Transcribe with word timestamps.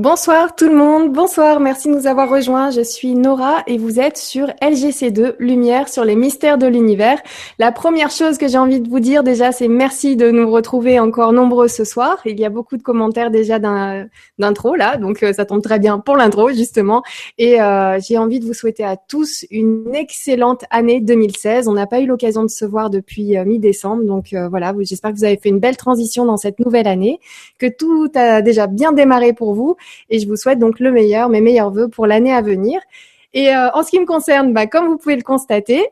Bonsoir 0.00 0.56
tout 0.56 0.66
le 0.66 0.74
monde, 0.74 1.12
bonsoir, 1.12 1.60
merci 1.60 1.88
de 1.88 1.92
nous 1.92 2.06
avoir 2.06 2.30
rejoints. 2.30 2.70
Je 2.70 2.80
suis 2.80 3.14
Nora 3.14 3.62
et 3.66 3.76
vous 3.76 4.00
êtes 4.00 4.16
sur 4.16 4.46
LGC2, 4.62 5.34
Lumière 5.38 5.90
sur 5.90 6.06
les 6.06 6.16
mystères 6.16 6.56
de 6.56 6.66
l'univers. 6.66 7.18
La 7.58 7.70
première 7.70 8.10
chose 8.10 8.38
que 8.38 8.48
j'ai 8.48 8.56
envie 8.56 8.80
de 8.80 8.88
vous 8.88 9.00
dire 9.00 9.22
déjà, 9.22 9.52
c'est 9.52 9.68
merci 9.68 10.16
de 10.16 10.30
nous 10.30 10.50
retrouver 10.50 10.98
encore 10.98 11.34
nombreux 11.34 11.68
ce 11.68 11.84
soir. 11.84 12.16
Il 12.24 12.40
y 12.40 12.46
a 12.46 12.48
beaucoup 12.48 12.78
de 12.78 12.82
commentaires 12.82 13.30
déjà 13.30 13.58
d'intro 13.58 14.74
là, 14.74 14.96
donc 14.96 15.22
euh, 15.22 15.34
ça 15.34 15.44
tombe 15.44 15.60
très 15.60 15.78
bien 15.78 15.98
pour 15.98 16.16
l'intro 16.16 16.48
justement. 16.48 17.02
Et 17.36 17.60
euh, 17.60 18.00
j'ai 18.00 18.16
envie 18.16 18.40
de 18.40 18.46
vous 18.46 18.54
souhaiter 18.54 18.84
à 18.84 18.96
tous 18.96 19.44
une 19.50 19.94
excellente 19.94 20.64
année 20.70 21.02
2016. 21.02 21.68
On 21.68 21.74
n'a 21.74 21.86
pas 21.86 22.00
eu 22.00 22.06
l'occasion 22.06 22.42
de 22.42 22.48
se 22.48 22.64
voir 22.64 22.88
depuis 22.88 23.36
euh, 23.36 23.44
mi-décembre, 23.44 24.04
donc 24.04 24.34
voilà, 24.48 24.72
j'espère 24.80 25.10
que 25.10 25.18
vous 25.18 25.24
avez 25.24 25.36
fait 25.36 25.50
une 25.50 25.60
belle 25.60 25.76
transition 25.76 26.24
dans 26.24 26.38
cette 26.38 26.58
nouvelle 26.58 26.88
année, 26.88 27.20
que 27.58 27.66
tout 27.66 28.10
a 28.14 28.40
déjà 28.40 28.66
bien 28.66 28.94
démarré 28.94 29.34
pour 29.34 29.52
vous 29.52 29.76
et 30.08 30.18
je 30.18 30.28
vous 30.28 30.36
souhaite 30.36 30.58
donc 30.58 30.80
le 30.80 30.90
meilleur, 30.90 31.28
mes 31.28 31.40
meilleurs 31.40 31.70
voeux 31.70 31.88
pour 31.88 32.06
l'année 32.06 32.32
à 32.32 32.42
venir. 32.42 32.80
Et 33.32 33.48
euh, 33.54 33.70
en 33.74 33.82
ce 33.82 33.90
qui 33.90 34.00
me 34.00 34.06
concerne, 34.06 34.52
bah, 34.52 34.66
comme 34.66 34.86
vous 34.86 34.98
pouvez 34.98 35.16
le 35.16 35.22
constater, 35.22 35.88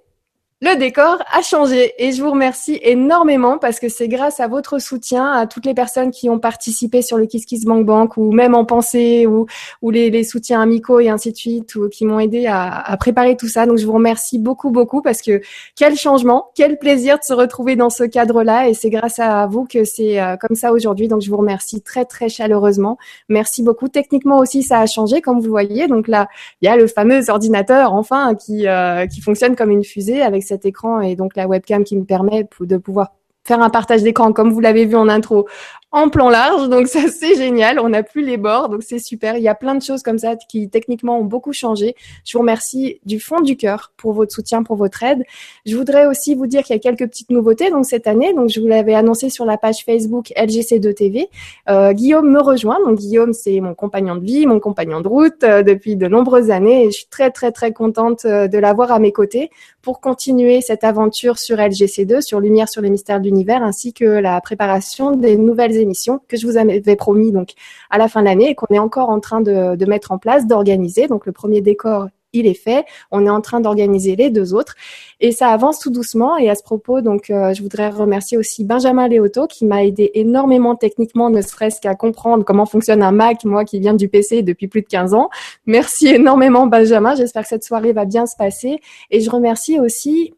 le 0.60 0.76
décor 0.76 1.18
a 1.32 1.40
changé 1.40 1.92
et 1.98 2.10
je 2.10 2.20
vous 2.20 2.32
remercie 2.32 2.80
énormément 2.82 3.58
parce 3.58 3.78
que 3.78 3.88
c'est 3.88 4.08
grâce 4.08 4.40
à 4.40 4.48
votre 4.48 4.80
soutien, 4.80 5.30
à 5.30 5.46
toutes 5.46 5.64
les 5.64 5.74
personnes 5.74 6.10
qui 6.10 6.28
ont 6.28 6.40
participé 6.40 7.00
sur 7.00 7.16
le 7.16 7.26
Kiss 7.26 7.46
Kiss 7.46 7.64
Bank 7.64 7.86
Bank 7.86 8.16
ou 8.16 8.32
même 8.32 8.56
en 8.56 8.64
pensée 8.64 9.28
ou, 9.28 9.46
ou 9.82 9.90
les, 9.92 10.10
les 10.10 10.24
soutiens 10.24 10.60
amicaux 10.60 10.98
et 10.98 11.10
ainsi 11.10 11.30
de 11.30 11.36
suite 11.36 11.76
ou 11.76 11.88
qui 11.88 12.04
m'ont 12.04 12.18
aidé 12.18 12.46
à, 12.48 12.76
à, 12.76 12.96
préparer 12.96 13.36
tout 13.36 13.46
ça. 13.46 13.66
Donc 13.66 13.78
je 13.78 13.86
vous 13.86 13.92
remercie 13.92 14.40
beaucoup 14.40 14.72
beaucoup 14.72 15.00
parce 15.00 15.22
que 15.22 15.40
quel 15.76 15.94
changement, 15.94 16.50
quel 16.56 16.76
plaisir 16.76 17.20
de 17.20 17.22
se 17.22 17.34
retrouver 17.34 17.76
dans 17.76 17.90
ce 17.90 18.02
cadre-là 18.02 18.68
et 18.68 18.74
c'est 18.74 18.90
grâce 18.90 19.20
à 19.20 19.46
vous 19.46 19.64
que 19.64 19.84
c'est 19.84 20.20
euh, 20.20 20.36
comme 20.36 20.56
ça 20.56 20.72
aujourd'hui. 20.72 21.06
Donc 21.06 21.20
je 21.22 21.30
vous 21.30 21.36
remercie 21.36 21.82
très 21.82 22.04
très 22.04 22.28
chaleureusement. 22.28 22.98
Merci 23.28 23.62
beaucoup. 23.62 23.86
Techniquement 23.86 24.38
aussi 24.38 24.64
ça 24.64 24.80
a 24.80 24.86
changé 24.86 25.20
comme 25.20 25.38
vous 25.38 25.50
voyez. 25.50 25.86
Donc 25.86 26.08
là 26.08 26.26
il 26.62 26.66
y 26.66 26.68
a 26.68 26.76
le 26.76 26.88
fameux 26.88 27.30
ordinateur 27.30 27.94
enfin 27.94 28.34
qui 28.34 28.66
euh, 28.66 29.06
qui 29.06 29.20
fonctionne 29.20 29.54
comme 29.54 29.70
une 29.70 29.84
fusée 29.84 30.20
avec 30.20 30.47
cet 30.48 30.66
écran 30.66 31.00
et 31.00 31.14
donc 31.14 31.36
la 31.36 31.46
webcam 31.46 31.84
qui 31.84 31.96
me 31.96 32.04
permet 32.04 32.48
de 32.60 32.76
pouvoir 32.76 33.12
faire 33.44 33.62
un 33.62 33.70
partage 33.70 34.02
d'écran 34.02 34.32
comme 34.32 34.52
vous 34.52 34.60
l'avez 34.60 34.84
vu 34.84 34.96
en 34.96 35.08
intro 35.08 35.48
en 35.90 36.08
plan 36.10 36.28
large. 36.28 36.68
Donc 36.68 36.86
ça, 36.86 37.00
c'est 37.08 37.34
génial. 37.36 37.78
On 37.80 37.90
n'a 37.90 38.02
plus 38.02 38.24
les 38.24 38.36
bords, 38.36 38.68
donc 38.68 38.82
c'est 38.82 38.98
super. 38.98 39.36
Il 39.36 39.42
y 39.42 39.48
a 39.48 39.54
plein 39.54 39.74
de 39.74 39.82
choses 39.82 40.02
comme 40.02 40.18
ça 40.18 40.36
qui 40.36 40.68
techniquement 40.68 41.18
ont 41.18 41.24
beaucoup 41.24 41.52
changé. 41.52 41.94
Je 42.24 42.32
vous 42.34 42.40
remercie 42.40 43.00
du 43.06 43.20
fond 43.20 43.40
du 43.40 43.56
cœur 43.56 43.92
pour 43.96 44.12
votre 44.12 44.32
soutien, 44.32 44.62
pour 44.62 44.76
votre 44.76 45.02
aide. 45.02 45.24
Je 45.66 45.76
voudrais 45.76 46.06
aussi 46.06 46.34
vous 46.34 46.46
dire 46.46 46.62
qu'il 46.62 46.74
y 46.74 46.78
a 46.78 46.80
quelques 46.80 47.08
petites 47.08 47.30
nouveautés 47.30 47.70
donc 47.70 47.86
cette 47.86 48.06
année. 48.06 48.34
Donc 48.34 48.50
je 48.50 48.60
vous 48.60 48.66
l'avais 48.66 48.94
annoncé 48.94 49.30
sur 49.30 49.44
la 49.44 49.56
page 49.56 49.84
Facebook 49.84 50.32
LGC2TV. 50.36 51.28
Euh, 51.68 51.92
Guillaume 51.92 52.30
me 52.30 52.40
rejoint. 52.40 52.78
Donc 52.84 52.98
Guillaume, 52.98 53.32
c'est 53.32 53.60
mon 53.60 53.74
compagnon 53.74 54.16
de 54.16 54.24
vie, 54.24 54.46
mon 54.46 54.60
compagnon 54.60 55.00
de 55.00 55.08
route 55.08 55.44
euh, 55.44 55.62
depuis 55.62 55.96
de 55.96 56.06
nombreuses 56.06 56.50
années. 56.50 56.84
Et 56.84 56.86
je 56.90 56.98
suis 56.98 57.06
très 57.06 57.30
très 57.30 57.52
très 57.52 57.72
contente 57.72 58.24
euh, 58.24 58.48
de 58.48 58.58
l'avoir 58.58 58.92
à 58.92 58.98
mes 58.98 59.12
côtés 59.12 59.50
pour 59.82 60.00
continuer 60.00 60.60
cette 60.60 60.84
aventure 60.84 61.38
sur 61.38 61.56
LGC2, 61.56 62.20
sur 62.20 62.40
Lumière 62.40 62.68
sur 62.68 62.82
les 62.82 62.90
mystères 62.90 63.20
de 63.20 63.24
l'univers, 63.24 63.62
ainsi 63.62 63.94
que 63.94 64.04
la 64.04 64.38
préparation 64.40 65.12
des 65.12 65.36
nouvelles 65.36 65.77
émissions 65.78 66.20
que 66.28 66.36
je 66.36 66.46
vous 66.46 66.56
avais 66.56 66.96
promis 66.96 67.32
donc 67.32 67.52
à 67.90 67.98
la 67.98 68.08
fin 68.08 68.20
de 68.20 68.26
l'année 68.26 68.50
et 68.50 68.54
qu'on 68.54 68.72
est 68.74 68.78
encore 68.78 69.10
en 69.10 69.20
train 69.20 69.40
de, 69.40 69.84
mettre 69.86 70.12
en 70.12 70.18
place, 70.18 70.46
d'organiser. 70.46 71.06
Donc 71.06 71.26
le 71.26 71.32
premier 71.32 71.60
décor 71.60 72.08
il 72.34 72.46
est 72.46 72.54
fait. 72.54 72.84
On 73.10 73.24
est 73.24 73.30
en 73.30 73.40
train 73.40 73.60
d'organiser 73.60 74.16
les 74.16 74.30
deux 74.30 74.52
autres 74.54 74.74
et 75.20 75.32
ça 75.32 75.48
avance 75.48 75.78
tout 75.78 75.90
doucement. 75.90 76.36
Et 76.36 76.50
à 76.50 76.54
ce 76.54 76.62
propos, 76.62 77.00
donc, 77.00 77.30
euh, 77.30 77.54
je 77.54 77.62
voudrais 77.62 77.88
remercier 77.88 78.36
aussi 78.36 78.64
Benjamin 78.64 79.08
Léoto 79.08 79.46
qui 79.46 79.64
m'a 79.64 79.84
aidé 79.84 80.10
énormément 80.14 80.76
techniquement, 80.76 81.30
ne 81.30 81.40
serait-ce 81.40 81.80
qu'à 81.80 81.94
comprendre 81.94 82.44
comment 82.44 82.66
fonctionne 82.66 83.02
un 83.02 83.12
Mac, 83.12 83.44
moi 83.44 83.64
qui 83.64 83.80
viens 83.80 83.94
du 83.94 84.08
PC 84.08 84.42
depuis 84.42 84.68
plus 84.68 84.82
de 84.82 84.86
15 84.86 85.14
ans. 85.14 85.30
Merci 85.66 86.08
énormément 86.08 86.66
Benjamin. 86.66 87.14
J'espère 87.14 87.42
que 87.42 87.48
cette 87.48 87.64
soirée 87.64 87.92
va 87.92 88.04
bien 88.04 88.26
se 88.26 88.36
passer. 88.36 88.80
Et 89.10 89.20
je 89.20 89.30
remercie 89.30 89.80
aussi 89.80 90.34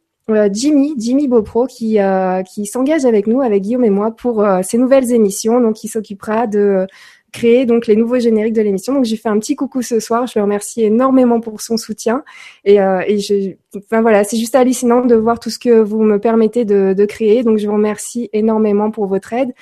Jimmy, 0.52 0.94
Jimmy 0.98 1.28
Beaupro, 1.28 1.66
qui, 1.66 2.00
euh, 2.00 2.42
qui 2.42 2.66
s'engage 2.66 3.04
avec 3.04 3.26
nous, 3.26 3.40
avec 3.40 3.62
Guillaume 3.62 3.84
et 3.84 3.90
moi, 3.90 4.10
pour 4.10 4.42
euh, 4.42 4.60
ces 4.62 4.78
nouvelles 4.78 5.12
émissions. 5.12 5.60
Donc, 5.60 5.84
il 5.84 5.88
s'occupera 5.88 6.46
de 6.46 6.86
créer 7.32 7.64
donc 7.64 7.86
les 7.86 7.94
nouveaux 7.94 8.18
génériques 8.18 8.54
de 8.54 8.62
l'émission. 8.62 8.92
Donc, 8.92 9.04
j'ai 9.04 9.16
fait 9.16 9.28
un 9.28 9.38
petit 9.38 9.54
coucou 9.56 9.82
ce 9.82 10.00
soir. 10.00 10.26
Je 10.26 10.38
le 10.38 10.42
remercie 10.42 10.82
énormément 10.82 11.40
pour 11.40 11.60
son 11.60 11.76
soutien. 11.76 12.24
Et, 12.64 12.76
et 12.76 13.18
je, 13.18 13.54
enfin 13.76 14.02
voilà, 14.02 14.24
c'est 14.24 14.36
juste 14.36 14.56
hallucinant 14.56 15.04
de 15.06 15.14
voir 15.14 15.38
tout 15.38 15.50
ce 15.50 15.58
que 15.58 15.80
vous 15.80 16.02
me 16.02 16.18
permettez 16.18 16.64
de, 16.64 16.92
de 16.92 17.04
créer. 17.04 17.44
Donc, 17.44 17.58
je 17.58 17.66
vous 17.68 17.74
remercie 17.74 18.28
énormément 18.32 18.90
pour 18.90 19.06
votre 19.06 19.32
aide. 19.32 19.52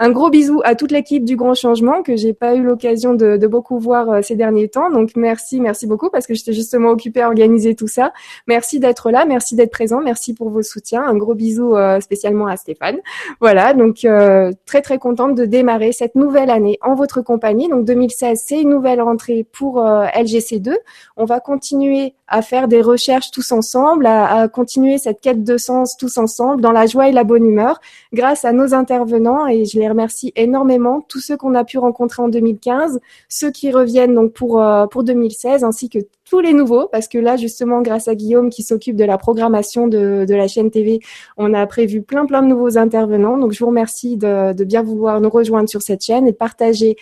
Un 0.00 0.10
gros 0.10 0.30
bisou 0.30 0.60
à 0.64 0.76
toute 0.76 0.92
l'équipe 0.92 1.24
du 1.24 1.34
Grand 1.34 1.54
Changement 1.54 2.04
que 2.04 2.14
j'ai 2.14 2.32
pas 2.32 2.54
eu 2.54 2.62
l'occasion 2.62 3.14
de, 3.14 3.36
de, 3.36 3.46
beaucoup 3.48 3.80
voir 3.80 4.08
euh, 4.10 4.22
ces 4.22 4.36
derniers 4.36 4.68
temps. 4.68 4.90
Donc 4.90 5.10
merci, 5.16 5.60
merci 5.60 5.88
beaucoup 5.88 6.08
parce 6.08 6.28
que 6.28 6.34
j'étais 6.34 6.52
justement 6.52 6.90
occupée 6.90 7.20
à 7.20 7.26
organiser 7.26 7.74
tout 7.74 7.88
ça. 7.88 8.12
Merci 8.46 8.78
d'être 8.78 9.10
là, 9.10 9.24
merci 9.24 9.56
d'être 9.56 9.72
présent, 9.72 10.00
merci 10.00 10.34
pour 10.34 10.50
vos 10.50 10.62
soutiens. 10.62 11.02
Un 11.02 11.16
gros 11.16 11.34
bisou 11.34 11.74
euh, 11.74 11.98
spécialement 12.00 12.46
à 12.46 12.56
Stéphane. 12.56 12.98
Voilà, 13.40 13.72
donc 13.72 14.04
euh, 14.04 14.52
très 14.66 14.82
très 14.82 14.98
contente 14.98 15.34
de 15.34 15.44
démarrer 15.44 15.92
cette 15.92 16.14
nouvelle 16.14 16.50
année 16.50 16.78
en 16.82 16.94
votre 16.94 17.20
compagnie. 17.20 17.68
Donc 17.68 17.84
2016, 17.84 18.42
c'est 18.44 18.60
une 18.60 18.70
nouvelle 18.70 19.00
rentrée 19.00 19.46
pour 19.52 19.80
LGC2. 19.80 20.74
On 21.16 21.24
va 21.24 21.40
continuer 21.40 22.14
à 22.28 22.42
faire 22.42 22.68
des 22.68 22.82
recherches 22.82 23.30
tous 23.30 23.52
ensemble, 23.52 24.06
à, 24.06 24.48
continuer 24.48 24.98
cette 24.98 25.20
quête 25.20 25.44
de 25.44 25.56
sens 25.56 25.96
tous 25.96 26.18
ensemble 26.18 26.60
dans 26.60 26.72
la 26.72 26.86
joie 26.86 27.08
et 27.08 27.12
la 27.12 27.24
bonne 27.24 27.44
humeur 27.44 27.80
grâce 28.12 28.44
à 28.44 28.52
nos 28.52 28.74
intervenants 28.74 29.46
et 29.46 29.64
je 29.64 29.78
les 29.78 29.88
remercie 29.88 30.32
énormément, 30.36 31.00
tous 31.08 31.20
ceux 31.20 31.36
qu'on 31.36 31.54
a 31.54 31.64
pu 31.64 31.78
rencontrer 31.78 32.22
en 32.22 32.28
2015, 32.28 33.00
ceux 33.28 33.50
qui 33.50 33.72
reviennent 33.72 34.14
donc 34.14 34.32
pour, 34.32 34.62
euh, 34.62 34.86
pour 34.86 35.04
2016, 35.04 35.64
ainsi 35.64 35.88
que 35.88 35.98
tous 36.28 36.40
les 36.40 36.52
nouveaux, 36.52 36.88
parce 36.88 37.08
que 37.08 37.16
là, 37.18 37.36
justement, 37.36 37.80
grâce 37.80 38.06
à 38.06 38.14
Guillaume 38.14 38.50
qui 38.50 38.62
s'occupe 38.62 38.96
de 38.96 39.04
la 39.04 39.16
programmation 39.16 39.88
de, 39.88 40.26
de, 40.28 40.34
la 40.34 40.46
chaîne 40.46 40.70
TV, 40.70 41.00
on 41.38 41.54
a 41.54 41.66
prévu 41.66 42.02
plein, 42.02 42.26
plein 42.26 42.42
de 42.42 42.48
nouveaux 42.48 42.76
intervenants. 42.76 43.38
Donc, 43.38 43.52
je 43.52 43.60
vous 43.60 43.68
remercie 43.68 44.18
de, 44.18 44.52
de 44.52 44.64
bien 44.64 44.82
vouloir 44.82 45.20
nous 45.22 45.30
rejoindre 45.30 45.70
sur 45.70 45.80
cette 45.80 46.04
chaîne 46.04 46.28
et 46.28 46.34
partager 46.34 46.96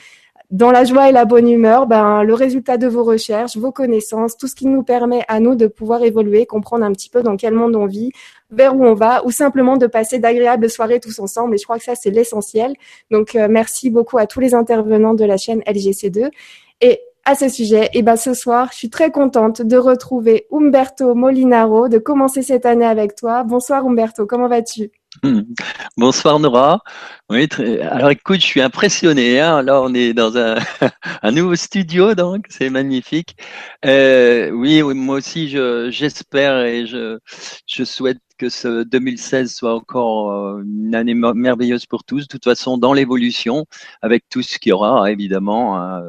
dans 0.51 0.71
la 0.71 0.85
joie 0.85 1.09
et 1.09 1.13
la 1.13 1.25
bonne 1.25 1.49
humeur, 1.49 1.87
ben, 1.87 2.23
le 2.23 2.35
résultat 2.35 2.77
de 2.77 2.87
vos 2.87 3.03
recherches, 3.03 3.57
vos 3.57 3.73
connaissances, 3.73 4.37
tout 4.37 4.47
ce 4.47 4.55
qui 4.55 4.67
nous 4.67 4.83
permet 4.83 5.25
à 5.29 5.41
nous 5.41 5.57
de 5.57 5.67
pouvoir 5.67 6.03
évoluer, 6.03 6.47
comprendre 6.47 6.85
un 6.85 6.93
petit 6.93 7.11
peu 7.11 7.23
dans 7.23 7.37
quel 7.37 7.53
monde 7.55 7.75
on 7.75 7.87
vit, 7.87 8.13
vers 8.51 8.77
où 8.77 8.85
on 8.85 8.95
va, 8.95 9.25
ou 9.25 9.31
simplement 9.31 9.77
de 9.77 9.87
passer 9.87 10.19
d'agréables 10.19 10.71
soirées 10.71 11.01
tous 11.01 11.19
ensemble. 11.19 11.55
Et 11.55 11.59
je 11.59 11.65
crois 11.65 11.79
que 11.79 11.85
ça, 11.85 11.97
c'est 11.97 12.11
l'essentiel. 12.11 12.75
Donc, 13.11 13.35
euh, 13.35 13.49
merci 13.51 13.91
beaucoup 13.91 14.19
à 14.19 14.27
tous 14.27 14.41
les 14.41 14.55
intervenants 14.55 15.15
de 15.15 15.25
la 15.25 15.37
chaîne 15.37 15.61
LGC2. 15.61 16.31
Et 16.81 17.01
à 17.25 17.35
ce 17.35 17.49
sujet, 17.49 17.87
et 17.87 17.91
eh 17.95 18.03
ben 18.03 18.15
ce 18.15 18.35
soir, 18.35 18.69
je 18.71 18.77
suis 18.77 18.91
très 18.91 19.11
contente 19.11 19.61
de 19.61 19.77
retrouver 19.77 20.47
Umberto 20.53 21.13
Molinaro, 21.17 21.89
de 21.89 21.99
commencer 21.99 22.43
cette 22.43 22.67
année 22.67 22.87
avec 22.87 23.17
toi. 23.17 23.43
Bonsoir 23.43 23.85
Umberto, 23.85 24.27
comment 24.27 24.47
vas-tu? 24.47 24.93
Bonsoir 25.97 26.39
Nora. 26.39 26.81
Oui, 27.29 27.49
alors 27.83 28.11
écoute, 28.11 28.41
je 28.41 28.47
suis 28.47 28.61
impressionné. 28.61 29.41
Hein. 29.41 29.63
Là, 29.63 29.81
on 29.83 29.93
est 29.95 30.13
dans 30.13 30.37
un, 30.37 30.57
un 31.23 31.31
nouveau 31.33 31.57
studio, 31.57 32.15
donc 32.15 32.47
c'est 32.49 32.71
magnifique. 32.71 33.37
Euh, 33.85 34.51
oui, 34.51 34.83
oui, 34.83 34.95
moi 34.95 35.17
aussi, 35.17 35.49
j'espère 35.49 36.61
et 36.65 36.87
je, 36.87 37.19
je 37.67 37.85
souhaite 37.85 38.19
que 38.37 38.49
ce 38.49 38.83
2016 38.85 39.55
soit 39.55 39.75
encore 39.75 40.33
euh, 40.33 40.63
une 40.63 40.95
année 40.95 41.15
merveilleuse 41.15 41.87
pour 41.87 42.05
tous. 42.05 42.23
De 42.23 42.27
toute 42.27 42.45
façon, 42.45 42.79
dans 42.79 42.93
l'évolution, 42.93 43.67
avec 44.03 44.25
tout 44.29 44.43
ce 44.43 44.59
qu'il 44.59 44.71
y 44.71 44.73
aura, 44.73 45.11
évidemment. 45.11 45.79
Hein. 45.79 46.03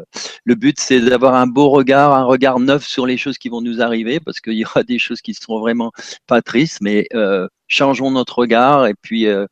Le 0.43 0.55
but, 0.55 0.79
c'est 0.79 1.01
d'avoir 1.01 1.35
un 1.35 1.47
beau 1.47 1.69
regard, 1.69 2.13
un 2.13 2.23
regard 2.23 2.59
neuf 2.59 2.85
sur 2.85 3.05
les 3.05 3.17
choses 3.17 3.37
qui 3.37 3.49
vont 3.49 3.61
nous 3.61 3.81
arriver, 3.81 4.19
parce 4.19 4.39
qu'il 4.39 4.53
y 4.53 4.65
aura 4.65 4.83
des 4.83 4.99
choses 4.99 5.21
qui 5.21 5.33
seront 5.33 5.59
vraiment 5.59 5.91
pas 6.27 6.41
tristes, 6.41 6.79
mais 6.81 7.07
euh, 7.13 7.47
changeons 7.67 8.11
notre 8.11 8.39
regard 8.39 8.87
et 8.87 8.93
puis 9.01 9.27
euh, 9.27 9.45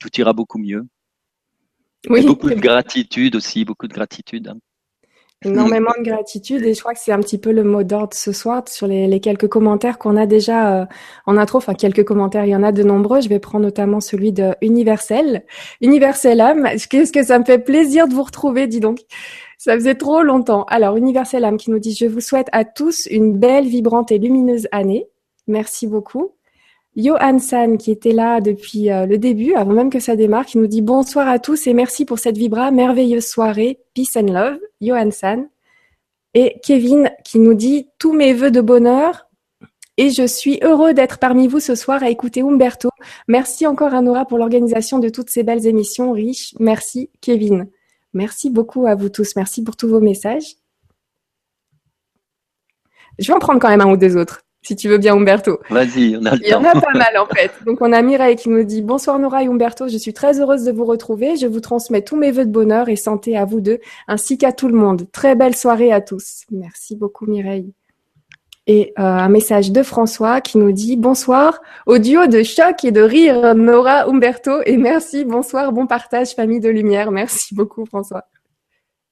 tout 0.00 0.10
ira 0.18 0.32
beaucoup 0.32 0.58
mieux. 0.58 0.84
Oui, 2.08 2.24
beaucoup 2.24 2.50
de 2.50 2.54
gratitude 2.54 3.34
aussi, 3.34 3.64
beaucoup 3.64 3.88
de 3.88 3.94
gratitude. 3.94 4.48
Hein. 4.48 4.58
Énormément 5.44 5.92
de 5.98 6.02
gratitude 6.10 6.64
et 6.64 6.72
je 6.72 6.80
crois 6.80 6.94
que 6.94 7.00
c'est 7.00 7.12
un 7.12 7.20
petit 7.20 7.38
peu 7.38 7.52
le 7.52 7.62
mot 7.62 7.82
d'ordre 7.82 8.14
ce 8.14 8.32
soir 8.32 8.62
sur 8.68 8.86
les, 8.86 9.06
les 9.06 9.20
quelques 9.20 9.48
commentaires 9.48 9.98
qu'on 9.98 10.16
a 10.16 10.26
déjà 10.26 10.80
euh, 10.80 10.86
en 11.26 11.36
intro. 11.36 11.58
Enfin, 11.58 11.74
quelques 11.74 12.04
commentaires, 12.04 12.44
il 12.46 12.50
y 12.50 12.56
en 12.56 12.62
a 12.62 12.72
de 12.72 12.82
nombreux. 12.82 13.20
Je 13.20 13.28
vais 13.28 13.38
prendre 13.38 13.64
notamment 13.64 14.00
celui 14.00 14.32
de 14.32 14.54
Universel. 14.62 15.44
Universel 15.80 16.40
âme, 16.40 16.68
qu'est-ce 16.90 17.12
que 17.12 17.22
ça 17.22 17.38
me 17.38 17.44
fait 17.44 17.58
plaisir 17.58 18.08
de 18.08 18.14
vous 18.14 18.22
retrouver, 18.22 18.66
dis 18.66 18.80
donc. 18.80 19.00
Ça 19.58 19.74
faisait 19.74 19.94
trop 19.94 20.22
longtemps. 20.22 20.64
Alors, 20.64 20.96
Universel 20.96 21.44
âme 21.44 21.56
qui 21.56 21.70
nous 21.70 21.78
dit, 21.78 21.94
je 21.94 22.06
vous 22.06 22.20
souhaite 22.20 22.48
à 22.52 22.64
tous 22.64 23.06
une 23.10 23.36
belle, 23.36 23.66
vibrante 23.66 24.12
et 24.12 24.18
lumineuse 24.18 24.68
année. 24.70 25.08
Merci 25.46 25.86
beaucoup. 25.86 26.35
Johan 26.96 27.38
San, 27.38 27.76
qui 27.76 27.90
était 27.90 28.12
là 28.12 28.40
depuis 28.40 28.90
euh, 28.90 29.04
le 29.04 29.18
début, 29.18 29.54
avant 29.54 29.72
même 29.72 29.90
que 29.90 30.00
ça 30.00 30.16
démarre, 30.16 30.46
qui 30.46 30.58
nous 30.58 30.66
dit 30.66 30.80
bonsoir 30.82 31.28
à 31.28 31.38
tous 31.38 31.66
et 31.66 31.74
merci 31.74 32.06
pour 32.06 32.18
cette 32.18 32.38
vibra, 32.38 32.70
merveilleuse 32.70 33.26
soirée, 33.26 33.80
peace 33.94 34.16
and 34.16 34.32
love, 34.32 34.58
Johan 34.80 35.10
San. 35.10 35.48
Et 36.32 36.56
Kevin, 36.62 37.10
qui 37.24 37.38
nous 37.38 37.54
dit 37.54 37.88
tous 37.98 38.12
mes 38.12 38.32
voeux 38.32 38.50
de 38.50 38.60
bonheur 38.60 39.26
et 39.98 40.10
je 40.10 40.26
suis 40.26 40.58
heureux 40.62 40.92
d'être 40.92 41.18
parmi 41.18 41.48
vous 41.48 41.60
ce 41.60 41.74
soir 41.74 42.02
à 42.02 42.10
écouter 42.10 42.42
Umberto. 42.42 42.90
Merci 43.28 43.66
encore 43.66 43.94
à 43.94 44.02
Nora 44.02 44.26
pour 44.26 44.38
l'organisation 44.38 44.98
de 44.98 45.08
toutes 45.08 45.30
ces 45.30 45.42
belles 45.42 45.66
émissions 45.66 46.12
riches. 46.12 46.54
Merci, 46.58 47.10
Kevin. 47.20 47.68
Merci 48.12 48.50
beaucoup 48.50 48.86
à 48.86 48.94
vous 48.94 49.08
tous. 49.08 49.36
Merci 49.36 49.64
pour 49.64 49.76
tous 49.76 49.88
vos 49.88 50.00
messages. 50.00 50.56
Je 53.18 53.28
vais 53.28 53.34
en 53.34 53.38
prendre 53.38 53.60
quand 53.60 53.68
même 53.68 53.80
un 53.80 53.90
ou 53.90 53.96
deux 53.96 54.16
autres, 54.16 54.42
si 54.66 54.74
tu 54.74 54.88
veux 54.88 54.98
bien, 54.98 55.14
Umberto. 55.14 55.60
Vas-y, 55.70 56.16
on 56.20 56.24
a 56.26 56.34
le 56.34 56.40
Il 56.42 56.48
y 56.48 56.54
en 56.54 56.64
a 56.64 56.72
pas 56.72 56.92
mal 56.92 57.16
en 57.18 57.26
fait. 57.26 57.52
Donc 57.64 57.80
on 57.82 57.92
a 57.92 58.02
Mireille 58.02 58.34
qui 58.34 58.48
nous 58.48 58.64
dit 58.64 58.82
Bonsoir 58.82 59.16
Nora 59.20 59.44
et 59.44 59.46
Umberto, 59.46 59.86
je 59.86 59.96
suis 59.96 60.12
très 60.12 60.40
heureuse 60.40 60.64
de 60.64 60.72
vous 60.72 60.84
retrouver. 60.84 61.36
Je 61.36 61.46
vous 61.46 61.60
transmets 61.60 62.02
tous 62.02 62.16
mes 62.16 62.32
voeux 62.32 62.44
de 62.44 62.50
bonheur 62.50 62.88
et 62.88 62.96
santé 62.96 63.36
à 63.36 63.44
vous 63.44 63.60
deux, 63.60 63.78
ainsi 64.08 64.38
qu'à 64.38 64.50
tout 64.50 64.66
le 64.66 64.74
monde. 64.74 65.06
Très 65.12 65.36
belle 65.36 65.54
soirée 65.54 65.92
à 65.92 66.00
tous. 66.00 66.42
Merci 66.50 66.96
beaucoup 66.96 67.26
Mireille. 67.26 67.72
Et 68.66 68.92
euh, 68.98 69.02
un 69.02 69.28
message 69.28 69.70
de 69.70 69.84
François 69.84 70.40
qui 70.40 70.58
nous 70.58 70.72
dit 70.72 70.96
bonsoir 70.96 71.60
au 71.86 71.98
duo 71.98 72.26
de 72.26 72.42
choc 72.42 72.84
et 72.84 72.90
de 72.90 73.02
rire 73.02 73.54
Nora 73.54 74.08
Umberto 74.08 74.62
et 74.66 74.76
merci 74.76 75.24
bonsoir 75.24 75.70
bon 75.70 75.86
partage 75.86 76.34
famille 76.34 76.58
de 76.58 76.70
lumière 76.70 77.12
merci 77.12 77.54
beaucoup 77.54 77.86
François. 77.86 78.24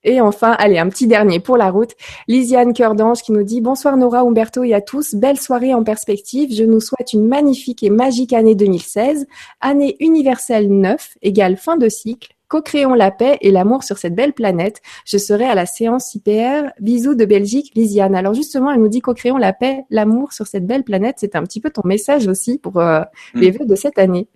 Et 0.04 0.20
enfin, 0.20 0.52
allez, 0.58 0.78
un 0.78 0.88
petit 0.88 1.06
dernier 1.06 1.40
pour 1.40 1.56
la 1.56 1.70
route. 1.70 1.92
Lisiane 2.28 2.74
Cœur 2.74 2.94
d'Ange 2.94 3.22
qui 3.22 3.32
nous 3.32 3.42
dit 3.42 3.60
Bonsoir 3.60 3.96
Nora, 3.96 4.20
Umberto 4.20 4.62
et 4.62 4.74
à 4.74 4.80
tous. 4.80 5.14
Belle 5.14 5.40
soirée 5.40 5.74
en 5.74 5.82
perspective. 5.82 6.54
Je 6.54 6.62
nous 6.62 6.80
souhaite 6.80 7.14
une 7.14 7.26
magnifique 7.26 7.82
et 7.82 7.90
magique 7.90 8.34
année 8.34 8.54
2016. 8.54 9.26
Année 9.60 9.96
universelle 10.00 10.68
9 10.70 11.16
égale 11.22 11.56
fin 11.56 11.76
de 11.76 11.88
cycle. 11.88 12.34
Co-créons 12.48 12.94
la 12.94 13.10
paix 13.10 13.38
et 13.40 13.50
l'amour 13.50 13.82
sur 13.82 13.96
cette 13.96 14.14
belle 14.14 14.34
planète. 14.34 14.82
Je 15.06 15.16
serai 15.16 15.46
à 15.46 15.54
la 15.54 15.64
séance 15.64 16.14
IPR. 16.14 16.68
Bisous 16.78 17.14
de 17.14 17.24
Belgique, 17.24 17.72
Lisiane. 17.74 18.14
Alors 18.14 18.34
justement, 18.34 18.70
elle 18.70 18.80
nous 18.80 18.88
dit 18.88 19.00
co-créons 19.00 19.38
la 19.38 19.54
paix, 19.54 19.84
l'amour 19.88 20.32
sur 20.34 20.46
cette 20.46 20.66
belle 20.66 20.84
planète. 20.84 21.16
C'est 21.18 21.34
un 21.34 21.42
petit 21.42 21.60
peu 21.60 21.70
ton 21.70 21.82
message 21.84 22.28
aussi 22.28 22.58
pour 22.58 22.78
euh, 22.78 23.00
les 23.34 23.50
vœux 23.50 23.64
de 23.64 23.74
cette 23.74 23.98
année. 23.98 24.28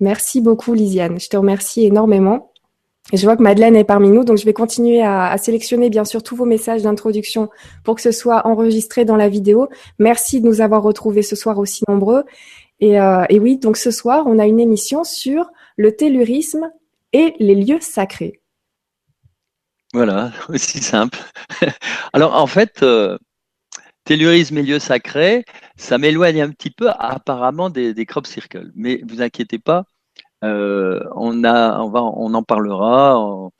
Merci 0.00 0.40
beaucoup, 0.40 0.74
Lisiane. 0.74 1.18
Je 1.18 1.28
te 1.28 1.36
remercie 1.36 1.84
énormément. 1.84 2.53
Je 3.12 3.22
vois 3.24 3.36
que 3.36 3.42
Madeleine 3.42 3.76
est 3.76 3.84
parmi 3.84 4.08
nous, 4.08 4.24
donc 4.24 4.38
je 4.38 4.44
vais 4.44 4.54
continuer 4.54 5.02
à, 5.02 5.36
sélectionner 5.36 5.90
bien 5.90 6.04
sûr 6.04 6.22
tous 6.22 6.36
vos 6.36 6.46
messages 6.46 6.82
d'introduction 6.82 7.50
pour 7.84 7.96
que 7.96 8.00
ce 8.00 8.12
soit 8.12 8.46
enregistré 8.46 9.04
dans 9.04 9.16
la 9.16 9.28
vidéo. 9.28 9.68
Merci 9.98 10.40
de 10.40 10.46
nous 10.46 10.62
avoir 10.62 10.82
retrouvés 10.82 11.22
ce 11.22 11.36
soir 11.36 11.58
aussi 11.58 11.84
nombreux. 11.86 12.24
Et, 12.80 12.98
euh, 12.98 13.24
oui, 13.30 13.58
donc 13.58 13.76
ce 13.76 13.90
soir, 13.90 14.24
on 14.26 14.38
a 14.38 14.46
une 14.46 14.58
émission 14.58 15.04
sur 15.04 15.50
le 15.76 15.94
tellurisme 15.94 16.70
et 17.12 17.34
les 17.38 17.54
lieux 17.54 17.80
sacrés. 17.80 18.40
Voilà, 19.92 20.32
aussi 20.48 20.78
simple. 20.78 21.18
Alors 22.14 22.34
en 22.34 22.46
fait, 22.46 22.82
euh, 22.82 23.18
tellurisme 24.04 24.56
et 24.58 24.62
lieux 24.62 24.78
sacrés, 24.78 25.44
ça 25.76 25.98
m'éloigne 25.98 26.40
un 26.40 26.50
petit 26.50 26.70
peu 26.70 26.88
apparemment 26.88 27.68
des, 27.68 27.92
des 27.92 28.06
crop 28.06 28.26
circles. 28.26 28.70
Mais 28.74 29.02
vous 29.06 29.20
inquiétez 29.20 29.58
pas, 29.58 29.84
euh, 30.44 31.00
on, 31.14 31.44
a, 31.44 31.80
on, 31.80 31.90
va, 31.90 32.02
on 32.02 32.34
en 32.34 32.42
parlera 32.42 33.50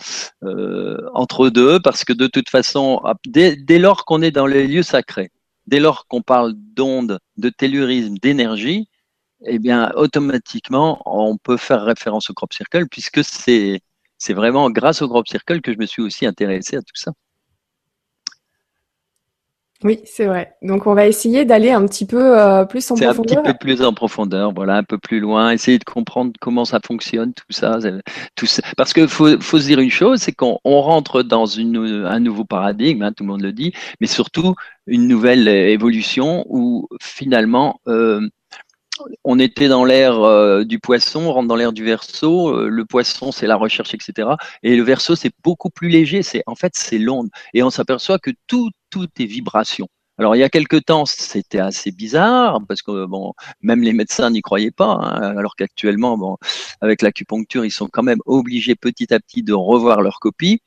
euh, 0.44 0.98
entre 1.14 1.48
deux 1.48 1.80
parce 1.80 2.04
que 2.04 2.12
de 2.12 2.26
toute 2.26 2.50
façon, 2.50 3.00
dès, 3.26 3.56
dès 3.56 3.78
lors 3.78 4.04
qu'on 4.04 4.22
est 4.22 4.30
dans 4.30 4.46
les 4.46 4.66
lieux 4.66 4.82
sacrés, 4.82 5.30
dès 5.66 5.80
lors 5.80 6.06
qu'on 6.06 6.22
parle 6.22 6.54
d'ondes, 6.56 7.18
de 7.36 7.48
tellurisme, 7.50 8.16
d'énergie, 8.18 8.88
eh 9.46 9.58
bien, 9.58 9.92
automatiquement, 9.96 11.02
on 11.06 11.36
peut 11.36 11.56
faire 11.56 11.84
référence 11.84 12.30
au 12.30 12.34
crop 12.34 12.52
circle 12.52 12.86
puisque 12.90 13.24
c'est 13.24 13.80
c'est 14.18 14.34
vraiment 14.34 14.70
grâce 14.70 15.02
au 15.02 15.08
crop 15.08 15.28
circle 15.28 15.60
que 15.60 15.72
je 15.72 15.78
me 15.78 15.86
suis 15.86 16.02
aussi 16.02 16.26
intéressé 16.26 16.76
à 16.76 16.80
tout 16.80 16.94
ça. 16.94 17.12
Oui, 19.84 20.00
c'est 20.06 20.24
vrai. 20.26 20.56
Donc 20.62 20.86
on 20.86 20.94
va 20.94 21.06
essayer 21.06 21.44
d'aller 21.44 21.70
un 21.70 21.86
petit 21.86 22.06
peu 22.06 22.40
euh, 22.40 22.64
plus 22.64 22.90
en 22.90 22.96
C'est 22.96 23.04
un 23.04 23.14
profondeur. 23.14 23.42
petit 23.42 23.52
peu 23.52 23.58
plus 23.58 23.82
en 23.82 23.92
profondeur, 23.92 24.52
voilà, 24.54 24.76
un 24.76 24.82
peu 24.82 24.96
plus 24.98 25.20
loin, 25.20 25.50
essayer 25.50 25.78
de 25.78 25.84
comprendre 25.84 26.32
comment 26.40 26.64
ça 26.64 26.80
fonctionne, 26.84 27.34
tout 27.34 27.44
ça, 27.50 27.78
tout 28.34 28.46
ça. 28.46 28.62
Parce 28.78 28.94
que 28.94 29.06
faut, 29.06 29.38
faut 29.40 29.58
se 29.60 29.66
dire 29.66 29.80
une 29.80 29.90
chose, 29.90 30.20
c'est 30.20 30.32
qu'on 30.32 30.58
on 30.64 30.80
rentre 30.80 31.22
dans 31.22 31.44
une, 31.44 31.76
un 32.06 32.18
nouveau 32.20 32.44
paradigme, 32.46 33.02
hein, 33.02 33.12
tout 33.12 33.24
le 33.24 33.28
monde 33.28 33.42
le 33.42 33.52
dit, 33.52 33.74
mais 34.00 34.06
surtout 34.06 34.54
une 34.86 35.06
nouvelle 35.06 35.46
euh, 35.48 35.68
évolution 35.68 36.46
où 36.48 36.88
finalement 37.02 37.80
euh, 37.86 38.26
on 39.24 39.38
était 39.38 39.68
dans 39.68 39.84
l'ère 39.84 40.20
euh, 40.22 40.64
du 40.64 40.78
poisson, 40.78 41.22
on 41.26 41.32
rentre 41.32 41.48
dans 41.48 41.56
l'ère 41.56 41.72
du 41.72 41.84
verso. 41.84 42.50
euh, 42.56 42.68
le 42.68 42.84
poisson, 42.84 43.32
c'est 43.32 43.46
la 43.46 43.56
recherche, 43.56 43.92
etc. 43.94 44.28
Et 44.62 44.76
le 44.76 44.82
verso, 44.84 45.16
c'est 45.16 45.32
beaucoup 45.42 45.70
plus 45.70 45.88
léger. 45.88 46.22
C'est 46.22 46.42
en 46.46 46.54
fait, 46.54 46.72
c'est 46.76 46.98
l'onde. 46.98 47.28
Et 47.54 47.62
on 47.62 47.70
s'aperçoit 47.70 48.18
que 48.20 48.30
tout, 48.46 48.70
tout 48.94 49.08
est 49.18 49.26
vibration. 49.26 49.88
Alors 50.18 50.36
il 50.36 50.38
y 50.38 50.44
a 50.44 50.48
quelque 50.48 50.76
temps, 50.76 51.04
c'était 51.06 51.58
assez 51.70 51.90
bizarre 51.90 52.60
parce 52.68 52.82
que 52.82 53.06
bon, 53.06 53.32
même 53.62 53.82
les 53.82 53.92
médecins 53.92 54.30
n'y 54.30 54.42
croyaient 54.42 54.70
pas. 54.70 54.92
hein, 55.02 55.36
alors 55.36 55.56
qu'actuellement, 55.56 56.16
bon, 56.16 56.36
avec 56.80 57.02
l'acupuncture, 57.02 57.64
ils 57.64 57.72
sont 57.72 57.88
quand 57.92 58.04
même 58.04 58.20
obligés 58.26 58.76
petit 58.76 59.12
à 59.12 59.18
petit 59.18 59.42
de 59.42 59.52
revoir 59.52 60.00
leur 60.02 60.20
copie. 60.20 60.60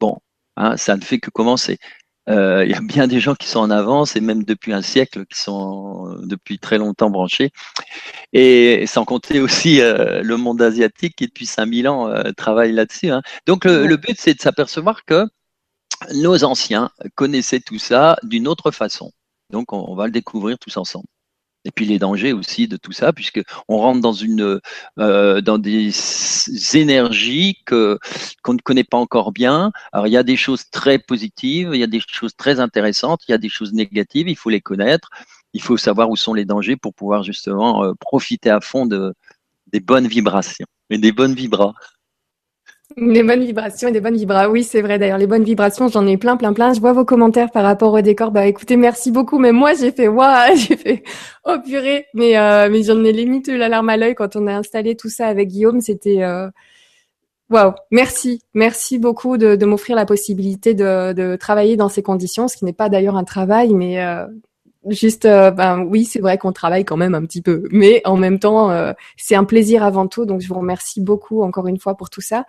Bon, 0.00 0.18
hein, 0.56 0.76
ça 0.78 0.96
ne 0.96 1.02
fait 1.02 1.18
que 1.20 1.30
commencer. 1.30 1.78
Euh, 2.30 2.64
Il 2.66 2.70
y 2.72 2.74
a 2.74 2.80
bien 2.80 3.06
des 3.08 3.20
gens 3.20 3.34
qui 3.34 3.48
sont 3.48 3.60
en 3.60 3.70
avance 3.70 4.16
et 4.16 4.20
même 4.20 4.44
depuis 4.44 4.72
un 4.72 4.82
siècle 4.82 5.26
qui 5.26 5.38
sont 5.40 6.08
euh, 6.08 6.26
depuis 6.26 6.58
très 6.58 6.78
longtemps 6.78 7.10
branchés. 7.10 7.50
Et 8.32 8.84
sans 8.86 9.04
compter 9.04 9.40
aussi 9.40 9.80
euh, 9.80 10.22
le 10.22 10.36
monde 10.36 10.62
asiatique 10.62 11.16
qui 11.16 11.26
depuis 11.26 11.46
5000 11.46 11.88
ans 11.88 12.08
euh, 12.08 12.32
travaille 12.36 12.72
là-dessus. 12.72 13.10
hein. 13.10 13.22
Donc 13.46 13.64
le 13.66 13.96
but 13.96 14.16
c'est 14.18 14.34
de 14.34 14.40
s'apercevoir 14.40 15.04
que 15.04 15.26
nos 16.14 16.44
anciens 16.44 16.90
connaissaient 17.14 17.60
tout 17.60 17.78
ça 17.78 18.16
d'une 18.22 18.48
autre 18.48 18.70
façon. 18.70 19.12
Donc 19.50 19.72
on, 19.72 19.94
va 19.94 20.06
le 20.06 20.12
découvrir 20.12 20.58
tous 20.58 20.76
ensemble. 20.76 21.06
Et 21.64 21.70
puis 21.70 21.84
les 21.86 21.98
dangers 22.00 22.32
aussi 22.32 22.66
de 22.66 22.76
tout 22.76 22.90
ça, 22.90 23.12
puisque 23.12 23.40
on 23.68 23.78
rentre 23.78 24.00
dans 24.00 24.12
une 24.12 24.60
euh, 24.98 25.40
dans 25.40 25.58
des 25.58 25.92
énergies 26.74 27.56
que 27.66 27.98
qu'on 28.42 28.54
ne 28.54 28.58
connaît 28.58 28.84
pas 28.84 28.98
encore 28.98 29.30
bien. 29.30 29.70
Alors 29.92 30.08
il 30.08 30.12
y 30.12 30.16
a 30.16 30.24
des 30.24 30.36
choses 30.36 30.68
très 30.70 30.98
positives, 30.98 31.70
il 31.72 31.78
y 31.78 31.84
a 31.84 31.86
des 31.86 32.00
choses 32.00 32.34
très 32.36 32.58
intéressantes, 32.58 33.20
il 33.28 33.32
y 33.32 33.34
a 33.34 33.38
des 33.38 33.48
choses 33.48 33.72
négatives. 33.72 34.28
Il 34.28 34.36
faut 34.36 34.50
les 34.50 34.60
connaître. 34.60 35.10
Il 35.54 35.62
faut 35.62 35.76
savoir 35.76 36.10
où 36.10 36.16
sont 36.16 36.34
les 36.34 36.46
dangers 36.46 36.76
pour 36.76 36.94
pouvoir 36.94 37.22
justement 37.22 37.84
euh, 37.84 37.92
profiter 38.00 38.50
à 38.50 38.60
fond 38.60 38.86
de 38.86 39.14
des 39.72 39.80
bonnes 39.80 40.08
vibrations 40.08 40.66
et 40.90 40.98
des 40.98 41.12
bonnes 41.12 41.34
vibras. 41.34 41.74
Les 42.96 43.22
bonnes 43.22 43.44
vibrations 43.44 43.88
et 43.88 43.92
des 43.92 44.00
bonnes 44.00 44.16
vibras. 44.16 44.48
Oui, 44.48 44.64
c'est 44.64 44.82
vrai. 44.82 44.98
D'ailleurs, 44.98 45.18
les 45.18 45.26
bonnes 45.26 45.44
vibrations, 45.44 45.88
j'en 45.88 46.06
ai 46.06 46.16
plein, 46.16 46.36
plein, 46.36 46.52
plein. 46.52 46.72
Je 46.72 46.80
vois 46.80 46.92
vos 46.92 47.04
commentaires 47.04 47.50
par 47.50 47.62
rapport 47.62 47.92
au 47.92 48.00
décor. 48.00 48.30
Bah, 48.30 48.46
écoutez, 48.46 48.76
merci 48.76 49.10
beaucoup. 49.10 49.38
Mais 49.38 49.52
moi, 49.52 49.74
j'ai 49.74 49.92
fait, 49.92 50.08
waouh, 50.08 50.56
j'ai 50.56 50.76
fait, 50.76 51.02
oh 51.44 51.56
purée. 51.64 52.06
Mais, 52.14 52.38
euh, 52.38 52.68
mais 52.70 52.82
j'en 52.82 53.02
ai 53.04 53.12
limite 53.12 53.48
eu 53.48 53.56
l'alarme 53.56 53.88
à 53.88 53.96
l'œil 53.96 54.14
quand 54.14 54.36
on 54.36 54.46
a 54.46 54.52
installé 54.54 54.96
tout 54.96 55.08
ça 55.08 55.26
avec 55.26 55.48
Guillaume. 55.48 55.80
C'était, 55.80 56.22
euh, 56.22 56.48
waouh. 57.50 57.72
Merci. 57.90 58.42
Merci 58.54 58.98
beaucoup 58.98 59.36
de, 59.36 59.64
m'offrir 59.64 59.96
la 59.96 60.06
possibilité 60.06 60.74
de, 60.74 61.12
de 61.12 61.36
travailler 61.36 61.76
dans 61.76 61.88
ces 61.88 62.02
conditions, 62.02 62.48
ce 62.48 62.56
qui 62.56 62.64
n'est 62.64 62.72
pas 62.72 62.88
d'ailleurs 62.88 63.16
un 63.16 63.24
travail, 63.24 63.74
mais, 63.74 64.02
euh, 64.04 64.26
Juste, 64.88 65.26
euh, 65.26 65.50
ben 65.52 65.80
oui, 65.80 66.04
c'est 66.04 66.18
vrai 66.18 66.38
qu'on 66.38 66.52
travaille 66.52 66.84
quand 66.84 66.96
même 66.96 67.14
un 67.14 67.22
petit 67.22 67.40
peu, 67.40 67.64
mais 67.70 68.02
en 68.04 68.16
même 68.16 68.38
temps, 68.40 68.70
euh, 68.70 68.92
c'est 69.16 69.36
un 69.36 69.44
plaisir 69.44 69.84
avant 69.84 70.08
tout. 70.08 70.26
Donc, 70.26 70.40
je 70.40 70.48
vous 70.48 70.58
remercie 70.58 71.00
beaucoup 71.00 71.42
encore 71.42 71.68
une 71.68 71.78
fois 71.78 71.96
pour 71.96 72.10
tout 72.10 72.20
ça. 72.20 72.44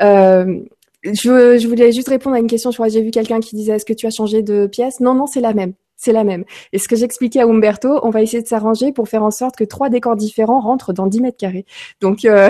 Euh, 0.00 0.60
je, 1.02 1.58
je 1.58 1.66
voulais 1.66 1.90
juste 1.90 2.08
répondre 2.08 2.36
à 2.36 2.38
une 2.38 2.46
question. 2.46 2.70
Je 2.70 2.76
crois 2.76 2.86
que 2.86 2.92
j'ai 2.92 3.02
vu 3.02 3.10
quelqu'un 3.10 3.40
qui 3.40 3.56
disait 3.56 3.72
Est-ce 3.72 3.84
que 3.84 3.92
tu 3.92 4.06
as 4.06 4.10
changé 4.10 4.42
de 4.42 4.68
pièce? 4.68 5.00
Non, 5.00 5.14
non, 5.14 5.26
c'est 5.26 5.40
la 5.40 5.54
même. 5.54 5.72
C'est 5.96 6.12
la 6.12 6.24
même. 6.24 6.44
Et 6.72 6.78
ce 6.78 6.88
que 6.88 6.96
j'expliquais 6.96 7.40
à 7.40 7.44
Umberto, 7.44 8.00
on 8.02 8.10
va 8.10 8.22
essayer 8.22 8.42
de 8.42 8.48
s'arranger 8.48 8.92
pour 8.92 9.08
faire 9.08 9.22
en 9.22 9.30
sorte 9.30 9.56
que 9.56 9.64
trois 9.64 9.88
décors 9.88 10.16
différents 10.16 10.60
rentrent 10.60 10.92
dans 10.92 11.06
10 11.06 11.20
mètres 11.20 11.36
carrés. 11.36 11.64
Donc, 12.00 12.24
euh, 12.24 12.48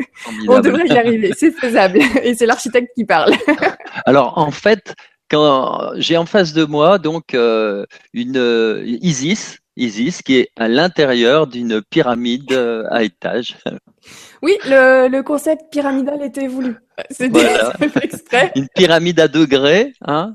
on 0.48 0.60
devrait 0.60 0.86
y 0.86 0.96
arriver. 0.96 1.32
C'est 1.36 1.50
faisable. 1.50 2.00
Et 2.22 2.34
c'est 2.34 2.46
l'architecte 2.46 2.92
qui 2.94 3.04
parle. 3.04 3.34
Alors 4.06 4.38
en 4.38 4.50
fait, 4.50 4.94
quand 5.34 5.90
j'ai 5.96 6.16
en 6.16 6.26
face 6.26 6.52
de 6.52 6.64
moi 6.64 6.98
donc 6.98 7.34
euh, 7.34 7.84
une 8.12 8.36
euh, 8.36 8.82
Isis, 8.84 9.58
Isis 9.76 10.22
qui 10.22 10.36
est 10.36 10.48
à 10.56 10.68
l'intérieur 10.68 11.46
d'une 11.46 11.82
pyramide 11.82 12.52
euh, 12.52 12.84
à 12.90 13.02
étage. 13.02 13.56
Oui, 14.42 14.56
le, 14.66 15.08
le 15.08 15.22
concept 15.22 15.62
pyramidal 15.72 16.22
était 16.22 16.46
voulu. 16.46 16.76
C'était 17.10 17.28
Voilà. 17.30 17.72
exprès. 18.02 18.52
Une 18.54 18.68
pyramide 18.74 19.18
à 19.18 19.28
degrés, 19.28 19.92
hein. 20.06 20.34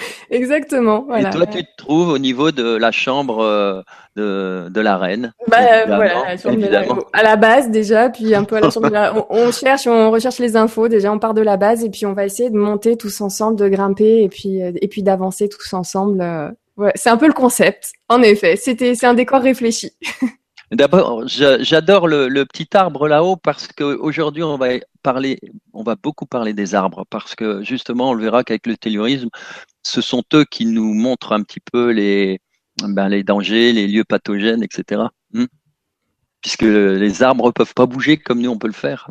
Exactement. 0.30 1.04
Voilà. 1.06 1.28
Et 1.28 1.32
toi, 1.32 1.46
tu 1.46 1.62
te 1.64 1.68
trouves 1.76 2.08
au 2.08 2.18
niveau 2.18 2.50
de 2.52 2.76
la 2.76 2.90
chambre 2.90 3.40
euh, 3.42 3.82
de, 4.16 4.68
de 4.70 4.80
la 4.80 4.96
reine. 4.96 5.32
Bah, 5.48 5.58
évidemment, 5.80 5.96
voilà, 5.96 6.14
la 6.28 6.36
chambre 6.36 6.56
de 6.60 6.66
la- 6.66 6.84
à 7.12 7.22
la 7.22 7.36
base 7.36 7.70
déjà, 7.70 8.10
puis 8.10 8.34
un 8.34 8.44
peu 8.44 8.56
à 8.56 8.60
la 8.60 8.70
chambre 8.70 8.88
de 8.88 8.92
la... 8.94 9.14
on, 9.30 9.46
on 9.48 9.52
cherche, 9.52 9.86
on 9.86 10.10
recherche 10.10 10.38
les 10.38 10.56
infos. 10.56 10.88
Déjà, 10.88 11.12
on 11.12 11.18
part 11.18 11.34
de 11.34 11.42
la 11.42 11.56
base 11.56 11.84
et 11.84 11.90
puis 11.90 12.06
on 12.06 12.12
va 12.12 12.24
essayer 12.24 12.50
de 12.50 12.56
monter 12.56 12.96
tous 12.96 13.20
ensemble, 13.20 13.56
de 13.58 13.68
grimper 13.68 14.22
et 14.22 14.28
puis 14.28 14.62
euh, 14.62 14.72
et 14.80 14.88
puis 14.88 15.02
d'avancer 15.02 15.48
tous 15.48 15.72
ensemble. 15.72 16.20
euh. 16.20 16.48
Ouais, 16.76 16.92
c'est 16.94 17.10
un 17.10 17.16
peu 17.18 17.26
le 17.26 17.32
concept. 17.34 17.92
En 18.08 18.22
effet, 18.22 18.56
c'était 18.56 18.94
c'est 18.94 19.06
un 19.06 19.14
décor 19.14 19.40
réfléchi. 19.42 19.90
D'abord, 20.70 21.26
j'adore 21.26 22.06
le, 22.06 22.28
le 22.28 22.46
petit 22.46 22.68
arbre 22.76 23.08
là-haut 23.08 23.36
parce 23.36 23.66
qu'aujourd'hui, 23.66 24.44
on 24.44 24.56
va 24.56 24.68
parler, 25.02 25.40
on 25.72 25.82
va 25.82 25.96
beaucoup 25.96 26.26
parler 26.26 26.52
des 26.52 26.76
arbres 26.76 27.04
parce 27.10 27.34
que 27.34 27.64
justement, 27.64 28.10
on 28.10 28.14
le 28.14 28.22
verra 28.22 28.44
qu'avec 28.44 28.68
le 28.68 28.76
tellurisme, 28.76 29.30
ce 29.82 30.00
sont 30.00 30.22
eux 30.32 30.44
qui 30.44 30.66
nous 30.66 30.94
montrent 30.94 31.32
un 31.32 31.42
petit 31.42 31.58
peu 31.58 31.90
les, 31.90 32.40
ben, 32.82 33.08
les 33.08 33.24
dangers, 33.24 33.72
les 33.72 33.88
lieux 33.88 34.04
pathogènes, 34.04 34.62
etc. 34.62 35.02
Hmm. 35.32 35.46
Puisque 36.40 36.62
les 36.62 37.22
arbres 37.22 37.50
peuvent 37.50 37.74
pas 37.74 37.86
bouger 37.86 38.16
comme 38.16 38.40
nous, 38.40 38.50
on 38.50 38.58
peut 38.58 38.68
le 38.68 38.72
faire. 38.72 39.10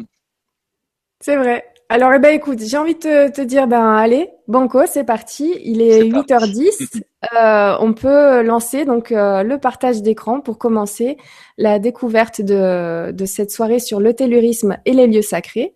C'est 1.19 1.35
vrai. 1.35 1.65
Alors, 1.89 2.13
eh 2.13 2.19
ben, 2.19 2.33
écoute, 2.33 2.59
j'ai 2.61 2.77
envie 2.77 2.95
de 2.95 3.31
te, 3.31 3.41
dire, 3.41 3.67
ben, 3.67 3.95
allez, 3.95 4.29
banco, 4.47 4.83
c'est 4.87 5.03
parti. 5.03 5.59
Il 5.63 5.81
est, 5.81 6.03
8h10. 6.03 7.01
Euh, 7.35 7.75
on 7.79 7.93
peut 7.93 8.41
lancer 8.43 8.85
donc 8.85 9.11
euh, 9.11 9.43
le 9.43 9.57
partage 9.57 10.01
d'écran 10.01 10.39
pour 10.39 10.57
commencer 10.57 11.17
la 11.57 11.77
découverte 11.77 12.41
de, 12.41 13.25
cette 13.25 13.51
soirée 13.51 13.79
sur 13.79 13.99
le 13.99 14.13
tellurisme 14.13 14.77
et 14.85 14.93
les 14.93 15.07
lieux 15.07 15.21
sacrés. 15.21 15.75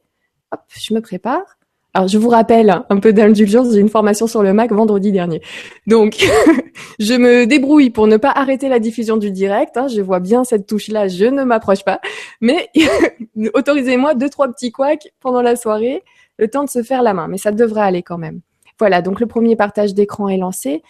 Hop, 0.51 0.61
je 0.69 0.93
me 0.93 1.01
prépare. 1.01 1.57
Alors, 1.95 2.07
je 2.07 2.17
vous 2.17 2.29
rappelle 2.29 2.83
un 2.89 2.99
peu 2.99 3.13
d'indulgence, 3.13 3.71
j'ai 3.71 3.79
une 3.79 3.89
formation 3.89 4.25
sur 4.25 4.41
le 4.41 4.51
Mac 4.51 4.71
vendredi 4.71 5.11
dernier. 5.11 5.41
Donc, 5.85 6.25
je 6.99 7.13
me 7.13 7.45
débrouille 7.45 7.91
pour 7.91 8.07
ne 8.07 8.17
pas 8.17 8.31
arrêter 8.31 8.67
la 8.67 8.79
diffusion 8.79 9.17
du 9.17 9.29
direct. 9.29 9.77
Hein. 9.77 9.87
je 9.89 10.01
vois 10.01 10.19
bien 10.19 10.43
cette 10.43 10.65
touche-là, 10.65 11.07
je 11.07 11.25
ne 11.25 11.43
m'approche 11.43 11.83
pas. 11.83 11.99
Mais 12.41 12.69
autorisez-moi 13.53 14.15
deux, 14.15 14.29
trois 14.29 14.47
petits 14.47 14.71
couacs 14.71 15.09
pendant 15.19 15.43
la 15.43 15.55
soirée, 15.55 16.03
le 16.39 16.47
temps 16.47 16.63
de 16.63 16.69
se 16.69 16.81
faire 16.81 17.03
la 17.03 17.13
main. 17.13 17.27
Mais 17.27 17.37
ça 17.37 17.51
devrait 17.51 17.81
aller 17.81 18.01
quand 18.01 18.17
même. 18.17 18.41
Voilà, 18.79 19.03
donc 19.03 19.19
le 19.19 19.27
premier 19.27 19.55
partage 19.55 19.93
d'écran 19.93 20.29
est 20.29 20.37
lancé. 20.37 20.81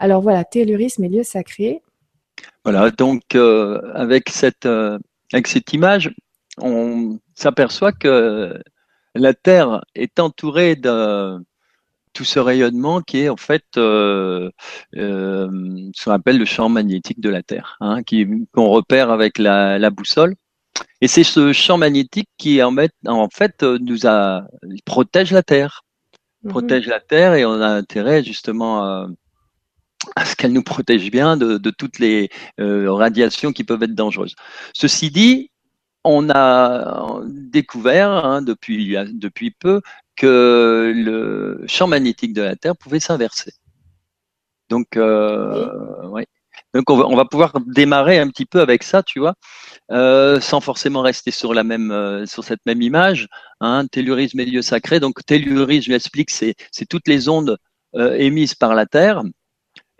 Alors 0.00 0.22
voilà, 0.22 0.44
tellurisme 0.44 1.04
et 1.04 1.10
lieu 1.10 1.22
sacré. 1.22 1.82
Voilà, 2.64 2.90
donc 2.90 3.22
euh, 3.34 3.78
avec, 3.94 4.30
cette, 4.30 4.64
euh, 4.64 4.98
avec 5.30 5.46
cette 5.46 5.74
image, 5.74 6.10
on 6.58 7.18
s'aperçoit 7.34 7.92
que 7.92 8.58
la 9.14 9.34
Terre 9.34 9.84
est 9.94 10.18
entourée 10.18 10.74
de 10.74 11.38
tout 12.14 12.24
ce 12.24 12.38
rayonnement 12.38 13.02
qui 13.02 13.20
est 13.20 13.28
en 13.28 13.36
fait 13.36 13.64
euh, 13.76 14.50
ce 14.94 16.04
qu'on 16.04 16.10
appelle 16.10 16.38
le 16.38 16.46
champ 16.46 16.70
magnétique 16.70 17.20
de 17.20 17.28
la 17.28 17.42
Terre, 17.42 17.76
hein, 17.80 18.00
qu'on 18.54 18.68
repère 18.70 19.10
avec 19.10 19.36
la, 19.36 19.90
boussole. 19.90 20.34
Et 21.02 21.08
c'est 21.08 21.24
ce 21.24 21.52
champ 21.52 21.76
magnétique 21.76 22.28
qui 22.38 22.62
en, 22.62 22.74
fait 23.30 23.62
nous 23.62 24.06
a 24.06 24.44
protège 24.86 25.30
la 25.30 25.42
Terre, 25.42 25.82
mhm. 26.42 26.50
protège 26.50 26.86
la 26.86 27.00
Terre 27.00 27.34
et 27.34 27.44
on 27.44 27.60
a 27.60 27.68
intérêt 27.68 28.24
justement 28.24 28.82
à, 28.82 29.06
ce 30.24 30.34
qu'elle 30.34 30.52
nous 30.52 30.62
protège 30.62 31.10
bien 31.10 31.36
de, 31.36 31.70
toutes 31.70 31.98
les 31.98 32.30
euh, 32.58 32.92
radiations 32.92 33.52
qui 33.52 33.64
peuvent 33.64 33.82
être 33.82 33.94
dangereuses. 33.94 34.34
Ceci 34.74 35.10
dit, 35.10 35.50
on 36.04 36.30
a 36.30 37.20
découvert 37.26 38.10
hein, 38.10 38.42
depuis, 38.42 38.96
depuis 39.12 39.50
peu 39.50 39.82
que 40.16 40.92
le 40.94 41.64
champ 41.66 41.86
magnétique 41.86 42.32
de 42.32 42.42
la 42.42 42.56
Terre 42.56 42.76
pouvait 42.76 43.00
s'inverser. 43.00 43.52
Donc, 44.70 44.96
euh, 44.96 45.66
Donc 46.74 46.90
on 46.90 47.16
va, 47.16 47.24
pouvoir 47.24 47.52
démarrer 47.66 48.18
un 48.18 48.28
petit 48.28 48.46
peu 48.46 48.60
avec 48.60 48.82
ça, 48.84 49.02
tu 49.02 49.18
vois, 49.18 49.34
euh, 49.90 50.40
sans 50.40 50.60
forcément 50.60 51.02
rester 51.02 51.30
sur 51.32 51.54
la 51.54 51.64
même, 51.64 51.90
euh, 51.90 52.26
sur 52.26 52.44
cette 52.44 52.64
même 52.66 52.82
image. 52.82 53.26
Hein, 53.60 53.86
tellurisme 53.90 54.40
et 54.40 54.46
lieu 54.46 54.62
sacré. 54.62 55.00
Donc 55.00 55.24
tellurisme, 55.26 55.84
je 55.84 55.88
lui 55.88 55.96
explique, 55.96 56.30
c'est 56.30 56.54
toutes 56.88 57.08
les 57.08 57.28
ondes 57.28 57.58
émises 57.94 58.54
par 58.54 58.74
la 58.76 58.86
Terre 58.86 59.22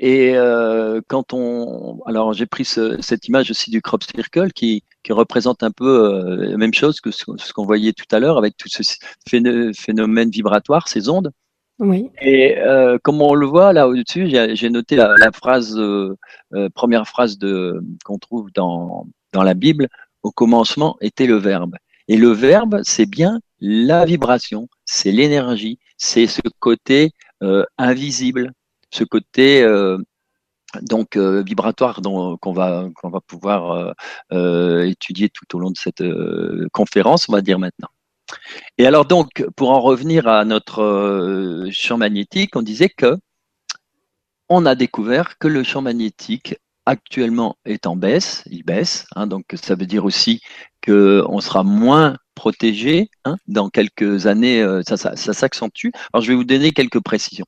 et 0.03 0.35
euh, 0.35 1.03
quand 1.09 1.35
on, 1.35 2.01
alors 2.07 2.33
j'ai 2.33 2.47
pris 2.47 2.65
cette 2.65 3.29
image 3.29 3.51
aussi 3.51 3.71
du 3.71 3.83
crop 3.83 4.03
circle 4.03 4.51
qui, 4.51 4.83
qui 5.03 5.13
représente 5.13 5.63
un 5.63 5.71
peu 5.71 5.85
euh, 5.87 6.37
la 6.49 6.57
même 6.57 6.73
chose 6.73 7.03
que 7.03 7.11
ce, 7.11 7.53
qu'on 7.53 7.67
voyait 7.67 7.93
tout 7.93 8.07
à 8.11 8.19
l'heure 8.19 8.39
avec 8.39 8.57
tout 8.57 8.69
ce 8.71 8.83
phénomène 9.29 10.31
vibratoire, 10.31 10.89
ces 10.89 11.11
ondes. 11.11 11.31
Oui. 11.81 12.11
Et 12.23 12.59
euh, 12.59 12.99
comme 13.03 13.21
on 13.21 13.35
le 13.35 13.47
voit 13.47 13.75
là 13.75 13.89
au-dessus, 13.89 14.31
j'ai 14.31 14.71
noté 14.71 14.97
la, 14.97 15.17
la 15.19 15.33
phrase, 15.33 15.77
euh, 15.79 16.17
euh, 16.55 16.71
première 16.71 17.07
phrase 17.07 17.37
de 17.37 17.83
qu'on 18.03 18.19
trouve 18.19 18.51
dans 18.55 19.07
dans 19.35 19.43
la 19.43 19.53
Bible. 19.53 19.89
Au 20.23 20.31
commencement 20.31 20.97
était 21.03 21.27
le 21.27 21.37
verbe. 21.37 21.77
Et 22.09 22.17
le 22.17 22.31
verbe, 22.31 22.81
c'est 22.85 23.09
bien 23.09 23.41
la 23.61 24.07
vibration, 24.07 24.69
c'est 24.87 25.13
l'énergie, 25.13 25.79
c'est 25.99 26.27
ce 26.27 26.41
côté 26.59 27.13
invisible 27.79 28.53
ce 28.91 29.05
côté 29.05 29.63
euh, 29.63 29.99
donc 30.83 31.17
euh, 31.17 31.43
vibratoire 31.43 32.01
qu'on 32.03 32.53
va 32.53 33.21
pouvoir 33.27 33.95
euh, 34.33 34.83
étudier 34.85 35.29
tout 35.29 35.57
au 35.57 35.61
long 35.61 35.71
de 35.71 35.77
cette 35.77 36.05
conférence, 36.73 37.29
on 37.29 37.33
va 37.33 37.43
dire 37.43 37.59
maintenant. 37.59 37.89
Et 38.79 38.87
alors 38.87 39.07
donc, 39.07 39.45
pour 39.57 39.71
en 39.71 39.81
revenir 39.81 40.29
à 40.29 40.45
notre 40.45 41.69
champ 41.73 41.97
magnétique, 41.97 42.55
on 42.55 42.63
disait 42.63 42.89
que 42.89 43.17
on 44.49 44.67
a 44.67 44.75
découvert 44.75 45.39
que 45.39 45.49
le 45.49 45.63
champ 45.63 45.83
magnétique 45.83 46.57
actuellement 46.87 47.57
est 47.65 47.87
en 47.87 47.95
baisse, 47.97 48.43
il 48.47 48.65
baisse, 48.65 49.07
hein, 49.15 49.27
donc 49.27 49.45
ça 49.55 49.75
veut 49.75 49.87
dire 49.87 50.05
aussi 50.05 50.41
qu'on 50.85 51.41
sera 51.41 51.63
moins 51.63 52.17
protégé 52.35 53.11
hein, 53.25 53.37
dans 53.49 53.69
quelques 53.69 54.27
années, 54.27 54.65
ça, 54.87 54.97
ça 54.97 55.33
s'accentue. 55.33 55.89
Alors 56.13 56.23
je 56.23 56.31
vais 56.31 56.37
vous 56.37 56.45
donner 56.45 56.71
quelques 56.71 57.01
précisions. 57.01 57.47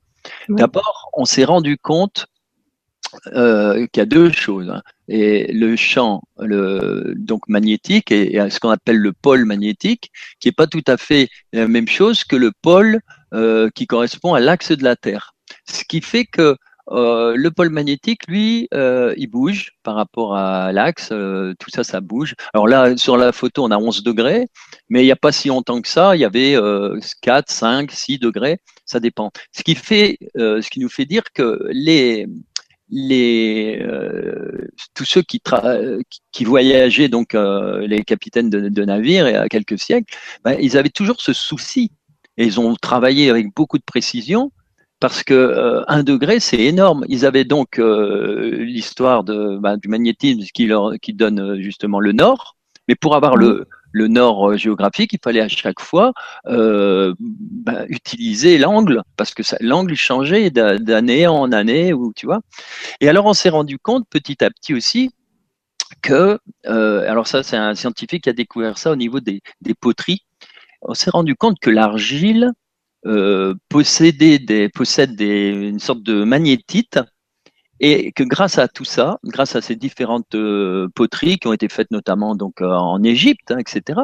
D'abord, 0.49 1.09
on 1.13 1.25
s'est 1.25 1.45
rendu 1.45 1.77
compte 1.77 2.27
euh, 3.35 3.85
qu'il 3.87 4.01
y 4.01 4.01
a 4.01 4.05
deux 4.05 4.31
choses. 4.31 4.69
Hein. 4.69 4.81
Et 5.07 5.51
le 5.51 5.75
champ 5.75 6.23
donc 6.37 7.47
magnétique 7.47 8.11
et, 8.11 8.39
ce 8.49 8.59
qu'on 8.59 8.69
appelle 8.69 8.97
le 8.97 9.13
pôle 9.13 9.45
magnétique, 9.45 10.11
qui 10.39 10.47
n'est 10.47 10.53
pas 10.53 10.67
tout 10.67 10.83
à 10.87 10.97
fait 10.97 11.29
la 11.51 11.67
même 11.67 11.87
chose 11.87 12.23
que 12.23 12.35
le 12.35 12.51
pôle 12.61 12.99
euh, 13.33 13.69
qui 13.75 13.87
correspond 13.87 14.33
à 14.33 14.39
l'axe 14.39 14.71
de 14.71 14.83
la 14.83 14.95
Terre. 14.95 15.33
Ce 15.67 15.83
qui 15.83 16.01
fait 16.01 16.25
que 16.25 16.55
euh, 16.91 17.35
le 17.35 17.51
pôle 17.51 17.69
magnétique, 17.69 18.27
lui, 18.27 18.67
euh, 18.73 19.13
il 19.17 19.27
bouge 19.27 19.71
par 19.83 19.95
rapport 19.95 20.35
à 20.35 20.71
l'axe. 20.71 21.09
Euh, 21.11 21.53
tout 21.59 21.69
ça, 21.69 21.83
ça 21.83 22.01
bouge. 22.01 22.35
Alors 22.53 22.67
là, 22.67 22.97
sur 22.97 23.17
la 23.17 23.31
photo, 23.31 23.63
on 23.63 23.71
a 23.71 23.77
11 23.77 24.03
degrés, 24.03 24.47
mais 24.89 25.01
il 25.01 25.05
n'y 25.05 25.11
a 25.11 25.15
pas 25.15 25.31
si 25.31 25.47
longtemps 25.47 25.81
que 25.81 25.87
ça, 25.87 26.15
il 26.15 26.19
y 26.19 26.25
avait 26.25 26.57
4, 27.21 27.49
5, 27.49 27.91
6 27.91 28.19
degrés. 28.19 28.59
Ça 28.85 28.99
dépend. 28.99 29.31
Ce 29.51 29.63
qui 29.63 29.75
fait, 29.75 30.17
ce 30.35 30.69
qui 30.69 30.79
nous 30.79 30.89
fait 30.89 31.05
dire 31.05 31.23
que 31.33 31.59
les 31.71 32.27
les 32.89 33.81
tous 34.93 35.05
ceux 35.05 35.21
qui, 35.23 35.41
qui 36.31 36.43
voyageaient 36.43 37.07
donc 37.07 37.33
les 37.33 38.03
capitaines 38.03 38.49
de, 38.49 38.85
navires 38.85 39.27
il 39.29 39.33
y 39.33 39.35
a 39.35 39.47
quelques 39.47 39.79
siècles, 39.79 40.13
ben, 40.43 40.57
ils 40.59 40.77
avaient 40.77 40.89
toujours 40.89 41.21
ce 41.21 41.33
souci 41.33 41.91
et 42.37 42.45
ils 42.45 42.59
ont 42.59 42.75
travaillé 42.75 43.29
avec 43.29 43.53
beaucoup 43.55 43.77
de 43.77 43.83
précision 43.83 44.51
parce 45.03 45.21
que 45.21 45.33
euh, 45.33 45.83
un 45.89 46.01
degré 46.01 46.39
c'est 46.39 46.61
énorme. 46.61 47.03
Ils 47.09 47.25
avaient 47.25 47.43
donc 47.43 47.77
euh, 47.77 48.63
l'histoire 48.63 49.25
de 49.25 49.57
bah, 49.57 49.75
du 49.75 49.89
magnétisme 49.89 50.43
qui 50.53 50.65
leur 50.65 50.93
qui 51.01 51.11
donne 51.11 51.41
euh, 51.41 51.61
justement 51.61 51.99
le 51.99 52.13
nord, 52.13 52.55
mais 52.87 52.95
pour 52.95 53.13
avoir 53.13 53.35
le 53.35 53.67
le 53.91 54.07
nord 54.07 54.55
géographique, 54.57 55.11
il 55.11 55.19
fallait 55.21 55.41
à 55.41 55.49
chaque 55.49 55.81
fois 55.81 56.13
bah, 56.45 57.83
utiliser 57.89 58.57
l'angle 58.57 59.03
parce 59.17 59.33
que 59.33 59.43
l'angle 59.59 59.93
changeait 59.95 60.49
d'année 60.51 61.27
en 61.27 61.51
année 61.51 61.91
ou 61.91 62.13
tu 62.15 62.25
vois. 62.25 62.39
Et 63.01 63.09
alors 63.09 63.25
on 63.25 63.33
s'est 63.33 63.49
rendu 63.49 63.77
compte 63.77 64.05
petit 64.09 64.41
à 64.41 64.49
petit 64.51 64.73
aussi 64.73 65.11
que 66.01 66.39
alors 66.65 67.27
ça 67.27 67.43
c'est 67.43 67.57
un 67.57 67.75
scientifique 67.75 68.23
qui 68.23 68.29
a 68.29 68.33
découvert 68.33 68.77
ça 68.77 68.89
au 68.89 68.95
niveau 68.95 69.19
des, 69.19 69.41
des 69.61 69.73
poteries. 69.73 70.21
On 70.81 70.93
s'est 70.93 71.11
rendu 71.11 71.35
compte 71.35 71.59
que 71.59 71.69
l'argile 71.69 72.53
euh, 73.05 73.55
posséder 73.69 74.39
des, 74.39 74.69
possède 74.69 75.15
des, 75.15 75.49
une 75.49 75.79
sorte 75.79 76.03
de 76.03 76.23
magnétite 76.23 76.99
et 77.79 78.11
que 78.13 78.23
grâce 78.23 78.57
à 78.57 78.67
tout 78.67 78.85
ça, 78.85 79.19
grâce 79.25 79.55
à 79.55 79.61
ces 79.61 79.75
différentes 79.75 80.35
euh, 80.35 80.87
poteries 80.95 81.37
qui 81.37 81.47
ont 81.47 81.53
été 81.53 81.67
faites 81.67 81.91
notamment 81.91 82.35
donc 82.35 82.61
euh, 82.61 82.69
en 82.69 83.03
Égypte, 83.03 83.51
hein, 83.51 83.57
etc., 83.57 83.99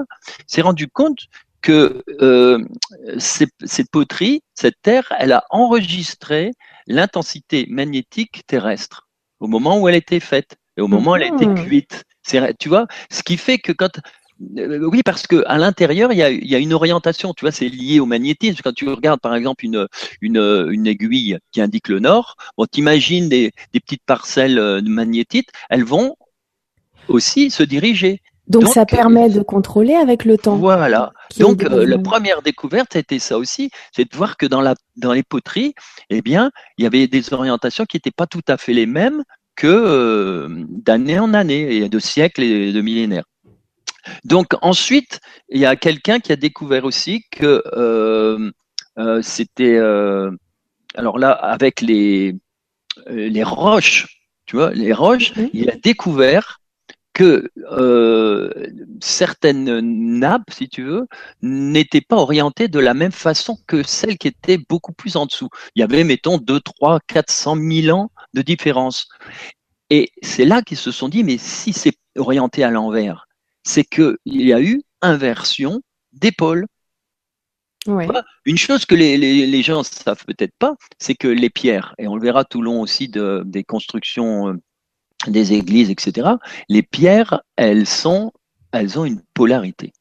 s'est 0.47 0.61
rendu 0.61 0.87
compte 0.87 1.19
que 1.61 2.03
euh, 2.21 2.63
cette 3.17 3.91
poterie, 3.91 4.43
cette 4.53 4.81
terre, 4.81 5.13
elle 5.17 5.31
a 5.31 5.45
enregistré 5.49 6.51
l'intensité 6.87 7.67
magnétique 7.69 8.45
terrestre 8.47 9.07
au 9.39 9.47
moment 9.47 9.79
où 9.79 9.87
elle 9.87 9.95
était 9.95 10.19
faite 10.19 10.57
et 10.77 10.81
au 10.81 10.87
moment 10.87 11.11
où 11.11 11.15
elle 11.15 11.23
a 11.23 11.27
été 11.27 11.45
mmh. 11.45 11.65
cuite. 11.65 12.03
Tu 12.59 12.69
vois, 12.69 12.85
ce 13.09 13.23
qui 13.23 13.37
fait 13.37 13.57
que 13.57 13.71
quand 13.71 13.99
oui, 14.39 15.01
parce 15.03 15.27
que 15.27 15.43
à 15.47 15.57
l'intérieur, 15.57 16.11
il 16.13 16.17
y 16.17 16.55
a, 16.55 16.59
une 16.59 16.73
orientation. 16.73 17.33
Tu 17.33 17.45
vois, 17.45 17.51
c'est 17.51 17.67
lié 17.67 17.99
au 17.99 18.05
magnétisme. 18.05 18.61
Quand 18.63 18.73
tu 18.73 18.87
regardes, 18.87 19.19
par 19.19 19.35
exemple, 19.35 19.65
une, 19.65 19.87
une, 20.21 20.87
aiguille 20.87 21.37
qui 21.51 21.61
indique 21.61 21.89
le 21.89 21.99
nord, 21.99 22.35
bon, 22.57 22.65
t'imagines 22.65 23.27
des, 23.27 23.51
des 23.73 23.79
petites 23.79 24.03
parcelles 24.05 24.59
euh, 24.59 24.81
de 24.81 24.89
magnétite, 24.89 25.49
elles 25.69 25.83
vont 25.83 26.15
aussi 27.07 27.49
se 27.49 27.63
diriger. 27.63 28.21
Donc, 28.47 28.67
ça 28.67 28.85
permet 28.85 29.29
de 29.29 29.41
contrôler 29.41 29.93
avec 29.93 30.25
le 30.25 30.37
temps. 30.37 30.55
Voilà. 30.55 31.11
Donc 31.37 31.63
euh, 31.63 31.85
la 31.85 31.99
première 31.99 32.41
découverte 32.41 32.95
était 32.95 33.19
ça 33.19 33.37
aussi, 33.37 33.69
c'est 33.95 34.11
de 34.11 34.17
voir 34.17 34.37
que 34.37 34.47
dans 34.47 34.61
la 34.61 34.73
dans 34.97 35.13
les 35.13 35.21
poteries, 35.21 35.75
eh 36.09 36.23
bien, 36.23 36.49
il 36.77 36.83
y 36.83 36.87
avait 36.87 37.05
des 37.05 37.31
orientations 37.31 37.85
qui 37.85 37.97
n'étaient 37.97 38.09
pas 38.09 38.25
tout 38.25 38.41
à 38.47 38.57
fait 38.57 38.73
les 38.73 38.87
mêmes 38.87 39.23
que 39.55 40.47
d'année 40.69 41.19
en 41.19 41.33
année, 41.35 41.75
et 41.75 41.89
de 41.89 41.99
siècles 41.99 42.41
et 42.41 42.71
de 42.71 42.81
millénaires. 42.81 43.25
Donc 44.23 44.47
ensuite, 44.61 45.19
il 45.49 45.59
y 45.59 45.65
a 45.65 45.75
quelqu'un 45.75 46.19
qui 46.19 46.31
a 46.31 46.35
découvert 46.35 46.85
aussi 46.85 47.23
que 47.31 47.63
euh, 47.73 48.51
euh, 48.97 49.21
c'était 49.21 49.77
euh, 49.77 50.31
alors 50.95 51.17
là 51.17 51.31
avec 51.31 51.81
les 51.81 52.35
les 53.07 53.43
roches, 53.43 54.07
tu 54.45 54.57
vois, 54.57 54.71
les 54.71 54.93
roches, 54.93 55.33
il 55.53 55.69
a 55.69 55.75
découvert 55.75 56.59
que 57.13 57.49
certaines 59.01 59.79
nappes, 60.19 60.51
si 60.51 60.69
tu 60.69 60.83
veux, 60.83 61.07
n'étaient 61.41 62.01
pas 62.01 62.17
orientées 62.17 62.67
de 62.67 62.79
la 62.79 62.93
même 62.93 63.11
façon 63.11 63.57
que 63.67 63.83
celles 63.83 64.17
qui 64.17 64.27
étaient 64.27 64.57
beaucoup 64.57 64.93
plus 64.93 65.15
en 65.15 65.25
dessous. 65.25 65.49
Il 65.75 65.79
y 65.79 65.83
avait, 65.83 66.03
mettons, 66.03 66.37
2, 66.37 66.59
3, 66.59 66.99
400 67.07 67.55
000 67.55 67.97
ans 67.97 68.11
de 68.33 68.41
différence. 68.41 69.07
Et 69.89 70.11
c'est 70.21 70.45
là 70.45 70.61
qu'ils 70.61 70.77
se 70.77 70.91
sont 70.91 71.09
dit, 71.09 71.23
mais 71.23 71.37
si 71.37 71.73
c'est 71.73 71.97
orienté 72.17 72.63
à 72.63 72.69
l'envers, 72.69 73.27
c'est 73.69 73.83
qu'il 73.83 74.17
y 74.25 74.51
a 74.51 74.59
eu 74.59 74.81
inversion 75.01 75.81
des 76.11 76.31
pôles. 76.31 76.65
Une 78.45 78.57
chose 78.57 78.85
que 78.85 78.95
les, 78.95 79.15
les, 79.17 79.45
les 79.45 79.63
gens 79.63 79.83
savent 79.83 80.25
peut-être 80.25 80.55
pas, 80.57 80.75
c'est 80.97 81.15
que 81.15 81.27
les 81.27 81.49
pierres, 81.49 81.93
et 81.97 82.07
on 82.07 82.15
le 82.15 82.21
verra 82.21 82.43
tout 82.45 82.61
le 82.61 82.65
long 82.65 82.81
aussi 82.81 83.07
de, 83.07 83.43
des 83.45 83.63
constructions 83.63 84.49
euh, 84.49 84.53
des 85.27 85.53
églises, 85.53 85.89
etc., 85.89 86.29
les 86.67 86.83
pierres, 86.83 87.41
elles 87.55 87.85
sont, 87.85 88.31
elles 88.71 88.97
ont 88.97 89.05
une 89.05 89.21
polarité. 89.33 89.93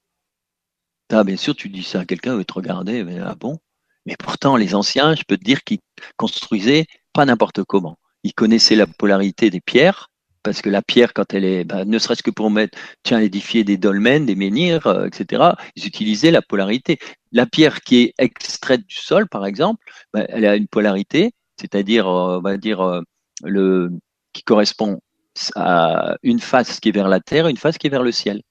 Ah, 1.10 1.24
bien 1.24 1.36
sûr, 1.36 1.54
tu 1.54 1.68
dis 1.68 1.82
ça 1.82 2.00
à 2.00 2.04
quelqu'un, 2.04 2.36
veut 2.36 2.44
te 2.44 2.54
regarder, 2.54 3.04
mais 3.04 3.18
ah 3.18 3.34
bon? 3.34 3.58
Mais 4.06 4.16
pourtant, 4.18 4.56
les 4.56 4.74
anciens, 4.74 5.14
je 5.14 5.22
peux 5.26 5.36
te 5.36 5.44
dire 5.44 5.62
qu'ils 5.62 5.80
construisaient 6.16 6.86
pas 7.12 7.26
n'importe 7.26 7.64
comment. 7.64 7.98
Ils 8.22 8.34
connaissaient 8.34 8.76
la 8.76 8.86
polarité 8.86 9.50
des 9.50 9.60
pierres, 9.60 10.07
parce 10.42 10.62
que 10.62 10.70
la 10.70 10.82
pierre, 10.82 11.12
quand 11.12 11.34
elle 11.34 11.44
est, 11.44 11.64
bah, 11.64 11.84
ne 11.84 11.98
serait-ce 11.98 12.22
que 12.22 12.30
pour 12.30 12.50
mettre, 12.50 12.78
tiens, 13.02 13.18
édifier 13.20 13.64
des 13.64 13.76
dolmens, 13.76 14.26
des 14.26 14.34
menhirs, 14.34 14.86
euh, 14.86 15.06
etc., 15.06 15.52
ils 15.76 15.86
utilisaient 15.86 16.30
la 16.30 16.42
polarité. 16.42 16.98
La 17.32 17.46
pierre 17.46 17.80
qui 17.80 18.02
est 18.02 18.14
extraite 18.18 18.86
du 18.86 18.96
sol, 18.96 19.28
par 19.28 19.46
exemple, 19.46 19.84
bah, 20.12 20.24
elle 20.28 20.46
a 20.46 20.56
une 20.56 20.68
polarité, 20.68 21.32
c'est-à-dire, 21.60 22.08
euh, 22.08 22.38
on 22.38 22.40
va 22.40 22.56
dire, 22.56 22.80
euh, 22.80 23.02
le, 23.44 23.90
qui 24.32 24.42
correspond 24.42 25.00
à 25.54 26.16
une 26.22 26.40
face 26.40 26.80
qui 26.80 26.88
est 26.88 26.92
vers 26.92 27.08
la 27.08 27.20
terre, 27.20 27.48
une 27.48 27.56
face 27.56 27.78
qui 27.78 27.86
est 27.86 27.90
vers 27.90 28.02
le 28.02 28.12
ciel. 28.12 28.42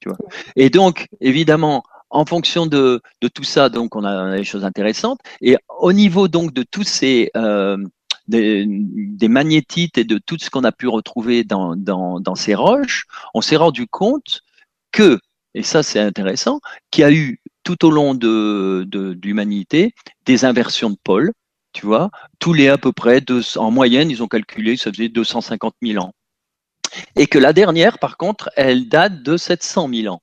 Tu 0.00 0.08
vois. 0.08 0.18
Et 0.54 0.70
donc, 0.70 1.06
évidemment, 1.20 1.82
en 2.10 2.24
fonction 2.24 2.66
de, 2.66 3.00
de 3.20 3.28
tout 3.28 3.44
ça, 3.44 3.68
donc 3.68 3.96
on 3.96 4.04
a, 4.04 4.36
des 4.36 4.44
choses 4.44 4.64
intéressantes. 4.64 5.18
Et 5.40 5.56
au 5.80 5.92
niveau 5.92 6.28
donc 6.28 6.52
de 6.54 6.62
tous 6.62 6.84
ces 6.84 7.30
des, 8.28 9.28
magnétites 9.28 9.98
et 9.98 10.04
de 10.04 10.18
tout 10.18 10.36
ce 10.38 10.50
qu'on 10.50 10.64
a 10.64 10.72
pu 10.72 10.86
retrouver 10.88 11.44
dans, 11.44 12.34
ces 12.36 12.54
roches, 12.54 13.06
on 13.34 13.40
s'est 13.40 13.56
rendu 13.56 13.86
compte 13.86 14.42
que, 14.92 15.18
et 15.54 15.62
ça 15.62 15.82
c'est 15.82 16.00
intéressant, 16.00 16.60
qu'il 16.90 17.02
y 17.02 17.04
a 17.04 17.12
eu 17.12 17.40
tout 17.64 17.84
au 17.84 17.90
long 17.90 18.14
de, 18.14 19.18
l'humanité 19.22 19.94
des 20.26 20.44
inversions 20.44 20.90
de 20.90 20.98
pôles, 21.02 21.32
tu 21.72 21.86
vois, 21.86 22.10
tous 22.38 22.52
les 22.52 22.68
à 22.68 22.78
peu 22.78 22.92
près, 22.92 23.22
en 23.56 23.70
moyenne, 23.70 24.10
ils 24.10 24.22
ont 24.22 24.28
calculé, 24.28 24.76
ça 24.76 24.90
faisait 24.90 25.08
250 25.08 25.74
000 25.82 26.02
ans. 26.02 26.12
Et 27.16 27.26
que 27.26 27.38
la 27.38 27.52
dernière, 27.52 27.98
par 27.98 28.16
contre, 28.16 28.50
elle 28.56 28.88
date 28.88 29.22
de 29.22 29.36
700 29.36 29.90
000 29.92 30.14
ans. 30.14 30.22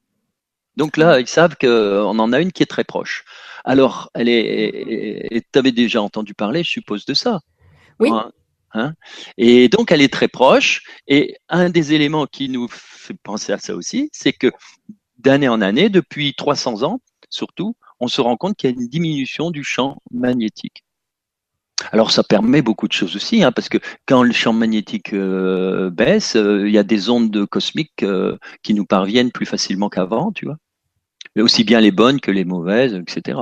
Donc 0.76 0.98
là, 0.98 1.20
ils 1.20 1.28
savent 1.28 1.56
qu'on 1.56 2.20
en 2.20 2.34
a 2.34 2.40
une 2.42 2.52
qui 2.52 2.64
est 2.64 2.66
très 2.66 2.84
proche. 2.84 3.24
Alors, 3.64 4.10
elle 4.14 4.28
est. 4.28 5.46
Tu 5.54 5.60
avais 5.60 5.72
déjà 5.72 6.02
entendu 6.02 6.34
parler, 6.34 6.64
je 6.64 6.70
suppose, 6.70 7.06
de 7.06 7.14
ça. 7.14 7.42
Hein, 8.78 8.94
et 9.38 9.70
donc, 9.70 9.92
elle 9.92 10.02
est 10.02 10.12
très 10.12 10.28
proche. 10.28 10.84
Et 11.08 11.38
un 11.48 11.70
des 11.70 11.94
éléments 11.94 12.26
qui 12.26 12.50
nous 12.50 12.68
fait 12.70 13.16
penser 13.24 13.54
à 13.54 13.58
ça 13.58 13.74
aussi, 13.74 14.10
c'est 14.12 14.34
que 14.34 14.52
d'année 15.18 15.48
en 15.48 15.62
année, 15.62 15.90
depuis 15.90 16.34
300 16.36 16.84
ans 16.84 17.00
surtout, 17.30 17.76
on 18.00 18.08
se 18.08 18.22
rend 18.22 18.38
compte 18.38 18.56
qu'il 18.56 18.70
y 18.70 18.74
a 18.74 18.76
une 18.76 18.88
diminution 18.88 19.52
du 19.52 19.64
champ 19.64 20.02
magnétique. 20.12 20.84
Alors 21.92 22.12
ça 22.12 22.24
permet 22.24 22.62
beaucoup 22.62 22.88
de 22.88 22.94
choses 22.94 23.16
aussi, 23.16 23.44
hein, 23.44 23.52
parce 23.52 23.68
que 23.68 23.78
quand 24.06 24.24
le 24.24 24.32
champ 24.32 24.54
magnétique 24.54 25.14
euh, 25.14 25.90
baisse, 25.90 26.36
euh, 26.38 26.68
il 26.68 26.74
y 26.74 26.78
a 26.78 26.84
des 26.84 27.10
ondes 27.10 27.46
cosmiques 27.48 28.04
euh, 28.04 28.38
qui 28.64 28.74
nous 28.74 28.86
parviennent 28.86 29.32
plus 29.32 29.46
facilement 29.46 29.90
qu'avant, 29.90 30.32
tu 30.32 30.46
vois. 30.46 30.58
Aussi 31.38 31.66
bien 31.66 31.82
les 31.82 31.92
bonnes 31.92 32.22
que 32.22 32.32
les 32.32 32.46
mauvaises, 32.46 32.94
etc. 32.94 33.40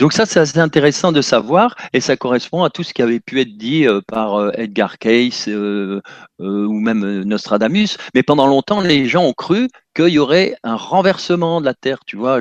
Donc 0.00 0.12
ça, 0.12 0.26
c'est 0.26 0.40
assez 0.40 0.58
intéressant 0.58 1.12
de 1.12 1.22
savoir, 1.22 1.76
et 1.92 2.00
ça 2.00 2.16
correspond 2.16 2.64
à 2.64 2.70
tout 2.70 2.82
ce 2.82 2.92
qui 2.92 3.00
avait 3.02 3.20
pu 3.20 3.40
être 3.40 3.56
dit 3.56 3.86
par 4.08 4.52
Edgar 4.58 4.98
Cayce 4.98 5.48
ou 5.48 6.80
même 6.80 7.22
Nostradamus. 7.22 7.96
Mais 8.14 8.22
pendant 8.22 8.46
longtemps, 8.46 8.80
les 8.80 9.06
gens 9.06 9.24
ont 9.24 9.32
cru 9.32 9.68
qu'il 9.94 10.08
y 10.08 10.18
aurait 10.18 10.56
un 10.64 10.76
renversement 10.76 11.60
de 11.60 11.66
la 11.66 11.74
Terre, 11.74 12.00
tu 12.06 12.16
vois. 12.16 12.40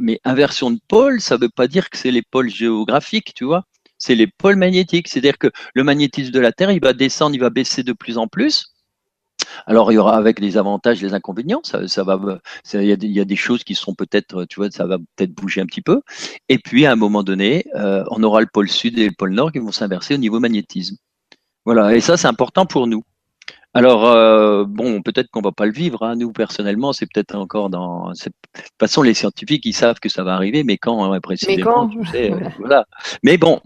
Mais 0.00 0.18
inversion 0.24 0.70
de 0.70 0.78
pôle, 0.88 1.20
ça 1.20 1.36
ne 1.36 1.42
veut 1.42 1.50
pas 1.50 1.68
dire 1.68 1.90
que 1.90 1.98
c'est 1.98 2.10
les 2.10 2.22
pôles 2.22 2.48
géographiques, 2.50 3.34
tu 3.34 3.44
vois 3.44 3.64
c'est 3.98 4.14
les 4.14 4.28
pôles 4.28 4.56
magnétiques. 4.56 5.08
C'est-à-dire 5.08 5.38
que 5.38 5.48
le 5.74 5.84
magnétisme 5.84 6.30
de 6.30 6.40
la 6.40 6.52
Terre, 6.52 6.70
il 6.70 6.80
va 6.80 6.92
descendre, 6.92 7.34
il 7.34 7.40
va 7.40 7.50
baisser 7.50 7.82
de 7.82 7.92
plus 7.92 8.16
en 8.16 8.28
plus. 8.28 8.72
Alors 9.66 9.92
il 9.92 9.96
y 9.96 9.98
aura 9.98 10.16
avec 10.16 10.40
les 10.40 10.56
avantages, 10.56 11.02
les 11.02 11.14
inconvénients, 11.14 11.60
ça, 11.62 11.86
ça 11.88 12.04
va, 12.04 12.18
il 12.74 12.82
y, 12.84 13.20
a 13.20 13.24
des 13.24 13.36
choses 13.36 13.64
qui 13.64 13.74
seront 13.74 13.94
peut-être, 13.94 14.44
tu 14.44 14.60
vois, 14.60 14.70
ça 14.70 14.86
va 14.86 14.98
peut-être 14.98 15.32
bouger 15.32 15.60
un 15.60 15.66
petit 15.66 15.82
peu. 15.82 16.00
Et 16.48 16.58
puis 16.58 16.86
à 16.86 16.92
un 16.92 16.96
moment 16.96 17.22
donné, 17.22 17.64
euh, 17.74 18.04
on 18.10 18.22
aura 18.22 18.40
le 18.40 18.46
pôle 18.46 18.68
sud 18.68 18.98
et 18.98 19.06
le 19.06 19.14
pôle 19.16 19.32
nord 19.32 19.52
qui 19.52 19.58
vont 19.58 19.72
s'inverser 19.72 20.14
au 20.14 20.18
niveau 20.18 20.40
magnétisme. 20.40 20.96
Voilà, 21.64 21.94
et 21.94 22.00
ça 22.00 22.16
c'est 22.16 22.28
important 22.28 22.66
pour 22.66 22.86
nous. 22.86 23.02
Alors 23.74 24.06
euh, 24.06 24.64
bon, 24.66 25.02
peut-être 25.02 25.28
qu'on 25.30 25.42
va 25.42 25.52
pas 25.52 25.66
le 25.66 25.72
vivre. 25.72 26.02
Hein. 26.02 26.16
Nous 26.16 26.32
personnellement, 26.32 26.92
c'est 26.92 27.06
peut-être 27.06 27.34
encore 27.34 27.68
dans. 27.70 28.10
De 28.10 28.14
toute 28.14 28.32
façon, 28.80 29.02
les 29.02 29.14
scientifiques, 29.14 29.64
ils 29.66 29.74
savent 29.74 30.00
que 30.00 30.08
ça 30.08 30.24
va 30.24 30.34
arriver, 30.34 30.64
mais 30.64 30.78
quand 30.78 31.12
hein, 31.12 31.20
précisément, 31.20 31.86
mais 31.86 31.94
quand 31.94 32.02
tu 32.02 32.10
sais, 32.10 32.32
voilà. 32.58 32.86
Mais 33.22 33.36
bon, 33.36 33.60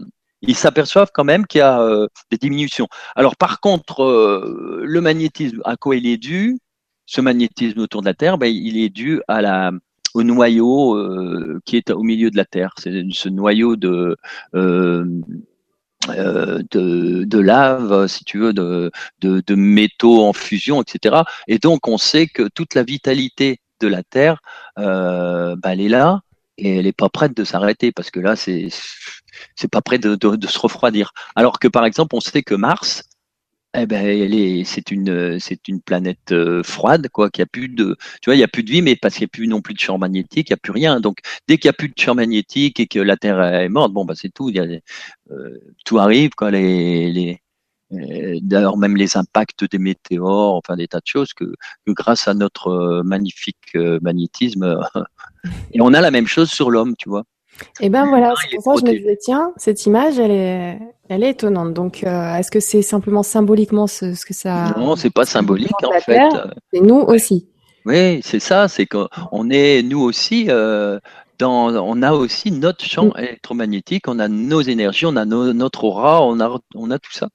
ils 0.47 0.55
s'aperçoivent 0.55 1.11
quand 1.13 1.23
même 1.23 1.45
qu'il 1.47 1.59
y 1.59 1.61
a 1.61 1.81
euh, 1.81 2.07
des 2.31 2.37
diminutions. 2.37 2.87
Alors 3.15 3.35
par 3.35 3.59
contre, 3.59 4.03
euh, 4.03 4.81
le 4.83 5.01
magnétisme, 5.01 5.61
à 5.65 5.77
quoi 5.77 5.95
il 5.95 6.05
est 6.05 6.17
dû? 6.17 6.59
Ce 7.05 7.21
magnétisme 7.21 7.79
autour 7.79 8.01
de 8.01 8.07
la 8.07 8.13
Terre, 8.13 8.37
ben, 8.37 8.47
il 8.47 8.77
est 8.77 8.89
dû 8.89 9.21
à 9.27 9.41
la, 9.41 9.71
au 10.13 10.23
noyau 10.23 10.95
euh, 10.95 11.59
qui 11.65 11.77
est 11.77 11.91
au 11.91 12.03
milieu 12.03 12.29
de 12.31 12.37
la 12.37 12.45
Terre. 12.45 12.73
C'est 12.77 13.03
ce 13.11 13.29
noyau 13.29 13.75
de, 13.75 14.17
de, 14.53 15.09
lave, 17.39 18.07
si 18.07 18.23
tu 18.23 18.39
veux, 18.39 18.53
de, 18.53 18.91
de, 19.19 19.43
de, 19.45 19.55
métaux 19.55 20.23
en 20.23 20.33
fusion, 20.33 20.81
etc. 20.81 21.23
Et 21.47 21.59
donc 21.59 21.87
on 21.87 21.97
sait 21.97 22.27
que 22.27 22.47
toute 22.53 22.75
la 22.75 22.83
vitalité 22.83 23.59
de 23.81 23.87
la 23.87 24.03
Terre, 24.03 24.41
ben, 24.77 25.57
elle 25.63 25.81
est 25.81 25.89
là 25.89 26.21
et 26.57 26.77
elle 26.77 26.85
n'est 26.85 26.93
pas 26.93 27.09
prête 27.09 27.35
de 27.35 27.43
s'arrêter 27.43 27.91
parce 27.91 28.11
que 28.11 28.19
là, 28.19 28.35
c'est 28.35 28.69
c'est 29.55 29.69
pas 29.69 29.81
prêt 29.81 29.99
de, 29.99 30.17
se 30.47 30.59
refroidir. 30.59 31.13
Alors 31.35 31.59
que 31.59 31.67
par 31.67 31.85
exemple, 31.85 32.15
on 32.15 32.19
sait 32.21 32.43
que 32.43 32.55
Mars, 32.55 33.03
eh 33.75 33.87
ben, 33.87 34.05
elle 34.05 34.35
est, 34.35 34.63
c'est 34.65 34.91
une, 34.91 35.39
c'est 35.39 35.67
une 35.67 35.81
planète 35.81 36.31
euh, 36.31 36.61
froide, 36.63 37.09
quoi, 37.09 37.31
qui 37.31 37.41
a 37.41 37.47
plus 37.47 37.69
de, 37.69 37.97
tu 38.21 38.29
vois, 38.29 38.35
il 38.35 38.39
y 38.39 38.43
a 38.43 38.47
plus 38.47 38.63
de 38.63 38.69
vie, 38.69 38.83
mais 38.83 38.95
parce 38.95 39.15
qu'il 39.15 39.23
n'y 39.23 39.29
a 39.29 39.33
plus 39.33 39.47
non 39.47 39.61
plus 39.61 39.73
de 39.73 39.79
champ 39.79 39.97
magnétique, 39.97 40.49
il 40.49 40.53
n'y 40.53 40.55
a 40.55 40.57
plus 40.57 40.71
rien. 40.71 40.99
Donc, 40.99 41.17
dès 41.47 41.57
qu'il 41.57 41.69
n'y 41.69 41.71
a 41.71 41.73
plus 41.73 41.89
de 41.89 41.95
champ 41.97 42.13
magnétique 42.13 42.79
et 42.79 42.87
que 42.87 42.99
la 42.99 43.17
Terre 43.17 43.41
est 43.41 43.69
morte, 43.69 43.91
bon, 43.91 44.05
bah, 44.05 44.13
c'est 44.15 44.29
tout. 44.29 44.51
Euh, 45.31 45.59
tout 45.85 45.97
arrive, 45.99 46.31
quoi. 46.37 46.51
Les, 46.51 47.39
euh, 47.93 48.39
d'ailleurs, 48.43 48.77
même 48.77 48.95
les 48.95 49.17
impacts 49.17 49.63
des 49.65 49.79
météores, 49.79 50.55
enfin 50.55 50.75
des 50.75 50.87
tas 50.87 50.99
de 50.99 51.07
choses 51.07 51.33
que, 51.33 51.45
que 51.85 51.91
grâce 51.93 52.27
à 52.27 52.33
notre 52.35 53.01
magnifique 53.03 53.75
magnétisme, 54.01 54.79
et 55.73 55.81
on 55.81 55.93
a 55.93 56.01
la 56.01 56.11
même 56.11 56.27
chose 56.27 56.49
sur 56.51 56.69
l'homme, 56.71 56.95
tu 56.97 57.09
vois. 57.09 57.23
Et 57.79 57.89
ben 57.89 58.07
voilà, 58.07 58.33
c'est 58.49 58.55
pour 58.55 58.75
ça 58.75 58.81
que 58.81 58.87
je 58.87 58.93
me 58.93 58.97
disais, 58.97 59.17
tiens, 59.21 59.51
cette 59.57 59.85
image, 59.85 60.19
elle 60.19 60.31
est, 60.31 60.79
elle 61.09 61.23
est 61.23 61.31
étonnante. 61.31 61.73
Donc, 61.73 62.03
euh, 62.03 62.35
est-ce 62.35 62.51
que 62.51 62.59
c'est 62.59 62.81
simplement 62.81 63.23
symboliquement 63.23 63.87
ce, 63.87 64.13
ce 64.13 64.25
que 64.25 64.33
ça... 64.33 64.73
Non, 64.77 64.95
c'est 64.95 65.09
pas 65.09 65.25
symbolique 65.25 65.71
en 65.83 65.99
fait. 65.99 66.29
C'est 66.73 66.81
nous 66.81 66.99
aussi. 66.99 67.47
Oui, 67.85 68.21
c'est 68.23 68.39
ça, 68.39 68.67
c'est 68.67 68.85
qu'on 68.85 69.49
est 69.49 69.83
nous 69.83 70.01
aussi 70.01 70.45
euh, 70.49 70.99
on 71.41 72.01
a 72.01 72.13
aussi 72.13 72.51
notre 72.51 72.85
champ 72.85 73.07
mm. 73.07 73.19
électromagnétique, 73.19 74.07
on 74.07 74.19
a 74.19 74.27
nos 74.27 74.61
énergies, 74.61 75.05
on 75.05 75.15
a 75.15 75.25
notre 75.25 75.83
aura, 75.83 76.23
on 76.23 76.39
a, 76.39 76.59
on 76.75 76.91
a 76.91 76.99
tout 76.99 77.11
ça. 77.11 77.29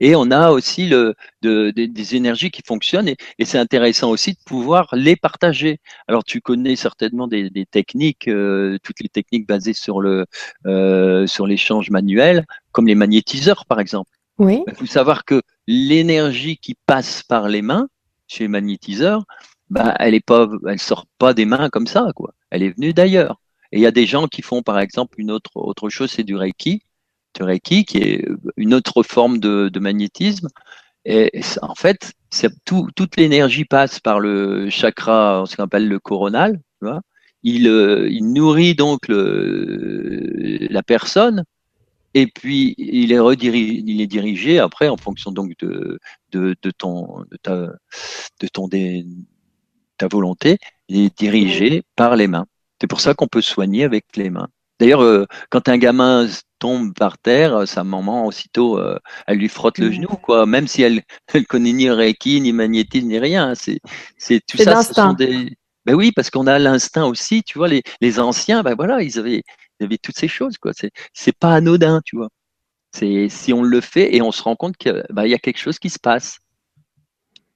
Et 0.00 0.14
on 0.14 0.30
a 0.30 0.50
aussi 0.50 0.88
le, 0.88 1.14
des 1.42 2.16
énergies 2.16 2.50
qui 2.50 2.62
fonctionnent 2.66 3.08
et, 3.08 3.16
c'est 3.44 3.58
intéressant 3.58 4.10
aussi 4.10 4.32
de 4.32 4.38
pouvoir 4.46 4.88
les 4.92 5.16
partager. 5.16 5.78
Alors 6.08 6.24
tu 6.24 6.40
connais 6.40 6.76
certainement 6.76 7.26
des, 7.26 7.50
techniques, 7.70 8.28
euh, 8.28 8.78
toutes 8.82 9.00
les 9.00 9.08
techniques 9.08 9.46
basées 9.46 9.72
sur 9.72 10.00
le 10.00 10.26
euh, 10.66 11.26
sur 11.26 11.46
l'échange 11.46 11.90
manuel, 11.90 12.46
comme 12.72 12.86
les 12.86 12.94
magnétiseurs 12.94 13.66
par 13.66 13.80
exemple. 13.80 14.10
Oui. 14.38 14.62
Il 14.66 14.74
faut 14.74 14.86
savoir 14.86 15.24
que 15.24 15.42
l'énergie 15.66 16.56
qui 16.56 16.74
passe 16.86 17.22
par 17.22 17.48
les 17.48 17.62
mains 17.62 17.88
chez 18.26 18.44
les 18.44 18.48
magnétiseurs, 18.48 19.24
bah, 19.70 19.94
elle 19.98 20.14
est 20.14 20.24
pas, 20.24 20.48
elle 20.68 20.78
sort 20.78 21.06
pas 21.18 21.34
des 21.34 21.44
mains 21.44 21.68
comme 21.70 21.86
ça, 21.86 22.12
quoi. 22.14 22.34
Elle 22.50 22.62
est 22.62 22.70
venue 22.70 22.92
d'ailleurs. 22.92 23.40
Et 23.74 23.78
il 23.78 23.80
y 23.80 23.86
a 23.86 23.90
des 23.90 24.06
gens 24.06 24.28
qui 24.28 24.40
font, 24.40 24.62
par 24.62 24.78
exemple, 24.78 25.20
une 25.20 25.32
autre, 25.32 25.50
autre 25.56 25.88
chose, 25.88 26.12
c'est 26.12 26.22
du 26.22 26.36
Reiki, 26.36 26.82
du 27.34 27.42
Reiki, 27.42 27.84
qui 27.84 27.98
est 27.98 28.24
une 28.56 28.72
autre 28.72 29.02
forme 29.02 29.38
de, 29.40 29.78
magnétisme. 29.80 30.46
Et 31.04 31.40
en 31.60 31.74
fait, 31.74 32.12
tout, 32.64 32.88
toute 32.94 33.16
l'énergie 33.16 33.64
passe 33.64 33.98
par 33.98 34.20
le 34.20 34.70
chakra, 34.70 35.42
ce 35.48 35.56
qu'on 35.56 35.64
appelle 35.64 35.88
le 35.88 35.98
coronal. 35.98 36.60
Euh, 36.84 37.00
il, 37.42 38.32
nourrit 38.32 38.76
donc 38.76 39.08
la 39.08 40.82
personne 40.84 41.44
et 42.14 42.28
puis 42.28 42.76
il 42.78 43.10
est 43.10 43.18
redirigé, 43.18 43.82
il 43.84 44.00
est 44.00 44.06
dirigé 44.06 44.60
après 44.60 44.88
en 44.88 44.96
fonction 44.96 45.32
donc 45.32 45.52
de 45.58 45.98
de, 46.30 46.54
ton 46.78 47.24
de 47.30 47.36
ta 47.42 47.72
de 48.40 48.48
ton 48.48 48.68
ta 49.98 50.08
volonté, 50.08 50.58
il 50.88 51.00
est 51.00 51.18
dirigé 51.18 51.82
par 51.96 52.16
les 52.16 52.28
mains. 52.28 52.46
C'est 52.84 52.88
pour 52.88 53.00
ça 53.00 53.14
qu'on 53.14 53.28
peut 53.28 53.40
soigner 53.40 53.82
avec 53.84 54.04
les 54.14 54.28
mains. 54.28 54.48
D'ailleurs, 54.78 55.02
euh, 55.02 55.24
quand 55.48 55.70
un 55.70 55.78
gamin 55.78 56.28
tombe 56.58 56.92
par 56.92 57.16
terre, 57.16 57.66
sa 57.66 57.82
maman 57.82 58.26
aussitôt, 58.26 58.78
euh, 58.78 58.98
elle 59.26 59.38
lui 59.38 59.48
frotte 59.48 59.78
le 59.78 59.90
genou, 59.90 60.08
quoi. 60.08 60.44
Même 60.44 60.68
si 60.68 60.82
elle, 60.82 61.00
elle 61.32 61.46
connaît 61.46 61.72
ni 61.72 61.88
Reiki, 61.88 62.42
ni 62.42 62.52
magnétisme, 62.52 63.06
ni 63.06 63.18
rien. 63.18 63.54
C'est, 63.54 63.80
c'est 64.18 64.42
tout 64.46 64.58
ça. 64.58 64.82
Ce 64.82 64.92
sont 64.92 65.14
des. 65.14 65.56
Ben 65.86 65.94
oui, 65.94 66.12
parce 66.12 66.28
qu'on 66.28 66.46
a 66.46 66.58
l'instinct 66.58 67.06
aussi. 67.06 67.42
Tu 67.42 67.56
vois, 67.56 67.68
les, 67.68 67.82
les 68.02 68.20
anciens, 68.20 68.62
ben 68.62 68.74
voilà, 68.74 69.02
ils 69.02 69.18
avaient, 69.18 69.42
ils 69.80 69.84
avaient 69.84 69.96
toutes 69.96 70.18
ces 70.18 70.28
choses, 70.28 70.58
quoi. 70.58 70.72
C'est, 70.74 70.90
c'est 71.14 71.34
pas 71.34 71.54
anodin, 71.54 72.02
tu 72.04 72.16
vois. 72.16 72.28
C'est 72.92 73.30
si 73.30 73.54
on 73.54 73.62
le 73.62 73.80
fait 73.80 74.14
et 74.14 74.20
on 74.20 74.30
se 74.30 74.42
rend 74.42 74.56
compte 74.56 74.76
qu'il 74.76 75.02
ben, 75.08 75.24
y 75.24 75.32
a 75.32 75.38
quelque 75.38 75.58
chose 75.58 75.78
qui 75.78 75.88
se 75.88 75.98
passe. 75.98 76.38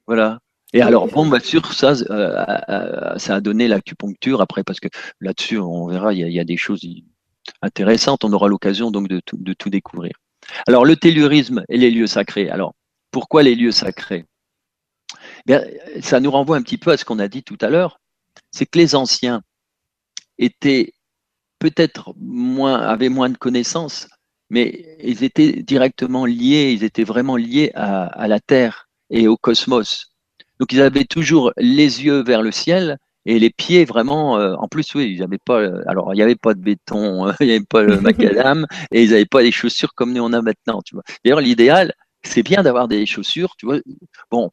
Voilà. 0.06 0.38
Et 0.74 0.83
alors, 0.83 1.09
bon, 1.09 1.26
bah, 1.26 1.40
sur 1.40 1.72
ça, 1.72 1.92
euh, 1.92 2.04
euh, 2.11 2.59
euh, 2.68 3.18
ça 3.18 3.37
a 3.37 3.40
donné 3.40 3.68
l'acupuncture 3.68 4.42
après, 4.42 4.64
parce 4.64 4.81
que 4.81 4.88
là-dessus, 5.20 5.59
on 5.59 5.87
verra, 5.87 6.12
il 6.12 6.31
y, 6.31 6.40
a, 6.40 6.44
des 6.44 6.59
choses 6.59 6.87
intéressantes. 7.62 8.24
On 8.24 8.33
aura 8.33 8.48
l'occasion 8.48 8.90
donc 8.90 9.09
de 9.09 9.20
tout, 9.24 9.38
de 9.38 9.52
tout 9.54 9.70
découvrir. 9.70 10.12
Alors, 10.66 10.85
le 10.85 10.96
tellurisme 10.96 11.64
et 11.68 11.78
les 11.78 11.90
lieux 11.90 12.07
sacrés. 12.07 12.50
Alors, 12.50 12.74
pourquoi 13.11 13.42
les 13.42 13.54
lieux 13.54 13.72
sacrés? 13.72 14.26
Bien, 15.46 15.64
Ça 16.02 16.20
nous 16.20 16.31
renvoie 16.31 16.59
un 16.59 16.62
petit 16.62 16.78
peu 16.78 16.90
à 16.90 16.96
ce 16.98 17.04
qu'on 17.04 17.18
a 17.18 17.28
dit 17.28 17.42
tout 17.42 17.59
à 17.62 17.70
l'heure. 17.70 18.00
C'est 18.52 18.66
que 18.66 18.78
les 18.78 18.94
anciens 18.94 19.42
étaient 20.37 20.92
peut-être 21.59 22.14
moins, 22.18 22.78
avaient 22.78 23.09
moins 23.09 23.31
de 23.31 23.38
connaissances, 23.38 24.07
mais 24.50 24.96
ils 25.02 25.24
étaient 25.24 25.62
directement 25.62 26.26
liés, 26.26 26.72
ils 26.72 26.85
étaient 26.85 27.04
vraiment 27.04 27.37
liés 27.37 27.72
à, 27.74 28.04
à 28.04 28.28
la 28.28 28.38
Terre 28.38 28.88
et 29.11 29.28
au 29.28 29.37
cosmos. 29.37 30.17
Donc 30.60 30.72
ils 30.72 30.80
avaient 30.80 31.04
toujours 31.04 31.52
les 31.56 32.04
yeux 32.04 32.22
vers 32.22 32.42
le 32.42 32.52
ciel 32.52 32.98
et 33.28 33.38
les 33.38 33.50
pieds 33.50 33.84
vraiment. 33.84 34.38
Euh, 34.38 34.54
en 34.54 34.68
plus, 34.68 34.94
oui, 34.94 35.12
ils 35.12 35.20
n'avaient 35.20 35.38
pas. 35.38 35.60
Euh, 35.60 35.82
alors, 35.86 36.14
il 36.14 36.16
n'y 36.16 36.22
avait 36.22 36.36
pas 36.36 36.54
de 36.54 36.60
béton, 36.60 37.30
il 37.40 37.46
n'y 37.46 37.52
avait 37.52 37.64
pas 37.64 37.82
le 37.82 38.00
macadam 38.00 38.66
et 38.90 39.04
ils 39.04 39.10
n'avaient 39.10 39.26
pas 39.26 39.42
des 39.42 39.52
chaussures 39.52 39.94
comme 39.94 40.12
nous 40.12 40.22
on 40.22 40.32
a 40.32 40.42
maintenant. 40.42 40.80
Tu 40.82 40.94
vois. 40.94 41.04
D'ailleurs, 41.24 41.40
l'idéal, 41.40 41.92
c'est 42.22 42.42
bien 42.42 42.62
d'avoir 42.62 42.88
des 42.88 43.06
chaussures. 43.06 43.54
Tu 43.58 43.66
vois. 43.66 43.78
Bon, 44.30 44.50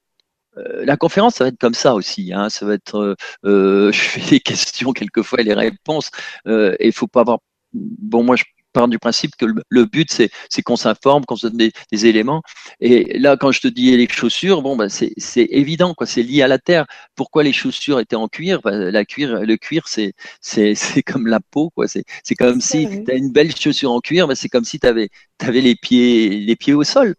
euh, 0.58 0.86
la 0.86 0.98
conférence, 0.98 1.36
ça 1.36 1.46
va 1.46 1.48
être 1.50 1.60
comme 1.60 1.74
ça 1.74 1.96
aussi. 1.96 2.34
Hein. 2.34 2.50
Ça 2.50 2.66
va 2.66 2.74
être, 2.74 3.16
je 3.44 3.92
fais 3.94 4.30
des 4.30 4.40
questions 4.42 4.92
quelquefois 4.92 5.42
et 5.42 5.44
les 5.44 5.54
réponses. 5.54 6.12
et 6.48 6.76
il 6.88 6.94
faut 6.94 7.08
pas 7.08 7.22
avoir. 7.22 7.40
Bon, 7.74 8.24
moi, 8.24 8.36
je 8.36 8.44
part 8.76 8.90
du 8.90 9.00
principe 9.00 9.36
que 9.38 9.46
le, 9.70 9.86
but, 9.86 10.12
c'est 10.12 10.62
qu'on 10.62 10.76
s'informe, 10.76 11.24
qu'on 11.26 11.38
se 11.38 11.48
donne 11.48 11.72
des, 11.92 12.06
éléments. 12.06 12.42
Et 12.82 13.18
là, 13.18 13.38
quand 13.38 13.52
je 13.54 13.62
te 13.62 13.70
dis 13.70 13.96
les 13.96 14.08
chaussures, 14.10 14.62
bon, 14.62 14.76
bah, 14.76 14.90
c'est 14.90 15.48
évident, 15.62 15.94
quoi. 15.94 16.06
C'est 16.06 16.24
lié 16.24 16.42
à 16.42 16.48
la 16.48 16.60
terre. 16.60 16.86
Pourquoi 17.16 17.44
les 17.44 17.54
chaussures 17.54 18.00
étaient 18.02 18.18
en 18.18 18.28
cuir? 18.28 18.62
Bah, 18.62 18.72
La 18.92 19.06
cuir, 19.06 19.42
le 19.42 19.56
cuir, 19.58 19.88
c'est 19.88 20.14
c'est 20.42 20.76
comme 21.10 21.28
la 21.28 21.40
peau, 21.40 21.70
quoi. 21.70 21.86
C'est 21.88 22.36
comme 22.36 22.60
si 22.60 22.88
tu 23.06 23.12
as 23.12 23.16
une 23.16 23.32
belle 23.32 23.56
chaussure 23.56 23.92
en 23.92 24.02
cuir, 24.02 24.28
bah, 24.28 24.36
c'est 24.36 24.50
comme 24.50 24.66
si 24.66 24.80
tu 24.80 24.88
avais, 24.88 25.10
avais 25.40 25.62
les 25.62 25.76
pieds 25.76 26.30
les 26.30 26.56
pieds 26.58 26.74
au 26.74 26.84
sol. 26.84 27.16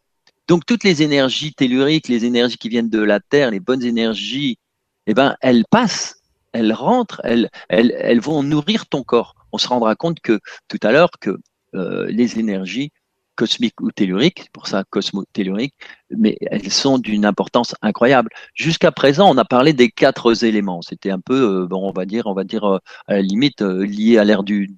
Donc 0.49 0.67
toutes 0.67 0.85
les 0.85 1.03
énergies 1.03 1.55
telluriques, 1.55 2.09
les 2.09 2.25
énergies 2.25 2.59
qui 2.59 2.69
viennent 2.69 2.91
de 2.91 3.01
la 3.01 3.21
terre, 3.21 3.51
les 3.51 3.61
bonnes 3.61 3.83
énergies, 3.83 4.59
eh 5.07 5.15
ben 5.15 5.37
elles 5.41 5.65
passent, 5.71 6.17
elles 6.53 6.73
rentrent, 6.73 7.21
elles, 7.25 7.49
elles, 7.69 7.95
elles 7.99 8.21
vont 8.21 8.43
nourrir 8.43 8.87
ton 8.87 9.03
corps 9.03 9.35
on 9.53 9.59
se 9.59 9.69
rendra 9.69 9.95
compte 9.95 10.21
que 10.21 10.41
tout 10.69 10.81
à 10.83 10.93
l'heure 10.93 11.11
que 11.21 11.39
euh, 11.75 12.07
les 12.09 12.39
énergies 12.39 12.93
cosmiques 13.35 13.81
ou 13.83 13.93
telluriques, 13.93 14.49
pour 14.53 14.67
ça 14.67 14.85
cosmo-telluriques, 14.89 15.75
mais 16.11 16.39
elles 16.41 16.71
sont 16.73 16.99
d'une 16.99 17.27
importance 17.27 17.75
incroyable. 17.83 18.31
Jusqu'à 18.55 18.93
présent, 18.93 19.31
on 19.31 19.37
a 19.37 19.45
parlé 19.45 19.75
des 19.75 19.91
quatre 19.91 20.43
éléments. 20.43 20.81
C'était 20.81 21.11
un 21.11 21.21
peu, 21.21 21.63
euh, 21.63 21.67
bon, 21.67 21.87
on 21.87 21.93
va 21.93 22.07
dire, 22.07 22.27
on 22.27 22.33
va 22.33 22.45
dire 22.45 22.65
euh, 22.65 22.79
à 23.07 23.15
la 23.15 23.23
limite 23.23 23.61
lié 23.61 24.17
à 24.17 24.25
l'ère 24.25 24.43
du, 24.43 24.75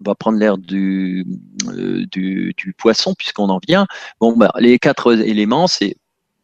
on 0.00 0.10
va 0.10 0.14
prendre 0.14 0.38
l'air 0.38 0.56
du, 0.56 1.26
du, 2.10 2.54
du, 2.56 2.72
poisson 2.72 3.14
puisqu'on 3.14 3.50
en 3.50 3.58
vient. 3.66 3.86
Bon, 4.20 4.34
bah, 4.36 4.52
les 4.58 4.78
quatre 4.78 5.12
éléments, 5.20 5.66
c'est 5.66 5.96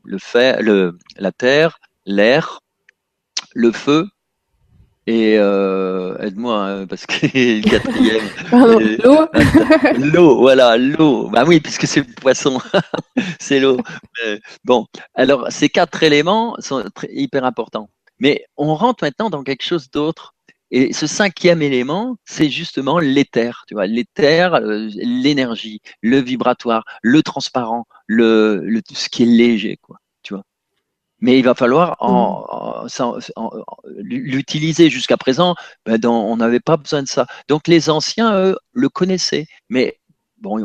le 0.04 0.18
fait, 0.18 0.60
le, 0.60 0.98
la 1.16 1.32
terre, 1.32 1.80
l'air, 2.04 2.60
le 3.54 3.72
feu 3.72 4.08
et 5.06 5.36
euh, 5.38 6.16
aide-moi 6.18 6.56
hein, 6.56 6.86
parce 6.86 7.06
que 7.06 7.26
le 7.34 7.62
quatrième. 7.62 8.24
l'eau. 9.04 9.26
l'eau, 10.12 10.38
voilà, 10.38 10.76
l'eau. 10.76 11.28
Bah 11.28 11.44
oui, 11.46 11.60
puisque 11.60 11.86
c'est 11.86 12.00
le 12.00 12.12
poisson, 12.14 12.58
c'est 13.40 13.60
l'eau. 13.60 13.78
bon, 14.64 14.86
alors 15.14 15.46
ces 15.50 15.68
quatre 15.68 16.02
éléments 16.02 16.56
sont 16.58 16.84
hyper 17.10 17.44
importants. 17.44 17.90
Mais 18.20 18.46
on 18.56 18.74
rentre 18.74 19.04
maintenant 19.04 19.30
dans 19.30 19.42
quelque 19.42 19.64
chose 19.64 19.90
d'autre. 19.90 20.34
Et 20.70 20.92
ce 20.92 21.06
cinquième 21.06 21.62
élément, 21.62 22.16
c'est 22.24 22.50
justement 22.50 22.98
l'éther. 22.98 23.64
Tu 23.68 23.74
vois, 23.74 23.86
l'éther, 23.86 24.54
euh, 24.54 24.88
l'énergie, 24.94 25.80
le 26.00 26.18
vibratoire, 26.18 26.84
le 27.02 27.22
transparent, 27.22 27.86
le, 28.06 28.60
le 28.64 28.80
ce 28.92 29.08
qui 29.08 29.22
est 29.22 29.26
léger, 29.26 29.78
quoi 29.82 29.98
mais 31.24 31.38
il 31.38 31.42
va 31.42 31.54
falloir 31.54 31.96
en, 32.00 32.84
mmh. 32.84 33.20
l'utiliser 34.02 34.90
jusqu'à 34.90 35.16
présent. 35.16 35.54
Ben 35.86 35.98
on 36.04 36.36
n'avait 36.36 36.60
pas 36.60 36.76
besoin 36.76 37.02
de 37.02 37.08
ça. 37.08 37.26
Donc 37.48 37.66
les 37.66 37.88
anciens, 37.88 38.38
eux, 38.38 38.58
le 38.72 38.90
connaissaient, 38.90 39.46
mais 39.70 39.98
bon, 40.36 40.58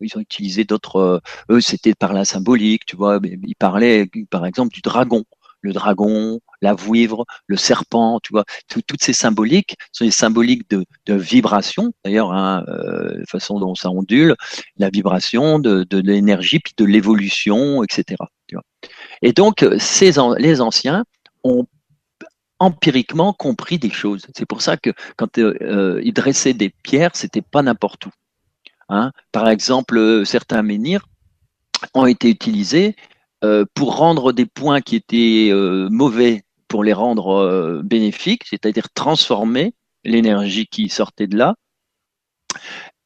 ils 0.00 0.16
ont 0.16 0.20
utilisé 0.20 0.64
d'autres. 0.64 0.96
Euh, 0.96 1.20
eux, 1.50 1.60
c'était 1.60 1.94
par 1.94 2.14
la 2.14 2.24
symbolique, 2.24 2.84
tu 2.84 2.96
vois. 2.96 3.20
Ils 3.22 3.54
parlaient, 3.54 4.10
par 4.28 4.44
exemple, 4.44 4.74
du 4.74 4.80
dragon. 4.80 5.22
Le 5.60 5.72
dragon, 5.72 6.40
la 6.60 6.74
vouivre, 6.74 7.24
le 7.46 7.56
serpent, 7.56 8.18
tu 8.18 8.32
vois, 8.32 8.44
toutes 8.66 9.02
ces 9.02 9.12
symboliques 9.12 9.76
sont 9.92 10.04
des 10.04 10.10
symboliques 10.10 10.68
de, 10.70 10.84
de 11.06 11.14
vibration, 11.14 11.92
d'ailleurs, 12.04 12.32
hein, 12.32 12.64
euh, 12.66 13.18
la 13.18 13.26
façon 13.26 13.60
dont 13.60 13.76
ça 13.76 13.88
ondule, 13.88 14.34
la 14.78 14.90
vibration, 14.90 15.60
de, 15.60 15.84
de 15.84 15.98
l'énergie, 15.98 16.58
puis 16.58 16.72
de 16.76 16.84
l'évolution, 16.84 17.84
etc. 17.84 18.16
Tu 18.48 18.56
vois. 18.56 18.64
Et 19.22 19.32
donc, 19.32 19.64
ces, 19.78 20.12
les 20.38 20.60
anciens 20.60 21.04
ont 21.44 21.66
empiriquement 22.62 23.32
compris 23.32 23.78
des 23.78 23.90
choses. 23.90 24.26
C'est 24.36 24.46
pour 24.46 24.62
ça 24.62 24.76
que 24.76 24.90
quand 25.16 25.38
euh, 25.38 26.00
ils 26.04 26.12
dressaient 26.12 26.54
des 26.54 26.70
pierres, 26.70 27.10
c'était 27.14 27.42
pas 27.42 27.62
n'importe 27.62 28.06
où. 28.06 28.10
Hein. 28.88 29.10
Par 29.32 29.48
exemple, 29.48 30.22
certains 30.24 30.62
menhirs 30.62 31.08
ont 31.94 32.06
été 32.06 32.30
utilisés 32.30 32.94
euh, 33.42 33.64
pour 33.74 33.96
rendre 33.96 34.32
des 34.32 34.46
points 34.46 34.80
qui 34.80 34.94
étaient 34.94 35.48
euh, 35.50 35.88
mauvais, 35.90 36.44
pour 36.68 36.84
les 36.84 36.92
rendre 36.92 37.82
bénéfiques, 37.84 38.44
c'est-à-dire 38.48 38.90
transformer 38.94 39.74
l'énergie 40.04 40.66
qui 40.66 40.88
sortait 40.88 41.26
de 41.26 41.36
là 41.36 41.56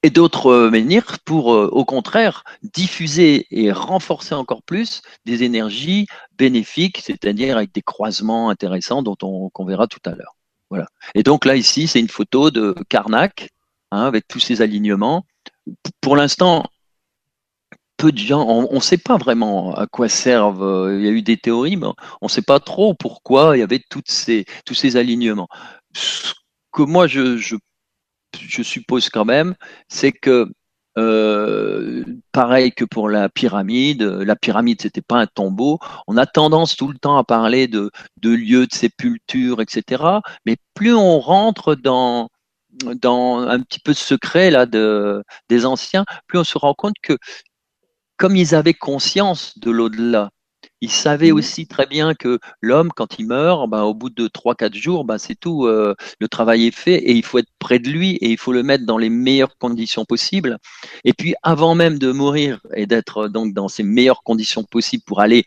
et 0.03 0.11
d'autres 0.11 0.49
euh, 0.49 0.71
menhirs 0.71 1.19
pour, 1.25 1.53
euh, 1.55 1.69
au 1.73 1.85
contraire, 1.85 2.45
diffuser 2.63 3.47
et 3.51 3.73
renforcer 3.73 4.35
encore 4.35 4.63
plus 4.63 5.03
des 5.25 5.43
énergies 5.43 6.07
bénéfiques, 6.39 6.99
c'est-à-dire 6.99 7.57
avec 7.57 7.73
des 7.73 7.83
croisements 7.83 8.51
intéressants 8.51 9.03
dont 9.03 9.17
on 9.23 9.49
qu'on 9.51 9.65
verra 9.65 9.87
tout 9.87 10.01
à 10.05 10.11
l'heure. 10.11 10.37
Voilà. 10.71 10.87
Et 11.15 11.23
donc 11.23 11.45
là 11.45 11.57
ici, 11.57 11.87
c'est 11.89 12.01
une 12.01 12.09
photo 12.09 12.51
de 12.51 12.75
Karnak 12.89 13.51
hein, 13.91 14.03
avec 14.03 14.27
tous 14.29 14.41
ces 14.41 14.63
alignements. 14.63 15.25
Pour 16.01 16.17
l'instant, 16.17 16.65
peu 17.97 18.13
de 18.13 18.19
gens, 18.19 18.47
on 18.47 18.75
ne 18.75 18.81
sait 18.81 18.99
pas 18.99 19.17
vraiment 19.17 19.75
à 19.75 19.87
quoi 19.87 20.09
servent. 20.09 20.63
Euh, 20.63 20.99
il 20.99 21.05
y 21.05 21.09
a 21.09 21.13
eu 21.13 21.23
des 21.23 21.37
théories, 21.37 21.77
mais 21.77 21.87
on 22.21 22.27
ne 22.27 22.29
sait 22.29 22.43
pas 22.43 22.61
trop 22.61 22.95
pourquoi 22.95 23.57
il 23.57 23.61
y 23.61 23.63
avait 23.63 23.83
toutes 23.91 24.11
ces, 24.11 24.45
tous 24.65 24.75
ces 24.75 24.97
alignements. 24.97 25.49
Ce 25.95 26.35
que 26.73 26.83
moi 26.83 27.07
je, 27.07 27.39
je 27.39 27.57
je 28.41 28.63
suppose 28.63 29.09
quand 29.09 29.25
même, 29.25 29.55
c'est 29.89 30.13
que 30.13 30.49
euh, 30.99 32.05
pareil 32.33 32.73
que 32.73 32.85
pour 32.85 33.11
la 33.11 33.29
pyramide, 33.29 34.03
la 34.03 34.35
pyramide 34.35 34.81
c'était 34.81 35.03
pas 35.03 35.17
un 35.19 35.27
tombeau. 35.27 35.79
On 36.07 36.17
a 36.17 36.27
tendance 36.27 36.77
tout 36.77 36.89
le 36.89 36.99
temps 36.99 37.19
à 37.19 37.25
parler 37.25 37.69
de, 37.69 37.91
lieux 38.23 38.67
de 38.67 38.75
sépulture, 38.75 39.61
etc. 39.61 40.05
Mais 40.47 40.57
plus 40.75 40.95
on 40.95 41.21
rentre 41.21 41.75
dans 41.75 42.29
un 42.85 43.61
petit 43.61 43.81
peu 43.81 43.93
de 43.93 43.99
secret 43.99 44.51
là 44.51 44.67
de, 44.67 45.23
des 45.49 45.67
anciens, 45.67 46.05
plus 46.27 46.39
on 46.39 46.45
se 46.45 46.59
rend 46.59 46.75
compte 46.75 46.97
que 47.03 47.19
comme 48.17 48.37
ils 48.37 48.55
avaient 48.55 48.75
conscience 48.75 49.59
de 49.59 49.71
l'au-delà, 49.71 50.31
il 50.81 50.91
savait 50.91 51.33
mmh. 51.33 51.37
aussi 51.37 51.67
très 51.67 51.87
bien 51.87 52.15
que 52.15 52.39
l'homme, 52.61 52.91
quand 52.95 53.19
il 53.19 53.27
meurt, 53.27 53.69
ben, 53.69 53.83
au 53.83 53.95
bout 53.95 54.11
de 54.11 54.29
3-4 54.29 54.75
jours, 54.75 55.05
ben, 55.05 55.19
c'est 55.19 55.35
tout, 55.35 55.67
euh, 55.67 55.95
le 56.21 56.29
travail 56.29 56.67
est 56.67 56.75
fait 56.75 56.97
et 56.97 57.13
il 57.13 57.25
faut 57.25 57.39
être 57.39 57.51
près 57.59 57.79
de 57.79 57.89
lui 57.89 58.17
et 58.17 58.31
il 58.31 58.39
faut 58.39 58.53
le 58.53 58.63
mettre 58.63 58.85
dans 58.87 58.99
les 58.99 59.11
meilleures 59.11 59.57
conditions 59.59 60.05
possibles. 60.05 60.59
Et 61.05 61.13
puis, 61.13 61.35
avant 61.43 61.75
même 61.75 61.99
de 61.99 62.13
mourir 62.13 62.61
et 62.75 62.87
d'être 62.87 63.29
donc 63.29 63.55
dans 63.55 63.69
ces 63.69 63.83
meilleures 63.83 64.23
conditions 64.23 64.65
possibles 64.65 65.05
pour 65.07 65.21
aller 65.21 65.45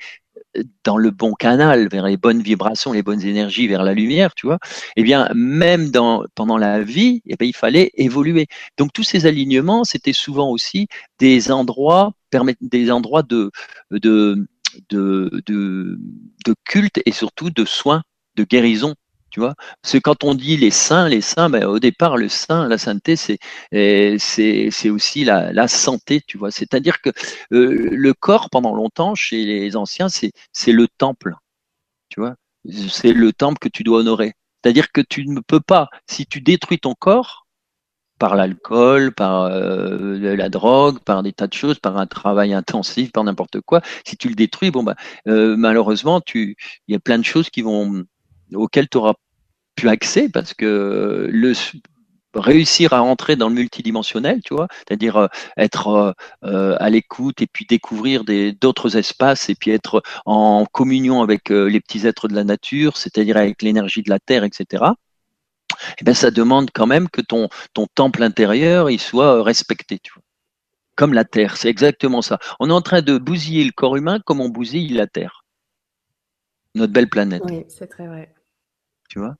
dans 0.84 0.98
le 0.98 1.12
bon 1.12 1.34
canal, 1.34 1.88
vers 1.89 2.06
les 2.06 2.18
bonnes 2.18 2.42
vibrations, 2.42 2.92
les 2.92 3.04
bonnes 3.04 3.22
énergies, 3.22 3.68
vers 3.68 3.84
la 3.84 3.94
lumière, 3.94 4.34
tu 4.36 4.48
vois, 4.48 4.60
eh 4.96 5.04
bien, 5.04 5.30
même 5.36 5.92
dans, 5.92 6.24
pendant 6.36 6.58
la 6.58 6.82
vie, 6.82 7.22
eh 7.26 7.36
bien, 7.36 7.48
il 7.48 7.56
fallait 7.56 7.92
évoluer. 7.96 8.48
Donc, 8.78 8.92
tous 8.94 9.04
ces 9.04 9.26
alignements, 9.26 9.84
c'était 9.84 10.13
souvent 10.13 10.50
aussi 10.50 10.88
des 11.20 11.52
endroits, 11.52 12.13
des 12.62 12.92
endroits 12.92 13.24
de, 13.24 13.52
de, 13.92 14.48
de, 14.90 15.44
de, 15.46 15.98
culte 16.66 17.00
et 17.06 17.12
surtout 17.12 17.50
de 17.50 17.66
soins, 17.66 18.04
de 18.36 18.44
guérison 18.44 18.96
tu 19.32 19.40
vois, 19.40 19.54
que 19.84 19.98
quand 20.00 20.24
on 20.24 20.34
dit 20.34 20.58
les 20.58 20.72
saints, 20.72 21.08
les 21.08 21.22
saints, 21.22 21.52
ben, 21.52 21.66
au 21.66 21.78
départ, 21.78 22.18
le 22.18 22.30
saint, 22.30 22.68
la 22.68 22.80
sainteté, 22.80 23.16
c'est 23.16 23.38
c'est 24.18 24.90
aussi 24.90 25.24
la, 25.24 25.54
la, 25.54 25.68
santé, 25.68 26.22
tu 26.26 26.38
vois. 26.38 26.50
C'est-à-dire 26.52 27.00
que 27.02 27.10
euh, 27.54 27.90
le 27.92 28.14
corps, 28.16 28.50
pendant 28.50 28.74
longtemps, 28.74 29.14
chez 29.16 29.46
les 29.46 29.76
anciens, 29.76 30.10
c'est 30.10 30.32
c'est 30.52 30.72
le 30.72 30.88
temple, 30.88 31.36
tu 32.10 32.20
vois. 32.20 32.36
C'est 32.90 33.14
le 33.14 33.32
temple 33.32 33.60
que 33.60 33.70
tu 33.70 33.84
dois 33.84 34.00
honorer. 34.00 34.34
C'est-à-dire 34.64 34.92
que 34.92 35.02
tu 35.02 35.26
ne 35.28 35.42
peux 35.42 35.62
pas, 35.62 35.90
si 36.08 36.26
tu 36.26 36.42
détruis 36.42 36.80
ton 36.80 36.96
corps 36.96 37.46
par 38.20 38.36
l'alcool, 38.36 39.14
par 39.14 39.44
euh, 39.44 40.36
la 40.36 40.50
drogue, 40.50 41.00
par 41.00 41.24
des 41.24 41.34
tas 41.34 41.48
de 41.48 41.54
choses, 41.54 41.80
par 41.80 41.98
un 41.98 42.06
travail 42.06 42.54
intensif, 42.54 43.12
par 43.12 43.24
n'importe 43.24 43.62
quoi, 43.62 43.82
si 44.06 44.18
tu 44.18 44.28
le 44.28 44.36
détruis, 44.36 44.70
bon 44.72 44.84
ben 44.84 44.96
euh, 45.28 45.56
malheureusement, 45.58 46.22
tu, 46.22 46.56
il 46.88 46.94
y 46.94 46.96
a 46.96 47.00
plein 47.00 47.18
de 47.18 47.26
choses 47.26 47.50
qui 47.50 47.62
vont 47.62 48.04
auquel 48.54 48.90
tu 48.90 48.98
auras 48.98 49.14
pu 49.76 49.88
accès 49.90 50.30
parce 50.30 50.54
que 50.54 51.32
réussir 52.36 52.94
à 52.94 53.02
entrer 53.02 53.36
dans 53.36 53.50
le 53.50 53.56
multidimensionnel, 53.56 54.42
tu 54.44 54.54
vois, 54.54 54.68
c'est-à-dire 54.88 55.16
euh, 55.18 55.28
être 55.58 56.14
à 56.44 56.90
l'écoute 56.90 57.42
et 57.42 57.48
puis 57.48 57.66
découvrir 57.66 58.24
d'autres 58.60 58.98
espaces 58.98 59.50
et 59.50 59.56
puis 59.56 59.72
être 59.72 60.04
en 60.26 60.66
communion 60.72 61.22
avec 61.22 61.50
les 61.50 61.80
petits 61.80 62.06
êtres 62.06 62.28
de 62.28 62.36
la 62.36 62.44
nature, 62.44 62.98
c'est-à-dire 62.98 63.38
avec 63.38 63.62
l'énergie 63.62 64.04
de 64.04 64.10
la 64.10 64.20
terre, 64.20 64.44
etc. 64.44 64.84
Eh 66.00 66.04
ben, 66.04 66.13
ça 66.13 66.32
demande 66.32 66.70
quand 66.74 66.88
même 66.88 67.10
que 67.10 67.22
ton, 67.22 67.50
ton 67.74 67.88
temple 67.94 68.24
intérieur 68.24 68.89
il 68.89 69.00
soit 69.00 69.44
respecté, 69.44 70.00
tu 70.00 70.13
vois. 70.13 70.24
Comme 70.96 71.13
la 71.13 71.24
terre, 71.24 71.56
c'est 71.56 71.70
exactement 71.70 72.22
ça. 72.22 72.39
On 72.60 72.70
est 72.70 72.74
en 72.74 72.82
train 72.82 73.02
de 73.02 73.18
bousiller 73.18 73.63
le 73.63 73.72
corps 73.72 73.96
humain 73.96 74.20
comme 74.26 74.42
on 74.42 74.50
bousille 74.50 74.89
la 74.89 75.08
terre, 75.08 75.46
notre 76.76 76.92
belle 76.92 77.10
planète. 77.10 77.44
Oui, 77.46 77.63
c'est 77.70 77.88
très 77.88 78.08
vrai. 78.08 78.34
Tu 79.10 79.20
vois? 79.20 79.36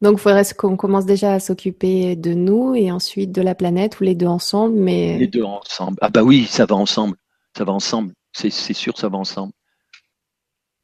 Donc, 0.00 0.18
il 0.18 0.20
faudrait 0.20 0.44
qu'on 0.56 0.76
commence 0.76 1.06
déjà 1.06 1.32
à 1.32 1.40
s'occuper 1.40 2.14
de 2.14 2.34
nous 2.34 2.74
et 2.74 2.90
ensuite 2.90 3.32
de 3.32 3.42
la 3.42 3.54
planète 3.54 4.00
ou 4.00 4.04
les 4.04 4.14
deux 4.14 4.26
ensemble. 4.26 4.74
Mais... 4.74 5.18
Les 5.18 5.26
deux 5.26 5.42
ensemble. 5.42 5.96
Ah 6.00 6.10
bah 6.10 6.22
oui, 6.22 6.46
ça 6.46 6.66
va 6.66 6.76
ensemble. 6.76 7.16
Ça 7.56 7.64
va 7.64 7.72
ensemble. 7.72 8.12
C'est 8.32 8.50
sûr, 8.50 8.98
ça 8.98 9.08
va 9.08 9.16
ensemble. 9.16 9.52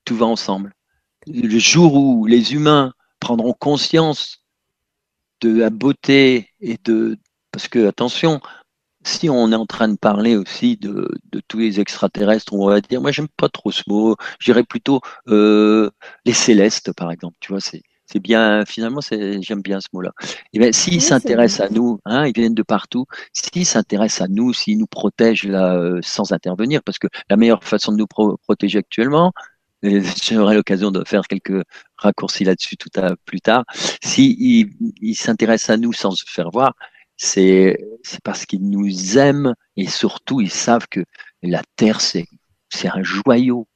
Tout 0.04 0.16
va 0.16 0.26
ensemble. 0.26 0.72
Le 1.26 1.58
jour 1.58 1.94
où 1.94 2.26
les 2.26 2.54
humains 2.54 2.94
prendront 3.18 3.52
conscience 3.52 4.39
de 5.40 5.58
la 5.58 5.70
beauté 5.70 6.48
et 6.60 6.78
de... 6.84 7.18
Parce 7.52 7.68
que, 7.68 7.86
attention, 7.86 8.40
si 9.04 9.30
on 9.30 9.50
est 9.52 9.56
en 9.56 9.66
train 9.66 9.88
de 9.88 9.96
parler 9.96 10.36
aussi 10.36 10.76
de, 10.76 11.08
tous 11.48 11.58
les 11.58 11.80
extraterrestres, 11.80 12.52
on 12.52 12.68
va 12.68 12.80
dire, 12.80 13.00
moi 13.00 13.12
j'aime 13.12 13.28
pas 13.28 13.48
trop 13.48 13.72
ce 13.72 13.82
mot, 13.88 14.16
j'irais 14.38 14.64
plutôt 14.64 15.00
euh, 15.28 15.90
les 16.24 16.32
célestes 16.32 16.92
par 16.92 17.10
exemple, 17.10 17.36
tu 17.40 17.52
vois, 17.52 17.60
c'est 17.60 17.82
c'est 18.12 18.18
bien, 18.18 18.64
finalement, 18.66 19.00
j'aime 19.00 19.62
bien 19.62 19.80
ce 19.80 19.86
mot-là. 19.92 20.10
Et 20.20 20.26
eh 20.54 20.58
bien, 20.58 20.72
s'ils 20.72 21.00
s'intéressent 21.00 21.70
à 21.70 21.72
nous, 21.72 22.00
hein, 22.04 22.26
ils 22.26 22.32
viennent 22.34 22.54
de 22.54 22.64
partout, 22.64 23.06
s'ils 23.32 23.66
s'intéressent 23.66 24.22
à 24.22 24.28
nous, 24.28 24.52
s'ils 24.52 24.78
nous 24.78 24.88
protègent 24.88 25.46
là, 25.46 25.76
euh, 25.76 26.00
sans 26.02 26.32
intervenir, 26.32 26.82
parce 26.82 26.98
que 26.98 27.06
la 27.28 27.36
meilleure 27.36 27.62
façon 27.62 27.92
de 27.92 27.98
nous 27.98 28.08
protéger 28.08 28.80
actuellement, 28.80 29.32
j'aurai 29.82 30.56
l'occasion 30.56 30.90
de 30.90 31.04
faire 31.06 31.22
quelques 31.28 31.62
raccourcis 32.00 32.44
là-dessus 32.44 32.76
tout 32.76 32.90
à 32.96 33.14
plus 33.24 33.40
tard, 33.40 33.64
s'ils 34.02 34.70
ils, 35.00 35.14
s'intéressent 35.14 35.70
à 35.70 35.76
nous 35.76 35.92
sans 35.92 36.10
se 36.10 36.24
faire 36.26 36.50
voir, 36.50 36.74
c'est 37.16 37.78
parce 38.24 38.46
qu'ils 38.46 38.68
nous 38.68 39.18
aiment 39.18 39.54
et 39.76 39.86
surtout 39.86 40.40
ils 40.40 40.50
savent 40.50 40.88
que 40.90 41.04
la 41.42 41.62
Terre, 41.76 42.00
c'est 42.00 42.26
un 42.84 43.02
joyau. 43.02 43.66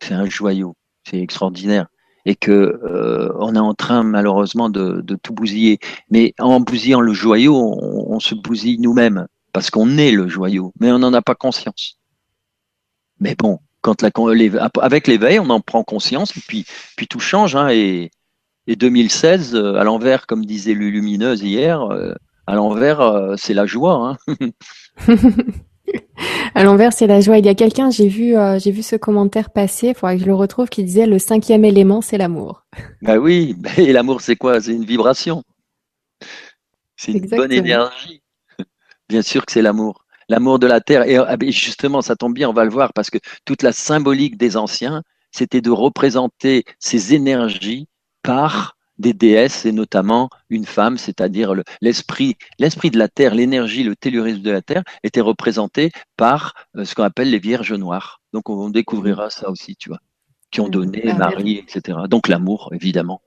C'est 0.00 0.14
un 0.14 0.28
joyau. 0.28 0.76
C'est 1.04 1.20
extraordinaire 1.20 1.86
et 2.24 2.34
que 2.34 2.50
euh, 2.50 3.32
on 3.38 3.54
est 3.54 3.58
en 3.58 3.74
train 3.74 4.02
malheureusement 4.02 4.70
de, 4.70 5.02
tout 5.22 5.34
bousiller. 5.34 5.78
Mais 6.10 6.34
en 6.38 6.60
bousillant 6.60 7.00
le 7.00 7.12
joyau, 7.12 7.54
on, 7.54 8.20
se 8.20 8.34
bousille 8.34 8.78
nous-mêmes 8.78 9.26
parce 9.52 9.70
qu'on 9.70 9.98
est 9.98 10.12
le 10.12 10.28
joyau, 10.28 10.72
mais 10.80 10.90
on 10.90 10.98
n'en 10.98 11.12
a 11.12 11.22
pas 11.22 11.34
conscience. 11.34 11.98
Mais 13.20 13.34
bon, 13.34 13.60
quand 13.84 14.02
la, 14.02 14.10
avec 14.80 15.06
l'éveil, 15.06 15.38
on 15.38 15.50
en 15.50 15.60
prend 15.60 15.84
conscience 15.84 16.36
et 16.36 16.40
puis, 16.40 16.64
puis 16.96 17.06
tout 17.06 17.20
change. 17.20 17.54
Hein, 17.54 17.68
et, 17.70 18.10
et 18.66 18.76
2016, 18.76 19.54
euh, 19.54 19.74
à 19.74 19.84
l'envers, 19.84 20.26
comme 20.26 20.44
disait 20.44 20.72
Lumineuse 20.72 21.42
hier, 21.42 21.82
euh, 21.82 22.14
à 22.46 22.54
l'envers, 22.54 23.34
c'est 23.36 23.54
la 23.54 23.66
joie. 23.66 24.16
Hein 24.28 24.36
À 26.54 26.62
l'envers, 26.62 26.92
c'est 26.92 27.06
la 27.06 27.20
joie. 27.20 27.38
Il 27.38 27.46
y 27.46 27.48
a 27.48 27.54
quelqu'un, 27.54 27.90
j'ai 27.90 28.08
vu, 28.08 28.36
euh, 28.36 28.58
j'ai 28.58 28.70
vu 28.70 28.82
ce 28.82 28.96
commentaire 28.96 29.50
passer, 29.50 29.88
il 29.88 29.94
faudra 29.94 30.14
que 30.14 30.20
je 30.20 30.26
le 30.26 30.34
retrouve, 30.34 30.68
qui 30.68 30.84
disait 30.84 31.06
le 31.06 31.18
cinquième 31.18 31.64
élément, 31.64 32.00
c'est 32.00 32.18
l'amour. 32.18 32.64
Bah 33.02 33.18
oui, 33.18 33.56
et 33.76 33.92
l'amour, 33.92 34.20
c'est 34.20 34.36
quoi? 34.36 34.60
C'est 34.60 34.72
une 34.72 34.84
vibration. 34.84 35.42
C'est 36.96 37.12
une 37.12 37.26
bonne 37.28 37.52
énergie. 37.52 38.22
Bien 39.08 39.22
sûr 39.22 39.44
que 39.44 39.52
c'est 39.52 39.62
l'amour. 39.62 40.03
L'amour 40.28 40.58
de 40.58 40.66
la 40.66 40.80
terre. 40.80 41.04
Ah, 41.28 41.36
et 41.40 41.52
justement, 41.52 42.02
ça 42.02 42.16
tombe 42.16 42.34
bien, 42.34 42.48
on 42.48 42.52
va 42.52 42.64
le 42.64 42.70
voir, 42.70 42.92
parce 42.92 43.10
que 43.10 43.18
toute 43.44 43.62
la 43.62 43.72
symbolique 43.72 44.36
des 44.36 44.56
anciens, 44.56 45.02
c'était 45.30 45.60
de 45.60 45.70
représenter 45.70 46.64
ces 46.78 47.14
énergies 47.14 47.88
par 48.22 48.76
des 48.98 49.12
déesses 49.12 49.66
et 49.66 49.72
notamment 49.72 50.30
une 50.50 50.64
femme, 50.64 50.98
c'est-à-dire 50.98 51.54
l'esprit, 51.80 52.36
l'esprit 52.58 52.90
de 52.90 52.98
la 52.98 53.08
terre, 53.08 53.34
l'énergie, 53.34 53.82
le 53.82 53.96
tellurisme 53.96 54.42
de 54.42 54.50
la 54.50 54.62
terre 54.62 54.84
était 55.02 55.20
représenté 55.20 55.90
par 56.16 56.54
euh, 56.76 56.84
ce 56.84 56.94
qu'on 56.94 57.02
appelle 57.02 57.30
les 57.30 57.40
vierges 57.40 57.72
noires. 57.72 58.20
Donc 58.32 58.48
on 58.48 58.70
découvrira 58.70 59.30
ça 59.30 59.50
aussi, 59.50 59.76
tu 59.76 59.88
vois, 59.88 59.98
qui 60.50 60.60
ont 60.60 60.68
mmh. 60.68 60.70
donné 60.70 61.02
ah, 61.08 61.14
Marie, 61.14 61.58
etc. 61.58 61.98
Donc 62.08 62.28
l'amour, 62.28 62.70
évidemment. 62.72 63.20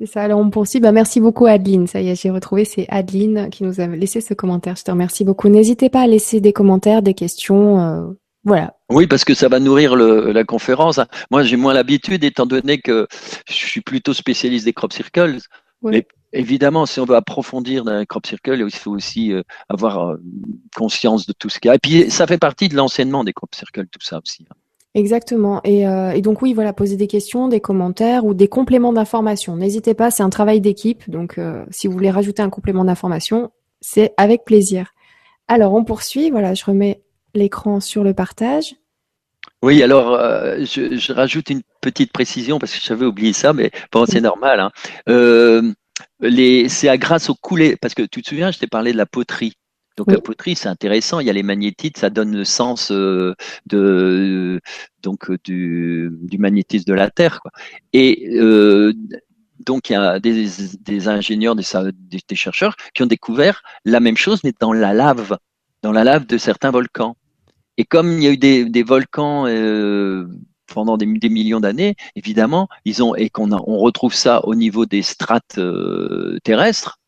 C'est 0.00 0.06
ça. 0.06 0.22
Alors 0.22 0.40
on 0.40 0.48
poursuit. 0.48 0.80
Bah, 0.80 0.92
merci 0.92 1.20
beaucoup 1.20 1.44
Adeline. 1.44 1.86
Ça 1.86 2.00
y 2.00 2.08
est, 2.08 2.14
j'ai 2.14 2.30
retrouvé. 2.30 2.64
C'est 2.64 2.86
Adeline 2.88 3.50
qui 3.50 3.64
nous 3.64 3.80
a 3.80 3.86
laissé 3.86 4.22
ce 4.22 4.32
commentaire. 4.32 4.76
Je 4.76 4.82
te 4.82 4.90
remercie 4.90 5.24
beaucoup. 5.24 5.48
N'hésitez 5.50 5.90
pas 5.90 6.00
à 6.00 6.06
laisser 6.06 6.40
des 6.40 6.54
commentaires, 6.54 7.02
des 7.02 7.12
questions. 7.12 7.80
Euh, 7.80 8.06
voilà. 8.44 8.74
Oui, 8.88 9.06
parce 9.06 9.26
que 9.26 9.34
ça 9.34 9.48
va 9.48 9.60
nourrir 9.60 9.96
le, 9.96 10.32
la 10.32 10.44
conférence. 10.44 10.98
Moi, 11.30 11.42
j'ai 11.42 11.56
moins 11.58 11.74
l'habitude, 11.74 12.24
étant 12.24 12.46
donné 12.46 12.78
que 12.80 13.06
je 13.46 13.52
suis 13.52 13.82
plutôt 13.82 14.14
spécialiste 14.14 14.64
des 14.64 14.72
crop 14.72 14.94
circles. 14.94 15.36
Mais 15.82 16.06
évidemment, 16.32 16.86
si 16.86 16.98
on 17.00 17.04
veut 17.04 17.16
approfondir 17.16 17.84
dans 17.84 17.98
les 17.98 18.06
crop 18.06 18.26
circles, 18.26 18.64
il 18.66 18.74
faut 18.74 18.92
aussi 18.92 19.34
euh, 19.34 19.42
avoir 19.68 20.12
euh, 20.12 20.16
conscience 20.74 21.26
de 21.26 21.34
tout 21.34 21.50
ce 21.50 21.58
qu'il 21.58 21.68
y 21.68 21.72
a. 21.72 21.74
Et 21.74 21.78
puis, 21.78 22.10
ça 22.10 22.26
fait 22.26 22.38
partie 22.38 22.70
de 22.70 22.76
l'enseignement 22.76 23.22
des 23.22 23.34
crop 23.34 23.54
circles, 23.54 23.86
tout 23.86 24.00
ça 24.00 24.18
aussi. 24.24 24.46
Exactement. 24.94 25.60
Et, 25.64 25.86
euh, 25.86 26.10
et, 26.10 26.20
donc 26.20 26.42
oui, 26.42 26.52
voilà, 26.52 26.72
poser 26.72 26.96
des 26.96 27.06
questions, 27.06 27.48
des 27.48 27.60
commentaires 27.60 28.24
ou 28.24 28.34
des 28.34 28.48
compléments 28.48 28.92
d'information. 28.92 29.56
N'hésitez 29.56 29.94
pas, 29.94 30.10
c'est 30.10 30.22
un 30.22 30.30
travail 30.30 30.60
d'équipe. 30.60 31.08
Donc 31.08 31.38
si 31.70 31.86
vous 31.86 31.92
voulez 31.92 32.10
rajouter 32.10 32.42
un 32.42 32.50
complément 32.50 32.84
d'information, 32.84 33.52
c'est 33.80 34.12
avec 34.16 34.44
plaisir. 34.44 34.92
Alors 35.48 35.74
on 35.74 35.84
poursuit. 35.84 36.30
Voilà, 36.30 36.54
je 36.54 36.64
remets 36.64 37.02
l'écran 37.34 37.80
sur 37.80 38.02
le 38.02 38.14
partage. 38.14 38.74
Oui, 39.62 39.82
alors 39.82 40.14
euh, 40.14 40.64
je, 40.64 41.12
rajoute 41.12 41.50
une 41.50 41.62
petite 41.82 42.12
précision 42.12 42.58
parce 42.58 42.72
que 42.72 42.80
j'avais 42.82 43.04
oublié 43.04 43.32
ça, 43.32 43.52
mais 43.52 43.70
bon, 43.92 44.06
c'est 44.06 44.20
normal. 44.20 44.60
Hein. 44.60 44.70
Euh, 45.08 45.72
c'est 46.68 46.96
grâce 46.98 47.28
au 47.28 47.34
coulé, 47.34 47.76
parce 47.76 47.94
que 47.94 48.02
tu 48.02 48.22
te 48.22 48.28
souviens, 48.28 48.50
je 48.50 48.58
t'ai 48.58 48.66
parlé 48.66 48.92
de 48.92 48.96
la 48.96 49.06
poterie. 49.06 49.52
Donc 49.96 50.10
la 50.12 50.20
poterie, 50.20 50.56
c'est 50.56 50.68
intéressant. 50.68 51.20
Il 51.20 51.26
y 51.26 51.30
a 51.30 51.32
les 51.34 51.42
magnétites, 51.42 51.98
ça 51.98 52.08
donne 52.08 52.34
le 52.34 52.44
sens 52.44 52.90
euh, 52.90 53.34
de 53.66 54.60
donc 55.02 55.30
du, 55.44 56.10
magnétisme 56.38 56.84
de 56.84 56.94
la 56.94 57.10
Terre. 57.10 57.40
Quoi. 57.40 57.50
Et 57.92 58.38
donc 59.60 59.90
il 59.90 59.92
y 59.92 59.96
a 59.96 60.18
des, 60.20 61.08
ingénieurs, 61.08 61.54
des, 61.54 61.64
des, 62.26 62.36
chercheurs 62.36 62.76
qui 62.94 63.02
ont 63.02 63.06
découvert 63.06 63.62
la 63.84 64.00
même 64.00 64.16
chose, 64.16 64.40
mais 64.42 64.52
dans 64.58 64.72
la 64.72 64.92
lave, 64.94 65.38
dans 65.82 65.92
la 65.92 66.04
lave 66.04 66.26
de 66.26 66.38
certains 66.38 66.70
volcans. 66.70 67.16
Et 67.76 67.84
comme 67.84 68.12
il 68.12 68.24
y 68.24 68.26
a 68.26 68.30
eu 68.30 68.36
des, 68.36 68.82
volcans 68.82 69.46
euh, 69.46 70.26
pendant 70.66 70.96
des, 70.96 71.06
millions 71.06 71.60
d'années, 71.60 71.96
évidemment, 72.16 72.68
ils 72.84 73.02
ont 73.02 73.14
et 73.14 73.30
qu'on 73.30 73.52
on 73.52 73.78
retrouve 73.78 74.14
ça 74.14 74.44
au 74.44 74.54
niveau 74.54 74.86
des 74.86 75.02
strates 75.02 75.58
euh, 75.58 76.38
terrestres, 76.42 76.98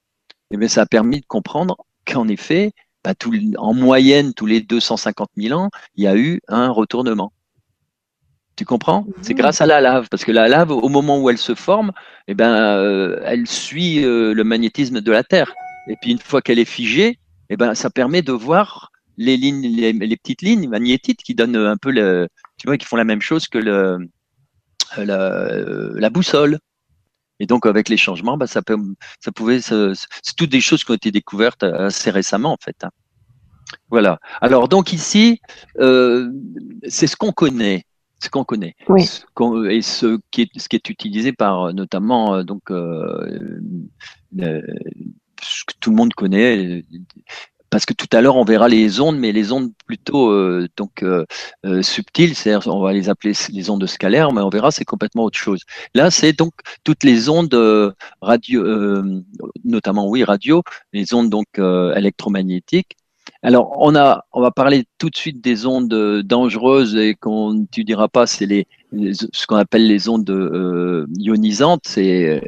et 0.50 0.56
eh 0.60 0.68
ça 0.68 0.82
a 0.82 0.86
permis 0.86 1.20
de 1.20 1.26
comprendre 1.26 1.76
qu'en 2.04 2.28
effet, 2.28 2.72
bah, 3.04 3.14
en 3.58 3.74
moyenne, 3.74 4.32
tous 4.34 4.46
les 4.46 4.60
250 4.60 5.30
000 5.36 5.58
ans, 5.58 5.70
il 5.96 6.04
y 6.04 6.06
a 6.06 6.16
eu 6.16 6.40
un 6.48 6.70
retournement. 6.70 7.32
Tu 8.56 8.64
comprends? 8.64 9.06
C'est 9.22 9.34
mmh. 9.34 9.36
grâce 9.36 9.60
à 9.60 9.66
la 9.66 9.80
lave, 9.80 10.08
parce 10.10 10.24
que 10.24 10.32
la 10.32 10.46
lave, 10.46 10.70
au 10.70 10.88
moment 10.88 11.20
où 11.20 11.30
elle 11.30 11.38
se 11.38 11.54
forme, 11.54 11.92
eh 12.28 12.34
ben, 12.34 12.52
euh, 12.52 13.20
elle 13.24 13.46
suit 13.46 14.02
le 14.02 14.42
magnétisme 14.42 15.00
de 15.00 15.12
la 15.12 15.24
Terre. 15.24 15.52
Et 15.88 15.96
puis 16.00 16.12
une 16.12 16.18
fois 16.18 16.42
qu'elle 16.42 16.58
est 16.58 16.64
figée, 16.64 17.18
eh 17.50 17.56
ben, 17.56 17.74
ça 17.74 17.90
permet 17.90 18.22
de 18.22 18.32
voir 18.32 18.92
les 19.16 19.36
lignes, 19.36 19.66
les, 19.66 20.16
petites 20.16 20.42
lignes 20.42 20.68
magnétiques 20.68 21.22
qui 21.22 21.34
donnent 21.34 21.56
un 21.56 21.76
peu 21.76 21.90
le, 21.90 22.28
tu 22.56 22.66
vois, 22.66 22.78
qui 22.78 22.86
font 22.86 22.96
la 22.96 23.04
même 23.04 23.20
chose 23.20 23.48
que 23.48 23.58
le, 23.58 23.98
la, 24.96 26.10
boussole. 26.10 26.58
Et 27.40 27.46
donc 27.46 27.66
avec 27.66 27.88
les 27.88 27.96
changements, 27.96 28.36
bah, 28.36 28.46
ça 28.46 28.62
peut, 28.62 28.78
ça 29.20 29.32
pouvait, 29.32 29.60
c'est 29.60 30.36
toutes 30.36 30.50
des 30.50 30.60
choses 30.60 30.84
qui 30.84 30.90
ont 30.90 30.94
été 30.94 31.10
découvertes 31.10 31.62
assez 31.64 32.10
récemment 32.10 32.52
en 32.52 32.58
fait. 32.62 32.76
Hein. 32.84 32.90
Voilà. 33.90 34.18
Alors 34.40 34.68
donc 34.68 34.92
ici, 34.92 35.40
euh, 35.78 36.30
c'est 36.88 37.06
ce 37.06 37.16
qu'on 37.16 37.32
connaît 37.32 37.84
ce 38.22 38.28
qu'on 38.28 38.44
connaît 38.44 38.76
oui. 38.88 39.10
et 39.68 39.82
ce 39.82 40.20
qui 40.30 40.42
est 40.42 40.58
ce 40.58 40.68
qui 40.68 40.76
est 40.76 40.88
utilisé 40.88 41.32
par 41.32 41.74
notamment 41.74 42.36
euh, 42.36 42.44
donc 42.44 42.70
euh, 42.70 43.60
ce 44.36 45.64
que 45.64 45.74
tout 45.80 45.90
le 45.90 45.96
monde 45.96 46.14
connaît 46.14 46.84
parce 47.72 47.86
que 47.86 47.94
tout 47.94 48.06
à 48.12 48.20
l'heure 48.20 48.36
on 48.36 48.44
verra 48.44 48.68
les 48.68 49.00
ondes, 49.00 49.18
mais 49.18 49.32
les 49.32 49.50
ondes 49.50 49.72
plutôt 49.86 50.30
euh, 50.30 50.68
donc 50.76 51.02
euh, 51.02 51.24
euh, 51.64 51.80
subtiles, 51.80 52.34
c'est-à-dire 52.36 52.72
on 52.72 52.82
va 52.82 52.92
les 52.92 53.08
appeler 53.08 53.32
les 53.50 53.70
ondes 53.70 53.86
scalaires, 53.86 54.30
mais 54.30 54.42
on 54.42 54.50
verra 54.50 54.70
c'est 54.70 54.84
complètement 54.84 55.24
autre 55.24 55.38
chose. 55.38 55.60
Là, 55.94 56.10
c'est 56.10 56.34
donc 56.34 56.52
toutes 56.84 57.02
les 57.02 57.30
ondes 57.30 57.94
radio, 58.20 59.02
notamment 59.64 60.06
oui 60.06 60.22
radio, 60.22 60.62
les 60.92 61.14
ondes 61.14 61.30
donc 61.30 61.46
électromagnétiques. 61.58 62.96
Alors 63.42 63.72
on 63.78 63.96
a, 63.96 64.26
on 64.32 64.42
va 64.42 64.50
parler 64.50 64.84
tout 64.98 65.08
de 65.08 65.16
suite 65.16 65.42
des 65.42 65.64
ondes 65.64 66.22
dangereuses 66.22 66.94
et 66.96 67.14
qu'on 67.14 67.66
tu 67.72 67.84
diras 67.84 68.08
pas, 68.08 68.26
c'est 68.26 68.46
les, 68.46 68.66
ce 69.32 69.46
qu'on 69.46 69.56
appelle 69.56 69.86
les 69.86 70.10
ondes 70.10 70.28
ionisantes, 71.18 71.84
c'est 71.86 72.42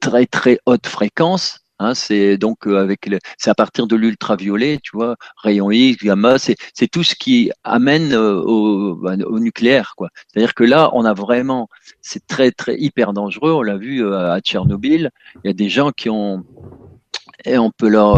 très 0.00 0.24
très 0.24 0.58
haute 0.64 0.86
fréquence 0.86 1.63
Hein, 1.80 1.94
c'est 1.94 2.38
donc 2.38 2.68
euh, 2.68 2.78
avec 2.78 3.10
c'est 3.36 3.50
à 3.50 3.54
partir 3.54 3.88
de 3.88 3.96
l'ultraviolet, 3.96 4.78
tu 4.80 4.96
vois, 4.96 5.16
rayon 5.36 5.72
X, 5.72 6.04
gamma, 6.04 6.38
c'est 6.38 6.56
tout 6.90 7.02
ce 7.02 7.16
qui 7.16 7.50
amène 7.64 8.12
euh, 8.12 8.40
au, 8.40 8.94
bah, 8.94 9.16
au 9.26 9.40
nucléaire, 9.40 9.94
quoi. 9.96 10.10
C'est-à-dire 10.28 10.54
que 10.54 10.62
là, 10.62 10.90
on 10.92 11.04
a 11.04 11.14
vraiment, 11.14 11.68
c'est 12.00 12.26
très 12.28 12.52
très 12.52 12.78
hyper 12.80 13.12
dangereux. 13.12 13.52
On 13.52 13.62
l'a 13.62 13.76
vu 13.76 14.04
euh, 14.04 14.32
à 14.32 14.40
Tchernobyl. 14.40 15.10
Il 15.42 15.48
y 15.48 15.50
a 15.50 15.52
des 15.52 15.68
gens 15.68 15.90
qui 15.90 16.08
ont 16.10 16.44
et 17.44 17.58
on 17.58 17.70
peut 17.70 17.88
leur 17.88 18.16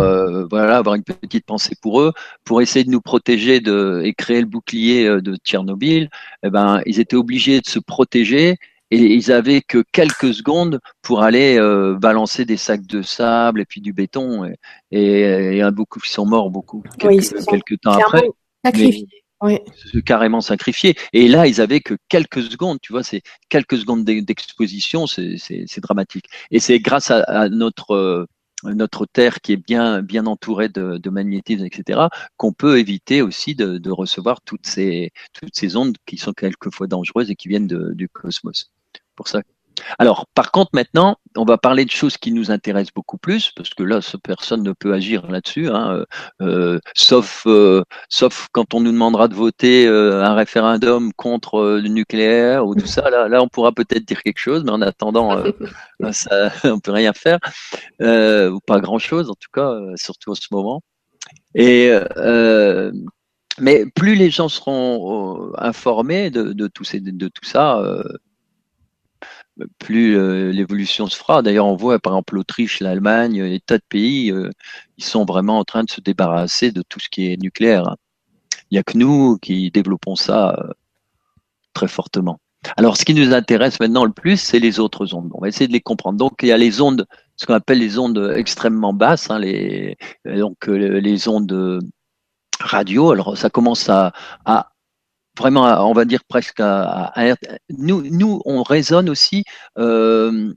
voilà 0.49 0.77
avoir 0.77 0.95
une 0.95 1.03
petite 1.03 1.47
pensée 1.47 1.75
pour 1.81 2.01
eux 2.01 2.12
pour 2.45 2.62
essayer 2.62 2.85
de 2.85 2.90
nous 2.90 3.01
protéger 3.01 3.61
de 3.61 4.03
et 4.05 4.14
créer 4.14 4.40
le 4.40 4.47
bouclier 4.47 5.09
de 5.09 5.37
Tchernobyl. 5.45 6.11
Eh 6.45 6.51
ben, 6.51 6.81
ils 6.87 7.01
étaient 7.01 7.16
obligés 7.16 7.61
de 7.61 7.66
se 7.66 7.79
protéger 7.79 8.57
et 8.90 8.99
ils 8.99 9.33
avaient 9.33 9.62
que 9.62 9.83
quelques 9.92 10.35
secondes 10.35 10.81
pour 11.03 11.22
aller 11.22 11.59
euh, 11.59 11.94
balancer 11.94 12.44
des 12.44 12.57
sacs 12.57 12.87
de 12.87 13.03
sable 13.03 13.61
et 13.61 13.64
puis 13.64 13.81
du 13.81 13.92
béton 13.92 14.44
et, 14.44 14.57
et, 14.90 15.59
et 15.59 15.70
beaucoup 15.70 15.99
qui 15.99 16.11
sont 16.11 16.27
morts 16.27 16.51
beaucoup 16.51 16.83
quelques, 16.99 17.33
oui, 17.33 17.44
quelques 17.49 17.81
temps 17.81 17.92
après 17.92 18.29
sacrifiés. 18.64 19.09
Oui. 19.42 19.59
carrément 20.07 20.40
sacrifiés 20.40 20.96
et 21.12 21.29
là 21.29 21.46
ils 21.46 21.61
avaient 21.61 21.81
que 21.81 21.94
quelques 22.09 22.42
secondes 22.42 22.79
tu 22.81 22.92
vois 22.92 23.03
c'est 23.03 23.20
quelques 23.51 23.77
secondes 23.77 24.05
d'exposition 24.05 25.07
c'est 25.07 25.81
dramatique 25.83 26.27
et 26.51 26.59
c'est 26.59 26.79
grâce 26.79 27.11
à, 27.11 27.20
à 27.22 27.49
notre 27.49 27.94
euh, 27.94 28.25
notre 28.64 29.07
Terre 29.07 29.40
qui 29.40 29.53
est 29.53 29.57
bien, 29.57 30.03
bien 30.03 30.27
entourée 30.27 30.68
de, 30.68 30.99
de 30.99 31.11
magnétisme, 31.11 31.64
etc., 31.64 32.01
qu'on 32.37 32.53
peut 32.53 32.79
éviter 32.79 33.22
aussi 33.22 33.55
de, 33.55 33.79
de, 33.79 33.90
recevoir 33.90 34.40
toutes 34.40 34.66
ces, 34.66 35.12
toutes 35.33 35.55
ces 35.55 35.77
ondes 35.77 35.96
qui 36.07 36.16
sont 36.16 36.33
quelquefois 36.33 36.87
dangereuses 36.87 37.31
et 37.31 37.37
qui 37.37 37.49
viennent 37.49 37.66
de, 37.66 37.92
du 37.92 38.09
cosmos. 38.09 38.70
Pour 39.17 39.29
ça 39.29 39.41
alors, 39.99 40.27
par 40.35 40.51
contre, 40.53 40.71
maintenant, 40.73 41.17
on 41.37 41.45
va 41.45 41.59
parler 41.59 41.85
de 41.85 41.91
choses 41.91 42.17
qui 42.17 42.33
nous 42.33 42.51
intéressent 42.51 42.95
beaucoup 42.95 43.19
plus, 43.19 43.53
parce 43.55 43.71
que 43.71 43.83
là, 43.83 44.01
personne 44.23 44.63
ne 44.63 44.73
peut 44.73 44.93
agir 44.95 45.31
là-dessus, 45.31 45.69
hein, 45.69 46.05
euh, 46.41 46.47
euh 46.47 46.81
sauf, 46.95 47.43
euh, 47.47 47.83
sauf 48.09 48.49
quand 48.53 48.75
on 48.75 48.81
nous 48.81 48.93
demandera 48.93 49.29
de 49.29 49.35
voter 49.35 49.87
euh, 49.87 50.25
un 50.25 50.35
référendum 50.35 51.13
contre 51.13 51.79
le 51.83 51.89
nucléaire 51.89 52.67
ou 52.67 52.75
tout 52.75 52.87
ça. 52.87 53.11
Là, 53.11 53.29
là 53.29 53.43
on 53.43 53.49
pourra 53.49 53.73
peut-être 53.73 54.05
dire 54.05 54.23
quelque 54.23 54.39
chose, 54.39 54.65
mais 54.65 54.73
en 54.73 54.83
attendant, 54.83 55.43
ça, 56.13 56.51
on 56.65 56.81
peut 56.81 56.93
rien 56.93 57.13
faire, 57.13 57.39
ou 58.01 58.61
pas 58.67 58.81
grand-chose, 58.81 59.31
en 59.31 59.35
tout 59.35 59.51
cas, 59.53 59.79
surtout 59.97 60.31
en 60.31 60.35
ce 60.35 60.49
moment. 60.51 60.83
Et 61.55 61.91
mais 63.59 63.87
plus 63.95 64.17
les 64.17 64.31
gens 64.31 64.51
seront 64.51 65.51
informés 65.57 66.31
de, 66.31 66.53
de, 66.53 66.67
tout, 66.67 66.85
ces, 66.85 67.01
de 67.01 67.29
tout 67.29 67.45
ça, 67.45 67.83
plus 69.79 70.16
euh, 70.16 70.53
l'évolution 70.53 71.07
se 71.07 71.16
fera. 71.16 71.42
D'ailleurs, 71.42 71.66
on 71.66 71.77
voit 71.77 71.99
par 71.99 72.12
exemple 72.12 72.35
l'Autriche, 72.35 72.81
l'Allemagne, 72.81 73.42
les 73.42 73.61
tas 73.61 73.79
de 73.79 73.85
pays, 73.88 74.31
euh, 74.31 74.51
ils 74.99 75.05
sont 75.05 75.25
vraiment 75.25 75.59
en 75.59 75.64
train 75.64 75.85
de 75.85 75.90
se 75.90 76.01
débarrasser 76.01 76.73
de 76.73 76.83
tout 76.83 77.01
ce 77.01 77.09
qui 77.09 77.33
est 77.33 77.40
nucléaire. 77.40 77.97
Il 78.71 78.75
n'y 78.75 78.79
a 78.79 78.83
que 78.83 78.99
nous 78.99 79.38
qui 79.38 79.71
développons 79.71 80.16
ça 80.16 80.57
euh, 80.59 80.73
très 81.73 81.88
fortement. 81.88 82.40
Alors, 82.77 82.97
ce 82.97 83.05
qui 83.05 83.14
nous 83.14 83.33
intéresse 83.33 83.79
maintenant 83.79 84.05
le 84.05 84.12
plus, 84.12 84.38
c'est 84.38 84.59
les 84.59 84.81
autres 84.81 85.14
ondes. 85.14 85.31
On 85.35 85.40
va 85.40 85.49
essayer 85.49 85.69
de 85.69 85.73
les 85.73 85.81
comprendre. 85.81 86.19
Donc, 86.19 86.33
il 86.42 86.49
y 86.49 86.53
a 86.53 86.57
les 86.57 86.81
ondes, 86.81 87.07
ce 87.37 87.47
qu'on 87.47 87.55
appelle 87.55 87.79
les 87.79 87.99
ondes 87.99 88.33
extrêmement 88.35 88.92
basses, 88.92 89.31
hein, 89.31 89.38
les, 89.38 89.97
donc 90.25 90.66
les 90.66 91.29
ondes 91.29 91.81
radio. 92.59 93.12
Alors, 93.12 93.38
ça 93.38 93.51
commence 93.51 93.88
à, 93.88 94.12
à 94.45 94.73
vraiment, 95.38 95.88
on 95.88 95.92
va 95.92 96.05
dire 96.05 96.25
presque 96.25 96.61
à, 96.61 97.12
nous, 97.70 98.03
nous, 98.03 98.42
on 98.44 98.62
résonne 98.62 99.09
aussi. 99.09 99.44
Euh, 99.79 100.53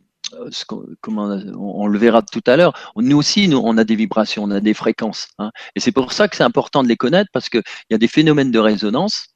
ce 0.52 0.64
comment 1.02 1.40
on, 1.58 1.88
le 1.88 1.98
verra 1.98 2.22
tout 2.22 2.44
à 2.46 2.56
l'heure. 2.56 2.74
Nous 2.96 3.18
aussi, 3.18 3.48
nous, 3.48 3.62
on 3.64 3.78
a 3.78 3.84
des 3.84 3.96
vibrations, 3.96 4.44
on 4.44 4.52
a 4.52 4.60
des 4.60 4.74
fréquences. 4.74 5.28
Hein. 5.40 5.52
et 5.76 5.80
c'est 5.80 5.92
pour 5.92 6.14
ça 6.14 6.28
que 6.28 6.36
c'est 6.36 6.44
important 6.44 6.84
de 6.84 6.88
les 6.88 6.98
connaître 6.98 7.30
parce 7.34 7.50
qu'il 7.50 7.64
y 7.90 7.96
a 7.96 7.98
des 7.98 8.08
phénomènes 8.08 8.52
de 8.52 8.60
résonance 8.60 9.30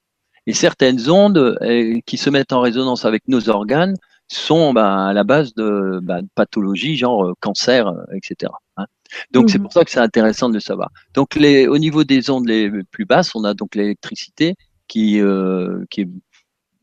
et 0.45 0.53
certaines 0.53 1.09
ondes 1.09 1.57
euh, 1.61 1.99
qui 2.05 2.17
se 2.17 2.29
mettent 2.29 2.53
en 2.53 2.61
résonance 2.61 3.05
avec 3.05 3.27
nos 3.27 3.49
organes 3.49 3.95
sont 4.27 4.73
ben, 4.73 5.07
à 5.07 5.13
la 5.13 5.23
base 5.23 5.53
de, 5.55 5.99
ben, 6.01 6.21
pathologies 6.35 6.95
genre 6.95 7.25
euh, 7.25 7.33
cancer, 7.39 7.91
etc. 8.13 8.51
Hein. 8.77 8.85
Donc 9.31 9.49
c'est 9.49 9.59
mmh 9.59 9.63
pour 9.63 9.73
ça 9.73 9.85
que 9.85 9.91
c'est 9.91 9.99
intéressant 9.99 10.49
de 10.49 10.55
le 10.55 10.59
savoir. 10.59 10.89
Donc 11.13 11.35
les, 11.35 11.67
au 11.67 11.77
niveau 11.77 12.03
des 12.03 12.29
ondes 12.29 12.47
les 12.47 12.69
plus 12.91 13.05
basses, 13.05 13.35
on 13.35 13.43
a 13.43 13.53
donc 13.53 13.75
l'électricité 13.75 14.55
qui, 14.87 15.19
euh, 15.19 15.85
qui 15.89 16.01
est 16.01 16.09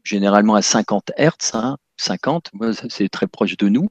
généralement 0.05 0.55
à 0.55 0.63
50 0.63 1.13
Hertz, 1.17 1.55
hein, 1.55 1.77
50, 1.97 2.51
c'est 2.89 3.09
très 3.09 3.27
proche 3.27 3.57
de 3.57 3.69
nous. 3.69 3.89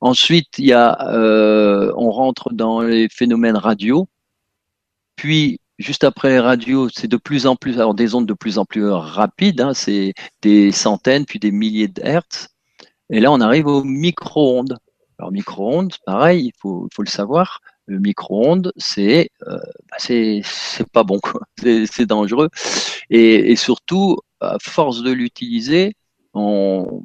Ensuite, 0.00 0.58
il 0.58 0.66
y 0.66 0.72
a, 0.72 1.08
euh, 1.12 1.92
on 1.96 2.10
rentre 2.10 2.52
dans 2.52 2.80
les 2.82 3.08
phénomènes 3.08 3.56
radio. 3.56 4.08
Puis, 5.16 5.60
juste 5.78 6.04
après 6.04 6.30
les 6.30 6.40
radios, 6.40 6.88
c'est 6.90 7.08
de 7.08 7.16
plus 7.16 7.46
en 7.46 7.56
plus, 7.56 7.74
alors 7.74 7.94
des 7.94 8.14
ondes 8.14 8.26
de 8.26 8.34
plus 8.34 8.58
en 8.58 8.64
plus 8.64 8.88
rapides, 8.88 9.60
hein, 9.60 9.74
c'est 9.74 10.14
des 10.42 10.72
centaines 10.72 11.24
puis 11.26 11.38
des 11.38 11.52
milliers 11.52 11.88
de 11.88 12.02
Hertz. 12.02 12.48
Et 13.10 13.20
là, 13.20 13.32
on 13.32 13.40
arrive 13.40 13.66
aux 13.66 13.84
micro-ondes. 13.84 14.78
Alors, 15.18 15.32
micro-ondes, 15.32 15.94
pareil, 16.06 16.46
il 16.46 16.52
faut 16.60 16.88
le 16.98 17.06
savoir 17.06 17.60
le 17.86 17.98
micro-ondes, 17.98 18.72
c'est 18.76 19.30
euh, 19.46 19.58
bah 19.90 19.96
c'est 19.98 20.42
pas 20.92 21.04
bon. 21.04 21.20
C'est 21.58 22.06
dangereux. 22.06 22.48
Et, 23.10 23.52
et, 23.52 23.56
surtout, 23.56 24.18
à 24.40 24.56
force 24.60 25.02
de 25.02 25.12
l'utiliser, 25.12 25.94
on, 26.34 27.02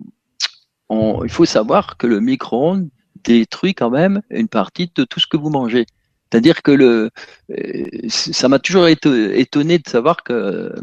on, 0.89 1.23
il 1.23 1.29
faut 1.29 1.45
savoir 1.45 1.97
que 1.97 2.07
le 2.07 2.19
micro-ondes 2.19 2.89
détruit 3.23 3.73
quand 3.73 3.89
même 3.89 4.21
une 4.29 4.47
partie 4.47 4.91
de 4.95 5.03
tout 5.03 5.19
ce 5.19 5.27
que 5.27 5.37
vous 5.37 5.49
mangez. 5.49 5.85
C'est-à-dire 6.31 6.61
que 6.61 6.71
le, 6.71 7.09
euh, 7.51 7.83
ça 8.07 8.47
m'a 8.47 8.59
toujours 8.59 8.87
étonné 8.87 9.79
de 9.79 9.89
savoir 9.89 10.23
que 10.23 10.73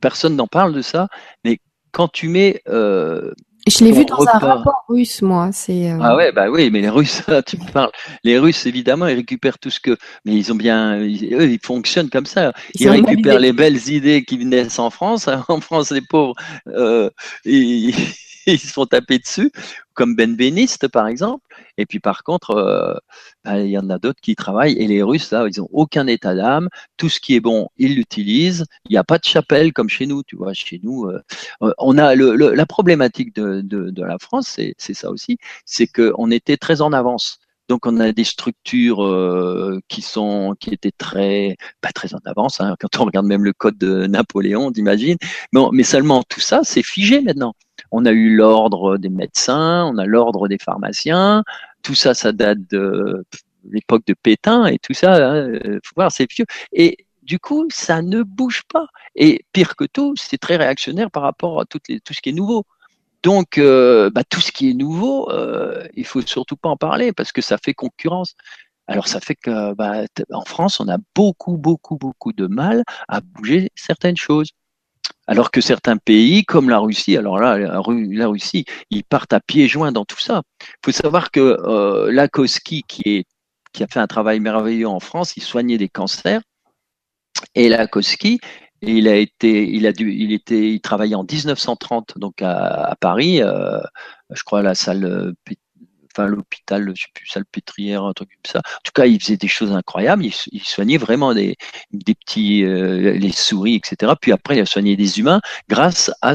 personne 0.00 0.36
n'en 0.36 0.46
parle 0.46 0.74
de 0.74 0.82
ça, 0.82 1.08
mais 1.44 1.58
quand 1.92 2.08
tu 2.08 2.28
mets 2.28 2.62
euh, 2.68 3.32
je 3.66 3.84
l'ai 3.84 3.92
vu 3.92 4.04
dans 4.04 4.24
un 4.26 4.38
rapport 4.38 4.84
russe, 4.88 5.22
moi. 5.22 5.50
C'est. 5.52 5.90
Euh, 5.90 5.98
ah 6.00 6.16
ouais, 6.16 6.32
bah 6.32 6.48
oui, 6.48 6.70
mais 6.70 6.80
les 6.80 6.88
Russes, 6.88 7.22
tu 7.46 7.58
me 7.58 7.70
parles. 7.70 7.90
Les 8.24 8.38
Russes, 8.38 8.66
évidemment, 8.66 9.06
ils 9.06 9.16
récupèrent 9.16 9.58
tout 9.58 9.70
ce 9.70 9.80
que, 9.80 9.96
mais 10.24 10.34
ils 10.34 10.52
ont 10.52 10.56
bien, 10.56 10.98
eux, 11.00 11.08
ils 11.08 11.60
fonctionnent 11.62 12.10
comme 12.10 12.26
ça. 12.26 12.52
Ils, 12.74 12.88
récupèrent 12.88 13.40
les 13.40 13.52
belles 13.52 13.88
idées 13.88 14.24
qui 14.24 14.38
naissent 14.44 14.78
en 14.78 14.90
France. 14.90 15.28
En 15.48 15.60
France, 15.60 15.90
les 15.90 16.00
pauvres, 16.00 16.34
euh, 16.68 17.10
ils, 17.44 17.94
ils 18.52 18.60
se 18.60 18.72
font 18.72 18.86
taper 18.86 19.18
dessus, 19.18 19.50
comme 19.94 20.14
Ben 20.14 20.36
Beniste 20.36 20.88
par 20.88 21.08
exemple. 21.08 21.44
Et 21.78 21.86
puis 21.86 22.00
par 22.00 22.22
contre, 22.22 22.50
euh, 22.50 22.94
bah, 23.44 23.60
il 23.60 23.70
y 23.70 23.78
en 23.78 23.90
a 23.90 23.98
d'autres 23.98 24.20
qui 24.20 24.36
travaillent. 24.36 24.74
Et 24.78 24.86
les 24.86 25.02
Russes, 25.02 25.30
là, 25.32 25.46
ils 25.48 25.60
ont 25.60 25.68
aucun 25.72 26.06
état 26.06 26.34
d'âme. 26.34 26.68
Tout 26.96 27.08
ce 27.08 27.20
qui 27.20 27.34
est 27.34 27.40
bon, 27.40 27.68
ils 27.76 27.96
l'utilisent. 27.96 28.64
Il 28.88 28.92
n'y 28.92 28.98
a 28.98 29.04
pas 29.04 29.18
de 29.18 29.24
chapelle 29.24 29.72
comme 29.72 29.88
chez 29.88 30.06
nous. 30.06 30.22
Tu 30.22 30.36
vois, 30.36 30.52
chez 30.52 30.80
nous, 30.82 31.06
euh, 31.06 31.22
euh, 31.62 31.72
on 31.78 31.98
a 31.98 32.14
la 32.14 32.66
problématique 32.66 33.34
de, 33.34 33.92
la 33.96 34.18
France, 34.18 34.60
c'est 34.78 34.94
ça 34.94 35.10
aussi, 35.10 35.38
c'est 35.64 35.86
qu'on 35.88 36.30
était 36.30 36.56
très 36.56 36.80
en 36.80 36.92
avance. 36.92 37.38
Donc 37.68 37.86
on 37.86 37.98
a 37.98 38.12
des 38.12 38.24
structures 38.24 39.02
qui 39.88 40.02
sont 40.02 40.54
qui 40.60 40.70
étaient 40.70 40.92
très 40.92 41.56
pas 41.80 41.90
très 41.92 42.14
en 42.14 42.20
avance. 42.24 42.60
Hein, 42.60 42.76
quand 42.78 43.00
on 43.00 43.06
regarde 43.06 43.26
même 43.26 43.44
le 43.44 43.52
code 43.52 43.76
de 43.78 44.06
Napoléon, 44.06 44.70
d'imagine. 44.70 45.16
Bon, 45.52 45.70
mais 45.72 45.82
seulement 45.82 46.22
tout 46.28 46.40
ça, 46.40 46.60
c'est 46.62 46.84
figé 46.84 47.20
maintenant. 47.20 47.54
On 47.90 48.04
a 48.04 48.12
eu 48.12 48.34
l'ordre 48.34 48.96
des 48.98 49.08
médecins, 49.08 49.84
on 49.86 49.98
a 49.98 50.06
l'ordre 50.06 50.48
des 50.48 50.58
pharmaciens. 50.58 51.44
Tout 51.82 51.94
ça, 51.94 52.14
ça 52.14 52.32
date 52.32 52.58
de 52.70 53.24
l'époque 53.70 54.04
de 54.06 54.14
Pétain 54.14 54.66
et 54.66 54.78
tout 54.78 54.94
ça. 54.94 55.14
Hein, 55.14 55.52
faut 55.84 55.94
voir, 55.96 56.12
c'est 56.12 56.30
vieux. 56.30 56.46
Et 56.72 57.06
du 57.22 57.38
coup, 57.38 57.66
ça 57.70 58.02
ne 58.02 58.22
bouge 58.22 58.62
pas. 58.72 58.86
Et 59.16 59.44
pire 59.52 59.76
que 59.76 59.84
tout, 59.84 60.14
c'est 60.16 60.38
très 60.38 60.56
réactionnaire 60.56 61.10
par 61.10 61.22
rapport 61.22 61.60
à 61.60 61.64
tout 61.64 61.80
ce 61.86 62.20
qui 62.20 62.28
est 62.28 62.32
nouveau. 62.32 62.64
Donc, 63.22 63.58
euh, 63.58 64.08
bah, 64.10 64.22
tout 64.22 64.40
ce 64.40 64.52
qui 64.52 64.70
est 64.70 64.74
nouveau, 64.74 65.28
euh, 65.32 65.84
il 65.94 66.06
faut 66.06 66.20
surtout 66.20 66.56
pas 66.56 66.68
en 66.68 66.76
parler 66.76 67.12
parce 67.12 67.32
que 67.32 67.42
ça 67.42 67.58
fait 67.58 67.74
concurrence. 67.74 68.36
Alors, 68.86 69.08
ça 69.08 69.18
fait 69.18 69.34
que 69.34 69.74
bah, 69.74 70.04
en 70.32 70.44
France, 70.44 70.78
on 70.78 70.88
a 70.88 70.98
beaucoup, 71.14 71.56
beaucoup, 71.56 71.96
beaucoup 71.96 72.32
de 72.32 72.46
mal 72.46 72.84
à 73.08 73.20
bouger 73.20 73.70
certaines 73.74 74.16
choses. 74.16 74.50
Alors 75.26 75.50
que 75.50 75.60
certains 75.60 75.96
pays, 75.96 76.44
comme 76.44 76.70
la 76.70 76.78
Russie, 76.78 77.16
alors 77.16 77.38
là, 77.38 77.58
la, 77.58 78.26
Russie, 78.28 78.64
ils 78.90 79.04
partent 79.04 79.32
à 79.32 79.40
pieds 79.40 79.68
joints 79.68 79.92
dans 79.92 80.04
tout 80.04 80.20
ça. 80.20 80.42
Il 80.60 80.86
faut 80.86 80.92
savoir 80.92 81.30
que 81.30 81.40
euh, 81.40 82.12
Lakoski, 82.12 82.84
qui, 82.86 83.26
a 83.80 83.86
fait 83.88 84.00
un 84.00 84.06
travail 84.06 84.40
merveilleux 84.40 84.88
en 84.88 85.00
France, 85.00 85.36
il 85.36 85.42
soignait 85.42 85.78
des 85.78 85.88
cancers. 85.88 86.40
Et 87.54 87.68
Lakoski, 87.68 88.38
il 88.82 89.08
a 89.08 89.16
été, 89.16 89.68
il 89.68 89.86
a 89.86 89.92
dû, 89.92 90.12
il 90.12 90.32
était, 90.32 90.70
il 90.72 90.80
travaillait 90.80 91.16
en 91.16 91.24
1930 91.24 92.18
donc 92.18 92.40
à, 92.42 92.96
Paris, 93.00 93.42
euh, 93.42 93.80
je 94.30 94.42
crois 94.44 94.60
à 94.60 94.62
la 94.62 94.74
salle, 94.74 95.34
enfin 96.16 96.28
l'hôpital, 96.28 96.92
je 96.94 97.02
sais 97.02 97.08
plus, 97.14 97.26
salle 97.26 97.44
pétrière, 97.46 98.04
un 98.04 98.12
truc 98.12 98.30
comme 98.30 98.50
ça. 98.50 98.58
En 98.58 98.80
tout 98.84 98.92
cas, 98.94 99.06
il 99.06 99.20
faisait 99.20 99.36
des 99.36 99.48
choses 99.48 99.72
incroyables. 99.72 100.24
Il, 100.24 100.62
soignait 100.62 100.96
vraiment 100.96 101.34
des, 101.34 101.56
petits, 101.92 102.64
euh, 102.64 103.12
les 103.12 103.32
souris, 103.32 103.74
etc. 103.76 104.12
Puis 104.20 104.32
après, 104.32 104.56
il 104.56 104.60
a 104.60 104.66
soigné 104.66 104.96
des 104.96 105.18
humains 105.18 105.40
grâce 105.68 106.10
à 106.22 106.32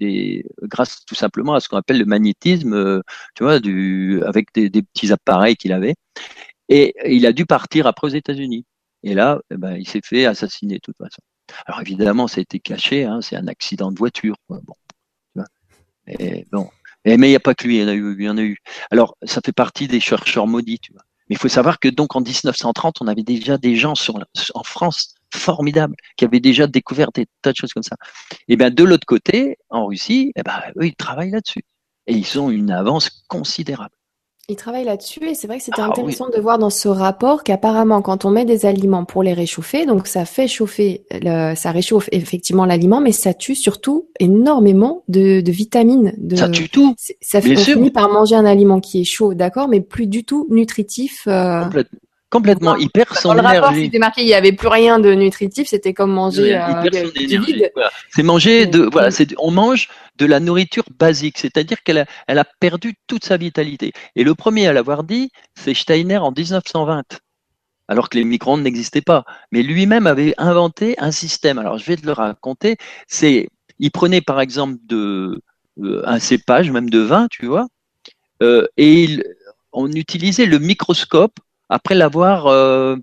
des, 0.00 0.44
grâce 0.62 1.04
tout 1.06 1.14
simplement 1.14 1.54
à 1.54 1.60
ce 1.60 1.68
qu'on 1.68 1.76
appelle 1.76 1.98
le 1.98 2.04
magnétisme, 2.04 2.74
euh, 2.74 3.02
tu 3.34 3.44
vois, 3.44 3.60
du, 3.60 4.22
avec 4.24 4.52
des, 4.54 4.70
petits 4.70 5.12
appareils 5.12 5.56
qu'il 5.56 5.72
avait. 5.72 5.94
Et 6.68 6.94
il 7.06 7.26
a 7.26 7.32
dû 7.32 7.46
partir 7.46 7.86
après 7.86 8.06
aux 8.08 8.10
États-Unis. 8.10 8.64
Et 9.02 9.14
là, 9.14 9.40
eh 9.50 9.56
ben, 9.56 9.76
il 9.76 9.86
s'est 9.88 10.00
fait 10.02 10.26
assassiner 10.26 10.74
de 10.76 10.80
toute 10.80 10.96
façon. 10.96 11.22
Alors 11.66 11.80
évidemment, 11.80 12.26
ça 12.26 12.38
a 12.38 12.42
été 12.42 12.58
caché, 12.58 13.04
hein, 13.04 13.20
c'est 13.20 13.36
un 13.36 13.46
accident 13.46 13.92
de 13.92 13.98
voiture. 13.98 14.34
Bon, 14.48 14.60
bon, 16.50 16.68
mais 17.06 17.28
il 17.28 17.30
n'y 17.30 17.36
a 17.36 17.40
pas 17.40 17.54
que 17.54 17.66
lui, 17.66 17.76
il 17.76 17.82
y 17.82 17.84
en 17.84 17.88
a 17.88 17.94
eu, 17.94 18.16
il 18.18 18.24
y 18.24 18.28
en 18.28 18.38
a 18.38 18.42
eu. 18.42 18.58
Alors 18.90 19.16
ça 19.22 19.40
fait 19.44 19.52
partie 19.52 19.86
des 19.88 20.00
chercheurs 20.00 20.46
maudits, 20.46 20.80
tu 20.80 20.92
vois. 20.92 21.02
Mais 21.28 21.34
il 21.34 21.38
faut 21.38 21.48
savoir 21.48 21.78
que 21.80 21.88
donc 21.88 22.14
en 22.16 22.20
1930, 22.20 23.00
on 23.00 23.06
avait 23.08 23.22
déjà 23.22 23.58
des 23.58 23.76
gens 23.76 23.94
en 24.54 24.62
France 24.62 25.14
formidables 25.34 25.96
qui 26.16 26.24
avaient 26.24 26.40
déjà 26.40 26.66
découvert 26.66 27.10
des 27.12 27.26
tas 27.42 27.52
de 27.52 27.56
choses 27.56 27.72
comme 27.72 27.82
ça. 27.82 27.96
Et 28.48 28.56
bien 28.56 28.70
de 28.70 28.84
l'autre 28.84 29.06
côté, 29.06 29.58
en 29.70 29.86
Russie, 29.86 30.32
eh 30.36 30.42
ben, 30.42 30.60
eux, 30.78 30.86
ils 30.86 30.96
travaillent 30.96 31.32
là-dessus. 31.32 31.62
Et 32.06 32.14
ils 32.14 32.38
ont 32.38 32.50
une 32.50 32.70
avance 32.70 33.24
considérable. 33.28 33.95
Il 34.48 34.54
travaille 34.54 34.84
là-dessus 34.84 35.28
et 35.28 35.34
c'est 35.34 35.48
vrai 35.48 35.58
que 35.58 35.64
c'était 35.64 35.82
ah 35.82 35.86
intéressant 35.86 36.28
de 36.28 36.40
voir 36.40 36.58
dans 36.58 36.70
ce 36.70 36.86
rapport 36.86 37.42
qu'apparemment 37.42 38.00
quand 38.00 38.24
on 38.24 38.30
met 38.30 38.44
des 38.44 38.64
aliments 38.64 39.04
pour 39.04 39.24
les 39.24 39.32
réchauffer, 39.32 39.86
donc 39.86 40.06
ça 40.06 40.24
fait 40.24 40.46
chauffer, 40.46 41.04
le, 41.10 41.56
ça 41.56 41.72
réchauffe 41.72 42.08
effectivement 42.12 42.64
l'aliment, 42.64 43.00
mais 43.00 43.10
ça 43.10 43.34
tue 43.34 43.56
surtout 43.56 44.08
énormément 44.20 45.02
de, 45.08 45.40
de 45.40 45.50
vitamines. 45.50 46.14
De, 46.18 46.36
ça 46.36 46.48
tue 46.48 46.68
tout. 46.68 46.94
Ça 47.20 47.40
fait, 47.40 47.58
on 47.58 47.60
finit 47.60 47.90
par 47.90 48.08
manger 48.08 48.36
un 48.36 48.44
aliment 48.44 48.78
qui 48.78 49.00
est 49.00 49.04
chaud, 49.04 49.34
d'accord, 49.34 49.66
mais 49.66 49.80
plus 49.80 50.06
du 50.06 50.22
tout 50.22 50.46
nutritif. 50.48 51.24
Euh, 51.26 51.64
complètement. 51.64 51.98
Il 52.78 52.90
perd 52.90 53.14
son 53.14 53.28
Dans 53.28 53.34
le 53.34 53.40
rapport, 53.40 53.74
c'était 53.74 53.98
marqué, 53.98 54.22
il 54.22 54.26
n'y 54.26 54.34
avait 54.34 54.52
plus 54.52 54.68
rien 54.68 54.98
de 54.98 55.12
nutritif, 55.12 55.68
c'était 55.68 55.92
comme 55.92 56.12
manger 56.12 56.54
euh, 56.54 56.90
du 57.14 57.38
vide. 57.38 57.72
C'est 58.10 58.22
manger 58.22 58.66
de, 58.66 58.88
voilà, 58.90 59.10
c'est, 59.10 59.28
on 59.38 59.50
mange 59.50 59.88
de 60.16 60.26
la 60.26 60.40
nourriture 60.40 60.84
basique, 60.98 61.38
c'est-à-dire 61.38 61.82
qu'elle 61.82 61.98
a, 61.98 62.06
elle 62.26 62.38
a 62.38 62.44
perdu 62.44 62.94
toute 63.06 63.24
sa 63.24 63.36
vitalité. 63.36 63.92
Et 64.14 64.24
le 64.24 64.34
premier 64.34 64.66
à 64.66 64.72
l'avoir 64.72 65.04
dit, 65.04 65.30
c'est 65.54 65.74
Steiner 65.74 66.18
en 66.18 66.32
1920 66.32 67.02
alors 67.88 68.08
que 68.08 68.18
les 68.18 68.24
micro-ondes 68.24 68.62
n'existaient 68.62 69.00
pas. 69.00 69.24
Mais 69.52 69.62
lui-même 69.62 70.08
avait 70.08 70.34
inventé 70.38 70.96
un 70.98 71.12
système. 71.12 71.58
Alors 71.58 71.78
je 71.78 71.84
vais 71.84 71.96
te 71.96 72.04
le 72.04 72.12
raconter. 72.12 72.76
C'est, 73.06 73.48
il 73.78 73.90
prenait 73.92 74.20
par 74.20 74.40
exemple 74.40 74.76
de 74.86 75.40
euh, 75.82 76.02
un 76.04 76.18
cépage, 76.18 76.70
même 76.70 76.90
de 76.90 76.98
vin, 76.98 77.28
tu 77.30 77.46
vois, 77.46 77.68
euh, 78.42 78.66
et 78.76 79.04
il, 79.04 79.24
on 79.72 79.90
utilisait 79.92 80.46
le 80.46 80.58
microscope 80.58 81.38
après 81.68 81.94
l'avoir 81.94 82.46
euh, 82.46 82.96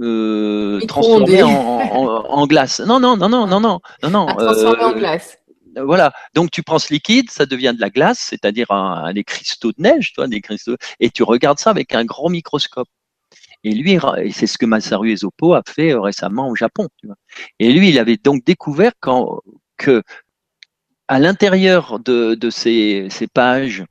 euh, 0.00 0.80
transformé 0.86 1.42
en, 1.42 1.50
en, 1.50 2.06
en, 2.28 2.46
glace. 2.46 2.80
Non, 2.80 3.00
non, 3.00 3.16
non, 3.16 3.28
non, 3.28 3.46
non, 3.46 3.60
non, 3.60 3.80
non, 4.02 4.10
non. 4.10 4.26
Transformé 4.26 4.82
en 4.82 4.92
glace 4.92 5.38
voilà. 5.80 6.12
Donc 6.34 6.50
tu 6.50 6.62
prends 6.62 6.78
ce 6.78 6.92
liquide, 6.92 7.30
ça 7.30 7.46
devient 7.46 7.72
de 7.74 7.80
la 7.80 7.90
glace, 7.90 8.18
c'est-à-dire 8.18 8.70
un, 8.70 9.12
des 9.12 9.24
cristaux 9.24 9.72
de 9.72 9.82
neige, 9.82 10.12
toi, 10.12 10.26
des 10.26 10.40
cristaux, 10.40 10.76
et 11.00 11.10
tu 11.10 11.22
regardes 11.22 11.58
ça 11.58 11.70
avec 11.70 11.94
un 11.94 12.04
grand 12.04 12.28
microscope. 12.28 12.88
Et 13.64 13.72
lui, 13.72 13.98
c'est 14.32 14.48
ce 14.48 14.58
que 14.58 14.66
Masaru 14.66 15.12
Ezopo 15.12 15.54
a 15.54 15.62
fait 15.66 15.92
euh, 15.92 16.00
récemment 16.00 16.48
au 16.48 16.56
Japon. 16.56 16.88
Tu 16.98 17.06
vois. 17.06 17.16
Et 17.60 17.72
lui, 17.72 17.90
il 17.90 17.98
avait 17.98 18.16
donc 18.16 18.44
découvert 18.44 18.92
quand, 19.00 19.40
que 19.76 20.02
à 21.06 21.20
l'intérieur 21.20 22.00
de, 22.00 22.34
de 22.34 22.50
ces, 22.50 23.06
ces 23.10 23.28
pages, 23.28 23.84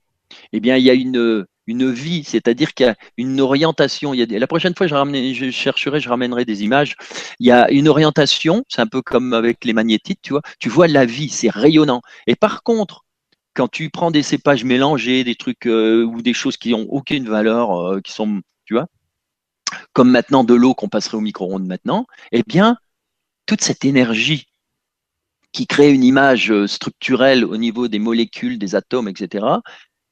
eh 0.51 0.59
bien, 0.59 0.75
il 0.75 0.83
y 0.83 0.89
a 0.89 0.93
une, 0.93 1.45
une 1.71 1.91
vie, 1.91 2.23
c'est-à-dire 2.23 2.73
qu'il 2.73 2.85
y 2.85 2.89
a 2.89 2.95
une 3.17 3.41
orientation. 3.41 4.13
Y 4.13 4.35
a 4.35 4.39
la 4.39 4.47
prochaine 4.47 4.75
fois, 4.75 4.87
je, 4.87 5.33
je 5.33 5.51
chercherai, 5.51 5.99
je 5.99 6.09
ramènerai 6.09 6.45
des 6.45 6.63
images. 6.63 6.95
Il 7.39 7.47
y 7.47 7.51
a 7.51 7.69
une 7.71 7.87
orientation, 7.87 8.63
c'est 8.69 8.81
un 8.81 8.87
peu 8.87 9.01
comme 9.01 9.33
avec 9.33 9.65
les 9.65 9.73
magnétites, 9.73 10.19
tu 10.21 10.33
vois. 10.33 10.41
Tu 10.59 10.69
vois 10.69 10.87
la 10.87 11.05
vie, 11.05 11.29
c'est 11.29 11.49
rayonnant. 11.49 12.01
Et 12.27 12.35
par 12.35 12.63
contre, 12.63 13.05
quand 13.53 13.67
tu 13.67 13.89
prends 13.89 14.11
des 14.11 14.23
cépages 14.23 14.63
mélangés, 14.63 15.23
des 15.23 15.35
trucs 15.35 15.67
euh, 15.67 16.03
ou 16.05 16.21
des 16.21 16.33
choses 16.33 16.57
qui 16.57 16.73
ont 16.73 16.87
aucune 16.89 17.27
valeur, 17.27 17.71
euh, 17.79 18.01
qui 18.01 18.11
sont, 18.11 18.41
tu 18.65 18.73
vois, 18.73 18.87
comme 19.93 20.11
maintenant 20.11 20.43
de 20.43 20.53
l'eau 20.53 20.73
qu'on 20.73 20.89
passerait 20.89 21.17
au 21.17 21.21
micro-ondes 21.21 21.67
maintenant, 21.67 22.05
eh 22.31 22.43
bien, 22.43 22.77
toute 23.45 23.61
cette 23.61 23.85
énergie 23.85 24.47
qui 25.51 25.67
crée 25.67 25.91
une 25.91 26.03
image 26.03 26.51
euh, 26.51 26.67
structurelle 26.67 27.45
au 27.45 27.57
niveau 27.57 27.87
des 27.87 27.99
molécules, 27.99 28.57
des 28.57 28.75
atomes, 28.75 29.09
etc., 29.09 29.45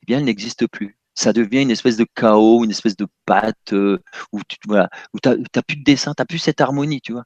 eh 0.01 0.05
bien, 0.05 0.20
elle 0.20 0.26
n'existe 0.26 0.68
plus 0.68 0.99
ça 1.20 1.34
devient 1.34 1.61
une 1.61 1.72
espèce 1.72 1.97
de 1.97 2.05
chaos, 2.15 2.63
une 2.63 2.72
espèce 2.72 2.95
de 2.95 3.05
pâte 3.26 3.74
euh, 3.74 3.99
où 4.32 4.39
tu 4.47 4.55
voilà, 4.65 4.89
plus 5.67 5.76
de 5.76 5.84
dessin, 5.84 6.13
t'as 6.13 6.24
plus 6.26 6.39
cette 6.39 6.61
harmonie, 6.61 7.01
tu 7.01 7.11
vois. 7.11 7.26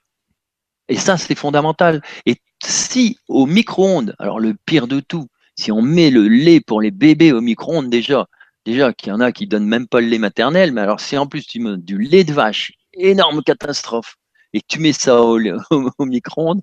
Et 0.90 0.98
ça, 0.98 1.18
c'est 1.18 1.36
fondamental. 1.36 2.02
Et 2.26 2.38
si 2.64 3.20
au 3.28 3.46
micro-ondes, 3.46 4.16
alors 4.20 4.40
le 4.40 4.56
pire 4.66 4.88
de 4.88 5.00
tout, 5.00 5.28
si 5.56 5.72
on 5.72 5.84
met 5.84 6.10
le 6.10 6.28
lait 6.28 6.60
pour 6.60 6.82
les 6.82 6.90
bébés 6.90 7.32
au 7.34 7.42
micro-ondes 7.42 7.90
déjà, 7.90 8.26
déjà 8.66 8.94
qu'il 8.94 9.10
y 9.10 9.12
en 9.12 9.20
a 9.20 9.32
qui 9.32 9.46
donnent 9.48 9.68
même 9.68 9.88
pas 9.88 10.02
le 10.02 10.08
lait 10.08 10.18
maternel, 10.18 10.72
mais 10.74 10.82
alors 10.82 11.00
si 11.00 11.16
en 11.18 11.28
plus 11.28 11.46
tu 11.46 11.60
mets 11.60 11.78
du 11.78 12.00
lait 12.00 12.24
de 12.24 12.34
vache, 12.34 12.72
énorme 12.94 13.44
catastrophe, 13.44 14.16
et 14.54 14.62
que 14.62 14.68
tu 14.68 14.80
mets 14.80 14.94
ça 14.94 15.22
au, 15.22 15.40
au 16.00 16.06
micro-ondes, 16.06 16.62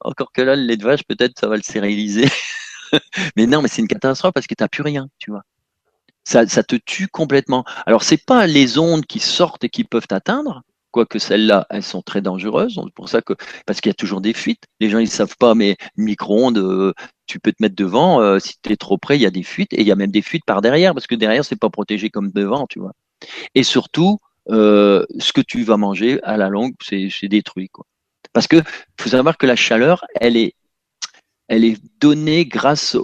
encore 0.00 0.32
que 0.32 0.40
là, 0.42 0.56
le 0.56 0.62
lait 0.62 0.78
de 0.78 0.84
vache, 0.84 1.04
peut-être 1.06 1.38
ça 1.38 1.46
va 1.46 1.56
le 1.56 1.62
stériliser. 1.62 2.26
mais 3.36 3.46
non, 3.46 3.60
mais 3.60 3.68
c'est 3.68 3.82
une 3.82 3.88
catastrophe 3.88 4.32
parce 4.32 4.46
que 4.46 4.54
tu 4.54 4.62
n'as 4.62 4.68
plus 4.68 4.82
rien, 4.82 5.08
tu 5.18 5.30
vois 5.30 5.42
ça, 6.24 6.46
ça 6.46 6.62
te 6.62 6.76
tue 6.76 7.08
complètement. 7.08 7.64
Alors, 7.86 8.02
c'est 8.02 8.24
pas 8.24 8.46
les 8.46 8.78
ondes 8.78 9.06
qui 9.06 9.20
sortent 9.20 9.64
et 9.64 9.68
qui 9.68 9.84
peuvent 9.84 10.06
t'atteindre, 10.06 10.62
quoique 10.90 11.18
celles-là, 11.18 11.66
elles 11.70 11.82
sont 11.82 12.02
très 12.02 12.22
dangereuses. 12.22 12.80
Pour 12.94 13.08
ça 13.08 13.20
que, 13.20 13.34
parce 13.66 13.80
qu'il 13.80 13.90
y 13.90 13.92
a 13.92 13.94
toujours 13.94 14.20
des 14.20 14.32
fuites. 14.32 14.64
Les 14.80 14.90
gens, 14.90 14.98
ils 14.98 15.08
savent 15.08 15.36
pas, 15.38 15.54
mais 15.54 15.76
micro-ondes, 15.96 16.58
euh, 16.58 16.92
tu 17.26 17.40
peux 17.40 17.52
te 17.52 17.62
mettre 17.62 17.76
devant. 17.76 18.20
Euh, 18.20 18.38
si 18.38 18.54
tu 18.62 18.72
es 18.72 18.76
trop 18.76 18.96
près, 18.96 19.16
il 19.16 19.22
y 19.22 19.26
a 19.26 19.30
des 19.30 19.42
fuites. 19.42 19.72
Et 19.74 19.80
il 19.80 19.86
y 19.86 19.92
a 19.92 19.96
même 19.96 20.12
des 20.12 20.22
fuites 20.22 20.44
par 20.46 20.62
derrière, 20.62 20.94
parce 20.94 21.06
que 21.06 21.16
derrière, 21.16 21.44
c'est 21.44 21.56
pas 21.56 21.70
protégé 21.70 22.10
comme 22.10 22.30
devant, 22.30 22.66
tu 22.68 22.78
vois. 22.78 22.92
Et 23.54 23.64
surtout, 23.64 24.18
euh, 24.50 25.04
ce 25.18 25.32
que 25.32 25.40
tu 25.40 25.64
vas 25.64 25.76
manger, 25.76 26.20
à 26.22 26.36
la 26.36 26.48
longue, 26.48 26.74
c'est 26.80 27.28
détruit, 27.28 27.68
quoi. 27.68 27.86
Parce 28.32 28.46
que 28.46 28.62
faut 29.00 29.10
savoir 29.10 29.36
que 29.36 29.46
la 29.46 29.56
chaleur, 29.56 30.04
elle 30.20 30.36
est 30.36 30.54
elle 31.48 31.64
est 31.64 31.80
donnée 32.00 32.46
grâce 32.46 32.96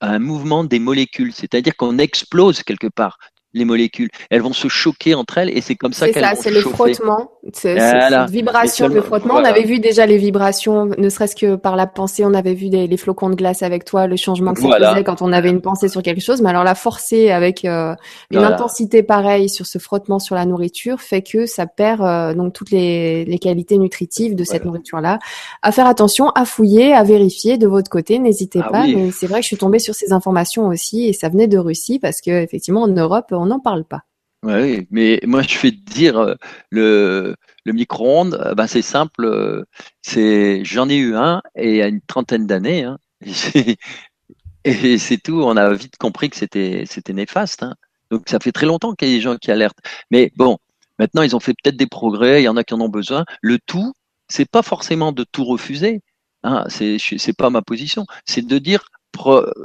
à 0.00 0.08
un 0.08 0.18
mouvement 0.18 0.64
des 0.64 0.78
molécules, 0.78 1.32
c'est-à-dire 1.32 1.76
qu'on 1.76 1.98
explose 1.98 2.62
quelque 2.62 2.88
part 2.88 3.18
les 3.54 3.64
molécules. 3.64 4.08
Elles 4.30 4.42
vont 4.42 4.52
se 4.52 4.68
choquer 4.68 5.14
entre 5.14 5.38
elles 5.38 5.50
et 5.56 5.60
c'est 5.60 5.74
comme 5.74 5.92
ça 5.92 6.08
qu'elles 6.08 6.22
vont 6.22 6.30
C'est 6.30 6.36
ça, 6.36 6.42
c'est 6.42 6.50
le 6.50 6.60
frottement. 6.60 7.30
C'est 7.52 7.78
cette 7.78 8.30
vibration 8.30 8.88
de 8.88 9.00
frottement. 9.00 9.34
On 9.34 9.44
avait 9.44 9.64
vu 9.64 9.80
déjà 9.80 10.06
les 10.06 10.16
vibrations, 10.16 10.86
ne 10.86 11.08
serait-ce 11.08 11.34
que 11.34 11.56
par 11.56 11.76
la 11.76 11.86
pensée. 11.86 12.24
On 12.24 12.34
avait 12.34 12.54
vu 12.54 12.68
des, 12.68 12.86
les 12.86 12.96
flocons 12.96 13.30
de 13.30 13.34
glace 13.34 13.62
avec 13.62 13.84
toi, 13.84 14.06
le 14.06 14.16
changement 14.16 14.54
que 14.54 14.60
ça 14.60 14.68
faisait 14.68 15.04
quand 15.04 15.22
on 15.22 15.32
avait 15.32 15.50
une 15.50 15.60
pensée 15.60 15.88
sur 15.88 16.02
quelque 16.02 16.22
chose. 16.22 16.40
Mais 16.40 16.50
alors 16.50 16.64
la 16.64 16.74
forcer 16.74 17.30
avec 17.30 17.64
euh, 17.64 17.94
une 18.30 18.44
intensité 18.44 19.02
pareille 19.02 19.48
sur 19.48 19.66
ce 19.66 19.78
frottement 19.78 20.18
sur 20.18 20.34
la 20.34 20.46
nourriture 20.46 21.00
fait 21.00 21.22
que 21.22 21.46
ça 21.46 21.66
perd 21.66 22.00
euh, 22.00 22.34
donc 22.34 22.52
toutes 22.52 22.70
les, 22.70 23.24
les, 23.24 23.38
qualités 23.38 23.76
nutritives 23.78 24.36
de 24.36 24.44
cette 24.44 24.64
nourriture-là. 24.64 25.18
À 25.62 25.72
faire 25.72 25.86
attention, 25.86 26.30
à 26.30 26.44
fouiller, 26.44 26.94
à 26.94 27.02
vérifier 27.02 27.58
de 27.58 27.66
votre 27.66 27.90
côté. 27.90 28.18
N'hésitez 28.18 28.60
ah 28.62 28.70
pas. 28.70 28.86
Mais 28.86 29.10
c'est 29.10 29.26
vrai 29.26 29.40
que 29.40 29.44
je 29.44 29.48
suis 29.48 29.56
tombée 29.56 29.80
sur 29.80 29.94
ces 29.94 30.12
informations 30.12 30.68
aussi 30.68 31.08
et 31.08 31.12
ça 31.12 31.28
venait 31.28 31.48
de 31.48 31.58
Russie 31.58 31.98
parce 31.98 32.20
que 32.20 32.30
effectivement 32.30 32.82
en 32.82 32.88
Europe 32.88 33.32
on 33.42 33.46
n'en 33.46 33.60
parle 33.60 33.84
pas. 33.84 34.02
Oui, 34.44 34.88
mais 34.90 35.20
moi 35.24 35.42
je 35.42 35.58
vais 35.58 35.70
te 35.70 35.92
dire 35.92 36.18
euh, 36.18 36.34
le, 36.70 37.36
micro-ondes, 37.66 38.34
euh, 38.34 38.54
ben, 38.54 38.66
c'est 38.66 38.82
simple, 38.82 39.24
euh, 39.24 39.64
c'est 40.02 40.64
j'en 40.64 40.88
ai 40.88 40.96
eu 40.96 41.14
un 41.14 41.42
et 41.54 41.70
il 41.70 41.76
y 41.76 41.82
a 41.82 41.86
une 41.86 42.00
trentaine 42.00 42.46
d'années, 42.46 42.82
hein, 42.82 42.98
et 44.64 44.98
c'est 44.98 45.18
tout. 45.18 45.42
On 45.42 45.56
a 45.56 45.72
vite 45.74 45.96
compris 45.96 46.28
que 46.30 46.36
c'était 46.36 46.84
c'était 46.86 47.12
néfaste. 47.12 47.62
Hein. 47.62 47.74
Donc 48.10 48.28
ça 48.28 48.38
fait 48.40 48.52
très 48.52 48.66
longtemps 48.66 48.94
qu'il 48.94 49.08
y 49.08 49.12
a 49.12 49.16
des 49.16 49.20
gens 49.20 49.36
qui 49.36 49.50
alertent. 49.52 49.78
Mais 50.10 50.32
bon, 50.36 50.58
maintenant 50.98 51.22
ils 51.22 51.36
ont 51.36 51.40
fait 51.40 51.54
peut-être 51.62 51.76
des 51.76 51.86
progrès, 51.86 52.42
il 52.42 52.44
y 52.44 52.48
en 52.48 52.56
a 52.56 52.64
qui 52.64 52.74
en 52.74 52.80
ont 52.80 52.88
besoin. 52.88 53.24
Le 53.42 53.58
tout, 53.58 53.92
c'est 54.28 54.50
pas 54.50 54.62
forcément 54.62 55.12
de 55.12 55.24
tout 55.24 55.44
refuser. 55.44 56.02
Hein, 56.44 56.64
c'est 56.68 57.36
pas 57.38 57.50
ma 57.50 57.62
position. 57.62 58.06
C'est 58.26 58.46
de 58.46 58.58
dire 58.58 58.88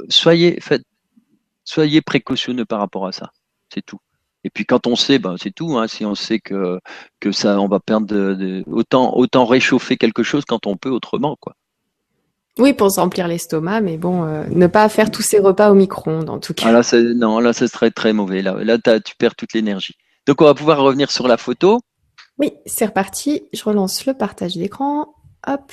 soyez 0.08 0.60
soyez 1.64 2.02
précautionneux 2.02 2.64
par 2.64 2.80
rapport 2.80 3.06
à 3.06 3.12
ça. 3.12 3.32
C'est 3.72 3.84
tout. 3.84 3.98
Et 4.44 4.50
puis 4.50 4.64
quand 4.64 4.86
on 4.86 4.96
sait, 4.96 5.18
ben 5.18 5.36
c'est 5.36 5.50
tout. 5.50 5.76
Hein, 5.78 5.88
si 5.88 6.04
on 6.04 6.14
sait 6.14 6.38
que 6.38 6.78
que 7.20 7.32
ça, 7.32 7.60
on 7.60 7.68
va 7.68 7.80
perdre 7.80 8.06
de, 8.06 8.62
autant 8.66 9.16
autant 9.16 9.44
réchauffer 9.44 9.96
quelque 9.96 10.22
chose 10.22 10.44
quand 10.46 10.66
on 10.66 10.76
peut 10.76 10.90
autrement, 10.90 11.36
quoi. 11.40 11.54
Oui, 12.58 12.72
pour 12.72 12.90
s'emplir 12.90 13.28
l'estomac, 13.28 13.80
mais 13.80 13.96
bon, 13.98 14.24
euh, 14.24 14.44
ne 14.50 14.66
pas 14.66 14.88
faire 14.88 15.12
tous 15.12 15.22
ces 15.22 15.38
repas 15.38 15.70
au 15.70 15.74
micro-ondes 15.74 16.28
en 16.28 16.40
tout 16.40 16.54
cas. 16.54 16.66
Ah, 16.68 16.72
là, 16.72 16.82
non, 17.14 17.38
là, 17.38 17.52
ce 17.52 17.68
serait 17.68 17.92
très 17.92 18.12
mauvais. 18.12 18.42
Là, 18.42 18.64
là 18.64 18.78
tu 19.00 19.14
perds 19.16 19.36
toute 19.36 19.52
l'énergie. 19.52 19.94
Donc, 20.26 20.42
on 20.42 20.44
va 20.44 20.54
pouvoir 20.54 20.80
revenir 20.80 21.10
sur 21.10 21.28
la 21.28 21.36
photo. 21.36 21.80
Oui, 22.36 22.52
c'est 22.66 22.86
reparti. 22.86 23.44
Je 23.52 23.62
relance 23.62 24.06
le 24.06 24.14
partage 24.14 24.56
d'écran. 24.56 25.14
Hop. 25.46 25.72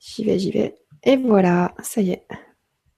J'y 0.00 0.24
vais, 0.24 0.38
j'y 0.38 0.50
vais. 0.50 0.74
Et 1.02 1.16
voilà, 1.16 1.74
ça 1.82 2.00
y 2.00 2.12
est. 2.12 2.26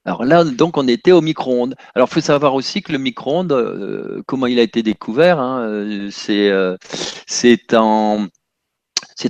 Alors 0.07 0.23
là, 0.23 0.45
donc, 0.45 0.77
on 0.77 0.87
était 0.87 1.11
au 1.11 1.19
micro-ondes. 1.19 1.75
Alors, 1.93 2.07
il 2.09 2.13
faut 2.13 2.21
savoir 2.21 2.53
aussi 2.53 2.81
que 2.81 2.93
le 2.93 2.97
micro-ondes, 2.97 3.51
euh, 3.51 4.23
comment 4.25 4.47
il 4.47 4.57
a 4.57 4.61
été 4.61 4.81
découvert, 4.81 5.37
hein, 5.37 5.67
euh, 5.67 6.77
c'est 7.27 7.73
en, 7.73 8.27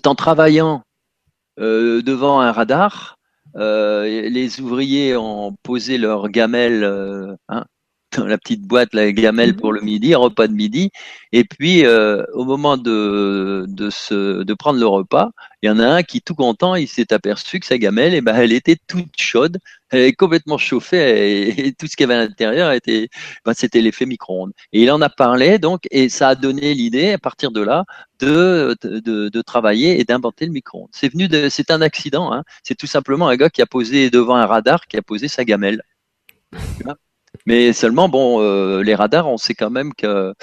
en 0.06 0.16
travaillant 0.16 0.84
euh, 1.60 2.04
devant 2.04 2.42
un 2.42 2.52
radar. 2.52 3.18
les 3.56 4.62
ouvriers 4.62 5.18
ont 5.18 5.56
posé 5.64 5.98
leur 5.98 6.30
gamelle 6.30 6.84
hein, 7.50 7.66
dans 8.16 8.26
la 8.26 8.38
petite 8.38 8.62
boîte, 8.62 8.94
la 8.94 9.12
gamelle 9.12 9.56
pour 9.56 9.74
le 9.74 9.82
midi, 9.82 10.16
repas 10.16 10.48
de 10.48 10.54
midi. 10.54 10.92
Et 11.32 11.44
puis, 11.44 11.86
euh, 11.86 12.24
au 12.34 12.46
moment 12.46 12.78
de, 12.78 13.66
de, 13.68 13.90
se, 13.90 14.44
de 14.44 14.54
prendre 14.54 14.80
le 14.80 14.88
repas, 14.88 15.32
il 15.62 15.68
y 15.68 15.70
en 15.70 15.80
a 15.80 15.88
un 15.88 16.04
qui, 16.04 16.22
tout 16.22 16.36
content, 16.36 16.76
il 16.76 16.88
s'est 16.88 17.12
aperçu 17.14 17.60
que 17.60 17.66
sa 17.66 17.78
gamelle, 17.78 18.14
eh 18.14 18.22
ben, 18.22 18.36
elle 18.36 18.54
était 18.54 18.78
toute 18.88 19.12
chaude, 19.18 19.58
elle 19.90 20.02
est 20.02 20.14
complètement 20.14 20.58
chauffée 20.58 21.68
et, 21.68 21.74
tout 21.74 21.88
ce 21.88 21.96
qu'il 21.96 22.08
y 22.08 22.12
avait 22.12 22.22
à 22.22 22.26
l'intérieur 22.28 22.72
était, 22.72 23.10
ben, 23.46 23.54
c'était 23.54 23.82
l'effet 23.82 24.06
micro-ondes. 24.06 24.54
Et 24.72 24.84
il 24.84 24.92
en 24.92 25.02
a 25.02 25.10
parlé, 25.10 25.60
donc, 25.60 25.82
et 25.92 26.10
ça 26.10 26.30
a 26.30 26.36
donné 26.36 26.74
l'idée, 26.74 27.14
à 27.14 27.18
partir 27.18 27.52
de 27.52 27.62
là, 27.62 27.86
de, 28.20 28.76
de, 28.84 29.30
de 29.30 29.42
travailler 29.42 30.00
et 30.00 30.04
d'inventer 30.06 30.46
le 30.46 30.52
micro-ondes. 30.52 30.90
C'est 30.92 31.12
venu 31.12 31.28
de, 31.28 31.50
c'est 31.50 31.72
un 31.72 31.82
accident, 31.82 32.32
hein. 32.34 32.44
C'est 32.64 32.76
tout 32.76 32.88
simplement 32.88 33.28
un 33.28 33.36
gars 33.36 33.50
qui 33.50 33.62
a 33.62 33.66
posé 33.66 34.10
devant 34.10 34.36
un 34.36 34.46
radar, 34.46 34.88
qui 34.88 34.98
a 34.98 35.02
posé 35.02 35.28
sa 35.28 35.44
gamelle. 35.46 35.82
Mais 37.48 37.72
seulement, 37.74 38.10
bon, 38.10 38.42
euh, 38.42 38.84
les 38.84 38.94
radars, 38.94 39.28
on 39.28 39.38
sait 39.38 39.56
quand 39.56 39.70
même 39.70 39.94
que, 39.94 40.34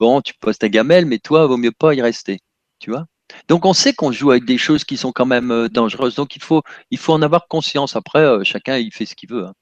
bon, 0.00 0.22
tu 0.22 0.32
poses 0.40 0.58
ta 0.58 0.70
gamelle, 0.70 1.04
mais 1.04 1.18
toi, 1.18 1.46
vaut 1.46 1.58
mieux 1.58 1.70
pas 1.70 1.94
y 1.94 2.02
rester. 2.02 2.40
Tu 2.80 2.90
vois 2.90 3.06
donc 3.48 3.64
on 3.64 3.72
sait 3.72 3.92
qu'on 3.92 4.12
joue 4.12 4.30
avec 4.30 4.44
des 4.44 4.56
choses 4.58 4.84
qui 4.84 4.96
sont 4.96 5.12
quand 5.12 5.26
même 5.26 5.50
euh, 5.50 5.68
dangereuses. 5.68 6.14
Donc 6.14 6.36
il 6.36 6.42
faut, 6.42 6.62
il 6.90 6.98
faut 6.98 7.12
en 7.12 7.22
avoir 7.22 7.48
conscience. 7.48 7.96
Après, 7.96 8.20
euh, 8.20 8.44
chacun 8.44 8.78
il 8.78 8.92
fait 8.92 9.04
ce 9.06 9.16
qu'il 9.16 9.30
veut. 9.30 9.46
Hein. 9.46 9.52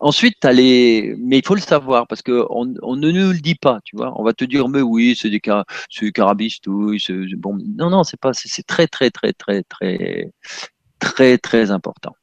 Ensuite, 0.00 0.44
as 0.44 0.52
les, 0.52 1.16
mais 1.18 1.38
il 1.38 1.46
faut 1.46 1.54
le 1.54 1.60
savoir 1.62 2.06
parce 2.06 2.22
que 2.22 2.44
on, 2.50 2.66
ne 2.66 3.10
nous 3.10 3.32
le 3.32 3.38
dit 3.40 3.54
pas, 3.54 3.80
tu 3.84 3.96
vois. 3.96 4.12
On 4.20 4.24
va 4.24 4.34
te 4.34 4.44
dire, 4.44 4.68
mais 4.68 4.82
oui, 4.82 5.16
c'est 5.18 5.30
des, 5.30 5.40
car... 5.40 5.64
des 6.00 6.12
carabistouilles, 6.12 7.00
bon. 7.36 7.58
Non, 7.76 7.88
non, 7.90 8.04
c'est 8.04 8.20
pas, 8.20 8.32
c'est 8.34 8.66
très, 8.66 8.86
très, 8.86 9.10
très, 9.10 9.32
très, 9.32 9.62
très, 9.62 10.30
très, 11.00 11.38
très 11.38 11.70
important. 11.70 12.14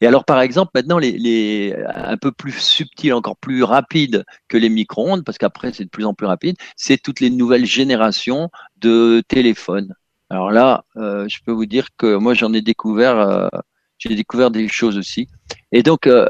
Et 0.00 0.06
alors, 0.06 0.24
par 0.24 0.40
exemple, 0.40 0.70
maintenant, 0.74 0.98
les, 0.98 1.12
les 1.12 1.74
un 1.94 2.16
peu 2.16 2.32
plus 2.32 2.52
subtil, 2.52 3.12
encore 3.12 3.36
plus 3.36 3.62
rapide 3.62 4.24
que 4.48 4.56
les 4.56 4.68
micro-ondes, 4.68 5.24
parce 5.24 5.38
qu'après, 5.38 5.72
c'est 5.72 5.84
de 5.84 5.90
plus 5.90 6.04
en 6.04 6.14
plus 6.14 6.26
rapide, 6.26 6.56
c'est 6.76 7.00
toutes 7.00 7.20
les 7.20 7.30
nouvelles 7.30 7.66
générations 7.66 8.50
de 8.78 9.22
téléphones. 9.28 9.94
Alors 10.30 10.50
là, 10.50 10.84
euh, 10.96 11.26
je 11.28 11.38
peux 11.44 11.52
vous 11.52 11.66
dire 11.66 11.88
que 11.96 12.16
moi, 12.16 12.34
j'en 12.34 12.52
ai 12.52 12.62
découvert, 12.62 13.18
euh, 13.18 13.48
j'ai 13.98 14.14
découvert 14.14 14.50
des 14.50 14.68
choses 14.68 14.98
aussi. 14.98 15.28
Et 15.72 15.82
donc, 15.82 16.06
euh, 16.06 16.28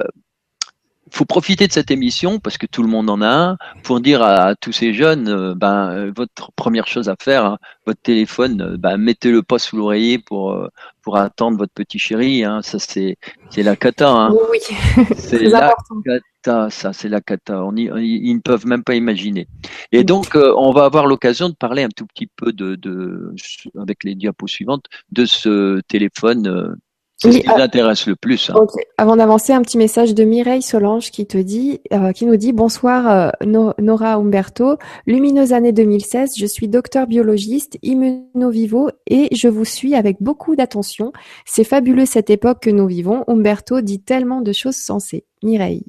faut 1.13 1.25
profiter 1.25 1.67
de 1.67 1.73
cette 1.73 1.91
émission 1.91 2.39
parce 2.39 2.59
que 2.59 2.67
tout 2.67 2.83
le 2.83 2.89
monde 2.89 3.09
en 3.11 3.23
a 3.23 3.29
un 3.29 3.57
pour 3.85 4.01
dire 4.01 4.23
à, 4.23 4.55
tous 4.57 4.73
ces 4.73 4.93
jeunes, 4.93 5.29
euh, 5.29 5.55
ben 5.55 5.91
euh, 5.91 6.13
votre 6.15 6.53
première 6.53 6.87
chose 6.87 7.09
à 7.09 7.17
faire, 7.21 7.45
hein, 7.45 7.59
votre 7.87 8.01
téléphone, 8.01 8.61
euh, 8.61 8.77
ben, 8.77 8.97
mettez-le 8.97 9.43
pas 9.43 9.59
sous 9.59 9.77
l'oreiller 9.77 10.19
pour 10.19 10.57
pour 11.03 11.17
attendre 11.17 11.59
votre 11.59 11.73
petit 11.73 11.99
chéri. 11.99 12.45
Hein, 12.45 12.61
ça 12.63 12.79
c'est 12.79 13.17
c'est 13.51 13.63
la 13.63 13.77
cata. 13.77 14.11
Hein. 14.11 14.35
Oui, 14.51 14.59
c'est 15.17 15.45
la 15.45 15.75
cata. 16.05 16.71
Ça 16.71 16.93
c'est 16.93 17.09
la 17.09 17.21
cata. 17.21 17.65
On 17.65 17.77
ils 17.77 18.35
ne 18.35 18.41
peuvent 18.41 18.67
même 18.67 18.83
pas 18.83 18.95
imaginer. 18.95 19.49
Et 19.93 20.05
donc 20.05 20.35
on 20.35 20.73
va 20.73 20.85
avoir 20.85 21.07
l'occasion 21.07 21.49
de 21.49 21.55
parler 21.55 21.83
un 21.83 21.89
tout 21.89 22.07
petit 22.07 22.27
peu 22.27 22.53
de, 22.53 22.75
de 22.75 23.35
avec 23.81 24.05
les 24.05 24.15
diapos 24.15 24.49
suivantes 24.49 24.87
de 25.13 25.25
ce 25.25 25.81
téléphone 25.89 26.77
c'est 27.19 27.33
ce 27.33 27.39
qui 27.39 27.45
t'intéresse 27.45 28.07
le 28.07 28.15
plus. 28.15 28.51
Hein. 28.51 28.67
Avant 28.99 29.17
d'avancer, 29.17 29.55
un 29.55 29.63
petit 29.63 29.79
message 29.79 30.15
de 30.15 30.25
Mireille 30.25 30.61
Solange 30.61 31.11
qui 31.11 31.27
te 31.27 31.39
dit, 31.39 31.81
euh, 31.93 32.13
qui 32.13 32.27
nous 32.27 32.37
dit 32.37 32.53
bonsoir 32.53 33.33
euh, 33.43 33.73
Nora 33.79 34.15
Umberto, 34.15 34.77
lumineuse 35.07 35.55
année 35.55 35.73
2016. 35.73 36.35
Je 36.37 36.45
suis 36.45 36.69
docteur 36.69 37.07
biologiste, 37.07 37.79
immunovivo 37.83 38.91
et 39.07 39.35
je 39.35 39.49
vous 39.49 39.65
suis 39.65 39.95
avec 39.95 40.19
beaucoup 40.21 40.57
d'attention. 40.57 41.13
C'est 41.47 41.65
fabuleux 41.65 42.05
cette 42.05 42.29
époque 42.29 42.61
que 42.61 42.71
nous 42.71 42.87
vivons. 42.87 43.25
Umberto 43.29 43.81
dit 43.81 44.03
tellement 44.03 44.43
de 44.43 44.53
choses 44.53 44.77
sensées. 44.77 45.25
Mireille. 45.43 45.85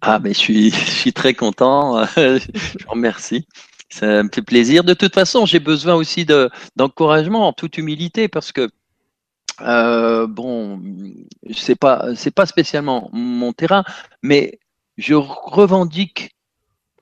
Ah, 0.00 0.20
mais 0.22 0.34
je 0.34 0.38
suis, 0.38 0.70
je 0.70 0.90
suis 0.90 1.12
très 1.12 1.34
content. 1.34 2.04
je 2.16 2.84
vous 2.84 2.90
remercie. 2.90 3.48
Ça 3.90 4.22
me 4.22 4.28
fait 4.32 4.42
plaisir. 4.42 4.84
De 4.84 4.94
toute 4.94 5.14
façon, 5.14 5.46
j'ai 5.46 5.60
besoin 5.60 5.94
aussi 5.94 6.24
de, 6.24 6.50
d'encouragement 6.76 7.48
en 7.48 7.52
toute 7.52 7.78
humilité 7.78 8.28
parce 8.28 8.52
que 8.52 8.68
euh, 9.60 10.26
bon, 10.26 10.80
c'est 11.52 11.76
pas 11.78 12.14
c'est 12.14 12.30
pas 12.34 12.46
spécialement 12.46 13.10
mon 13.12 13.52
terrain, 13.52 13.84
mais 14.22 14.58
je 14.96 15.14
revendique 15.14 16.36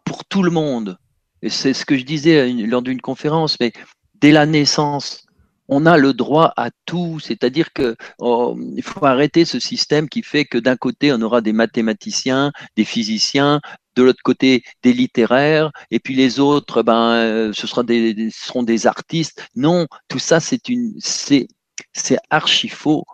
pour 0.05 0.25
tout 0.25 0.43
le 0.43 0.51
monde. 0.51 0.99
Et 1.43 1.51
c'est 1.51 1.75
ce 1.75 1.85
que 1.85 1.99
je 1.99 2.05
disais 2.05 2.51
lors 2.53 2.83
d'une 2.83 3.01
conférence, 3.01 3.59
mais 3.61 3.73
dès 4.21 4.33
la 4.33 4.47
naissance, 4.47 5.27
on 5.69 5.85
a 5.87 5.99
le 5.99 6.15
droit 6.15 6.53
à 6.57 6.71
tout, 6.87 7.19
c'est-à-dire 7.21 7.73
que 7.73 7.97
oh, 8.19 8.57
faut 8.83 9.05
arrêter 9.05 9.45
ce 9.45 9.59
système 9.61 10.09
qui 10.09 10.23
fait 10.23 10.45
que 10.45 10.59
d'un 10.59 10.77
côté 10.77 11.13
on 11.13 11.21
aura 11.23 11.41
des 11.41 11.53
mathématiciens, 11.53 12.53
des 12.77 12.85
physiciens, 12.85 13.61
de 13.97 14.03
l'autre 14.03 14.23
côté 14.23 14.63
des 14.83 14.93
littéraires, 14.93 15.71
et 15.91 16.01
puis 16.01 16.15
les 16.15 16.39
autres, 16.41 16.83
ben, 16.83 17.53
ce 17.53 17.67
sera 17.67 17.83
des, 17.83 18.31
seront 18.31 18.63
des 18.63 18.87
artistes. 18.87 19.47
Non, 19.57 19.87
tout 20.09 20.19
ça 20.19 20.41
c'est 20.41 20.69
une, 20.69 20.95
c'est 21.01 21.49
c'est 21.93 22.19
archi 22.31 22.69
faux. 22.69 23.05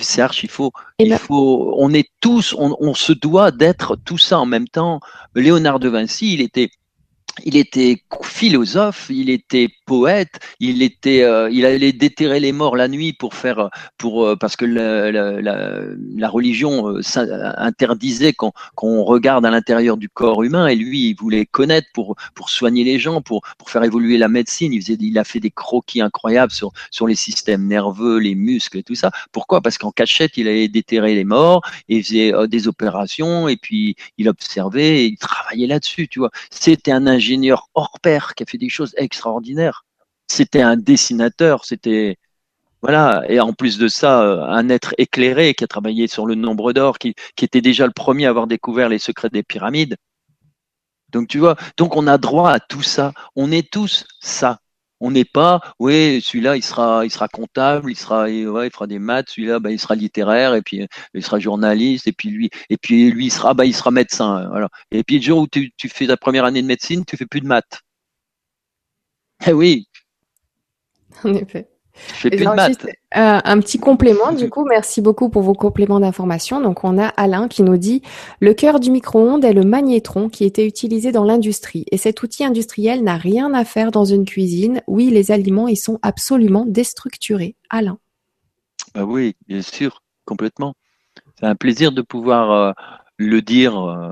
C'est 0.00 0.20
archi 0.20 0.48
faux. 0.48 0.72
Il 0.98 1.10
ben 1.10 1.18
faut, 1.18 1.74
on 1.76 1.92
est 1.94 2.10
tous, 2.20 2.54
on, 2.58 2.76
on 2.80 2.94
se 2.94 3.12
doit 3.12 3.52
d'être 3.52 3.96
tout 4.04 4.18
ça 4.18 4.38
en 4.40 4.46
même 4.46 4.66
temps. 4.68 5.00
Léonard 5.34 5.78
de 5.78 5.88
Vinci, 5.88 6.34
il 6.34 6.40
était 6.40 6.70
il 7.44 7.56
était 7.56 8.02
philosophe, 8.22 9.06
il 9.10 9.30
était 9.30 9.68
poète, 9.86 10.40
il 10.58 10.82
était, 10.82 11.22
euh, 11.22 11.50
il 11.50 11.66
allait 11.66 11.92
déterrer 11.92 12.40
les 12.40 12.52
morts 12.52 12.76
la 12.76 12.88
nuit 12.88 13.12
pour 13.12 13.34
faire, 13.34 13.68
pour 13.98 14.26
euh, 14.26 14.36
parce 14.36 14.56
que 14.56 14.64
la, 14.64 15.12
la, 15.12 15.40
la, 15.40 16.28
religion 16.28 16.96
euh, 16.96 17.00
interdisait 17.58 18.32
qu'on 18.32 19.02
regarde 19.04 19.44
à 19.44 19.50
l'intérieur 19.50 19.96
du 19.96 20.08
corps 20.08 20.42
humain, 20.42 20.66
et 20.66 20.74
lui, 20.74 21.10
il 21.10 21.14
voulait 21.14 21.46
connaître 21.46 21.88
pour 21.92 22.16
pour 22.34 22.48
soigner 22.50 22.84
les 22.84 22.98
gens, 22.98 23.20
pour 23.20 23.42
pour 23.58 23.70
faire 23.70 23.84
évoluer 23.84 24.18
la 24.18 24.28
médecine. 24.28 24.72
Il 24.72 24.80
faisait, 24.80 24.98
il 24.98 25.18
a 25.18 25.24
fait 25.24 25.40
des 25.40 25.50
croquis 25.50 26.00
incroyables 26.00 26.52
sur 26.52 26.72
sur 26.90 27.06
les 27.06 27.14
systèmes 27.14 27.66
nerveux, 27.66 28.18
les 28.18 28.34
muscles 28.34 28.78
et 28.78 28.82
tout 28.82 28.94
ça. 28.94 29.10
Pourquoi? 29.32 29.60
Parce 29.60 29.78
qu'en 29.78 29.92
cachette, 29.92 30.36
il 30.36 30.48
allait 30.48 30.68
déterrer 30.68 31.14
les 31.14 31.24
morts, 31.24 31.62
et 31.88 32.02
faisait 32.02 32.32
des 32.48 32.66
opérations, 32.66 33.48
et 33.48 33.56
puis 33.56 33.96
il 34.18 34.28
observait, 34.28 35.04
et 35.04 35.06
il 35.06 35.18
travaillait 35.18 35.66
là-dessus. 35.66 36.08
Tu 36.08 36.18
vois, 36.18 36.30
c'était 36.50 36.92
un 36.92 37.06
ingénieur 37.06 37.25
ingénieur 37.26 37.68
hors 37.74 37.98
pair 38.00 38.34
qui 38.34 38.42
a 38.42 38.46
fait 38.46 38.58
des 38.58 38.68
choses 38.68 38.94
extraordinaires. 38.96 39.84
C'était 40.28 40.62
un 40.62 40.76
dessinateur, 40.76 41.64
c'était 41.64 42.18
voilà, 42.82 43.24
et 43.28 43.40
en 43.40 43.52
plus 43.52 43.78
de 43.78 43.88
ça, 43.88 44.22
euh, 44.22 44.44
un 44.44 44.68
être 44.68 44.94
éclairé 44.98 45.54
qui 45.54 45.64
a 45.64 45.66
travaillé 45.66 46.06
sur 46.06 46.26
le 46.26 46.34
nombre 46.34 46.72
d'or, 46.72 46.98
qui, 46.98 47.14
était 47.40 47.60
déjà 47.60 47.86
le 47.86 47.92
premier 47.92 48.26
à 48.26 48.30
avoir 48.30 48.46
découvert 48.46 48.88
les 48.88 48.98
secrets 48.98 49.30
des 49.30 49.42
pyramides. 49.42 49.96
Donc 51.10 51.28
tu 51.28 51.38
vois, 51.38 51.56
donc 51.76 51.96
on 51.96 52.06
a 52.06 52.18
droit 52.18 52.50
à 52.50 52.60
tout 52.60 52.82
ça. 52.82 53.12
On 53.34 53.50
est 53.50 53.70
tous 53.70 54.04
ça. 54.20 54.60
On 55.00 55.10
n'est 55.10 55.24
pas, 55.26 55.60
oui, 55.78 56.22
celui-là, 56.24 56.56
il 56.56 56.62
sera, 56.62 57.04
il 57.04 57.10
sera 57.10 57.28
comptable, 57.28 57.90
il 57.90 57.96
sera, 57.96 58.24
ouais, 58.24 58.66
il 58.66 58.70
fera 58.72 58.86
des 58.86 58.98
maths, 58.98 59.28
celui-là, 59.30 59.58
bah, 59.60 59.70
il 59.70 59.78
sera 59.78 59.94
littéraire, 59.94 60.54
et 60.54 60.62
puis 60.62 60.86
il 61.14 61.22
sera 61.24 61.38
journaliste, 61.38 62.06
et 62.06 62.12
puis 62.12 62.30
lui, 62.30 62.50
et 62.70 62.78
puis 62.78 63.10
lui, 63.10 63.26
il 63.26 63.30
sera, 63.30 63.52
bah, 63.54 63.66
il 63.66 63.74
sera 63.74 63.90
médecin, 63.90 64.48
voilà. 64.48 64.68
Et 64.90 65.04
puis 65.04 65.16
le 65.16 65.22
jour 65.22 65.40
où 65.40 65.46
tu, 65.46 65.70
tu 65.76 65.88
fais 65.88 66.06
ta 66.06 66.16
première 66.16 66.44
année 66.46 66.62
de 66.62 66.66
médecine, 66.66 67.04
tu 67.04 67.16
fais 67.16 67.26
plus 67.26 67.40
de 67.40 67.46
maths. 67.46 67.82
Eh 69.46 69.52
oui. 69.52 69.86
En 71.24 71.34
effet. 71.34 71.68
Je 72.08 72.14
fais 72.14 72.30
plus 72.30 72.44
de 72.44 72.50
maths. 72.50 72.86
Euh, 73.16 73.40
un 73.44 73.60
petit 73.60 73.78
complément, 73.78 74.32
du 74.32 74.50
coup, 74.50 74.64
merci 74.64 75.00
beaucoup 75.00 75.28
pour 75.28 75.42
vos 75.42 75.54
compléments 75.54 76.00
d'information. 76.00 76.60
Donc, 76.60 76.84
on 76.84 76.98
a 76.98 77.06
Alain 77.06 77.48
qui 77.48 77.62
nous 77.62 77.76
dit 77.76 78.02
le 78.40 78.52
cœur 78.54 78.80
du 78.80 78.90
micro-ondes 78.90 79.44
est 79.44 79.52
le 79.52 79.62
magnétron 79.62 80.28
qui 80.28 80.44
était 80.44 80.66
utilisé 80.66 81.12
dans 81.12 81.24
l'industrie. 81.24 81.84
Et 81.90 81.96
cet 81.96 82.22
outil 82.22 82.44
industriel 82.44 83.02
n'a 83.02 83.16
rien 83.16 83.54
à 83.54 83.64
faire 83.64 83.90
dans 83.90 84.04
une 84.04 84.24
cuisine. 84.24 84.82
Oui, 84.86 85.10
les 85.10 85.30
aliments, 85.30 85.68
ils 85.68 85.76
sont 85.76 85.98
absolument 86.02 86.64
déstructurés. 86.66 87.56
Alain. 87.70 87.98
Bah 88.94 89.04
oui, 89.04 89.36
bien 89.46 89.62
sûr, 89.62 90.02
complètement. 90.24 90.74
C'est 91.38 91.46
un 91.46 91.54
plaisir 91.54 91.92
de 91.92 92.02
pouvoir 92.02 92.50
euh, 92.50 92.72
le 93.16 93.42
dire, 93.42 93.78
euh, 93.78 94.10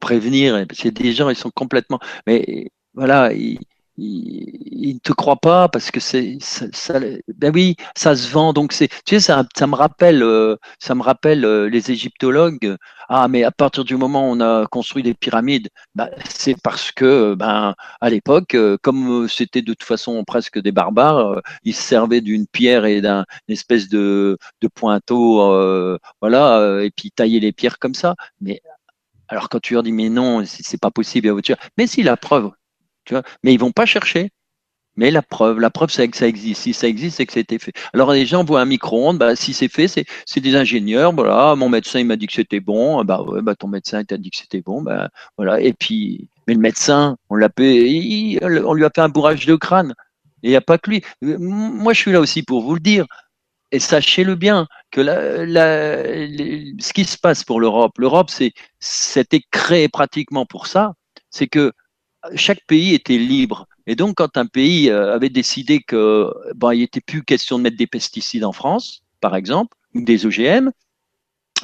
prévenir. 0.00 0.64
C'est 0.72 0.90
des 0.90 1.12
gens, 1.12 1.28
ils 1.30 1.36
sont 1.36 1.50
complètement. 1.50 1.98
Mais 2.26 2.70
voilà, 2.94 3.32
ils, 3.32 3.58
il 4.00 4.94
ne 4.94 4.98
te 5.00 5.12
croit 5.12 5.36
pas 5.36 5.68
parce 5.68 5.90
que 5.90 5.98
c'est 6.00 6.38
ça, 6.40 7.00
ben 7.36 7.52
oui 7.54 7.76
ça 7.96 8.14
se 8.16 8.28
vend. 8.30 8.52
Donc 8.52 8.72
c'est 8.72 8.88
tu 8.88 9.16
sais 9.16 9.20
ça, 9.20 9.44
ça 9.56 9.66
me 9.66 9.74
rappelle 9.74 10.22
euh, 10.22 10.56
ça 10.78 10.94
me 10.94 11.02
rappelle 11.02 11.44
euh, 11.44 11.68
les 11.68 11.90
égyptologues. 11.90 12.76
Ah 13.08 13.26
mais 13.28 13.42
à 13.44 13.50
partir 13.50 13.84
du 13.84 13.96
moment 13.96 14.28
où 14.28 14.34
on 14.34 14.40
a 14.40 14.66
construit 14.66 15.02
des 15.02 15.14
pyramides 15.14 15.68
ben, 15.94 16.08
c'est 16.28 16.56
parce 16.62 16.92
que 16.92 17.34
ben 17.34 17.74
à 18.00 18.10
l'époque 18.10 18.54
euh, 18.54 18.76
comme 18.82 19.26
c'était 19.28 19.62
de 19.62 19.72
toute 19.72 19.82
façon 19.82 20.22
presque 20.24 20.60
des 20.60 20.72
barbares 20.72 21.40
ils 21.64 21.74
se 21.74 21.82
servaient 21.82 22.20
d'une 22.20 22.46
pierre 22.46 22.84
et 22.84 23.00
d'un 23.00 23.24
espèce 23.48 23.88
de 23.88 24.38
de 24.60 24.68
pointeau 24.68 25.98
voilà 26.20 26.80
et 26.82 26.90
puis 26.90 27.10
taillaient 27.10 27.40
les 27.40 27.52
pierres 27.52 27.78
comme 27.78 27.94
ça. 27.94 28.14
Mais 28.40 28.60
alors 29.28 29.48
quand 29.48 29.60
tu 29.60 29.74
leur 29.74 29.82
dis 29.82 29.92
mais 29.92 30.08
non 30.08 30.44
c'est 30.46 30.80
pas 30.80 30.90
possible 30.90 31.34
mais 31.76 31.86
si 31.86 32.02
la 32.02 32.16
preuve 32.16 32.52
mais 33.42 33.54
ils 33.54 33.60
vont 33.60 33.72
pas 33.72 33.86
chercher. 33.86 34.30
Mais 34.98 35.12
la 35.12 35.22
preuve, 35.22 35.60
la 35.60 35.70
preuve, 35.70 35.90
c'est 35.90 36.08
que 36.08 36.16
ça 36.16 36.26
existe. 36.26 36.62
Si 36.62 36.74
ça 36.74 36.88
existe, 36.88 37.18
c'est 37.18 37.26
que 37.26 37.32
c'était 37.32 37.60
fait. 37.60 37.72
Alors 37.94 38.12
les 38.12 38.26
gens 38.26 38.42
voient 38.42 38.60
un 38.60 38.64
micro-ondes, 38.64 39.16
bah, 39.16 39.36
si 39.36 39.54
c'est 39.54 39.68
fait, 39.68 39.86
c'est, 39.86 40.40
des 40.40 40.56
ingénieurs. 40.56 41.12
Voilà, 41.12 41.54
mon 41.54 41.68
médecin 41.68 42.00
il 42.00 42.06
m'a 42.06 42.16
dit 42.16 42.26
que 42.26 42.32
c'était 42.32 42.58
bon. 42.58 43.04
Bah 43.04 43.22
ouais, 43.22 43.40
bah 43.40 43.54
ton 43.54 43.68
médecin 43.68 44.02
t'a 44.02 44.16
dit 44.16 44.30
que 44.30 44.36
c'était 44.36 44.60
bon. 44.60 44.82
Bah 44.82 45.08
voilà. 45.36 45.60
Et 45.60 45.72
puis, 45.72 46.28
mais 46.48 46.54
le 46.54 46.60
médecin, 46.60 47.16
on 47.30 47.36
l'a 47.36 47.48
on 47.56 48.74
lui 48.74 48.84
a 48.84 48.90
fait 48.92 49.00
un 49.00 49.08
bourrage 49.08 49.46
de 49.46 49.54
crâne. 49.54 49.94
Et 50.42 50.48
il 50.48 50.50
n'y 50.50 50.56
a 50.56 50.60
pas 50.60 50.78
que 50.78 50.90
lui. 50.90 51.04
Moi, 51.22 51.92
je 51.92 52.00
suis 52.00 52.12
là 52.12 52.20
aussi 52.20 52.42
pour 52.42 52.62
vous 52.62 52.74
le 52.74 52.80
dire. 52.80 53.06
Et 53.70 53.78
sachez-le 53.78 54.34
bien 54.34 54.66
que 54.90 55.00
la, 55.00 55.46
la, 55.46 56.02
ce 56.80 56.92
qui 56.92 57.04
se 57.04 57.18
passe 57.18 57.44
pour 57.44 57.60
l'Europe, 57.60 57.92
l'Europe, 57.98 58.30
c'est, 58.30 58.52
c'était 58.80 59.42
créé 59.52 59.88
pratiquement 59.88 60.46
pour 60.46 60.66
ça. 60.66 60.94
C'est 61.30 61.46
que 61.46 61.72
chaque 62.34 62.64
pays 62.66 62.94
était 62.94 63.18
libre. 63.18 63.66
Et 63.86 63.96
donc, 63.96 64.16
quand 64.16 64.36
un 64.36 64.46
pays 64.46 64.90
euh, 64.90 65.14
avait 65.14 65.30
décidé 65.30 65.80
que 65.80 66.30
bon, 66.54 66.70
il 66.72 66.80
n'était 66.80 67.00
plus 67.00 67.22
question 67.24 67.58
de 67.58 67.62
mettre 67.64 67.76
des 67.76 67.86
pesticides 67.86 68.44
en 68.44 68.52
France, 68.52 69.02
par 69.20 69.34
exemple, 69.36 69.76
ou 69.94 70.02
des 70.02 70.26
OGM, 70.26 70.70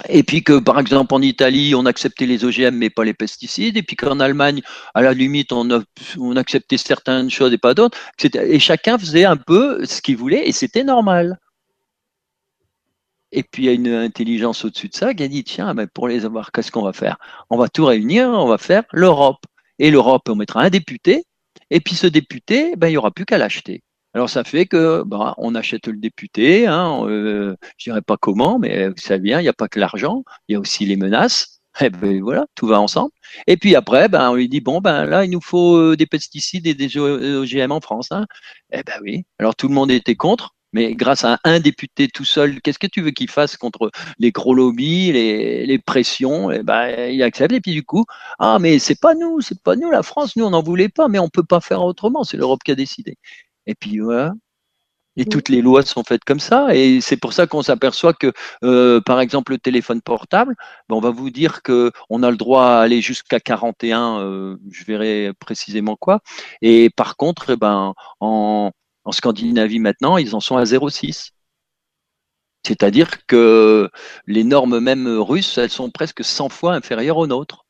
et 0.09 0.23
puis 0.23 0.43
que, 0.43 0.59
par 0.59 0.81
exemple, 0.81 1.15
en 1.15 1.23
Italie, 1.23 1.75
on 1.75 1.87
acceptait 1.87 2.27
les 2.27 2.45
OGM 2.45 2.75
mais 2.75 2.91
pas 2.91 3.05
les 3.05 3.15
pesticides, 3.15 3.77
et 3.77 3.83
puis 3.83 3.97
qu'en 3.97 4.21
Allemagne, 4.21 4.63
à 4.95 5.03
la 5.03 5.13
limite, 5.13 5.53
on, 5.53 5.69
on 6.19 6.37
acceptait 6.37 6.79
certaines 6.79 7.31
choses 7.31 7.53
et 7.53 7.59
pas 7.59 7.75
d'autres, 7.75 7.99
et 8.23 8.59
chacun 8.59 8.99
faisait 8.99 9.25
un 9.25 9.37
peu 9.37 9.85
ce 9.85 10.03
qu'il 10.03 10.17
voulait, 10.17 10.49
et 10.49 10.53
c'était 10.53 10.85
normal. 10.85 11.39
Et 13.37 13.43
puis 13.43 13.65
il 13.65 13.67
y 13.67 13.69
a 13.69 13.73
une 13.73 13.89
intelligence 13.89 14.65
au-dessus 14.65 14.89
de 14.89 14.95
ça 14.95 15.13
qui 15.13 15.25
a 15.25 15.29
dit 15.29 15.43
tiens, 15.43 15.75
mais 15.75 15.89
pour 15.89 16.07
les 16.07 16.25
avoir, 16.25 16.53
qu'est-ce 16.53 16.71
qu'on 16.71 16.85
va 16.85 16.93
faire? 16.93 17.19
On 17.51 17.57
va 17.57 17.69
tout 17.69 17.85
réunir, 17.85 18.29
on 18.29 18.47
va 18.47 18.59
faire 18.59 18.85
l'Europe. 18.93 19.45
Et 19.79 19.91
l'Europe, 19.91 20.23
on 20.29 20.37
mettra 20.37 20.63
un 20.63 20.71
député, 20.71 21.25
et 21.71 21.81
puis 21.81 21.95
ce 21.97 22.07
député, 22.07 22.77
ben, 22.77 22.89
il 22.89 22.93
n'y 22.93 22.97
aura 22.97 23.11
plus 23.11 23.25
qu'à 23.25 23.39
l'acheter. 23.39 23.83
Alors 24.15 24.31
ça 24.31 24.45
fait 24.45 24.67
que 24.67 25.03
ben, 25.05 25.35
on 25.39 25.55
achète 25.57 25.89
le 25.89 25.97
député, 25.97 26.67
hein, 26.69 27.05
euh, 27.09 27.57
je 27.79 27.91
dirais 27.91 28.03
pas 28.03 28.17
comment, 28.17 28.59
mais 28.61 28.91
ça 28.97 29.19
vient, 29.19 29.41
il 29.41 29.43
n'y 29.43 29.49
a 29.49 29.53
pas 29.53 29.69
que 29.69 29.81
l'argent, 29.81 30.25
il 30.49 30.53
y 30.53 30.57
a 30.57 30.61
aussi 30.61 30.87
les 30.87 30.97
menaces. 30.97 31.61
Et 31.81 31.91
ben 31.91 32.23
voilà, 32.23 32.47
tout 32.55 32.69
va 32.69 32.81
ensemble. 32.81 33.11
Et 33.49 33.57
puis 33.57 33.75
après, 33.75 34.09
ben 34.09 34.31
on 34.31 34.35
lui 34.37 34.49
dit 34.49 34.61
bon 34.61 34.81
ben 34.81 35.07
là 35.07 35.25
il 35.25 35.31
nous 35.31 35.41
faut 35.41 35.77
euh, 35.77 35.97
des 35.97 36.07
pesticides 36.07 36.69
et 36.69 36.75
des 36.75 36.97
OGM 36.99 37.73
en 37.73 37.81
France. 37.81 38.13
Hein. 38.13 38.27
Eh 38.73 38.83
ben 38.85 38.95
oui. 39.03 39.25
Alors 39.41 39.57
tout 39.57 39.67
le 39.69 39.75
monde 39.75 39.91
était 39.91 40.15
contre. 40.15 40.54
Mais 40.75 40.95
grâce 40.95 41.25
à 41.25 41.39
un 41.45 41.61
député 41.61 42.09
tout 42.09 42.25
seul, 42.25 42.61
qu'est-ce 42.61 42.81
que 42.81 42.89
tu 42.89 43.01
veux 43.01 43.13
qu'il 43.13 43.31
fasse 43.31 43.57
contre 43.57 43.91
les 44.19 44.33
gros 44.33 44.55
lobbies, 44.55 45.13
les, 45.13 45.79
pressions? 45.79 46.51
Et 46.51 46.59
eh 46.61 46.63
ben, 46.65 47.11
Il 47.11 47.23
accepte. 47.23 47.55
Et 47.55 47.61
puis 47.61 47.73
du 47.73 47.85
coup, 47.85 48.05
ah 48.41 48.59
mais 48.59 48.79
c'est 48.81 49.01
pas 49.01 49.15
nous, 49.15 49.41
c'est 49.41 49.63
pas 49.63 49.77
nous 49.77 49.91
la 49.91 50.03
France, 50.03 50.37
nous 50.37 50.45
on 50.45 50.51
n'en 50.51 50.63
voulait 50.63 50.89
pas, 50.89 51.09
mais 51.09 51.19
on 51.21 51.29
peut 51.29 51.45
pas 51.45 51.61
faire 51.61 51.83
autrement. 51.85 52.25
C'est 52.25 52.37
l'Europe 52.37 52.61
qui 52.65 52.73
a 52.73 52.75
décidé. 52.75 53.17
Et 53.67 53.75
puis 53.75 54.01
voilà. 54.01 54.35
Et 55.17 55.27
toutes 55.27 55.49
les 55.49 55.63
lois 55.63 55.83
sont 55.83 56.03
faites 56.03 56.25
comme 56.25 56.41
ça, 56.41 56.75
et 56.75 57.01
c'est 57.01 57.17
pour 57.17 57.33
ça 57.33 57.47
qu'on 57.47 57.63
s'aperçoit 57.63 58.15
que, 58.15 58.33
euh, 58.65 59.01
par 59.01 59.21
exemple, 59.21 59.53
le 59.53 59.59
téléphone 59.59 60.03
portable, 60.03 60.57
ben, 60.89 60.97
on 60.97 61.01
va 61.01 61.11
vous 61.11 61.31
dire 61.31 61.63
que 61.63 61.93
on 62.11 62.25
a 62.25 62.31
le 62.33 62.37
droit 62.37 62.65
à 62.65 62.81
aller 62.81 63.01
jusqu'à 63.01 63.39
41, 63.39 64.21
euh, 64.21 64.57
je 64.73 64.85
verrai 64.85 65.33
précisément 65.39 65.97
quoi. 65.97 66.21
Et 66.63 66.91
par 66.91 67.17
contre, 67.17 67.51
eh 67.51 67.57
ben, 67.57 67.95
en, 68.21 68.73
en 69.05 69.13
Scandinavie 69.13 69.79
maintenant, 69.81 70.17
ils 70.17 70.35
en 70.35 70.41
sont 70.41 70.57
à 70.57 70.65
0,6. 70.65 71.31
C'est-à-dire 72.67 73.27
que 73.27 73.91
les 74.27 74.45
normes 74.45 74.81
même 74.81 75.07
russes, 75.07 75.59
elles 75.59 75.71
sont 75.71 75.91
presque 75.91 76.25
100 76.25 76.49
fois 76.49 76.75
inférieures 76.75 77.19
aux 77.19 77.27
nôtres. 77.27 77.67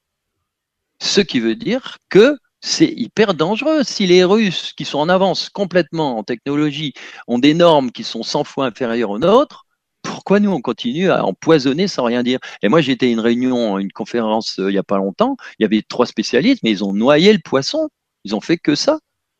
Ce 1.01 1.21
qui 1.21 1.41
veut 1.41 1.57
dire 1.57 1.99
que 2.09 2.39
c'est 2.61 2.93
hyper 2.97 3.35
dangereux. 3.35 3.83
Si 3.85 4.07
les 4.07 4.25
Russes, 4.25 4.73
qui 4.73 4.85
sont 4.85 4.99
en 4.99 5.09
avance 5.09 5.51
complètement 5.51 6.19
en 6.19 6.23
technologie, 6.23 6.95
ont 7.29 7.39
des 7.39 7.55
normes 7.55 7.91
qui 7.91 8.05
sont 8.05 8.23
100 8.23 8.45
fois 8.45 8.67
inférieures 8.67 9.11
aux 9.11 9.19
nôtres, 9.19 9.67
pourquoi 10.03 10.41
nous 10.41 10.51
on 10.51 10.61
continue 10.61 11.11
à 11.11 11.25
empoisonner 11.25 11.89
sans 11.89 12.05
rien 12.05 12.23
dire? 12.23 12.39
Et 12.63 12.69
moi 12.69 12.81
j'étais 12.81 13.07
à 13.07 13.11
une 13.11 13.21
réunion, 13.21 13.79
une 13.79 13.93
conférence 13.93 14.59
euh, 14.61 14.71
il 14.71 14.75
n'y 14.75 14.79
a 14.79 14.83
pas 14.83 14.99
longtemps, 14.99 15.37
il 15.59 15.63
y 15.63 15.67
avait 15.67 15.83
trois 15.83 16.07
spécialistes, 16.07 16.63
mais 16.63 16.71
ils 16.71 16.85
ont 16.85 16.93
noyé 16.93 17.33
le 17.33 17.41
poisson. 17.41 17.89
Ils 18.25 18.35
ont 18.35 18.41
fait 18.41 18.59
que 18.59 18.75
ça. 18.75 18.99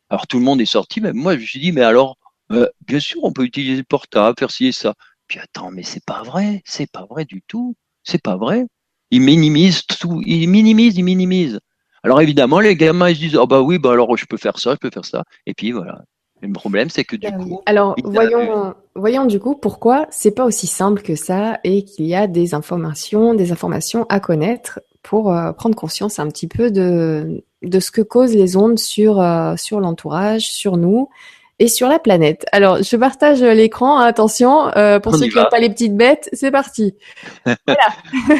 Alors 0.09 0.27
tout 0.27 0.37
le 0.37 0.43
monde 0.45 0.61
est 0.61 0.65
sorti, 0.65 1.01
même 1.01 1.15
moi 1.15 1.35
je 1.35 1.41
me 1.41 1.45
suis 1.45 1.59
dit, 1.59 1.71
mais 1.71 1.81
alors, 1.81 2.17
euh, 2.51 2.67
bien 2.85 2.99
sûr, 2.99 3.23
on 3.23 3.31
peut 3.31 3.43
utiliser 3.43 3.77
le 3.77 3.83
portable, 3.83 4.35
faire 4.37 4.51
ci 4.51 4.67
et 4.67 4.71
ça. 4.71 4.93
Puis 5.27 5.39
attends, 5.39 5.71
mais 5.71 5.83
c'est 5.83 6.03
pas 6.05 6.21
vrai, 6.23 6.61
c'est 6.65 6.89
pas 6.89 7.05
vrai 7.09 7.25
du 7.25 7.41
tout, 7.41 7.75
c'est 8.03 8.21
pas 8.21 8.37
vrai. 8.37 8.65
Ils 9.11 9.21
minimisent 9.21 9.85
tout, 9.87 10.21
ils 10.25 10.47
minimisent, 10.47 10.97
ils 10.97 11.03
minimisent. 11.03 11.59
Alors 12.03 12.21
évidemment, 12.21 12.59
les 12.59 12.75
gamins 12.75 13.09
ils 13.09 13.15
se 13.15 13.21
disent, 13.21 13.35
oh 13.35 13.47
bah 13.47 13.61
oui, 13.61 13.79
bah 13.79 13.91
alors 13.91 14.15
je 14.15 14.25
peux 14.25 14.37
faire 14.37 14.59
ça, 14.59 14.73
je 14.73 14.77
peux 14.77 14.91
faire 14.91 15.05
ça. 15.05 15.23
Et 15.47 15.53
puis 15.53 15.71
voilà. 15.71 16.03
Le 16.41 16.51
problème, 16.51 16.89
c'est 16.89 17.03
que 17.03 17.15
du 17.15 17.27
ah 17.27 17.31
coup. 17.31 17.61
Alors, 17.65 17.95
voyons, 18.03 18.75
voyons 18.93 19.25
du 19.25 19.39
coup 19.39 19.55
pourquoi 19.55 20.05
c'est 20.11 20.31
pas 20.31 20.45
aussi 20.45 20.67
simple 20.67 21.01
que 21.01 21.15
ça 21.15 21.59
et 21.63 21.83
qu'il 21.83 22.05
y 22.05 22.13
a 22.13 22.27
des 22.27 22.53
informations, 22.53 23.33
des 23.33 23.51
informations 23.51 24.05
à 24.09 24.19
connaître 24.19 24.81
pour 25.01 25.31
euh, 25.31 25.53
prendre 25.53 25.75
conscience 25.75 26.19
un 26.19 26.27
petit 26.27 26.47
peu 26.47 26.71
de, 26.71 27.43
de 27.65 27.79
ce 27.79 27.91
que 27.91 28.01
causent 28.01 28.35
les 28.35 28.55
ondes 28.55 28.79
sur, 28.79 29.19
euh, 29.19 29.55
sur 29.57 29.79
l'entourage, 29.79 30.43
sur 30.43 30.77
nous 30.77 31.09
et 31.59 31.67
sur 31.67 31.87
la 31.87 31.99
planète. 31.99 32.45
Alors, 32.51 32.83
je 32.83 32.95
partage 32.97 33.41
l'écran, 33.41 33.97
attention, 33.97 34.75
euh, 34.75 34.99
pour 34.99 35.15
ceux 35.15 35.27
qui 35.27 35.37
n'ont 35.37 35.49
pas 35.49 35.59
les 35.59 35.69
petites 35.69 35.95
bêtes, 35.95 36.29
c'est 36.33 36.51
parti. 36.51 36.95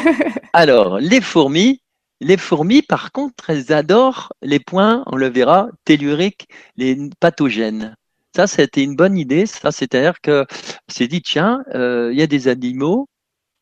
Alors, 0.52 0.98
les 0.98 1.20
fourmis, 1.20 1.80
les 2.20 2.36
fourmis, 2.36 2.82
par 2.82 3.12
contre, 3.12 3.50
elles 3.50 3.72
adorent 3.72 4.32
les 4.42 4.60
points, 4.60 5.02
on 5.06 5.16
le 5.16 5.28
verra, 5.28 5.68
telluriques, 5.84 6.48
les 6.76 6.96
pathogènes. 7.20 7.96
Ça, 8.34 8.46
c'était 8.46 8.82
une 8.82 8.96
bonne 8.96 9.16
idée. 9.16 9.46
Ça, 9.46 9.72
c'est-à-dire 9.72 10.20
que 10.22 10.44
c'est 10.88 11.08
dit, 11.08 11.22
tiens, 11.22 11.62
il 11.72 12.14
y 12.14 12.22
a 12.22 12.26
des 12.26 12.48
animaux 12.48 13.08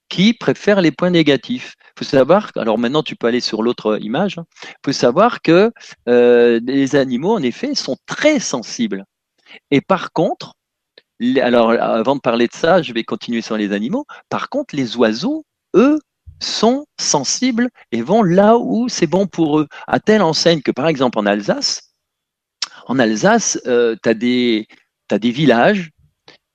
qui 0.09 0.34
préfèrent 0.34 0.80
les 0.80 0.92
points 0.92 1.11
négatifs. 1.11 1.74
Il 1.96 2.05
faut 2.05 2.11
savoir, 2.11 2.50
alors 2.57 2.78
maintenant 2.78 3.02
tu 3.02 3.16
peux 3.16 3.26
aller 3.26 3.40
sur 3.40 3.62
l'autre 3.62 3.98
image, 4.00 4.34
il 4.36 4.40
hein. 4.40 4.46
faut 4.84 4.92
savoir 4.92 5.42
que 5.42 5.72
euh, 6.09 6.61
les 6.64 6.96
animaux, 6.96 7.34
en 7.34 7.42
effet, 7.42 7.74
sont 7.74 7.96
très 8.07 8.38
sensibles. 8.38 9.05
Et 9.70 9.80
par 9.80 10.12
contre, 10.12 10.55
alors 11.40 11.70
avant 11.70 12.16
de 12.16 12.20
parler 12.20 12.46
de 12.48 12.55
ça, 12.55 12.82
je 12.82 12.92
vais 12.92 13.05
continuer 13.05 13.40
sur 13.40 13.57
les 13.57 13.72
animaux. 13.72 14.05
Par 14.28 14.48
contre, 14.48 14.74
les 14.76 14.96
oiseaux, 14.96 15.44
eux, 15.74 15.98
sont 16.40 16.86
sensibles 17.00 17.68
et 17.92 18.02
vont 18.02 18.22
là 18.22 18.59
où 18.59 18.88
c'est 18.88 19.07
bon 19.07 19.26
pour 19.26 19.61
eux. 19.61 19.68
À 19.86 20.00
telle 20.00 20.22
enseigne 20.22 20.62
que, 20.62 20.72
par 20.72 20.88
exemple, 20.88 21.18
en 21.18 21.26
Alsace, 21.26 21.94
en 22.86 22.98
Alsace, 22.98 23.59
euh, 23.66 23.96
tu 24.02 24.09
as, 24.09 24.14
des 24.14 24.66
villages 25.30 25.90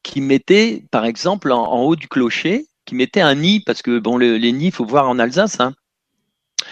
qui 0.04 0.22
mettaient, 0.22 0.86
par 0.92 1.06
exemple, 1.06 1.52
en 1.52 1.82
haut 1.82 1.96
du 1.96 2.08
clocher, 2.08 2.69
qui 2.90 2.96
mettaient 2.96 3.22
un 3.22 3.36
nid, 3.36 3.60
parce 3.60 3.84
que 3.84 4.00
bon, 4.00 4.18
les 4.18 4.52
nids, 4.52 4.66
il 4.66 4.72
faut 4.72 4.84
voir 4.84 5.08
en 5.08 5.20
Alsace, 5.20 5.60
hein. 5.60 5.76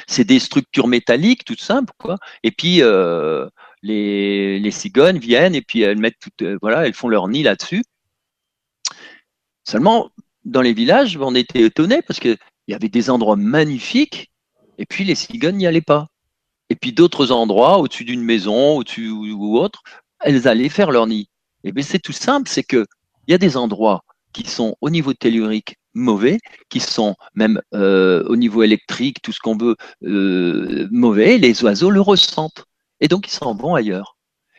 c'est 0.07 0.23
des 0.23 0.39
structures 0.39 0.87
métalliques, 0.87 1.45
tout 1.45 1.55
simple, 1.55 1.93
quoi. 1.99 2.17
Et 2.41 2.49
puis 2.49 2.81
euh, 2.81 3.47
les, 3.83 4.71
cigognes 4.71 5.19
viennent 5.19 5.53
et 5.53 5.61
puis 5.61 5.81
elles 5.81 5.99
mettent 5.99 6.17
tout, 6.19 6.43
euh, 6.43 6.57
voilà, 6.59 6.87
elles 6.87 6.95
font 6.95 7.07
leur 7.07 7.27
nid 7.27 7.43
là-dessus. 7.43 7.83
Seulement, 9.63 10.09
dans 10.43 10.63
les 10.63 10.73
villages, 10.73 11.17
on 11.21 11.35
était 11.35 11.61
étonnés 11.61 12.01
parce 12.01 12.19
qu'il 12.19 12.37
y 12.67 12.73
avait 12.73 12.89
des 12.89 13.11
endroits 13.11 13.35
magnifiques 13.35 14.31
et 14.79 14.87
puis 14.87 15.03
les 15.03 15.13
cigognes 15.13 15.57
n'y 15.57 15.67
allaient 15.67 15.81
pas. 15.81 16.07
Et 16.71 16.75
puis 16.75 16.93
d'autres 16.93 17.31
endroits, 17.31 17.77
au-dessus 17.77 18.05
d'une 18.05 18.23
maison, 18.23 18.77
au-dessus 18.77 19.11
ou, 19.11 19.59
autre, 19.59 19.83
elles 20.21 20.47
allaient 20.47 20.69
faire 20.69 20.89
leur 20.89 21.05
nid. 21.05 21.29
Et 21.63 21.71
bien 21.71 21.83
c'est 21.83 21.99
tout 21.99 22.11
simple, 22.11 22.49
c'est 22.49 22.63
que 22.63 22.87
il 23.27 23.33
y 23.33 23.35
a 23.35 23.37
des 23.37 23.55
endroits 23.55 24.03
qui 24.33 24.49
sont 24.49 24.75
au 24.81 24.89
niveau 24.89 25.13
tellurique 25.13 25.75
mauvais, 25.97 26.39
qui 26.69 26.79
sont 26.79 27.15
même 27.35 27.61
euh, 27.73 28.23
au 28.27 28.35
niveau 28.35 28.63
électrique, 28.63 29.21
tout 29.21 29.31
ce 29.31 29.39
qu'on 29.39 29.57
veut, 29.57 29.75
euh, 30.03 30.87
mauvais, 30.91 31.37
les 31.37 31.63
oiseaux 31.63 31.89
le 31.89 32.01
ressentent. 32.01 32.65
Et 32.99 33.07
donc, 33.07 33.27
ils 33.27 33.31
s'en 33.31 33.53
vont 33.55 33.75
ailleurs. 33.75 34.17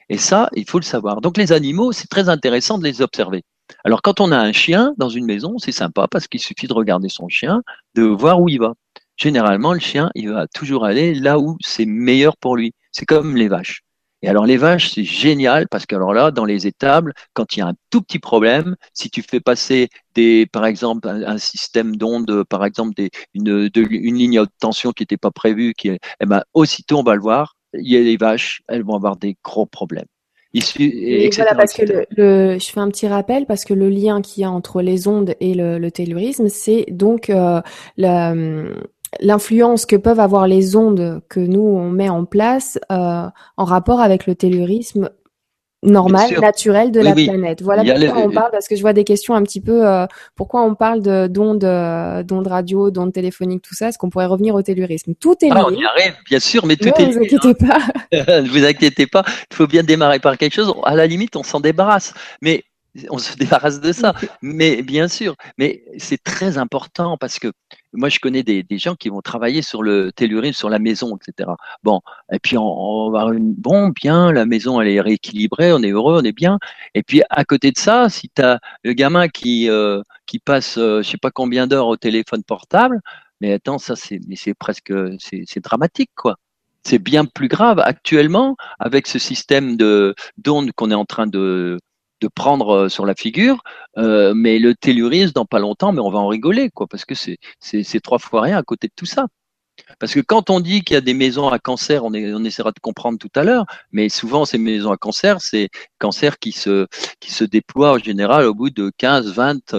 Et 0.08 0.18
ça, 0.18 0.48
il 0.54 0.68
faut 0.68 0.78
le 0.78 0.84
savoir. 0.84 1.20
Donc, 1.20 1.36
les 1.36 1.52
animaux, 1.52 1.92
c'est 1.92 2.08
très 2.08 2.28
intéressant 2.28 2.78
de 2.78 2.84
les 2.84 3.02
observer. 3.02 3.42
Alors, 3.84 4.02
quand 4.02 4.20
on 4.20 4.32
a 4.32 4.38
un 4.38 4.52
chien 4.52 4.94
dans 4.96 5.08
une 5.10 5.26
maison, 5.26 5.58
c'est 5.58 5.72
sympa 5.72 6.06
parce 6.10 6.26
qu'il 6.28 6.40
suffit 6.40 6.66
de 6.66 6.72
regarder 6.72 7.08
son 7.08 7.28
chien, 7.28 7.62
de 7.94 8.02
voir 8.02 8.40
où 8.40 8.48
il 8.48 8.58
va. 8.58 8.74
Généralement, 9.16 9.72
le 9.74 9.80
chien, 9.80 10.10
il 10.14 10.30
va 10.30 10.46
toujours 10.46 10.84
aller 10.84 11.14
là 11.14 11.38
où 11.38 11.56
c'est 11.60 11.86
meilleur 11.86 12.36
pour 12.36 12.56
lui. 12.56 12.72
C'est 12.92 13.04
comme 13.06 13.36
les 13.36 13.48
vaches. 13.48 13.82
Et 14.22 14.28
alors 14.28 14.46
les 14.46 14.56
vaches, 14.56 14.90
c'est 14.90 15.04
génial 15.04 15.68
parce 15.68 15.86
que 15.86 15.94
alors 15.94 16.12
là, 16.12 16.30
dans 16.30 16.44
les 16.44 16.66
étables, 16.66 17.12
quand 17.34 17.56
il 17.56 17.60
y 17.60 17.62
a 17.62 17.68
un 17.68 17.74
tout 17.90 18.02
petit 18.02 18.18
problème, 18.18 18.74
si 18.92 19.10
tu 19.10 19.22
fais 19.22 19.40
passer 19.40 19.88
des, 20.14 20.46
par 20.46 20.66
exemple, 20.66 21.08
un, 21.08 21.38
système 21.38 21.96
d'onde, 21.96 22.44
par 22.48 22.64
exemple, 22.64 22.94
des, 22.94 23.10
une, 23.34 23.70
une 23.74 24.16
ligne 24.16 24.38
à 24.38 24.42
haute 24.42 24.50
tension 24.58 24.92
qui 24.92 25.02
n'était 25.02 25.16
pas 25.16 25.30
prévue, 25.30 25.72
qui, 25.74 25.90
eh 25.90 26.26
ben, 26.26 26.42
aussitôt 26.52 26.98
on 26.98 27.04
va 27.04 27.14
le 27.14 27.20
voir, 27.20 27.54
il 27.74 27.90
y 27.90 27.96
a 27.96 28.00
les 28.00 28.16
vaches, 28.16 28.62
elles 28.68 28.82
vont 28.82 28.96
avoir 28.96 29.16
des 29.16 29.36
gros 29.44 29.66
problèmes. 29.66 30.06
et 30.52 31.30
voilà, 31.36 31.54
parce 31.54 31.74
que 31.74 31.82
le, 32.16 32.58
je 32.58 32.70
fais 32.70 32.80
un 32.80 32.88
petit 32.88 33.06
rappel 33.06 33.46
parce 33.46 33.64
que 33.64 33.74
le 33.74 33.88
lien 33.88 34.20
qu'il 34.20 34.42
y 34.42 34.44
a 34.44 34.50
entre 34.50 34.82
les 34.82 35.06
ondes 35.06 35.34
et 35.38 35.54
le, 35.54 35.78
le 35.78 35.90
c'est 36.48 36.86
donc 36.90 37.30
euh, 37.30 37.60
la, 37.96 38.34
l'influence 39.20 39.86
que 39.86 39.96
peuvent 39.96 40.20
avoir 40.20 40.46
les 40.46 40.76
ondes 40.76 41.22
que 41.28 41.40
nous 41.40 41.60
on 41.60 41.90
met 41.90 42.08
en 42.08 42.24
place 42.24 42.78
euh, 42.92 43.26
en 43.56 43.64
rapport 43.64 44.00
avec 44.00 44.26
le 44.26 44.34
tellurisme 44.34 45.10
normal, 45.82 46.40
naturel 46.40 46.90
de 46.90 47.00
la 47.00 47.14
planète. 47.14 47.62
Voilà 47.62 47.84
pourquoi 47.84 48.22
on 48.22 48.30
parle, 48.30 48.50
parce 48.50 48.66
que 48.66 48.74
je 48.74 48.80
vois 48.80 48.92
des 48.92 49.04
questions 49.04 49.34
un 49.34 49.42
petit 49.42 49.60
peu, 49.60 49.86
euh, 49.86 50.06
pourquoi 50.34 50.62
on 50.62 50.74
parle 50.74 51.02
d'ondes 51.28 51.64
euh, 51.64 52.22
radio, 52.46 52.90
d'ondes 52.90 53.12
téléphoniques, 53.12 53.62
tout 53.62 53.74
ça, 53.74 53.88
est-ce 53.88 53.98
qu'on 53.98 54.10
pourrait 54.10 54.26
revenir 54.26 54.54
au 54.54 54.62
tellurisme 54.62 55.14
Tout 55.14 55.36
est 55.42 55.46
lié. 55.46 55.52
Ah, 55.54 55.64
on 55.66 55.74
y 55.74 55.84
arrive, 55.84 56.16
bien 56.26 56.40
sûr, 56.40 56.66
mais 56.66 56.76
tout 56.76 56.88
est. 56.88 57.06
Ne 57.06 57.12
vous 57.12 57.18
inquiétez 57.18 57.54
pas. 57.54 57.78
ne 58.12 58.48
vous 58.48 58.64
inquiétez 58.64 59.06
pas, 59.06 59.22
il 59.50 59.56
faut 59.56 59.66
bien 59.66 59.84
démarrer 59.84 60.18
par 60.18 60.36
quelque 60.36 60.54
chose. 60.54 60.74
À 60.84 60.96
la 60.96 61.06
limite, 61.06 61.36
on 61.36 61.44
s'en 61.44 61.60
débarrasse. 61.60 62.12
Mais 62.42 62.64
on 63.10 63.18
se 63.18 63.36
débarrasse 63.36 63.80
de 63.80 63.92
ça. 63.92 64.14
Mais 64.42 64.82
bien 64.82 65.08
sûr, 65.08 65.34
mais 65.56 65.84
c'est 65.98 66.22
très 66.22 66.58
important 66.58 67.16
parce 67.16 67.38
que 67.38 67.52
moi, 67.92 68.08
je 68.08 68.18
connais 68.18 68.42
des, 68.42 68.64
gens 68.78 68.94
qui 68.94 69.08
vont 69.08 69.20
travailler 69.20 69.62
sur 69.62 69.82
le 69.82 70.12
tellurisme, 70.12 70.54
sur 70.54 70.68
la 70.68 70.78
maison, 70.78 71.16
etc. 71.16 71.50
Bon, 71.82 72.00
et 72.32 72.38
puis 72.38 72.56
on, 72.58 73.10
va 73.10 73.30
bon, 73.34 73.88
bien, 73.88 74.32
la 74.32 74.46
maison 74.46 74.80
elle 74.80 74.88
est 74.88 75.00
rééquilibrée, 75.00 75.72
on 75.72 75.82
est 75.82 75.90
heureux, 75.90 76.20
on 76.20 76.24
est 76.24 76.32
bien. 76.32 76.58
Et 76.94 77.02
puis 77.02 77.22
à 77.30 77.44
côté 77.44 77.70
de 77.72 77.78
ça, 77.78 78.08
si 78.08 78.30
tu 78.34 78.42
as 78.42 78.60
le 78.84 78.92
gamin 78.92 79.28
qui 79.28 79.70
euh, 79.70 80.02
qui 80.26 80.38
passe, 80.38 80.78
euh, 80.78 81.02
je 81.02 81.10
sais 81.10 81.18
pas 81.18 81.30
combien 81.30 81.66
d'heures 81.66 81.88
au 81.88 81.96
téléphone 81.96 82.42
portable, 82.44 83.00
mais 83.40 83.52
attends, 83.52 83.78
ça 83.78 83.96
c'est 83.96 84.20
c'est 84.34 84.54
presque 84.54 84.92
c'est 85.18 85.60
dramatique 85.60 86.10
quoi. 86.14 86.36
C'est 86.84 86.98
bien 86.98 87.24
plus 87.26 87.48
grave 87.48 87.80
actuellement 87.80 88.56
avec 88.78 89.06
ce 89.06 89.18
système 89.18 89.76
de 89.76 90.14
d'ondes 90.38 90.72
qu'on 90.72 90.90
est 90.90 90.94
en 90.94 91.04
train 91.04 91.26
de 91.26 91.78
de 92.20 92.28
prendre 92.28 92.70
euh, 92.70 92.88
sur 92.88 93.06
la 93.06 93.14
figure, 93.14 93.62
euh, 93.96 94.32
mais 94.34 94.58
le 94.58 94.74
tellurisme 94.74 95.32
dans 95.32 95.46
pas 95.46 95.58
longtemps, 95.58 95.92
mais 95.92 96.00
on 96.00 96.10
va 96.10 96.18
en 96.18 96.28
rigoler, 96.28 96.70
quoi, 96.70 96.86
parce 96.86 97.04
que 97.04 97.14
c'est 97.14 98.00
trois 98.00 98.18
fois 98.18 98.42
rien 98.42 98.56
à 98.58 98.62
côté 98.62 98.88
de 98.88 98.92
tout 98.94 99.06
ça. 99.06 99.26
Parce 99.98 100.14
que 100.14 100.20
quand 100.20 100.50
on 100.50 100.60
dit 100.60 100.82
qu'il 100.82 100.94
y 100.94 100.96
a 100.96 101.00
des 101.00 101.14
maisons 101.14 101.48
à 101.48 101.58
cancer, 101.58 102.04
on, 102.04 102.12
est, 102.12 102.32
on 102.32 102.44
essaiera 102.44 102.72
de 102.72 102.80
comprendre 102.80 103.18
tout 103.18 103.30
à 103.34 103.44
l'heure, 103.44 103.64
mais 103.92 104.08
souvent 104.08 104.44
ces 104.44 104.58
maisons 104.58 104.92
à 104.92 104.96
cancer, 104.96 105.40
c'est 105.40 105.68
cancer 105.98 106.38
qui 106.38 106.52
se 106.52 106.86
qui 107.20 107.32
se 107.32 107.44
déploie 107.44 107.92
en 107.92 107.98
général 107.98 108.44
au 108.46 108.54
bout 108.54 108.70
de 108.70 108.90
15, 108.98 109.32
20, 109.32 109.72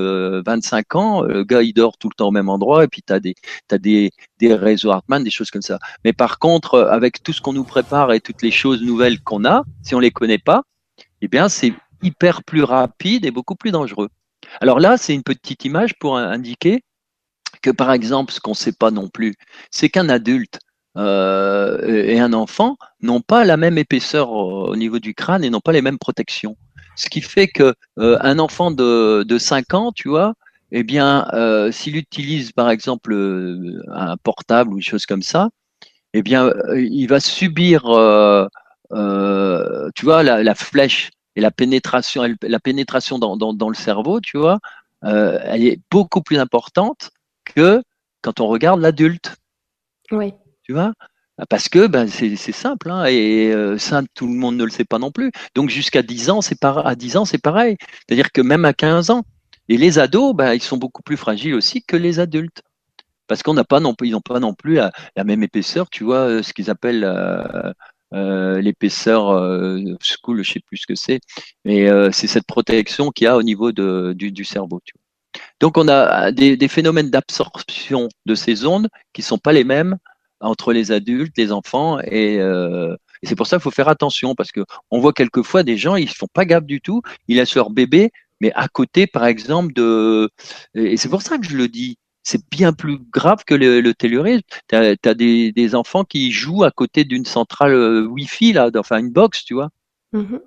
25 0.45 0.95
ans. 0.95 1.21
Le 1.23 1.43
gars 1.43 1.61
il 1.61 1.73
dort 1.73 1.97
tout 1.97 2.09
le 2.09 2.15
temps 2.15 2.29
au 2.29 2.31
même 2.31 2.49
endroit 2.49 2.83
et 2.83 2.87
puis 2.87 3.01
tu 3.05 3.13
as 3.13 3.19
des 3.19 3.35
des 3.71 4.11
des 4.39 4.53
réseaux 4.53 4.91
Hartmann, 4.91 5.23
des 5.23 5.31
choses 5.31 5.51
comme 5.51 5.61
ça. 5.61 5.79
Mais 6.03 6.13
par 6.13 6.39
contre, 6.39 6.79
avec 6.79 7.23
tout 7.23 7.33
ce 7.33 7.41
qu'on 7.41 7.53
nous 7.53 7.65
prépare 7.65 8.13
et 8.13 8.21
toutes 8.21 8.41
les 8.41 8.51
choses 8.51 8.81
nouvelles 8.81 9.21
qu'on 9.21 9.45
a, 9.45 9.63
si 9.83 9.95
on 9.95 9.99
les 9.99 10.11
connaît 10.11 10.37
pas, 10.39 10.63
eh 11.21 11.27
bien 11.27 11.49
c'est 11.49 11.73
hyper 12.01 12.43
plus 12.43 12.63
rapide 12.63 13.25
et 13.25 13.31
beaucoup 13.31 13.55
plus 13.55 13.71
dangereux. 13.71 14.09
Alors 14.61 14.79
là, 14.79 14.97
c'est 14.97 15.13
une 15.13 15.23
petite 15.23 15.65
image 15.65 15.97
pour 15.99 16.17
indiquer 16.17 16.83
que, 17.61 17.69
par 17.69 17.91
exemple, 17.91 18.31
ce 18.33 18.39
qu'on 18.39 18.51
ne 18.51 18.55
sait 18.55 18.73
pas 18.73 18.91
non 18.91 19.07
plus, 19.07 19.35
c'est 19.71 19.89
qu'un 19.89 20.09
adulte 20.09 20.59
euh, 20.97 21.79
et 21.85 22.19
un 22.19 22.33
enfant 22.33 22.77
n'ont 23.01 23.21
pas 23.21 23.45
la 23.45 23.57
même 23.57 23.77
épaisseur 23.77 24.31
au 24.31 24.75
niveau 24.75 24.99
du 24.99 25.13
crâne 25.13 25.43
et 25.43 25.49
n'ont 25.49 25.59
pas 25.59 25.71
les 25.71 25.81
mêmes 25.81 25.99
protections. 25.99 26.57
Ce 26.95 27.09
qui 27.09 27.21
fait 27.21 27.47
que 27.47 27.73
euh, 27.99 28.17
un 28.21 28.39
enfant 28.39 28.71
de, 28.71 29.23
de 29.23 29.37
5 29.37 29.73
ans, 29.73 29.91
tu 29.93 30.09
vois, 30.09 30.33
eh 30.71 30.83
bien, 30.83 31.27
euh, 31.33 31.71
s'il 31.71 31.95
utilise 31.95 32.51
par 32.51 32.69
exemple 32.69 33.13
un 33.93 34.17
portable 34.17 34.73
ou 34.73 34.77
une 34.77 34.83
chose 34.83 35.05
comme 35.05 35.23
ça, 35.23 35.49
eh 36.13 36.21
bien, 36.23 36.51
il 36.75 37.07
va 37.07 37.19
subir, 37.19 37.83
tu 38.91 40.05
vois, 40.05 40.23
la 40.23 40.55
flèche 40.55 41.11
et 41.39 41.41
la 41.41 41.51
pénétration, 41.51 42.23
la 42.41 42.59
pénétration 42.59 43.17
dans, 43.17 43.37
dans, 43.37 43.69
le 43.69 43.75
cerveau, 43.75 44.19
tu 44.19 44.37
vois, 44.37 44.59
euh, 45.05 45.39
elle 45.45 45.65
est 45.65 45.79
beaucoup 45.89 46.21
plus 46.21 46.37
importante 46.37 47.11
que 47.45 47.81
quand 48.21 48.41
on 48.41 48.47
regarde 48.47 48.81
l'adulte. 48.81 49.37
Oui. 50.11 50.33
Tu 50.63 50.73
vois? 50.73 50.91
Parce 51.47 51.69
que 51.69 51.87
ben, 51.87 52.09
c'est 52.09 52.35
simple, 52.35 52.91
hein, 52.91 53.05
et 53.05 53.53
euh, 53.53 53.77
ça, 53.77 54.01
tout 54.13 54.27
le 54.27 54.33
monde 54.33 54.57
ne 54.57 54.65
le 54.65 54.69
sait 54.69 54.83
pas 54.83 54.99
non 54.99 55.11
plus. 55.11 55.31
Donc 55.55 55.69
jusqu'à 55.69 56.01
10 56.01 56.29
ans, 56.29 56.41
c'est 56.41 56.61
à 56.65 56.95
10 56.95 57.15
ans, 57.15 57.23
c'est 57.23 57.41
pareil. 57.41 57.77
C'est-à-dire 58.05 58.33
que 58.33 58.41
même 58.41 58.65
à 58.65 58.73
15 58.73 59.09
ans, 59.09 59.23
et 59.69 59.77
les 59.77 59.97
ados, 59.97 60.35
ben, 60.35 60.53
ils 60.53 60.61
sont 60.61 60.75
beaucoup 60.75 61.03
plus 61.03 61.15
fragiles 61.15 61.53
aussi 61.55 61.83
que 61.83 61.95
les 61.95 62.19
adultes. 62.19 62.63
Parce 63.27 63.43
qu'on 63.43 63.53
n'a 63.53 63.63
pas 63.63 63.79
non 63.79 63.95
ils 64.01 64.11
n'ont 64.11 64.19
pas 64.19 64.41
non 64.41 64.53
plus 64.53 64.73
la, 64.73 65.23
même 65.23 65.41
épaisseur, 65.43 65.89
tu 65.89 66.03
vois, 66.03 66.27
euh, 66.27 66.43
ce 66.43 66.51
qu'ils 66.51 66.69
appellent 66.69 67.05
euh, 67.05 67.71
l'épaisseur 68.11 69.29
euh, 69.29 69.79
school, 70.01 70.43
je 70.43 70.53
sais 70.53 70.59
plus 70.59 70.77
ce 70.77 70.87
que 70.87 70.95
c'est, 70.95 71.19
mais 71.65 71.89
euh, 71.89 72.11
c'est 72.11 72.27
cette 72.27 72.45
protection 72.45 73.11
qu'il 73.11 73.25
y 73.25 73.27
a 73.27 73.37
au 73.37 73.43
niveau 73.43 73.71
de, 73.71 74.13
du, 74.13 74.43
cerveau. 74.43 74.81
Donc 75.59 75.77
on 75.77 75.87
a 75.87 76.31
des, 76.31 76.57
des 76.57 76.67
phénomènes 76.67 77.09
d'absorption 77.09 78.09
de 78.25 78.35
ces 78.35 78.65
ondes 78.65 78.89
qui 79.13 79.21
sont 79.21 79.37
pas 79.37 79.53
les 79.53 79.63
mêmes 79.63 79.97
entre 80.41 80.73
les 80.73 80.91
adultes, 80.91 81.37
les 81.37 81.51
enfants, 81.51 81.99
et, 81.99 82.39
euh, 82.39 82.95
et 83.21 83.27
c'est 83.27 83.35
pour 83.35 83.47
ça 83.47 83.57
qu'il 83.57 83.63
faut 83.63 83.71
faire 83.71 83.89
attention 83.89 84.35
parce 84.35 84.51
que 84.51 84.61
on 84.89 84.99
voit 84.99 85.13
quelquefois 85.13 85.63
des 85.63 85.77
gens 85.77 85.95
ils 85.97 86.09
font 86.09 86.29
pas 86.33 86.45
gaffe 86.45 86.65
du 86.65 86.81
tout, 86.81 87.01
ils 87.27 87.37
laissent 87.37 87.55
leur 87.55 87.69
bébé, 87.69 88.11
mais 88.39 88.51
à 88.53 88.67
côté 88.69 89.05
par 89.05 89.25
exemple 89.25 89.73
de, 89.73 90.29
et 90.75 90.97
c'est 90.97 91.09
pour 91.09 91.21
ça 91.21 91.37
que 91.37 91.45
je 91.45 91.57
le 91.57 91.67
dis, 91.67 91.97
c'est 92.23 92.41
bien 92.49 92.73
plus 92.73 92.99
grave 93.11 93.43
que 93.45 93.55
le, 93.55 93.81
le 93.81 93.93
tellurisme. 93.93 94.43
Tu 94.67 94.75
as, 94.75 95.13
des, 95.13 95.51
des, 95.51 95.75
enfants 95.75 96.03
qui 96.03 96.31
jouent 96.31 96.63
à 96.63 96.71
côté 96.71 97.03
d'une 97.03 97.25
centrale 97.25 97.73
euh, 97.73 98.05
Wi-Fi, 98.05 98.53
là, 98.53 98.69
enfin 98.77 98.99
une 98.99 99.11
box, 99.11 99.45
tu 99.45 99.53
vois. 99.53 99.69
Mm-hmm. 100.13 100.41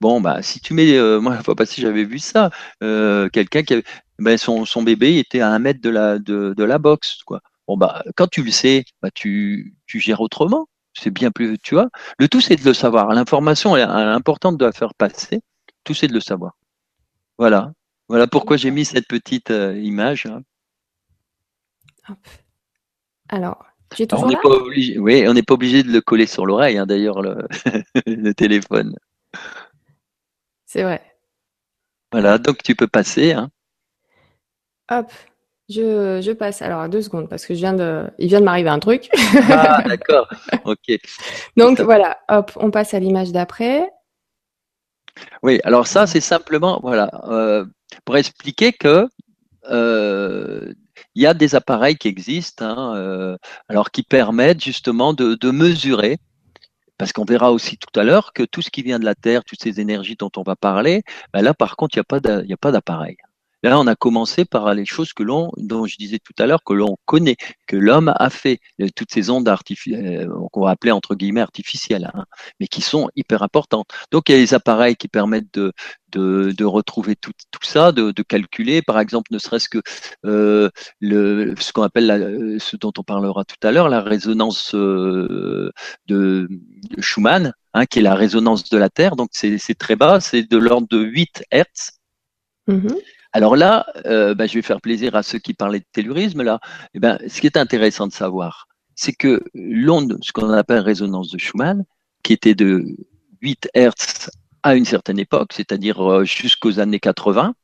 Bon, 0.00 0.20
bah, 0.20 0.42
si 0.42 0.60
tu 0.60 0.72
mets, 0.74 0.96
euh, 0.96 1.20
moi, 1.20 1.34
la 1.34 1.42
fois 1.42 1.54
passée, 1.54 1.82
j'avais 1.82 2.04
vu 2.04 2.18
ça, 2.18 2.50
euh, 2.82 3.28
quelqu'un 3.28 3.62
qui 3.62 3.74
avait, 3.74 3.84
ben, 4.18 4.38
son, 4.38 4.64
son 4.64 4.82
bébé 4.82 5.18
était 5.18 5.40
à 5.40 5.50
un 5.50 5.58
mètre 5.58 5.80
de 5.80 5.90
la, 5.90 6.18
de, 6.18 6.54
de 6.56 6.64
la 6.64 6.78
box, 6.78 7.22
quoi. 7.24 7.40
Bon, 7.68 7.76
bah, 7.76 8.02
quand 8.16 8.26
tu 8.28 8.42
le 8.42 8.50
sais, 8.50 8.84
bah, 9.02 9.10
tu, 9.14 9.74
tu 9.86 10.00
gères 10.00 10.20
autrement. 10.20 10.68
C'est 10.94 11.10
bien 11.10 11.30
plus, 11.30 11.56
tu 11.58 11.74
vois. 11.74 11.88
Le 12.18 12.28
tout, 12.28 12.40
c'est 12.40 12.56
de 12.56 12.64
le 12.64 12.74
savoir. 12.74 13.12
L'information 13.14 13.76
est 13.76 13.82
importante 13.82 14.58
de 14.58 14.64
la 14.64 14.72
faire 14.72 14.92
passer. 14.94 15.40
Tout, 15.84 15.94
c'est 15.94 16.08
de 16.08 16.12
le 16.14 16.20
savoir. 16.20 16.54
Voilà. 17.38 17.72
Voilà 18.08 18.26
pourquoi 18.26 18.56
j'ai 18.56 18.72
mis 18.72 18.84
cette 18.84 19.06
petite 19.06 19.50
image. 19.50 20.26
Hein. 20.26 20.42
Alors, 23.28 23.64
es 23.98 24.06
toujours 24.06 24.24
on 24.24 24.28
n'est 24.28 24.36
pas 24.36 24.48
obligé. 24.48 24.98
Oui, 24.98 25.24
on 25.26 25.34
n'est 25.34 25.42
pas 25.42 25.54
obligé 25.54 25.82
de 25.82 25.90
le 25.90 26.00
coller 26.00 26.26
sur 26.26 26.46
l'oreille, 26.46 26.78
hein, 26.78 26.86
d'ailleurs, 26.86 27.22
le... 28.06 28.32
téléphone. 28.34 28.96
C'est 30.66 30.82
vrai. 30.82 31.02
Voilà, 32.12 32.38
donc 32.38 32.62
tu 32.62 32.74
peux 32.74 32.88
passer. 32.88 33.32
Hein. 33.32 33.50
Hop, 34.90 35.12
je, 35.68 36.20
je, 36.22 36.32
passe. 36.32 36.62
Alors, 36.62 36.88
deux 36.88 37.02
secondes, 37.02 37.28
parce 37.28 37.46
que 37.46 37.54
je 37.54 37.60
viens 37.60 37.74
de, 37.74 38.04
il 38.18 38.28
vient 38.28 38.40
de 38.40 38.44
m'arriver 38.44 38.70
un 38.70 38.80
truc. 38.80 39.08
ah, 39.50 39.82
d'accord. 39.86 40.28
Ok. 40.64 40.98
Donc 41.56 41.80
voilà, 41.80 42.18
hop, 42.28 42.52
on 42.56 42.70
passe 42.70 42.94
à 42.94 42.98
l'image 42.98 43.30
d'après. 43.32 43.88
Oui, 45.42 45.60
alors 45.64 45.86
ça, 45.86 46.06
c'est 46.06 46.20
simplement, 46.20 46.80
voilà, 46.82 47.10
euh, 47.28 47.64
pour 48.04 48.16
expliquer 48.16 48.72
que 48.72 49.08
euh, 49.70 50.72
il 51.14 51.22
y 51.22 51.26
a 51.26 51.34
des 51.34 51.54
appareils 51.54 51.96
qui 51.96 52.08
existent, 52.08 52.64
hein, 52.64 52.96
euh, 52.96 53.36
alors 53.68 53.90
qui 53.90 54.02
permettent 54.02 54.62
justement 54.62 55.12
de, 55.12 55.50
mesurer, 55.50 56.18
parce 56.98 57.12
qu'on 57.12 57.24
verra 57.24 57.52
aussi 57.52 57.78
tout 57.78 57.98
à 57.98 58.04
l'heure 58.04 58.32
que 58.32 58.42
tout 58.42 58.62
ce 58.62 58.70
qui 58.70 58.82
vient 58.82 58.98
de 58.98 59.04
la 59.04 59.14
Terre, 59.14 59.44
toutes 59.44 59.62
ces 59.62 59.80
énergies 59.80 60.16
dont 60.16 60.30
on 60.36 60.42
va 60.42 60.56
parler, 60.56 61.02
ben 61.32 61.42
là 61.42 61.54
par 61.54 61.76
contre 61.76 61.96
il 61.96 62.02
n'y 62.46 62.52
a 62.52 62.56
pas 62.56 62.72
d'appareil. 62.72 63.16
Là, 63.62 63.78
on 63.78 63.86
a 63.86 63.94
commencé 63.94 64.44
par 64.44 64.72
les 64.74 64.86
choses 64.86 65.12
que 65.12 65.22
l'on, 65.22 65.50
dont 65.58 65.86
je 65.86 65.96
disais 65.96 66.18
tout 66.18 66.32
à 66.38 66.46
l'heure, 66.46 66.64
que 66.64 66.72
l'on 66.72 66.96
connaît, 67.04 67.36
que 67.66 67.76
l'homme 67.76 68.12
a 68.16 68.30
fait, 68.30 68.58
toutes 68.96 69.12
ces 69.12 69.28
ondes 69.28 69.48
artificielles, 69.48 70.30
euh, 70.30 70.48
qu'on 70.50 70.62
va 70.62 70.70
appeler 70.70 70.92
entre 70.92 71.14
guillemets 71.14 71.42
artificielles, 71.42 72.10
hein, 72.14 72.24
mais 72.58 72.68
qui 72.68 72.80
sont 72.80 73.10
hyper 73.16 73.42
importantes. 73.42 73.88
Donc, 74.12 74.28
il 74.28 74.32
y 74.32 74.34
a 74.36 74.38
les 74.38 74.54
appareils 74.54 74.96
qui 74.96 75.08
permettent 75.08 75.52
de, 75.52 75.72
de, 76.08 76.52
de 76.56 76.64
retrouver 76.64 77.16
tout, 77.16 77.32
tout 77.50 77.64
ça, 77.64 77.92
de, 77.92 78.12
de, 78.12 78.22
calculer, 78.22 78.80
par 78.80 78.98
exemple, 78.98 79.32
ne 79.32 79.38
serait-ce 79.38 79.68
que 79.68 79.82
euh, 80.24 80.70
le, 81.00 81.54
ce 81.58 81.72
qu'on 81.72 81.82
appelle, 81.82 82.06
la, 82.06 82.58
ce 82.58 82.76
dont 82.76 82.92
on 82.96 83.02
parlera 83.02 83.44
tout 83.44 83.66
à 83.66 83.72
l'heure, 83.72 83.90
la 83.90 84.00
résonance 84.00 84.74
euh, 84.74 85.70
de, 86.06 86.48
de, 86.48 87.02
Schumann, 87.02 87.52
hein, 87.74 87.86
qui 87.86 87.98
est 87.98 88.02
la 88.02 88.14
résonance 88.14 88.70
de 88.70 88.78
la 88.78 88.88
Terre. 88.88 89.16
Donc, 89.16 89.30
c'est 89.32 89.78
très 89.78 89.96
bas, 89.96 90.20
c'est 90.20 90.50
de 90.50 90.56
l'ordre 90.56 90.88
de 90.88 90.98
8 90.98 91.44
Hertz. 91.50 91.98
Mm-hmm. 92.68 92.96
Alors 93.32 93.56
là, 93.56 93.86
euh, 94.06 94.34
ben, 94.34 94.48
je 94.48 94.54
vais 94.54 94.62
faire 94.62 94.80
plaisir 94.80 95.14
à 95.14 95.22
ceux 95.22 95.38
qui 95.38 95.54
parlaient 95.54 95.80
de 95.80 95.86
tellurisme. 95.92 96.42
Là, 96.42 96.60
eh 96.94 96.98
ben, 96.98 97.18
ce 97.28 97.40
qui 97.40 97.46
est 97.46 97.56
intéressant 97.56 98.06
de 98.06 98.12
savoir, 98.12 98.66
c'est 98.96 99.12
que 99.12 99.42
l'onde, 99.54 100.18
ce 100.22 100.32
qu'on 100.32 100.50
appelle 100.50 100.80
résonance 100.80 101.30
de 101.30 101.38
Schumann, 101.38 101.84
qui 102.22 102.32
était 102.32 102.54
de 102.54 102.84
8 103.40 103.70
Hertz 103.74 104.30
à 104.62 104.74
une 104.74 104.84
certaine 104.84 105.18
époque, 105.18 105.52
c'est-à-dire 105.52 106.00
euh, 106.00 106.24
jusqu'aux 106.24 106.80
années 106.80 107.00
80, 107.00 107.54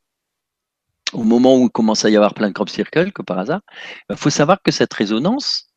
au 1.13 1.23
moment 1.23 1.57
où 1.57 1.65
il 1.65 1.69
commence 1.69 2.05
à 2.05 2.09
y 2.09 2.15
avoir 2.15 2.33
plein 2.33 2.47
de 2.47 2.53
crop 2.53 2.69
circles, 2.69 3.11
que 3.11 3.21
par 3.21 3.39
hasard, 3.39 3.61
il 4.09 4.17
faut 4.17 4.29
savoir 4.29 4.61
que 4.61 4.71
cette 4.71 4.93
résonance, 4.93 5.69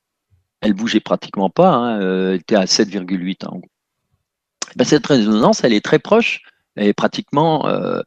elle 0.61 0.75
bougeait 0.75 1.01
pratiquement 1.01 1.51
pas, 1.51 1.71
hein, 1.73 2.01
euh, 2.01 2.31
elle 2.31 2.41
était 2.41 2.57
à 2.57 2.65
7,8 2.65 3.47
en 3.47 3.59
gros. 3.59 3.71
Ben, 4.77 4.85
cette 4.85 5.07
résonance, 5.07 5.65
elle 5.65 5.73
est 5.73 5.85
très 5.85 5.99
proche, 5.99 6.43
elle 6.77 6.89
est 6.89 6.95
pratiquement 6.95 7.67
euh, 7.67 8.01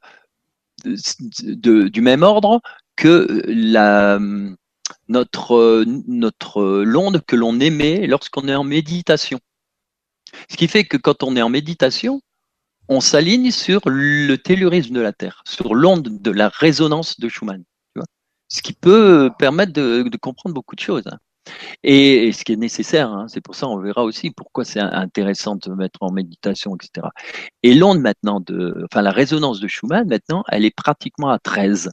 du 0.85 2.01
même 2.01 2.23
ordre 2.23 2.61
que 2.95 3.43
notre, 5.07 6.83
l'onde 6.83 7.21
que 7.25 7.35
l'on 7.35 7.59
émet 7.59 8.07
lorsqu'on 8.07 8.47
est 8.47 8.55
en 8.55 8.63
méditation. 8.63 9.39
Ce 10.49 10.57
qui 10.57 10.67
fait 10.67 10.83
que 10.83 10.97
quand 10.97 11.23
on 11.23 11.35
est 11.35 11.41
en 11.41 11.49
méditation, 11.49 12.21
on 12.89 13.01
s'aligne 13.01 13.51
sur 13.51 13.81
le 13.85 14.35
tellurisme 14.37 14.93
de 14.93 15.01
la 15.01 15.13
Terre, 15.13 15.43
sur 15.47 15.73
l'onde 15.75 16.21
de 16.21 16.31
la 16.31 16.49
résonance 16.49 17.19
de 17.19 17.29
Schumann. 17.29 17.63
Ce 18.49 18.61
qui 18.61 18.73
peut 18.73 19.31
permettre 19.39 19.73
de, 19.73 20.03
de 20.03 20.17
comprendre 20.17 20.53
beaucoup 20.53 20.75
de 20.75 20.81
choses. 20.81 21.07
Hein. 21.07 21.17
Et, 21.83 22.31
ce 22.31 22.43
qui 22.43 22.53
est 22.53 22.57
nécessaire, 22.57 23.11
hein, 23.11 23.27
c'est 23.27 23.41
pour 23.41 23.55
ça 23.55 23.67
on 23.67 23.77
verra 23.77 24.03
aussi 24.03 24.31
pourquoi 24.31 24.65
c'est 24.65 24.79
intéressant 24.79 25.55
de 25.55 25.71
mettre 25.73 26.01
en 26.01 26.11
méditation, 26.11 26.75
etc. 26.75 27.07
Et 27.63 27.73
l'onde 27.73 27.99
maintenant 27.99 28.39
de, 28.39 28.85
enfin 28.85 29.01
la 29.01 29.11
résonance 29.11 29.59
de 29.59 29.67
Schumann 29.67 30.07
maintenant, 30.07 30.43
elle 30.49 30.65
est 30.65 30.75
pratiquement 30.75 31.29
à 31.29 31.39
13. 31.39 31.89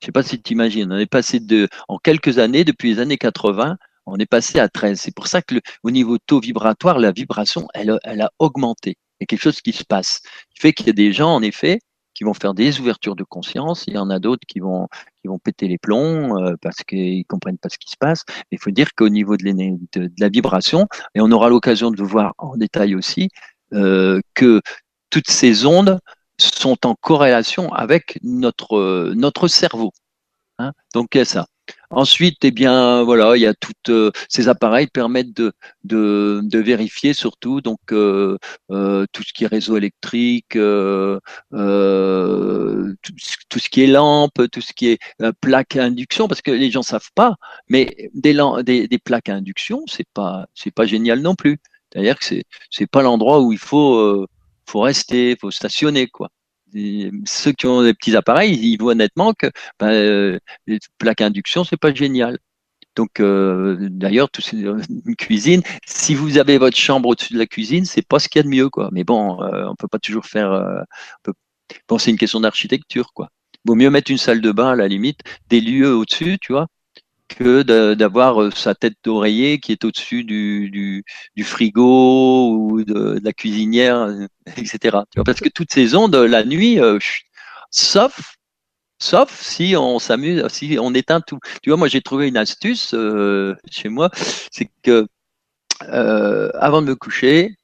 Je 0.00 0.06
sais 0.06 0.12
pas 0.12 0.22
si 0.22 0.40
tu 0.40 0.52
imagines, 0.52 0.92
on 0.92 0.98
est 0.98 1.06
passé 1.06 1.40
de, 1.40 1.68
en 1.88 1.98
quelques 1.98 2.38
années, 2.38 2.64
depuis 2.64 2.94
les 2.94 3.00
années 3.00 3.16
80, 3.16 3.76
on 4.06 4.16
est 4.18 4.26
passé 4.26 4.58
à 4.60 4.68
13. 4.68 5.00
C'est 5.00 5.14
pour 5.14 5.26
ça 5.26 5.42
que 5.42 5.56
au 5.82 5.90
niveau 5.90 6.18
taux 6.18 6.40
vibratoire, 6.40 6.98
la 6.98 7.12
vibration, 7.12 7.66
elle, 7.74 7.98
elle 8.04 8.20
a 8.20 8.30
augmenté. 8.38 8.96
Il 9.18 9.22
y 9.22 9.24
a 9.24 9.26
quelque 9.26 9.42
chose 9.42 9.60
qui 9.60 9.72
se 9.72 9.84
passe. 9.84 10.20
Qui 10.54 10.60
fait 10.60 10.72
qu'il 10.72 10.86
y 10.86 10.90
a 10.90 10.92
des 10.92 11.12
gens, 11.12 11.34
en 11.34 11.42
effet, 11.42 11.80
qui 12.16 12.24
vont 12.24 12.34
faire 12.34 12.54
des 12.54 12.80
ouvertures 12.80 13.14
de 13.14 13.24
conscience. 13.24 13.84
Il 13.86 13.94
y 13.94 13.98
en 13.98 14.08
a 14.08 14.18
d'autres 14.18 14.46
qui 14.48 14.58
vont 14.60 14.88
qui 15.20 15.28
vont 15.28 15.38
péter 15.38 15.68
les 15.68 15.76
plombs 15.76 16.38
euh, 16.38 16.54
parce 16.62 16.78
qu'ils 16.82 17.26
comprennent 17.26 17.58
pas 17.58 17.68
ce 17.68 17.78
qui 17.78 17.90
se 17.90 17.96
passe. 17.98 18.24
Il 18.50 18.58
faut 18.58 18.70
dire 18.70 18.94
qu'au 18.96 19.10
niveau 19.10 19.36
de, 19.36 19.44
de, 19.44 20.10
la 20.18 20.28
vibration, 20.30 20.88
et 21.14 21.20
on 21.20 21.30
aura 21.30 21.50
l'occasion 21.50 21.90
de 21.90 22.02
voir 22.02 22.32
en 22.38 22.56
détail 22.56 22.94
aussi, 22.94 23.28
euh, 23.74 24.20
que 24.34 24.62
toutes 25.10 25.28
ces 25.30 25.66
ondes 25.66 25.98
sont 26.40 26.86
en 26.86 26.94
corrélation 26.94 27.72
avec 27.72 28.18
notre 28.22 29.12
notre 29.14 29.48
cerveau. 29.48 29.92
Hein 30.58 30.72
Donc 30.94 31.18
ça. 31.24 31.46
Ensuite, 31.90 32.44
eh 32.44 32.50
bien, 32.50 33.02
voilà, 33.04 33.36
il 33.36 33.40
y 33.42 33.46
a 33.46 33.54
toutes 33.54 33.90
euh, 33.90 34.10
ces 34.28 34.48
appareils 34.48 34.88
permettent 34.88 35.32
de, 35.36 35.52
de, 35.84 36.40
de 36.42 36.58
vérifier 36.58 37.14
surtout 37.14 37.60
donc 37.60 37.78
euh, 37.92 38.38
euh, 38.70 39.06
tout 39.12 39.22
ce 39.22 39.32
qui 39.32 39.44
est 39.44 39.46
réseau 39.46 39.76
électrique, 39.76 40.56
euh, 40.56 41.20
euh, 41.54 42.92
tout, 43.02 43.12
tout, 43.48 43.58
ce 43.58 43.68
qui 43.68 43.82
est 43.82 43.86
lampe, 43.86 44.50
tout 44.50 44.60
ce 44.60 44.72
qui 44.72 44.88
est 44.88 44.98
plaque 45.40 45.76
à 45.76 45.84
induction, 45.84 46.28
parce 46.28 46.42
que 46.42 46.50
les 46.50 46.70
gens 46.70 46.82
savent 46.82 47.10
pas, 47.14 47.36
mais 47.68 48.10
des, 48.14 48.36
des, 48.64 48.88
des 48.88 48.98
plaques 48.98 49.28
à 49.28 49.34
induction, 49.34 49.84
c'est 49.86 50.08
pas 50.12 50.46
c'est 50.54 50.72
pas 50.72 50.86
génial 50.86 51.20
non 51.20 51.34
plus. 51.34 51.58
C'est-à-dire 51.92 52.18
que 52.18 52.24
c'est 52.24 52.44
c'est 52.70 52.86
pas 52.90 53.02
l'endroit 53.02 53.40
où 53.40 53.52
il 53.52 53.58
faut 53.58 54.26
faut 54.68 54.80
rester, 54.80 55.36
faut 55.40 55.50
stationner 55.52 56.08
quoi 56.08 56.30
ceux 57.26 57.52
qui 57.52 57.66
ont 57.66 57.82
des 57.82 57.94
petits 57.94 58.16
appareils, 58.16 58.54
ils 58.54 58.78
voient 58.78 58.94
nettement 58.94 59.32
que 59.34 59.46
ben, 59.78 59.88
euh, 59.88 60.38
les 60.66 60.78
plaques 60.98 61.20
induction, 61.20 61.64
c'est 61.64 61.76
pas 61.76 61.94
génial. 61.94 62.38
Donc, 62.96 63.20
euh, 63.20 63.76
d'ailleurs, 63.90 64.28
une 64.52 65.16
cuisine, 65.16 65.62
si 65.86 66.14
vous 66.14 66.38
avez 66.38 66.58
votre 66.58 66.76
chambre 66.78 67.10
au-dessus 67.10 67.34
de 67.34 67.38
la 67.38 67.46
cuisine, 67.46 67.84
c'est 67.84 68.06
pas 68.06 68.18
ce 68.18 68.28
qu'il 68.28 68.38
y 68.38 68.40
a 68.40 68.42
de 68.44 68.48
mieux, 68.48 68.70
quoi. 68.70 68.88
Mais 68.92 69.04
bon, 69.04 69.42
euh, 69.42 69.66
on 69.68 69.76
peut 69.76 69.88
pas 69.88 69.98
toujours 69.98 70.24
faire. 70.26 70.50
Euh, 70.52 70.82
c'est 71.98 72.10
une 72.10 72.18
question 72.18 72.40
d'architecture, 72.40 73.12
quoi. 73.12 73.28
Vaut 73.64 73.74
mieux 73.74 73.90
mettre 73.90 74.10
une 74.10 74.18
salle 74.18 74.40
de 74.40 74.52
bain 74.52 74.70
à 74.70 74.76
la 74.76 74.88
limite, 74.88 75.20
des 75.48 75.60
lieux 75.60 75.94
au-dessus, 75.94 76.38
tu 76.40 76.52
vois, 76.52 76.68
que 77.28 77.62
d'avoir 77.94 78.42
euh, 78.42 78.50
sa 78.50 78.74
tête 78.74 78.94
d'oreiller 79.04 79.58
qui 79.58 79.72
est 79.72 79.84
au-dessus 79.84 80.24
du, 80.24 81.04
frigo 81.42 82.52
ou 82.52 82.84
de, 82.84 83.20
la 83.22 83.32
cuisinière, 83.32 83.96
euh, 83.96 84.26
etc. 84.56 84.98
Parce 85.24 85.40
que 85.40 85.48
toutes 85.48 85.72
ces 85.72 85.94
ondes, 85.94 86.14
la 86.14 86.44
nuit, 86.44 86.80
euh, 86.80 86.98
sauf, 87.70 88.36
sauf 88.98 89.40
si 89.40 89.74
on 89.76 89.98
s'amuse, 89.98 90.46
si 90.48 90.78
on 90.80 90.94
éteint 90.94 91.20
tout. 91.20 91.38
Tu 91.62 91.70
vois, 91.70 91.76
moi 91.76 91.88
j'ai 91.88 92.00
trouvé 92.00 92.28
une 92.28 92.36
astuce 92.36 92.94
chez 93.70 93.88
moi, 93.88 94.10
c'est 94.50 94.70
que 94.82 95.06
avant 95.80 96.82
de 96.82 96.88
me 96.88 96.94
coucher, 96.94 97.54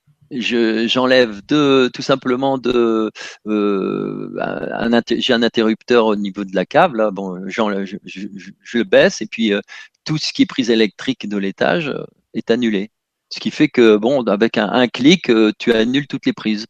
j'enlève 0.40 1.44
de 1.46 1.90
tout 1.92 2.02
simplement 2.02 2.58
de 2.58 3.10
euh, 3.46 4.30
j'ai 5.10 5.32
un 5.32 5.42
interrupteur 5.42 6.06
au 6.06 6.16
niveau 6.16 6.44
de 6.44 6.54
la 6.54 6.66
cave 6.66 6.94
là. 6.94 7.10
Bon 7.10 7.38
je, 7.48 7.96
je, 8.04 8.26
je, 8.62 8.78
le 8.78 8.84
baisse 8.84 9.20
et 9.20 9.26
puis 9.26 9.52
euh, 9.52 9.60
tout 10.04 10.18
ce 10.18 10.32
qui 10.32 10.42
est 10.42 10.46
prise 10.46 10.70
électrique 10.70 11.28
de 11.28 11.36
l'étage 11.36 11.88
euh, 11.88 12.04
est 12.34 12.50
annulé. 12.50 12.90
Ce 13.30 13.40
qui 13.40 13.50
fait 13.50 13.68
que 13.68 13.96
bon 13.96 14.22
avec 14.24 14.58
un, 14.58 14.88
clic 14.88 15.30
tu 15.58 15.72
annules 15.72 16.06
toutes 16.06 16.26
les 16.26 16.32
prises 16.32 16.66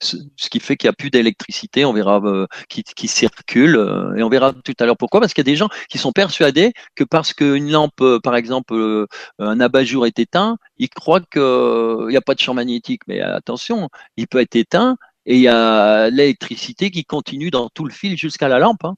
ce, 0.00 0.16
qui 0.50 0.60
fait 0.60 0.76
qu'il 0.76 0.88
n'y 0.88 0.90
a 0.90 0.94
plus 0.94 1.10
d'électricité, 1.10 1.84
on 1.84 1.92
verra 1.92 2.20
euh, 2.24 2.46
qui, 2.68 3.08
circule 3.08 3.76
euh, 3.76 4.14
et 4.16 4.22
on 4.22 4.28
verra 4.28 4.52
tout 4.52 4.74
à 4.78 4.86
l'heure 4.86 4.96
pourquoi. 4.96 5.20
Parce 5.20 5.34
qu'il 5.34 5.42
y 5.42 5.48
a 5.48 5.52
des 5.52 5.56
gens 5.56 5.68
qui 5.88 5.98
sont 5.98 6.12
persuadés 6.12 6.72
que 6.94 7.04
parce 7.04 7.32
qu'une 7.32 7.70
lampe, 7.70 8.00
euh, 8.00 8.20
par 8.20 8.36
exemple, 8.36 9.06
un 9.38 9.60
abat-jour 9.60 10.06
est 10.06 10.18
éteint, 10.18 10.58
ils 10.78 10.88
croient 10.88 11.20
qu'il 11.20 12.08
n'y 12.08 12.16
a 12.16 12.20
pas 12.20 12.34
de 12.34 12.40
champ 12.40 12.54
magnétique. 12.54 13.02
Mais 13.08 13.20
attention, 13.20 13.88
il 14.16 14.26
peut 14.28 14.40
être 14.40 14.56
éteint 14.56 14.96
et 15.24 15.36
il 15.36 15.42
y 15.42 15.48
a 15.48 16.10
l'électricité 16.10 16.90
qui 16.90 17.04
continue 17.04 17.50
dans 17.50 17.68
tout 17.68 17.84
le 17.84 17.92
fil 17.92 18.16
jusqu'à 18.16 18.48
la 18.48 18.58
lampe 18.58 18.84
hein, 18.84 18.96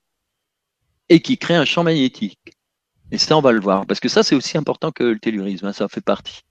et 1.09 1.20
qui 1.20 1.38
crée 1.38 1.57
un 1.57 1.64
champ 1.64 1.84
magnétique. 1.84 2.38
Et 3.11 3.18
ça, 3.18 3.36
on 3.36 3.40
va 3.40 3.53
le 3.53 3.61
voir 3.61 3.86
parce 3.86 4.01
que 4.01 4.09
ça, 4.09 4.22
c'est 4.22 4.34
aussi 4.34 4.59
important 4.59 4.92
que 4.92 5.05
le 5.05 5.18
tellurisme, 5.18 5.66
hein, 5.66 5.72
ça 5.72 5.88
fait 5.88 6.03
partie. 6.03 6.42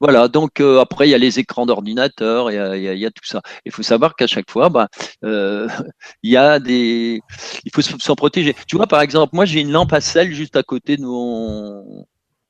Voilà, 0.00 0.28
donc 0.28 0.60
euh, 0.60 0.80
après 0.80 1.08
il 1.08 1.10
y 1.10 1.14
a 1.14 1.18
les 1.18 1.38
écrans 1.38 1.64
d'ordinateur, 1.64 2.50
il 2.50 2.54
y 2.54 2.58
a, 2.58 2.76
y 2.94 3.06
a, 3.06 3.10
tout 3.10 3.24
ça. 3.24 3.40
Il 3.64 3.72
faut 3.72 3.82
savoir 3.82 4.14
qu'à 4.14 4.26
chaque 4.26 4.50
fois, 4.50 4.68
bah, 4.68 4.88
euh, 5.24 5.66
il 6.22 6.30
y 6.32 6.36
a 6.36 6.58
des, 6.58 7.20
il 7.64 7.70
faut 7.74 7.80
s'en 7.82 8.14
protéger. 8.14 8.54
Tu 8.68 8.76
vois, 8.76 8.86
par 8.86 9.00
exemple, 9.00 9.34
moi 9.34 9.46
j'ai 9.46 9.60
une 9.60 9.70
lampe 9.72 9.92
à 9.94 10.00
sel 10.02 10.34
juste 10.34 10.56
à 10.56 10.62
côté 10.62 10.96
de 10.98 11.02
mon, 11.02 12.06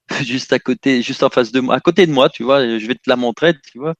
juste 0.22 0.52
à 0.52 0.58
côté, 0.58 1.02
juste 1.02 1.22
en 1.22 1.30
face 1.30 1.52
de 1.52 1.60
moi, 1.60 1.76
à 1.76 1.80
côté 1.80 2.06
de 2.06 2.12
moi, 2.12 2.28
tu 2.30 2.42
vois. 2.44 2.78
Je 2.78 2.86
vais 2.86 2.94
te 2.94 3.08
la 3.08 3.16
montrer, 3.16 3.54
tu 3.72 3.78
vois. 3.78 3.94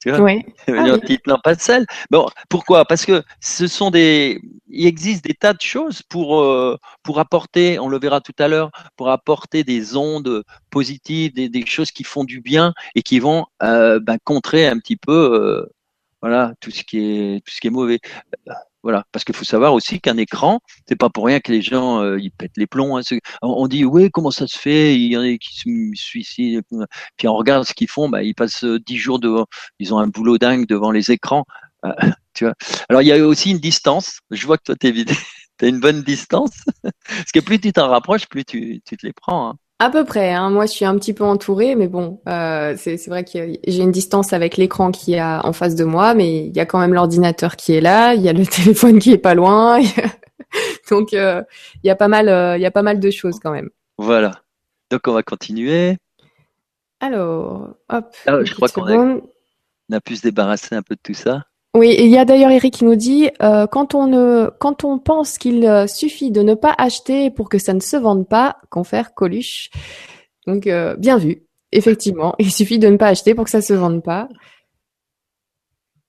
Tu 0.00 0.10
vois? 0.10 0.20
Oui. 0.22 0.44
ah 0.68 0.98
petite 0.98 1.26
lampe 1.26 1.46
à 1.46 1.54
sel. 1.54 1.86
Bon, 2.10 2.28
pourquoi? 2.48 2.84
Parce 2.84 3.04
que 3.04 3.22
ce 3.40 3.66
sont 3.66 3.90
des, 3.90 4.40
il 4.68 4.86
existe 4.86 5.24
des 5.24 5.34
tas 5.34 5.54
de 5.54 5.60
choses 5.60 6.02
pour 6.02 6.40
euh, 6.40 6.76
pour 7.02 7.18
apporter, 7.18 7.78
on 7.78 7.88
le 7.88 7.98
verra 7.98 8.20
tout 8.20 8.34
à 8.38 8.48
l'heure, 8.48 8.70
pour 8.96 9.10
apporter 9.10 9.64
des 9.64 9.96
ondes 9.96 10.44
positives, 10.70 11.32
des, 11.34 11.48
des, 11.48 11.66
choses 11.66 11.90
qui 11.90 12.04
font 12.04 12.24
du 12.24 12.40
bien 12.40 12.74
et 12.94 13.02
qui 13.02 13.18
vont 13.18 13.46
euh, 13.62 13.98
ben, 14.00 14.18
contrer 14.24 14.66
un 14.66 14.78
petit 14.78 14.96
peu, 14.96 15.12
euh, 15.12 15.66
voilà, 16.22 16.52
tout 16.60 16.70
ce 16.70 16.84
qui 16.84 16.98
est 16.98 17.44
tout 17.44 17.52
ce 17.52 17.60
qui 17.60 17.66
est 17.68 17.70
mauvais. 17.70 18.00
Voilà, 18.88 19.04
parce 19.12 19.22
qu'il 19.22 19.34
faut 19.34 19.44
savoir 19.44 19.74
aussi 19.74 20.00
qu'un 20.00 20.16
écran, 20.16 20.60
c'est 20.88 20.96
pas 20.96 21.10
pour 21.10 21.26
rien 21.26 21.40
que 21.40 21.52
les 21.52 21.60
gens 21.60 22.00
euh, 22.00 22.18
ils 22.18 22.30
pètent 22.30 22.56
les 22.56 22.66
plombs. 22.66 22.96
Hein. 22.96 23.02
On 23.42 23.66
dit 23.66 23.84
oui, 23.84 24.10
comment 24.10 24.30
ça 24.30 24.46
se 24.46 24.58
fait? 24.58 24.96
Il 24.96 25.12
y 25.12 25.16
en 25.18 25.20
a 25.20 25.36
qui 25.36 25.58
se 25.58 25.68
suicident. 25.94 26.62
Puis 27.18 27.28
on 27.28 27.34
regarde 27.34 27.64
ce 27.64 27.74
qu'ils 27.74 27.90
font, 27.90 28.08
bah, 28.08 28.22
ils 28.22 28.34
passent 28.34 28.64
euh, 28.64 28.80
dix 28.80 28.96
jours 28.96 29.18
devant, 29.18 29.44
ils 29.78 29.92
ont 29.92 29.98
un 29.98 30.06
boulot 30.06 30.38
dingue 30.38 30.64
devant 30.66 30.90
les 30.90 31.10
écrans. 31.10 31.44
Euh, 31.84 31.92
tu 32.32 32.44
vois. 32.44 32.54
Alors 32.88 33.02
il 33.02 33.08
y 33.08 33.12
a 33.12 33.26
aussi 33.26 33.50
une 33.50 33.58
distance. 33.58 34.20
Je 34.30 34.46
vois 34.46 34.56
que 34.56 34.62
toi 34.64 34.74
t'es 34.74 34.94
as 35.62 35.66
une 35.66 35.80
bonne 35.80 36.02
distance. 36.02 36.64
parce 36.82 37.32
que 37.34 37.40
plus 37.40 37.60
tu 37.60 37.74
t'en 37.74 37.88
rapproches, 37.88 38.26
plus 38.26 38.46
tu, 38.46 38.80
tu 38.86 38.96
te 38.96 39.04
les 39.04 39.12
prends. 39.12 39.50
Hein. 39.50 39.56
À 39.78 39.90
peu 39.90 40.04
près. 40.04 40.32
Hein. 40.32 40.50
Moi, 40.50 40.66
je 40.66 40.72
suis 40.72 40.84
un 40.84 40.96
petit 40.98 41.14
peu 41.14 41.24
entourée, 41.24 41.76
mais 41.76 41.86
bon, 41.86 42.20
euh, 42.28 42.74
c'est 42.76 43.06
vrai 43.06 43.24
que 43.24 43.30
j'ai 43.66 43.82
une 43.82 43.92
distance 43.92 44.32
avec 44.32 44.56
l'écran 44.56 44.90
qui 44.90 45.14
est 45.14 45.22
en 45.22 45.52
face 45.52 45.76
de 45.76 45.84
moi, 45.84 46.14
mais 46.14 46.46
il 46.46 46.56
y 46.56 46.60
a 46.60 46.66
quand 46.66 46.80
même 46.80 46.94
l'ordinateur 46.94 47.54
qui 47.56 47.74
est 47.74 47.80
là, 47.80 48.14
il 48.14 48.22
y 48.22 48.28
a 48.28 48.32
le 48.32 48.46
téléphone 48.46 48.98
qui 48.98 49.12
est 49.12 49.18
pas 49.18 49.34
loin. 49.34 49.80
Donc 50.90 51.12
il 51.12 51.44
y 51.84 51.90
a 51.90 51.96
pas 51.96 52.08
mal, 52.08 52.56
il 52.58 52.62
y 52.62 52.66
a 52.66 52.70
pas 52.70 52.82
mal 52.82 52.98
de 52.98 53.10
choses 53.10 53.38
quand 53.40 53.52
même. 53.52 53.70
Voilà. 53.98 54.42
Donc 54.90 55.02
on 55.06 55.12
va 55.12 55.22
continuer. 55.22 55.96
Alors, 57.00 57.76
hop. 57.88 58.16
Ah, 58.26 58.44
je 58.44 58.54
crois 58.54 58.68
qu'on 58.68 59.20
a, 59.92 59.96
a, 59.96 60.00
pu 60.00 60.16
se 60.16 60.22
débarrasser 60.22 60.74
un 60.74 60.82
peu 60.82 60.96
de 60.96 61.00
tout 61.02 61.14
ça. 61.14 61.44
Oui, 61.74 61.94
il 61.98 62.08
y 62.08 62.16
a 62.16 62.24
d'ailleurs 62.24 62.50
Eric 62.50 62.74
qui 62.74 62.84
nous 62.84 62.96
dit 62.96 63.30
euh, 63.42 63.66
quand 63.66 63.94
on 63.94 64.06
ne, 64.06 64.50
quand 64.58 64.84
on 64.84 64.98
pense 64.98 65.36
qu'il 65.36 65.66
euh, 65.66 65.86
suffit 65.86 66.30
de 66.30 66.40
ne 66.40 66.54
pas 66.54 66.74
acheter 66.78 67.30
pour 67.30 67.48
que 67.48 67.58
ça 67.58 67.74
ne 67.74 67.80
se 67.80 67.96
vende 67.96 68.26
pas, 68.26 68.56
confère 68.70 69.14
Coluche. 69.14 69.70
Donc 70.46 70.66
euh, 70.66 70.96
bien 70.96 71.18
vu, 71.18 71.44
effectivement, 71.72 72.34
il 72.38 72.50
suffit 72.50 72.78
de 72.78 72.88
ne 72.88 72.96
pas 72.96 73.08
acheter 73.08 73.34
pour 73.34 73.44
que 73.44 73.50
ça 73.50 73.60
se 73.60 73.74
vende 73.74 74.02
pas. 74.02 74.28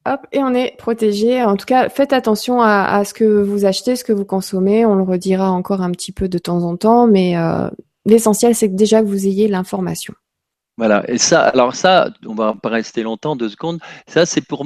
Hop, 0.05 0.21
et 0.31 0.39
on 0.39 0.53
est 0.53 0.75
protégé. 0.77 1.43
En 1.43 1.57
tout 1.57 1.65
cas, 1.65 1.89
faites 1.89 2.13
attention 2.13 2.61
à, 2.61 2.85
à, 2.85 3.03
ce 3.03 3.13
que 3.13 3.25
vous 3.25 3.65
achetez, 3.65 3.97
ce 3.97 4.05
que 4.05 4.13
vous 4.13 4.25
consommez. 4.25 4.85
On 4.85 4.95
le 4.95 5.03
redira 5.03 5.51
encore 5.51 5.81
un 5.81 5.91
petit 5.91 6.13
peu 6.13 6.29
de 6.29 6.37
temps 6.37 6.63
en 6.63 6.77
temps, 6.77 7.05
mais 7.05 7.35
l'essentiel 8.05 8.55
c'est 8.55 8.69
que 8.69 8.75
déjà 8.75 9.01
que 9.01 9.07
vous 9.07 9.27
ayez 9.27 9.49
l'information. 9.49 10.13
Voilà, 10.79 11.03
et 11.09 11.17
ça, 11.17 11.41
alors 11.41 11.75
ça, 11.75 12.09
on 12.25 12.33
va 12.35 12.53
pas 12.53 12.69
rester 12.69 13.03
longtemps, 13.03 13.35
deux 13.35 13.49
secondes. 13.49 13.81
Ça, 14.07 14.25
c'est 14.25 14.39
pour, 14.39 14.65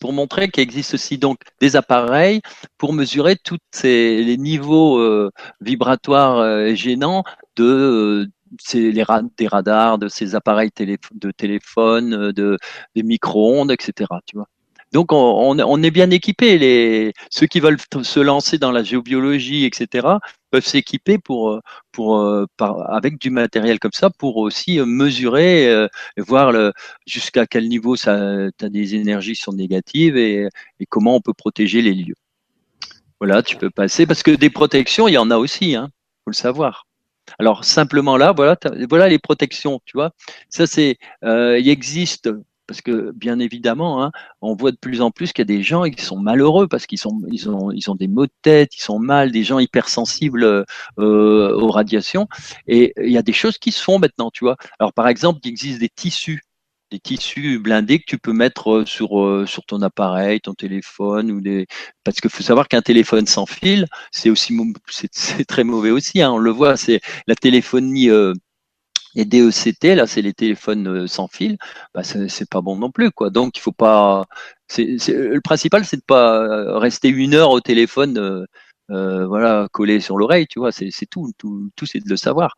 pour 0.00 0.12
montrer 0.12 0.48
qu'il 0.50 0.62
existe 0.62 0.94
aussi 0.94 1.18
donc 1.18 1.40
des 1.60 1.74
appareils 1.74 2.40
pour 2.78 2.92
mesurer 2.92 3.34
tous 3.34 3.58
les 3.82 4.36
niveaux 4.36 5.00
euh, 5.00 5.32
vibratoires 5.60 6.38
euh, 6.38 6.74
gênants 6.76 7.24
de 7.56 7.64
euh, 7.64 8.26
ces, 8.60 8.92
les, 8.92 9.04
des 9.36 9.48
radars, 9.48 9.98
de 9.98 10.06
ces 10.06 10.36
appareils 10.36 10.70
de 10.78 11.30
téléphone, 11.32 12.30
de, 12.30 12.56
des 12.94 13.02
micro-ondes, 13.02 13.72
etc. 13.72 14.08
Tu 14.26 14.36
vois. 14.36 14.46
Donc 14.92 15.12
on, 15.12 15.82
est 15.82 15.90
bien 15.90 16.10
équipé. 16.10 16.58
Les, 16.58 17.12
ceux 17.30 17.46
qui 17.46 17.60
veulent 17.60 17.78
se 18.02 18.20
lancer 18.20 18.58
dans 18.58 18.72
la 18.72 18.82
géobiologie, 18.82 19.64
etc., 19.64 20.06
peuvent 20.50 20.64
s'équiper 20.64 21.18
pour, 21.18 21.60
pour, 21.92 22.46
par, 22.56 22.90
avec 22.90 23.18
du 23.18 23.30
matériel 23.30 23.78
comme 23.78 23.92
ça 23.92 24.08
pour 24.10 24.38
aussi 24.38 24.80
mesurer 24.80 25.68
euh, 25.68 25.88
voir 26.16 26.54
jusqu'à 27.06 27.46
quel 27.46 27.68
niveau 27.68 27.96
ça, 27.96 28.48
des 28.60 28.94
énergies 28.94 29.36
sont 29.36 29.52
négatives 29.52 30.16
et, 30.16 30.48
et, 30.80 30.86
comment 30.86 31.16
on 31.16 31.20
peut 31.20 31.34
protéger 31.34 31.82
les 31.82 31.92
lieux. 31.92 32.16
Voilà, 33.20 33.42
tu 33.42 33.56
peux 33.56 33.70
passer 33.70 34.06
parce 34.06 34.22
que 34.22 34.30
des 34.30 34.50
protections, 34.50 35.08
il 35.08 35.12
y 35.14 35.18
en 35.18 35.30
a 35.30 35.36
aussi, 35.36 35.74
hein, 35.74 35.90
faut 36.24 36.30
le 36.30 36.34
savoir. 36.34 36.86
Alors 37.38 37.64
simplement 37.64 38.16
là, 38.16 38.32
voilà, 38.32 38.56
voilà 38.88 39.08
les 39.08 39.18
protections, 39.18 39.80
tu 39.84 39.96
vois. 39.96 40.12
Ça 40.48 40.66
c'est, 40.66 40.96
euh, 41.24 41.58
il 41.58 41.68
existe 41.68 42.30
parce 42.68 42.82
que 42.82 43.12
bien 43.12 43.40
évidemment, 43.40 44.04
hein, 44.04 44.12
on 44.42 44.54
voit 44.54 44.70
de 44.70 44.76
plus 44.76 45.00
en 45.00 45.10
plus 45.10 45.32
qu'il 45.32 45.42
y 45.42 45.50
a 45.50 45.56
des 45.56 45.62
gens 45.62 45.84
qui 45.84 46.04
sont 46.04 46.18
malheureux 46.18 46.68
parce 46.68 46.86
qu'ils 46.86 46.98
sont, 46.98 47.20
ils 47.32 47.48
ont, 47.50 47.72
ils 47.72 47.90
ont 47.90 47.96
des 47.96 48.08
maux 48.08 48.26
de 48.26 48.32
tête, 48.42 48.76
ils 48.76 48.82
sont 48.82 48.98
mal, 49.00 49.32
des 49.32 49.42
gens 49.42 49.58
hypersensibles 49.58 50.44
euh, 50.44 50.64
aux 50.98 51.70
radiations. 51.70 52.28
Et 52.68 52.92
il 53.02 53.10
y 53.10 53.18
a 53.18 53.22
des 53.22 53.32
choses 53.32 53.58
qui 53.58 53.72
se 53.72 53.82
font 53.82 53.98
maintenant, 53.98 54.30
tu 54.30 54.44
vois. 54.44 54.56
Alors 54.78 54.92
par 54.92 55.08
exemple, 55.08 55.40
il 55.44 55.48
existe 55.48 55.80
des 55.80 55.88
tissus, 55.88 56.42
des 56.90 57.00
tissus 57.00 57.58
blindés 57.58 57.98
que 58.00 58.04
tu 58.06 58.18
peux 58.18 58.32
mettre 58.32 58.70
euh, 58.70 58.86
sur 58.86 59.20
euh, 59.20 59.46
sur 59.46 59.64
ton 59.64 59.82
appareil, 59.82 60.40
ton 60.40 60.54
téléphone 60.54 61.30
ou 61.30 61.40
des. 61.40 61.66
Parce 62.04 62.20
qu'il 62.20 62.30
faut 62.30 62.42
savoir 62.42 62.68
qu'un 62.68 62.82
téléphone 62.82 63.26
sans 63.26 63.46
fil, 63.46 63.86
c'est 64.10 64.30
aussi 64.30 64.56
c'est 64.90 65.46
très 65.46 65.64
mauvais 65.64 65.90
aussi. 65.90 66.22
Hein, 66.22 66.32
on 66.32 66.38
le 66.38 66.50
voit, 66.50 66.76
c'est 66.76 67.00
la 67.26 67.34
téléphonie. 67.34 68.10
Euh, 68.10 68.34
les 69.18 69.24
DECT, 69.24 69.96
là, 69.96 70.06
c'est 70.06 70.22
les 70.22 70.32
téléphones 70.32 70.86
euh, 70.86 71.06
sans 71.08 71.26
fil, 71.28 71.58
bah, 71.94 72.02
c'est 72.04 72.48
pas 72.48 72.60
bon 72.60 72.76
non 72.76 72.90
plus, 72.92 73.10
quoi. 73.10 73.30
Donc, 73.30 73.56
il 73.56 73.60
faut 73.60 73.72
pas. 73.72 74.26
le 74.78 75.40
principal, 75.40 75.84
c'est 75.84 75.96
de 75.98 76.02
pas 76.06 76.42
euh, 76.44 76.78
rester 76.78 77.08
une 77.08 77.34
heure 77.34 77.50
au 77.50 77.60
téléphone, 77.60 78.46
euh, 78.90 79.26
voilà, 79.26 79.66
collé 79.72 80.00
sur 80.00 80.16
l'oreille, 80.18 80.46
tu 80.46 80.60
vois. 80.60 80.72
C'est 80.72 80.90
tout, 81.10 81.32
tout, 81.36 81.70
tout 81.76 81.86
c'est 81.86 81.98
de 82.00 82.08
le 82.08 82.16
savoir. 82.16 82.56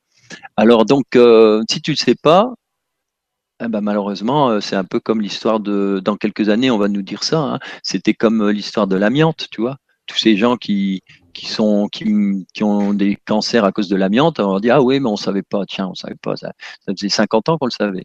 Alors, 0.56 0.84
donc, 0.84 1.06
si 1.70 1.82
tu 1.82 1.92
le 1.92 1.96
sais 1.96 2.14
pas, 2.14 2.52
eh 3.62 3.68
ben, 3.68 3.80
malheureusement, 3.80 4.60
c'est 4.60 4.76
un 4.76 4.84
peu 4.84 5.00
comme 5.00 5.20
l'histoire 5.20 5.60
de. 5.60 6.00
Dans 6.04 6.16
quelques 6.16 6.48
années, 6.50 6.70
on 6.70 6.78
va 6.78 6.88
nous 6.88 7.02
dire 7.02 7.24
ça. 7.24 7.40
Hein. 7.40 7.58
C'était 7.82 8.14
comme 8.14 8.50
l'histoire 8.50 8.86
de 8.86 8.96
l'amiante, 8.96 9.48
tu 9.50 9.60
vois. 9.62 9.76
Tous 10.06 10.18
ces 10.18 10.36
gens 10.36 10.56
qui 10.56 11.02
qui 11.40 12.64
ont 12.64 12.94
des 12.94 13.16
cancers 13.24 13.64
à 13.64 13.72
cause 13.72 13.88
de 13.88 13.96
l'amiante, 13.96 14.40
on 14.40 14.60
dit 14.60 14.70
ah 14.70 14.82
oui 14.82 15.00
mais 15.00 15.08
on 15.08 15.16
savait 15.16 15.42
pas, 15.42 15.64
tiens 15.66 15.88
on 15.88 15.94
savait 15.94 16.16
pas, 16.20 16.36
ça, 16.36 16.52
ça 16.84 16.92
faisait 16.92 17.08
50 17.08 17.48
ans 17.48 17.58
qu'on 17.58 17.66
le 17.66 17.70
savait. 17.70 18.04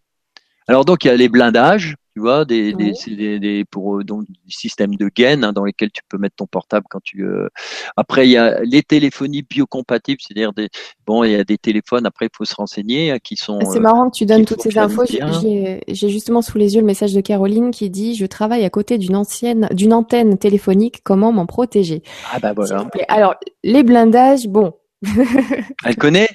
Alors 0.67 0.86
donc 0.86 1.03
il 1.03 1.07
y 1.07 1.11
a 1.11 1.15
les 1.15 1.29
blindages, 1.29 1.95
tu 2.16 2.22
vois, 2.22 2.45
des, 2.45 2.72
des, 2.72 2.93
des, 3.07 3.39
des, 3.39 3.66
pour 3.66 4.01
donc 4.05 4.26
des 4.26 4.36
systèmes 4.47 4.95
de 4.95 5.09
gaines 5.13 5.43
hein, 5.43 5.51
dans 5.51 5.66
lesquels 5.66 5.91
tu 5.91 6.01
peux 6.07 6.18
mettre 6.18 6.38
ton 6.38 6.47
portable 6.47 6.86
quand 6.89 7.01
tu. 7.03 7.26
Euh... 7.26 7.49
Après, 7.97 8.26
il 8.26 8.32
y 8.32 8.38
a 8.38 8.61
les 8.63 8.84
téléphonies 8.84 9.41
biocompatibles, 9.41 10.22
c'est-à-dire 10.26 10.53
des 10.53 10.70
bon, 11.05 11.26
il 11.26 11.34
y 11.34 11.36
a 11.36 11.43
des 11.43 11.57
téléphones. 11.57 12.05
Après, 12.05 12.28
il 12.28 12.30
faut 12.34 12.45
se 12.45 12.55
renseigner 12.55 13.11
hein, 13.11 13.18
qui 13.22 13.36
sont. 13.36 13.59
C'est 13.70 13.82
marrant 13.82 14.09
que 14.09 14.16
tu 14.16 14.26
donnes 14.26 14.45
toutes 14.45 14.61
ces 14.61 14.78
infos. 14.78 15.03
J'ai 15.05 16.09
justement 16.09 16.41
sous 16.41 16.57
les 16.57 16.76
yeux 16.76 16.80
le 16.80 16.88
message 16.88 17.13
de 17.13 17.20
Caroline 17.20 17.72
qui 17.72 17.89
dit 17.89 18.16
je 18.16 18.26
travaille 18.26 18.63
à 18.63 18.70
côté 18.70 18.97
d'une 18.97 19.18
ancienne 19.18 19.68
d'une 19.74 19.91
antenne 19.91 20.38
téléphonique. 20.38 21.01
Comment 21.03 21.34
m'en 21.34 21.45
protéger? 21.45 22.01
Ah 22.32 22.39
bah 22.39 22.53
voilà. 22.53 22.88
Alors 23.09 23.36
les 23.66 23.84
blindages, 23.84 24.47
bon. 24.47 24.72
Elle 25.84 25.97
connaît? 25.97 26.30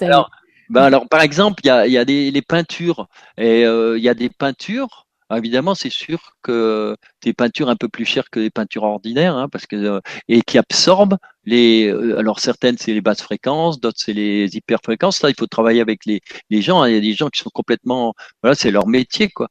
Alors, 0.00 0.28
bah 0.70 0.84
alors, 0.84 1.08
par 1.08 1.20
exemple, 1.20 1.60
il 1.62 1.68
y 1.68 1.70
a, 1.70 1.86
y 1.86 1.98
a 1.98 2.04
des 2.04 2.32
les 2.32 2.42
peintures 2.42 3.06
et 3.38 3.64
euh, 3.64 3.96
il 3.96 4.02
y 4.02 4.08
a 4.08 4.14
des 4.14 4.28
peintures 4.28 5.06
ah, 5.30 5.38
évidemment, 5.38 5.76
c'est 5.76 5.90
sûr 5.90 6.32
que 6.42 6.96
des 7.22 7.32
peintures 7.32 7.68
un 7.70 7.76
peu 7.76 7.88
plus 7.88 8.04
chères 8.04 8.30
que 8.30 8.40
les 8.40 8.50
peintures 8.50 8.82
ordinaires, 8.82 9.36
hein, 9.36 9.48
parce 9.48 9.64
que 9.64 9.76
euh, 9.76 10.00
et 10.28 10.42
qui 10.42 10.58
absorbent 10.58 11.18
les. 11.44 11.86
Euh, 11.86 12.18
alors 12.18 12.40
certaines 12.40 12.76
c'est 12.78 12.92
les 12.92 13.00
basses 13.00 13.22
fréquences, 13.22 13.80
d'autres 13.80 14.00
c'est 14.00 14.12
les 14.12 14.56
hyper 14.56 14.80
fréquences. 14.82 15.22
Là, 15.22 15.30
il 15.30 15.36
faut 15.38 15.46
travailler 15.46 15.80
avec 15.80 16.04
les, 16.04 16.20
les 16.50 16.62
gens. 16.62 16.82
Hein. 16.82 16.88
Il 16.88 16.94
y 16.96 16.98
a 16.98 17.00
des 17.00 17.14
gens 17.14 17.28
qui 17.28 17.40
sont 17.42 17.50
complètement, 17.50 18.12
voilà, 18.42 18.56
c'est 18.56 18.72
leur 18.72 18.88
métier 18.88 19.28
quoi. 19.28 19.48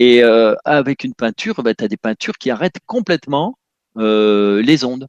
Et 0.00 0.24
euh, 0.24 0.56
avec 0.64 1.04
une 1.04 1.14
peinture, 1.14 1.62
bah, 1.62 1.74
tu 1.74 1.84
as 1.84 1.88
des 1.88 1.96
peintures 1.96 2.36
qui 2.38 2.50
arrêtent 2.50 2.80
complètement 2.86 3.56
les 3.96 4.84
ondes. 4.84 5.06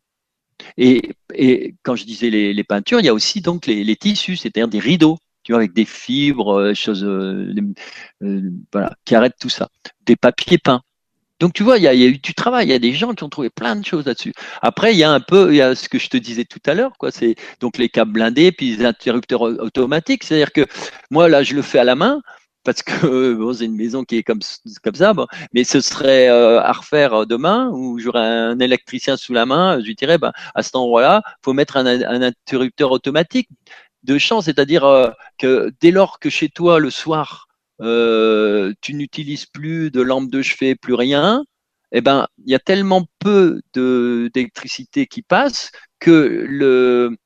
Et, 0.77 1.13
et, 1.33 1.75
quand 1.83 1.95
je 1.95 2.05
disais 2.05 2.29
les, 2.29 2.53
les, 2.53 2.63
peintures, 2.63 2.99
il 2.99 3.05
y 3.05 3.09
a 3.09 3.13
aussi 3.13 3.41
donc 3.41 3.65
les, 3.67 3.83
les 3.83 3.95
tissus, 3.95 4.37
c'est-à-dire 4.37 4.67
des 4.67 4.79
rideaux 4.79 5.17
avec 5.57 5.73
des 5.73 5.85
fibres, 5.85 6.59
euh, 6.59 6.73
choses, 6.73 7.03
euh, 7.03 7.53
euh, 8.23 8.41
voilà, 8.71 8.93
qui 9.05 9.15
arrêtent 9.15 9.37
tout 9.39 9.49
ça. 9.49 9.69
Des 10.05 10.15
papiers 10.15 10.57
peints. 10.57 10.81
Donc 11.39 11.53
tu 11.53 11.63
vois, 11.63 11.77
il 11.77 11.83
y, 11.83 11.87
a, 11.87 11.95
eu 11.95 12.19
du 12.19 12.35
travail, 12.35 12.67
il 12.67 12.71
y 12.71 12.73
a 12.73 12.79
des 12.79 12.93
gens 12.93 13.13
qui 13.13 13.23
ont 13.23 13.29
trouvé 13.29 13.49
plein 13.49 13.75
de 13.75 13.83
choses 13.83 14.05
là-dessus. 14.05 14.33
Après, 14.61 14.93
il 14.93 14.99
y 14.99 15.03
a 15.03 15.11
un 15.11 15.19
peu, 15.19 15.51
il 15.51 15.57
y 15.57 15.61
a 15.61 15.73
ce 15.73 15.89
que 15.89 15.97
je 15.97 16.07
te 16.07 16.17
disais 16.17 16.45
tout 16.45 16.59
à 16.67 16.75
l'heure, 16.75 16.93
quoi. 16.99 17.11
C'est 17.11 17.35
donc 17.59 17.79
les 17.79 17.89
câbles 17.89 18.11
blindés, 18.11 18.51
puis 18.51 18.75
les 18.75 18.85
interrupteurs 18.85 19.41
automatiques. 19.41 20.23
C'est-à-dire 20.23 20.51
que 20.51 20.67
moi 21.09 21.29
là, 21.29 21.41
je 21.41 21.55
le 21.55 21.63
fais 21.63 21.79
à 21.79 21.83
la 21.83 21.95
main 21.95 22.21
parce 22.63 22.83
que 22.83 23.53
c'est 23.57 23.65
une 23.65 23.75
maison 23.75 24.03
qui 24.03 24.17
est 24.17 24.23
comme 24.23 24.41
ça, 24.41 25.13
mais 25.53 25.63
ce 25.63 25.81
serait 25.81 26.27
à 26.27 26.71
refaire 26.73 27.25
demain 27.25 27.69
où 27.73 27.97
j'aurais 27.99 28.19
un 28.21 28.59
électricien 28.59 29.17
sous 29.17 29.33
la 29.33 29.47
main. 29.47 29.79
Je 29.79 29.85
lui 29.85 29.95
dirais, 29.95 30.19
ben, 30.19 30.31
à 30.53 30.61
cet 30.61 30.75
endroit-là, 30.75 31.23
faut 31.43 31.53
mettre 31.53 31.77
un 31.77 31.87
interrupteur 31.87 32.91
automatique 32.91 33.49
de 34.03 34.17
champ, 34.17 34.41
c'est-à-dire 34.41 34.85
euh, 34.85 35.11
que 35.37 35.71
dès 35.81 35.91
lors 35.91 36.19
que 36.19 36.29
chez 36.29 36.49
toi 36.49 36.79
le 36.79 36.89
soir 36.89 37.47
euh, 37.81 38.73
tu 38.81 38.93
n'utilises 38.93 39.45
plus 39.45 39.91
de 39.91 40.01
lampe 40.01 40.29
de 40.31 40.41
chevet, 40.41 40.75
plus 40.75 40.93
rien, 40.93 41.43
eh 41.91 42.01
ben 42.01 42.27
il 42.45 42.51
y 42.51 42.55
a 42.55 42.59
tellement 42.59 43.05
peu 43.19 43.61
d'électricité 43.73 45.07
qui 45.07 45.21
passe 45.23 45.71
que 45.99 46.45
le 46.47 47.17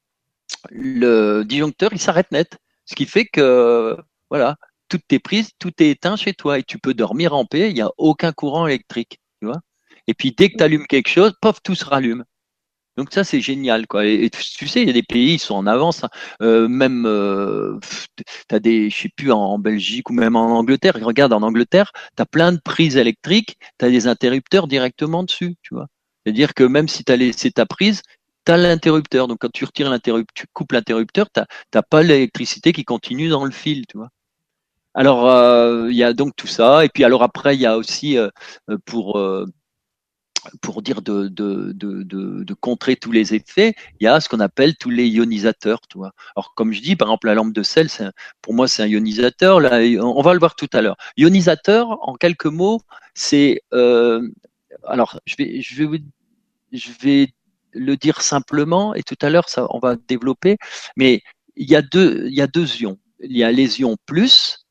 le 0.69 1.43
disjoncteur 1.43 1.91
il 1.93 1.99
s'arrête 1.99 2.31
net, 2.31 2.57
ce 2.85 2.95
qui 2.95 3.05
fait 3.05 3.25
que 3.25 3.97
voilà 4.29 4.57
toutes 4.89 5.07
tes 5.07 5.19
prises, 5.19 5.51
tout 5.59 5.71
est 5.79 5.89
éteint 5.89 6.15
chez 6.15 6.33
toi 6.33 6.59
et 6.59 6.63
tu 6.63 6.79
peux 6.79 6.93
dormir 6.93 7.33
en 7.33 7.45
paix, 7.45 7.69
il 7.69 7.73
n'y 7.73 7.81
a 7.81 7.91
aucun 7.97 8.31
courant 8.33 8.67
électrique, 8.67 9.19
tu 9.41 9.47
vois. 9.47 9.61
Et 10.07 10.13
puis 10.13 10.31
dès 10.31 10.49
que 10.49 10.57
tu 10.57 10.63
allumes 10.63 10.87
quelque 10.87 11.09
chose, 11.09 11.33
pof, 11.41 11.61
tout 11.63 11.75
se 11.75 11.85
rallume. 11.85 12.23
Donc 12.97 13.11
ça 13.11 13.23
c'est 13.23 13.41
génial 13.41 13.87
quoi. 13.87 14.05
Et, 14.05 14.29
tu 14.29 14.67
sais, 14.67 14.81
il 14.81 14.87
y 14.87 14.89
a 14.89 14.93
des 14.93 15.03
pays 15.03 15.33
ils 15.33 15.39
sont 15.39 15.55
en 15.55 15.67
avance. 15.67 16.03
Hein. 16.03 16.09
Euh, 16.41 16.67
même 16.67 17.05
euh, 17.05 17.77
t'as 18.47 18.59
des, 18.59 18.89
je 18.89 18.97
sais 19.03 19.09
plus 19.09 19.31
en, 19.31 19.59
Belgique 19.59 20.09
ou 20.09 20.13
même 20.13 20.35
en 20.35 20.57
Angleterre. 20.57 20.97
Regarde 21.01 21.33
en 21.33 21.41
Angleterre, 21.41 21.91
t'as 22.15 22.25
plein 22.25 22.51
de 22.53 22.59
prises 22.63 22.97
électriques, 22.97 23.57
t'as 23.77 23.89
des 23.89 24.07
interrupteurs 24.07 24.67
directement 24.67 25.23
dessus, 25.23 25.55
tu 25.61 25.75
vois. 25.75 25.87
C'est-à-dire 26.25 26.53
que 26.53 26.63
même 26.63 26.87
si 26.87 27.03
t'as 27.03 27.17
laissé 27.17 27.51
ta 27.51 27.65
prise, 27.65 28.01
t'as 28.45 28.57
l'interrupteur. 28.57 29.27
Donc 29.27 29.39
quand 29.41 29.51
tu 29.51 29.65
retires 29.65 29.89
l'interrupteur, 29.89 30.33
tu 30.35 30.47
coupes 30.53 30.71
l'interrupteur, 30.71 31.29
t'as 31.31 31.45
t'as 31.71 31.83
pas 31.83 32.03
l'électricité 32.03 32.73
qui 32.73 32.85
continue 32.85 33.29
dans 33.29 33.45
le 33.45 33.51
fil, 33.51 33.85
tu 33.87 33.97
vois. 33.97 34.09
Alors 34.93 35.27
euh, 35.29 35.91
il 35.91 35.97
y 35.97 36.03
a 36.03 36.13
donc 36.13 36.35
tout 36.35 36.47
ça. 36.47 36.85
Et 36.85 36.89
puis 36.89 37.03
alors 37.03 37.23
après 37.23 37.55
il 37.55 37.61
y 37.61 37.65
a 37.65 37.77
aussi 37.77 38.17
euh, 38.17 38.29
pour 38.85 39.17
pour 40.61 40.81
dire 40.81 41.01
de, 41.01 42.53
contrer 42.59 42.95
tous 42.95 43.11
les 43.11 43.33
effets, 43.33 43.75
il 43.99 44.05
y 44.05 44.07
a 44.07 44.19
ce 44.19 44.29
qu'on 44.29 44.39
appelle 44.39 44.75
tous 44.75 44.89
les 44.89 45.07
ionisateurs. 45.07 45.79
Alors, 46.35 46.53
comme 46.55 46.73
je 46.73 46.81
dis, 46.81 46.95
par 46.95 47.09
exemple, 47.09 47.27
la 47.27 47.35
lampe 47.35 47.53
de 47.53 47.63
sel, 47.63 47.89
pour 48.41 48.53
moi, 48.53 48.67
c'est 48.67 48.83
un 48.83 48.87
ionisateur. 48.87 49.59
Là, 49.59 49.79
on 50.01 50.21
va 50.21 50.33
le 50.33 50.39
voir 50.39 50.55
tout 50.55 50.69
à 50.73 50.81
l'heure. 50.81 50.97
Ionisateur, 51.17 51.97
en 52.07 52.15
quelques 52.15 52.45
mots, 52.45 52.81
c'est. 53.13 53.61
Euh, 53.73 54.27
alors, 54.85 55.19
je 55.25 55.35
vais 57.01 57.33
le 57.71 57.95
dire 57.97 58.21
simplement, 58.21 58.95
et 58.95 59.03
tout 59.03 59.17
à 59.21 59.29
l'heure, 59.29 59.49
ça, 59.49 59.67
on 59.69 59.79
va 59.79 59.95
développer, 59.95 60.57
mais 60.95 61.21
il 61.55 61.69
y 61.69 61.75
a 61.75 61.81
deux, 61.81 62.27
il 62.27 62.35
y 62.35 62.41
a 62.41 62.47
deux 62.47 62.81
ions. 62.81 62.97
Il 63.19 63.37
y 63.37 63.43
a 63.43 63.51
les 63.51 63.79
ions 63.81 63.97
plus 64.05 64.65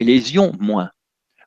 et 0.00 0.04
les 0.04 0.34
ions 0.34 0.52
moins. 0.58 0.90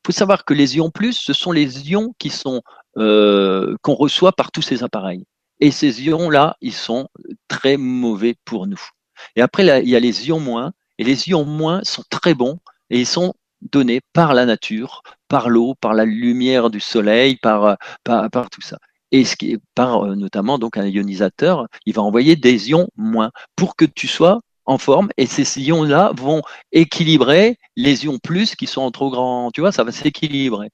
Faut 0.05 0.11
savoir 0.11 0.45
que 0.45 0.53
les 0.53 0.77
ions 0.77 0.91
plus, 0.91 1.13
ce 1.13 1.33
sont 1.33 1.51
les 1.51 1.89
ions 1.89 2.13
qui 2.19 2.29
sont 2.29 2.61
euh, 2.97 3.75
qu'on 3.81 3.95
reçoit 3.95 4.33
par 4.33 4.51
tous 4.51 4.61
ces 4.61 4.83
appareils. 4.83 5.25
Et 5.59 5.71
ces 5.71 6.03
ions-là, 6.03 6.57
ils 6.61 6.75
sont 6.75 7.07
très 7.47 7.75
mauvais 7.75 8.35
pour 8.45 8.67
nous. 8.67 8.79
Et 9.35 9.41
après, 9.41 9.63
il 9.81 9.89
y 9.89 9.95
a 9.95 9.99
les 9.99 10.27
ions 10.27 10.39
moins, 10.39 10.73
et 10.99 11.03
les 11.03 11.29
ions 11.29 11.43
moins 11.43 11.83
sont 11.83 12.03
très 12.11 12.35
bons, 12.35 12.59
et 12.91 12.99
ils 12.99 13.07
sont 13.07 13.33
donnés 13.61 13.99
par 14.13 14.35
la 14.35 14.45
nature, 14.45 15.01
par 15.27 15.49
l'eau, 15.49 15.73
par 15.73 15.95
la 15.95 16.05
lumière 16.05 16.69
du 16.69 16.79
soleil, 16.79 17.37
par, 17.37 17.75
par, 18.03 18.49
tout 18.51 18.61
ça. 18.61 18.77
Et 19.11 19.23
qui 19.23 19.53
est 19.53 19.59
par 19.73 20.05
euh, 20.05 20.13
notamment 20.13 20.59
donc 20.59 20.77
un 20.77 20.85
ionisateur, 20.85 21.65
il 21.87 21.95
va 21.95 22.03
envoyer 22.03 22.35
des 22.35 22.69
ions 22.69 22.89
moins 22.95 23.31
pour 23.55 23.75
que 23.75 23.85
tu 23.85 24.07
sois 24.07 24.39
en 24.65 24.77
forme 24.77 25.09
et 25.17 25.25
ces 25.25 25.61
ions-là 25.61 26.11
vont 26.15 26.41
équilibrer 26.71 27.57
les 27.75 28.05
ions 28.05 28.19
plus 28.19 28.55
qui 28.55 28.67
sont 28.67 28.89
trop 28.91 29.09
grands. 29.09 29.51
Tu 29.51 29.61
vois, 29.61 29.71
ça 29.71 29.83
va 29.83 29.91
s'équilibrer 29.91 30.69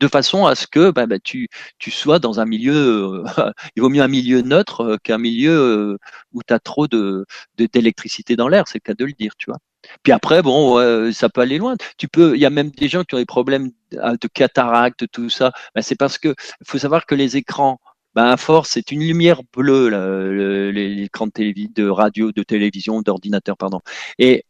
de 0.00 0.08
façon 0.08 0.46
à 0.46 0.54
ce 0.54 0.66
que 0.66 0.90
bah, 0.90 1.06
tu, 1.22 1.48
tu 1.78 1.90
sois 1.90 2.18
dans 2.18 2.40
un 2.40 2.44
milieu, 2.44 3.24
euh, 3.24 3.24
il 3.76 3.82
vaut 3.82 3.88
mieux 3.88 4.02
un 4.02 4.08
milieu 4.08 4.42
neutre 4.42 4.80
euh, 4.82 4.96
qu'un 5.02 5.18
milieu 5.18 5.52
euh, 5.52 5.98
où 6.32 6.42
tu 6.46 6.52
as 6.52 6.58
trop 6.58 6.86
de 6.88 7.26
d'électricité 7.56 8.36
dans 8.36 8.48
l'air, 8.48 8.68
c'est 8.68 8.78
le 8.78 8.92
cas 8.92 8.94
de 8.94 9.04
le 9.04 9.12
dire, 9.12 9.32
tu 9.38 9.46
vois. 9.50 9.58
Puis 10.02 10.12
après, 10.12 10.42
bon, 10.42 11.12
ça 11.12 11.28
peut 11.28 11.40
aller 11.42 11.58
loin. 11.58 11.76
Tu 11.96 12.08
peux, 12.08 12.34
il 12.34 12.40
y 12.40 12.46
a 12.46 12.50
même 12.50 12.70
des 12.70 12.88
gens 12.88 13.04
qui 13.04 13.14
ont 13.14 13.18
des 13.18 13.24
problèmes 13.24 13.70
de 13.92 14.28
cataracte, 14.28 15.04
tout 15.12 15.30
ça. 15.30 15.52
Bah, 15.74 15.82
c'est 15.82 15.94
parce 15.94 16.18
que 16.18 16.34
faut 16.66 16.78
savoir 16.78 17.06
que 17.06 17.14
les 17.14 17.36
écrans, 17.36 17.78
bah, 18.16 18.32
à 18.32 18.36
force, 18.38 18.70
c'est 18.72 18.92
une 18.92 19.00
lumière 19.00 19.42
bleue, 19.54 19.90
là, 19.90 20.72
les 20.72 21.02
écrans 21.02 21.26
de, 21.26 21.72
de 21.74 21.88
radio, 21.88 22.32
de 22.32 22.42
télévision, 22.42 23.02
d'ordinateur, 23.02 23.56
pardon. 23.58 23.80
Et 24.18 24.44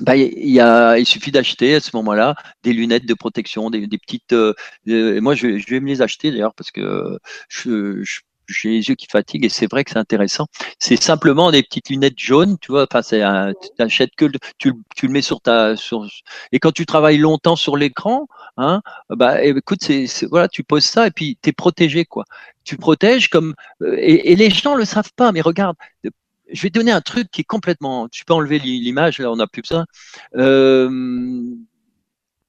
bah, 0.00 0.16
il, 0.16 0.50
y 0.50 0.60
a, 0.60 0.98
il 0.98 1.06
suffit 1.06 1.30
d'acheter 1.30 1.76
à 1.76 1.80
ce 1.80 1.90
moment-là 1.94 2.34
des 2.64 2.72
lunettes 2.72 3.06
de 3.06 3.14
protection, 3.14 3.70
des, 3.70 3.86
petites. 3.86 4.32
Euh, 4.32 4.54
moi, 5.20 5.34
je, 5.36 5.58
je, 5.58 5.66
vais 5.70 5.80
me 5.80 5.86
les 5.88 6.02
acheter 6.02 6.32
d'ailleurs 6.32 6.54
parce 6.54 6.72
que 6.72 7.18
je, 7.48 8.02
j'ai 8.52 8.70
les 8.70 8.88
yeux 8.88 8.94
qui 8.94 9.06
fatiguent 9.06 9.44
et 9.44 9.48
c'est 9.48 9.70
vrai 9.70 9.84
que 9.84 9.90
c'est 9.92 9.98
intéressant. 9.98 10.46
C'est 10.78 11.00
simplement 11.00 11.50
des 11.50 11.62
petites 11.62 11.90
lunettes 11.90 12.18
jaunes, 12.18 12.56
tu 12.60 12.72
vois. 12.72 12.86
Enfin, 12.90 13.02
c'est 13.02 13.20
tu 13.20 13.82
achètes 13.82 14.14
que 14.16 14.26
tu, 14.58 14.72
tu 14.96 15.06
le 15.06 15.12
mets 15.12 15.22
sur 15.22 15.40
ta 15.40 15.74
et 16.52 16.58
quand 16.58 16.72
tu 16.72 16.86
travailles 16.86 17.18
longtemps 17.18 17.56
sur 17.56 17.76
l'écran, 17.76 18.26
hein, 18.56 18.82
bah 19.10 19.42
écoute, 19.42 19.82
c'est 19.82 20.06
voilà, 20.30 20.48
tu 20.48 20.64
poses 20.64 20.84
ça 20.84 21.06
et 21.06 21.10
puis 21.10 21.38
tu 21.42 21.50
es 21.50 21.52
protégé 21.52 22.04
quoi. 22.04 22.24
Tu 22.64 22.76
protèges 22.76 23.28
comme 23.28 23.54
euh, 23.82 23.96
et, 23.98 24.36
les 24.36 24.50
gens 24.50 24.74
le 24.74 24.84
savent 24.84 25.12
pas, 25.16 25.32
mais 25.32 25.40
regarde, 25.40 25.76
je 26.52 26.62
vais 26.62 26.70
donner 26.70 26.92
un 26.92 27.00
truc 27.00 27.30
qui 27.30 27.42
est 27.42 27.44
complètement. 27.44 28.08
Tu 28.08 28.24
peux 28.24 28.34
enlever 28.34 28.58
l'image, 28.58 29.18
là, 29.18 29.30
on 29.30 29.36
n'a 29.36 29.46
plus 29.46 29.62
ça. 29.64 29.84
Euh, 30.36 30.90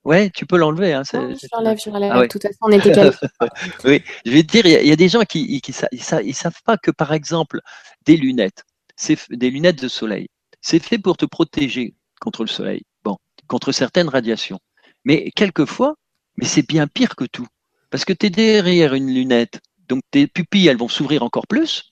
ouais, 0.04 0.30
tu 0.30 0.45
peux 0.45 0.58
l'enlever. 0.58 0.93
Hein, 0.93 1.04
je 1.04 1.18
l'enlève, 1.54 1.80
je 1.84 1.89
l'enlève. 1.89 2.12
Ah 2.14 2.22
de 2.22 2.28
toute 2.28 2.43
façon, 2.43 2.58
on 2.62 2.72
était 2.72 2.93
Oui, 3.86 4.04
je 4.26 4.32
vais 4.32 4.43
te 4.43 4.52
dire, 4.52 4.66
il 4.66 4.88
y, 4.88 4.91
a 4.91 4.95
des 4.95 5.10
gens 5.10 5.22
qui, 5.22 5.62
qui, 5.62 5.74
ils, 5.91 6.34
savent 6.36 6.62
pas 6.66 6.78
que, 6.78 6.91
par 6.91 7.14
exemple, 7.14 7.62
des 8.06 8.18
lunettes, 8.18 8.64
c'est 8.95 9.18
des 9.32 9.49
lunettes 9.49 9.82
de 9.82 9.88
soleil, 9.88 10.28
c'est 10.62 10.84
fait 10.84 10.97
pour 10.97 11.18
te 11.18 11.26
protéger 11.26 11.95
contre 12.20 12.43
le 12.43 12.49
soleil, 12.49 12.84
bon, 13.04 13.18
contre 13.47 13.72
certaines 13.72 14.10
radiations. 14.10 14.60
Mais 15.06 15.32
quelquefois, 15.36 15.95
mais 16.38 16.45
c'est 16.45 16.68
bien 16.68 16.88
pire 16.88 17.16
que 17.16 17.26
tout, 17.26 17.47
parce 17.89 18.06
que 18.06 18.14
tu 18.14 18.28
es 18.28 18.30
derrière 18.30 18.93
une 18.93 19.14
lunette, 19.14 19.60
donc 19.88 20.02
tes 20.12 20.28
pupilles, 20.28 20.68
elles 20.68 20.78
vont 20.78 20.88
s'ouvrir 20.88 21.24
encore 21.24 21.47
plus 21.47 21.91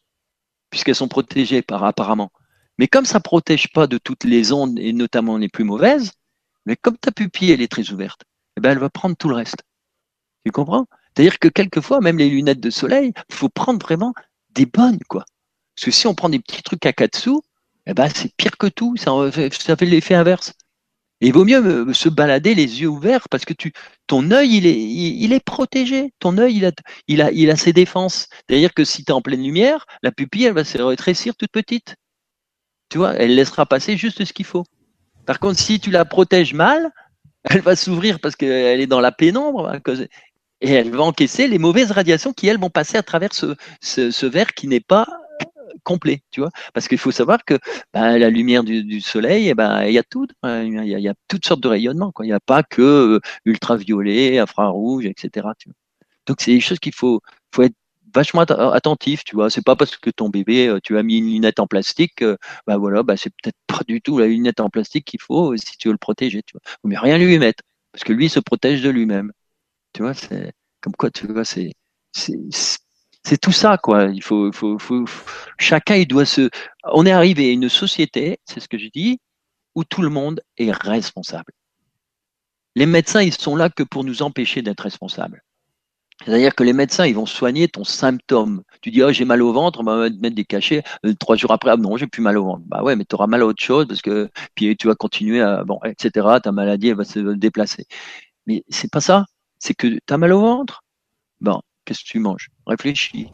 puisqu'elles 0.70 0.96
sont 0.96 1.08
protégées 1.08 1.62
par 1.62 1.84
apparemment. 1.84 2.32
Mais 2.78 2.88
comme 2.88 3.06
ça 3.06 3.18
ne 3.18 3.24
protège 3.24 3.70
pas 3.74 3.88
de 3.88 3.98
toutes 3.98 4.24
les 4.24 4.52
ondes, 4.52 4.80
et 4.80 4.94
notamment 4.94 5.38
les 5.38 5.50
plus 5.50 5.64
mauvaises, 5.64 6.14
mais 6.70 6.76
comme 6.76 6.98
ta 6.98 7.12
pupille, 7.12 7.52
est 7.52 7.68
très 7.68 7.90
ouverte, 7.90 8.22
eh 8.56 8.62
ben, 8.62 8.72
elle 8.72 8.78
va 8.78 8.92
prendre 8.92 9.18
tout 9.18 9.28
le 9.28 9.36
reste. 9.36 9.64
Tu 10.46 10.52
comprends? 10.52 10.86
C'est-à-dire 11.16 11.40
que 11.40 11.48
quelquefois, 11.48 12.00
même 12.00 12.20
les 12.20 12.30
lunettes 12.30 12.60
de 12.60 12.70
soleil, 12.70 13.12
il 13.28 13.36
faut 13.36 13.50
prendre 13.50 13.80
vraiment 13.84 14.14
des 14.52 14.68
bonnes, 14.68 15.00
quoi. 15.10 15.26
Parce 15.76 15.86
que 15.86 15.92
si 15.92 16.06
on 16.06 16.14
prend 16.14 16.30
des 16.30 16.38
petits 16.38 16.62
trucs 16.62 16.86
à 16.86 16.94
quatre 16.94 17.18
sous, 17.18 17.42
eh 17.88 17.96
ben, 17.96 18.08
c'est 18.14 18.32
pire 18.36 18.56
que 18.56 18.68
tout, 18.68 18.96
ça, 18.98 19.32
fait 19.32 19.86
l'effet 19.86 20.14
inverse. 20.14 20.54
Et 21.22 21.28
il 21.30 21.34
vaut 21.34 21.44
mieux 21.44 21.92
se 21.92 22.08
balader 22.08 22.54
les 22.54 22.82
yeux 22.82 22.88
ouverts 22.88 23.28
parce 23.30 23.46
que 23.46 23.56
ton 24.06 24.30
œil, 24.30 24.56
il 24.58 25.34
est, 25.34 25.44
protégé. 25.44 26.14
Ton 26.20 26.38
œil, 26.38 26.72
il 27.08 27.50
a 27.52 27.56
ses 27.56 27.74
défenses. 27.74 28.28
C'est-à-dire 28.48 28.76
que 28.76 28.86
si 28.86 29.04
tu 29.04 29.12
es 29.12 29.16
en 29.16 29.22
pleine 29.22 29.42
lumière, 29.44 29.88
la 30.04 30.12
pupille, 30.12 30.46
elle 30.46 30.54
va 30.54 30.64
se 30.64 30.78
rétrécir 30.78 31.36
toute 31.36 31.52
petite. 31.52 31.96
Tu 32.90 33.00
vois, 33.00 33.16
elle 33.16 33.34
laissera 33.34 33.66
passer 33.66 33.98
juste 33.98 34.24
ce 34.24 34.34
qu'il 34.34 34.46
faut. 34.46 34.66
Par 35.30 35.38
contre, 35.38 35.60
si 35.60 35.80
tu 35.80 35.92
la 35.92 36.06
protèges 36.06 36.56
mal, 36.56 36.90
elle 37.44 37.62
va 37.62 37.76
s'ouvrir 37.76 38.20
parce 38.20 38.36
qu'elle 38.36 38.82
est 38.82 38.88
dans 38.88 39.00
la 39.00 39.12
pénombre 39.12 39.72
et 40.60 40.72
elle 40.72 40.90
va 40.90 41.04
encaisser 41.04 41.48
les 41.48 41.60
mauvaises 41.60 41.92
radiations 41.92 42.34
qui, 42.34 42.48
elles, 42.48 42.60
vont 42.60 42.72
passer 42.72 42.98
à 42.98 43.04
travers 43.04 43.30
ce, 43.32 44.26
verre 44.26 44.56
qui 44.56 44.68
n'est 44.68 44.80
pas 44.80 45.08
complet, 45.84 46.24
tu 46.32 46.40
vois. 46.40 46.50
Parce 46.74 46.88
qu'il 46.88 46.98
faut 46.98 47.12
savoir 47.12 47.46
que 47.46 47.60
bah, 47.94 48.18
la 48.18 48.32
lumière 48.32 48.64
du, 48.64 49.02
soleil, 49.02 49.50
eh 49.50 49.54
ben, 49.54 49.84
il 49.84 49.94
y 49.94 50.00
a 50.00 50.04
tout, 50.04 50.26
hein. 50.42 50.64
il 50.64 50.88
y, 50.88 51.08
a, 51.08 51.14
toutes 51.28 51.46
sortes 51.46 51.62
de 51.62 51.68
rayonnements. 51.68 52.12
Il 52.22 52.26
n'y 52.26 52.34
a 52.34 52.40
pas 52.40 52.64
que 52.64 52.82
euh, 52.82 53.20
ultraviolet, 53.46 54.40
infrarouge, 54.40 55.06
etc. 55.06 55.48
Donc 56.26 56.38
c'est 56.42 56.54
des 56.54 56.60
choses 56.60 56.80
qu'il 56.80 56.96
faut, 56.96 57.22
faut 57.54 57.62
être 57.62 57.76
vachement 58.14 58.42
attentif, 58.42 59.24
tu 59.24 59.36
vois. 59.36 59.50
C'est 59.50 59.64
pas 59.64 59.76
parce 59.76 59.98
que 59.98 60.10
ton 60.10 60.30
bébé, 60.30 60.68
euh, 60.68 60.80
tu 60.84 60.98
as 60.98 61.04
mis 61.04 61.18
une 61.18 61.28
lunette 61.28 61.60
en 61.60 61.68
plastique, 61.68 62.24
bah 62.68 62.78
voilà, 62.78 63.04
bah 63.04 63.18
c'est 63.18 63.30
peut-être 63.30 63.58
pas 63.68 63.82
du 63.88 64.02
tout 64.02 64.18
la 64.20 64.28
lunette 64.28 64.60
en 64.60 64.70
plastique 64.70 65.06
qu'il 65.06 65.22
faut 65.22 65.56
si 65.58 65.78
tu 65.78 65.88
veux 65.90 65.94
le 65.94 65.98
protéger, 65.98 66.42
tu 66.44 66.54
vois. 66.54 66.62
Mais 66.84 66.98
rien 66.98 67.18
lui 67.18 67.38
mettre, 67.40 67.64
parce 67.92 68.04
que 68.04 68.14
lui 68.14 68.30
se 68.30 68.40
protège 68.40 68.82
de 68.82 68.90
lui-même. 68.90 69.32
Tu 69.94 70.02
vois, 70.04 70.14
c'est 70.14 70.54
comme 70.82 70.94
quoi, 70.94 71.12
tu 71.12 71.28
vois, 71.28 71.46
c'est 71.46 71.72
c'est 73.24 73.38
tout 73.38 73.52
ça, 73.52 73.78
quoi. 73.78 74.06
Il 74.06 74.24
faut, 74.24 74.52
faut, 74.52 74.80
faut, 74.80 75.06
chacun, 75.58 75.96
il 75.96 76.08
doit 76.08 76.26
se. 76.26 76.50
On 76.84 77.06
est 77.06 77.12
arrivé 77.12 77.50
à 77.50 77.52
une 77.52 77.70
société, 77.70 78.40
c'est 78.46 78.60
ce 78.60 78.68
que 78.68 78.78
je 78.78 78.88
dis, 78.88 79.20
où 79.76 79.84
tout 79.84 80.02
le 80.02 80.10
monde 80.10 80.42
est 80.58 80.72
responsable. 80.72 81.54
Les 82.76 82.86
médecins, 82.86 83.22
ils 83.22 83.34
sont 83.34 83.56
là 83.56 83.70
que 83.70 83.84
pour 83.84 84.04
nous 84.04 84.22
empêcher 84.22 84.62
d'être 84.62 84.82
responsables. 84.82 85.44
C'est-à-dire 86.26 86.54
que 86.54 86.64
les 86.64 86.74
médecins, 86.74 87.06
ils 87.06 87.16
vont 87.16 87.26
soigner 87.26 87.68
ton 87.70 87.84
symptôme. 87.84 88.64
Tu 88.82 88.92
dis, 88.92 89.02
oh, 89.04 89.12
j'ai 89.12 89.26
mal 89.26 89.42
au 89.42 89.54
ventre, 89.54 89.80
on 89.80 89.84
va 89.84 90.10
mettre 90.10 90.36
des 90.36 90.46
cachets. 90.46 90.84
Euh, 91.06 91.14
trois 91.18 91.36
jours 91.38 91.52
après, 91.52 91.72
ah, 91.72 91.78
non, 91.78 91.96
j'ai 91.98 92.08
plus 92.08 92.22
mal 92.22 92.38
au 92.38 92.46
ventre. 92.46 92.64
Bah 92.66 92.84
ouais, 92.84 92.96
mais 92.96 93.06
tu 93.06 93.16
auras 93.16 93.28
mal 93.28 93.42
à 93.42 93.46
autre 93.46 93.64
chose 93.64 93.88
parce 93.88 94.02
que, 94.02 94.30
puis 94.56 94.76
tu 94.78 94.88
vas 94.88 94.96
continuer 94.96 95.42
à, 95.42 95.64
bon, 95.64 95.80
etc. 95.86 96.28
Ta 96.44 96.52
maladie, 96.52 96.90
elle 96.90 96.98
va 96.98 97.06
se 97.06 97.20
déplacer. 97.20 97.86
Mais 98.48 98.64
c'est 98.70 98.92
pas 98.92 99.02
ça. 99.02 99.26
C'est 99.60 99.74
que 99.74 99.88
tu 99.88 100.14
as 100.14 100.18
mal 100.18 100.34
au 100.34 100.42
ventre. 100.42 100.84
Bon, 101.42 101.62
qu'est-ce 101.86 102.04
que 102.04 102.10
tu 102.10 102.20
manges? 102.20 102.50
Réfléchis. 102.68 103.30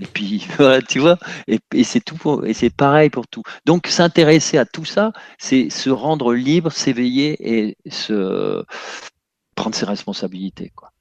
Et 0.00 0.06
puis, 0.06 0.46
voilà, 0.58 0.82
tu 0.82 0.98
vois, 0.98 1.18
et, 1.46 1.60
c'est 1.84 2.00
tout, 2.00 2.42
et 2.44 2.54
c'est 2.54 2.70
pareil 2.70 3.10
pour 3.10 3.28
tout. 3.28 3.42
Donc, 3.66 3.86
s'intéresser 3.86 4.58
à 4.58 4.66
tout 4.66 4.84
ça, 4.84 5.12
c'est 5.38 5.70
se 5.70 5.90
rendre 5.90 6.34
libre, 6.34 6.72
s'éveiller 6.72 7.36
et 7.40 7.76
se 7.88 8.64
prendre 9.54 9.76
ses 9.76 9.86
responsabilités, 9.86 10.72
quoi. 10.74 10.91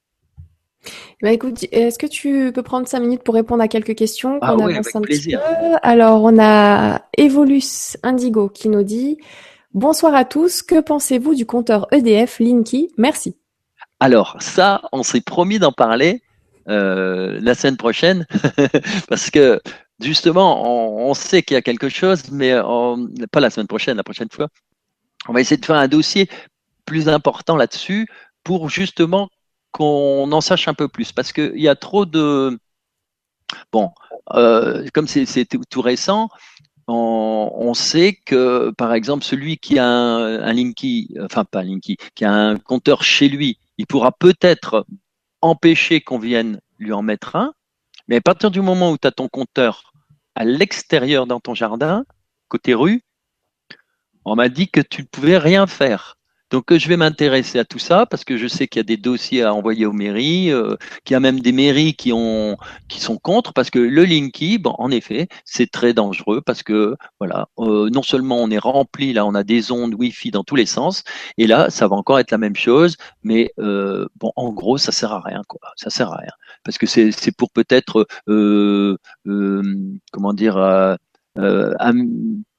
Bah 1.21 1.31
écoute, 1.31 1.65
est-ce 1.71 1.99
que 1.99 2.07
tu 2.07 2.51
peux 2.53 2.63
prendre 2.63 2.87
cinq 2.87 3.01
minutes 3.01 3.23
pour 3.23 3.35
répondre 3.35 3.61
à 3.61 3.67
quelques 3.67 3.95
questions 3.95 4.39
ah 4.41 4.55
oui, 4.55 4.73
avec 4.75 4.95
un 4.95 5.01
plaisir. 5.01 5.39
Alors, 5.83 6.23
on 6.23 6.39
a 6.39 7.03
Evolus 7.17 7.97
Indigo 8.03 8.49
qui 8.49 8.69
nous 8.69 8.83
dit 8.83 9.17
Bonsoir 9.73 10.15
à 10.15 10.25
tous, 10.25 10.63
que 10.63 10.81
pensez-vous 10.81 11.35
du 11.35 11.45
compteur 11.45 11.87
EDF 11.91 12.39
Linky? 12.39 12.91
Merci. 12.97 13.35
Alors, 13.99 14.35
ça, 14.39 14.81
on 14.91 15.03
s'est 15.03 15.21
promis 15.21 15.59
d'en 15.59 15.71
parler 15.71 16.23
euh, 16.67 17.39
la 17.41 17.53
semaine 17.53 17.77
prochaine, 17.77 18.25
parce 19.07 19.29
que 19.29 19.61
justement, 20.01 21.07
on, 21.07 21.13
sait 21.13 21.43
qu'il 21.43 21.55
y 21.55 21.57
a 21.57 21.61
quelque 21.61 21.89
chose, 21.89 22.31
mais 22.31 22.53
pas 23.31 23.39
la 23.39 23.49
semaine 23.49 23.67
prochaine, 23.67 23.97
la 23.97 24.03
prochaine 24.03 24.29
fois. 24.31 24.47
On 25.27 25.33
va 25.33 25.41
essayer 25.41 25.57
de 25.57 25.65
faire 25.65 25.75
un 25.75 25.87
dossier 25.87 26.27
plus 26.85 27.07
important 27.07 27.55
là-dessus 27.55 28.07
pour 28.43 28.69
justement 28.69 29.29
qu'on 29.71 30.31
en 30.31 30.41
sache 30.41 30.67
un 30.67 30.73
peu 30.73 30.87
plus, 30.87 31.11
parce 31.11 31.33
qu'il 31.33 31.59
y 31.59 31.67
a 31.67 31.75
trop 31.75 32.05
de... 32.05 32.59
Bon, 33.71 33.91
euh, 34.33 34.87
comme 34.93 35.07
c'est 35.07 35.45
tout 35.69 35.81
récent, 35.81 36.29
on, 36.87 37.73
sait 37.73 38.17
que, 38.25 38.71
par 38.77 38.93
exemple, 38.93 39.23
celui 39.23 39.57
qui 39.57 39.79
a 39.79 39.85
un, 39.87 40.53
Linky, 40.53 41.15
enfin 41.21 41.45
pas 41.45 41.63
Linky, 41.63 41.97
qui 42.15 42.25
a 42.25 42.33
un 42.33 42.57
compteur 42.57 43.03
chez 43.03 43.29
lui, 43.29 43.59
il 43.77 43.87
pourra 43.87 44.11
peut-être 44.11 44.85
empêcher 45.41 46.01
qu'on 46.01 46.19
vienne 46.19 46.59
lui 46.79 46.93
en 46.93 47.01
mettre 47.01 47.35
un. 47.35 47.53
Mais 48.07 48.17
à 48.17 48.21
partir 48.21 48.51
du 48.51 48.61
moment 48.61 48.91
où 48.91 48.97
tu 48.97 49.07
as 49.07 49.11
ton 49.11 49.27
compteur 49.27 49.93
à 50.35 50.43
l'extérieur 50.43 51.27
dans 51.27 51.39
ton 51.39 51.53
jardin, 51.53 52.05
côté 52.47 52.73
rue, 52.73 53.03
on 54.25 54.35
m'a 54.35 54.49
dit 54.49 54.69
que 54.69 54.81
tu 54.81 55.01
ne 55.01 55.07
pouvais 55.07 55.37
rien 55.37 55.67
faire. 55.67 56.17
Donc 56.51 56.75
je 56.75 56.87
vais 56.87 56.97
m'intéresser 56.97 57.59
à 57.59 57.65
tout 57.65 57.79
ça 57.79 58.05
parce 58.05 58.23
que 58.23 58.37
je 58.37 58.47
sais 58.47 58.67
qu'il 58.67 58.79
y 58.79 58.81
a 58.81 58.83
des 58.83 58.97
dossiers 58.97 59.43
à 59.43 59.53
envoyer 59.53 59.85
aux 59.85 59.93
mairies, 59.93 60.51
qu'il 61.05 61.13
y 61.13 61.15
a 61.15 61.19
même 61.19 61.39
des 61.39 61.51
mairies 61.51 61.95
qui 61.95 62.11
ont 62.13 62.57
qui 62.89 62.99
sont 62.99 63.17
contre 63.17 63.53
parce 63.53 63.69
que 63.69 63.79
le 63.79 64.03
Linky, 64.05 64.57
bon, 64.57 64.75
en 64.77 64.91
effet, 64.91 65.27
c'est 65.45 65.71
très 65.71 65.93
dangereux 65.93 66.41
parce 66.45 66.63
que 66.63 66.95
voilà, 67.19 67.47
non 67.57 68.03
seulement 68.03 68.37
on 68.37 68.51
est 68.51 68.57
rempli 68.57 69.13
là, 69.13 69.25
on 69.25 69.33
a 69.35 69.43
des 69.43 69.71
ondes 69.71 69.95
Wi-Fi 69.95 70.31
dans 70.31 70.43
tous 70.43 70.55
les 70.55 70.65
sens, 70.65 71.03
et 71.37 71.47
là 71.47 71.69
ça 71.69 71.87
va 71.87 71.95
encore 71.95 72.19
être 72.19 72.31
la 72.31 72.37
même 72.37 72.55
chose, 72.55 72.97
mais 73.23 73.51
bon, 73.57 74.31
en 74.35 74.51
gros, 74.51 74.77
ça 74.77 74.91
sert 74.91 75.13
à 75.13 75.21
rien 75.21 75.41
quoi, 75.47 75.61
ça 75.77 75.89
sert 75.89 76.11
à 76.11 76.17
rien 76.17 76.31
parce 76.63 76.77
que 76.77 76.85
c'est 76.85 77.11
c'est 77.11 77.35
pour 77.35 77.51
peut-être 77.51 78.05
comment 80.11 80.33
dire 80.33 80.57
euh, 81.37 81.71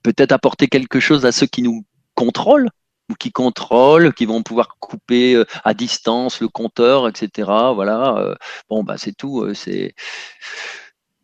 peut-être 0.02 0.32
apporter 0.32 0.66
quelque 0.68 1.00
chose 1.00 1.26
à 1.26 1.32
ceux 1.32 1.46
qui 1.46 1.62
nous 1.62 1.84
contrôlent 2.14 2.70
qui 3.18 3.32
contrôlent, 3.32 4.12
qui 4.14 4.26
vont 4.26 4.42
pouvoir 4.42 4.76
couper 4.80 5.34
euh, 5.34 5.44
à 5.64 5.74
distance 5.74 6.40
le 6.40 6.48
compteur, 6.48 7.08
etc. 7.08 7.50
Voilà. 7.74 8.16
Euh, 8.18 8.34
bon, 8.68 8.84
bah 8.84 8.96
c'est 8.98 9.12
tout. 9.16 9.54
c'est 9.54 9.94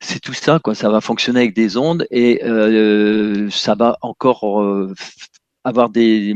c'est 0.01 0.21
tout 0.21 0.35
ça, 0.35 0.61
quoi. 0.61 0.75
Ça 0.75 0.91
va 0.91 1.01
fonctionner 1.01 1.41
avec 1.41 1.55
des 1.55 1.77
ondes 1.77 2.07
et 2.11 2.41
ça 3.51 3.75
va 3.75 3.99
encore 4.01 4.63
avoir 5.65 5.91
des, 5.91 6.35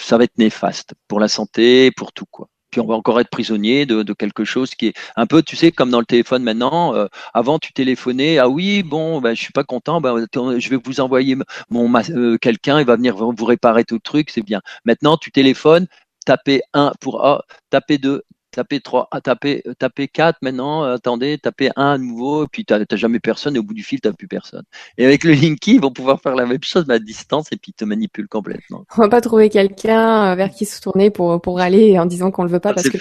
ça 0.00 0.16
va 0.18 0.24
être 0.24 0.38
néfaste 0.38 0.94
pour 1.08 1.20
la 1.20 1.28
santé, 1.28 1.90
pour 1.90 2.12
tout, 2.12 2.26
quoi 2.30 2.48
puis 2.70 2.80
on 2.80 2.86
va 2.86 2.94
encore 2.94 3.20
être 3.20 3.30
prisonnier 3.30 3.86
de, 3.86 4.12
quelque 4.12 4.44
chose 4.44 4.74
qui 4.74 4.88
est 4.88 4.94
un 5.16 5.26
peu, 5.26 5.42
tu 5.42 5.56
sais, 5.56 5.72
comme 5.72 5.90
dans 5.90 6.00
le 6.00 6.06
téléphone 6.06 6.42
maintenant. 6.42 6.94
Euh, 6.94 7.06
avant, 7.34 7.58
tu 7.58 7.72
téléphonais, 7.72 8.38
ah 8.38 8.48
oui, 8.48 8.82
bon, 8.82 9.20
ben, 9.20 9.34
je 9.34 9.42
suis 9.42 9.52
pas 9.52 9.64
content, 9.64 10.00
ben, 10.00 10.26
je 10.34 10.68
vais 10.68 10.78
vous 10.82 11.00
envoyer 11.00 11.36
mon 11.70 11.92
euh, 12.10 12.36
quelqu'un, 12.38 12.80
il 12.80 12.86
va 12.86 12.96
venir 12.96 13.16
vous 13.16 13.44
réparer 13.44 13.84
tout 13.84 13.94
le 13.94 14.00
truc, 14.00 14.30
c'est 14.30 14.42
bien. 14.42 14.60
Maintenant, 14.84 15.16
tu 15.16 15.30
téléphones, 15.30 15.86
tapez 16.26 16.62
1 16.74 16.92
pour 17.00 17.24
A, 17.24 17.44
tapez 17.70 17.98
2, 17.98 18.22
tapez 18.50 18.80
3, 18.80 19.08
ah, 19.10 19.20
tapez, 19.20 19.62
tapez 19.78 20.08
4 20.08 20.38
maintenant, 20.42 20.84
euh, 20.84 20.94
attendez, 20.94 21.38
tapez 21.38 21.70
1 21.76 21.92
à 21.92 21.98
nouveau, 21.98 22.44
et 22.44 22.46
puis 22.50 22.64
tu 22.64 22.74
n'as 22.74 22.84
jamais 22.96 23.20
personne, 23.20 23.56
et 23.56 23.58
au 23.58 23.62
bout 23.62 23.74
du 23.74 23.82
fil, 23.82 24.00
tu 24.00 24.08
n'as 24.08 24.14
plus 24.14 24.28
personne. 24.28 24.64
Et 24.98 25.04
avec 25.04 25.24
le 25.24 25.32
Linky, 25.32 25.74
ils 25.74 25.80
vont 25.80 25.92
pouvoir 25.92 26.20
faire 26.20 26.34
la 26.34 26.46
même 26.46 26.62
chose, 26.62 26.84
mais 26.88 26.94
à 26.94 26.98
distance, 26.98 27.46
et 27.52 27.56
puis 27.56 27.72
ils 27.72 27.78
te 27.78 27.84
manipulent 27.84 28.28
complètement. 28.28 28.84
On 28.96 29.02
va 29.02 29.08
pas 29.08 29.20
trouver 29.20 29.48
quelqu'un 29.48 30.32
euh, 30.32 30.34
vers 30.34 30.50
qui 30.50 30.64
se 30.64 30.80
tourner 30.80 31.10
pour, 31.10 31.40
pour 31.40 31.60
aller 31.60 31.98
en 31.98 32.06
disant 32.06 32.30
qu'on 32.30 32.44
le 32.44 32.50
veut 32.50 32.60
pas, 32.60 32.74
parce 32.74 32.88
que 32.88 32.98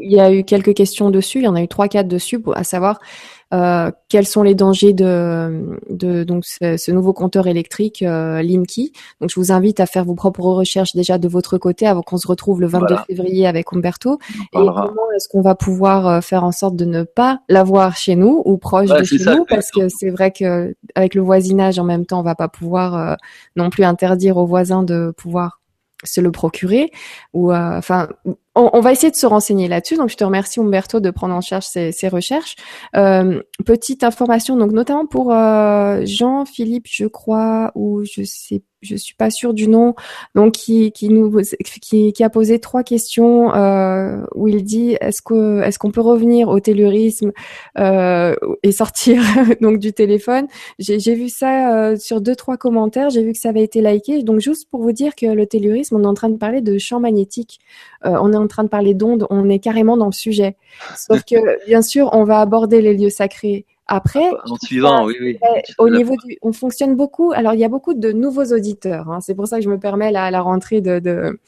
il 0.00 0.12
y, 0.12 0.20
a 0.20 0.32
eu 0.32 0.44
quelques 0.44 0.74
questions 0.74 1.10
dessus, 1.10 1.38
il 1.38 1.44
y 1.44 1.48
en 1.48 1.54
a 1.54 1.62
eu 1.62 1.66
3-4 1.66 2.06
dessus, 2.06 2.40
à 2.54 2.64
savoir 2.64 2.98
euh, 2.98 3.45
quels 3.50 4.26
sont 4.26 4.42
les 4.42 4.54
dangers 4.54 4.92
de, 4.92 5.78
de 5.90 6.24
donc 6.24 6.44
ce, 6.44 6.90
nouveau 6.90 7.12
compteur 7.12 7.46
électrique 7.46 8.02
euh, 8.02 8.42
Linky? 8.42 8.92
Donc 9.20 9.30
je 9.30 9.38
vous 9.38 9.52
invite 9.52 9.80
à 9.80 9.86
faire 9.86 10.04
vos 10.04 10.14
propres 10.14 10.42
recherches 10.42 10.94
déjà 10.94 11.18
de 11.18 11.28
votre 11.28 11.58
côté 11.58 11.86
avant 11.86 12.02
qu'on 12.02 12.18
se 12.18 12.26
retrouve 12.26 12.60
le 12.60 12.66
22 12.66 12.96
février 13.06 13.46
avec 13.46 13.72
Umberto. 13.72 14.18
Et 14.32 14.46
comment 14.52 15.10
est-ce 15.14 15.28
qu'on 15.28 15.42
va 15.42 15.54
pouvoir 15.54 16.06
euh, 16.06 16.20
faire 16.20 16.44
en 16.44 16.52
sorte 16.52 16.76
de 16.76 16.84
ne 16.84 17.02
pas 17.04 17.40
l'avoir 17.48 17.96
chez 17.96 18.16
nous 18.16 18.42
ou 18.44 18.58
proche 18.58 18.88
de 18.88 19.04
chez 19.04 19.18
nous? 19.24 19.44
parce 19.48 19.70
que 19.70 19.88
c'est 19.88 20.10
vrai 20.10 20.30
que 20.30 20.74
avec 20.94 21.14
le 21.14 21.22
voisinage 21.22 21.78
en 21.78 21.84
même 21.84 22.06
temps 22.06 22.20
on 22.20 22.24
va 22.24 22.34
pas 22.34 22.48
pouvoir 22.48 22.94
euh, 22.94 23.14
non 23.54 23.70
plus 23.70 23.84
interdire 23.84 24.36
aux 24.36 24.46
voisins 24.46 24.82
de 24.82 25.12
pouvoir 25.16 25.60
se 26.04 26.20
le 26.20 26.30
procurer 26.30 26.90
ou 27.32 27.52
enfin 27.52 28.08
on, 28.56 28.80
va 28.80 28.92
essayer 28.92 29.10
de 29.10 29.16
se 29.16 29.26
renseigner 29.26 29.68
là-dessus. 29.68 29.96
Donc, 29.96 30.08
je 30.08 30.16
te 30.16 30.24
remercie 30.24 30.60
Umberto 30.60 30.98
de 30.98 31.10
prendre 31.10 31.34
en 31.34 31.40
charge 31.40 31.64
ces, 31.64 32.08
recherches. 32.08 32.56
Euh, 32.96 33.42
petite 33.64 34.02
information, 34.02 34.56
donc 34.56 34.72
notamment 34.72 35.06
pour 35.06 35.32
euh, 35.32 36.02
Jean-Philippe, 36.04 36.86
je 36.90 37.04
crois, 37.04 37.72
ou 37.74 38.04
je 38.04 38.22
sais 38.24 38.62
je 38.86 38.96
suis 38.96 39.14
pas 39.14 39.30
sûre 39.30 39.54
du 39.54 39.68
nom, 39.68 39.94
donc 40.34 40.52
qui, 40.52 40.92
qui 40.92 41.08
nous 41.08 41.40
qui, 41.82 42.12
qui 42.12 42.24
a 42.24 42.30
posé 42.30 42.58
trois 42.58 42.82
questions 42.82 43.54
euh, 43.54 44.24
où 44.34 44.48
il 44.48 44.64
dit 44.64 44.96
est-ce 45.00 45.22
que 45.22 45.62
est-ce 45.62 45.78
qu'on 45.78 45.90
peut 45.90 46.00
revenir 46.00 46.48
au 46.48 46.60
taylorisme 46.60 47.32
euh, 47.78 48.34
et 48.62 48.72
sortir 48.72 49.22
donc 49.60 49.78
du 49.78 49.92
téléphone. 49.92 50.46
J'ai 50.78 51.14
vu 51.14 51.28
ça 51.28 51.74
euh, 51.74 51.96
sur 51.96 52.20
deux 52.20 52.36
trois 52.36 52.56
commentaires, 52.56 53.10
j'ai 53.10 53.22
vu 53.22 53.32
que 53.32 53.38
ça 53.38 53.50
avait 53.50 53.62
été 53.62 53.82
liké. 53.82 54.22
Donc 54.22 54.40
juste 54.40 54.68
pour 54.70 54.80
vous 54.80 54.92
dire 54.92 55.14
que 55.14 55.26
le 55.26 55.46
taylorisme, 55.46 55.96
on 55.96 56.04
est 56.04 56.06
en 56.06 56.14
train 56.14 56.28
de 56.28 56.36
parler 56.36 56.60
de 56.60 56.78
champ 56.78 57.00
magnétique, 57.00 57.58
euh, 58.04 58.16
on 58.20 58.32
est 58.32 58.36
en 58.36 58.46
train 58.46 58.64
de 58.64 58.68
parler 58.68 58.94
d'ondes, 58.94 59.26
on 59.30 59.48
est 59.48 59.58
carrément 59.58 59.96
dans 59.96 60.06
le 60.06 60.12
sujet. 60.12 60.56
Sauf 60.96 61.22
que 61.24 61.64
bien 61.66 61.82
sûr, 61.82 62.10
on 62.12 62.24
va 62.24 62.40
aborder 62.40 62.80
les 62.80 62.94
lieux 62.94 63.10
sacrés 63.10 63.66
après, 63.88 64.30
en 64.48 64.56
suivant, 64.56 65.04
oui, 65.06 65.14
oui. 65.20 65.38
Au 65.78 65.88
niveau 65.88 66.14
du, 66.24 66.38
on 66.42 66.52
fonctionne 66.52 66.96
beaucoup. 66.96 67.32
Alors, 67.32 67.54
il 67.54 67.60
y 67.60 67.64
a 67.64 67.68
beaucoup 67.68 67.94
de 67.94 68.10
nouveaux 68.10 68.46
auditeurs. 68.46 69.08
Hein. 69.10 69.20
C'est 69.20 69.34
pour 69.34 69.46
ça 69.46 69.58
que 69.58 69.64
je 69.64 69.70
me 69.70 69.78
permets 69.78 70.10
là, 70.10 70.24
à 70.24 70.30
la 70.32 70.40
rentrée 70.40 70.80
de, 70.80 70.98
de 70.98 71.38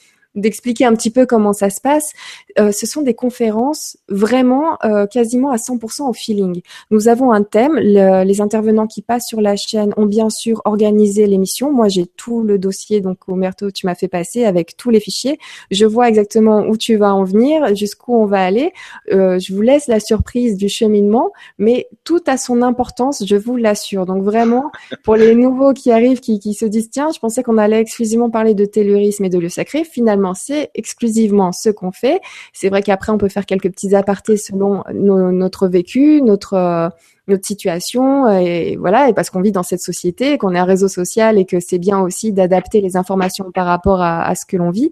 d'expliquer 0.40 0.84
un 0.84 0.94
petit 0.94 1.10
peu 1.10 1.26
comment 1.26 1.52
ça 1.52 1.70
se 1.70 1.80
passe. 1.80 2.12
Euh, 2.58 2.72
ce 2.72 2.86
sont 2.86 3.02
des 3.02 3.14
conférences 3.14 3.96
vraiment 4.08 4.78
euh, 4.84 5.06
quasiment 5.06 5.50
à 5.50 5.56
100% 5.56 6.08
au 6.08 6.12
feeling. 6.12 6.62
Nous 6.90 7.08
avons 7.08 7.32
un 7.32 7.42
thème. 7.42 7.76
les 7.78 8.40
intervenants 8.40 8.86
qui 8.86 9.02
passent 9.02 9.26
sur 9.26 9.40
la 9.40 9.56
chaîne 9.56 9.92
ont 9.96 10.06
bien 10.06 10.30
sûr 10.30 10.62
organisé 10.64 11.26
l'émission. 11.26 11.72
Moi, 11.72 11.88
j'ai 11.88 12.06
tout 12.06 12.42
le 12.42 12.58
dossier, 12.58 13.00
donc 13.00 13.18
Omerto, 13.28 13.70
tu 13.70 13.86
m'as 13.86 13.94
fait 13.94 14.08
passer 14.08 14.44
avec 14.44 14.76
tous 14.76 14.90
les 14.90 15.00
fichiers. 15.00 15.38
Je 15.70 15.86
vois 15.86 16.08
exactement 16.08 16.60
où 16.66 16.76
tu 16.76 16.96
vas 16.96 17.14
en 17.14 17.24
venir, 17.24 17.74
jusqu'où 17.74 18.14
on 18.14 18.26
va 18.26 18.44
aller. 18.44 18.72
Euh, 19.12 19.38
je 19.38 19.54
vous 19.54 19.62
laisse 19.62 19.86
la 19.86 20.00
surprise 20.00 20.56
du 20.56 20.68
cheminement, 20.68 21.32
mais 21.58 21.88
tout 22.04 22.20
a 22.26 22.36
son 22.36 22.62
importance, 22.62 23.24
je 23.26 23.36
vous 23.36 23.56
l'assure. 23.56 24.06
Donc 24.06 24.22
vraiment, 24.22 24.70
pour 25.04 25.16
les 25.16 25.34
nouveaux 25.34 25.72
qui 25.72 25.90
arrivent, 25.90 26.20
qui, 26.20 26.38
qui 26.38 26.54
se 26.54 26.64
disent 26.64 26.90
tiens, 26.90 27.10
je 27.14 27.18
pensais 27.18 27.42
qu'on 27.42 27.58
allait 27.58 27.80
exclusivement 27.80 28.30
parler 28.30 28.54
de 28.54 28.64
tellurisme 28.64 29.24
et 29.24 29.28
de 29.28 29.38
lieu 29.38 29.48
sacré. 29.48 29.84
Finalement, 29.84 30.27
c'est 30.34 30.70
exclusivement 30.74 31.52
ce 31.52 31.70
qu'on 31.70 31.92
fait. 31.92 32.20
C'est 32.52 32.68
vrai 32.68 32.82
qu'après, 32.82 33.12
on 33.12 33.18
peut 33.18 33.28
faire 33.28 33.46
quelques 33.46 33.70
petits 33.70 33.94
apartés 33.94 34.36
selon 34.36 34.82
notre 34.92 35.68
vécu, 35.68 36.22
notre 36.22 36.54
euh, 36.54 36.88
notre 37.28 37.46
situation 37.46 38.26
et 38.30 38.76
voilà 38.76 39.10
et 39.10 39.12
parce 39.12 39.28
qu'on 39.28 39.42
vit 39.42 39.52
dans 39.52 39.62
cette 39.62 39.82
société 39.82 40.38
qu'on 40.38 40.54
est 40.54 40.58
un 40.58 40.64
réseau 40.64 40.88
social 40.88 41.36
et 41.36 41.44
que 41.44 41.60
c'est 41.60 41.78
bien 41.78 42.00
aussi 42.00 42.32
d'adapter 42.32 42.80
les 42.80 42.96
informations 42.96 43.52
par 43.52 43.66
rapport 43.66 44.00
à 44.00 44.34
ce 44.34 44.46
que 44.46 44.56
l'on 44.56 44.70
vit 44.70 44.90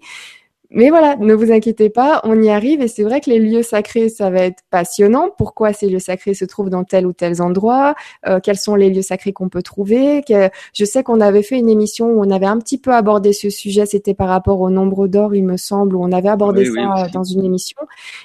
mais 0.69 0.89
voilà, 0.89 1.15
ne 1.15 1.33
vous 1.33 1.51
inquiétez 1.51 1.89
pas, 1.89 2.19
on 2.23 2.41
y 2.41 2.49
arrive 2.49 2.81
et 2.81 2.89
c'est 2.89 3.03
vrai 3.03 3.21
que 3.21 3.29
les 3.29 3.39
lieux 3.39 3.63
sacrés, 3.63 4.09
ça 4.09 4.29
va 4.29 4.41
être 4.41 4.63
passionnant. 4.69 5.29
Pourquoi 5.37 5.71
ces 5.71 5.87
lieux 5.87 5.99
sacrés 5.99 6.33
se 6.33 6.43
trouvent 6.43 6.69
dans 6.69 6.83
tel 6.83 7.07
ou 7.07 7.13
tel 7.13 7.41
endroit 7.41 7.95
euh, 8.27 8.39
Quels 8.41 8.57
sont 8.57 8.75
les 8.75 8.89
lieux 8.89 9.01
sacrés 9.01 9.31
qu'on 9.31 9.47
peut 9.47 9.61
trouver? 9.61 10.21
Je 10.73 10.85
sais 10.85 11.03
qu'on 11.03 11.21
avait 11.21 11.43
fait 11.43 11.57
une 11.57 11.69
émission 11.69 12.07
où 12.07 12.21
on 12.21 12.29
avait 12.31 12.45
un 12.45 12.59
petit 12.59 12.77
peu 12.77 12.93
abordé 12.93 13.31
ce 13.31 13.49
sujet, 13.49 13.85
c'était 13.85 14.13
par 14.13 14.27
rapport 14.27 14.59
au 14.59 14.69
nombre 14.69 15.07
d'or, 15.07 15.35
il 15.35 15.45
me 15.45 15.55
semble, 15.55 15.95
où 15.95 16.03
on 16.03 16.11
avait 16.11 16.29
abordé 16.29 16.65
ça 16.65 17.07
dans 17.13 17.23
une 17.23 17.45
émission 17.45 17.77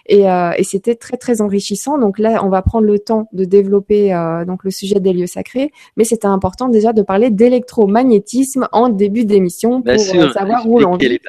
et, 0.06 0.28
euh, 0.28 0.50
et 0.56 0.64
c'était 0.64 0.96
très 0.96 1.16
très 1.16 1.40
enrichissant. 1.40 1.98
Donc 1.98 2.18
là, 2.18 2.44
on 2.44 2.48
va 2.48 2.62
prendre 2.62 2.86
le 2.86 2.98
temps 2.98 3.28
de 3.32 3.44
développer 3.44 4.12
euh, 4.12 4.44
donc 4.44 4.64
le 4.64 4.70
sujet 4.70 4.98
des 4.98 5.12
lieux 5.12 5.26
sacrés, 5.26 5.70
mais 5.96 6.04
c'était 6.04 6.26
important 6.26 6.68
déjà 6.68 6.92
de 6.92 7.02
parler 7.02 7.30
d'électromagnétisme 7.30 8.68
en 8.72 8.88
début 8.88 9.24
d'émission 9.24 9.82
pour 9.82 10.00
savoir 10.32 10.68
où 10.68 10.80
l'on 10.80 10.96
vit. 10.96 11.20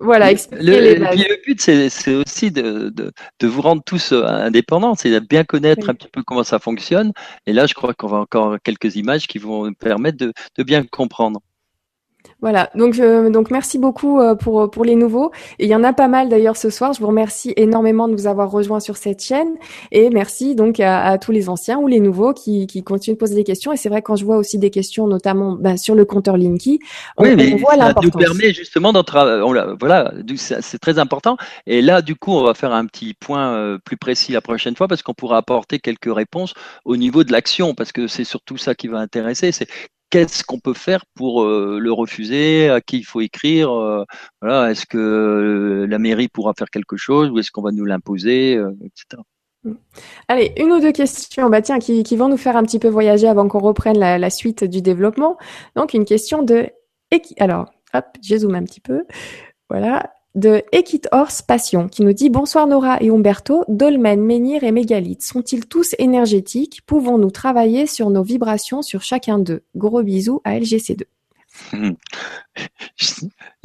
Voilà, 0.00 0.32
le, 0.32 0.94
le 0.98 1.44
but, 1.44 1.60
c'est 1.60 2.14
aussi 2.14 2.50
de, 2.50 2.90
de, 2.90 3.46
vous 3.46 3.62
rendre 3.62 3.82
tous 3.84 4.12
euh, 4.12 4.24
indépendants, 4.24 4.94
c'est 4.96 5.10
de 5.10 5.20
bien 5.20 5.44
connaître 5.44 5.88
un 5.88 5.94
petit 5.94 6.08
peu 6.08 6.22
comment 6.24 6.42
ça 6.42 6.58
fonctionne. 6.58 7.12
Et 7.46 7.52
là, 7.52 7.66
je 7.66 7.74
crois 7.74 7.94
qu'on 7.94 8.08
va 8.08 8.18
encore 8.18 8.56
quelques 8.62 8.96
images 8.96 9.26
qui 9.28 9.38
vont 9.38 9.72
permettre 9.72 10.18
de, 10.18 10.32
de 10.58 10.62
bien 10.64 10.84
comprendre. 10.84 11.40
Voilà, 12.40 12.70
donc 12.74 12.96
donc 12.96 13.50
merci 13.50 13.78
beaucoup 13.78 14.20
euh, 14.20 14.34
pour 14.34 14.70
pour 14.70 14.84
les 14.84 14.96
nouveaux. 14.96 15.32
Et 15.58 15.64
il 15.64 15.70
y 15.70 15.74
en 15.74 15.84
a 15.84 15.92
pas 15.92 16.08
mal 16.08 16.28
d'ailleurs 16.28 16.56
ce 16.56 16.70
soir. 16.70 16.92
Je 16.92 17.00
vous 17.00 17.06
remercie 17.06 17.52
énormément 17.56 18.06
de 18.06 18.12
nous 18.12 18.26
avoir 18.26 18.50
rejoints 18.50 18.80
sur 18.80 18.96
cette 18.96 19.22
chaîne 19.22 19.54
et 19.92 20.10
merci 20.10 20.54
donc 20.54 20.78
à, 20.80 21.16
tous 21.18 21.32
les 21.32 21.48
anciens 21.48 21.78
ou 21.78 21.86
les 21.86 22.00
nouveaux 22.00 22.32
qui, 22.32 22.66
qui 22.66 22.82
continuent 22.82 23.14
de 23.14 23.18
poser 23.18 23.34
des 23.34 23.44
questions. 23.44 23.72
Et 23.72 23.76
c'est 23.76 23.88
vrai 23.88 24.02
quand 24.02 24.16
je 24.16 24.24
vois 24.24 24.36
aussi 24.36 24.58
des 24.58 24.70
questions, 24.70 25.06
notamment 25.06 25.52
ben, 25.52 25.76
sur 25.76 25.94
le 25.94 26.04
compteur 26.04 26.36
Linky, 26.36 26.80
on, 27.16 27.24
voit 27.56 27.76
l'importance. 27.76 28.12
Ça 28.12 28.18
nous 28.18 28.24
permet 28.24 28.52
justement 28.52 28.92
d'entrer. 28.92 29.40
Voilà, 29.80 30.12
c'est 30.36 30.78
très 30.78 30.98
important. 30.98 31.36
Et 31.66 31.82
là, 31.82 32.02
du 32.02 32.14
coup, 32.14 32.32
on 32.32 32.44
va 32.44 32.54
faire 32.54 32.72
un 32.72 32.86
petit 32.86 33.14
point 33.14 33.54
euh, 33.54 33.78
plus 33.78 33.96
précis 33.96 34.32
la 34.32 34.40
prochaine 34.40 34.76
fois 34.76 34.88
parce 34.88 35.02
qu'on 35.02 35.14
pourra 35.14 35.38
apporter 35.38 35.78
quelques 35.78 36.12
réponses 36.12 36.54
au 36.84 36.96
niveau 36.96 37.24
de 37.24 37.32
l'action 37.32 37.74
parce 37.74 37.92
que 37.92 38.06
c'est 38.06 38.24
surtout 38.24 38.56
ça 38.56 38.74
qui 38.74 38.88
va 38.88 38.98
intéresser. 38.98 39.52
C'est 39.52 39.68
qu'est-ce 40.14 40.44
qu'on 40.44 40.60
peut 40.60 40.74
faire 40.74 41.04
pour 41.14 41.42
euh, 41.42 41.78
le 41.80 41.92
refuser 41.92 42.68
À 42.68 42.80
qui 42.80 42.98
il 42.98 43.04
faut 43.04 43.20
écrire 43.20 43.72
euh, 43.72 44.04
est-ce 44.44 44.86
que 44.86 44.96
euh, 44.96 45.86
la 45.86 45.98
mairie 45.98 46.28
pourra 46.28 46.52
faire 46.56 46.70
quelque 46.70 46.96
chose 46.96 47.30
ou 47.30 47.40
est-ce 47.40 47.50
qu'on 47.50 47.62
va 47.62 47.72
nous 47.72 47.84
l'imposer, 47.84 48.52
etc. 48.52 49.22
Mm. 49.64 49.72
Allez, 50.28 50.52
une 50.56 50.70
ou 50.70 50.80
deux 50.80 50.92
questions, 50.92 51.50
bah 51.50 51.62
tiens, 51.62 51.80
qui, 51.80 52.16
vont 52.16 52.28
nous 52.28 52.36
faire 52.36 52.56
un 52.56 52.62
petit 52.62 52.78
peu 52.78 52.88
voyager 52.88 53.26
avant 53.26 53.48
qu'on 53.48 53.58
reprenne 53.58 53.98
la, 53.98 54.30
suite 54.30 54.62
du 54.62 54.82
développement. 54.82 55.36
Donc 55.74 55.94
une 55.94 56.04
question 56.04 56.42
de 56.42 56.68
alors, 57.38 57.70
hop, 57.92 58.06
je 58.24 58.36
zoome 58.38 58.56
un 58.56 58.64
petit 58.64 58.80
peu. 58.80 59.04
Voilà 59.70 60.12
de 60.34 60.62
Ekit 60.72 61.02
Horse 61.12 61.42
Passion 61.42 61.88
qui 61.88 62.02
nous 62.02 62.12
dit 62.12 62.28
Bonsoir 62.28 62.66
Nora 62.66 63.00
et 63.00 63.10
Umberto, 63.10 63.64
dolmen, 63.68 64.20
menhir 64.20 64.64
et 64.64 64.72
mégalithes 64.72 65.22
sont-ils 65.22 65.66
tous 65.66 65.94
énergétiques? 65.98 66.82
Pouvons-nous 66.86 67.30
travailler 67.30 67.86
sur 67.86 68.10
nos 68.10 68.22
vibrations 68.22 68.82
sur 68.82 69.02
chacun 69.02 69.38
d'eux? 69.38 69.62
Gros 69.76 70.02
bisous 70.02 70.40
à 70.44 70.58
LGC2. 70.58 71.04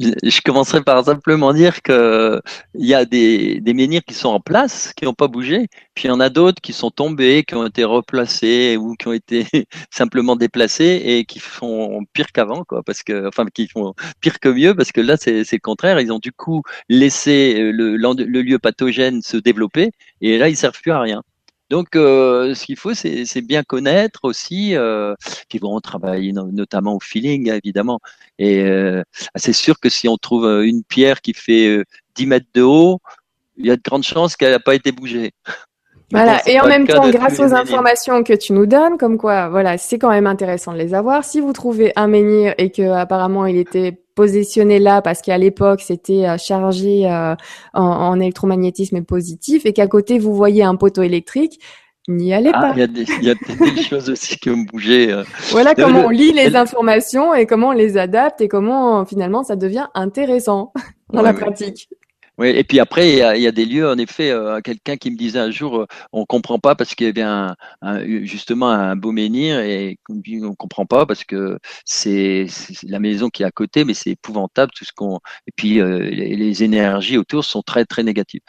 Je, 0.00 0.40
commencerai 0.42 0.82
par 0.82 1.04
simplement 1.04 1.52
dire 1.52 1.82
que 1.82 2.40
il 2.74 2.86
y 2.86 2.94
a 2.94 3.04
des, 3.04 3.60
des 3.60 3.74
menhirs 3.74 4.02
qui 4.06 4.14
sont 4.14 4.28
en 4.28 4.40
place, 4.40 4.92
qui 4.94 5.04
n'ont 5.04 5.14
pas 5.14 5.28
bougé, 5.28 5.68
puis 5.94 6.04
il 6.06 6.08
y 6.08 6.10
en 6.10 6.20
a 6.20 6.28
d'autres 6.28 6.60
qui 6.60 6.72
sont 6.72 6.90
tombés, 6.90 7.44
qui 7.44 7.54
ont 7.54 7.66
été 7.66 7.84
replacés 7.84 8.76
ou 8.76 8.94
qui 8.94 9.08
ont 9.08 9.12
été 9.12 9.44
simplement 9.90 10.36
déplacés 10.36 11.02
et 11.04 11.24
qui 11.24 11.38
font 11.40 12.04
pire 12.12 12.32
qu'avant, 12.32 12.64
quoi, 12.64 12.82
parce 12.82 13.02
que, 13.02 13.28
enfin, 13.28 13.44
qui 13.52 13.68
font 13.68 13.94
pire 14.20 14.40
que 14.40 14.48
mieux, 14.48 14.74
parce 14.74 14.92
que 14.92 15.00
là, 15.00 15.16
c'est 15.16 15.44
le 15.52 15.58
contraire. 15.58 16.00
Ils 16.00 16.12
ont 16.12 16.18
du 16.18 16.32
coup 16.32 16.62
laissé 16.88 17.70
le, 17.72 17.96
le 17.96 18.42
lieu 18.42 18.58
pathogène 18.58 19.22
se 19.22 19.36
développer 19.36 19.90
et 20.20 20.38
là, 20.38 20.48
ils 20.48 20.56
servent 20.56 20.80
plus 20.80 20.92
à 20.92 21.00
rien. 21.00 21.22
Donc, 21.70 21.94
euh, 21.94 22.52
ce 22.54 22.66
qu'il 22.66 22.76
faut, 22.76 22.94
c'est 22.94 23.42
bien 23.42 23.62
connaître 23.62 24.20
aussi. 24.24 24.74
Euh, 24.74 25.14
puis 25.48 25.60
bon, 25.60 25.78
travailler 25.78 26.32
notamment 26.32 26.96
au 26.96 27.00
feeling, 27.00 27.50
évidemment. 27.52 28.00
Et 28.40 28.64
euh, 28.64 29.02
c'est 29.36 29.52
sûr 29.52 29.78
que 29.78 29.88
si 29.88 30.08
on 30.08 30.16
trouve 30.16 30.46
une 30.64 30.82
pierre 30.82 31.20
qui 31.20 31.32
fait 31.32 31.84
10 32.16 32.26
mètres 32.26 32.48
de 32.54 32.62
haut, 32.62 32.98
il 33.56 33.66
y 33.66 33.70
a 33.70 33.76
de 33.76 33.82
grandes 33.82 34.02
chances 34.02 34.36
qu'elle 34.36 34.50
n'a 34.50 34.60
pas 34.60 34.74
été 34.74 34.92
bougée. 34.92 35.32
Voilà, 36.12 36.42
et 36.48 36.58
en 36.58 36.66
même 36.66 36.88
temps, 36.88 37.08
grâce 37.08 37.38
aux 37.38 37.54
informations 37.54 38.24
que 38.24 38.32
tu 38.32 38.52
nous 38.52 38.66
donnes, 38.66 38.98
comme 38.98 39.16
quoi, 39.16 39.48
voilà, 39.48 39.78
c'est 39.78 39.96
quand 39.96 40.10
même 40.10 40.26
intéressant 40.26 40.72
de 40.72 40.78
les 40.78 40.92
avoir. 40.92 41.24
Si 41.24 41.40
vous 41.40 41.52
trouvez 41.52 41.92
un 41.94 42.08
menhir 42.08 42.52
et 42.58 42.72
que 42.72 42.82
apparemment 42.82 43.46
il 43.46 43.56
était 43.56 44.02
positionné 44.20 44.78
là 44.78 45.00
parce 45.00 45.22
qu'à 45.22 45.38
l'époque 45.38 45.80
c'était 45.80 46.26
euh, 46.26 46.36
chargé 46.36 47.10
euh, 47.10 47.34
en, 47.72 47.82
en, 47.82 48.20
électromagnétisme 48.20 49.02
positif 49.02 49.64
et 49.64 49.72
qu'à 49.72 49.86
côté 49.86 50.18
vous 50.18 50.34
voyez 50.34 50.62
un 50.62 50.76
poteau 50.76 51.00
électrique, 51.00 51.58
n'y 52.06 52.34
allez 52.34 52.50
ah, 52.52 52.60
pas. 52.60 52.72
Il 52.74 52.80
y 52.80 52.82
a 52.82 52.86
des, 52.86 53.06
y 53.22 53.30
a 53.30 53.34
des 53.34 53.82
choses 53.88 54.10
aussi 54.10 54.36
qui 54.36 54.50
ont 54.50 54.58
bougé. 54.58 55.10
Euh. 55.10 55.24
Voilà 55.52 55.74
comment 55.74 56.04
on 56.04 56.10
lit 56.10 56.32
les 56.32 56.54
informations 56.54 57.34
et 57.34 57.46
comment 57.46 57.68
on 57.68 57.72
les 57.72 57.96
adapte 57.96 58.42
et 58.42 58.48
comment 58.48 59.06
finalement 59.06 59.42
ça 59.42 59.56
devient 59.56 59.86
intéressant 59.94 60.74
dans 61.14 61.22
la 61.22 61.32
pratique. 61.32 61.88
Oui, 62.40 62.48
et 62.48 62.64
puis 62.64 62.80
après, 62.80 63.10
il 63.10 63.18
y, 63.18 63.22
a, 63.22 63.36
il 63.36 63.42
y 63.42 63.46
a 63.46 63.52
des 63.52 63.66
lieux, 63.66 63.86
en 63.86 63.98
effet, 63.98 64.30
euh, 64.30 64.62
quelqu'un 64.62 64.96
qui 64.96 65.10
me 65.10 65.16
disait 65.16 65.38
un 65.38 65.50
jour, 65.50 65.80
euh, 65.82 65.86
on 66.14 66.24
comprend 66.24 66.58
pas 66.58 66.74
parce 66.74 66.94
qu'il 66.94 67.06
y 67.06 67.10
avait 67.10 67.20
un, 67.20 67.54
justement 68.24 68.70
un 68.70 68.96
beau 68.96 69.12
menhir 69.12 69.60
et 69.60 69.98
on 70.08 70.54
comprend 70.54 70.86
pas 70.86 71.04
parce 71.04 71.22
que 71.24 71.58
c'est 71.84 72.46
la 72.84 72.98
maison 72.98 73.28
qui 73.28 73.42
est 73.42 73.46
à 73.46 73.50
côté, 73.50 73.84
mais 73.84 73.92
c'est 73.92 74.12
épouvantable 74.12 74.72
tout 74.74 74.86
ce 74.86 74.92
qu'on. 74.94 75.20
Et 75.48 75.52
puis 75.54 75.80
euh, 75.80 75.98
les, 76.00 76.62
énergies 76.64 77.18
autour 77.18 77.44
sont 77.44 77.60
très 77.60 77.84
très 77.84 78.02
négatives. 78.02 78.40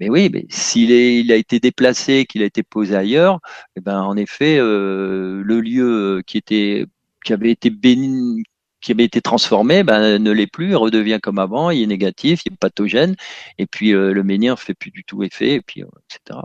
Mais 0.00 0.08
oui, 0.08 0.30
mais 0.32 0.46
s'il 0.48 0.90
il 0.92 1.32
a 1.32 1.36
été 1.36 1.60
déplacé, 1.60 2.26
qu'il 2.26 2.42
a 2.42 2.46
été 2.46 2.62
posé 2.62 2.94
ailleurs, 2.96 3.40
eh 3.76 3.80
ben 3.80 4.02
en 4.02 4.16
effet, 4.16 4.58
le 4.58 5.60
lieu 5.60 6.22
qui 6.26 6.38
était 6.38 6.86
qui 7.24 7.32
avait 7.32 7.50
été 7.50 7.70
béni, 7.70 8.44
qui 8.82 8.92
avait 8.92 9.04
été 9.04 9.22
transformé 9.22 9.84
ben, 9.84 10.18
ne 10.18 10.30
l'est 10.30 10.46
plus, 10.46 10.76
redevient 10.76 11.20
comme 11.22 11.38
avant, 11.38 11.70
il 11.70 11.82
est 11.82 11.86
négatif, 11.86 12.42
il 12.44 12.52
est 12.52 12.56
pathogène, 12.56 13.16
et 13.58 13.66
puis 13.66 13.94
euh, 13.94 14.12
le 14.12 14.22
menhir 14.22 14.54
ne 14.54 14.58
fait 14.58 14.74
plus 14.74 14.90
du 14.90 15.04
tout 15.04 15.22
effet, 15.22 15.54
et 15.54 15.60
puis 15.62 15.82
euh, 15.82 15.86
etc. 16.10 16.40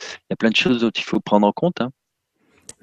Il 0.00 0.30
y 0.30 0.32
a 0.32 0.36
plein 0.36 0.50
de 0.50 0.56
choses 0.56 0.80
dont 0.80 0.90
il 0.90 1.02
faut 1.04 1.20
prendre 1.20 1.46
en 1.46 1.52
compte. 1.52 1.80
Hein. 1.80 1.90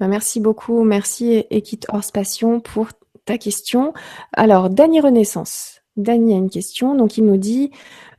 Ben, 0.00 0.08
merci 0.08 0.40
beaucoup, 0.40 0.84
merci 0.84 1.44
Equit 1.50 1.80
Hors 1.88 2.10
Passion 2.12 2.60
pour 2.60 2.88
ta 3.24 3.38
question. 3.38 3.92
Alors, 4.32 4.70
Dany 4.70 5.00
Renaissance. 5.00 5.83
Dany 5.96 6.34
a 6.34 6.36
une 6.36 6.50
question, 6.50 6.94
donc 6.94 7.18
il 7.18 7.24
nous 7.24 7.36
dit 7.36 7.70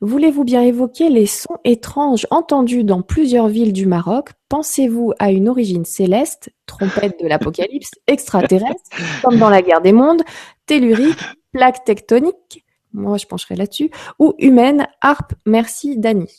Voulez-vous 0.02 0.44
bien 0.44 0.62
évoquer 0.62 1.10
les 1.10 1.26
sons 1.26 1.58
étranges 1.64 2.28
entendus 2.30 2.84
dans 2.84 3.02
plusieurs 3.02 3.48
villes 3.48 3.74
du 3.74 3.86
Maroc? 3.86 4.30
Pensez-vous 4.50 5.14
à 5.20 5.32
une 5.32 5.50
origine 5.50 5.86
céleste, 5.86 6.50
trompette 6.66 7.20
de 7.22 7.28
l'apocalypse, 7.28 7.92
extraterrestre, 8.08 8.90
comme 9.24 9.38
dans 9.38 9.50
la 9.50 9.62
guerre 9.62 9.82
des 9.82 9.92
mondes, 9.92 10.22
tellurique, 10.66 11.20
plaque 11.52 11.84
tectonique? 11.84 12.64
Moi, 12.94 13.18
je 13.18 13.26
pencherai 13.26 13.56
là-dessus. 13.56 13.92
Ou 14.20 14.34
humaine, 14.40 14.88
harpe 15.02 15.34
Merci, 15.46 15.98
Dany? 15.98 16.30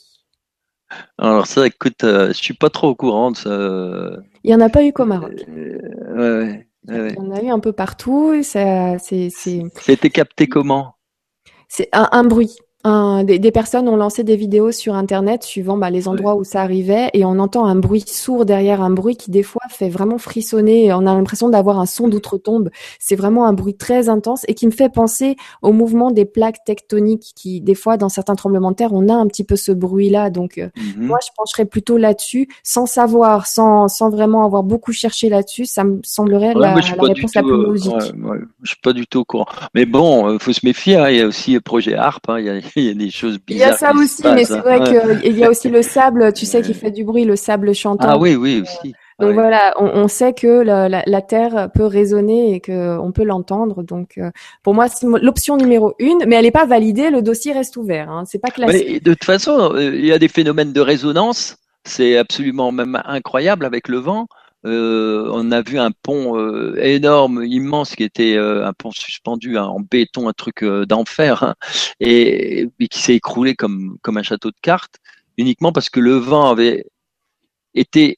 Alors 1.17 1.45
ça, 1.45 1.67
écoute, 1.67 2.03
euh, 2.03 2.29
je 2.29 2.33
suis 2.33 2.53
pas 2.53 2.69
trop 2.69 2.89
au 2.89 2.95
courant 2.95 3.31
de 3.31 3.37
ça. 3.37 4.21
Il 4.43 4.51
y 4.51 4.55
en 4.55 4.61
a 4.61 4.69
pas 4.69 4.83
eu 4.83 4.93
qu'au 4.93 5.05
Maroc. 5.05 5.33
Euh, 5.49 6.53
Il 6.87 7.15
y 7.15 7.19
en 7.19 7.31
a 7.31 7.41
eu 7.41 7.49
un 7.49 7.59
peu 7.59 7.73
partout. 7.73 8.41
Ça, 8.41 8.97
c'est, 8.97 9.29
c'est... 9.29 9.63
C'était 9.81 10.09
capté 10.09 10.47
comment? 10.47 10.96
C'est 11.67 11.89
un 11.93 12.23
bruit 12.23 12.55
des, 13.23 13.51
personnes 13.51 13.87
ont 13.87 13.95
lancé 13.95 14.23
des 14.23 14.35
vidéos 14.35 14.71
sur 14.71 14.95
Internet 14.95 15.43
suivant 15.43 15.77
bah, 15.77 15.89
les 15.89 16.07
endroits 16.07 16.35
où 16.35 16.43
ça 16.43 16.61
arrivait 16.61 17.09
et 17.13 17.25
on 17.25 17.39
entend 17.39 17.65
un 17.65 17.75
bruit 17.75 18.03
sourd 18.05 18.45
derrière 18.45 18.81
un 18.81 18.89
bruit 18.89 19.15
qui 19.15 19.31
des 19.31 19.43
fois 19.43 19.61
fait 19.69 19.89
vraiment 19.89 20.17
frissonner. 20.17 20.93
On 20.93 21.05
a 21.05 21.13
l'impression 21.13 21.49
d'avoir 21.49 21.79
un 21.79 21.85
son 21.85 22.07
d'outre-tombe. 22.07 22.69
C'est 22.99 23.15
vraiment 23.15 23.45
un 23.45 23.53
bruit 23.53 23.75
très 23.75 24.09
intense 24.09 24.43
et 24.47 24.53
qui 24.53 24.65
me 24.65 24.71
fait 24.71 24.89
penser 24.89 25.35
au 25.61 25.71
mouvement 25.71 26.11
des 26.11 26.25
plaques 26.25 26.63
tectoniques 26.65 27.33
qui 27.35 27.61
des 27.61 27.75
fois 27.75 27.97
dans 27.97 28.09
certains 28.09 28.35
tremblements 28.35 28.71
de 28.71 28.75
terre 28.75 28.93
on 28.93 29.09
a 29.09 29.13
un 29.13 29.27
petit 29.27 29.43
peu 29.43 29.55
ce 29.55 29.71
bruit-là. 29.71 30.29
Donc 30.29 30.57
euh, 30.57 30.69
mhm. 30.75 31.07
moi 31.07 31.19
je 31.25 31.29
pencherais 31.35 31.65
plutôt 31.65 31.97
là-dessus 31.97 32.47
sans 32.63 32.85
savoir, 32.85 33.47
sans, 33.47 33.87
sans 33.87 34.09
vraiment 34.09 34.45
avoir 34.45 34.63
beaucoup 34.63 34.91
cherché 34.91 35.29
là-dessus. 35.29 35.65
Ça 35.65 35.83
me 35.83 35.99
semblerait 36.03 36.53
la, 36.53 36.75
réponse 36.75 37.35
la 37.35 37.41
plus 37.41 37.51
euh, 37.51 37.63
logique. 37.63 38.13
je 38.63 38.69
suis 38.69 38.81
pas 38.81 38.93
du 38.93 39.07
tout 39.07 39.19
au 39.19 39.25
courant. 39.25 39.47
Mais 39.73 39.85
bon, 39.85 40.29
il 40.29 40.35
euh, 40.35 40.39
faut 40.39 40.53
se 40.53 40.65
méfier. 40.65 40.95
Hein. 40.97 41.09
Il 41.09 41.17
y 41.17 41.21
a 41.21 41.27
aussi 41.27 41.59
projet 41.59 41.95
ARP. 41.95 42.29
Hein. 42.29 42.39
Il 42.39 42.45
y 42.45 42.49
a 42.49 42.53
il 42.81 42.87
y 42.87 42.89
a 42.89 42.93
des 42.93 43.09
choses 43.09 43.39
bizarres. 43.39 43.67
Il 43.67 43.71
y 43.71 43.73
a 43.73 43.77
ça 43.77 43.93
aussi, 43.93 44.23
mais 44.23 44.45
c'est 44.45 44.59
vrai 44.59 44.81
qu'il 44.81 45.37
y 45.37 45.43
a 45.43 45.49
aussi 45.49 45.69
le 45.69 45.81
sable, 45.81 46.33
tu 46.33 46.45
sais, 46.45 46.61
qui 46.61 46.73
fait 46.73 46.91
du 46.91 47.03
bruit, 47.03 47.25
le 47.25 47.35
sable 47.35 47.73
chantant. 47.73 48.07
Ah 48.09 48.17
oui, 48.17 48.35
oui, 48.35 48.61
aussi. 48.61 48.93
Donc 49.19 49.33
voilà, 49.33 49.73
on, 49.79 50.07
sait 50.07 50.33
que 50.33 50.61
la, 50.61 51.21
Terre 51.21 51.69
peut 51.73 51.85
résonner 51.85 52.53
et 52.53 52.61
qu'on 52.61 53.11
peut 53.11 53.23
l'entendre. 53.23 53.81
Donc 53.81 54.19
euh, 54.19 54.29
pour 54.61 54.75
moi, 54.75 54.87
c'est 54.89 55.07
l'option 55.07 55.57
numéro 55.57 55.95
une, 55.97 56.23
mais 56.27 56.35
elle 56.35 56.45
n'est 56.45 56.51
pas 56.51 56.67
validée. 56.67 57.09
Le 57.09 57.23
dossier 57.23 57.51
reste 57.51 57.77
ouvert. 57.77 58.11
Hein, 58.11 58.23
c'est 58.27 58.37
pas 58.37 58.49
classique. 58.49 59.03
de 59.03 59.13
toute 59.13 59.23
façon, 59.23 59.73
euh, 59.73 59.95
il 59.95 60.05
y 60.05 60.11
a 60.11 60.19
des 60.19 60.27
phénomènes 60.27 60.71
de 60.71 60.81
résonance. 60.81 61.57
C'est 61.83 62.17
absolument 62.17 62.71
même 62.71 63.01
incroyable 63.05 63.65
avec 63.65 63.87
le 63.87 63.97
vent. 63.97 64.27
Euh, 64.65 65.29
on 65.31 65.51
a 65.51 65.61
vu 65.61 65.77
un 65.79 65.91
pont 65.91 66.37
euh, 66.37 66.75
énorme, 66.83 67.43
immense, 67.45 67.95
qui 67.95 68.03
était 68.03 68.35
euh, 68.35 68.65
un 68.65 68.73
pont 68.73 68.91
suspendu 68.91 69.57
hein, 69.57 69.65
en 69.65 69.79
béton, 69.79 70.27
un 70.27 70.33
truc 70.33 70.63
d'enfer, 70.63 71.43
hein, 71.43 71.55
et, 71.99 72.67
qui 72.89 72.99
s'est 72.99 73.15
écroulé 73.15 73.55
comme, 73.55 73.97
comme 74.01 74.17
un 74.17 74.23
château 74.23 74.49
de 74.49 74.57
cartes, 74.61 74.97
uniquement 75.37 75.71
parce 75.71 75.89
que 75.89 75.99
le 75.99 76.15
vent 76.15 76.49
avait 76.49 76.85
été 77.75 78.17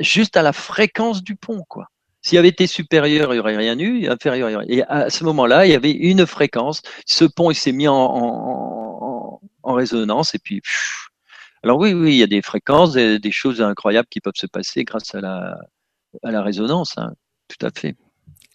juste 0.00 0.36
à 0.36 0.42
la 0.42 0.52
fréquence 0.52 1.22
du 1.22 1.36
pont, 1.36 1.64
quoi. 1.68 1.86
S'il 2.22 2.36
avait 2.36 2.48
été 2.48 2.66
supérieur, 2.66 3.32
il 3.32 3.36
n'y 3.36 3.40
aurait 3.40 3.56
rien 3.56 3.78
eu. 3.78 4.06
Inférieur, 4.06 4.62
et 4.68 4.82
à 4.82 5.08
ce 5.08 5.24
moment-là, 5.24 5.64
il 5.64 5.72
y 5.72 5.74
avait 5.74 5.90
une 5.90 6.26
fréquence. 6.26 6.82
Ce 7.06 7.24
pont, 7.24 7.50
il 7.50 7.54
s'est 7.54 7.72
mis 7.72 7.88
en, 7.88 7.94
en, 7.94 9.40
en, 9.62 9.72
résonance, 9.72 10.34
et 10.34 10.38
puis. 10.38 10.60
Alors 11.62 11.78
oui, 11.78 11.92
oui, 11.92 12.12
il 12.12 12.16
y 12.16 12.22
a 12.22 12.26
des 12.26 12.42
fréquences, 12.42 12.92
des, 12.92 13.18
des 13.18 13.30
choses 13.30 13.60
incroyables 13.60 14.08
qui 14.10 14.20
peuvent 14.20 14.32
se 14.36 14.46
passer 14.46 14.84
grâce 14.84 15.14
à 15.14 15.20
la, 15.20 15.58
à 16.22 16.30
la 16.30 16.42
résonance, 16.42 16.94
hein. 16.96 17.12
tout 17.48 17.66
à 17.66 17.70
fait. 17.70 17.96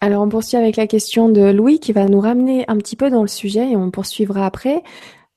Alors 0.00 0.22
on 0.22 0.28
poursuit 0.28 0.56
avec 0.56 0.76
la 0.76 0.86
question 0.86 1.28
de 1.28 1.50
Louis 1.50 1.80
qui 1.80 1.92
va 1.92 2.06
nous 2.06 2.20
ramener 2.20 2.64
un 2.68 2.76
petit 2.76 2.96
peu 2.96 3.10
dans 3.10 3.22
le 3.22 3.28
sujet 3.28 3.70
et 3.70 3.76
on 3.76 3.90
poursuivra 3.90 4.44
après. 4.44 4.82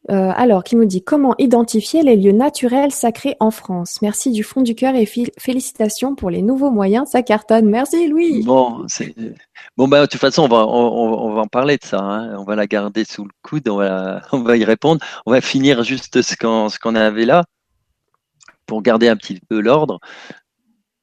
Euh, 0.09 0.31
alors, 0.35 0.63
qui 0.63 0.75
nous 0.75 0.85
dit 0.85 1.03
comment 1.03 1.35
identifier 1.37 2.01
les 2.01 2.15
lieux 2.15 2.31
naturels 2.31 2.91
sacrés 2.91 3.35
en 3.39 3.51
France? 3.51 4.01
Merci 4.01 4.31
du 4.31 4.43
fond 4.43 4.61
du 4.61 4.73
cœur 4.73 4.95
et 4.95 5.05
félicitations 5.37 6.15
pour 6.15 6.29
les 6.29 6.41
nouveaux 6.41 6.71
moyens, 6.71 7.09
ça 7.09 7.21
cartonne. 7.21 7.69
Merci 7.69 8.07
Louis. 8.07 8.43
Bon, 8.43 8.85
bon 9.77 9.87
bah, 9.87 10.01
de 10.01 10.05
toute 10.07 10.19
façon, 10.19 10.43
on 10.43 10.47
va, 10.47 10.65
on, 10.67 11.33
va 11.33 11.41
en 11.41 11.47
parler 11.47 11.77
de 11.77 11.83
ça. 11.83 11.99
Hein. 11.99 12.35
On 12.39 12.43
va 12.43 12.55
la 12.55 12.65
garder 12.65 13.03
sous 13.05 13.23
le 13.23 13.31
coude, 13.43 13.67
on 13.69 13.75
va, 13.75 14.21
on 14.31 14.39
va 14.39 14.57
y 14.57 14.63
répondre. 14.63 15.05
On 15.25 15.31
va 15.31 15.41
finir 15.41 15.83
juste 15.83 16.21
ce 16.21 16.35
qu'on 16.35 16.69
ce 16.69 16.79
qu'on 16.79 16.95
avait 16.95 17.25
là 17.25 17.43
pour 18.69 18.83
garder 18.83 19.09
un 19.09 19.17
petit 19.17 19.41
peu 19.49 19.59
l'ordre. 19.59 19.99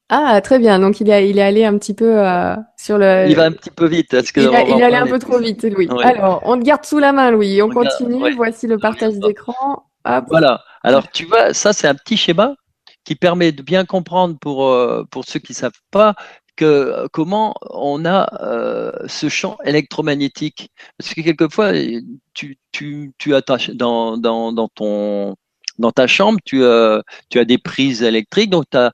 Ah, 0.09 0.41
très 0.41 0.61
bien. 0.61 0.79
Donc, 0.79 1.01
il 1.01 1.11
est, 1.11 1.29
il 1.29 1.39
est 1.39 1.43
allé 1.43 1.65
un 1.65 1.77
petit 1.79 1.95
peu 1.95 2.25
euh, 2.25 2.55
sur 2.79 2.97
le. 2.97 3.27
Il 3.29 3.35
va 3.35 3.47
un 3.47 3.53
petit 3.53 3.71
peu 3.71 3.87
vite. 3.87 4.13
Parce 4.13 4.31
que 4.31 4.41
il, 4.41 4.81
est 4.81 4.83
allé 4.85 4.95
un 4.95 5.07
peu 5.07 5.19
trop 5.19 5.41
vite, 5.41 5.65
Louis. 5.65 5.89
Alors, 6.05 6.43
on 6.45 6.57
te 6.57 6.63
garde 6.63 6.85
sous 6.85 7.01
la 7.01 7.13
main, 7.13 7.33
Louis. 7.33 7.61
On, 7.61 7.69
continue. 7.69 8.35
Voici 8.37 8.69
le 8.69 8.79
partage 8.79 9.15
d'écran. 9.15 9.83
Voilà. 10.29 10.63
Alors, 10.85 11.11
tu 11.11 11.25
vois, 11.25 11.53
ça, 11.53 11.73
c'est 11.73 11.89
un 11.89 11.97
petit 11.97 12.17
schéma 12.17 12.55
qui 13.05 13.17
permet 13.17 13.51
de 13.51 13.63
bien 13.63 13.85
comprendre 13.85 14.37
pour, 14.41 14.69
euh, 14.69 15.03
pour 15.11 15.25
ceux 15.25 15.41
qui 15.41 15.55
savent 15.55 15.81
pas 15.91 16.15
que 16.55 17.07
comment 17.13 17.55
on 17.71 18.05
a 18.05 18.29
euh, 18.43 18.93
ce 19.07 19.29
champ 19.29 19.59
électromagnétique. 19.65 20.71
Parce 20.97 21.13
que 21.13 21.21
quelquefois, 21.21 21.73
tu, 22.33 22.59
tu, 22.71 23.13
tu 23.19 23.35
attaches 23.35 23.71
dans, 23.71 24.17
dans, 24.17 24.53
dans 24.53 24.69
ton 24.69 25.35
dans 25.79 25.93
ta 25.93 26.07
chambre, 26.07 26.39
tu, 26.45 26.65
as, 26.65 27.03
tu 27.31 27.39
as 27.39 27.45
des 27.45 27.59
prises 27.59 28.03
électriques, 28.03 28.51
donc 28.51 28.65
tu 28.71 28.77
as 28.79 28.93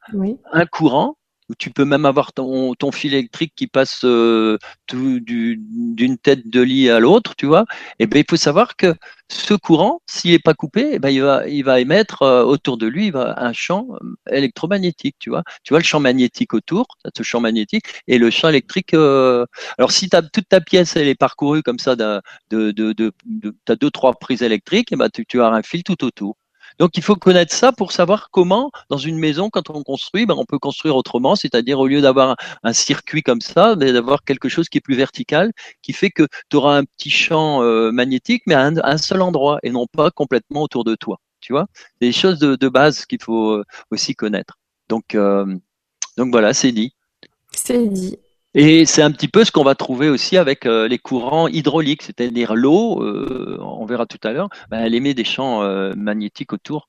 un 0.53 0.67
courant 0.67 1.17
où 1.49 1.55
tu 1.55 1.71
peux 1.71 1.85
même 1.85 2.07
avoir 2.07 2.33
ton, 2.33 2.75
ton 2.75 2.93
fil 2.93 3.15
électrique 3.15 3.53
qui 3.57 3.67
passe 3.67 4.05
euh, 4.05 4.59
d'une 4.93 6.19
tête 6.19 6.49
de 6.49 6.61
lit 6.61 6.89
à 6.89 7.01
l'autre, 7.01 7.35
tu 7.37 7.47
vois. 7.47 7.65
Et 7.99 8.05
eh 8.05 8.07
ben 8.07 8.21
il 8.21 8.25
faut 8.29 8.37
savoir 8.37 8.77
que 8.77 8.95
ce 9.29 9.55
courant, 9.55 10.01
s'il 10.07 10.33
est 10.33 10.39
pas 10.39 10.55
coupé, 10.55 10.91
eh 10.95 10.99
ben 10.99 11.11
il 11.11 11.23
va 11.23 11.47
il 11.49 11.63
va 11.65 11.81
émettre 11.81 12.23
euh, 12.23 12.45
autour 12.45 12.79
de 12.79 12.87
lui 12.87 13.13
un 13.15 13.53
champ 13.53 13.89
électromagnétique, 14.31 15.17
tu 15.19 15.31
vois. 15.31 15.43
Tu 15.65 15.73
vois 15.73 15.81
le 15.81 15.85
champ 15.85 16.01
magnétique 16.01 16.55
autour, 16.55 16.87
ce 17.17 17.23
champ 17.23 17.41
magnétique 17.41 17.87
et 18.07 18.19
le 18.19 18.31
champ 18.31 18.49
électrique. 18.49 18.95
Euh, 18.95 19.45
alors 19.79 19.93
si 19.93 20.09
as, 20.13 20.23
toute 20.23 20.49
ta 20.49 20.61
pièce 20.61 20.97
elle 20.97 21.09
est 21.09 21.15
parcourue 21.15 21.63
comme 21.63 21.79
ça 21.79 21.97
de 21.97 22.21
de 22.51 22.71
de, 22.73 22.93
de, 22.93 23.55
as 23.69 23.77
deux 23.77 23.91
trois 23.91 24.15
prises 24.15 24.43
électriques, 24.43 24.93
et 24.93 24.95
eh 24.95 24.99
ben 24.99 25.09
tu, 25.11 25.27
tu 25.27 25.41
as 25.43 25.49
un 25.49 25.63
fil 25.63 25.83
tout 25.85 26.05
autour. 26.05 26.37
Donc 26.83 26.97
il 26.97 27.03
faut 27.05 27.15
connaître 27.15 27.55
ça 27.55 27.71
pour 27.71 27.93
savoir 27.93 28.29
comment, 28.33 28.73
dans 28.91 28.99
une 28.99 29.17
maison, 29.17 29.51
quand 29.51 29.71
on 29.71 29.85
construit, 29.85 30.27
ben, 30.27 30.35
on 30.37 30.45
peut 30.45 30.59
construire 30.59 30.97
autrement, 30.97 31.37
c'est-à-dire 31.37 31.79
au 31.79 31.87
lieu 31.87 32.01
d'avoir 32.01 32.35
un, 32.65 32.73
circuit 32.73 33.23
comme 33.23 33.41
ça, 33.41 33.77
mais 33.77 33.93
d'avoir 33.93 34.25
quelque 34.25 34.49
chose 34.49 34.69
qui 34.69 34.79
est 34.79 34.81
plus 34.81 34.97
vertical, 34.97 35.53
qui 35.81 35.93
fait 35.93 36.11
que 36.11 36.27
tu 36.51 36.57
auras 36.57 36.77
un 36.77 36.83
petit 36.83 37.09
champ 37.09 37.63
euh, 37.63 37.93
magnétique, 37.93 38.43
mais 38.49 38.55
à 38.55 38.63
un, 38.65 38.99
seul 38.99 39.23
endroit, 39.23 39.61
et 39.63 39.71
non 39.71 39.87
pas 39.87 40.11
complètement 40.11 40.63
autour 40.63 40.83
de 40.83 40.97
toi. 40.97 41.19
Tu 41.41 41.53
vois, 41.53 41.69
des 42.01 42.11
choses 42.11 42.41
de, 42.41 42.69
base 42.69 43.07
qu'il 43.07 43.23
faut 43.23 43.53
euh, 43.53 43.65
aussi 43.93 44.17
connaître. 44.17 44.59
Donc, 44.89 45.15
euh, 45.15 45.57
donc 46.17 46.33
voilà, 46.33 46.53
c'est 46.53 46.73
dit. 46.73 46.93
C'est 47.53 47.87
dit. 47.87 48.19
Et 48.55 48.85
c'est 48.85 49.03
un 49.03 49.11
petit 49.11 49.29
peu 49.29 49.45
ce 49.45 49.53
qu'on 49.53 49.65
va 49.65 49.74
trouver 49.74 50.11
aussi 50.11 50.37
avec 50.37 50.66
euh, 50.66 50.87
les 50.87 50.99
courants 50.99 51.49
hydrauliques, 51.49 52.03
c'est-à-dire 52.03 52.55
l'eau, 52.55 53.03
euh, 53.03 53.59
on 53.61 53.87
verra 53.87 54.05
tout 54.05 54.19
à 54.24 54.33
l'heure, 54.33 54.51
ben, 54.70 54.81
elle 54.81 54.95
émet 54.95 55.15
des 55.15 55.24
champs 55.24 55.62
euh, 55.62 55.95
magnétiques 55.97 56.53
autour. 56.53 56.89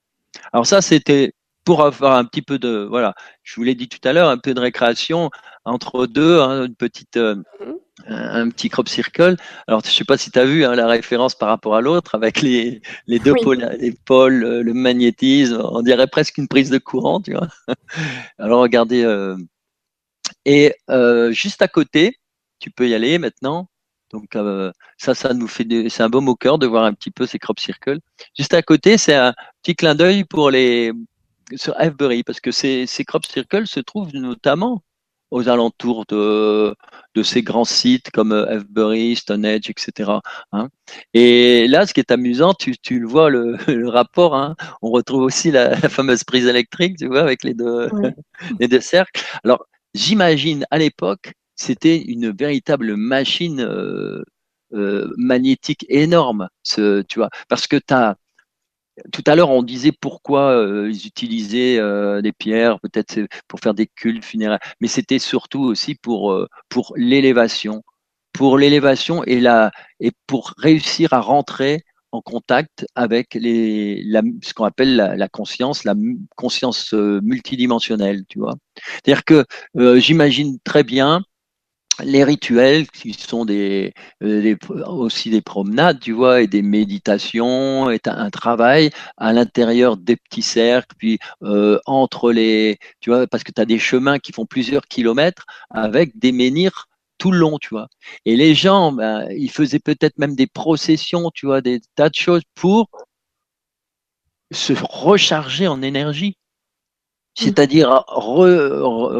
Alors 0.51 0.65
ça, 0.65 0.81
c'était 0.81 1.33
pour 1.63 1.83
avoir 1.83 2.17
un 2.17 2.25
petit 2.25 2.41
peu 2.41 2.59
de, 2.59 2.85
voilà, 2.89 3.15
je 3.43 3.55
vous 3.55 3.63
l'ai 3.63 3.75
dit 3.75 3.87
tout 3.87 4.05
à 4.05 4.11
l'heure, 4.11 4.27
un 4.29 4.37
peu 4.37 4.53
de 4.53 4.59
récréation 4.59 5.29
entre 5.63 6.05
deux, 6.05 6.41
hein, 6.41 6.65
une 6.65 6.75
petite, 6.75 7.17
un 8.07 8.49
petit 8.49 8.67
crop 8.67 8.89
circle. 8.89 9.37
Alors 9.67 9.81
je 9.85 9.89
sais 9.89 10.03
pas 10.03 10.17
si 10.17 10.31
tu 10.31 10.39
as 10.39 10.45
vu 10.45 10.65
hein, 10.65 10.75
la 10.75 10.87
référence 10.87 11.35
par 11.35 11.47
rapport 11.47 11.75
à 11.75 11.81
l'autre 11.81 12.15
avec 12.15 12.41
les, 12.41 12.81
les 13.07 13.19
deux 13.19 13.35
pôles, 13.35 13.77
les 13.79 13.93
pôles, 13.93 14.59
le 14.59 14.73
magnétisme, 14.73 15.61
on 15.63 15.81
dirait 15.81 16.07
presque 16.07 16.37
une 16.37 16.49
prise 16.49 16.69
de 16.69 16.79
courant, 16.79 17.21
tu 17.21 17.31
vois. 17.31 17.47
Alors 18.39 18.59
regardez 18.61 19.05
et 20.45 20.75
euh, 20.89 21.31
juste 21.31 21.61
à 21.61 21.67
côté, 21.67 22.17
tu 22.59 22.71
peux 22.71 22.87
y 22.87 22.93
aller 22.93 23.17
maintenant. 23.19 23.69
Donc 24.11 24.35
euh, 24.35 24.71
ça, 24.97 25.15
ça 25.15 25.33
nous 25.33 25.47
fait, 25.47 25.67
c'est 25.89 26.03
un 26.03 26.09
beau 26.09 26.21
au 26.21 26.35
cœur 26.35 26.59
de 26.59 26.67
voir 26.67 26.83
un 26.85 26.93
petit 26.93 27.11
peu 27.11 27.25
ces 27.25 27.39
crop 27.39 27.59
circles. 27.59 27.99
Juste 28.37 28.53
à 28.53 28.61
côté, 28.61 28.97
c'est 28.97 29.15
un 29.15 29.33
petit 29.61 29.75
clin 29.75 29.95
d'œil 29.95 30.23
pour 30.23 30.51
les 30.51 30.91
sur 31.55 31.73
Avebury 31.79 32.23
parce 32.23 32.39
que 32.39 32.51
ces, 32.51 32.85
ces 32.87 33.05
crop 33.05 33.25
circles 33.25 33.67
se 33.67 33.79
trouvent 33.79 34.13
notamment 34.13 34.83
aux 35.31 35.49
alentours 35.49 36.05
de, 36.07 36.75
de 37.15 37.23
ces 37.23 37.41
grands 37.41 37.65
sites 37.65 38.11
comme 38.11 38.31
Avebury, 38.31 39.15
Stonehenge, 39.15 39.67
etc. 39.67 40.11
Hein. 40.51 40.69
Et 41.15 41.67
là, 41.67 41.87
ce 41.87 41.93
qui 41.95 41.99
est 42.01 42.11
amusant, 42.11 42.53
tu, 42.53 42.77
tu 42.77 42.99
le 42.99 43.07
vois 43.07 43.31
le, 43.31 43.57
le 43.67 43.89
rapport. 43.89 44.35
Hein. 44.35 44.55
On 44.83 44.91
retrouve 44.91 45.23
aussi 45.23 45.49
la, 45.49 45.75
fameuse 45.89 46.23
prise 46.23 46.45
électrique, 46.45 46.97
tu 46.99 47.07
vois, 47.07 47.21
avec 47.21 47.43
les 47.43 47.55
deux, 47.55 47.89
les 48.59 48.67
deux 48.67 48.79
cercles. 48.79 49.23
Alors, 49.43 49.65
j'imagine 49.93 50.65
à 50.71 50.77
l'époque, 50.77 51.33
c'était 51.55 52.01
une 52.01 52.31
véritable 52.31 52.95
machine 52.95 53.61
euh, 53.61 54.23
euh, 54.73 55.13
magnétique 55.17 55.85
énorme, 55.89 56.49
ce, 56.63 57.01
tu 57.03 57.19
vois, 57.19 57.29
parce 57.49 57.67
que 57.67 57.77
tu 57.77 57.93
as 57.93 58.17
tout 59.11 59.23
à 59.25 59.35
l'heure, 59.35 59.49
on 59.49 59.63
disait 59.63 59.91
pourquoi 59.91 60.51
euh, 60.51 60.89
ils 60.91 61.07
utilisaient 61.07 61.79
des 62.21 62.31
pierres, 62.31 62.79
peut-être 62.79 63.21
pour 63.47 63.59
faire 63.59 63.73
des 63.73 63.87
cultes 63.87 64.23
funéraires, 64.23 64.59
mais 64.81 64.87
c'était 64.87 65.19
surtout 65.19 65.61
aussi 65.61 65.95
pour 65.95 66.35
pour 66.69 66.93
l'élévation, 66.95 67.83
pour 68.33 68.57
l'élévation 68.57 69.23
et 69.23 69.39
la 69.39 69.71
et 69.99 70.11
pour 70.27 70.53
réussir 70.57 71.13
à 71.13 71.21
rentrer 71.21 71.83
en 72.13 72.21
contact 72.21 72.85
avec 72.95 73.33
les, 73.33 74.03
la, 74.03 74.21
ce 74.41 74.53
qu'on 74.53 74.65
appelle 74.65 74.95
la, 74.95 75.27
conscience, 75.27 75.83
la 75.83 75.95
conscience 76.35 76.93
euh, 76.93 77.19
multidimensionnelle, 77.23 78.23
tu 78.29 78.39
vois. 78.39 78.55
C'est-à-dire 78.77 79.25
que 79.25 79.45
euh, 79.77 79.99
j'imagine 79.99 80.57
très 80.63 80.83
bien 80.83 81.23
les 82.03 82.23
rituels 82.23 82.87
qui 82.89 83.13
sont 83.13 83.45
euh, 83.49 83.91
des, 84.21 84.57
aussi 84.87 85.29
des 85.29 85.41
promenades, 85.41 85.99
tu 85.99 86.11
vois, 86.11 86.41
et 86.41 86.47
des 86.47 86.61
méditations, 86.63 87.89
et 87.91 87.99
un 88.05 88.29
travail 88.29 88.89
à 89.17 89.33
l'intérieur 89.33 89.97
des 89.97 90.15
petits 90.15 90.41
cercles, 90.41 90.95
puis 90.97 91.19
entre 91.85 92.31
les, 92.31 92.77
tu 92.99 93.11
vois, 93.11 93.27
parce 93.27 93.43
que 93.43 93.51
tu 93.51 93.61
as 93.61 93.65
des 93.65 93.79
chemins 93.79 94.17
qui 94.17 94.31
font 94.33 94.45
plusieurs 94.45 94.87
kilomètres 94.87 95.45
avec 95.69 96.17
des 96.17 96.31
menhirs 96.31 96.87
tout 97.17 97.31
le 97.31 97.37
long, 97.37 97.57
tu 97.59 97.69
vois. 97.69 97.87
Et 98.25 98.35
les 98.35 98.55
gens, 98.55 98.91
ben, 98.91 99.27
ils 99.31 99.51
faisaient 99.51 99.79
peut-être 99.79 100.17
même 100.17 100.35
des 100.35 100.47
processions, 100.47 101.31
tu 101.33 101.45
vois, 101.45 101.61
des 101.61 101.81
tas 101.95 102.09
de 102.09 102.15
choses 102.15 102.43
pour 102.55 102.89
se 104.51 104.73
recharger 104.73 105.67
en 105.67 105.81
énergie. 105.81 106.37
C'est-à-dire 107.35 108.03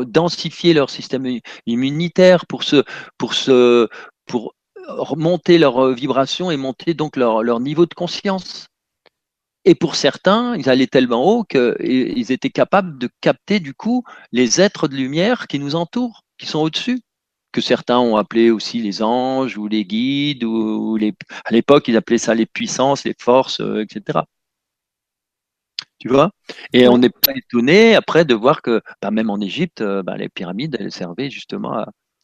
densifier 0.08 0.74
leur 0.74 0.90
système 0.90 1.40
immunitaire 1.66 2.46
pour 2.46 2.64
se, 2.64 2.84
pour 3.18 3.34
se, 3.34 3.88
pour 4.26 4.54
monter 5.18 5.58
leur 5.58 5.94
vibration 5.94 6.52
et 6.52 6.58
monter 6.58 6.94
donc 6.94 7.16
leur, 7.16 7.42
leur 7.42 7.60
niveau 7.60 7.86
de 7.86 7.94
conscience. 7.94 8.68
Et 9.66 9.76
pour 9.76 9.96
certains, 9.96 10.56
ils 10.58 10.70
allaient 10.70 10.88
tellement 10.88 11.26
haut 11.26 11.44
qu'ils 11.44 12.32
étaient 12.32 12.50
capables 12.50 13.00
de 13.00 13.10
capter 13.22 13.60
du 13.60 13.74
coup 13.74 14.04
les 14.32 14.62
êtres 14.62 14.88
de 14.88 14.96
lumière 14.96 15.48
qui 15.48 15.58
nous 15.58 15.76
entourent, 15.76 16.24
qui 16.38 16.46
sont 16.46 16.60
au-dessus 16.60 17.02
que 17.54 17.62
certains 17.62 18.00
ont 18.00 18.18
appelé 18.18 18.50
aussi 18.52 18.82
les 18.82 19.02
anges 19.02 19.58
ou 19.58 19.68
les 19.68 19.86
guides 19.86 20.44
ou, 20.44 20.98
les 20.98 21.14
à 21.46 21.52
l'époque 21.52 21.88
ils 21.88 21.96
appelaient 21.96 22.18
ça 22.18 22.34
les 22.36 22.46
puissances, 22.46 23.06
les 23.06 23.16
forces, 23.18 23.62
euh, 23.62 23.84
etc. 23.84 24.20
Tu 26.00 26.10
vois? 26.10 26.32
Et 26.74 26.88
on 26.90 26.98
n'est 26.98 27.10
pas 27.10 27.32
étonné 27.34 27.96
après 27.96 28.26
de 28.26 28.34
voir 28.34 28.62
que 28.62 28.82
bah, 29.02 29.12
même 29.12 29.30
en 29.30 29.40
Égypte, 29.40 29.82
euh, 29.82 30.04
bah, 30.04 30.18
les 30.18 30.28
pyramides 30.28 30.76
elles 30.80 30.92
servaient 30.92 31.30
justement 31.30 31.74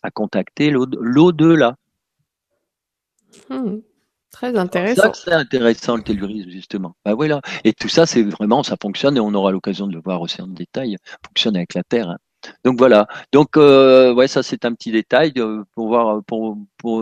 à, 0.01 0.11
contacter 0.11 0.71
l'au-delà. 0.71 1.75
Hmm. 3.49 3.77
Très 4.31 4.57
intéressant. 4.57 5.13
C'est 5.13 5.33
intéressant 5.33 5.97
le 5.97 6.03
tellurisme 6.03 6.49
justement. 6.49 6.95
Bah 7.03 7.15
voilà. 7.15 7.41
Et 7.63 7.73
tout 7.73 7.89
ça, 7.89 8.05
c'est 8.05 8.23
vraiment, 8.23 8.63
ça 8.63 8.75
fonctionne 8.81 9.17
et 9.17 9.19
on 9.19 9.33
aura 9.33 9.51
l'occasion 9.51 9.87
de 9.87 9.93
le 9.93 10.01
voir 10.01 10.21
aussi 10.21 10.41
en 10.41 10.47
détail. 10.47 10.97
Fonctionne 11.25 11.55
avec 11.55 11.73
la 11.73 11.83
Terre. 11.83 12.09
Hein. 12.09 12.17
Donc 12.63 12.77
voilà. 12.77 13.07
Donc 13.31 13.57
euh, 13.57 14.13
ouais, 14.13 14.27
ça 14.27 14.43
c'est 14.43 14.65
un 14.65 14.73
petit 14.73 14.91
détail 14.91 15.33
pour 15.75 15.87
voir 15.87 16.21
pour, 16.25 16.57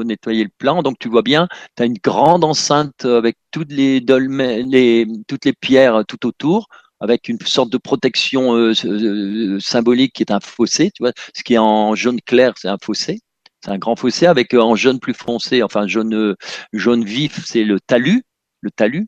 nettoyer 0.05 0.43
le 0.43 0.49
plan. 0.57 0.81
Donc 0.83 0.97
tu 0.99 1.09
vois 1.09 1.21
bien, 1.21 1.47
tu 1.75 1.83
as 1.83 1.85
une 1.85 1.97
grande 2.03 2.43
enceinte 2.43 3.05
avec 3.05 3.37
toutes 3.51 3.71
les 3.71 4.01
dolmens, 4.01 4.65
les 4.67 5.07
toutes 5.27 5.45
les 5.45 5.53
pierres 5.53 6.03
tout 6.07 6.25
autour 6.27 6.67
avec 6.99 7.29
une 7.29 7.39
sorte 7.41 7.71
de 7.71 7.77
protection 7.77 8.55
euh, 8.55 8.73
euh, 8.85 9.59
symbolique 9.59 10.13
qui 10.13 10.23
est 10.23 10.31
un 10.31 10.39
fossé, 10.39 10.91
tu 10.91 11.03
vois. 11.03 11.11
Ce 11.35 11.43
qui 11.43 11.53
est 11.53 11.59
en 11.59 11.95
jaune 11.95 12.21
clair, 12.21 12.53
c'est 12.57 12.69
un 12.69 12.77
fossé. 12.81 13.19
C'est 13.63 13.71
un 13.71 13.77
grand 13.77 13.95
fossé 13.95 14.27
avec 14.27 14.53
en 14.53 14.75
jaune 14.75 14.99
plus 14.99 15.13
foncé, 15.13 15.63
enfin 15.63 15.87
jaune 15.87 16.35
jaune 16.73 17.03
vif, 17.03 17.43
c'est 17.45 17.63
le 17.63 17.79
talus, 17.79 18.23
le 18.61 18.71
talus. 18.71 19.07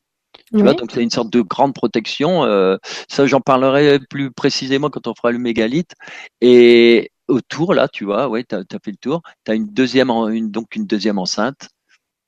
Tu 0.52 0.62
vois, 0.64 0.74
donc 0.74 0.92
c'est 0.92 1.04
une 1.04 1.10
sorte 1.10 1.32
de 1.32 1.42
grande 1.42 1.74
protection. 1.74 2.44
Euh, 2.44 2.78
ça, 3.08 3.26
j'en 3.28 3.42
parlerai 3.42 4.00
plus 4.00 4.32
précisément 4.32 4.90
quand 4.90 5.08
on 5.08 5.14
fera 5.14 5.32
le 5.32 5.40
mégalithe. 5.40 5.94
Et 6.42 7.12
autour, 7.28 7.74
là, 7.74 7.88
tu 7.88 8.06
vois, 8.06 8.28
ouais, 8.28 8.44
tu 8.44 8.56
as, 8.56 8.64
fait 8.84 8.92
le 8.92 8.98
tour. 8.98 9.22
Tu 9.46 9.52
as 9.52 9.56
une 9.56 9.68
deuxième, 9.68 10.10
une, 10.10 10.50
donc 10.50 10.76
une 10.76 10.86
deuxième 10.86 11.20
enceinte. 11.20 11.70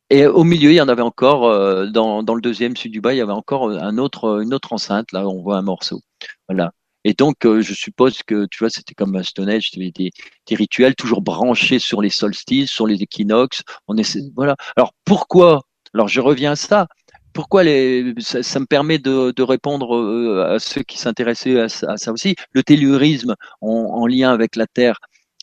Et 0.10 0.26
au 0.28 0.44
milieu, 0.44 0.72
il 0.72 0.76
y 0.76 0.82
en 0.82 0.90
avait 0.90 1.02
encore, 1.02 1.46
euh, 1.46 1.88
dans, 1.88 2.22
dans 2.22 2.36
le 2.36 2.42
deuxième 2.42 2.76
sud 2.76 2.92
du 2.92 3.02
bas, 3.02 3.14
il 3.14 3.18
y 3.18 3.22
avait 3.22 3.32
encore 3.32 3.70
un 3.70 3.98
autre, 3.98 4.42
une 4.42 4.54
autre 4.54 4.74
enceinte. 4.74 5.12
Là, 5.14 5.28
on 5.28 5.42
voit 5.42 5.58
un 5.58 5.62
morceau. 5.62 6.02
Voilà. 6.48 6.72
Et 7.04 7.14
donc, 7.14 7.46
euh, 7.46 7.62
je 7.62 7.74
suppose 7.74 8.22
que, 8.24 8.46
tu 8.52 8.60
vois, 8.60 8.70
c'était 8.70 8.94
comme 8.94 9.16
un 9.16 9.24
Stonehenge, 9.24 9.72
des, 9.72 9.92
des, 9.92 10.12
des, 10.48 10.56
rituels 10.56 10.96
toujours 10.96 11.22
branchés 11.22 11.80
sur 11.80 12.02
les 12.02 12.10
solstices, 12.10 12.70
sur 12.70 12.86
les 12.86 13.02
équinoxes. 13.02 13.64
On 13.88 13.98
essaie, 13.98 14.22
voilà. 14.36 14.56
Alors, 14.76 14.94
pourquoi? 15.06 15.62
Alors, 15.94 16.08
je 16.08 16.22
reviens 16.22 16.52
à 16.52 16.56
ça 16.56 16.88
pourquoi 17.34 17.64
les, 17.64 18.14
ça, 18.20 18.60
me 18.60 18.66
permet 18.66 18.98
de, 19.00 19.42
répondre 19.42 19.96
euh, 19.96 20.56
à 20.56 20.60
ceux 20.60 20.84
qui 20.84 20.98
s'intéressaient 20.98 21.60
à, 21.60 21.70
ça 21.70 22.12
aussi, 22.12 22.36
le 22.52 22.64
tellurisme 22.64 23.36
en, 23.62 24.08
lien 24.08 24.32
avec 24.32 24.56
la 24.56 24.68
Terre. 24.68 25.00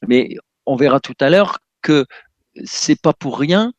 Mais 0.06 0.36
on 0.66 0.76
verra 0.76 1.00
tout 1.00 1.16
à 1.20 1.30
l'heure 1.30 1.58
que 1.82 2.06
c'est 2.64 3.00
pas 3.00 3.12
pour 3.12 3.38
rien 3.38 3.72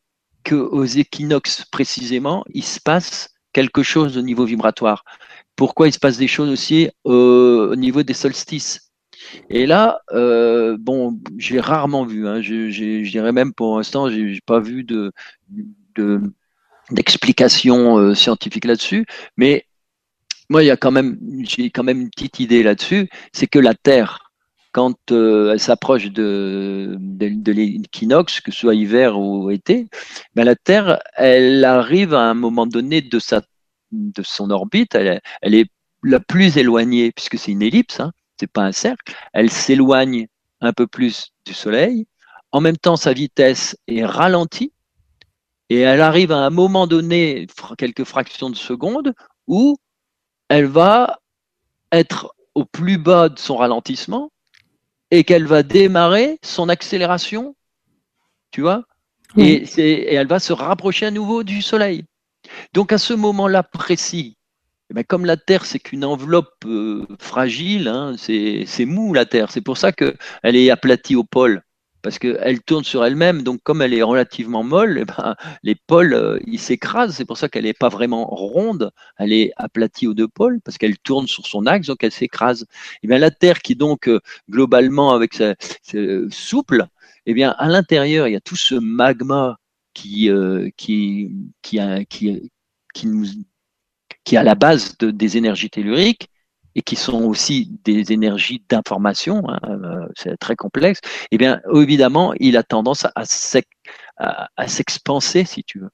que 0.44 0.54
aux 0.54 0.84
équinoxes 0.84 1.64
précisément, 1.70 2.44
il 2.52 2.64
se 2.64 2.80
passe 2.80 3.30
quelque 3.52 3.82
chose 3.82 4.16
au 4.16 4.22
niveau 4.22 4.44
vibratoire. 4.44 5.04
Pourquoi 5.56 5.88
il 5.88 5.92
se 5.92 5.98
passe 5.98 6.16
des 6.16 6.28
choses 6.28 6.50
aussi 6.50 6.88
euh, 7.06 7.70
au 7.70 7.76
niveau 7.76 8.02
des 8.02 8.14
solstices? 8.14 8.92
Et 9.50 9.66
là, 9.66 10.00
euh, 10.12 10.76
bon, 10.80 11.20
j'ai 11.36 11.60
rarement 11.60 12.06
vu. 12.06 12.26
Hein, 12.26 12.40
je, 12.40 13.08
dirais 13.10 13.32
même 13.32 13.52
pour 13.52 13.76
l'instant, 13.76 14.08
j'ai 14.08 14.40
pas 14.46 14.60
vu 14.60 14.82
de 14.82 15.12
d'explications 16.90 17.98
euh, 17.98 18.14
scientifiques 18.14 18.64
là-dessus, 18.64 19.06
mais 19.36 19.66
moi, 20.48 20.64
il 20.64 20.66
y 20.66 20.70
a 20.70 20.76
quand 20.76 20.90
même, 20.90 21.16
j'ai 21.42 21.70
quand 21.70 21.84
même 21.84 22.00
une 22.00 22.10
petite 22.10 22.40
idée 22.40 22.62
là-dessus, 22.64 23.08
c'est 23.32 23.46
que 23.46 23.60
la 23.60 23.74
Terre, 23.74 24.32
quand 24.72 25.12
euh, 25.12 25.52
elle 25.52 25.60
s'approche 25.60 26.06
de, 26.10 26.98
l'équinoxe, 27.46 28.40
que 28.40 28.50
ce 28.50 28.60
soit 28.60 28.74
hiver 28.74 29.18
ou 29.18 29.50
été, 29.50 29.88
ben 30.34 30.44
la 30.44 30.56
Terre, 30.56 31.00
elle 31.14 31.64
arrive 31.64 32.14
à 32.14 32.22
un 32.22 32.34
moment 32.34 32.66
donné 32.66 33.00
de, 33.00 33.18
sa, 33.20 33.42
de 33.92 34.22
son 34.24 34.50
orbite, 34.50 34.96
elle, 34.96 35.20
elle 35.42 35.54
est 35.54 35.70
la 36.02 36.18
plus 36.18 36.56
éloignée, 36.56 37.12
puisque 37.12 37.38
c'est 37.38 37.52
une 37.52 37.62
ellipse, 37.62 38.00
hein, 38.00 38.12
c'est 38.38 38.50
pas 38.50 38.62
un 38.62 38.72
cercle, 38.72 39.12
elle 39.32 39.50
s'éloigne 39.50 40.26
un 40.60 40.72
peu 40.72 40.86
plus 40.86 41.32
du 41.44 41.54
Soleil. 41.54 42.06
En 42.52 42.60
même 42.60 42.76
temps, 42.76 42.96
sa 42.96 43.12
vitesse 43.12 43.76
est 43.86 44.04
ralentie 44.04 44.72
et 45.70 45.80
elle 45.80 46.00
arrive 46.00 46.32
à 46.32 46.38
un 46.38 46.50
moment 46.50 46.86
donné, 46.86 47.46
quelques 47.78 48.04
fractions 48.04 48.50
de 48.50 48.56
seconde, 48.56 49.14
où 49.46 49.76
elle 50.48 50.66
va 50.66 51.20
être 51.92 52.34
au 52.54 52.64
plus 52.64 52.98
bas 52.98 53.28
de 53.28 53.38
son 53.38 53.56
ralentissement 53.56 54.30
et 55.12 55.24
qu'elle 55.24 55.46
va 55.46 55.62
démarrer 55.62 56.38
son 56.42 56.68
accélération, 56.68 57.54
tu 58.50 58.60
vois, 58.60 58.84
et, 59.36 59.62
et, 59.78 60.14
elle 60.14 60.26
va 60.26 60.40
se 60.40 60.52
rapprocher 60.52 61.06
à 61.06 61.10
nouveau 61.12 61.44
du 61.44 61.62
Soleil. 61.62 62.04
Donc 62.74 62.92
à 62.92 62.98
ce 62.98 63.14
moment-là 63.14 63.62
précis, 63.62 64.36
eh 64.90 64.94
ben, 64.94 65.04
comme 65.04 65.24
la 65.24 65.36
Terre, 65.36 65.66
c'est 65.66 65.78
qu'une 65.78 66.04
enveloppe 66.04 66.64
euh, 66.66 67.06
fragile, 67.20 67.86
hein, 67.86 68.16
c'est 68.18 68.84
mou 68.86 69.14
la 69.14 69.24
Terre. 69.24 69.52
C'est 69.52 69.60
pour 69.60 69.76
ça 69.76 69.92
qu'elle 69.92 70.16
est 70.42 70.70
aplatie 70.70 71.14
au 71.14 71.22
pôle, 71.22 71.62
parce 72.02 72.18
qu'elle 72.18 72.62
tourne 72.62 72.84
sur 72.84 73.04
elle-même. 73.04 73.42
Donc, 73.42 73.62
comme 73.62 73.82
elle 73.82 73.94
est 73.94 74.02
relativement 74.02 74.62
molle, 74.62 74.98
eh 75.00 75.04
ben, 75.04 75.36
les 75.62 75.74
pôles, 75.74 76.14
euh, 76.14 76.38
ils 76.46 76.58
s'écrasent. 76.58 77.14
C'est 77.14 77.24
pour 77.24 77.38
ça 77.38 77.48
qu'elle 77.48 77.64
n'est 77.64 77.72
pas 77.72 77.88
vraiment 77.88 78.26
ronde. 78.26 78.92
Elle 79.18 79.32
est 79.32 79.52
aplatie 79.56 80.06
aux 80.06 80.14
deux 80.14 80.28
pôles, 80.28 80.60
parce 80.62 80.78
qu'elle 80.78 80.98
tourne 80.98 81.26
sur 81.26 81.46
son 81.46 81.66
axe, 81.66 81.86
donc 81.88 82.02
elle 82.02 82.12
s'écrase. 82.12 82.66
Eh 83.02 83.08
bien, 83.08 83.18
la 83.18 83.30
Terre, 83.30 83.60
qui 83.60 83.76
donc 83.76 84.08
euh, 84.08 84.20
globalement 84.48 85.12
avec 85.12 85.34
sa, 85.34 85.54
souple, 86.30 86.86
eh 87.26 87.34
bien, 87.34 87.54
à 87.58 87.68
l'intérieur, 87.68 88.28
il 88.28 88.32
y 88.32 88.36
a 88.36 88.40
tout 88.40 88.56
ce 88.56 88.74
magma 88.74 89.58
qui, 89.94 90.30
qui, 90.76 91.30
qui, 91.62 91.78
qui, 92.08 92.50
qui 92.94 93.08
qui 94.24 94.34
est 94.34 94.38
à 94.38 94.42
la 94.42 94.54
base 94.54 94.96
de, 94.98 95.10
des 95.10 95.36
énergies 95.36 95.70
telluriques 95.70 96.28
et 96.74 96.82
qui 96.82 96.96
sont 96.96 97.24
aussi 97.24 97.70
des 97.84 98.12
énergies 98.12 98.62
d'information, 98.68 99.42
hein, 99.48 99.58
euh, 99.64 100.06
c'est 100.16 100.36
très 100.36 100.56
complexe, 100.56 101.00
eh 101.30 101.38
bien, 101.38 101.60
évidemment, 101.74 102.32
il 102.38 102.56
a 102.56 102.62
tendance 102.62 103.04
à, 103.04 103.12
à, 104.56 104.68
s'expanser, 104.68 105.44
si 105.44 105.64
tu 105.64 105.80
veux. 105.80 105.90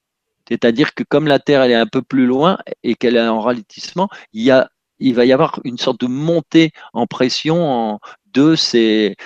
C'est-à-dire 0.48 0.94
que 0.94 1.02
comme 1.02 1.26
la 1.26 1.38
Terre 1.38 1.62
elle 1.62 1.72
est 1.72 1.74
un 1.74 1.86
peu 1.86 2.02
plus 2.02 2.26
loin 2.26 2.58
et 2.84 2.94
qu'elle 2.94 3.16
est 3.16 3.26
en 3.26 3.40
ralentissement, 3.40 4.08
il, 4.32 4.42
y 4.44 4.50
a, 4.50 4.70
il 4.98 5.14
va 5.14 5.24
y 5.24 5.32
avoir 5.32 5.60
une 5.64 5.78
sorte 5.78 6.00
de 6.00 6.06
montée 6.06 6.70
en 6.92 7.06
pression 7.06 7.98
de 8.32 8.54
ces 8.54 9.16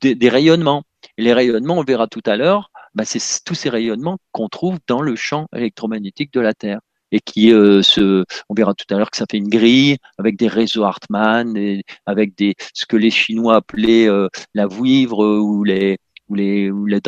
des, 0.00 0.28
rayonnements. 0.28 0.82
Les 1.18 1.32
rayonnements, 1.32 1.78
on 1.78 1.84
verra 1.84 2.08
tout 2.08 2.22
à 2.26 2.36
l'heure, 2.36 2.70
bah 2.94 3.04
c'est 3.04 3.20
tous 3.44 3.54
ces 3.54 3.70
rayonnements 3.70 4.18
qu'on 4.32 4.48
trouve 4.48 4.78
dans 4.86 5.00
le 5.00 5.16
champ 5.16 5.46
électromagnétique 5.54 6.32
de 6.32 6.40
la 6.40 6.52
Terre 6.52 6.80
et 7.16 7.20
qui 7.20 7.50
euh, 7.52 7.82
se, 7.82 8.24
on 8.50 8.54
verra 8.54 8.74
tout 8.74 8.84
à 8.94 8.98
l'heure 8.98 9.10
que 9.10 9.16
ça 9.16 9.24
fait 9.30 9.38
une 9.38 9.48
grille 9.48 9.96
avec 10.18 10.36
des 10.36 10.48
réseaux 10.48 10.84
Hartmann, 10.84 11.56
et 11.56 11.82
avec 12.04 12.36
des 12.36 12.54
ce 12.74 12.84
que 12.84 12.96
les 12.96 13.10
Chinois 13.10 13.56
appelaient 13.56 14.08
euh, 14.08 14.28
la 14.54 14.66
vouivre 14.66 15.26
ou 15.40 15.64
les 15.64 15.98
ou 16.28 16.34
les 16.34 16.70
ou 16.70 16.86
la, 16.86 17.00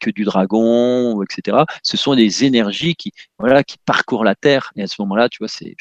queue 0.00 0.12
du 0.12 0.24
dragon, 0.24 1.22
etc. 1.22 1.58
Ce 1.82 1.96
sont 1.96 2.14
des 2.16 2.44
énergies 2.44 2.96
qui 2.96 3.12
voilà 3.38 3.62
qui 3.62 3.76
parcourent 3.84 4.24
la 4.24 4.34
Terre 4.34 4.72
et 4.76 4.82
à 4.82 4.86
ce 4.88 4.96
moment-là, 5.00 5.28
tu 5.28 5.38
vois, 5.38 5.48
c'est 5.48 5.74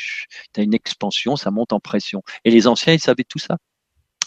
as 0.58 0.62
une 0.62 0.76
expansion, 0.76 1.36
ça 1.36 1.50
monte 1.52 1.74
en 1.74 1.80
pression. 1.80 2.22
Et 2.44 2.52
les 2.52 2.68
anciens, 2.68 2.94
ils 2.94 3.00
savaient 3.00 3.24
tout 3.24 3.40
ça 3.40 3.58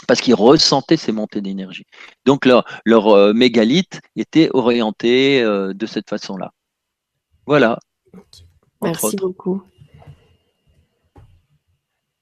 parce 0.08 0.20
qu'ils 0.20 0.34
ressentaient 0.34 0.96
ces 0.96 1.12
montées 1.12 1.40
d'énergie. 1.42 1.84
Donc 2.24 2.46
leur, 2.46 2.64
leur 2.84 3.08
euh, 3.08 3.32
mégalithe 3.32 4.00
était 4.16 4.48
orienté 4.52 5.42
euh, 5.42 5.74
de 5.74 5.86
cette 5.86 6.08
façon-là. 6.08 6.52
Voilà. 7.46 7.78
Merci 8.82 9.16
beaucoup. 9.16 9.62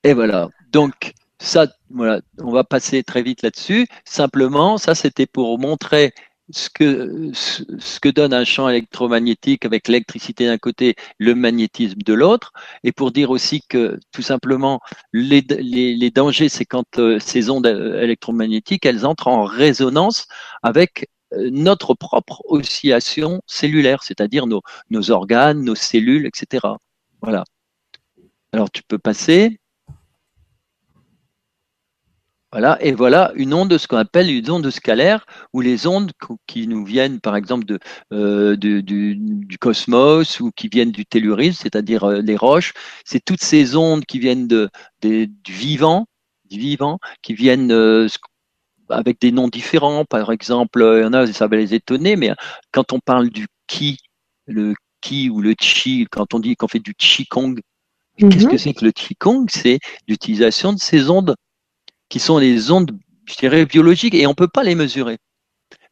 Et 0.04 0.12
voilà. 0.12 0.48
Donc, 0.72 1.12
ça, 1.38 1.66
voilà, 1.90 2.20
on 2.38 2.50
va 2.50 2.64
passer 2.64 3.02
très 3.02 3.22
vite 3.22 3.42
là-dessus. 3.42 3.86
Simplement, 4.04 4.78
ça, 4.78 4.94
c'était 4.94 5.26
pour 5.26 5.58
montrer 5.58 6.14
ce 6.50 6.70
que, 6.70 7.30
ce 7.34 8.00
que 8.00 8.08
donne 8.08 8.32
un 8.32 8.44
champ 8.44 8.68
électromagnétique 8.68 9.64
avec 9.64 9.88
l'électricité 9.88 10.46
d'un 10.46 10.58
côté, 10.58 10.94
le 11.18 11.34
magnétisme 11.34 11.98
de 11.98 12.14
l'autre, 12.14 12.52
et 12.84 12.92
pour 12.92 13.10
dire 13.10 13.30
aussi 13.30 13.62
que 13.68 13.98
tout 14.12 14.22
simplement 14.22 14.80
les, 15.12 15.40
les, 15.40 15.96
les 15.96 16.10
dangers, 16.10 16.48
c'est 16.48 16.64
quand 16.64 16.98
euh, 16.98 17.18
ces 17.18 17.50
ondes 17.50 17.66
euh, 17.66 18.00
électromagnétiques, 18.00 18.86
elles 18.86 19.06
entrent 19.06 19.28
en 19.28 19.44
résonance 19.44 20.28
avec 20.62 21.08
notre 21.32 21.94
propre 21.94 22.42
oscillation 22.46 23.40
cellulaire, 23.46 24.02
c'est-à-dire 24.02 24.46
nos, 24.46 25.10
organes, 25.10 25.62
nos 25.62 25.74
cellules, 25.74 26.26
etc. 26.26 26.66
Voilà. 27.20 27.44
Alors 28.52 28.70
tu 28.70 28.82
peux 28.82 28.98
passer. 28.98 29.58
Voilà, 32.52 32.78
et 32.80 32.92
voilà 32.92 33.32
une 33.34 33.52
onde, 33.52 33.68
de 33.68 33.76
ce 33.76 33.86
qu'on 33.86 33.98
appelle 33.98 34.30
une 34.30 34.50
onde 34.50 34.70
scalaire, 34.70 35.26
ou 35.52 35.60
les 35.60 35.86
ondes 35.86 36.12
qui 36.46 36.66
nous 36.68 36.84
viennent, 36.86 37.20
par 37.20 37.36
exemple, 37.36 37.66
euh, 38.12 38.56
du, 38.56 39.58
cosmos 39.60 40.40
ou 40.40 40.52
qui 40.52 40.68
viennent 40.68 40.92
du 40.92 41.04
tellurisme, 41.04 41.60
c'est-à-dire 41.62 42.04
euh, 42.04 42.22
les 42.22 42.36
roches. 42.36 42.72
C'est 43.04 43.22
toutes 43.22 43.42
ces 43.42 43.76
ondes 43.76 44.06
qui 44.06 44.18
viennent 44.18 44.48
du 44.48 44.68
vivant, 45.48 46.06
du 46.48 46.58
vivant, 46.58 46.98
qui 47.20 47.34
viennent 47.34 47.72
euh, 47.72 48.08
avec 48.88 49.20
des 49.20 49.32
noms 49.32 49.48
différents. 49.48 50.04
Par 50.04 50.32
exemple, 50.32 50.80
il 50.98 51.02
y 51.02 51.04
en 51.04 51.12
a, 51.12 51.26
ça 51.32 51.46
va 51.46 51.56
les 51.56 51.74
étonner, 51.74 52.16
mais 52.16 52.32
quand 52.72 52.92
on 52.92 53.00
parle 53.00 53.30
du 53.30 53.46
ki, 53.66 53.98
le 54.46 54.74
ki 55.00 55.30
ou 55.30 55.40
le 55.40 55.54
chi, 55.60 56.06
quand 56.10 56.34
on 56.34 56.38
dit 56.38 56.56
qu'on 56.56 56.68
fait 56.68 56.80
du 56.80 56.94
qigong, 56.94 57.60
qu'est-ce 58.18 58.44
mhm. 58.44 58.50
que 58.50 58.58
c'est 58.58 58.74
que 58.74 58.84
le 58.84 58.92
qigong? 58.92 59.46
C'est 59.48 59.78
l'utilisation 60.08 60.72
de 60.72 60.78
ces 60.78 61.10
ondes 61.10 61.34
qui 62.08 62.18
sont 62.18 62.38
les 62.38 62.70
ondes, 62.70 62.92
je 63.26 63.36
dirais, 63.36 63.66
biologiques 63.66 64.14
et 64.14 64.26
on 64.26 64.34
peut 64.34 64.48
pas 64.48 64.62
les 64.62 64.74
mesurer. 64.74 65.18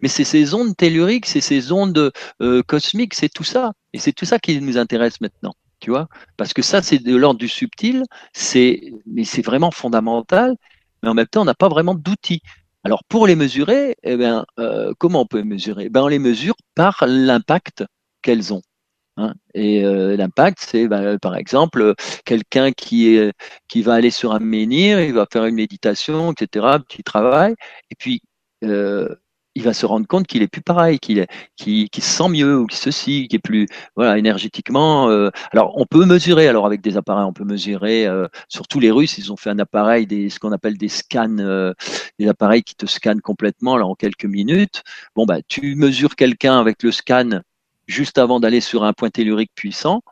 Mais 0.01 0.09
c'est 0.09 0.25
ces 0.25 0.55
ondes 0.55 0.77
telluriques, 0.77 1.27
c'est 1.27 1.41
ces 1.41 1.73
ondes 1.73 2.13
euh, 2.43 2.63
cosmiques, 2.63 3.15
c'est 3.15 3.29
tout 3.29 3.45
ça. 3.45 3.73
Et 3.93 3.99
c'est 3.99 4.13
tout 4.13 4.25
ça 4.25 4.39
qui 4.39 4.61
nous 4.61 4.79
intéresse 4.79 5.21
maintenant. 5.21 5.55
Tu 5.81 5.91
vois? 5.91 6.09
Parce 6.37 6.53
que 6.53 6.63
ça, 6.63 6.83
c'est 6.83 6.99
de 6.99 7.17
l'ordre 7.17 7.39
du 7.39 7.49
subtil, 7.49 8.05
c'est, 8.33 8.93
mais 9.07 9.25
c'est 9.25 9.43
vraiment 9.43 9.71
fondamental. 9.71 10.57
Mais 11.03 11.09
en 11.09 11.15
même 11.15 11.27
temps, 11.27 11.43
on 11.43 11.47
n'a 11.47 11.55
pas 11.55 11.69
vraiment 11.69 11.95
d'outils. 11.95 12.41
Alors 12.85 13.03
pour 13.09 13.27
les 13.27 13.37
mesurer, 13.37 13.97
eh 14.03 14.17
euh, 14.59 14.93
comment 14.99 15.23
on 15.23 15.27
peut 15.27 15.39
les 15.39 15.45
mesurer? 15.45 15.89
Ben, 15.89 16.03
On 16.03 16.09
les 16.09 16.19
mesure 16.19 16.55
par 16.75 17.05
l'impact 17.07 17.85
qu'elles 18.23 18.53
ont. 18.53 18.63
Hein. 19.17 19.35
Et 19.55 19.85
euh, 19.85 20.17
l'impact, 20.17 20.59
c'est 20.61 20.89
ben, 20.89 21.19
par 21.19 21.37
exemple 21.37 21.95
quelqu'un 22.25 22.73
qui, 22.73 23.19
va 23.77 23.95
aller 23.95 24.11
sur 24.11 24.33
un 24.33 24.41
menhir, 24.41 25.01
il 25.01 25.15
va 25.15 25.27
faire 25.33 25.45
une 25.47 25.55
méditation, 25.55 26.33
etc., 26.33 26.67
un 26.67 26.81
petit 26.81 27.03
travail, 27.03 27.55
et 27.91 27.95
puis 27.97 28.21
euh, 28.65 29.09
il 29.55 29.63
va 29.63 29.73
se 29.73 29.87
rendre 29.87 30.07
compte 30.07 30.27
qu'il 30.27 30.43
est 30.43 30.49
plus 30.49 30.63
pareil, 30.63 30.99
qu'il 30.99 31.27
se 31.57 32.01
sent 32.01 32.29
mieux 32.29 32.59
ou 32.59 32.67
qu'il 32.67 32.79
ceci, 32.79 33.29
qu'il 33.29 33.37
est 33.37 33.39
plus, 33.39 33.67
énergétiquement. 33.99 35.09
Euh, 35.09 35.31
alors, 35.53 35.73
on 35.77 35.87
peut 35.87 36.05
mesurer. 36.05 36.49
Alors, 36.49 36.67
avec 36.67 36.81
des 36.81 36.97
appareils, 36.97 37.25
on 37.25 37.33
peut 37.33 37.45
mesurer. 37.45 38.07
Euh, 38.07 38.27
surtout 38.49 38.81
les 38.81 38.91
Russes, 38.91 39.19
ils 39.19 39.33
ont 39.33 39.37
fait 39.37 39.51
un 39.51 39.59
appareil, 39.59 40.07
ce 40.31 40.39
qu'on 40.39 40.53
appelle 40.53 40.77
des 40.77 40.89
scans, 40.89 41.39
euh, 41.39 41.73
des 42.19 42.29
appareils 42.29 42.63
qui 42.63 42.75
te 42.75 42.87
scannent 42.87 43.21
complètement 43.21 43.75
en 43.75 43.95
quelques 43.95 44.25
minutes. 44.25 44.83
Bon, 45.15 45.25
bah, 45.25 45.39
tu 45.47 45.77
mesures 45.77 46.17
quelqu'un 46.17 46.59
avec 46.59 46.83
le 46.83 46.91
scan 46.91 47.41
juste 47.87 48.19
avant 48.19 48.41
d'aller 48.41 48.61
sur 48.61 48.83
un 48.85 48.93
point 48.93 49.11
tellurique 49.11 49.53
puissant. 49.55 50.03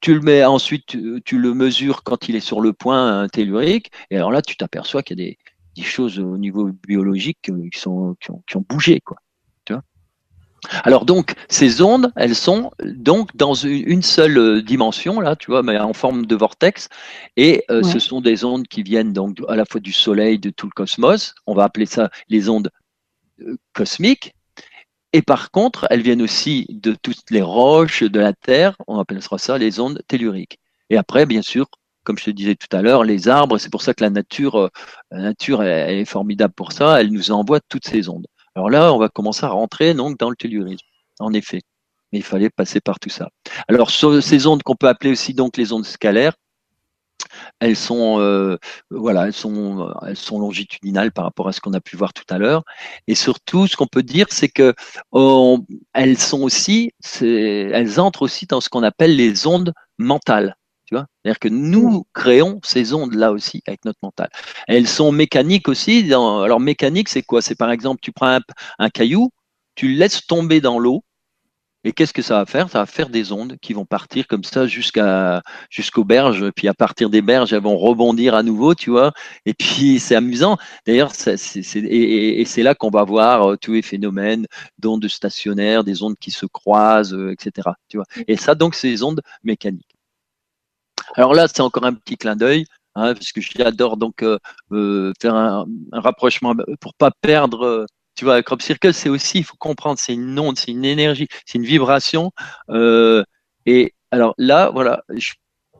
Tu 0.00 0.14
le 0.14 0.20
mets 0.20 0.44
ensuite, 0.44 0.86
tu, 0.86 1.22
tu, 1.24 1.38
le 1.38 1.54
mesures 1.54 2.02
quand 2.02 2.28
il 2.28 2.36
est 2.36 2.40
sur 2.40 2.60
le 2.60 2.72
point 2.72 3.26
tellurique. 3.28 3.90
Et 4.10 4.16
alors 4.16 4.30
là, 4.30 4.42
tu 4.42 4.56
t'aperçois 4.56 5.02
qu'il 5.02 5.18
y 5.18 5.22
a 5.22 5.26
des 5.26 5.38
des 5.76 5.82
choses 5.82 6.18
au 6.18 6.38
niveau 6.38 6.70
biologique 6.86 7.38
qui, 7.42 7.78
sont, 7.78 8.16
qui, 8.20 8.30
ont, 8.30 8.42
qui 8.46 8.56
ont 8.56 8.64
bougé. 8.68 9.00
Quoi. 9.00 9.16
Tu 9.64 9.72
vois? 9.72 9.82
Alors 10.82 11.04
donc, 11.04 11.34
ces 11.48 11.82
ondes, 11.82 12.12
elles 12.16 12.34
sont 12.34 12.70
donc 12.82 13.36
dans 13.36 13.54
une 13.54 14.02
seule 14.02 14.38
euh, 14.38 14.62
dimension, 14.62 15.20
là, 15.20 15.36
tu 15.36 15.50
vois, 15.50 15.62
mais 15.62 15.78
en 15.78 15.92
forme 15.92 16.26
de 16.26 16.36
vortex. 16.36 16.88
Et 17.36 17.64
euh, 17.70 17.82
ce 17.82 17.98
sont 17.98 18.20
des 18.20 18.44
ondes 18.44 18.66
qui 18.66 18.82
viennent 18.82 19.12
donc 19.12 19.38
à 19.48 19.56
la 19.56 19.64
fois 19.64 19.80
du 19.80 19.92
Soleil, 19.92 20.38
de 20.38 20.50
tout 20.50 20.66
le 20.66 20.72
cosmos. 20.72 21.34
On 21.46 21.54
va 21.54 21.64
appeler 21.64 21.86
ça 21.86 22.10
les 22.28 22.48
ondes 22.48 22.70
euh, 23.40 23.56
cosmiques. 23.72 24.34
Et 25.12 25.22
par 25.22 25.52
contre, 25.52 25.86
elles 25.90 26.02
viennent 26.02 26.22
aussi 26.22 26.66
de 26.70 26.96
toutes 27.00 27.30
les 27.30 27.42
roches 27.42 28.02
de 28.02 28.18
la 28.18 28.32
Terre. 28.32 28.76
On 28.88 28.98
appellera 28.98 29.38
ça 29.38 29.58
les 29.58 29.78
ondes 29.78 30.02
telluriques. 30.08 30.58
Et 30.90 30.96
après, 30.96 31.24
bien 31.24 31.42
sûr, 31.42 31.66
comme 32.04 32.18
je 32.18 32.24
te 32.24 32.30
disais 32.30 32.54
tout 32.54 32.74
à 32.76 32.82
l'heure, 32.82 33.04
les 33.04 33.28
arbres, 33.28 33.58
c'est 33.58 33.70
pour 33.70 33.82
ça 33.82 33.94
que 33.94 34.04
la 34.04 34.10
nature, 34.10 34.56
euh, 34.56 34.68
est 35.10 36.04
formidable 36.04 36.54
pour 36.54 36.72
ça, 36.72 37.00
elle 37.00 37.10
nous 37.10 37.30
envoie 37.30 37.60
toutes 37.68 37.86
ces 37.86 38.08
ondes. 38.08 38.26
Alors 38.54 38.70
là, 38.70 38.92
on 38.92 38.98
va 38.98 39.08
commencer 39.08 39.44
à 39.44 39.48
rentrer 39.48 39.94
donc 39.94 40.18
dans 40.18 40.30
le 40.30 40.36
tellurisme, 40.36 40.86
en 41.18 41.32
effet. 41.32 41.60
Mais 42.12 42.20
il 42.20 42.24
fallait 42.24 42.50
passer 42.50 42.80
par 42.80 43.00
tout 43.00 43.10
ça. 43.10 43.28
Alors 43.68 43.90
ces 43.90 44.46
ondes 44.46 44.62
qu'on 44.62 44.76
peut 44.76 44.88
appeler 44.88 45.10
aussi 45.10 45.34
donc 45.34 45.56
les 45.56 45.72
ondes 45.72 45.84
scalaires, 45.84 46.34
elles 47.58 47.76
sont, 47.76 48.20
euh, 48.20 48.58
elles 48.92 49.32
sont, 49.32 49.92
elles 50.06 50.16
sont 50.16 50.38
longitudinales 50.38 51.12
par 51.12 51.24
rapport 51.24 51.48
à 51.48 51.52
ce 51.52 51.60
qu'on 51.60 51.72
a 51.72 51.80
pu 51.80 51.96
voir 51.96 52.12
tout 52.12 52.24
à 52.28 52.38
l'heure. 52.38 52.64
Et 53.06 53.14
surtout, 53.14 53.66
ce 53.66 53.76
qu'on 53.76 53.86
peut 53.86 54.02
dire, 54.02 54.26
c'est 54.30 54.48
que 54.48 54.74
elles 55.94 56.18
sont 56.18 56.42
aussi, 56.42 56.92
elles 57.20 58.00
entrent 58.00 58.22
aussi 58.22 58.46
dans 58.46 58.60
ce 58.60 58.68
qu'on 58.68 58.82
appelle 58.82 59.16
les 59.16 59.46
ondes 59.46 59.72
mentales. 59.98 60.56
Tu 60.86 60.94
vois 60.94 61.06
C'est-à-dire 61.22 61.38
que 61.38 61.48
nous 61.48 62.06
créons 62.12 62.60
ces 62.62 62.92
ondes-là 62.94 63.32
aussi 63.32 63.62
avec 63.66 63.84
notre 63.84 63.98
mental. 64.02 64.28
Elles 64.68 64.88
sont 64.88 65.12
mécaniques 65.12 65.68
aussi. 65.68 66.12
alors 66.12 66.60
mécanique, 66.60 67.08
c'est 67.08 67.22
quoi? 67.22 67.42
C'est 67.42 67.54
par 67.54 67.70
exemple, 67.70 68.00
tu 68.02 68.12
prends 68.12 68.38
un 68.78 68.90
caillou, 68.90 69.30
tu 69.74 69.88
le 69.88 69.94
laisses 69.94 70.26
tomber 70.26 70.60
dans 70.60 70.78
l'eau, 70.78 71.04
et 71.84 71.92
qu'est-ce 71.92 72.14
que 72.14 72.22
ça 72.22 72.38
va 72.38 72.46
faire? 72.46 72.70
Ça 72.70 72.78
va 72.80 72.86
faire 72.86 73.10
des 73.10 73.30
ondes 73.30 73.56
qui 73.60 73.74
vont 73.74 73.84
partir 73.84 74.26
comme 74.26 74.42
ça 74.42 74.66
jusqu'à 74.66 75.42
jusqu'aux 75.68 76.04
berges. 76.04 76.50
Puis 76.56 76.66
à 76.66 76.74
partir 76.74 77.10
des 77.10 77.20
berges, 77.20 77.52
elles 77.52 77.62
vont 77.62 77.76
rebondir 77.76 78.34
à 78.34 78.42
nouveau, 78.42 78.74
tu 78.74 78.90
vois. 78.90 79.12
Et 79.44 79.54
puis 79.58 80.00
c'est 80.00 80.16
amusant. 80.16 80.56
D'ailleurs, 80.86 81.14
c'est, 81.14 81.36
et, 81.76 82.40
et 82.40 82.44
c'est 82.46 82.62
là 82.62 82.74
qu'on 82.74 82.90
va 82.90 83.04
voir 83.04 83.50
euh, 83.50 83.56
tous 83.56 83.72
les 83.74 83.82
phénomènes 83.82 84.46
d'ondes 84.78 85.06
stationnaires, 85.08 85.84
des 85.84 86.02
ondes 86.02 86.16
qui 86.18 86.30
se 86.30 86.46
croisent, 86.46 87.14
euh, 87.14 87.32
etc. 87.32 87.68
Tu 87.88 87.98
vois. 87.98 88.06
Et 88.28 88.36
ça, 88.36 88.54
donc, 88.54 88.74
c'est 88.74 88.88
des 88.88 89.02
ondes 89.02 89.20
mécaniques. 89.44 89.93
Alors 91.16 91.34
là, 91.34 91.46
c'est 91.48 91.60
encore 91.60 91.84
un 91.84 91.94
petit 91.94 92.16
clin 92.16 92.36
d'œil. 92.36 92.66
Hein, 92.96 93.14
parce 93.14 93.32
que 93.32 93.40
j'adore 93.40 93.96
donc 93.96 94.22
euh, 94.22 94.38
faire 95.20 95.34
un, 95.34 95.66
un, 95.90 96.00
rapprochement 96.00 96.54
pour 96.80 96.94
pas 96.94 97.10
perdre 97.10 97.86
tu 98.14 98.24
vois, 98.24 98.42
crop 98.42 98.62
circle, 98.62 98.94
c'est 98.94 99.08
aussi, 99.08 99.38
il 99.38 99.44
faut 99.44 99.56
comprendre, 99.58 99.98
c'est 99.98 100.14
une 100.14 100.38
onde, 100.38 100.58
c'est 100.58 100.70
une 100.70 100.84
énergie, 100.84 101.28
c'est 101.46 101.58
une 101.58 101.64
vibration. 101.64 102.30
Euh, 102.70 103.24
et 103.66 103.94
alors 104.10 104.34
là, 104.38 104.70
voilà, 104.70 105.02
je, 105.10 105.32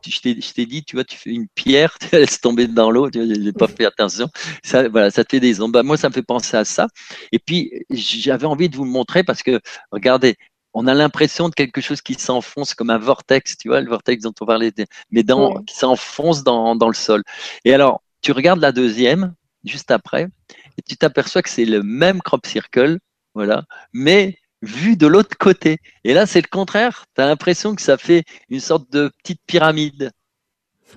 je 0.06 0.20
t'ai 0.20 0.66
dit, 0.66 0.84
tu 0.84 0.96
vois, 0.96 1.04
tu 1.04 1.16
fais 1.16 1.30
une 1.30 1.46
pierre, 1.54 1.96
tu 2.00 2.08
laisses 2.12 2.40
tomber 2.40 2.66
dans 2.66 2.90
l'eau, 2.90 3.10
tu 3.10 3.20
j'ai 3.42 3.52
pas 3.52 3.68
fait 3.68 3.84
attention. 3.86 4.28
Ça, 4.64 4.88
voilà, 4.88 5.10
ça 5.10 5.24
te 5.24 5.30
fait 5.30 5.40
des 5.40 5.60
ondes. 5.60 5.72
Bah, 5.72 5.82
moi, 5.82 5.96
ça 5.96 6.08
me 6.08 6.14
fait 6.14 6.22
penser 6.22 6.56
à 6.56 6.64
ça. 6.64 6.88
Et 7.32 7.38
puis, 7.38 7.70
j'avais 7.90 8.46
envie 8.46 8.68
de 8.68 8.76
vous 8.76 8.84
montrer 8.84 9.22
parce 9.22 9.42
que, 9.42 9.60
regardez, 9.92 10.36
on 10.74 10.86
a 10.88 10.94
l'impression 10.94 11.48
de 11.48 11.54
quelque 11.54 11.80
chose 11.80 12.02
qui 12.02 12.14
s'enfonce 12.14 12.74
comme 12.74 12.90
un 12.90 12.98
vortex, 12.98 13.56
tu 13.56 13.68
vois, 13.68 13.80
le 13.80 13.88
vortex 13.88 14.24
dont 14.24 14.34
on 14.40 14.44
parlait, 14.44 14.72
mais 15.10 15.22
dans, 15.22 15.62
qui 15.62 15.76
s'enfonce 15.76 16.42
dans, 16.42 16.74
dans 16.74 16.88
le 16.88 16.94
sol. 16.94 17.22
Et 17.64 17.72
alors, 17.72 18.02
tu 18.20 18.32
regardes 18.32 18.60
la 18.60 18.72
deuxième, 18.72 19.34
juste 19.64 19.92
après, 19.92 20.28
et 20.76 20.82
tu 20.82 20.96
t'aperçois 20.96 21.42
que 21.42 21.48
c'est 21.48 21.64
le 21.64 21.82
même 21.82 22.20
crop 22.20 22.44
circle, 22.44 22.98
voilà, 23.34 23.64
mais 23.92 24.38
vu 24.62 24.96
de 24.96 25.06
l'autre 25.06 25.36
côté. 25.38 25.78
Et 26.02 26.12
là, 26.14 26.26
c'est 26.26 26.40
le 26.40 26.48
contraire. 26.48 27.04
Tu 27.14 27.22
as 27.22 27.26
l'impression 27.26 27.74
que 27.74 27.82
ça 27.82 27.96
fait 27.96 28.24
une 28.48 28.60
sorte 28.60 28.90
de 28.90 29.12
petite 29.22 29.40
pyramide. 29.46 30.10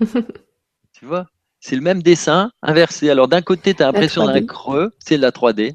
tu 0.00 1.04
vois? 1.04 1.26
C'est 1.60 1.76
le 1.76 1.82
même 1.82 2.02
dessin 2.02 2.50
inversé. 2.62 3.10
Alors 3.10 3.28
d'un 3.28 3.42
côté, 3.42 3.74
tu 3.74 3.82
as 3.82 3.86
l'impression 3.86 4.26
d'un 4.26 4.46
creux, 4.46 4.92
c'est 4.98 5.16
de 5.16 5.22
la 5.22 5.30
3D. 5.30 5.74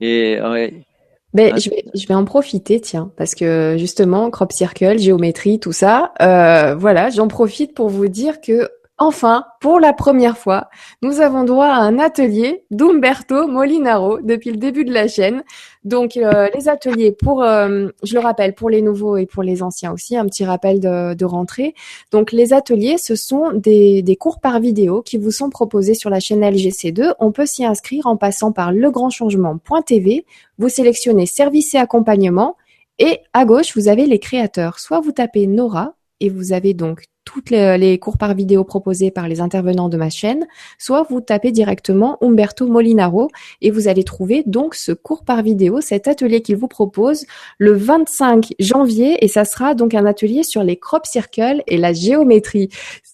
Et 0.00 0.40
ouais. 0.40 0.84
Ben, 1.32 1.56
je, 1.58 1.70
vais, 1.70 1.84
je 1.94 2.06
vais 2.08 2.14
en 2.14 2.24
profiter, 2.24 2.80
tiens, 2.80 3.12
parce 3.16 3.34
que 3.34 3.76
justement, 3.78 4.30
crop 4.30 4.52
circle, 4.52 4.98
géométrie, 4.98 5.60
tout 5.60 5.72
ça, 5.72 6.12
euh, 6.20 6.74
voilà, 6.74 7.10
j'en 7.10 7.28
profite 7.28 7.72
pour 7.72 7.88
vous 7.88 8.08
dire 8.08 8.40
que 8.40 8.68
Enfin, 9.02 9.46
pour 9.62 9.80
la 9.80 9.94
première 9.94 10.36
fois, 10.36 10.68
nous 11.00 11.22
avons 11.22 11.44
droit 11.44 11.68
à 11.68 11.80
un 11.80 11.98
atelier 11.98 12.64
d'Umberto 12.70 13.46
Molinaro 13.46 14.20
depuis 14.20 14.50
le 14.50 14.58
début 14.58 14.84
de 14.84 14.92
la 14.92 15.08
chaîne. 15.08 15.42
Donc, 15.84 16.18
euh, 16.18 16.48
les 16.54 16.68
ateliers 16.68 17.10
pour, 17.10 17.42
euh, 17.42 17.88
je 18.02 18.12
le 18.12 18.20
rappelle, 18.20 18.54
pour 18.54 18.68
les 18.68 18.82
nouveaux 18.82 19.16
et 19.16 19.24
pour 19.24 19.42
les 19.42 19.62
anciens 19.62 19.90
aussi, 19.90 20.18
un 20.18 20.26
petit 20.26 20.44
rappel 20.44 20.80
de, 20.80 21.24
rentrée. 21.24 21.74
Donc, 22.12 22.30
les 22.30 22.52
ateliers, 22.52 22.98
ce 22.98 23.16
sont 23.16 23.52
des, 23.54 24.02
des, 24.02 24.16
cours 24.16 24.38
par 24.38 24.60
vidéo 24.60 25.00
qui 25.00 25.16
vous 25.16 25.30
sont 25.30 25.48
proposés 25.48 25.94
sur 25.94 26.10
la 26.10 26.20
chaîne 26.20 26.42
LGC2. 26.42 27.14
On 27.20 27.32
peut 27.32 27.46
s'y 27.46 27.64
inscrire 27.64 28.06
en 28.06 28.18
passant 28.18 28.52
par 28.52 28.70
legrandchangement.tv. 28.70 30.26
Vous 30.58 30.68
sélectionnez 30.68 31.24
service 31.24 31.72
et 31.72 31.78
accompagnement. 31.78 32.58
Et 32.98 33.20
à 33.32 33.46
gauche, 33.46 33.74
vous 33.74 33.88
avez 33.88 34.04
les 34.04 34.18
créateurs. 34.18 34.78
Soit 34.78 35.00
vous 35.00 35.12
tapez 35.12 35.46
Nora 35.46 35.94
et 36.20 36.28
vous 36.28 36.52
avez 36.52 36.74
donc 36.74 37.04
toutes 37.24 37.50
les, 37.50 37.98
cours 37.98 38.18
par 38.18 38.34
vidéo 38.34 38.64
proposés 38.64 39.10
par 39.10 39.28
les 39.28 39.40
intervenants 39.40 39.88
de 39.88 39.96
ma 39.96 40.10
chaîne, 40.10 40.46
soit 40.78 41.06
vous 41.08 41.20
tapez 41.20 41.52
directement 41.52 42.18
Umberto 42.22 42.66
Molinaro 42.66 43.28
et 43.60 43.70
vous 43.70 43.88
allez 43.88 44.02
trouver 44.02 44.42
donc 44.46 44.74
ce 44.74 44.90
cours 44.90 45.24
par 45.24 45.42
vidéo, 45.42 45.80
cet 45.80 46.08
atelier 46.08 46.40
qu'il 46.40 46.56
vous 46.56 46.66
propose 46.66 47.26
le 47.58 47.72
25 47.72 48.54
janvier 48.58 49.24
et 49.24 49.28
ça 49.28 49.44
sera 49.44 49.74
donc 49.74 49.94
un 49.94 50.06
atelier 50.06 50.42
sur 50.42 50.64
les 50.64 50.76
crop 50.76 51.06
circles 51.06 51.62
et 51.68 51.76
la 51.76 51.92
géométrie. 51.92 52.68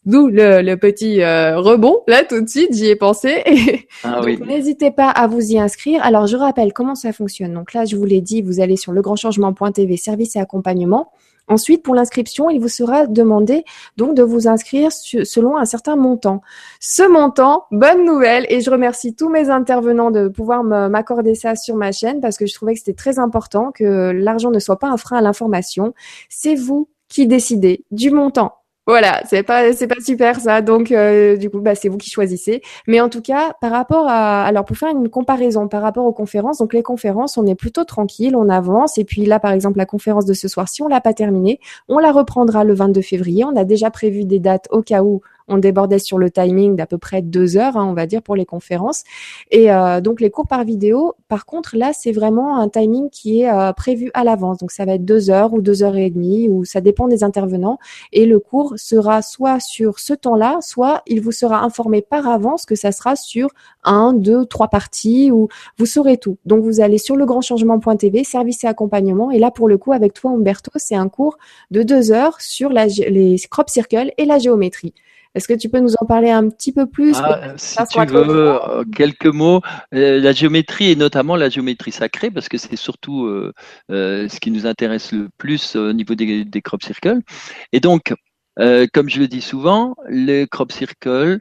D'où 0.06 0.28
le, 0.28 0.74
petit 0.76 1.20
euh, 1.20 1.58
rebond 1.58 2.00
là 2.06 2.24
tout 2.24 2.40
de 2.40 2.48
suite, 2.48 2.72
j'y 2.72 2.86
ai 2.86 2.96
pensé. 2.96 3.42
Ah 4.04 4.20
n'hésitez 4.46 4.90
pas 4.90 5.08
à 5.08 5.26
vous 5.26 5.40
y 5.40 5.58
inscrire. 5.58 6.02
Alors 6.04 6.26
je 6.26 6.36
rappelle 6.36 6.72
comment 6.72 6.94
ça 6.94 7.12
fonctionne. 7.12 7.54
Donc 7.54 7.72
là, 7.72 7.84
je 7.84 7.96
vous 7.96 8.04
l'ai 8.04 8.20
dit, 8.20 8.42
vous 8.42 8.60
allez 8.60 8.76
sur 8.76 8.92
legrandchangement.tv, 8.92 9.96
service 9.96 10.36
et 10.36 10.38
accompagnement. 10.38 11.10
Ensuite, 11.48 11.82
pour 11.82 11.94
l'inscription, 11.94 12.51
il 12.51 12.60
vous 12.60 12.68
sera 12.68 13.06
demandé 13.06 13.64
donc 13.97 14.14
de 14.14 14.23
vous 14.23 14.48
inscrire 14.48 14.90
selon 14.93 15.56
un 15.56 15.64
certain 15.64 15.97
montant. 15.97 16.43
Ce 16.81 17.09
montant, 17.09 17.64
bonne 17.70 18.05
nouvelle, 18.05 18.47
et 18.48 18.60
je 18.60 18.70
remercie 18.70 19.14
tous 19.14 19.28
mes 19.28 19.48
intervenants 19.48 20.10
de 20.10 20.28
pouvoir 20.28 20.64
m'accorder 20.64 21.35
ça 21.35 21.55
sur 21.55 21.77
ma 21.77 21.93
chaîne 21.93 22.20
parce 22.20 22.36
que 22.36 22.47
je 22.47 22.55
trouvais 22.55 22.74
que 22.74 22.81
c'était 22.81 22.94
très 22.94 23.18
important 23.18 23.70
que 23.73 24.10
l'argent 24.10 24.51
ne 24.51 24.59
soit 24.59 24.78
pas 24.78 24.89
un 24.89 24.97
frein 24.97 25.18
à 25.18 25.23
l'information. 25.23 25.94
C'est 26.28 26.55
vous 26.55 26.89
qui 27.09 27.27
décidez 27.27 27.85
du 27.90 28.10
montant 28.10 28.55
voilà, 28.86 29.20
c'est 29.26 29.42
pas 29.42 29.72
c'est 29.72 29.88
pas 29.88 30.00
super 30.00 30.38
ça. 30.40 30.62
Donc 30.62 30.92
euh, 30.92 31.36
du 31.36 31.50
coup, 31.50 31.60
bah 31.60 31.74
c'est 31.74 31.88
vous 31.88 31.98
qui 31.98 32.08
choisissez. 32.08 32.62
Mais 32.86 33.00
en 33.00 33.08
tout 33.08 33.20
cas, 33.20 33.52
par 33.60 33.72
rapport 33.72 34.06
à 34.08 34.44
alors 34.44 34.64
pour 34.64 34.76
faire 34.76 34.90
une 34.90 35.08
comparaison 35.08 35.66
par 35.66 35.82
rapport 35.82 36.06
aux 36.06 36.12
conférences, 36.12 36.58
donc 36.58 36.72
les 36.72 36.84
conférences, 36.84 37.36
on 37.36 37.46
est 37.46 37.56
plutôt 37.56 37.82
tranquille, 37.82 38.36
on 38.36 38.48
avance. 38.48 38.96
Et 38.98 39.04
puis 39.04 39.24
là, 39.26 39.40
par 39.40 39.50
exemple, 39.50 39.78
la 39.78 39.86
conférence 39.86 40.24
de 40.24 40.34
ce 40.34 40.46
soir, 40.46 40.68
si 40.68 40.82
on 40.82 40.88
l'a 40.88 41.00
pas 41.00 41.14
terminée, 41.14 41.58
on 41.88 41.98
la 41.98 42.12
reprendra 42.12 42.62
le 42.62 42.74
22 42.74 43.00
février. 43.02 43.44
On 43.44 43.56
a 43.56 43.64
déjà 43.64 43.90
prévu 43.90 44.24
des 44.24 44.38
dates 44.38 44.68
au 44.70 44.82
cas 44.82 45.02
où 45.02 45.20
on 45.48 45.59
débordait 45.59 45.98
sur 45.98 46.18
le 46.18 46.31
timing 46.31 46.77
d'à 46.77 46.86
peu 46.86 46.98
près 46.98 47.23
deux 47.23 47.56
heures, 47.56 47.77
hein, 47.77 47.86
on 47.89 47.94
va 47.94 48.06
dire, 48.06 48.23
pour 48.23 48.36
les 48.36 48.47
conférences. 48.47 49.05
Et 49.51 49.73
euh, 49.73 50.01
donc 50.01 50.20
les 50.20 50.31
cours 50.31 50.47
par 50.47 50.64
vidéo, 50.64 51.14
par 51.28 51.47
contre, 51.47 51.77
là, 51.77 51.93
c'est 51.93 52.12
vraiment 52.12 52.59
un 52.59 52.68
timing 52.68 53.10
qui 53.10 53.40
est 53.40 53.51
euh, 53.51 53.73
prévu 53.73 54.10
à 54.14 54.24
l'avance. 54.24 54.59
Donc 54.59 54.70
ça 54.70 54.85
va 54.85 54.94
être 54.94 55.05
deux 55.05 55.31
heures 55.31 55.52
ou 55.52 55.60
deux 55.60 55.82
heures 55.82 55.97
et 55.97 56.10
demie, 56.10 56.48
ou 56.48 56.64
ça 56.64 56.81
dépend 56.81 57.09
des 57.09 57.24
intervenants. 57.24 57.78
Et 58.12 58.27
le 58.27 58.39
cours 58.39 58.74
sera 58.77 59.23
soit 59.23 59.60
sur 59.60 59.98
ce 59.98 60.14
temps-là, 60.14 60.59
soit 60.60 61.02
il 61.06 61.20
vous 61.20 61.32
sera 61.32 61.60
informé 61.62 62.02
par 62.02 62.28
avance 62.28 62.66
que 62.66 62.74
ça 62.74 62.93
sera 62.93 63.16
sur 63.16 63.48
un, 63.85 64.12
deux, 64.12 64.47
trois 64.47 64.68
parties, 64.68 65.31
ou 65.31 65.48
vous 65.78 65.86
saurez 65.86 66.18
tout. 66.18 66.39
Donc 66.44 66.62
vous 66.62 66.81
allez 66.81 66.98
sur 66.98 67.16
legrandchangement.tv, 67.16 68.24
service 68.24 68.64
et 68.64 68.66
accompagnement. 68.66 69.31
Et 69.31 69.39
là, 69.39 69.51
pour 69.51 69.68
le 69.68 69.78
coup, 69.78 69.93
avec 69.93 70.12
toi, 70.14 70.32
Umberto, 70.32 70.73
c'est 70.77 70.97
un 70.97 71.09
cours 71.09 71.39
de 71.70 71.82
deux 71.82 72.12
heures 72.12 72.40
sur 72.40 72.70
les 72.70 73.36
crop 73.51 73.68
circles 73.68 74.12
et 74.18 74.24
la 74.24 74.39
géométrie. 74.39 74.94
Est-ce 75.36 75.48
que 75.48 75.54
tu 75.54 75.68
peux 75.68 75.80
nous 75.80 75.92
en 76.00 76.06
parler 76.06 76.30
un 76.30 76.48
petit 76.48 76.72
peu 76.72 76.86
plus 76.86 77.14
ah, 77.16 77.52
Si 77.58 77.76
tu 77.90 78.06
veux, 78.06 78.54
euh, 78.54 78.84
quelques 78.84 79.26
mots. 79.26 79.60
Euh, 79.94 80.18
la 80.18 80.32
géométrie 80.32 80.92
et 80.92 80.96
notamment 80.96 81.36
la 81.36 81.50
géométrie 81.50 81.92
sacrée, 81.92 82.30
parce 82.30 82.48
que 82.48 82.56
c'est 82.56 82.76
surtout 82.76 83.26
euh, 83.26 83.52
ce 83.90 84.40
qui 84.40 84.50
nous 84.50 84.66
intéresse 84.66 85.12
le 85.12 85.28
plus 85.36 85.76
au 85.76 85.92
niveau 85.92 86.14
des, 86.14 86.62
crop 86.62 86.82
circles. 86.82 87.20
Et 87.72 87.80
donc, 87.80 88.14
comme 88.56 89.10
je 89.10 89.20
le 89.20 89.28
dis 89.28 89.42
souvent, 89.42 89.94
les 90.08 90.46
crop 90.46 90.72
circles, 90.72 91.40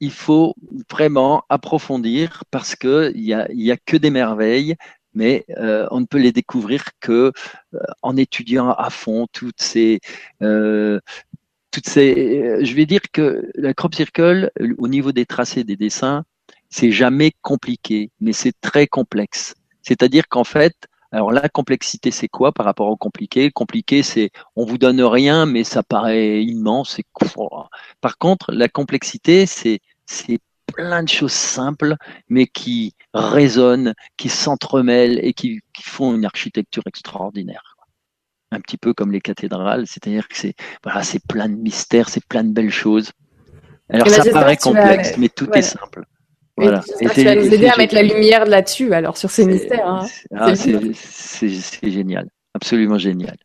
il 0.00 0.12
faut 0.12 0.54
vraiment 0.90 1.44
approfondir 1.50 2.42
parce 2.50 2.74
qu'il 2.74 3.12
n'y 3.16 3.34
a, 3.34 3.46
y 3.52 3.70
a 3.70 3.76
que 3.76 3.98
des 3.98 4.10
merveilles 4.10 4.76
mais 5.18 5.46
on 5.90 6.00
ne 6.00 6.04
peut 6.04 6.18
les 6.18 6.30
découvrir 6.32 6.84
que 7.00 7.32
en 8.02 8.18
étudiant 8.18 8.70
à 8.70 8.90
fond 8.90 9.26
toutes 9.32 9.62
ces 9.62 10.00
je 11.84 12.74
vais 12.74 12.86
dire 12.86 13.00
que 13.12 13.50
la 13.54 13.74
crop 13.74 13.94
circle, 13.94 14.50
au 14.78 14.88
niveau 14.88 15.12
des 15.12 15.26
tracés 15.26 15.64
des 15.64 15.76
dessins, 15.76 16.24
c'est 16.68 16.90
jamais 16.90 17.32
compliqué, 17.42 18.10
mais 18.20 18.32
c'est 18.32 18.58
très 18.60 18.86
complexe. 18.86 19.54
C'est-à-dire 19.82 20.28
qu'en 20.28 20.44
fait, 20.44 20.74
alors 21.12 21.30
la 21.32 21.48
complexité, 21.48 22.10
c'est 22.10 22.28
quoi 22.28 22.52
par 22.52 22.66
rapport 22.66 22.88
au 22.88 22.96
compliqué? 22.96 23.50
Compliqué, 23.50 24.02
c'est 24.02 24.30
on 24.56 24.64
vous 24.64 24.78
donne 24.78 25.00
rien, 25.02 25.46
mais 25.46 25.64
ça 25.64 25.82
paraît 25.82 26.42
immense. 26.42 27.00
Par 28.00 28.18
contre, 28.18 28.52
la 28.52 28.68
complexité, 28.68 29.46
c'est 29.46 29.80
plein 30.74 31.02
de 31.02 31.08
choses 31.08 31.32
simples, 31.32 31.96
mais 32.28 32.46
qui 32.46 32.94
résonnent, 33.14 33.94
qui 34.16 34.28
s'entremêlent 34.28 35.20
et 35.22 35.32
qui 35.32 35.60
font 35.80 36.14
une 36.14 36.24
architecture 36.24 36.82
extraordinaire 36.86 37.75
un 38.52 38.60
petit 38.60 38.76
peu 38.76 38.94
comme 38.94 39.12
les 39.12 39.20
cathédrales, 39.20 39.86
c'est-à-dire 39.86 40.28
que 40.28 40.36
c'est 40.36 40.54
voilà, 40.82 41.02
c'est 41.02 41.24
plein 41.26 41.48
de 41.48 41.56
mystères, 41.56 42.08
c'est 42.08 42.24
plein 42.24 42.44
de 42.44 42.52
belles 42.52 42.70
choses. 42.70 43.10
Alors 43.88 44.08
ça 44.08 44.30
paraît 44.30 44.56
complexe, 44.56 45.16
mais 45.18 45.28
tout 45.28 45.50
est 45.52 45.62
simple. 45.62 46.04
Voilà. 46.56 46.82
Et 47.00 47.08
tu 47.08 47.22
vas 47.22 47.34
nous 47.34 47.52
aider 47.52 47.68
à 47.68 47.76
mettre 47.76 47.94
la 47.94 48.02
lumière 48.02 48.46
là-dessus, 48.46 48.92
alors 48.94 49.16
sur 49.16 49.30
ces 49.30 49.44
mystères. 49.44 49.86
Hein. 49.86 50.06
Ah, 50.34 50.54
c'est 50.54 51.90
génial, 51.90 52.28
absolument 52.54 52.98
génial. 52.98 53.36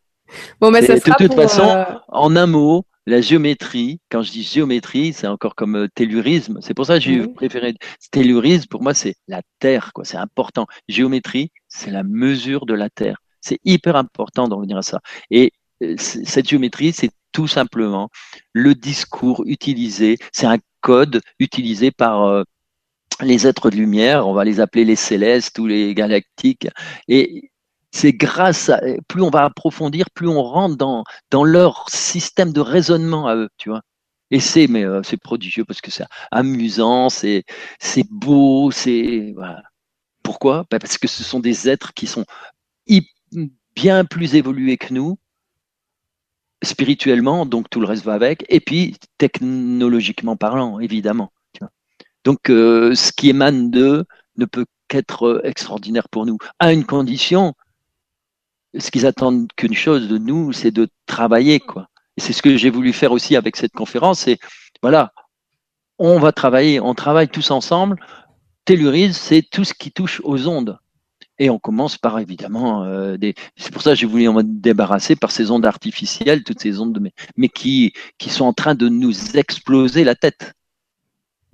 Bon, 0.60 0.70
mais 0.70 0.82
ça 0.82 0.94
de 0.94 1.00
toute 1.00 1.34
façon, 1.34 1.68
euh, 1.68 1.84
en 2.08 2.36
un 2.36 2.46
mot, 2.46 2.86
la 3.06 3.20
géométrie, 3.20 4.00
quand 4.10 4.22
je 4.22 4.30
dis 4.30 4.42
géométrie, 4.42 5.12
c'est 5.12 5.26
encore 5.26 5.54
comme 5.54 5.76
euh, 5.76 5.88
tellurisme. 5.94 6.58
C'est 6.62 6.72
pour 6.72 6.86
ça 6.86 6.94
que 6.94 7.00
j'ai 7.00 7.26
préféré 7.26 7.74
tellurisme. 8.10 8.66
Pour 8.68 8.82
moi, 8.82 8.94
c'est 8.94 9.16
la 9.28 9.42
Terre, 9.58 9.92
quoi. 9.92 10.04
C'est 10.04 10.16
important. 10.16 10.66
Géométrie, 10.88 11.50
c'est 11.68 11.90
la 11.90 12.04
mesure 12.04 12.64
de 12.64 12.74
la 12.74 12.88
Terre. 12.90 13.18
C'est 13.42 13.58
hyper 13.64 13.96
important 13.96 14.48
d'en 14.48 14.60
venir 14.60 14.78
à 14.78 14.82
ça. 14.82 15.00
Et 15.30 15.52
euh, 15.82 15.96
cette 15.98 16.48
géométrie, 16.48 16.92
c'est 16.92 17.10
tout 17.32 17.48
simplement 17.48 18.08
le 18.52 18.74
discours 18.74 19.42
utilisé. 19.46 20.18
C'est 20.32 20.46
un 20.46 20.58
code 20.80 21.20
utilisé 21.38 21.90
par 21.90 22.24
euh, 22.24 22.44
les 23.20 23.46
êtres 23.46 23.70
de 23.70 23.76
lumière. 23.76 24.26
On 24.26 24.32
va 24.32 24.44
les 24.44 24.60
appeler 24.60 24.84
les 24.84 24.96
célestes 24.96 25.58
ou 25.58 25.66
les 25.66 25.94
galactiques. 25.94 26.68
Et 27.08 27.50
c'est 27.90 28.12
grâce 28.12 28.70
à, 28.70 28.80
plus 29.08 29.22
on 29.22 29.30
va 29.30 29.44
approfondir, 29.44 30.06
plus 30.14 30.28
on 30.28 30.42
rentre 30.42 30.76
dans, 30.76 31.04
dans 31.30 31.44
leur 31.44 31.86
système 31.90 32.52
de 32.52 32.60
raisonnement 32.60 33.28
à 33.28 33.36
eux, 33.36 33.48
tu 33.58 33.68
vois. 33.70 33.82
Et 34.30 34.40
c'est, 34.40 34.66
mais 34.66 34.84
euh, 34.84 35.02
c'est 35.04 35.18
prodigieux 35.18 35.64
parce 35.64 35.82
que 35.82 35.90
c'est 35.90 36.06
amusant, 36.30 37.10
c'est, 37.10 37.44
c'est 37.78 38.06
beau, 38.10 38.70
c'est. 38.70 39.34
Pourquoi? 40.22 40.64
Ben 40.70 40.78
Parce 40.78 40.96
que 40.98 41.08
ce 41.08 41.22
sont 41.22 41.40
des 41.40 41.68
êtres 41.68 41.92
qui 41.94 42.06
sont 42.06 42.24
bien 43.74 44.04
plus 44.04 44.34
évolués 44.34 44.76
que 44.76 44.92
nous, 44.92 45.18
spirituellement, 46.62 47.46
donc 47.46 47.68
tout 47.70 47.80
le 47.80 47.86
reste 47.86 48.04
va 48.04 48.14
avec, 48.14 48.44
et 48.48 48.60
puis 48.60 48.96
technologiquement 49.18 50.36
parlant, 50.36 50.78
évidemment. 50.78 51.32
Donc, 52.24 52.50
euh, 52.50 52.94
ce 52.94 53.12
qui 53.12 53.30
émane 53.30 53.70
d'eux 53.70 54.04
ne 54.36 54.44
peut 54.44 54.66
qu'être 54.88 55.40
extraordinaire 55.44 56.08
pour 56.08 56.24
nous, 56.26 56.38
à 56.58 56.72
une 56.72 56.84
condition, 56.84 57.54
ce 58.78 58.90
qu'ils 58.90 59.06
attendent 59.06 59.48
qu'une 59.56 59.74
chose 59.74 60.08
de 60.08 60.18
nous, 60.18 60.52
c'est 60.52 60.70
de 60.70 60.88
travailler, 61.06 61.60
quoi. 61.60 61.88
Et 62.16 62.20
c'est 62.20 62.32
ce 62.32 62.42
que 62.42 62.56
j'ai 62.56 62.70
voulu 62.70 62.92
faire 62.92 63.12
aussi 63.12 63.36
avec 63.36 63.56
cette 63.56 63.72
conférence. 63.72 64.20
C'est 64.20 64.38
voilà, 64.82 65.12
on 65.98 66.18
va 66.18 66.32
travailler, 66.32 66.80
on 66.80 66.94
travaille 66.94 67.28
tous 67.28 67.50
ensemble. 67.50 67.96
Tellurise, 68.64 69.16
c'est 69.16 69.42
tout 69.42 69.64
ce 69.64 69.74
qui 69.74 69.92
touche 69.92 70.20
aux 70.24 70.46
ondes. 70.46 70.78
Et 71.38 71.50
on 71.50 71.58
commence 71.58 71.98
par 71.98 72.18
évidemment 72.18 72.84
euh, 72.84 73.16
des. 73.16 73.34
C'est 73.56 73.72
pour 73.72 73.82
ça 73.82 73.90
que 73.90 73.96
j'ai 73.96 74.06
voulu 74.06 74.28
en 74.28 74.40
débarrasser 74.44 75.16
par 75.16 75.30
ces 75.30 75.50
ondes 75.50 75.66
artificielles, 75.66 76.44
toutes 76.44 76.60
ces 76.60 76.80
ondes, 76.80 76.98
mais, 77.00 77.12
mais 77.36 77.48
qui 77.48 77.92
qui 78.18 78.30
sont 78.30 78.44
en 78.44 78.52
train 78.52 78.74
de 78.74 78.88
nous 78.88 79.36
exploser 79.36 80.04
la 80.04 80.14
tête. 80.14 80.54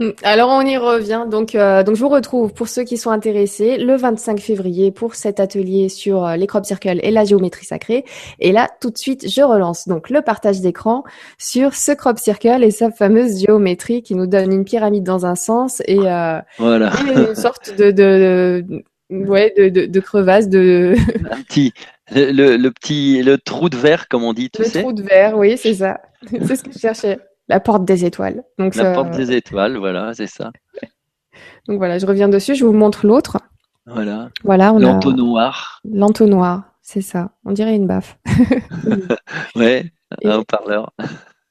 Mm. 0.01 0.11
Alors 0.23 0.51
on 0.51 0.61
y 0.63 0.77
revient. 0.77 1.25
Donc, 1.29 1.55
euh, 1.55 1.83
donc 1.83 1.97
je 1.97 2.01
vous 2.01 2.09
retrouve 2.09 2.53
pour 2.53 2.69
ceux 2.69 2.85
qui 2.85 2.97
sont 2.97 3.11
intéressés 3.11 3.79
le 3.79 3.97
25 3.97 4.39
février 4.39 4.93
pour 4.93 5.15
cet 5.15 5.41
atelier 5.41 5.89
sur 5.89 6.25
euh, 6.25 6.37
les 6.37 6.47
crop 6.47 6.65
circles 6.65 7.01
et 7.03 7.11
la 7.11 7.25
géométrie 7.25 7.67
sacrée. 7.67 8.05
Et 8.39 8.53
là, 8.53 8.69
tout 8.81 8.91
de 8.91 8.99
suite, 8.99 9.29
je 9.29 9.43
relance 9.43 9.89
donc 9.89 10.11
le 10.11 10.23
partage 10.23 10.61
d'écran 10.61 11.03
sur 11.39 11.75
ce 11.75 11.93
crop 11.93 12.19
circle 12.19 12.63
et 12.63 12.71
sa 12.71 12.91
fameuse 12.91 13.41
géométrie 13.41 14.03
qui 14.03 14.15
nous 14.15 14.27
donne 14.27 14.53
une 14.53 14.65
pyramide 14.65 15.05
dans 15.05 15.27
un 15.27 15.35
sens 15.35 15.83
et, 15.87 15.99
euh, 15.99 16.41
voilà. 16.59 16.93
une 17.29 17.35
sorte 17.35 17.77
de, 17.77 17.91
de, 17.91 18.85
ouais 19.11 19.55
de, 19.57 19.69
de, 19.69 19.87
de, 19.87 20.01
crevasse 20.01 20.49
de 20.49 20.95
un 21.31 21.43
petit 21.43 21.73
le, 22.13 22.57
le, 22.57 22.71
petit 22.71 23.23
le 23.23 23.39
trou 23.39 23.69
de 23.69 23.77
verre 23.77 24.09
comme 24.09 24.25
on 24.25 24.33
dit 24.33 24.51
tu 24.51 24.63
le 24.63 24.71
trou 24.71 24.93
de 24.93 25.03
verre 25.03 25.37
oui 25.37 25.57
c'est 25.57 25.75
ça 25.75 26.01
c'est 26.31 26.57
ce 26.57 26.63
que 26.63 26.73
je 26.73 26.79
cherchais 26.79 27.19
la 27.49 27.61
porte 27.61 27.85
des 27.85 28.05
étoiles. 28.05 28.45
Donc, 28.59 28.75
la 28.77 28.95
porte 28.95 29.17
des 29.17 29.33
étoiles, 29.33 29.77
voilà, 29.77 30.15
c'est 30.15 30.27
ça. 30.27 30.53
Donc 31.67 31.79
voilà, 31.79 31.99
je 31.99 32.07
reviens 32.07 32.29
dessus, 32.29 32.55
je 32.55 32.65
vous 32.65 32.73
montre 32.73 33.07
l'autre. 33.07 33.39
Voilà. 33.87 34.31
Voilà, 34.45 34.73
on 34.73 34.79
L'entonnoir. 34.79 35.81
L'entonnoir, 35.85 36.75
c'est 36.83 37.01
ça. 37.01 37.31
On 37.45 37.53
dirait 37.53 37.75
une 37.75 37.87
baffe. 37.87 38.19
ouais, 39.57 39.91
un 40.25 40.39
haut-parleur. 40.39 40.93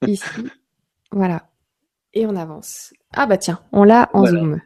ici, 0.06 0.24
voilà. 1.12 1.48
Et 2.14 2.26
on 2.26 2.36
avance. 2.36 2.94
Ah 3.16 3.26
bah 3.26 3.38
tiens, 3.38 3.60
on 3.72 3.84
l'a 3.84 4.10
en 4.14 4.26
zoom. 4.26 4.62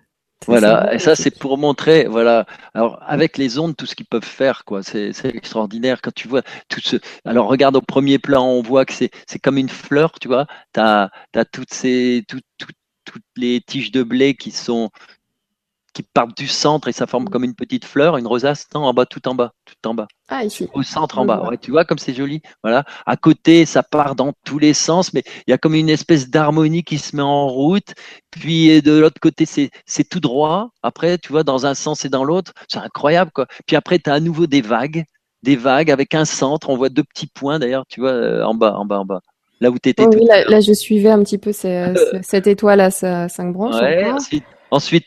Voilà, 0.47 0.91
et 0.93 0.97
ça 0.99 1.15
c'est 1.15 1.38
pour 1.38 1.57
montrer, 1.59 2.05
voilà. 2.07 2.45
Alors 2.73 2.97
avec 3.05 3.38
les 3.38 3.59
ondes, 3.59 3.76
tout 3.77 3.85
ce 3.85 3.95
qu'ils 3.95 4.07
peuvent 4.07 4.23
faire, 4.23 4.65
quoi, 4.65 4.81
c'est 4.81 5.13
extraordinaire 5.26 6.01
quand 6.01 6.13
tu 6.13 6.27
vois 6.27 6.41
tout 6.68 6.81
ce. 6.84 6.97
Alors 7.26 7.47
regarde 7.47 7.76
au 7.76 7.81
premier 7.81 8.18
plan, 8.18 8.45
on 8.47 8.63
voit 8.63 8.85
que 8.85 8.93
c'est 8.93 9.11
c'est 9.27 9.38
comme 9.38 9.57
une 9.57 9.69
fleur, 9.69 10.13
tu 10.19 10.27
vois. 10.27 10.47
T'as 10.73 11.09
as 11.35 11.45
toutes 11.45 11.73
ces 11.73 12.23
toutes 12.27 12.43
toutes 13.05 13.23
les 13.38 13.61
tiges 13.61 13.91
de 13.91 14.03
blé 14.03 14.35
qui 14.35 14.51
sont 14.51 14.89
qui 15.93 16.03
partent 16.03 16.38
du 16.38 16.47
centre 16.47 16.88
et 16.88 16.91
ça 16.91 17.07
forme 17.07 17.27
comme 17.30 17.43
une 17.43 17.55
petite 17.55 17.85
fleur, 17.85 18.18
une 18.18 18.27
rosace, 18.27 18.68
non, 18.73 18.81
en 18.81 18.93
bas, 18.93 19.05
tout 19.05 19.27
en 19.27 19.35
bas, 19.35 19.53
tout 19.65 19.89
en 19.89 19.93
bas. 19.93 20.07
Ah, 20.30 20.45
ici. 20.45 20.69
Au 20.73 20.84
centre 20.84 21.19
en 21.19 21.26
bas. 21.26 21.43
Ouais, 21.49 21.57
tu 21.57 21.72
vois 21.72 21.84
comme 21.84 21.97
c'est 21.97 22.13
joli. 22.13 22.41
Voilà. 22.63 22.85
À 23.05 23.18
côté, 23.18 23.65
ça 23.65 23.84
part 23.84 24.15
dans 24.15 24.34
tous 24.45 24.59
les 24.59 24.73
sens, 24.73 25.13
mais 25.13 25.23
il 25.47 25.51
y 25.51 25.53
a 25.53 25.57
comme 25.57 25.76
une 25.76 25.89
espèce 25.89 26.30
d'harmonie 26.30 26.84
qui 26.84 26.97
se 26.97 27.15
met 27.15 27.22
en 27.22 27.47
route. 27.47 27.93
Puis 28.31 28.81
de 28.81 28.97
l'autre 28.97 29.19
côté, 29.22 29.45
c'est 29.45 30.09
tout 30.09 30.22
droit. 30.22 30.69
Après, 30.84 31.18
tu 31.18 31.31
vois, 31.31 31.43
dans 31.43 31.65
un 31.65 31.73
sens 31.73 32.05
et 32.05 32.09
dans 32.09 32.23
l'autre, 32.23 32.53
c'est 32.69 32.80
incroyable, 32.80 33.31
quoi. 33.34 33.47
Puis 33.68 33.76
après, 33.76 33.99
tu 33.99 34.09
as 34.09 34.13
à 34.13 34.19
nouveau 34.19 34.47
des 34.47 34.61
vagues, 34.61 35.03
des 35.43 35.57
vagues 35.57 35.91
avec 35.91 36.15
un 36.15 36.26
centre. 36.26 36.69
On 36.69 36.77
voit 36.77 36.89
deux 36.89 37.03
petits 37.03 37.27
points 37.27 37.59
d'ailleurs, 37.59 37.85
tu 37.89 37.99
vois, 37.99 38.11
euh, 38.11 38.43
en 38.43 38.53
bas, 38.53 38.76
en 38.77 38.85
bas, 38.85 38.99
en 38.99 39.05
bas 39.05 39.22
là 39.59 39.69
où 39.69 39.77
tu 39.77 39.89
étais. 39.89 40.05
oui, 40.07 40.26
là, 40.26 40.59
je 40.59 40.73
suivais 40.73 41.11
un 41.11 41.23
petit 41.23 41.38
peu 41.38 41.51
euh, 41.65 41.93
cette 42.23 42.47
étoile 42.47 42.81
à 42.81 42.89
cinq 42.89 43.53
branches. 43.53 43.80
Ouais, 43.80 44.09
Ensuite, 44.11 44.43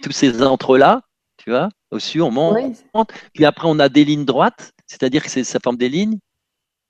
tous 0.02 0.12
ces 0.12 0.42
entre-là, 0.42 1.00
tu 1.36 1.50
vois, 1.50 1.68
au-dessus, 1.90 2.20
on 2.20 2.30
monte. 2.30 2.56
Puis 3.32 3.44
après, 3.44 3.66
on 3.68 3.78
a 3.78 3.88
des 3.88 4.04
lignes 4.04 4.24
droites, 4.24 4.72
c'est-à-dire 4.86 5.22
que 5.24 5.30
ça 5.30 5.58
forme 5.62 5.76
des 5.76 5.88
lignes. 5.88 6.18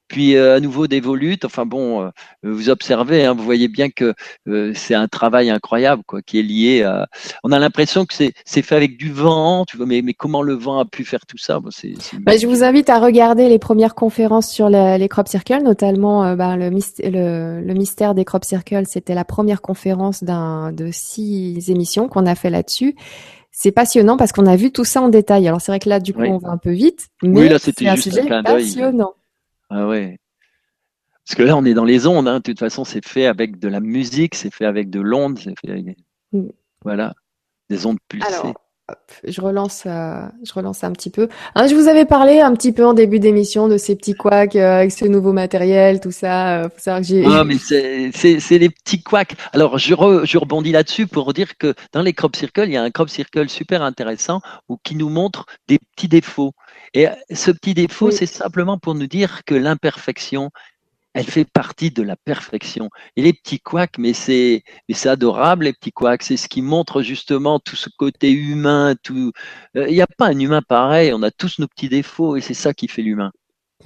Puis 0.08 0.36
euh, 0.36 0.56
à 0.56 0.60
nouveau 0.60 0.86
des 0.86 1.00
volutes. 1.00 1.44
Enfin 1.44 1.64
bon, 1.66 2.02
euh, 2.02 2.10
vous 2.42 2.68
observez, 2.68 3.24
hein, 3.24 3.34
vous 3.34 3.44
voyez 3.44 3.68
bien 3.68 3.90
que 3.90 4.14
euh, 4.48 4.72
c'est 4.74 4.94
un 4.94 5.08
travail 5.08 5.50
incroyable, 5.50 6.02
quoi, 6.06 6.20
qui 6.22 6.38
est 6.38 6.42
lié 6.42 6.82
à. 6.82 7.08
On 7.42 7.52
a 7.52 7.58
l'impression 7.58 8.04
que 8.04 8.14
c'est 8.14 8.62
fait 8.62 8.76
avec 8.76 8.96
du 8.96 9.12
vent, 9.12 9.64
tu 9.64 9.76
vois. 9.76 9.86
Mais, 9.86 10.02
mais 10.02 10.14
comment 10.14 10.42
le 10.42 10.54
vent 10.54 10.78
a 10.78 10.84
pu 10.84 11.04
faire 11.04 11.26
tout 11.26 11.38
ça? 11.38 11.60
Bon, 11.60 11.70
c'est, 11.70 11.94
bah, 12.20 12.36
Je 12.36 12.46
vous 12.46 12.62
invite 12.62 12.90
à 12.90 12.98
regarder 12.98 13.48
les 13.48 13.58
premières 13.58 13.94
conférences 13.94 14.48
sur 14.48 14.68
les 14.68 15.08
crop 15.08 15.28
circles, 15.28 15.62
notamment 15.62 16.34
bah, 16.36 16.56
le, 16.56 16.68
le, 16.68 17.60
le, 17.60 17.74
mystère 17.74 18.14
des 18.14 18.24
crop 18.24 18.44
circles. 18.44 18.86
C'était 18.86 19.14
la 19.14 19.24
première 19.24 19.62
conférence 19.62 20.22
d'un 20.22 20.72
de 20.72 20.90
six 20.92 21.70
émissions 21.70 22.08
qu'on 22.08 22.26
a 22.26 22.34
fait 22.34 22.50
là-dessus 22.50 22.94
c'est 23.56 23.70
passionnant 23.70 24.16
parce 24.16 24.32
qu'on 24.32 24.46
a 24.46 24.56
vu 24.56 24.72
tout 24.72 24.84
ça 24.84 25.00
en 25.00 25.08
détail. 25.08 25.46
Alors 25.46 25.60
c'est 25.60 25.70
vrai 25.70 25.78
que 25.78 25.88
là, 25.88 26.00
du 26.00 26.12
coup, 26.12 26.22
on 26.22 26.38
va 26.38 26.50
un 26.50 26.58
peu 26.58 26.72
vite, 26.72 27.06
mais 27.22 27.42
oui, 27.42 27.48
là, 27.48 27.60
c'était 27.60 27.86
un 27.86 27.96
sujet 27.96 28.26
passionnant. 28.42 29.14
Ah 29.76 29.88
ouais. 29.88 30.18
Parce 31.26 31.36
que 31.36 31.42
là, 31.42 31.56
on 31.56 31.64
est 31.64 31.74
dans 31.74 31.84
les 31.84 32.06
ondes. 32.06 32.28
Hein. 32.28 32.36
De 32.36 32.42
toute 32.42 32.60
façon, 32.60 32.84
c'est 32.84 33.04
fait 33.04 33.26
avec 33.26 33.58
de 33.58 33.68
la 33.68 33.80
musique, 33.80 34.36
c'est 34.36 34.54
fait 34.54 34.66
avec 34.66 34.88
de 34.88 35.00
l'onde, 35.00 35.38
c'est 35.38 35.54
fait 35.58 35.96
mm. 36.32 36.48
voilà, 36.84 37.14
des 37.70 37.84
ondes 37.84 37.98
pulsées. 38.08 38.52
je 39.26 39.40
relance, 39.40 39.82
euh, 39.86 40.26
je 40.44 40.52
relance 40.52 40.84
un 40.84 40.92
petit 40.92 41.10
peu. 41.10 41.28
Hein, 41.56 41.66
je 41.66 41.74
vous 41.74 41.88
avais 41.88 42.04
parlé 42.04 42.40
un 42.40 42.54
petit 42.54 42.70
peu 42.70 42.86
en 42.86 42.92
début 42.92 43.18
d'émission 43.18 43.66
de 43.66 43.78
ces 43.78 43.96
petits 43.96 44.14
couacs 44.14 44.54
euh, 44.54 44.78
avec 44.78 44.92
ce 44.92 45.06
nouveau 45.06 45.32
matériel, 45.32 45.98
tout 45.98 46.12
ça. 46.12 46.60
Euh, 46.60 46.68
faut 46.68 46.78
savoir 46.78 47.00
que 47.00 47.08
j'ai. 47.08 47.24
Ah, 47.26 47.42
mais 47.42 47.56
c'est 47.58 48.58
les 48.58 48.68
petits 48.68 49.02
couacs. 49.02 49.34
Alors, 49.52 49.78
je, 49.78 49.94
je 50.24 50.38
rebondis 50.38 50.70
là-dessus 50.70 51.08
pour 51.08 51.32
dire 51.32 51.56
que 51.58 51.74
dans 51.92 52.02
les 52.02 52.12
crop 52.12 52.36
circles, 52.36 52.66
il 52.66 52.74
y 52.74 52.76
a 52.76 52.82
un 52.82 52.90
crop 52.92 53.08
circle 53.08 53.48
super 53.48 53.82
intéressant 53.82 54.40
où, 54.68 54.76
qui 54.76 54.94
nous 54.94 55.08
montre 55.08 55.46
des 55.66 55.80
petits 55.96 56.08
défauts. 56.08 56.52
Et 56.94 57.08
ce 57.32 57.50
petit 57.50 57.74
défaut, 57.74 58.10
c'est 58.10 58.26
simplement 58.26 58.78
pour 58.78 58.94
nous 58.94 59.08
dire 59.08 59.44
que 59.44 59.54
l'imperfection, 59.54 60.50
elle 61.12 61.24
fait 61.24 61.44
partie 61.44 61.90
de 61.90 62.02
la 62.02 62.16
perfection. 62.16 62.88
Et 63.16 63.22
les 63.22 63.32
petits 63.32 63.58
couacs, 63.58 63.98
mais 63.98 64.12
c'est, 64.12 64.62
adorable, 65.04 65.64
les 65.64 65.72
petits 65.72 65.92
couacs. 65.92 66.22
C'est 66.22 66.36
ce 66.36 66.48
qui 66.48 66.62
montre 66.62 67.02
justement 67.02 67.58
tout 67.58 67.76
ce 67.76 67.88
côté 67.98 68.30
humain. 68.30 68.94
Tout, 69.02 69.32
euh, 69.76 69.88
il 69.88 69.94
n'y 69.94 70.02
a 70.02 70.06
pas 70.06 70.26
un 70.26 70.38
humain 70.38 70.62
pareil. 70.62 71.12
On 71.12 71.22
a 71.22 71.32
tous 71.32 71.58
nos 71.58 71.66
petits 71.66 71.88
défauts 71.88 72.36
et 72.36 72.40
c'est 72.40 72.54
ça 72.54 72.72
qui 72.72 72.86
fait 72.86 73.02
l'humain. 73.02 73.32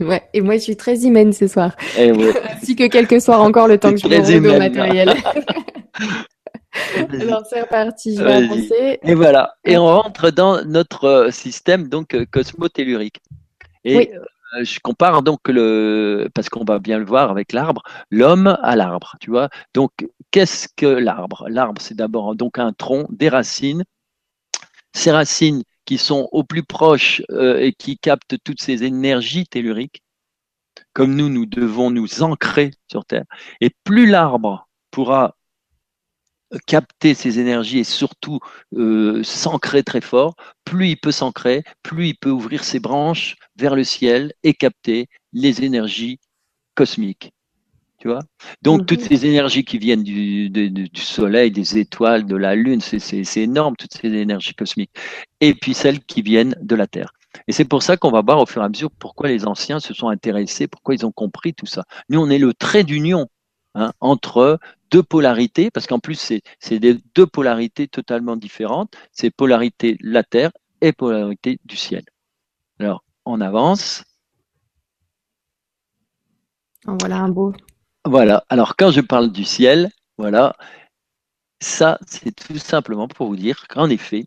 Ouais, 0.01 0.22
et 0.32 0.43
moi 0.43 0.56
je 0.56 0.62
suis 0.62 0.76
très 0.76 1.06
humaine 1.06 1.32
ce 1.32 1.48
soir. 1.48 1.74
Eh 1.98 2.10
Ainsi 2.51 2.76
que 2.76 2.86
quelques 2.86 3.20
soirs 3.20 3.40
encore 3.40 3.66
le 3.68 3.78
temps 3.78 3.90
que 3.90 3.97
je 3.97 4.06
me 4.39 4.55
au 4.55 4.59
matériel. 4.59 5.14
Alors 7.20 7.45
c'est 7.47 7.62
reparti, 7.62 8.16
je 8.16 8.23
vais 8.23 8.32
avancer. 8.35 8.99
Et 9.03 9.15
voilà, 9.15 9.55
et 9.65 9.78
on 9.78 9.86
rentre 9.86 10.31
dans 10.31 10.65
notre 10.65 11.05
euh, 11.05 11.31
système 11.31 11.89
donc 11.89 12.15
euh, 12.15 12.27
cosmotellurique. 12.31 13.20
Et 13.85 14.12
euh, 14.15 14.65
je 14.65 14.78
compare 14.81 15.23
donc 15.23 15.40
le, 15.49 16.28
parce 16.35 16.49
qu'on 16.49 16.65
va 16.65 16.78
bien 16.78 16.99
le 16.99 17.05
voir 17.05 17.31
avec 17.31 17.53
l'arbre, 17.53 17.82
l'homme 18.11 18.59
à 18.62 18.77
l'arbre, 18.77 19.16
tu 19.20 19.31
vois. 19.31 19.49
Donc 19.74 19.93
qu'est-ce 20.31 20.69
que 20.77 20.86
l'arbre? 20.86 21.47
L'arbre 21.49 21.81
c'est 21.81 21.97
d'abord 21.97 22.35
donc 22.35 22.59
un 22.59 22.73
tronc, 22.73 23.07
des 23.11 23.28
racines. 23.28 23.85
Ces 24.95 25.12
racines 25.12 25.62
qui 25.85 25.97
sont 25.97 26.28
au 26.32 26.45
plus 26.45 26.65
proche 26.65 27.23
et 27.31 27.73
qui 27.73 27.99
captent 27.99 28.36
toutes 28.43 28.61
ces 28.61 28.85
énergies 28.85 29.47
telluriques, 29.47 30.03
comme 30.93 31.15
nous, 31.15 31.28
nous 31.28 31.47
devons 31.47 31.90
nous 31.90 32.23
ancrer 32.23 32.73
sur 32.90 33.05
Terre. 33.05 33.24
Et 33.61 33.70
plus 33.85 34.07
l'arbre 34.07 34.69
pourra 34.90 35.38
capter 36.66 37.15
ces 37.15 37.39
énergies 37.39 37.81
et 37.81 37.85
surtout 37.85 38.41
euh, 38.77 39.23
s'ancrer 39.23 39.83
très 39.83 40.01
fort, 40.01 40.35
plus 40.65 40.91
il 40.91 40.97
peut 40.97 41.12
s'ancrer, 41.12 41.62
plus 41.83 42.09
il 42.09 42.16
peut 42.16 42.31
ouvrir 42.31 42.65
ses 42.65 42.81
branches 42.81 43.37
vers 43.57 43.75
le 43.75 43.85
ciel 43.85 44.33
et 44.43 44.55
capter 44.55 45.09
les 45.33 45.65
énergies 45.65 46.19
cosmiques. 46.75 47.33
Tu 47.99 48.03
tu 48.03 48.09
vois? 48.09 48.20
Donc, 48.62 48.87
toutes 48.87 49.01
mhm. 49.03 49.09
ces 49.09 49.27
énergies 49.27 49.65
qui 49.65 49.77
viennent 49.77 50.05
du, 50.05 50.51
du, 50.51 50.89
soleil, 50.95 51.51
des 51.51 51.79
étoiles, 51.79 52.27
de 52.27 52.37
la 52.37 52.55
lune, 52.55 52.81
c'est 52.81 53.37
énorme, 53.37 53.75
toutes 53.77 53.95
ces 53.95 54.15
énergies 54.15 54.55
cosmiques. 54.55 54.93
Et 55.41 55.53
puis 55.53 55.75
celles 55.75 56.01
qui 56.01 56.23
viennent 56.23 56.57
de 56.61 56.77
la 56.77 56.87
Terre. 56.87 57.12
Et 57.49 57.53
c'est 57.53 57.65
pour 57.65 57.83
ça 57.83 57.97
qu'on 57.97 58.12
va 58.12 58.23
voir 58.23 58.39
au 58.39 58.47
fur 58.47 58.62
et 58.62 58.65
à 58.65 58.69
mesure 58.69 58.91
pourquoi 58.91 59.29
les 59.29 59.47
anciens 59.47 59.81
se 59.81 59.95
sont 59.95 60.09
intéressés, 60.09 60.69
pourquoi 60.69 60.95
ils 60.95 61.05
ont 61.05 61.12
compris 61.12 61.55
tout 61.55 61.66
ça. 61.66 61.85
Nous, 62.09 62.20
on 62.20 62.31
est 62.31 62.39
le 62.39 62.55
trait 62.55 62.85
d'union 62.85 63.27
hein, 63.75 63.93
entre 64.01 64.59
deux 64.90 65.02
polarités, 65.02 65.70
parce 65.70 65.86
qu'en 65.86 65.98
plus, 65.98 66.40
c'est 66.60 66.81
deux 67.15 67.27
polarités 67.27 67.89
totalement 67.89 68.36
différentes. 68.36 68.94
C'est 69.12 69.31
polarité 69.31 69.97
la 70.01 70.23
Terre 70.23 70.51
et 70.81 70.93
polarité 70.93 71.59
du 71.65 71.77
ciel. 71.77 72.05
Alors, 72.78 73.05
on 73.24 73.40
avance. 73.40 74.05
voilà 76.85 77.16
un 77.16 77.28
beau. 77.28 77.52
Voilà. 78.05 78.44
Alors, 78.48 78.77
quand 78.77 78.90
je 78.90 79.01
parle 79.01 79.31
du 79.31 79.44
ciel, 79.44 79.90
voilà, 80.16 80.56
ça, 81.60 81.98
c'est 82.06 82.35
tout 82.35 82.59
simplement 82.59 83.09
pour 83.09 83.28
vous 83.28 83.36
dire 83.36 83.66
qu'en 83.69 83.90
effet, 83.90 84.27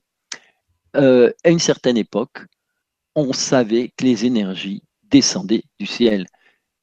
euh, 0.95 1.31
à 1.43 1.49
une 1.49 1.59
certaine 1.59 1.97
époque, 1.97 2.45
on 3.15 3.33
savait 3.33 3.89
que 3.95 4.03
les 4.03 4.25
énergies 4.25 4.83
descendaient 5.03 5.63
du 5.79 5.85
ciel. 5.85 6.27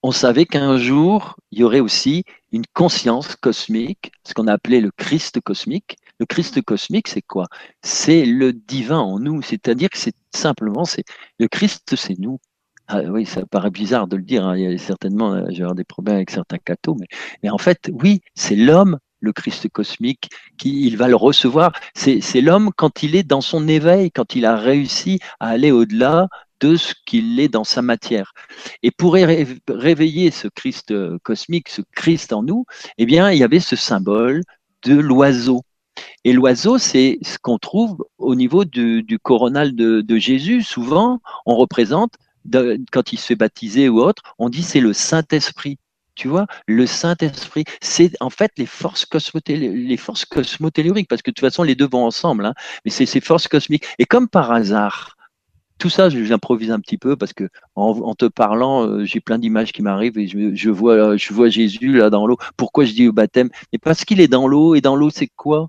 On 0.02 0.12
savait 0.12 0.46
qu'un 0.46 0.78
jour, 0.78 1.36
il 1.50 1.58
y 1.58 1.64
aurait 1.64 1.80
aussi 1.80 2.24
une 2.52 2.64
conscience 2.72 3.34
cosmique, 3.34 4.12
ce 4.26 4.32
qu'on 4.32 4.46
a 4.46 4.52
appelé 4.52 4.80
le 4.80 4.92
Christ 4.96 5.40
cosmique. 5.40 5.96
Le 6.20 6.26
Christ 6.26 6.62
cosmique, 6.62 7.08
c'est 7.08 7.22
quoi? 7.22 7.46
C'est 7.82 8.24
le 8.24 8.52
divin 8.52 8.98
en 8.98 9.18
nous, 9.18 9.42
c'est-à-dire 9.42 9.90
que 9.90 9.98
c'est 9.98 10.14
simplement, 10.34 10.84
c'est 10.84 11.04
le 11.38 11.48
Christ, 11.48 11.96
c'est 11.96 12.18
nous. 12.18 12.38
Ah 12.86 13.02
oui, 13.02 13.26
ça 13.26 13.44
paraît 13.44 13.70
bizarre 13.70 14.06
de 14.06 14.16
le 14.16 14.22
dire. 14.22 14.46
Hein. 14.46 14.76
Certainement, 14.78 15.34
euh, 15.34 15.46
j'ai 15.50 15.66
des 15.76 15.84
problèmes 15.84 16.16
avec 16.16 16.30
certains 16.30 16.58
cathos, 16.58 16.96
mais, 16.98 17.06
mais 17.42 17.50
en 17.50 17.58
fait, 17.58 17.90
oui, 17.92 18.20
c'est 18.34 18.56
l'homme, 18.56 18.98
le 19.20 19.32
Christ 19.32 19.68
cosmique, 19.68 20.30
qui 20.58 20.86
il 20.86 20.96
va 20.96 21.08
le 21.08 21.16
recevoir. 21.16 21.72
C'est 21.94 22.40
l'homme 22.40 22.70
quand 22.76 23.02
il 23.02 23.16
est 23.16 23.24
dans 23.24 23.40
son 23.40 23.68
éveil, 23.68 24.10
quand 24.10 24.34
il 24.36 24.46
a 24.46 24.56
réussi 24.56 25.18
à 25.40 25.48
aller 25.48 25.70
au-delà 25.72 26.28
de 26.60 26.76
ce 26.76 26.94
qu'il 27.06 27.39
est 27.40 27.48
dans 27.48 27.64
sa 27.64 27.82
matière. 27.82 28.32
Et 28.82 28.90
pour 28.90 29.14
réveiller 29.14 30.30
ce 30.30 30.48
Christ 30.48 30.90
euh, 30.90 31.18
cosmique, 31.22 31.68
ce 31.68 31.82
Christ 31.94 32.32
en 32.32 32.43
nous, 32.43 32.64
eh 32.98 33.06
bien, 33.06 33.30
il 33.30 33.39
y 33.39 33.44
avait 33.44 33.60
ce 33.60 33.76
symbole 33.76 34.43
de 34.82 34.94
l'oiseau. 34.94 35.62
Et 36.24 36.32
l'oiseau, 36.32 36.78
c'est 36.78 37.18
ce 37.22 37.39
qu'on 37.39 37.59
trouve 37.59 38.05
au 38.18 38.35
niveau 38.35 38.64
du, 38.64 39.18
coronal 39.22 39.74
de, 39.74 40.16
Jésus. 40.16 40.62
Souvent, 40.62 41.20
on 41.47 41.56
représente 41.56 42.14
quand 42.93 43.12
il 43.12 43.18
se 43.18 43.26
fait 43.26 43.35
baptiser 43.35 43.89
ou 43.89 44.01
autre, 44.01 44.22
on 44.39 44.48
dit 44.48 44.62
c'est 44.62 44.80
le 44.80 44.93
Saint-Esprit. 44.93 45.78
Tu 46.14 46.26
vois, 46.26 46.47
le 46.66 46.86
Saint-Esprit, 46.86 47.64
c'est 47.80 48.12
en 48.20 48.30
fait 48.30 48.51
les 48.56 48.66
forces, 48.66 49.06
les 49.47 49.97
forces 49.97 50.24
cosmotelluriques, 50.24 51.09
parce 51.09 51.22
que 51.22 51.30
de 51.30 51.35
toute 51.35 51.47
façon, 51.47 51.62
les 51.62 51.76
deux 51.76 51.86
vont 51.86 52.05
ensemble, 52.05 52.44
hein, 52.44 52.55
mais 52.85 52.90
c'est 52.90 53.06
ces 53.06 53.20
forces 53.20 53.47
cosmiques. 53.47 53.86
Et 54.01 54.05
comme 54.05 54.28
par 54.28 54.51
hasard, 54.51 55.16
tout 55.78 55.90
ça, 55.90 56.09
j'improvise 56.10 56.70
un 56.70 56.80
petit 56.80 56.98
peu 56.98 57.16
parce 57.16 57.32
que 57.32 57.48
en, 57.74 58.14
te 58.14 58.26
parlant, 58.26 58.86
euh, 58.86 59.05
j'ai 59.05 59.20
plein 59.20 59.38
d'images 59.38 59.72
qui 59.72 59.82
m'arrivent 59.82 60.18
et 60.18 60.26
je, 60.26 60.70
vois, 60.70 61.16
je 61.16 61.32
vois 61.32 61.48
Jésus 61.48 61.92
là 61.96 62.10
dans 62.10 62.26
l'eau. 62.26 62.36
Pourquoi 62.56 62.84
je 62.84 62.92
dis 62.92 63.09
au 63.09 63.12
baptême? 63.12 63.50
Mais 63.72 63.78
parce 63.78 64.05
qu'il 64.05 64.20
est 64.20 64.28
dans 64.28 64.48
l'eau 64.48 64.74
et 64.74 64.80
dans 64.80 64.96
l'eau, 64.96 65.10
c'est 65.10 65.28
quoi? 65.28 65.68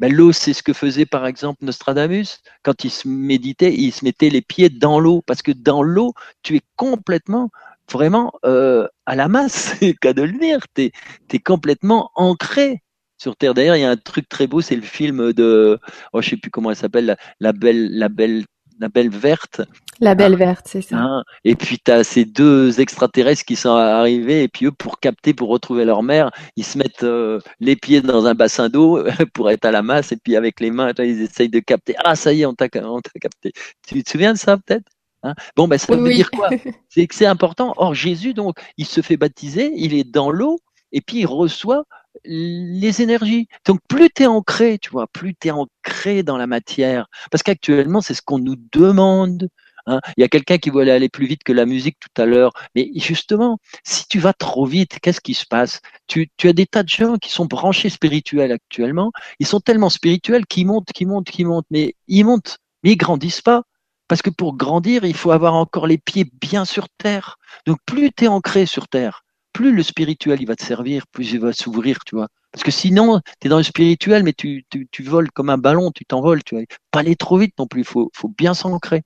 Ben, 0.00 0.12
l'eau, 0.12 0.32
c'est 0.32 0.52
ce 0.52 0.62
que 0.62 0.72
faisait 0.72 1.06
par 1.06 1.26
exemple 1.26 1.64
Nostradamus. 1.64 2.42
Quand 2.62 2.84
il 2.84 2.90
se 2.90 3.06
méditait, 3.06 3.72
il 3.74 3.92
se 3.92 4.04
mettait 4.04 4.28
les 4.28 4.42
pieds 4.42 4.68
dans 4.68 4.98
l'eau, 4.98 5.22
parce 5.24 5.40
que 5.42 5.52
dans 5.52 5.82
l'eau, 5.82 6.14
tu 6.42 6.56
es 6.56 6.62
complètement, 6.76 7.50
vraiment 7.90 8.32
euh, 8.44 8.88
à 9.06 9.14
la 9.14 9.28
masse, 9.28 9.74
qu'à 10.00 10.12
de 10.12 10.22
le 10.22 10.38
dire. 10.38 10.60
Tu 10.74 10.90
es, 11.32 11.38
complètement 11.38 12.10
ancré 12.16 12.82
sur 13.18 13.36
Terre. 13.36 13.54
D'ailleurs, 13.54 13.76
il 13.76 13.82
y 13.82 13.84
a 13.84 13.90
un 13.90 13.96
truc 13.96 14.28
très 14.28 14.46
beau, 14.46 14.60
c'est 14.60 14.76
le 14.76 14.82
film 14.82 15.32
de, 15.32 15.78
oh, 16.12 16.20
je 16.20 16.30
sais 16.30 16.36
plus 16.36 16.50
comment 16.50 16.70
elle 16.70 16.76
s'appelle, 16.76 17.16
la, 17.40 17.52
belle, 17.52 17.96
la 17.96 18.08
belle 18.08 18.44
la 18.78 18.88
belle 18.88 19.10
verte. 19.10 19.62
La 20.00 20.14
belle 20.14 20.36
verte, 20.36 20.66
c'est 20.68 20.82
ça. 20.82 20.96
Hein, 20.96 21.24
et 21.44 21.54
puis 21.54 21.78
tu 21.78 21.90
as 21.90 22.04
ces 22.04 22.24
deux 22.24 22.80
extraterrestres 22.80 23.44
qui 23.44 23.56
sont 23.56 23.70
arrivés, 23.76 24.42
et 24.42 24.48
puis 24.48 24.66
eux, 24.66 24.72
pour 24.72 24.98
capter, 24.98 25.34
pour 25.34 25.48
retrouver 25.48 25.84
leur 25.84 26.02
mère, 26.02 26.30
ils 26.56 26.64
se 26.64 26.78
mettent 26.78 27.04
euh, 27.04 27.40
les 27.60 27.76
pieds 27.76 28.00
dans 28.00 28.26
un 28.26 28.34
bassin 28.34 28.68
d'eau 28.68 29.04
pour 29.34 29.50
être 29.50 29.64
à 29.64 29.70
la 29.70 29.82
masse, 29.82 30.12
et 30.12 30.16
puis 30.16 30.36
avec 30.36 30.60
les 30.60 30.70
mains, 30.70 30.92
ils 30.98 31.22
essayent 31.22 31.48
de 31.48 31.60
capter. 31.60 31.94
Ah, 32.04 32.16
ça 32.16 32.32
y 32.32 32.42
est, 32.42 32.46
on 32.46 32.54
t'a 32.54 32.68
capté. 32.68 33.52
Tu 33.86 34.02
te 34.02 34.10
souviens 34.10 34.32
de 34.32 34.38
ça 34.38 34.56
peut-être 34.56 34.90
hein? 35.22 35.34
Bon, 35.56 35.68
ben 35.68 35.78
ça 35.78 35.94
veut 35.94 36.12
dire 36.12 36.30
quoi? 36.30 36.50
C'est 36.88 37.06
que 37.06 37.14
c'est 37.14 37.26
important. 37.26 37.74
Or, 37.76 37.94
Jésus, 37.94 38.34
donc, 38.34 38.56
il 38.76 38.86
se 38.86 39.00
fait 39.00 39.16
baptiser, 39.16 39.72
il 39.76 39.94
est 39.94 40.04
dans 40.04 40.30
l'eau, 40.30 40.58
et 40.92 41.00
puis 41.00 41.20
il 41.20 41.26
reçoit 41.26 41.84
les 42.24 43.02
énergies. 43.02 43.48
Donc 43.66 43.80
plus 43.88 44.10
tu 44.10 44.24
es 44.24 44.26
ancré, 44.26 44.78
tu 44.78 44.90
vois, 44.90 45.06
plus 45.06 45.34
tu 45.34 45.48
es 45.48 45.50
ancré 45.50 46.22
dans 46.22 46.36
la 46.36 46.46
matière. 46.46 47.06
Parce 47.30 47.42
qu'actuellement, 47.42 48.00
c'est 48.00 48.14
ce 48.14 48.22
qu'on 48.22 48.38
nous 48.38 48.56
demande. 48.72 49.48
Hein. 49.86 50.00
Il 50.16 50.22
y 50.22 50.24
a 50.24 50.28
quelqu'un 50.28 50.58
qui 50.58 50.70
voulait 50.70 50.90
aller 50.92 51.08
plus 51.08 51.26
vite 51.26 51.44
que 51.44 51.52
la 51.52 51.66
musique 51.66 51.98
tout 52.00 52.22
à 52.22 52.26
l'heure. 52.26 52.52
Mais 52.74 52.90
justement, 52.96 53.58
si 53.84 54.06
tu 54.08 54.18
vas 54.18 54.32
trop 54.32 54.66
vite, 54.66 54.98
qu'est-ce 55.00 55.20
qui 55.20 55.34
se 55.34 55.46
passe? 55.46 55.80
Tu, 56.06 56.30
tu, 56.36 56.48
as 56.48 56.52
des 56.52 56.66
tas 56.66 56.82
de 56.82 56.88
gens 56.88 57.16
qui 57.16 57.30
sont 57.30 57.46
branchés 57.46 57.90
spirituels 57.90 58.52
actuellement. 58.52 59.12
Ils 59.38 59.46
sont 59.46 59.60
tellement 59.60 59.90
spirituels 59.90 60.46
qu'ils 60.46 60.66
montent, 60.66 60.92
qu'ils 60.92 61.08
montent, 61.08 61.30
qu'ils 61.30 61.46
montent. 61.46 61.66
Mais 61.70 61.94
ils 62.08 62.24
montent, 62.24 62.58
mais 62.82 62.92
ils 62.92 62.96
grandissent 62.96 63.42
pas. 63.42 63.62
Parce 64.08 64.22
que 64.22 64.30
pour 64.30 64.56
grandir, 64.56 65.04
il 65.04 65.14
faut 65.14 65.30
avoir 65.30 65.54
encore 65.54 65.86
les 65.86 65.98
pieds 65.98 66.30
bien 66.40 66.64
sur 66.64 66.88
terre. 66.98 67.38
Donc 67.66 67.78
plus 67.86 68.12
tu 68.12 68.24
es 68.24 68.28
ancré 68.28 68.66
sur 68.66 68.88
terre, 68.88 69.23
plus 69.54 69.72
le 69.72 69.82
spirituel 69.82 70.42
il 70.42 70.46
va 70.46 70.56
te 70.56 70.64
servir, 70.64 71.06
plus 71.06 71.32
il 71.32 71.40
va 71.40 71.54
s'ouvrir, 71.54 72.00
tu 72.04 72.16
vois. 72.16 72.28
Parce 72.52 72.62
que 72.62 72.70
sinon, 72.70 73.20
tu 73.40 73.46
es 73.46 73.48
dans 73.48 73.56
le 73.56 73.62
spirituel, 73.62 74.22
mais 74.22 74.34
tu, 74.34 74.66
voles 75.00 75.30
comme 75.30 75.48
un 75.48 75.56
ballon, 75.56 75.90
tu 75.92 76.04
t'envoles, 76.04 76.44
tu 76.44 76.56
vois. 76.56 76.64
Pas 76.90 77.00
aller 77.00 77.16
trop 77.16 77.38
vite 77.38 77.54
non 77.58 77.66
plus, 77.66 77.80
il 77.80 77.86
faut, 77.86 78.10
bien 78.36 78.52
s'ancrer. 78.52 79.02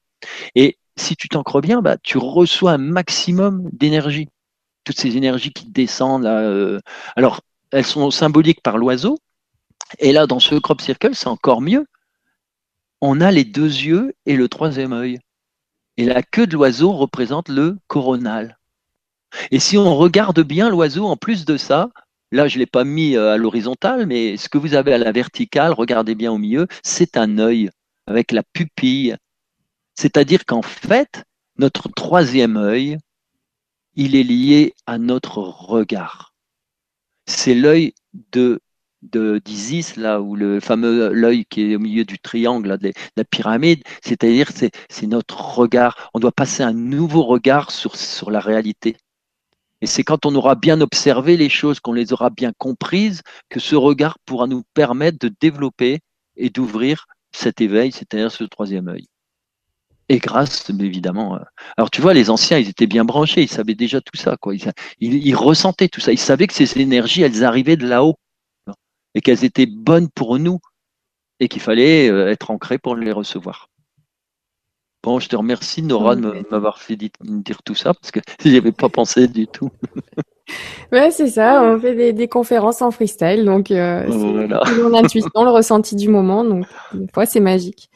Et 0.57 0.79
si 0.97 1.15
tu 1.17 1.29
t'ancres 1.29 1.61
bien, 1.61 1.81
bah, 1.81 1.97
tu 2.03 2.19
reçois 2.19 2.73
un 2.73 2.79
maximum 2.79 3.69
d'énergie. 3.73 4.29
Toutes 4.85 4.99
ces 4.99 5.17
énergies 5.17 5.53
qui 5.53 5.67
descendent. 5.67 6.27
Euh, 6.27 6.81
alors, 7.15 7.41
elles 7.71 7.87
sont 7.87 8.11
symboliques 8.11 8.63
par 8.63 8.79
l'oiseau. 8.79 9.19
Et 9.99 10.13
là, 10.13 10.27
dans 10.27 10.41
ce 10.41 10.57
crop 10.57 10.81
circle, 10.81 11.15
c'est 11.15 11.29
encore 11.29 11.61
mieux. 11.61 11.87
On 13.01 13.21
a 13.21 13.31
les 13.31 13.45
deux 13.45 13.63
yeux 13.63 14.15
et 14.27 14.37
le 14.37 14.49
troisième 14.49 14.93
œil. 14.93 15.21
Et 15.99 16.05
la 16.05 16.23
queue 16.23 16.47
de 16.47 16.55
l'oiseau 16.55 16.93
représente 16.93 17.49
le 17.49 17.79
coronal. 17.87 18.58
Et 19.51 19.59
si 19.59 19.77
on 19.77 19.97
regarde 19.97 20.41
bien 20.41 20.71
l'oiseau, 20.71 21.07
en 21.07 21.17
plus 21.17 21.45
de 21.45 21.57
ça, 21.57 21.91
là 22.33 22.49
je 22.49 22.57
ne 22.57 22.61
l'ai 22.61 22.67
pas 22.67 22.85
mis 22.85 23.17
euh, 23.17 23.33
à 23.33 23.37
l'horizontale, 23.37 24.07
mais 24.07 24.37
ce 24.37 24.49
que 24.49 24.59
vous 24.59 24.75
avez 24.75 24.93
à 24.93 24.99
la 24.99 25.13
verticale, 25.13 25.73
regardez 25.73 26.15
bien 26.15 26.33
au 26.33 26.39
milieu, 26.39 26.67
c'est 26.83 27.17
un 27.17 27.39
œil 27.39 27.71
avec 28.07 28.33
la 28.33 28.43
pupille. 28.43 29.17
C'est-à-dire 29.95 30.45
qu'en 30.47 30.63
fait, 30.63 31.25
notre 31.57 31.89
troisième 31.89 32.57
œil, 32.57 32.99
il 33.95 34.15
est 34.15 34.23
lié 34.23 34.75
à 34.87 34.99
notre 34.99 35.39
regard. 35.39 36.35
C'est 37.27 37.55
l'œil 37.55 37.95
de 38.33 38.61
d'Isis, 39.03 39.97
là 39.97 40.21
où 40.21 40.35
le 40.35 40.61
fameux 40.61 41.13
l'œil 41.13 41.45
qui 41.47 41.63
est 41.63 41.77
au 41.77 41.79
milieu 41.79 42.05
du 42.05 42.19
triangle 42.19 42.79
de 42.79 42.93
la 43.17 43.25
pyramide, 43.25 43.83
c'est-à-dire 44.03 44.51
c'est, 44.53 44.73
c'est 44.89 45.07
notre 45.07 45.57
regard. 45.57 46.11
On 46.15 46.19
doit 46.19 46.33
passer 46.33 46.63
un 46.63 46.73
nouveau 46.73 47.23
regard 47.23 47.71
sur, 47.71 47.97
sur 47.97 48.31
la 48.31 48.41
réalité. 48.41 48.97
Et 49.81 49.87
c'est 49.87 50.03
quand 50.03 50.27
on 50.27 50.35
aura 50.35 50.55
bien 50.55 50.81
observé 50.81 51.37
les 51.37 51.49
choses, 51.49 51.81
qu'on 51.81 51.93
les 51.93 52.13
aura 52.13 52.31
bien 52.31 52.53
comprises, 52.57 53.23
que 53.49 53.61
ce 53.61 53.77
regard 53.77 54.19
pourra 54.25 54.47
nous 54.47 54.65
permettre 54.75 55.19
de 55.19 55.33
développer 55.41 56.01
et 56.37 56.51
d'ouvrir 56.51 57.07
cet 57.33 57.61
éveil, 57.61 57.93
c'est-à-dire 57.93 58.33
ce 58.33 58.45
troisième 58.45 58.89
œil. 58.89 59.07
Et 60.09 60.19
grâce, 60.19 60.71
évidemment. 60.71 61.37
Euh, 61.37 61.41
alors 61.77 61.91
tu 61.91 62.01
vois, 62.01 62.15
les 62.15 62.31
anciens, 62.31 62.59
ils 62.59 62.69
étaient 62.69 62.87
bien 62.87 63.05
branchés, 63.05 63.43
ils 63.43 63.49
savaient 63.49 63.75
déjà 63.75 64.01
tout 64.01 64.17
ça, 64.17 64.37
quoi. 64.41 64.55
Ils, 64.55 64.73
ils, 65.01 65.37
ressentaient 65.37 65.89
tout 65.89 66.01
ça. 66.01 66.13
Ils 66.13 66.19
savaient 66.19 66.47
que 66.47 66.55
ces 66.55 66.81
énergies, 66.81 67.23
elles 67.23 67.45
arrivaient 67.45 67.77
de 67.77 67.87
là-haut 67.87 68.17
et 69.15 69.21
qu'elles 69.21 69.45
étaient 69.45 69.67
bonnes 69.67 70.09
pour 70.09 70.39
nous 70.39 70.61
et 71.41 71.49
qu'il 71.49 71.61
fallait 71.61 72.11
euh, 72.11 72.31
être 72.31 72.51
ancré 72.51 72.79
pour 72.79 72.97
les 72.97 73.13
recevoir. 73.13 73.69
Bon, 75.09 75.21
je 75.21 75.29
te 75.31 75.37
remercie 75.37 75.81
Nora 75.81 76.17
de 76.17 76.45
m'avoir 76.51 76.83
fait 76.83 76.95
dire 76.95 77.63
tout 77.63 77.75
ça 77.75 77.95
parce 77.95 78.11
que 78.11 78.21
j'y 78.45 78.59
avais 78.59 78.73
pas 78.73 78.91
pensé 78.91 79.27
du 79.27 79.47
tout. 79.47 79.71
ouais, 80.93 81.11
c'est 81.11 81.29
ça. 81.29 81.63
On 81.65 81.81
fait 81.81 82.13
des, 82.13 82.29
conférences 82.29 82.83
en 82.83 82.91
freestyle, 82.91 83.47
donc 83.47 83.71
euh, 83.71 84.05
c'est 84.07 84.91
l'intuition, 84.91 85.45
le 85.45 85.51
ressenti 85.51 85.97
du 85.97 86.11
moment. 86.11 86.45
Donc 86.45 86.67
des 86.93 87.11
fois, 87.11 87.25
c'est 87.25 87.41
magique. 87.41 87.89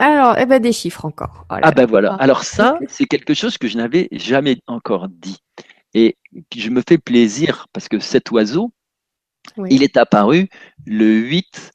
Alors, 0.00 0.36
eh 0.38 0.44
ben, 0.44 0.60
des 0.60 0.72
chiffres 0.72 1.04
encore. 1.04 1.46
Oh 1.48 1.54
ah 1.62 1.70
ben 1.70 1.86
voilà. 1.86 2.16
Ah. 2.18 2.24
Alors 2.24 2.42
ça, 2.42 2.80
c'est 2.88 3.06
quelque 3.06 3.32
chose 3.32 3.56
que 3.56 3.68
je 3.68 3.76
n'avais 3.76 4.08
jamais 4.10 4.56
encore 4.66 5.06
dit. 5.08 5.38
Et 5.94 6.16
je 6.52 6.70
me 6.70 6.82
fais 6.88 6.98
plaisir 6.98 7.68
parce 7.72 7.88
que 7.88 8.00
cet 8.00 8.32
oiseau, 8.32 8.72
il 9.68 9.84
est 9.84 9.96
apparu 9.96 10.48
le 10.84 11.14
8 11.14 11.70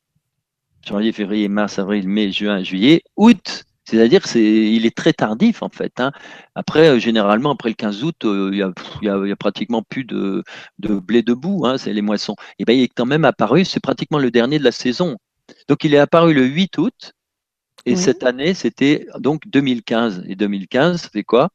janvier, 0.85 1.13
février, 1.13 1.47
mars, 1.47 1.79
avril, 1.79 2.09
mai, 2.09 2.29
juin, 2.33 2.61
juillet, 2.61 3.03
août 3.15 3.63
C'est-à-dire 3.87 4.27
c'est 4.27 4.43
il 4.43 4.85
est 4.85 4.95
très 4.95 5.13
tardif 5.13 5.63
en 5.63 5.69
fait. 5.69 6.01
Hein. 6.01 6.11
Après, 6.55 6.89
euh, 6.89 6.99
généralement, 6.99 7.51
après 7.51 7.69
le 7.69 7.75
15 7.75 8.03
août, 8.03 8.25
euh, 8.25 8.49
il 8.51 8.57
y, 8.57 9.31
a, 9.31 9.35
pratiquement 9.37 9.81
plus 9.81 10.03
de, 10.03 10.43
blé 10.77 11.21
debout, 11.21 11.65
hein, 11.65 11.77
c'est 11.77 11.93
les 11.93 12.01
moissons. 12.01 12.35
Et 12.59 12.65
ben 12.65 12.73
il 12.73 12.83
est 12.83 12.89
quand 12.89 13.05
même 13.05 13.23
apparu, 13.23 13.63
c'est 13.63 13.79
pratiquement 13.79 14.19
le 14.19 14.29
dernier 14.29 14.59
de 14.59 14.65
la 14.65 14.73
saison. 14.73 15.15
Donc 15.69 15.85
il 15.85 15.93
est 15.93 15.99
apparu 15.99 16.33
le 16.33 16.43
8 16.43 16.77
août, 16.79 17.13
et 17.85 17.95
cette 17.95 18.23
année, 18.23 18.53
c'était 18.53 19.07
donc 19.19 19.43
2015. 19.47 20.25
Et 20.27 20.35
2015, 20.35 21.03
ça 21.03 21.09
fait 21.09 21.23
quoi? 21.23 21.47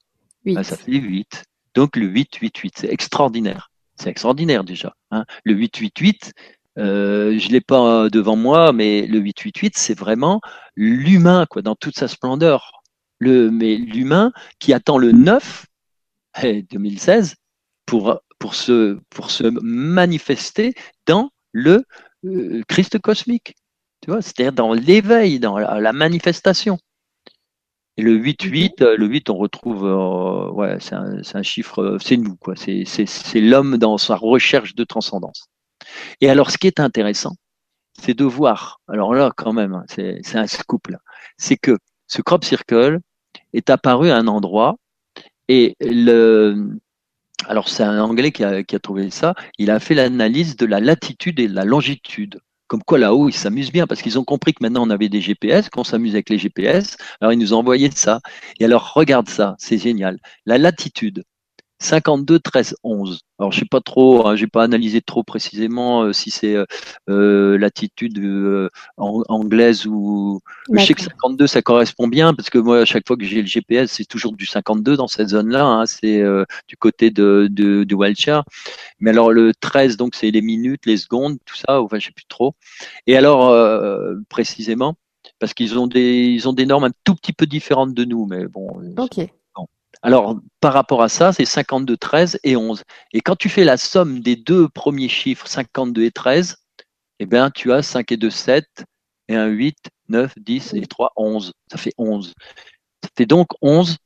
Ben, 0.46 0.62
Ça 0.62 0.78
fait 0.78 0.92
8. 0.92 1.44
Donc 1.74 1.96
le 1.96 2.09
8-8-8, 2.09 2.70
c'est 2.76 2.90
extraordinaire. 2.90 3.70
C'est 3.96 4.09
extraordinaire 4.09 4.64
déjà. 4.64 4.94
Hein. 5.10 5.26
Le 5.44 5.54
8-8-8, 5.54 6.32
euh, 6.78 7.38
je 7.38 7.48
l'ai 7.50 7.60
pas 7.60 8.09
devant 8.09 8.36
moi, 8.36 8.72
mais 8.72 9.06
le 9.06 9.18
888, 9.18 9.76
c'est 9.76 9.98
vraiment 9.98 10.40
l'humain, 10.77 11.47
quoi, 11.49 11.62
dans 11.62 11.74
toute 11.74 11.97
sa 11.97 12.09
splendeur. 12.09 12.82
Le, 13.19 13.51
mais 13.51 13.77
l'humain 13.77 14.32
qui 14.59 14.73
attend 14.73 14.99
le 14.99 15.12
9, 15.12 15.66
2016, 16.43 17.36
pour, 17.86 18.20
pour, 18.39 18.55
se, 18.55 18.99
pour 19.11 19.31
se 19.31 19.44
manifester 19.44 20.74
dans 21.07 21.31
le 21.53 21.85
euh, 22.24 22.62
Christ 22.69 22.99
cosmique. 22.99 23.55
Tu 24.01 24.11
vois, 24.11 24.23
c'est-à-dire 24.23 24.53
dans 24.53 24.73
l'éveil, 24.73 25.39
dans 25.39 25.59
la, 25.59 25.93
manifestation. 25.93 26.78
Et 27.97 28.03
le 28.03 28.16
8-8, 28.16 28.82
euh, 28.82 28.97
le 28.97 29.07
8, 29.07 29.31
on 29.31 29.36
retrouve, 29.36 29.85
euh, 29.85 30.51
ouais, 30.51 30.78
c'est 30.81 30.94
un, 30.94 31.20
un, 31.35 31.43
chiffre, 31.43 31.99
c'est 32.01 32.16
nous, 32.16 32.36
quoi. 32.36 32.55
C'est 32.57 33.40
l'homme 33.40 33.77
dans 33.77 33.99
sa 33.99 34.16
recherche 34.16 34.74
de 34.74 34.85
transcendance. 34.85 35.47
Et 36.20 36.31
alors, 36.31 36.51
ce 36.51 36.59
qui 36.59 36.66
est 36.66 36.81
intéressant, 36.81 37.36
c'est 38.01 38.14
de 38.14 38.24
voir, 38.24 38.81
alors 38.89 39.14
là, 39.14 39.32
quand 39.36 39.52
même, 39.52 39.74
hein, 39.74 39.85
c'est 39.89 40.36
un 40.36 40.47
scoop 40.47 40.89
là, 40.89 40.98
c'est 41.36 41.56
que 41.56 41.78
ce 42.06 42.23
crop 42.23 42.44
circle 42.44 43.01
est 43.52 43.70
apparu 43.70 44.10
à 44.10 44.16
un 44.16 44.27
endroit 44.27 44.77
et 45.48 45.77
le, 45.81 46.78
alors 47.47 47.69
c'est 47.69 47.82
un 47.82 48.01
Anglais 48.01 48.32
qui 48.32 48.44
a, 48.44 48.62
qui 48.62 48.77
a 48.77 48.78
trouvé 48.78 49.10
ça, 49.10 49.35
il 49.59 49.70
a 49.70 49.81
fait 49.81 49.94
l'analyse 49.94 50.56
de 50.56 50.66
la 50.66 50.81
latitude 50.81 51.40
et 51.40 51.48
de 51.48 51.55
la 51.55 51.64
longitude. 51.64 52.40
Comme 52.69 52.82
quoi 52.82 52.98
là-haut, 52.98 53.28
ils 53.28 53.35
s'amusent 53.35 53.73
bien 53.73 53.86
parce 53.86 54.01
qu'ils 54.01 54.19
ont 54.19 54.24
compris 54.24 54.55
que 54.55 54.62
maintenant 54.62 54.86
on 54.86 54.90
avait 54.90 55.10
des 55.10 55.20
GPS, 55.20 55.69
qu'on 55.69 55.85
s'amuse 55.85 56.14
avec 56.14 56.31
les 56.31 56.39
GPS. 56.39 56.97
Alors 57.20 57.32
ils 57.32 57.39
nous 57.39 57.52
ont 57.52 57.59
envoyé 57.59 57.90
ça. 57.90 58.20
Et 58.60 58.64
alors 58.64 58.94
regarde 58.94 59.28
ça, 59.28 59.56
c'est 59.59 59.78
génial. 59.78 60.19
La 60.47 60.56
latitude, 60.59 61.24
52 61.82 62.38
13 62.38 62.76
11. 62.84 63.20
Alors 63.38 63.52
je 63.52 63.59
sais 63.59 63.66
pas 63.66 63.80
trop, 63.80 64.26
hein, 64.26 64.36
j'ai 64.36 64.46
pas 64.46 64.62
analysé 64.62 65.00
trop 65.00 65.24
précisément 65.24 66.02
euh, 66.04 66.12
si 66.12 66.30
c'est 66.30 66.54
euh, 66.54 66.64
euh 67.10 67.59
l'attitude 67.59 68.18
euh, 68.18 68.68
anglaise 68.96 69.86
ou 69.86 70.40
je 70.72 70.84
sais 70.84 70.94
que 70.94 71.02
52 71.02 71.46
ça 71.46 71.60
correspond 71.60 72.06
bien 72.06 72.34
parce 72.34 72.50
que 72.50 72.59
moi 72.59 72.80
à 72.80 72.84
chaque 72.84 73.06
fois 73.06 73.16
que 73.16 73.24
j'ai 73.24 73.40
le 73.40 73.48
GPS 73.48 73.90
c'est 73.90 74.04
toujours 74.04 74.32
du 74.36 74.46
52 74.46 74.96
dans 74.96 75.09
cette 75.09 75.30
zone-là, 75.30 75.64
hein, 75.64 75.86
c'est 75.86 76.22
du 76.68 76.76
côté 76.76 77.10
de, 77.10 77.48
de, 77.50 77.84
de 77.84 77.94
Wiltshire. 77.94 78.44
Mais 79.00 79.10
alors 79.10 79.32
le 79.32 79.52
13 79.60 79.96
donc 79.96 80.14
c'est 80.14 80.30
les 80.30 80.42
minutes, 80.42 80.86
les 80.86 80.96
secondes, 80.96 81.38
tout 81.44 81.56
ça, 81.56 81.82
enfin 81.82 81.98
je 81.98 82.06
sais 82.06 82.12
plus 82.12 82.26
trop. 82.28 82.54
Et 83.06 83.16
alors 83.16 83.52
précisément 84.28 84.94
parce 85.38 85.54
qu'ils 85.54 85.78
ont 85.78 85.88
des 85.88 86.26
ils 86.26 86.48
ont 86.48 86.52
des 86.52 86.66
normes 86.66 86.84
un 86.84 86.92
tout 87.04 87.16
petit 87.16 87.32
peu 87.32 87.46
différentes 87.46 87.94
de 87.94 88.04
nous, 88.04 88.26
mais 88.26 88.46
bon. 88.46 88.68
Ok. 88.98 89.28
Alors, 90.01 90.40
par 90.60 90.73
rapport 90.73 91.02
à 91.02 91.09
ça, 91.09 91.32
c'est 91.32 91.44
52, 91.44 91.97
13 91.97 92.40
et 92.44 92.56
11. 92.56 92.82
Et 93.12 93.20
quand 93.20 93.36
tu 93.36 93.48
fais 93.48 93.64
la 93.64 93.77
somme 93.77 94.20
des 94.20 94.36
deux 94.36 94.69
premiers 94.69 95.09
chiffres, 95.09 95.47
52 95.47 96.05
et 96.05 96.10
13, 96.10 96.56
eh 97.19 97.27
bien, 97.27 97.51
tu 97.51 97.73
as 97.73 97.82
5 97.82 98.10
et 98.12 98.16
2, 98.16 98.31
7, 98.31 98.66
et 99.28 99.36
1, 99.36 99.47
8, 99.47 99.77
9, 100.09 100.35
10 100.39 100.74
et 100.74 100.86
3, 100.86 101.12
11. 101.16 101.52
Ça 101.70 101.78
fait 101.78 101.93
11. 101.98 102.32
Ça 103.02 103.10
fait 103.16 103.27
donc 103.27 103.48
11 103.60 103.97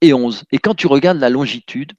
et 0.00 0.12
11. 0.14 0.44
Et 0.50 0.58
quand 0.58 0.74
tu 0.74 0.86
regardes 0.86 1.18
la 1.18 1.30
longitude, 1.30 1.92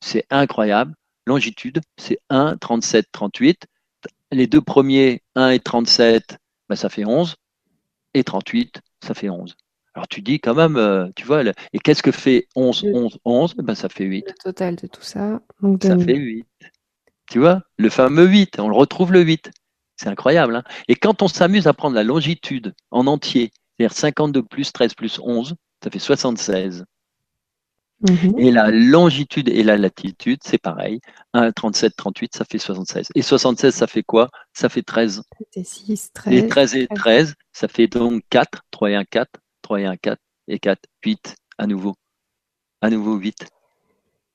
c'est 0.00 0.26
incroyable. 0.30 0.94
Longitude, 1.26 1.80
c'est 1.98 2.18
1, 2.30 2.56
37, 2.58 3.06
38. 3.12 3.66
Les 4.32 4.46
deux 4.46 4.60
premiers, 4.60 5.22
1 5.34 5.50
et 5.50 5.60
37, 5.60 6.38
ben, 6.68 6.76
ça 6.76 6.88
fait 6.88 7.04
11. 7.04 7.36
Et 8.14 8.24
38, 8.24 8.80
ça 9.02 9.14
fait 9.14 9.30
11. 9.30 9.56
Alors 9.94 10.08
tu 10.08 10.22
dis 10.22 10.40
quand 10.40 10.54
même, 10.54 10.76
euh, 10.76 11.06
tu 11.14 11.24
vois, 11.24 11.42
et 11.44 11.78
qu'est-ce 11.78 12.02
que 12.02 12.10
fait 12.10 12.48
11, 12.56 12.84
11, 12.92 13.18
11 13.24 13.54
ben, 13.56 13.74
Ça 13.74 13.88
fait 13.88 14.04
8. 14.04 14.24
Le 14.26 14.34
total 14.42 14.76
de 14.76 14.86
tout 14.86 15.02
ça. 15.02 15.40
ça 15.82 15.98
fait 15.98 16.16
8. 16.16 16.46
Tu 17.30 17.38
vois, 17.38 17.62
le 17.76 17.88
fameux 17.88 18.26
8, 18.26 18.58
on 18.58 18.68
le 18.68 18.74
retrouve 18.74 19.12
le 19.12 19.22
8. 19.22 19.50
C'est 19.96 20.08
incroyable. 20.08 20.56
Hein 20.56 20.64
et 20.88 20.96
quand 20.96 21.22
on 21.22 21.28
s'amuse 21.28 21.68
à 21.68 21.72
prendre 21.72 21.94
la 21.94 22.02
longitude 22.02 22.74
en 22.90 23.06
entier, 23.06 23.52
c'est-à-dire 23.78 23.96
52 23.96 24.42
plus 24.42 24.72
13 24.72 24.94
plus 24.94 25.20
11, 25.22 25.54
ça 25.82 25.90
fait 25.90 25.98
76. 25.98 26.84
Mhm. 28.00 28.34
Et 28.38 28.50
la 28.50 28.70
longitude 28.70 29.48
et 29.48 29.62
la 29.62 29.76
latitude, 29.76 30.40
c'est 30.42 30.58
pareil. 30.58 31.00
1, 31.32 31.52
37, 31.52 31.94
38, 31.96 32.34
ça 32.34 32.44
fait 32.44 32.58
76. 32.58 33.08
Et 33.14 33.22
76, 33.22 33.74
ça 33.74 33.86
fait 33.86 34.02
quoi? 34.02 34.30
Ça 34.52 34.68
fait 34.68 34.82
13. 34.82 35.22
6, 35.62 36.10
13. 36.12 36.34
Et 36.34 36.48
13 36.48 36.74
et 36.74 36.86
13, 36.88 37.34
ça 37.52 37.68
fait 37.68 37.86
donc 37.86 38.22
4. 38.30 38.62
3 38.70 38.90
et 38.90 38.94
1, 38.96 39.04
4. 39.04 39.30
3 39.64 39.80
et 39.80 39.86
1, 39.86 39.96
4 39.96 40.18
et 40.48 40.58
4, 40.58 40.78
8 41.04 41.34
à 41.58 41.66
nouveau. 41.66 41.94
À 42.80 42.90
nouveau 42.90 43.16
8. 43.16 43.46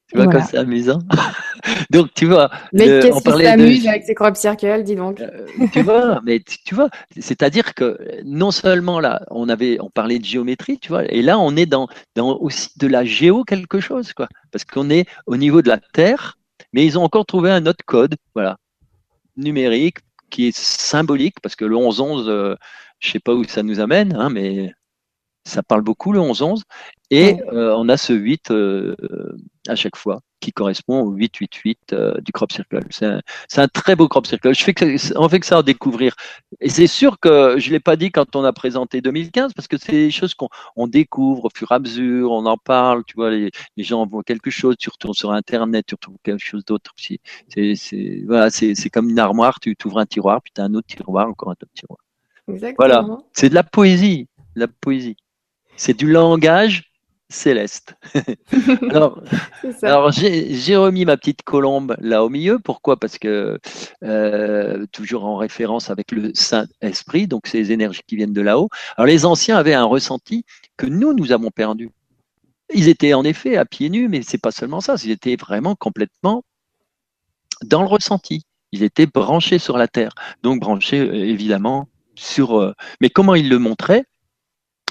Tu 0.10 0.18
vois 0.18 0.26
comme 0.26 0.42
c'est 0.42 0.58
amusant? 0.58 1.00
donc 1.92 2.12
tu 2.16 2.26
vois. 2.26 2.50
Mais 2.74 2.86
qu'est-ce 3.00 3.24
qui 3.24 3.44
s'amuse 3.44 3.88
avec 3.88 4.04
ces 4.04 4.16
crop 4.16 4.36
circles, 4.36 4.84
dis 4.84 4.96
donc? 4.96 5.22
Euh, 5.22 5.46
tu 5.72 5.84
vois, 5.84 6.20
mais 6.26 6.40
tu, 6.40 6.74
vois, 6.74 6.90
c'est-à-dire 7.16 7.76
que 7.76 7.96
non 8.26 8.50
seulement 8.50 9.00
là, 9.00 9.22
on 9.30 9.50
avait, 9.50 9.78
on 9.80 9.92
parlait 9.92 10.18
de 10.18 10.26
géométrie, 10.26 10.80
tu 10.80 10.90
vois, 10.90 11.06
et 11.14 11.22
là 11.22 11.38
on 11.38 11.56
est 11.56 11.68
dans, 11.68 11.88
dans 12.16 12.36
aussi 12.38 12.70
de 12.78 12.88
la 12.88 13.06
géo 13.06 13.44
quelque 13.44 13.80
chose, 13.80 14.14
quoi, 14.14 14.28
parce 14.52 14.66
qu'on 14.66 14.90
est 14.90 15.06
au 15.28 15.38
niveau 15.38 15.62
de 15.62 15.70
la 15.70 15.78
Terre, 15.78 16.40
mais 16.74 16.84
ils 16.84 16.98
ont 16.98 17.04
encore 17.04 17.28
trouvé 17.28 17.52
un 17.52 17.68
autre 17.68 17.86
code, 17.86 18.16
voilà, 18.34 18.58
numérique 19.38 20.00
qui 20.32 20.48
est 20.48 20.58
symbolique, 20.58 21.36
parce 21.44 21.56
que 21.56 21.66
le 21.66 21.76
11-11, 21.76 22.28
euh, 22.28 22.56
je 23.00 23.12
sais 23.12 23.20
pas 23.20 23.36
où 23.36 23.44
ça 23.44 23.62
nous 23.62 23.80
amène, 23.80 24.16
hein, 24.16 24.30
mais 24.32 24.74
ça 25.50 25.64
parle 25.64 25.82
beaucoup 25.82 26.14
le 26.14 26.20
11-11. 26.20 26.62
Et 27.12 27.42
euh, 27.52 27.74
on 27.76 27.90
a 27.90 27.98
ce 27.98 28.14
8 28.14 28.52
euh, 28.52 28.96
à 29.68 29.76
chaque 29.76 29.96
fois 29.96 30.22
qui 30.40 30.54
correspond 30.54 31.02
au 31.02 31.18
8-8-8 31.18 31.76
euh, 31.92 32.14
du 32.22 32.32
crop 32.32 32.52
circle. 32.52 32.80
C'est 32.92 33.60
un, 33.60 33.68
très 33.68 33.96
beau 33.96 34.08
crop 34.08 34.26
circle. 34.26 34.54
Je 34.54 34.64
fais 34.64 34.74
que, 34.74 35.18
on 35.18 35.28
fait 35.28 35.40
que 35.40 35.46
ça 35.46 35.58
à 35.58 35.64
découvrir. 35.64 36.16
Et 36.62 36.70
c'est 36.70 36.88
sûr 36.88 37.20
que 37.20 37.56
je 37.58 37.68
ne 37.68 37.74
l'ai 37.74 37.80
pas 37.80 37.96
dit 37.96 38.12
quand 38.12 38.36
on 38.36 38.44
a 38.44 38.54
présenté 38.54 39.02
2015 39.02 39.54
parce 39.54 39.68
que 39.68 39.78
c'est 39.78 39.92
des 39.92 40.12
choses 40.12 40.36
qu'on 40.36 40.88
découvre 40.88 41.46
au 41.46 41.50
fur 41.54 41.72
et 41.72 41.76
à 41.76 41.80
mesure, 41.80 42.32
on 42.32 42.46
en 42.46 42.58
parle, 42.58 43.04
tu 43.06 43.16
vois, 43.16 43.32
les, 43.32 43.52
gens 43.78 44.06
voient 44.06 44.24
quelque 44.24 44.52
chose, 44.52 44.76
tu 44.78 44.90
retournes 44.90 45.14
sur 45.14 45.32
Internet, 45.32 45.88
tu 45.88 45.96
retrouves 45.96 46.18
quelque 46.24 46.46
chose 46.46 46.64
d'autre. 46.64 46.94
C'est 46.98 47.20
voilà, 48.26 48.50
c'est 48.52 48.90
comme 48.90 49.10
une 49.10 49.20
armoire, 49.20 49.60
tu 49.60 49.76
ouvres 49.84 49.98
un 49.98 50.06
tiroir, 50.06 50.42
puis 50.42 50.54
tu 50.56 50.62
as 50.62 50.66
un 50.66 50.74
autre 50.74 50.88
tiroir, 50.88 51.28
encore 51.28 51.50
un 51.50 51.54
autre 51.54 51.74
tiroir. 51.74 52.00
Exactement. 52.48 52.76
Voilà, 52.78 53.18
c'est 53.34 53.50
de 53.50 53.56
la 53.56 53.64
poésie, 53.64 54.28
de 54.56 54.62
la 54.62 54.68
poésie. 54.68 55.18
C'est 55.80 55.98
du 55.98 56.12
langage 56.12 56.92
céleste. 57.30 57.96
alors, 58.90 59.24
alors 59.82 60.12
j'ai 60.12 60.76
remis 60.76 61.06
ma 61.06 61.16
petite 61.16 61.44
colombe 61.44 61.96
là 62.02 62.26
au 62.26 62.30
milieu. 62.30 62.60
Pourquoi? 62.60 63.00
Parce 63.00 63.18
que 63.18 63.58
euh, 64.04 64.86
toujours 64.92 65.24
en 65.24 65.38
référence 65.38 65.90
avec 65.90 66.12
le 66.12 66.32
Saint-Esprit, 66.34 67.28
donc 67.28 67.48
ces 67.48 67.72
énergies 67.72 68.02
qui 68.06 68.18
viennent 68.18 68.34
de 68.34 68.42
là-haut. 68.42 68.68
Alors 68.98 69.08
les 69.08 69.26
anciens 69.26 69.56
avaient 69.56 69.74
un 69.74 69.86
ressenti 69.86 70.44
que 70.76 70.86
nous, 70.86 71.14
nous 71.14 71.32
avons 71.32 71.50
perdu. 71.50 71.92
Ils 72.74 72.90
étaient 72.90 73.14
en 73.14 73.24
effet 73.24 73.56
à 73.56 73.64
pieds 73.64 73.90
nus, 73.90 74.10
mais 74.10 74.22
c'est 74.22 74.38
pas 74.38 74.52
seulement 74.52 74.82
ça. 74.82 74.96
Ils 75.06 75.12
étaient 75.12 75.38
vraiment 75.38 75.76
complètement 75.76 76.44
dans 77.64 77.84
le 77.84 77.88
ressenti. 77.88 78.44
Ils 78.74 78.84
étaient 78.84 79.08
branchés 79.08 79.60
sur 79.60 79.78
la 79.78 79.88
terre, 79.88 80.12
donc 80.44 80.60
branchés 80.60 81.00
euh, 81.00 81.14
évidemment 81.14 81.88
sur. 82.16 82.60
Euh, 82.60 82.74
mais 83.00 83.10
comment 83.10 83.34
ils 83.34 83.48
le 83.48 83.60
montraient? 83.60 84.04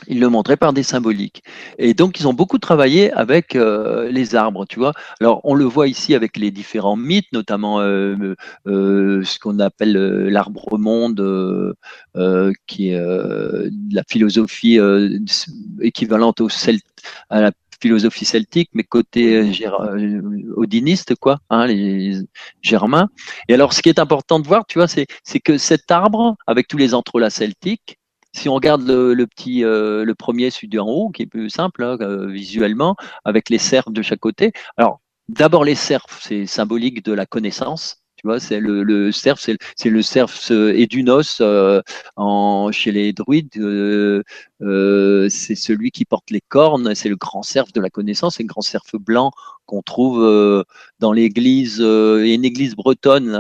Ils 0.07 0.21
le 0.21 0.29
montraient 0.29 0.57
par 0.57 0.73
des 0.73 0.83
symboliques. 0.83 1.43
Et 1.79 1.95
donc, 1.95 2.21
ils 2.21 2.29
ont 2.29 2.33
beaucoup 2.33 2.59
travaillé 2.59 3.13
avec 3.13 3.57
euh, 3.57 4.11
les 4.11 4.35
arbres, 4.35 4.67
tu 4.67 4.79
vois. 4.79 4.93
Alors, 5.21 5.41
on 5.45 5.55
le 5.55 5.65
voit 5.65 5.89
ici 5.89 6.15
avec 6.15 6.37
les 6.37 6.51
différents 6.51 6.97
mythes, 6.97 7.33
notamment 7.33 7.81
euh, 7.81 8.35
euh, 8.67 9.25
ce 9.25 9.39
qu'on 9.39 9.59
appelle 9.59 9.93
l'arbre-monde, 10.29 11.75
qui 12.67 12.91
est 12.91 13.01
la 13.93 14.03
philosophie 14.09 14.79
équivalente 15.81 16.41
au 16.41 16.49
à 17.31 17.41
la 17.41 17.53
philosophie 17.81 18.25
celtique, 18.25 18.71
mais 18.73 18.83
côté 18.83 19.53
odiniste, 20.57 21.15
quoi, 21.15 21.39
hein, 21.51 21.67
les 21.67 22.17
germains. 22.63 23.09
Et 23.49 23.55
alors, 23.55 23.73
ce 23.73 23.83
qui 23.83 23.89
est 23.89 23.99
important 23.99 24.41
de 24.41 24.47
voir, 24.49 24.67
tu 24.67 24.79
vois, 24.79 24.89
c'est 24.89 25.07
que 25.41 25.59
cet 25.59 25.91
arbre, 25.91 26.37
avec 26.47 26.67
tous 26.67 26.77
les 26.77 26.95
entrelacs 26.95 27.33
celtiques, 27.33 27.99
si 28.39 28.49
on 28.49 28.55
regarde 28.55 28.89
le, 28.89 29.27
petit, 29.27 29.65
euh, 29.65 30.05
le 30.05 30.15
premier, 30.15 30.51
celui 30.51 30.79
en 30.79 30.87
haut, 30.87 31.11
qui 31.11 31.23
est 31.23 31.27
plus 31.27 31.51
simple 31.51 31.83
hein, 31.85 31.97
euh, 32.01 32.27
visuellement, 32.27 32.97
avec 33.25 33.51
les 33.51 33.59
cerfs 33.59 33.91
de 33.91 34.03
chaque 34.03 34.21
côté. 34.21 34.53
Alors, 34.77 35.01
d'abord 35.29 35.65
les 35.65 35.75
cerfs, 35.75 36.07
c'est 36.21 36.47
symbolique 36.47 37.05
de 37.05 37.13
la 37.13 37.27
connaissance. 37.27 38.03
Tu 38.19 38.27
vois, 38.27 38.41
c'est 38.41 38.59
le, 38.59 38.83
le 38.83 39.13
cerf, 39.13 39.39
c'est 39.39 39.91
le 39.91 40.03
cerf 40.03 40.51
Edunos 40.51 41.39
euh, 41.41 41.81
en, 42.17 42.73
chez 42.73 42.91
les 42.91 43.13
druides. 43.13 43.57
Euh, 43.57 45.29
c'est 45.29 45.55
celui 45.55 45.93
qui 45.93 46.05
porte 46.05 46.31
les 46.33 46.41
cornes. 46.41 46.97
C'est 46.97 47.09
le 47.09 47.15
grand 47.15 47.45
cerf 47.45 47.67
de 47.73 47.81
la 47.81 47.91
connaissance. 47.91 48.37
C'est 48.37 48.43
le 48.43 48.49
grand 48.49 48.61
cerf 48.61 48.83
blanc 48.99 49.31
qu'on 49.67 49.83
trouve 49.83 50.65
dans 50.99 51.13
l'église, 51.13 51.79
euh, 51.81 52.25
une 52.25 52.45
église 52.45 52.75
bretonne 52.75 53.39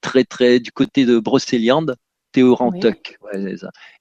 très 0.00 0.24
très 0.24 0.58
du 0.58 0.72
côté 0.72 1.04
de 1.06 1.20
Brocéliande. 1.20 1.94
Théorantuc, 2.32 3.18
ouais, 3.22 3.54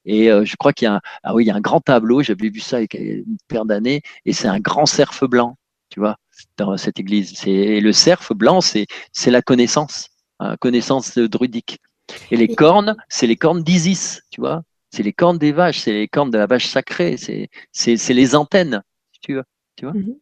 Et 0.06 0.28
je 0.28 0.56
crois 0.56 0.74
qu'il 0.74 0.86
y 0.86 0.90
a 0.90 0.96
un, 0.96 1.02
ah 1.24 1.36
oui, 1.36 1.44
il 1.44 1.48
y 1.48 1.52
a 1.52 1.56
un 1.56 1.62
grand 1.62 1.82
tableau. 1.82 2.24
J'avais 2.24 2.50
vu 2.50 2.60
ça 2.60 2.82
il 2.82 2.88
y 2.94 2.98
a 2.98 3.02
une 3.02 3.38
paire 3.48 3.66
d'années, 3.66 4.02
et 4.26 4.34
c'est 4.34 4.48
un 4.48 4.60
grand 4.60 4.86
cerf 4.86 5.28
blanc. 5.28 5.58
Tu 5.90 6.00
vois 6.00 6.18
dans 6.58 6.78
cette 6.78 7.00
église. 7.00 7.34
C'est 7.36 7.80
le 7.80 7.92
cerf 7.92 8.34
blanc, 8.34 8.62
c'est 8.62 8.88
c'est 9.12 9.32
la 9.32 9.42
connaissance, 9.42 10.10
hein, 10.40 10.56
connaissance 10.58 11.18
druidique. 11.18 11.80
Et 12.30 12.38
les 12.38 12.54
cornes, 12.54 12.96
c'est 13.10 13.28
les 13.28 13.38
cornes 13.38 13.64
d'Isis, 13.64 14.22
tu 14.32 14.42
vois. 14.42 14.64
C'est 14.90 15.04
les 15.04 15.14
cornes 15.14 15.38
des 15.38 15.54
vaches, 15.54 15.80
c'est 15.80 15.94
les 15.94 16.08
cornes 16.08 16.32
de 16.32 16.38
la 16.38 16.48
vache 16.48 16.68
sacrée, 16.68 17.16
c'est 17.18 17.50
c'est 17.72 18.14
les 18.14 18.36
antennes, 18.36 18.84
tu 19.22 19.36
vois. 19.36 19.46
Tu 19.78 19.86
vois. 19.86 19.94
Mhm. 19.94 20.16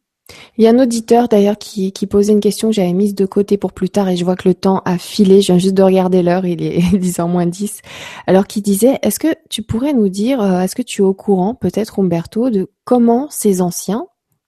Il 0.58 0.64
y 0.64 0.66
a 0.66 0.70
un 0.70 0.78
auditeur 0.78 1.28
d'ailleurs 1.28 1.58
qui, 1.58 1.92
qui 1.92 2.06
posait 2.06 2.32
une 2.32 2.40
question 2.40 2.68
que 2.68 2.74
j'avais 2.74 2.92
mise 2.92 3.14
de 3.14 3.26
côté 3.26 3.56
pour 3.56 3.72
plus 3.72 3.90
tard 3.90 4.08
et 4.08 4.16
je 4.16 4.24
vois 4.24 4.36
que 4.36 4.48
le 4.48 4.54
temps 4.54 4.82
a 4.84 4.98
filé. 4.98 5.40
Je 5.40 5.48
viens 5.48 5.58
juste 5.58 5.74
de 5.74 5.82
regarder 5.82 6.22
l'heure, 6.22 6.44
il 6.44 6.62
est 6.62 6.78
10h 6.96 7.28
moins 7.28 7.46
10. 7.46 7.80
Alors 8.26 8.46
qui 8.46 8.62
disait, 8.62 8.98
est-ce 9.02 9.18
que 9.18 9.34
tu 9.48 9.62
pourrais 9.62 9.92
nous 9.92 10.08
dire, 10.08 10.40
euh, 10.40 10.60
est-ce 10.60 10.74
que 10.74 10.82
tu 10.82 11.02
es 11.02 11.04
au 11.04 11.14
courant, 11.14 11.54
peut-être 11.54 12.00
Umberto, 12.00 12.50
de 12.50 12.70
comment 12.84 13.28
ces 13.30 13.62
anciens, 13.62 14.06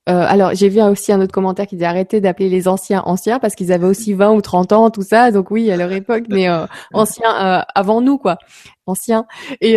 euh, 0.09 0.24
alors, 0.26 0.52
j'ai 0.54 0.68
vu 0.68 0.82
aussi 0.82 1.12
un 1.12 1.20
autre 1.20 1.32
commentaire 1.32 1.66
qui 1.66 1.76
disait 1.76 1.86
arrêtez 1.86 2.20
d'appeler 2.20 2.48
les 2.48 2.66
anciens 2.66 3.02
anciens 3.06 3.38
parce 3.38 3.54
qu'ils 3.54 3.72
avaient 3.72 3.86
aussi 3.86 4.14
20 4.14 4.32
ou 4.32 4.40
30 4.40 4.72
ans, 4.72 4.90
tout 4.90 5.02
ça. 5.02 5.30
Donc 5.30 5.52
oui, 5.52 5.70
à 5.70 5.76
leur 5.76 5.92
époque, 5.92 6.24
mais 6.28 6.48
euh, 6.48 6.66
anciens 6.92 7.60
euh, 7.60 7.62
avant 7.74 8.00
nous, 8.00 8.18
quoi. 8.18 8.38
Anciens. 8.86 9.26
Et, 9.60 9.76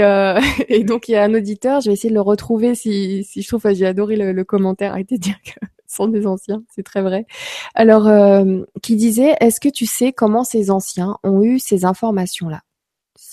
donc, 0.84 1.10
il 1.10 1.12
y 1.12 1.16
a 1.16 1.24
un 1.24 1.34
auditeur, 1.36 1.82
je 1.82 1.90
vais 1.90 1.94
essayer 1.94 2.10
de 2.10 2.16
le 2.16 2.22
retrouver 2.22 2.74
si, 2.74 3.24
si 3.24 3.44
je 3.44 3.48
trouve, 3.48 3.72
j'ai 3.74 3.86
adoré 3.86 4.16
le, 4.16 4.32
le, 4.32 4.44
commentaire, 4.44 4.94
arrêtez 4.94 5.18
de 5.18 5.22
dire 5.22 5.38
que 5.44 5.66
sont 5.96 6.08
des 6.08 6.28
anciens, 6.28 6.64
c'est 6.74 6.84
très 6.84 7.02
vrai. 7.02 7.26
Alors, 7.74 8.10
qui 8.82 8.96
disait, 8.96 9.36
est-ce 9.40 9.60
que 9.60 9.70
tu 9.70 9.86
sais 9.86 10.14
comment 10.14 10.44
ces 10.44 10.72
anciens 10.72 11.18
ont 11.24 11.42
eu 11.44 11.60
ces 11.60 11.86
informations-là? 11.86 12.62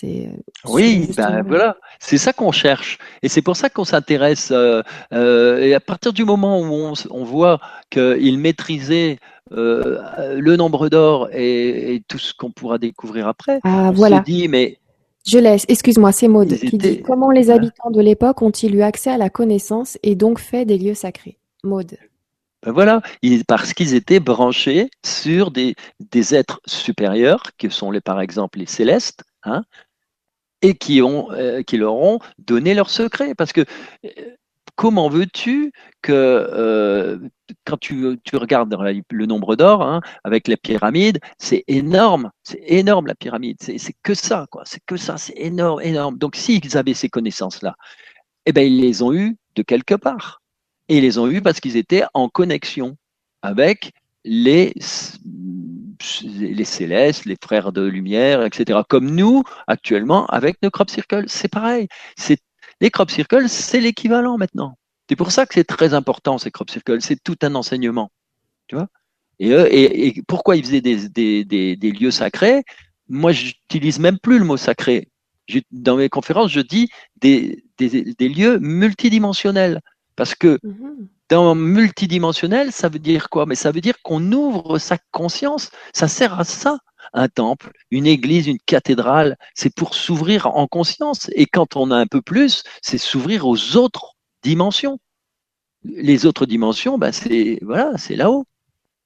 Euh, 0.04 0.26
oui, 0.68 1.08
ben 1.16 1.42
voilà, 1.42 1.76
c'est 1.98 2.18
ça 2.18 2.32
qu'on 2.32 2.52
cherche, 2.52 2.98
et 3.22 3.28
c'est 3.28 3.42
pour 3.42 3.56
ça 3.56 3.68
qu'on 3.68 3.84
s'intéresse. 3.84 4.50
Euh, 4.50 4.82
euh, 5.12 5.58
et 5.58 5.74
à 5.74 5.80
partir 5.80 6.12
du 6.12 6.24
moment 6.24 6.60
où 6.60 6.64
on, 6.64 6.92
on 7.10 7.24
voit 7.24 7.60
qu'il 7.90 8.38
maîtrisait 8.38 9.18
le 9.50 10.56
nombre 10.56 10.88
d'or 10.88 11.28
et, 11.32 12.02
tout 12.08 12.18
ce 12.18 12.32
qu'on 12.32 12.50
pourra 12.50 12.78
découvrir 12.78 13.28
après, 13.28 13.60
ah, 13.64 13.92
on 13.94 13.96
se 13.96 14.22
dit 14.24 14.48
mais 14.48 14.78
je 15.24 15.38
laisse, 15.38 15.64
excuse-moi, 15.68 16.10
c'est 16.10 16.26
Maud 16.26 16.48
qui 16.48 16.78
dit 16.78 17.02
comment 17.02 17.30
les 17.30 17.50
habitants 17.50 17.90
de 17.90 18.00
l'époque 18.00 18.42
ont-ils 18.42 18.74
eu 18.74 18.82
accès 18.82 19.10
à 19.10 19.18
la 19.18 19.30
connaissance 19.30 19.98
et 20.02 20.16
donc 20.16 20.40
fait 20.40 20.64
des 20.64 20.78
lieux 20.78 20.94
sacrés? 20.94 21.38
Maud. 21.62 21.96
Ben 22.64 22.70
voilà, 22.72 23.02
parce 23.48 23.74
qu'ils 23.74 23.94
étaient 23.94 24.20
branchés 24.20 24.88
sur 25.04 25.50
des, 25.50 25.74
êtres 26.34 26.60
supérieurs, 26.66 27.42
qui 27.58 27.70
sont 27.70 27.92
par 28.04 28.20
exemple 28.20 28.60
les 28.60 28.66
célestes, 28.66 29.24
hein, 29.42 29.64
et 30.62 30.74
qui, 30.74 31.02
ont, 31.02 31.32
euh, 31.32 31.62
qui 31.62 31.76
leur 31.76 31.94
ont 31.94 32.20
donné 32.38 32.74
leur 32.74 32.88
secret. 32.90 33.34
Parce 33.34 33.52
que 33.52 33.62
euh, 34.04 34.08
comment 34.76 35.08
veux-tu 35.08 35.72
que 36.02 36.12
euh, 36.12 37.18
quand 37.64 37.78
tu, 37.78 38.18
tu, 38.24 38.36
regardes 38.36 38.74
le 39.10 39.26
nombre 39.26 39.56
d'or 39.56 39.82
hein, 39.82 40.00
avec 40.24 40.48
la 40.48 40.56
pyramide, 40.56 41.18
c'est 41.38 41.64
énorme, 41.68 42.30
c'est 42.44 42.62
énorme 42.66 43.06
la 43.08 43.14
pyramide, 43.14 43.56
c'est 43.60 43.94
que 44.02 44.14
ça, 44.14 44.46
quoi, 44.50 44.62
c'est 44.64 44.82
que 44.86 44.96
ça, 44.96 45.18
c'est 45.18 45.36
énorme, 45.36 45.80
énorme. 45.82 46.18
Donc 46.18 46.36
s'ils 46.36 46.76
avaient 46.78 46.94
ces 46.94 47.08
connaissances-là, 47.08 47.74
eh 48.46 48.52
ben 48.52 48.66
ils 48.66 48.80
les 48.80 49.02
ont 49.02 49.12
eues 49.12 49.36
de 49.56 49.62
quelque 49.62 49.94
part, 49.94 50.41
et 50.92 50.98
ils 50.98 51.02
les 51.02 51.18
ont 51.18 51.26
eues 51.26 51.40
parce 51.40 51.58
qu'ils 51.58 51.78
étaient 51.78 52.04
en 52.12 52.28
connexion 52.28 52.96
avec 53.40 53.92
les 54.24 54.74
les 56.22 56.64
célestes, 56.64 57.24
les 57.24 57.36
frères 57.42 57.72
de 57.72 57.82
lumière, 57.82 58.44
etc. 58.44 58.80
Comme 58.88 59.10
nous, 59.14 59.44
actuellement, 59.68 60.26
avec 60.26 60.60
nos 60.62 60.70
crop 60.70 60.90
circles, 60.90 61.24
c'est 61.28 61.48
pareil. 61.48 61.86
Les 62.80 62.90
crop 62.90 63.10
circles, 63.10 63.48
c'est 63.48 63.80
l'équivalent 63.80 64.36
maintenant. 64.36 64.76
C'est 65.08 65.14
pour 65.14 65.30
ça 65.30 65.46
que 65.46 65.54
c'est 65.54 65.64
très 65.64 65.94
important, 65.94 66.38
ces 66.38 66.50
crop 66.50 66.70
circles. 66.70 67.00
C'est 67.00 67.22
tout 67.22 67.36
un 67.42 67.54
enseignement. 67.54 68.10
Tu 68.66 68.74
vois? 68.74 68.88
Et, 69.38 70.22
pourquoi 70.26 70.56
ils 70.56 70.64
faisaient 70.64 70.80
des, 70.80 71.08
des, 71.08 71.76
des, 71.76 71.92
lieux 71.92 72.10
sacrés? 72.10 72.64
Moi, 73.08 73.30
j'utilise 73.30 74.00
même 74.00 74.18
plus 74.18 74.40
le 74.40 74.44
mot 74.44 74.56
sacré. 74.56 75.08
dans 75.70 75.96
mes 75.96 76.08
conférences, 76.08 76.50
je 76.50 76.60
dis 76.60 76.90
des 77.20 77.62
lieux 78.18 78.58
multidimensionnels. 78.58 79.80
Parce 80.16 80.34
que 80.34 80.58
mm-hmm. 80.62 81.08
Dans 81.32 81.54
multidimensionnel, 81.54 82.72
ça 82.72 82.90
veut 82.90 82.98
dire 82.98 83.30
quoi? 83.30 83.46
Mais 83.46 83.54
ça 83.54 83.72
veut 83.72 83.80
dire 83.80 84.02
qu'on 84.02 84.32
ouvre 84.32 84.78
sa 84.78 84.98
conscience. 85.12 85.70
Ça 85.94 86.06
sert 86.06 86.38
à 86.38 86.44
ça. 86.44 86.78
Un 87.14 87.28
temple, 87.28 87.72
une 87.90 88.06
église, 88.06 88.46
une 88.48 88.58
cathédrale, 88.58 89.38
c'est 89.54 89.74
pour 89.74 89.94
s'ouvrir 89.94 90.46
en 90.48 90.66
conscience. 90.66 91.30
Et 91.34 91.46
quand 91.46 91.74
on 91.74 91.90
a 91.90 91.96
un 91.96 92.06
peu 92.06 92.20
plus, 92.20 92.64
c'est 92.82 92.98
s'ouvrir 92.98 93.46
aux 93.46 93.76
autres 93.78 94.12
dimensions. 94.42 94.98
Les 95.84 96.26
autres 96.26 96.44
dimensions, 96.44 96.98
bah 96.98 97.12
c'est 97.12 97.58
voilà, 97.62 97.96
c'est 97.96 98.14
là-haut. 98.14 98.44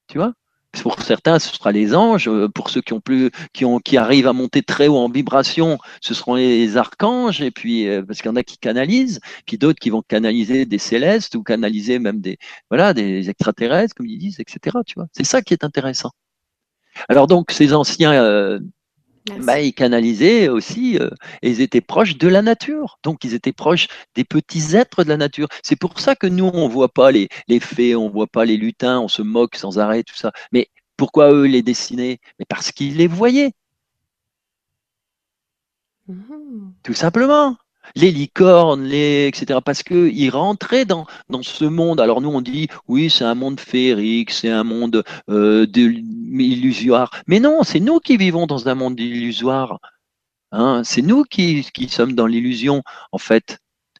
Tu 0.09 0.17
vois? 0.17 0.33
Pour 0.81 1.01
certains, 1.01 1.39
ce 1.39 1.53
sera 1.53 1.71
les 1.71 1.95
anges. 1.95 2.29
Pour 2.53 2.69
ceux 2.69 2.81
qui 2.81 2.93
ont 2.93 3.01
plus, 3.01 3.31
qui 3.53 3.65
ont, 3.65 3.79
qui 3.79 3.97
arrivent 3.97 4.27
à 4.27 4.33
monter 4.33 4.61
très 4.63 4.87
haut 4.87 4.97
en 4.97 5.09
vibration, 5.09 5.77
ce 6.01 6.13
seront 6.13 6.35
les 6.35 6.77
archanges. 6.77 7.41
Et 7.41 7.51
puis, 7.51 7.87
euh, 7.87 8.03
parce 8.03 8.19
qu'il 8.19 8.29
y 8.29 8.31
en 8.31 8.35
a 8.35 8.43
qui 8.43 8.57
canalisent, 8.57 9.19
puis 9.45 9.57
d'autres 9.57 9.79
qui 9.79 9.89
vont 9.89 10.01
canaliser 10.01 10.65
des 10.65 10.77
célestes 10.77 11.35
ou 11.35 11.43
canaliser 11.43 11.99
même 11.99 12.21
des, 12.21 12.37
voilà, 12.69 12.93
des 12.93 13.29
extraterrestres, 13.29 13.95
comme 13.95 14.07
ils 14.07 14.17
disent, 14.17 14.39
etc. 14.39 14.77
Tu 14.85 14.95
vois, 14.95 15.07
c'est 15.11 15.25
ça 15.25 15.41
qui 15.41 15.53
est 15.53 15.63
intéressant. 15.63 16.11
Alors 17.09 17.27
donc, 17.27 17.51
ces 17.51 17.73
anciens 17.73 18.13
euh, 18.13 18.59
bah, 19.43 19.61
ils 19.61 19.73
canalisaient 19.73 20.49
aussi, 20.49 20.97
euh, 20.97 21.09
et 21.41 21.49
ils 21.49 21.61
étaient 21.61 21.81
proches 21.81 22.17
de 22.17 22.27
la 22.27 22.41
nature. 22.41 22.99
Donc, 23.03 23.23
ils 23.23 23.33
étaient 23.33 23.53
proches 23.53 23.87
des 24.15 24.23
petits 24.23 24.75
êtres 24.75 25.03
de 25.03 25.09
la 25.09 25.17
nature. 25.17 25.47
C'est 25.63 25.75
pour 25.75 25.99
ça 25.99 26.15
que 26.15 26.27
nous, 26.27 26.49
on 26.53 26.67
voit 26.67 26.89
pas 26.89 27.11
les, 27.11 27.29
les 27.47 27.59
fées, 27.59 27.95
on 27.95 28.09
voit 28.09 28.27
pas 28.27 28.45
les 28.45 28.57
lutins, 28.57 28.99
on 28.99 29.07
se 29.07 29.21
moque 29.21 29.55
sans 29.55 29.79
arrêt, 29.79 30.03
tout 30.03 30.15
ça. 30.15 30.31
Mais 30.51 30.69
pourquoi 30.97 31.31
eux 31.31 31.45
les 31.45 31.61
dessinaient 31.61 32.19
Mais 32.39 32.45
parce 32.47 32.71
qu'ils 32.71 32.97
les 32.97 33.07
voyaient. 33.07 33.53
Mmh. 36.07 36.71
Tout 36.83 36.93
simplement 36.93 37.57
les 37.95 38.11
licornes, 38.11 38.91
etc. 38.91 39.59
Parce 39.63 39.83
qu'ils 39.83 40.29
rentraient 40.29 40.85
dans, 40.85 41.05
dans 41.29 41.43
ce 41.43 41.65
monde. 41.65 41.99
Alors 41.99 42.21
nous, 42.21 42.29
on 42.29 42.41
dit, 42.41 42.67
oui, 42.87 43.09
c'est 43.09 43.25
un 43.25 43.35
monde 43.35 43.59
féerique, 43.59 44.31
c'est 44.31 44.49
un 44.49 44.63
monde 44.63 45.03
euh, 45.29 45.65
illusoire. 45.75 47.11
Mais 47.27 47.39
non, 47.39 47.63
c'est 47.63 47.79
nous 47.79 47.99
qui 47.99 48.17
vivons 48.17 48.47
dans 48.47 48.67
un 48.67 48.75
monde 48.75 48.99
illusoire. 48.99 49.79
Hein, 50.51 50.81
c'est 50.85 51.01
nous 51.01 51.23
qui 51.23 51.63
sommes 51.89 52.13
dans 52.13 52.27
l'illusion, 52.27 52.83
en 53.11 53.17
fait. 53.17 53.59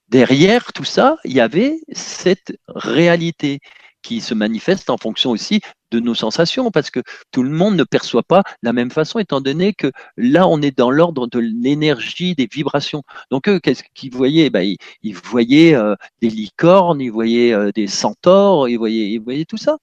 Derrière 0.10 0.72
tout 0.72 0.86
ça, 0.86 1.18
il 1.26 1.34
y 1.34 1.42
avait 1.42 1.82
cette 1.92 2.58
réalité 2.68 3.60
qui 4.08 4.22
se 4.22 4.34
manifeste 4.34 4.90
en 4.90 4.96
fonction 4.96 5.32
aussi 5.32 5.60
de 5.92 6.00
nos 6.00 6.16
sensations, 6.16 6.72
parce 6.72 6.90
que 6.90 7.02
tout 7.32 7.44
le 7.44 7.50
monde 7.50 7.76
ne 7.76 7.84
perçoit 7.84 8.24
pas 8.24 8.44
la 8.64 8.72
même 8.72 8.90
façon, 8.90 9.20
étant 9.20 9.42
donné 9.42 9.74
que 9.74 9.92
là, 10.16 10.48
on 10.48 10.62
est 10.62 10.78
dans 10.78 10.92
l'ordre 10.92 11.28
de 11.28 11.40
l'énergie, 11.40 12.34
des 12.34 12.48
vibrations. 12.50 13.04
Donc, 13.32 13.50
qu'est-ce 13.62 13.84
qu'ils 13.94 14.14
voyaient? 14.14 14.50
Ben, 14.50 14.76
ils, 15.04 15.16
voyaient 15.16 15.76
euh, 15.76 15.96
des 16.22 16.30
licornes, 16.30 17.02
ils 17.02 17.12
voyaient 17.12 17.54
euh, 17.54 17.72
des 17.74 17.88
centaures, 17.88 18.70
ils 18.70 18.78
voyaient, 18.78 19.12
ils 19.12 19.20
voyaient 19.20 19.44
tout 19.44 19.58
ça. 19.58 19.78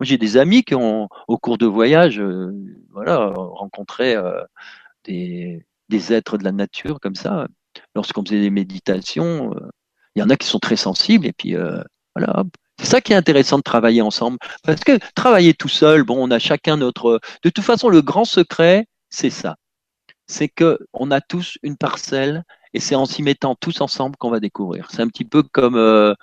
Moi, 0.00 0.04
j'ai 0.04 0.18
des 0.18 0.36
amis 0.36 0.64
qui 0.64 0.74
ont, 0.74 1.08
au 1.28 1.38
cours 1.38 1.56
de 1.56 1.66
voyages, 1.66 2.18
euh, 2.18 2.52
voilà, 2.90 3.26
rencontré 3.36 4.16
des, 5.04 5.64
des 5.88 6.12
êtres 6.12 6.38
de 6.38 6.44
la 6.44 6.52
nature 6.52 6.98
comme 6.98 7.14
ça. 7.14 7.46
Lorsqu'on 7.94 8.24
faisait 8.24 8.40
des 8.40 8.50
méditations, 8.50 9.54
il 10.16 10.20
y 10.20 10.22
en 10.24 10.30
a 10.30 10.36
qui 10.36 10.48
sont 10.48 10.58
très 10.58 10.76
sensibles, 10.76 11.26
et 11.26 11.32
puis 11.32 11.54
voilà, 12.16 12.44
c'est 12.80 12.86
ça 12.86 13.00
qui 13.02 13.12
est 13.12 13.16
intéressant 13.16 13.58
de 13.58 13.62
travailler 13.62 14.00
ensemble. 14.00 14.38
Parce 14.64 14.80
que 14.80 14.98
travailler 15.14 15.52
tout 15.54 15.68
seul, 15.68 16.02
bon, 16.02 16.16
on 16.18 16.30
a 16.30 16.38
chacun 16.38 16.78
notre. 16.78 17.20
De 17.44 17.50
toute 17.50 17.64
façon, 17.64 17.88
le 17.90 18.00
grand 18.00 18.24
secret, 18.24 18.86
c'est 19.10 19.30
ça. 19.30 19.56
C'est 20.26 20.48
que 20.48 20.78
on 20.92 21.10
a 21.10 21.20
tous 21.20 21.58
une 21.62 21.76
parcelle 21.76 22.44
et 22.72 22.80
c'est 22.80 22.94
en 22.94 23.04
s'y 23.04 23.22
mettant 23.22 23.54
tous 23.54 23.80
ensemble 23.80 24.16
qu'on 24.16 24.30
va 24.30 24.40
découvrir. 24.40 24.88
C'est 24.90 25.02
un 25.02 25.08
petit 25.08 25.24
peu 25.24 25.42
comme 25.42 25.76
euh, 25.76 26.14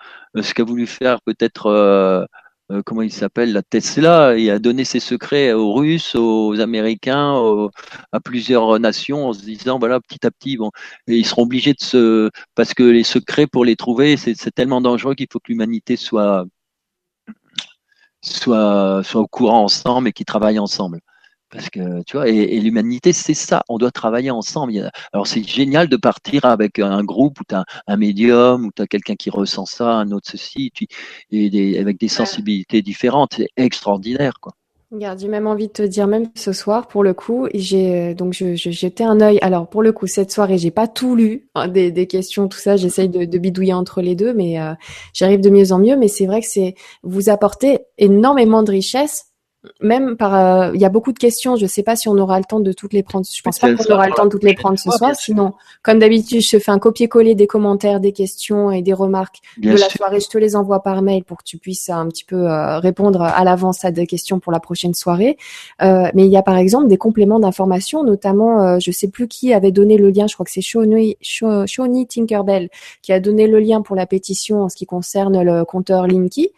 ce 0.42 0.54
qu'a 0.54 0.64
voulu 0.64 0.88
faire 0.88 1.22
peut-être 1.22 1.68
euh, 1.68 2.26
euh, 2.72 2.82
comment 2.86 3.02
il 3.02 3.12
s'appelle, 3.12 3.54
la 3.54 3.62
Tesla, 3.64 4.38
il 4.38 4.50
a 4.50 4.60
donné 4.60 4.84
ses 4.84 5.00
secrets 5.00 5.54
aux 5.54 5.74
Russes, 5.74 6.16
aux 6.16 6.60
Américains, 6.60 7.36
à 8.12 8.20
plusieurs 8.20 8.80
nations 8.80 9.28
en 9.30 9.34
se 9.34 9.42
disant 9.42 9.80
voilà 9.80 10.00
petit 10.02 10.26
à 10.26 10.32
petit 10.32 10.58
ils 11.08 11.26
seront 11.26 11.44
obligés 11.44 11.74
de 11.74 11.82
se 11.82 12.30
parce 12.56 12.74
que 12.74 12.84
les 12.84 13.04
secrets 13.04 13.48
pour 13.48 13.66
les 13.66 13.76
trouver 13.76 14.18
c'est 14.18 14.36
tellement 14.54 14.82
dangereux 14.82 15.16
qu'il 15.16 15.28
faut 15.32 15.40
que 15.40 15.52
l'humanité 15.52 15.96
soit 15.96 16.46
soit 18.22 19.02
soit 19.04 19.22
au 19.22 19.28
courant 19.28 19.64
ensemble 19.64 20.10
et 20.10 20.14
qu'ils 20.14 20.26
travaillent 20.26 20.60
ensemble. 20.60 21.00
Parce 21.50 21.70
que 21.70 22.04
tu 22.04 22.18
vois, 22.18 22.28
et, 22.28 22.60
l'humanité, 22.60 23.14
c'est 23.14 23.34
ça. 23.34 23.64
On 23.70 23.78
doit 23.78 23.92
travailler 23.92 24.32
ensemble. 24.32 24.92
Alors 25.14 25.28
c'est 25.28 25.44
génial 25.44 25.88
de 25.88 25.98
partir 25.98 26.46
avec 26.46 26.80
un 26.80 27.04
groupe 27.04 27.40
où 27.40 27.44
tu 27.48 27.56
as 27.56 27.66
un 27.88 27.98
médium, 27.98 28.66
où 28.66 28.72
tu 28.76 28.82
as 28.82 28.88
quelqu'un 28.88 29.16
qui 29.16 29.30
ressent 29.30 29.66
ça, 29.66 29.92
un 29.92 30.12
autre 30.12 30.30
ceci, 30.30 30.72
et 31.32 31.80
avec 31.80 32.00
des 32.00 32.08
sensibilités 32.10 32.82
différentes. 32.82 33.36
C'est 33.38 33.50
extraordinaire, 33.56 34.34
quoi. 34.42 34.54
Regarde, 34.90 35.20
j'ai 35.20 35.28
même 35.28 35.48
envie 35.48 35.68
de 35.68 35.74
te 35.74 35.82
dire, 35.82 36.08
même 36.08 36.30
ce 36.34 36.54
soir, 36.54 36.88
pour 36.88 37.04
le 37.04 37.14
coup, 37.14 37.50
j'ai 37.54 38.14
donc 38.14 38.32
je, 38.32 38.56
je 38.56 38.72
jeté 38.72 39.04
un 39.04 39.20
œil. 39.20 39.38
Alors 39.42 39.68
pour 39.68 39.82
le 39.84 39.92
coup, 39.92 40.08
cette 40.08 40.32
soirée, 40.32 40.58
j'ai 40.58 40.72
pas 40.72 40.88
tout 40.88 41.14
lu, 41.14 41.50
hein, 41.56 41.68
des, 41.68 41.92
des, 41.92 42.08
questions, 42.08 42.48
tout 42.48 42.58
ça. 42.58 42.78
J'essaye 42.78 43.10
de, 43.10 43.26
de, 43.26 43.38
bidouiller 43.38 43.74
entre 43.74 44.02
les 44.02 44.16
deux, 44.16 44.34
mais 44.34 44.62
euh, 44.62 44.74
j'arrive 45.14 45.42
de 45.42 45.50
mieux 45.50 45.74
en 45.74 45.80
mieux. 45.80 45.98
Mais 45.98 46.08
c'est 46.08 46.26
vrai 46.26 46.40
que 46.40 46.48
c'est 46.48 46.76
vous 47.04 47.30
apportez 47.30 47.80
énormément 47.98 48.64
de 48.64 48.72
richesse 48.72 49.26
même 49.82 50.18
par, 50.18 50.36
euh, 50.36 50.72
il 50.74 50.82
y 50.82 50.86
a 50.86 50.90
beaucoup 50.90 51.12
de 51.12 51.20
questions. 51.20 51.56
Je 51.56 51.64
ne 51.64 51.68
sais 51.68 51.84
pas 51.84 51.96
si 51.96 52.10
on 52.10 52.18
aura 52.18 52.38
le 52.40 52.46
temps 52.46 52.60
de 52.60 52.72
toutes 52.72 52.94
les 52.94 53.04
prendre. 53.04 53.26
Je 53.32 53.42
pense 53.42 53.60
pas 53.60 53.74
qu'on 53.74 53.94
aura 53.94 54.08
le 54.08 54.14
temps 54.14 54.26
de 54.26 54.30
toutes 54.30 54.44
les 54.44 54.54
prendre 54.54 54.78
ce 54.78 54.90
soir. 54.92 55.16
Sinon, 55.16 55.54
comme 55.82 56.00
d'habitude, 56.00 56.42
je 56.42 56.58
fais 56.58 56.72
un 56.72 56.80
copier-coller 56.80 57.36
des 57.36 57.48
commentaires, 57.48 58.00
des 58.00 58.12
questions 58.12 58.72
et 58.72 58.82
des 58.82 58.94
remarques 58.94 59.38
de 59.58 59.72
la 59.72 59.90
soirée. 59.90 60.20
Je 60.20 60.28
te 60.28 60.38
les 60.38 60.56
envoie 60.56 60.82
par 60.84 61.02
mail 61.02 61.24
pour 61.24 61.38
que 61.38 61.44
tu 61.44 61.58
puisses 61.58 61.90
un 61.90 62.08
petit 62.08 62.26
peu 62.26 62.50
euh, 62.50 62.80
répondre 62.80 63.22
à 63.22 63.44
l'avance 63.44 63.86
à 63.86 63.92
des 63.92 64.08
questions 64.08 64.40
pour 64.40 64.52
la 64.52 64.60
prochaine 64.60 64.94
soirée. 64.94 65.38
Euh, 65.82 66.10
mais 66.14 66.26
il 66.26 66.32
y 66.32 66.38
a 66.38 66.44
par 66.44 66.58
exemple 66.58 66.88
des 66.88 66.98
compléments 66.98 67.40
d'information, 67.40 68.04
notamment, 68.04 68.80
je 68.80 68.92
sais 68.92 69.08
plus 69.08 69.28
qui 69.28 69.54
avait 69.54 69.72
donné 69.72 69.98
le 69.98 70.10
lien. 70.10 70.28
Je 70.28 70.34
crois 70.34 70.46
que 70.46 70.52
c'est 70.52 70.62
Shawnee, 70.62 72.08
Tinkerbell 72.08 72.70
qui 73.02 73.14
a 73.14 73.20
donné 73.20 73.48
le 73.48 73.60
lien 73.60 73.82
pour 73.82 73.96
la 73.96 74.06
pétition 74.06 74.64
en 74.64 74.70
ce 74.70 74.76
qui 74.76 74.86
concerne 74.86 75.42
le 75.42 75.66
compteur 75.66 76.08
Linky. 76.08 76.52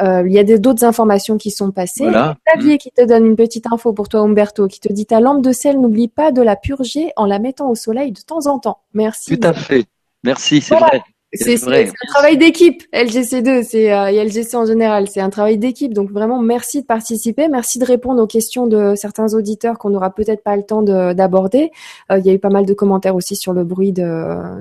Euh, 0.00 0.24
il 0.26 0.32
y 0.32 0.38
a 0.38 0.44
d'autres 0.58 0.84
informations 0.84 1.36
qui 1.36 1.50
sont 1.50 1.70
passées. 1.70 2.04
Voilà. 2.04 2.36
Xavier 2.54 2.78
qui 2.78 2.90
te 2.90 3.04
donne 3.04 3.26
une 3.26 3.36
petite 3.36 3.66
info 3.70 3.92
pour 3.92 4.08
toi, 4.08 4.20
Umberto, 4.20 4.66
qui 4.68 4.80
te 4.80 4.92
dit 4.92 5.06
ta 5.06 5.20
lampe 5.20 5.42
de 5.42 5.52
sel, 5.52 5.80
n'oublie 5.80 6.08
pas 6.08 6.32
de 6.32 6.42
la 6.42 6.56
purger 6.56 7.12
en 7.16 7.26
la 7.26 7.38
mettant 7.38 7.70
au 7.70 7.74
soleil 7.74 8.12
de 8.12 8.20
temps 8.20 8.46
en 8.46 8.58
temps. 8.58 8.80
Merci. 8.94 9.38
Tout 9.38 9.46
à 9.46 9.52
fait. 9.52 9.86
Merci, 10.24 10.60
c'est 10.60 10.76
vrai. 10.76 11.02
C'est 11.34 11.68
un 11.68 11.84
travail 12.08 12.36
d'équipe, 12.36 12.82
LGC2, 12.92 13.62
c'est 13.62 13.92
euh, 13.92 14.08
et 14.08 14.22
LGC 14.22 14.54
en 14.54 14.66
général, 14.66 15.08
c'est 15.08 15.20
un 15.20 15.30
travail 15.30 15.56
d'équipe. 15.56 15.94
Donc 15.94 16.10
vraiment, 16.10 16.40
merci 16.40 16.82
de 16.82 16.86
participer, 16.86 17.48
merci 17.48 17.78
de 17.78 17.84
répondre 17.84 18.22
aux 18.22 18.26
questions 18.26 18.66
de 18.66 18.94
certains 18.96 19.32
auditeurs 19.32 19.78
qu'on 19.78 19.90
n'aura 19.90 20.14
peut-être 20.14 20.42
pas 20.42 20.56
le 20.56 20.62
temps 20.62 20.82
d'aborder. 20.82 21.70
Euh, 22.10 22.18
il 22.18 22.26
y 22.26 22.30
a 22.30 22.32
eu 22.34 22.38
pas 22.38 22.50
mal 22.50 22.66
de 22.66 22.74
commentaires 22.74 23.14
aussi 23.14 23.36
sur 23.36 23.52
le 23.52 23.64
bruit 23.64 23.94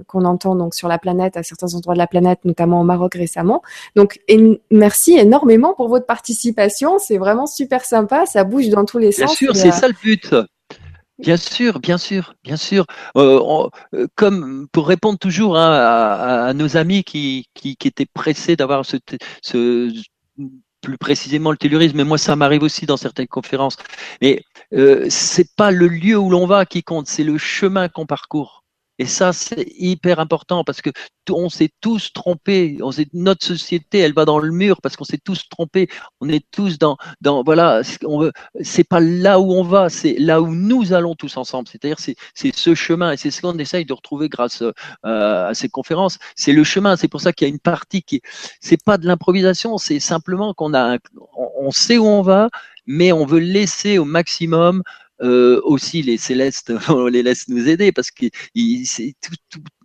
qu'on 0.08 0.26
entend 0.26 0.56
donc 0.56 0.74
sur 0.74 0.88
la 0.88 0.98
planète, 0.98 1.38
à 1.38 1.44
certains 1.44 1.74
endroits 1.74 1.94
de 1.94 2.00
la 2.00 2.08
planète, 2.08 2.40
notamment 2.46 2.82
au 2.82 2.84
Maroc 2.84 3.16
récemment. 3.16 3.62
Donc 3.96 4.20
merci 4.72 5.18
énormément 5.18 5.74
pour 5.74 5.90
votre 5.90 6.06
participation, 6.06 7.00
c'est 7.00 7.18
vraiment 7.18 7.48
super 7.48 7.86
sympa, 7.86 8.26
ça 8.26 8.44
bouge 8.44 8.70
dans 8.70 8.86
tous 8.86 8.98
les 8.98 9.12
sens. 9.12 9.26
Bien 9.26 9.36
sûr, 9.36 9.56
c'est 9.56 9.70
euh, 9.70 9.72
ça 9.72 9.88
le 9.88 9.96
but. 10.02 10.34
Bien 11.22 11.38
sûr, 11.38 11.80
bien 11.80 11.98
sûr, 11.98 12.34
bien 12.44 12.58
sûr. 12.58 12.86
Euh, 13.16 13.70
euh, 13.94 14.08
comme 14.16 14.68
pour 14.72 14.88
répondre 14.88 15.20
toujours 15.20 15.56
à, 15.58 16.52
nos 16.56 16.78
amis 16.78 17.04
qui, 17.04 17.48
qui, 17.54 17.78
étaient 17.86 18.08
pressés 18.08 18.56
d'avoir 18.56 18.86
ce, 18.86 18.98
ce, 19.44 19.92
plus 20.82 20.98
précisément 20.98 21.52
le 21.52 21.58
tellurisme, 21.58 21.98
mais 21.98 22.04
moi 22.04 22.18
ça 22.18 22.36
m'arrive 22.36 22.64
aussi 22.64 22.86
dans 22.88 22.98
certaines 22.98 23.28
conférences. 23.28 23.78
Mais 24.22 24.42
euh, 24.74 25.06
c'est 25.10 25.56
pas 25.56 25.72
le 25.72 25.88
lieu 25.88 26.18
où 26.18 26.30
l'on 26.30 26.48
va 26.48 26.66
qui 26.66 26.84
compte, 26.84 27.08
c'est 27.08 27.24
le 27.24 27.38
chemin 27.38 27.88
qu'on 27.88 28.06
parcourt. 28.08 28.61
Et 29.02 29.06
ça, 29.06 29.34
c'est 29.34 29.66
hyper 29.80 30.20
important 30.20 30.64
parce 30.64 30.80
que 30.80 30.92
on 31.32 31.50
s'est 31.50 31.72
tous 31.82 32.14
trompés. 32.14 32.78
On 32.84 32.92
notre 33.14 33.44
société, 33.44 33.98
elle 33.98 34.14
va 34.14 34.26
dans 34.26 34.38
le 34.38 34.52
mur 34.52 34.80
parce 34.80 34.96
qu'on 34.96 35.06
s'est 35.06 35.18
tous 35.18 35.50
trompés. 35.50 35.88
On 36.20 36.30
est 36.30 36.46
tous 36.52 36.78
dans, 36.78 36.98
dans 37.20 37.42
voilà, 37.42 37.82
c'est 38.62 38.84
pas 38.84 39.00
là 39.00 39.40
où 39.40 39.54
on 39.54 39.64
va, 39.64 39.90
c'est 39.90 40.18
là 40.20 40.40
où 40.40 40.54
nous 40.54 40.94
allons 40.94 41.16
tous 41.16 41.36
ensemble. 41.36 41.68
C'est-à-dire, 41.68 41.98
c'est, 41.98 42.16
c'est 42.36 42.56
ce 42.56 42.76
chemin 42.76 43.14
et 43.14 43.18
c'est 43.18 43.32
ce 43.32 43.42
qu'on 43.42 43.58
essaye 43.58 43.86
de 43.86 43.94
retrouver 43.94 44.30
grâce 44.30 44.62
euh, 44.62 45.48
à 45.50 45.56
ces 45.56 45.68
conférences. 45.68 46.20
C'est 46.36 46.54
le 46.54 46.64
chemin. 46.64 46.96
C'est 46.96 47.08
pour 47.08 47.22
ça 47.22 47.34
qu'il 47.34 47.48
y 47.48 47.50
a 47.50 47.54
une 47.54 47.60
partie 47.60 48.04
qui, 48.04 48.22
c'est 48.60 48.84
pas 48.84 49.00
de 49.00 49.08
l'improvisation, 49.08 49.80
c'est 49.80 50.00
simplement 50.00 50.54
qu'on 50.54 50.76
a, 50.76 51.00
on 51.60 51.72
sait 51.72 51.98
où 51.98 52.06
on 52.06 52.22
va, 52.22 52.50
mais 52.86 53.12
on 53.12 53.26
veut 53.26 53.40
laisser 53.40 53.98
au 53.98 54.06
maximum 54.06 54.84
euh, 55.22 55.62
aussi 55.64 56.02
les 56.02 56.18
célestes, 56.18 56.74
on 56.90 57.08
les 57.08 57.24
laisse 57.24 57.48
nous 57.48 57.68
aider 57.68 57.92
parce 57.92 58.12
qu'il 58.12 58.32
il, 58.56 58.86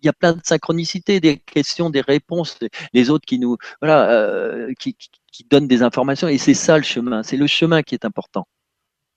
y 0.03 0.09
a 0.09 0.13
plein 0.13 0.33
de 0.33 0.41
synchronicité, 0.45 1.21
des 1.21 1.39
questions, 1.39 1.91
des 1.91 2.01
réponses, 2.01 2.59
les 2.93 3.11
autres 3.11 3.27
qui 3.27 3.39
nous, 3.39 3.57
voilà, 3.81 4.11
euh, 4.11 4.73
qui, 4.79 4.95
qui, 4.95 5.45
donnent 5.51 5.69
des 5.69 5.83
informations 5.83 6.29
et 6.29 6.39
c'est 6.39 6.55
ça 6.55 6.79
le 6.79 6.83
chemin, 6.83 7.23
c'est 7.23 7.37
le 7.37 7.47
chemin 7.47 7.83
qui 7.83 7.95
est 7.95 8.07
important. 8.07 8.47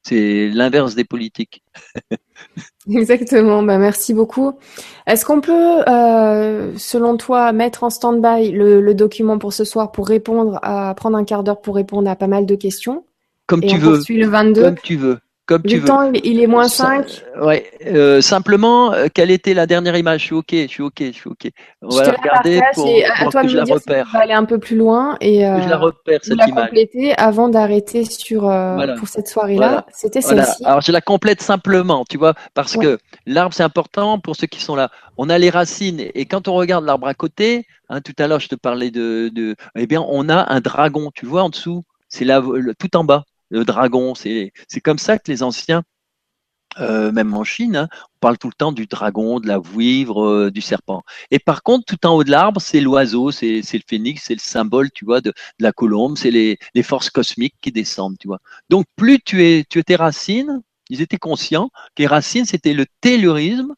C'est 0.04 0.50
l'inverse 0.50 0.96
des 0.96 1.04
politiques. 1.04 1.64
Exactement, 2.90 3.64
bah 3.64 3.78
merci 3.78 4.14
beaucoup. 4.14 4.58
Est-ce 5.08 5.26
qu'on 5.26 5.42
peut, 5.42 5.84
euh, 5.88 6.74
selon 6.78 7.18
toi, 7.18 7.52
mettre 7.52 7.84
en 7.84 7.90
stand-by 7.90 8.52
le, 8.52 8.82
le, 8.82 8.94
document 8.94 9.38
pour 9.38 9.54
ce 9.54 9.66
soir 9.66 9.92
pour 9.92 10.08
répondre 10.08 10.60
à 10.64 10.94
prendre 10.96 11.18
un 11.18 11.26
quart 11.26 11.44
d'heure 11.44 11.62
pour 11.62 11.76
répondre 11.76 12.10
à 12.10 12.16
pas 12.16 12.28
mal 12.28 12.46
de 12.46 12.56
questions? 12.56 13.06
Comme 13.46 13.62
tu 13.62 13.78
veux. 13.78 14.02
Le 14.10 14.28
22. 14.28 14.62
Comme 14.62 14.80
tu 14.82 14.96
veux. 14.96 15.20
Comme 15.50 15.64
tu 15.64 15.80
veux. 15.80 15.88
temps, 15.88 16.12
il 16.14 16.40
est 16.40 16.46
moins 16.46 16.68
5. 16.68 17.24
Ouais. 17.42 17.72
Euh, 17.88 18.22
simplement, 18.22 18.94
euh, 18.94 19.08
quelle 19.12 19.32
était 19.32 19.56
la 19.56 19.66
dernière 19.66 19.98
image? 19.98 20.22
Je 20.22 20.26
suis 20.26 20.36
OK, 20.36 20.52
je 20.52 20.68
suis 20.68 20.84
OK, 20.84 20.98
je 21.00 21.12
suis 21.12 21.28
OK. 21.28 21.50
On 21.82 21.90
va 21.90 22.04
la 22.04 22.12
regarder 22.12 22.62
pour, 22.76 22.86
pour 23.18 23.32
toi 23.32 23.42
que 23.42 23.48
je 23.48 23.58
la 23.58 23.64
repère. 23.64 24.08
Si 24.12 24.18
aller 24.18 24.34
un 24.34 24.46
peu 24.46 24.60
plus 24.60 24.78
loin 24.78 25.18
et 25.22 25.48
euh, 25.48 25.60
je 25.64 25.68
la 25.68 25.78
repère 25.78 26.20
cette 26.22 26.38
la 26.38 26.46
compléter 26.52 27.18
avant 27.18 27.50
d'arrêter 27.50 28.06
sur 28.06 28.48
euh, 28.48 28.96
pour 28.98 29.08
cette 29.08 29.28
soirée-là. 29.28 29.88
C'était 29.92 30.22
celle-ci. 30.22 30.64
Alors 30.64 30.82
je 30.82 30.92
la 30.92 31.02
complète 31.02 31.42
simplement, 31.42 32.06
tu 32.08 32.20
vois, 32.20 32.36
parce 32.54 32.78
que 32.78 33.00
l'arbre 33.26 33.56
c'est 33.56 33.64
important 33.64 34.20
pour 34.20 34.36
ceux 34.36 34.46
qui 34.46 34.62
sont 34.62 34.76
là. 34.76 34.92
On 35.18 35.32
a 35.32 35.40
les 35.40 35.50
racines 35.50 36.00
et 36.14 36.26
quand 36.26 36.48
on 36.48 36.54
regarde 36.54 36.86
l'arbre 36.86 37.08
à 37.08 37.16
côté, 37.16 37.66
hein, 37.90 38.02
tout 38.02 38.14
à 38.20 38.28
l'heure 38.28 38.40
je 38.40 38.50
te 38.50 38.56
parlais 38.56 38.92
de, 38.92 39.32
de, 39.34 39.56
eh 39.76 39.88
bien 39.88 40.06
on 40.08 40.30
a 40.30 40.54
un 40.54 40.60
dragon, 40.60 41.10
tu 41.16 41.26
vois 41.26 41.42
en 41.42 41.50
dessous, 41.50 41.82
c'est 42.08 42.24
là 42.24 42.40
tout 42.78 42.96
en 42.96 43.04
bas 43.04 43.24
le 43.50 43.66
dragon. 43.66 44.16
C'est 44.16 44.52
comme 44.84 45.00
ça 45.00 45.18
que 45.18 45.32
les 45.32 45.44
anciens, 45.44 45.84
euh, 46.80 47.12
même 47.12 47.34
en 47.34 47.44
Chine, 47.44 47.76
hein, 47.76 47.88
on 47.92 48.20
parle 48.20 48.38
tout 48.38 48.48
le 48.48 48.54
temps 48.54 48.72
du 48.72 48.86
dragon, 48.86 49.40
de 49.40 49.48
la 49.48 49.58
vouivre, 49.58 50.24
euh, 50.24 50.52
du 50.52 50.62
serpent. 50.62 51.04
Et 51.32 51.40
par 51.40 51.64
contre, 51.64 51.86
tout 51.86 52.06
en 52.06 52.16
haut 52.16 52.24
de 52.24 52.32
l'arbre, 52.32 52.62
c'est 52.62 52.80
l'oiseau, 52.80 53.32
c'est 53.32 53.62
le 53.62 53.82
phénix, 53.88 54.24
c'est 54.26 54.36
le 54.36 54.40
symbole, 54.40 54.92
tu 54.92 55.04
vois, 55.06 55.20
de, 55.22 55.34
la 55.60 55.72
colombe, 55.72 56.18
c'est 56.18 56.32
les, 56.32 56.58
forces 56.84 57.10
cosmiques 57.10 57.56
qui 57.62 57.72
descendent, 57.72 58.18
tu 58.20 58.28
vois. 58.28 58.40
Donc, 58.70 58.86
plus 58.96 59.20
tu 59.20 59.44
es, 59.44 59.66
tu 59.68 59.80
es 59.80 59.84
tes 59.84 59.96
racines, 59.96 60.62
ils 60.90 61.02
étaient 61.02 61.18
conscients 61.18 61.70
que 61.96 62.04
les 62.04 62.08
racines, 62.08 62.46
c'était 62.46 62.74
le 62.74 62.86
tellurisme, 63.02 63.74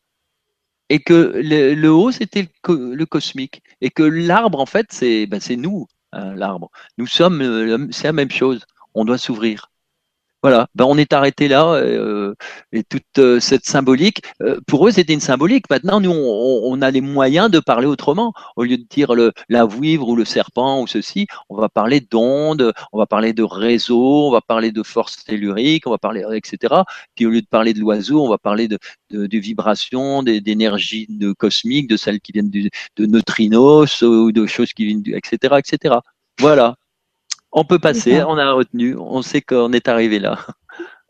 et 0.90 1.00
que 1.00 1.42
le, 1.42 1.90
haut, 1.90 2.12
c'était 2.12 2.50
le, 2.68 3.06
cosmique. 3.06 3.64
Et 3.80 3.90
que 3.90 4.04
l'arbre, 4.04 4.60
en 4.60 4.66
fait, 4.66 4.88
c'est 4.92 5.26
ben, 5.26 5.40
nous, 5.58 5.88
hein, 6.12 6.36
l'arbre. 6.36 6.70
Nous 6.98 7.08
sommes, 7.08 7.42
euh, 7.42 7.88
c'est 7.92 8.08
la 8.08 8.14
même 8.14 8.30
chose 8.30 8.66
on 8.94 9.06
doit 9.06 9.18
s'ouvrir. 9.18 9.72
Voilà, 10.44 10.68
ben 10.74 10.86
on 10.86 10.98
est 10.98 11.14
arrêté 11.14 11.48
là 11.48 11.74
euh, 11.76 12.34
et 12.72 12.84
toute 12.84 13.20
euh, 13.20 13.40
cette 13.40 13.66
symbolique. 13.66 14.24
Euh, 14.42 14.60
pour 14.66 14.88
eux, 14.88 14.92
c'était 14.92 15.14
une 15.14 15.20
symbolique. 15.20 15.70
Maintenant, 15.70 16.00
nous, 16.02 16.12
on, 16.12 16.82
a 16.82 16.90
les 16.90 17.02
moyens 17.02 17.52
de 17.52 17.60
parler 17.60 17.86
autrement. 17.86 18.34
Au 18.56 18.64
lieu 18.64 18.78
de 18.78 18.86
dire 18.90 19.14
le, 19.14 19.34
la 19.50 19.66
vouivre 19.66 20.08
ou 20.08 20.16
le 20.16 20.26
serpent 20.26 20.82
ou 20.82 20.88
ceci, 20.88 21.28
on 21.50 21.58
va 21.58 21.70
parler 21.70 22.00
d'ondes, 22.00 22.74
on 22.92 22.98
va 22.98 23.06
parler 23.06 23.34
de 23.34 23.44
réseau, 23.44 24.30
on 24.30 24.32
va 24.32 24.42
parler 24.42 24.72
de 24.72 24.82
force 24.82 25.24
tellurique, 25.24 25.86
on 25.86 25.92
va 25.92 26.00
parler 26.00 26.24
etc. 26.34 26.74
Puis 27.16 27.28
au 27.28 27.30
lieu 27.30 27.42
de 27.42 27.48
parler 27.48 27.76
de 27.76 27.80
l'oiseau, 27.80 28.26
on 28.26 28.30
va 28.30 28.40
parler 28.40 28.68
de, 28.68 28.80
de, 29.12 29.38
vibrations, 29.38 30.24
d'énergie 30.24 31.08
cosmique, 31.38 31.88
de 31.88 31.98
celles 31.98 32.20
qui 32.20 32.32
viennent 32.32 32.50
de 32.50 33.06
neutrinos 33.06 34.02
ou 34.02 34.32
de 34.32 34.48
choses 34.48 34.74
qui 34.74 34.86
viennent 34.86 35.04
du, 35.04 35.16
etc. 35.16 35.60
etc. 35.60 35.96
Voilà. 36.40 36.76
On 37.52 37.66
peut 37.66 37.80
passer, 37.80 38.22
on 38.24 38.38
a 38.38 38.54
retenu, 38.54 38.96
on 38.98 39.22
sait 39.22 39.42
qu'on 39.42 39.74
est 39.74 39.88
arrivé 39.88 40.20
là. 40.20 40.38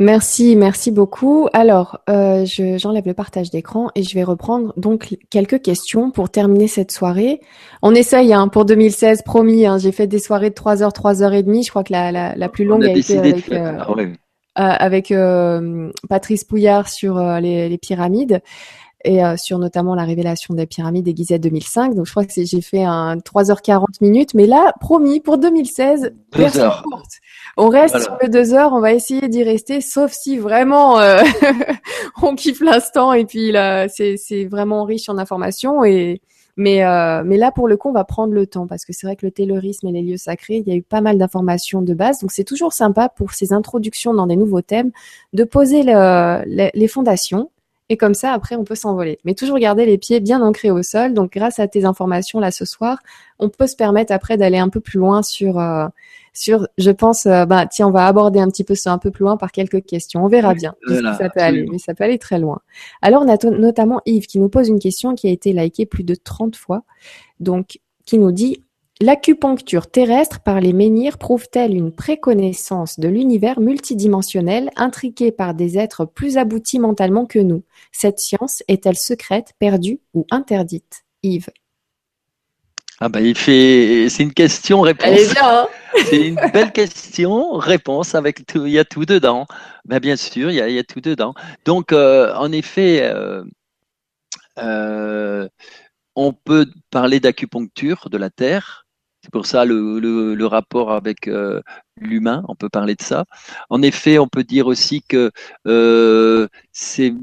Merci, 0.01 0.55
merci 0.55 0.89
beaucoup. 0.89 1.47
Alors, 1.53 1.99
euh, 2.09 2.43
j'enlève 2.77 3.05
le 3.05 3.13
partage 3.13 3.51
d'écran 3.51 3.89
et 3.93 4.01
je 4.01 4.15
vais 4.15 4.23
reprendre 4.23 4.73
donc 4.75 5.15
quelques 5.29 5.61
questions 5.61 6.09
pour 6.09 6.31
terminer 6.31 6.67
cette 6.67 6.91
soirée. 6.91 7.39
On 7.83 7.93
essaye 7.93 8.33
hein, 8.33 8.47
pour 8.47 8.65
2016, 8.65 9.21
promis. 9.21 9.67
Hein, 9.67 9.77
J'ai 9.77 9.91
fait 9.91 10.07
des 10.07 10.17
soirées 10.17 10.49
de 10.49 10.55
3 10.55 10.81
heures, 10.81 10.91
3 10.91 11.21
heures 11.21 11.33
et 11.33 11.43
demie. 11.43 11.63
Je 11.63 11.69
crois 11.69 11.83
que 11.83 11.93
la, 11.93 12.11
la, 12.11 12.35
la 12.35 12.49
plus 12.49 12.65
longue 12.65 12.83
a, 12.83 12.93
été 12.93 13.19
avec, 13.19 13.51
euh, 13.51 13.77
euh, 13.87 14.07
avec 14.55 15.11
euh, 15.11 15.91
Patrice 16.09 16.45
Pouillard 16.45 16.89
sur 16.89 17.19
les, 17.39 17.69
les, 17.69 17.77
pyramides 17.77 18.41
et 19.03 19.23
euh, 19.23 19.35
sur 19.37 19.59
notamment 19.59 19.95
la 19.95 20.03
révélation 20.03 20.53
des 20.53 20.65
pyramides 20.65 21.05
de 21.05 21.11
Gizeh 21.11 21.39
2005. 21.39 21.95
Donc 21.95 22.05
je 22.05 22.11
crois 22.11 22.25
que 22.25 22.31
j'ai 22.35 22.61
fait 22.61 22.83
un 22.83 23.17
3h40 23.17 23.85
minutes, 24.01 24.33
mais 24.33 24.47
là, 24.47 24.73
promis, 24.79 25.19
pour 25.19 25.37
2016, 25.37 26.13
heures. 26.57 26.83
On 27.57 27.69
reste 27.69 27.99
sur 27.99 28.17
les 28.21 28.29
deux 28.29 28.53
heures, 28.53 28.73
on 28.73 28.79
va 28.79 28.93
essayer 28.93 29.27
d'y 29.27 29.43
rester, 29.43 29.81
sauf 29.81 30.11
si 30.11 30.37
vraiment 30.37 30.99
euh, 30.99 31.21
on 32.21 32.35
kiffe 32.35 32.61
l'instant 32.61 33.13
et 33.13 33.25
puis 33.25 33.51
là, 33.51 33.87
c'est 33.89 34.45
vraiment 34.45 34.83
riche 34.83 35.09
en 35.09 35.17
informations 35.17 35.83
et 35.83 36.21
Mais, 36.57 36.83
euh, 36.83 37.23
mais 37.25 37.37
là, 37.37 37.51
pour 37.51 37.67
le 37.67 37.77
coup, 37.77 37.89
on 37.89 37.93
va 37.93 38.03
prendre 38.03 38.33
le 38.33 38.45
temps 38.45 38.67
parce 38.67 38.85
que 38.85 38.93
c'est 38.93 39.07
vrai 39.07 39.15
que 39.15 39.25
le 39.25 39.31
taylorisme 39.31 39.87
et 39.87 39.91
les 39.91 40.01
lieux 40.01 40.17
sacrés, 40.17 40.57
il 40.57 40.67
y 40.67 40.71
a 40.71 40.75
eu 40.75 40.83
pas 40.83 41.01
mal 41.01 41.17
d'informations 41.17 41.81
de 41.81 41.93
base. 41.93 42.19
Donc, 42.19 42.31
c'est 42.31 42.43
toujours 42.43 42.73
sympa 42.73 43.09
pour 43.09 43.31
ces 43.31 43.53
introductions 43.53 44.13
dans 44.13 44.27
des 44.27 44.35
nouveaux 44.35 44.61
thèmes 44.61 44.91
de 45.33 45.43
poser 45.43 45.83
le, 45.83 46.43
les 46.45 46.87
fondations 46.87 47.49
et 47.91 47.97
comme 47.97 48.13
ça, 48.13 48.31
après, 48.31 48.55
on 48.55 48.63
peut 48.63 48.75
s'envoler. 48.75 49.19
Mais 49.25 49.33
toujours 49.33 49.59
garder 49.59 49.85
les 49.85 49.97
pieds 49.97 50.21
bien 50.21 50.41
ancrés 50.41 50.71
au 50.71 50.81
sol. 50.81 51.13
Donc, 51.13 51.33
grâce 51.33 51.59
à 51.59 51.67
tes 51.67 51.83
informations 51.83 52.39
là 52.39 52.49
ce 52.49 52.63
soir, 52.63 52.99
on 53.37 53.49
peut 53.49 53.67
se 53.67 53.75
permettre 53.75 54.13
après 54.13 54.37
d'aller 54.37 54.59
un 54.59 54.69
peu 54.69 54.79
plus 54.79 54.97
loin 54.97 55.23
sur, 55.23 55.59
euh, 55.59 55.87
sur, 56.31 56.69
je 56.77 56.89
pense, 56.89 57.25
euh, 57.25 57.45
bah, 57.45 57.65
tiens, 57.65 57.89
on 57.89 57.91
va 57.91 58.07
aborder 58.07 58.39
un 58.39 58.47
petit 58.47 58.63
peu 58.63 58.75
ça 58.75 58.93
un 58.93 58.97
peu 58.97 59.11
plus 59.11 59.23
loin 59.23 59.35
par 59.35 59.51
quelques 59.51 59.83
questions. 59.83 60.23
On 60.23 60.29
verra 60.29 60.53
bien 60.53 60.73
ça 61.17 61.29
peut 61.29 61.41
aller, 61.41 61.67
mais 61.69 61.79
ça 61.79 61.93
peut 61.93 62.05
aller 62.05 62.17
très 62.17 62.39
loin. 62.39 62.61
Alors, 63.01 63.23
on 63.23 63.27
a 63.27 63.35
notamment 63.49 63.99
Yves 64.05 64.25
qui 64.25 64.39
nous 64.39 64.47
pose 64.47 64.69
une 64.69 64.79
question 64.79 65.13
qui 65.13 65.27
a 65.27 65.31
été 65.31 65.51
likée 65.51 65.85
plus 65.85 66.05
de 66.05 66.15
30 66.15 66.55
fois. 66.55 66.83
Donc, 67.41 67.81
qui 68.05 68.19
nous 68.19 68.31
dit, 68.31 68.63
L'acupuncture 69.01 69.89
terrestre 69.89 70.41
par 70.41 70.61
les 70.61 70.73
menhirs 70.73 71.17
prouve-t-elle 71.17 71.73
une 71.73 71.91
préconnaissance 71.91 72.99
de 72.99 73.07
l'univers 73.07 73.59
multidimensionnel 73.59 74.69
intriqué 74.75 75.31
par 75.31 75.55
des 75.55 75.79
êtres 75.79 76.05
plus 76.05 76.37
aboutis 76.37 76.77
mentalement 76.77 77.25
que 77.25 77.39
nous? 77.39 77.63
Cette 77.91 78.19
science 78.19 78.61
est-elle 78.67 78.95
secrète, 78.95 79.53
perdue 79.57 80.01
ou 80.13 80.27
interdite? 80.29 81.03
Yves. 81.23 81.49
Ah 82.99 83.09
bah 83.09 83.21
il 83.21 83.35
fait, 83.35 84.05
c'est 84.07 84.21
une 84.21 84.35
question 84.35 84.81
réponse. 84.81 85.35
Hein 85.41 85.67
c'est 86.05 86.27
une 86.27 86.39
belle 86.53 86.71
question 86.71 87.53
réponse 87.53 88.13
avec 88.13 88.45
tout, 88.45 88.67
il 88.67 88.73
y 88.73 88.77
a 88.77 88.85
tout 88.85 89.05
dedans. 89.05 89.47
Ben 89.83 89.97
bien 89.97 90.15
sûr, 90.15 90.51
il 90.51 90.57
y 90.57 90.77
a, 90.77 90.83
tout 90.83 91.01
dedans. 91.01 91.33
Donc 91.65 91.91
euh, 91.91 92.35
en 92.35 92.51
effet, 92.51 93.01
euh, 93.01 93.43
euh, 94.59 95.49
on 96.15 96.33
peut 96.33 96.67
parler 96.91 97.19
d'acupuncture 97.19 98.07
de 98.11 98.19
la 98.19 98.29
terre 98.29 98.85
c'est 99.21 99.31
pour 99.31 99.45
ça 99.45 99.65
le, 99.65 99.99
le, 99.99 100.45
rapport 100.47 100.91
avec 100.91 101.27
euh, 101.27 101.61
l'humain, 101.95 102.43
on 102.47 102.55
peut 102.55 102.69
parler 102.69 102.95
de 102.95 103.03
ça. 103.03 103.25
En 103.69 103.81
effet, 103.83 104.17
on 104.17 104.27
peut 104.27 104.43
dire 104.43 104.67
aussi 104.67 105.03
que 105.03 105.31
euh, 105.67 106.47
ces, 106.71 107.13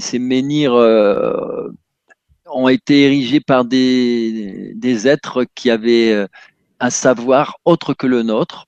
ces, 0.00 0.18
menhirs 0.18 0.74
euh, 0.74 1.68
ont 2.46 2.68
été 2.68 3.02
érigés 3.04 3.40
par 3.40 3.66
des, 3.66 4.72
des 4.74 5.08
êtres 5.08 5.44
qui 5.54 5.70
avaient 5.70 6.26
un 6.80 6.90
savoir 6.90 7.58
autre 7.64 7.92
que 7.94 8.06
le 8.06 8.22
nôtre. 8.22 8.66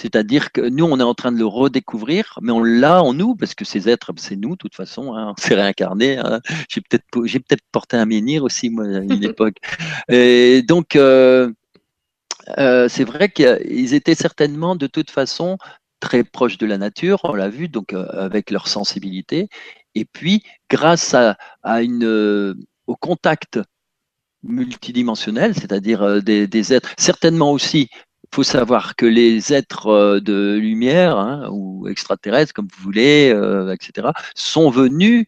C'est-à-dire 0.00 0.50
que 0.50 0.62
nous, 0.62 0.86
on 0.86 0.98
est 0.98 1.02
en 1.02 1.12
train 1.12 1.30
de 1.30 1.36
le 1.36 1.44
redécouvrir, 1.44 2.38
mais 2.40 2.52
on 2.52 2.62
l'a 2.62 3.02
en 3.02 3.12
nous, 3.12 3.34
parce 3.34 3.54
que 3.54 3.66
ces 3.66 3.86
êtres, 3.86 4.12
c'est 4.16 4.36
nous, 4.36 4.52
de 4.52 4.56
toute 4.56 4.74
façon, 4.74 5.14
hein, 5.14 5.34
on 5.36 5.40
s'est 5.40 5.54
réincarné. 5.54 6.16
Hein. 6.16 6.40
J'ai 6.70 6.80
peut-être 6.80 7.04
j'ai 7.26 7.38
peut-être 7.38 7.62
porté 7.70 7.98
un 7.98 8.06
menhir 8.06 8.42
aussi, 8.42 8.70
moi, 8.70 8.86
à 8.86 9.00
une 9.00 9.22
époque. 9.24 9.56
Et 10.08 10.62
donc, 10.62 10.96
euh, 10.96 11.52
euh, 12.58 12.88
c'est 12.88 13.04
vrai 13.04 13.30
qu'ils 13.30 13.94
étaient 13.94 14.14
certainement 14.14 14.76
de 14.76 14.86
toute 14.86 15.10
façon 15.10 15.58
très 16.00 16.24
proches 16.24 16.58
de 16.58 16.66
la 16.66 16.78
nature, 16.78 17.20
on 17.24 17.34
l'a 17.34 17.48
vu, 17.48 17.68
donc 17.68 17.92
euh, 17.92 18.06
avec 18.12 18.50
leur 18.50 18.68
sensibilité. 18.68 19.48
Et 19.94 20.04
puis, 20.04 20.42
grâce 20.70 21.14
euh, 21.14 22.54
au 22.86 22.96
contact 22.96 23.60
multidimensionnel, 24.42 25.54
c'est-à-dire 25.54 26.22
des, 26.22 26.72
êtres, 26.72 26.90
certainement 26.98 27.52
aussi, 27.52 27.88
il 27.92 28.34
faut 28.34 28.42
savoir 28.42 28.96
que 28.96 29.04
les 29.04 29.52
êtres 29.52 30.20
de 30.20 30.56
lumière 30.56 31.18
hein, 31.18 31.48
ou 31.50 31.88
extraterrestres, 31.88 32.54
comme 32.54 32.68
vous 32.74 32.82
voulez, 32.82 33.28
etc., 33.74 34.08
sont 34.34 34.70
venus 34.70 35.26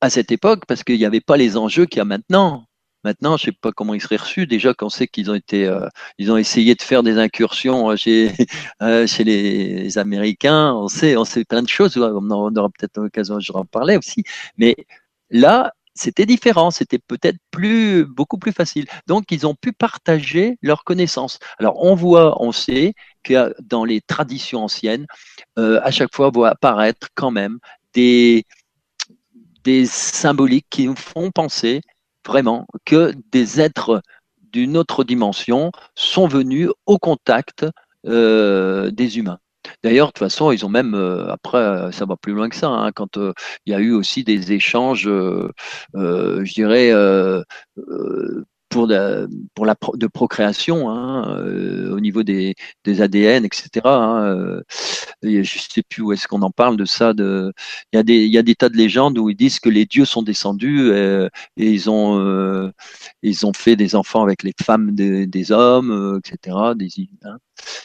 à 0.00 0.10
cette 0.10 0.30
époque 0.30 0.64
parce 0.66 0.84
qu'il 0.84 0.98
n'y 0.98 1.04
avait 1.04 1.20
pas 1.20 1.36
les 1.36 1.56
enjeux 1.56 1.86
qu'il 1.86 1.98
y 1.98 2.02
a 2.02 2.04
maintenant. 2.04 2.66
Maintenant, 3.06 3.36
je 3.36 3.44
sais 3.44 3.52
pas 3.52 3.70
comment 3.70 3.94
ils 3.94 4.00
seraient 4.00 4.16
reçus. 4.16 4.48
Déjà 4.48 4.74
qu'on 4.74 4.88
sait 4.88 5.06
qu'ils 5.06 5.30
ont 5.30 5.36
été, 5.36 5.64
euh, 5.64 5.86
ils 6.18 6.32
ont 6.32 6.36
essayé 6.36 6.74
de 6.74 6.82
faire 6.82 7.04
des 7.04 7.18
incursions 7.18 7.90
euh, 7.90 7.94
chez 7.94 8.32
euh, 8.82 9.06
chez 9.06 9.22
les 9.22 9.96
Américains. 9.96 10.72
On 10.74 10.88
sait, 10.88 11.16
on 11.16 11.24
sait 11.24 11.44
plein 11.44 11.62
de 11.62 11.68
choses. 11.68 11.96
On 11.96 12.30
aura 12.30 12.68
peut-être 12.68 12.98
l'occasion, 12.98 13.38
je 13.38 13.52
en 13.52 13.64
parler 13.64 13.96
aussi. 13.96 14.24
Mais 14.58 14.74
là, 15.30 15.72
c'était 15.94 16.26
différent, 16.26 16.72
c'était 16.72 16.98
peut-être 16.98 17.38
plus 17.52 18.04
beaucoup 18.06 18.38
plus 18.38 18.50
facile. 18.52 18.86
Donc 19.06 19.30
ils 19.30 19.46
ont 19.46 19.54
pu 19.54 19.72
partager 19.72 20.58
leurs 20.60 20.82
connaissances. 20.82 21.38
Alors 21.60 21.80
on 21.84 21.94
voit, 21.94 22.42
on 22.42 22.50
sait 22.50 22.94
que 23.22 23.54
dans 23.62 23.84
les 23.84 24.00
traditions 24.00 24.64
anciennes, 24.64 25.06
à 25.56 25.90
chaque 25.92 26.12
fois 26.12 26.30
voit 26.30 26.50
apparaître 26.50 27.08
quand 27.14 27.30
même 27.30 27.60
des 27.94 28.44
des 29.64 29.86
symboliques 29.86 30.66
qui 30.70 30.86
nous 30.86 30.96
font 30.96 31.30
penser 31.30 31.82
vraiment 32.26 32.66
que 32.84 33.12
des 33.32 33.60
êtres 33.60 34.02
d'une 34.52 34.76
autre 34.76 35.04
dimension 35.04 35.70
sont 35.94 36.26
venus 36.26 36.70
au 36.86 36.98
contact 36.98 37.66
euh, 38.06 38.90
des 38.90 39.18
humains. 39.18 39.38
D'ailleurs, 39.82 40.08
de 40.08 40.12
toute 40.12 40.20
façon, 40.20 40.52
ils 40.52 40.64
ont 40.64 40.68
même, 40.68 40.94
euh, 40.94 41.28
après, 41.28 41.90
ça 41.92 42.06
va 42.06 42.16
plus 42.16 42.32
loin 42.32 42.48
que 42.48 42.54
ça, 42.54 42.68
hein, 42.68 42.92
quand 42.92 43.16
euh, 43.16 43.32
il 43.66 43.72
y 43.72 43.74
a 43.74 43.80
eu 43.80 43.92
aussi 43.92 44.22
des 44.22 44.52
échanges, 44.52 45.08
je 45.94 46.54
dirais, 46.54 46.92
pour, 48.68 48.86
de, 48.86 49.28
pour 49.54 49.66
la 49.66 49.74
de 49.94 50.06
procréation 50.06 50.90
hein, 50.90 51.38
euh, 51.38 51.94
au 51.94 52.00
niveau 52.00 52.22
des, 52.22 52.54
des 52.84 53.00
ADN, 53.00 53.44
etc. 53.44 53.68
Hein, 53.84 54.24
euh, 54.24 54.62
je 55.22 55.58
sais 55.58 55.82
plus 55.82 56.02
où 56.02 56.12
est-ce 56.12 56.28
qu'on 56.28 56.42
en 56.42 56.50
parle 56.50 56.76
de 56.76 56.84
ça. 56.84 57.12
De, 57.12 57.52
il 57.92 57.96
y 57.96 58.00
a 58.00 58.02
des 58.02 58.24
il 58.24 58.32
y 58.32 58.38
a 58.38 58.42
des 58.42 58.54
tas 58.54 58.68
de 58.68 58.76
légendes 58.76 59.18
où 59.18 59.30
ils 59.30 59.36
disent 59.36 59.60
que 59.60 59.68
les 59.68 59.86
dieux 59.86 60.04
sont 60.04 60.22
descendus 60.22 60.90
euh, 60.90 61.28
et, 61.56 61.70
ils 61.70 61.90
ont 61.90 62.18
euh, 62.20 62.70
ils 63.22 63.46
ont 63.46 63.52
fait 63.52 63.76
des 63.76 63.94
enfants 63.94 64.22
avec 64.22 64.42
les 64.42 64.52
femmes 64.62 64.94
des 64.94 65.52
hommes, 65.52 66.20
etc. 66.24 66.74
Des, 66.76 66.88
hein. 67.24 67.38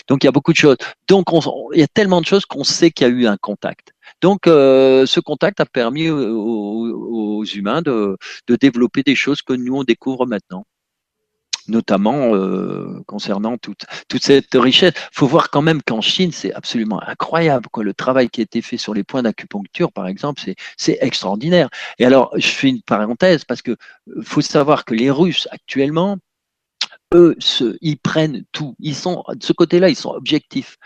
Donc 0.07 0.23
il 0.23 0.27
y 0.27 0.29
a 0.29 0.31
beaucoup 0.31 0.51
de 0.51 0.57
choses. 0.57 0.77
Donc 1.07 1.27
il 1.73 1.79
y 1.79 1.83
a 1.83 1.87
tellement 1.87 2.21
de 2.21 2.25
choses 2.25 2.45
qu'on 2.45 2.63
sait 2.63 2.91
qu'il 2.91 3.07
y 3.07 3.09
a 3.09 3.13
eu 3.13 3.27
un 3.27 3.37
contact. 3.37 3.93
Donc, 4.21 4.41
ce 4.45 5.19
contact 5.19 5.59
a 5.59 5.65
permis 5.65 6.09
aux, 6.09 7.43
humains 7.43 7.81
de, 7.81 8.17
de, 8.47 8.55
développer 8.55 9.03
des 9.03 9.15
choses 9.15 9.41
que 9.41 9.53
nous 9.53 9.75
on 9.75 9.83
découvre 9.83 10.25
maintenant 10.27 10.65
notamment 11.67 12.35
euh, 12.35 13.01
concernant 13.07 13.57
toute, 13.57 13.85
toute 14.07 14.23
cette 14.23 14.53
richesse. 14.53 14.93
Il 14.95 15.17
faut 15.17 15.27
voir 15.27 15.49
quand 15.49 15.61
même 15.61 15.81
qu'en 15.81 16.01
Chine, 16.01 16.31
c'est 16.31 16.53
absolument 16.53 17.01
incroyable. 17.07 17.67
Quoi. 17.71 17.83
Le 17.83 17.93
travail 17.93 18.29
qui 18.29 18.41
a 18.41 18.43
été 18.43 18.61
fait 18.61 18.77
sur 18.77 18.93
les 18.93 19.03
points 19.03 19.23
d'acupuncture, 19.23 19.91
par 19.91 20.07
exemple, 20.07 20.41
c'est 20.77 20.97
extraordinaire. 21.01 21.69
Et 21.99 22.05
alors, 22.05 22.31
je 22.35 22.47
fais 22.47 22.69
une 22.69 22.81
parenthèse 22.81 23.45
parce 23.45 23.61
que 23.61 23.71
euh, 23.71 24.21
faut 24.23 24.41
savoir 24.41 24.85
que 24.85 24.93
les 24.93 25.09
Russes, 25.09 25.47
actuellement, 25.51 26.17
eux, 27.13 27.35
ils 27.81 27.97
prennent 27.97 28.43
tout. 28.51 28.75
Ils 28.79 28.95
sont, 28.95 29.23
de 29.29 29.43
ce 29.43 29.53
côté-là, 29.53 29.89
ils 29.89 29.95
sont 29.95 30.11
objectifs. 30.11 30.77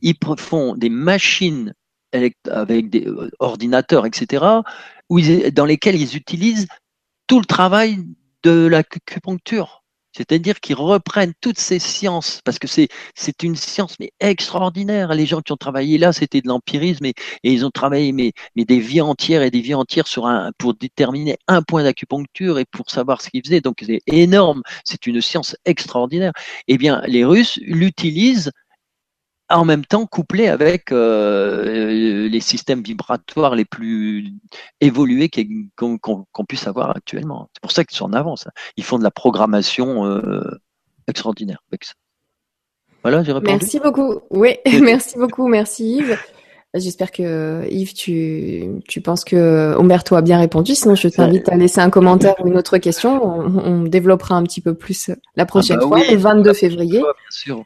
Ils 0.00 0.16
font 0.38 0.74
des 0.76 0.90
machines 0.90 1.74
avec 2.12 2.90
des 2.90 3.06
euh, 3.06 3.30
ordinateurs, 3.38 4.06
etc., 4.06 4.44
où 5.08 5.20
dans 5.52 5.64
lesquels 5.66 5.96
ils 5.96 6.16
utilisent 6.16 6.66
tout 7.26 7.38
le 7.38 7.46
travail 7.46 7.98
de 8.42 8.66
l'acupuncture. 8.66 9.82
C'est-à-dire 10.14 10.60
qu'ils 10.60 10.76
reprennent 10.76 11.32
toutes 11.40 11.58
ces 11.58 11.78
sciences, 11.78 12.40
parce 12.44 12.58
que 12.58 12.66
c'est 12.66 12.88
une 13.42 13.56
science 13.56 13.96
mais 13.98 14.12
extraordinaire. 14.20 15.14
Les 15.14 15.24
gens 15.24 15.40
qui 15.40 15.52
ont 15.52 15.56
travaillé 15.56 15.96
là, 15.96 16.12
c'était 16.12 16.42
de 16.42 16.48
l'empirisme 16.48 17.06
et, 17.06 17.14
ils 17.42 17.64
ont 17.64 17.70
travaillé 17.70 18.12
mais, 18.12 18.32
mais 18.54 18.64
des 18.64 18.78
vies 18.78 19.00
entières 19.00 19.42
et 19.42 19.50
des 19.50 19.60
vies 19.60 19.74
entières 19.74 20.06
sur 20.06 20.26
un 20.26 20.52
pour 20.58 20.74
déterminer 20.74 21.38
un 21.48 21.62
point 21.62 21.82
d'acupuncture 21.82 22.58
et 22.58 22.66
pour 22.66 22.90
savoir 22.90 23.22
ce 23.22 23.30
qu'ils 23.30 23.42
faisaient. 23.42 23.62
Donc 23.62 23.78
c'est 23.84 24.02
énorme. 24.06 24.62
C'est 24.84 25.06
une 25.06 25.22
science 25.22 25.56
extraordinaire. 25.64 26.32
Eh 26.68 26.76
bien, 26.76 27.02
les 27.06 27.24
Russes 27.24 27.58
l'utilisent 27.62 28.50
en 29.52 29.64
même 29.64 29.84
temps 29.84 30.06
couplé 30.06 30.48
avec 30.48 30.92
euh, 30.92 32.28
les 32.28 32.40
systèmes 32.40 32.82
vibratoires 32.82 33.54
les 33.54 33.64
plus 33.64 34.32
évolués 34.80 35.30
qu'on 35.76 36.44
puisse 36.48 36.66
avoir 36.66 36.96
actuellement. 36.96 37.48
C'est 37.54 37.60
pour 37.60 37.72
ça 37.72 37.84
qu'ils 37.84 37.96
sont 37.96 38.06
en 38.06 38.12
avance. 38.12 38.46
Hein. 38.46 38.52
Ils 38.76 38.84
font 38.84 38.98
de 38.98 39.04
la 39.04 39.10
programmation 39.10 40.06
euh, 40.06 40.42
extraordinaire 41.08 41.62
avec 41.70 41.84
ça. 41.84 41.92
Voilà, 43.02 43.22
j'ai 43.22 43.32
répondu. 43.32 43.52
Merci 43.60 43.80
beaucoup. 43.80 44.20
Oui, 44.30 44.56
merci 44.82 45.18
beaucoup. 45.18 45.48
Merci 45.48 45.96
Yves. 45.96 46.18
J'espère 46.74 47.10
que 47.10 47.68
Yves, 47.68 47.92
tu, 47.92 48.80
tu 48.88 49.02
penses 49.02 49.24
que 49.24 49.76
Umberto 49.78 50.16
a 50.16 50.22
bien 50.22 50.38
répondu. 50.38 50.74
Sinon, 50.74 50.94
je 50.94 51.08
t'invite 51.08 51.50
à 51.50 51.56
laisser 51.56 51.80
un 51.80 51.90
commentaire 51.90 52.34
ou 52.42 52.48
une 52.48 52.56
autre 52.56 52.78
question. 52.78 53.22
On, 53.22 53.82
développera 53.82 54.36
un 54.36 54.42
petit 54.42 54.62
peu 54.62 54.72
plus 54.72 55.10
la 55.36 55.44
prochaine 55.44 55.76
ah 55.82 55.84
bah 55.84 55.98
fois, 55.98 56.10
le 56.10 56.16
22 56.16 56.54
février. 56.54 57.00
Bien 57.00 57.12
sûr. 57.28 57.64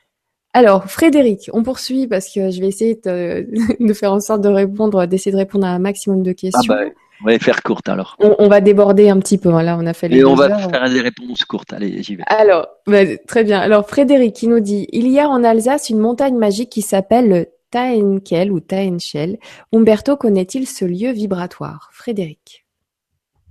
Alors, 0.56 0.84
Frédéric, 0.90 1.50
on 1.52 1.62
poursuit 1.62 2.06
parce 2.06 2.32
que 2.32 2.50
je 2.50 2.60
vais 2.62 2.68
essayer 2.68 2.94
de, 3.04 3.92
faire 3.92 4.14
en 4.14 4.20
sorte 4.20 4.40
de 4.40 4.48
répondre, 4.48 5.04
d'essayer 5.04 5.30
de 5.30 5.36
répondre 5.36 5.66
à 5.66 5.70
un 5.70 5.78
maximum 5.78 6.22
de 6.22 6.32
questions. 6.32 6.72
Ah 6.74 6.84
bah, 6.84 6.90
on 7.22 7.26
va 7.26 7.38
faire 7.38 7.62
courte 7.62 7.90
alors. 7.90 8.16
On, 8.20 8.48
va 8.48 8.62
déborder 8.62 9.10
un 9.10 9.18
petit 9.18 9.36
peu. 9.36 9.52
Hein. 9.52 9.62
Là, 9.62 9.76
on 9.78 9.84
a 9.84 9.92
fait 9.92 10.08
les 10.08 10.16
Et 10.16 10.24
on 10.24 10.34
va 10.34 10.56
faire 10.56 10.88
des 10.88 11.02
réponses 11.02 11.44
courtes. 11.44 11.74
Allez, 11.74 12.02
j'y 12.02 12.16
vais. 12.16 12.24
Alors, 12.26 12.68
bah, 12.86 13.04
très 13.26 13.44
bien. 13.44 13.60
Alors, 13.60 13.86
Frédéric 13.86 14.34
qui 14.34 14.48
nous 14.48 14.60
dit 14.60 14.88
il 14.92 15.08
y 15.08 15.20
a 15.20 15.28
en 15.28 15.44
Alsace 15.44 15.90
une 15.90 15.98
montagne 15.98 16.38
magique 16.38 16.70
qui 16.70 16.80
s'appelle 16.80 17.28
le 17.28 17.46
Taenkel 17.70 18.50
ou 18.50 18.60
Taenchel. 18.60 19.38
Umberto 19.74 20.16
connaît-il 20.16 20.66
ce 20.66 20.86
lieu 20.86 21.10
vibratoire? 21.10 21.90
Frédéric. 21.92 22.64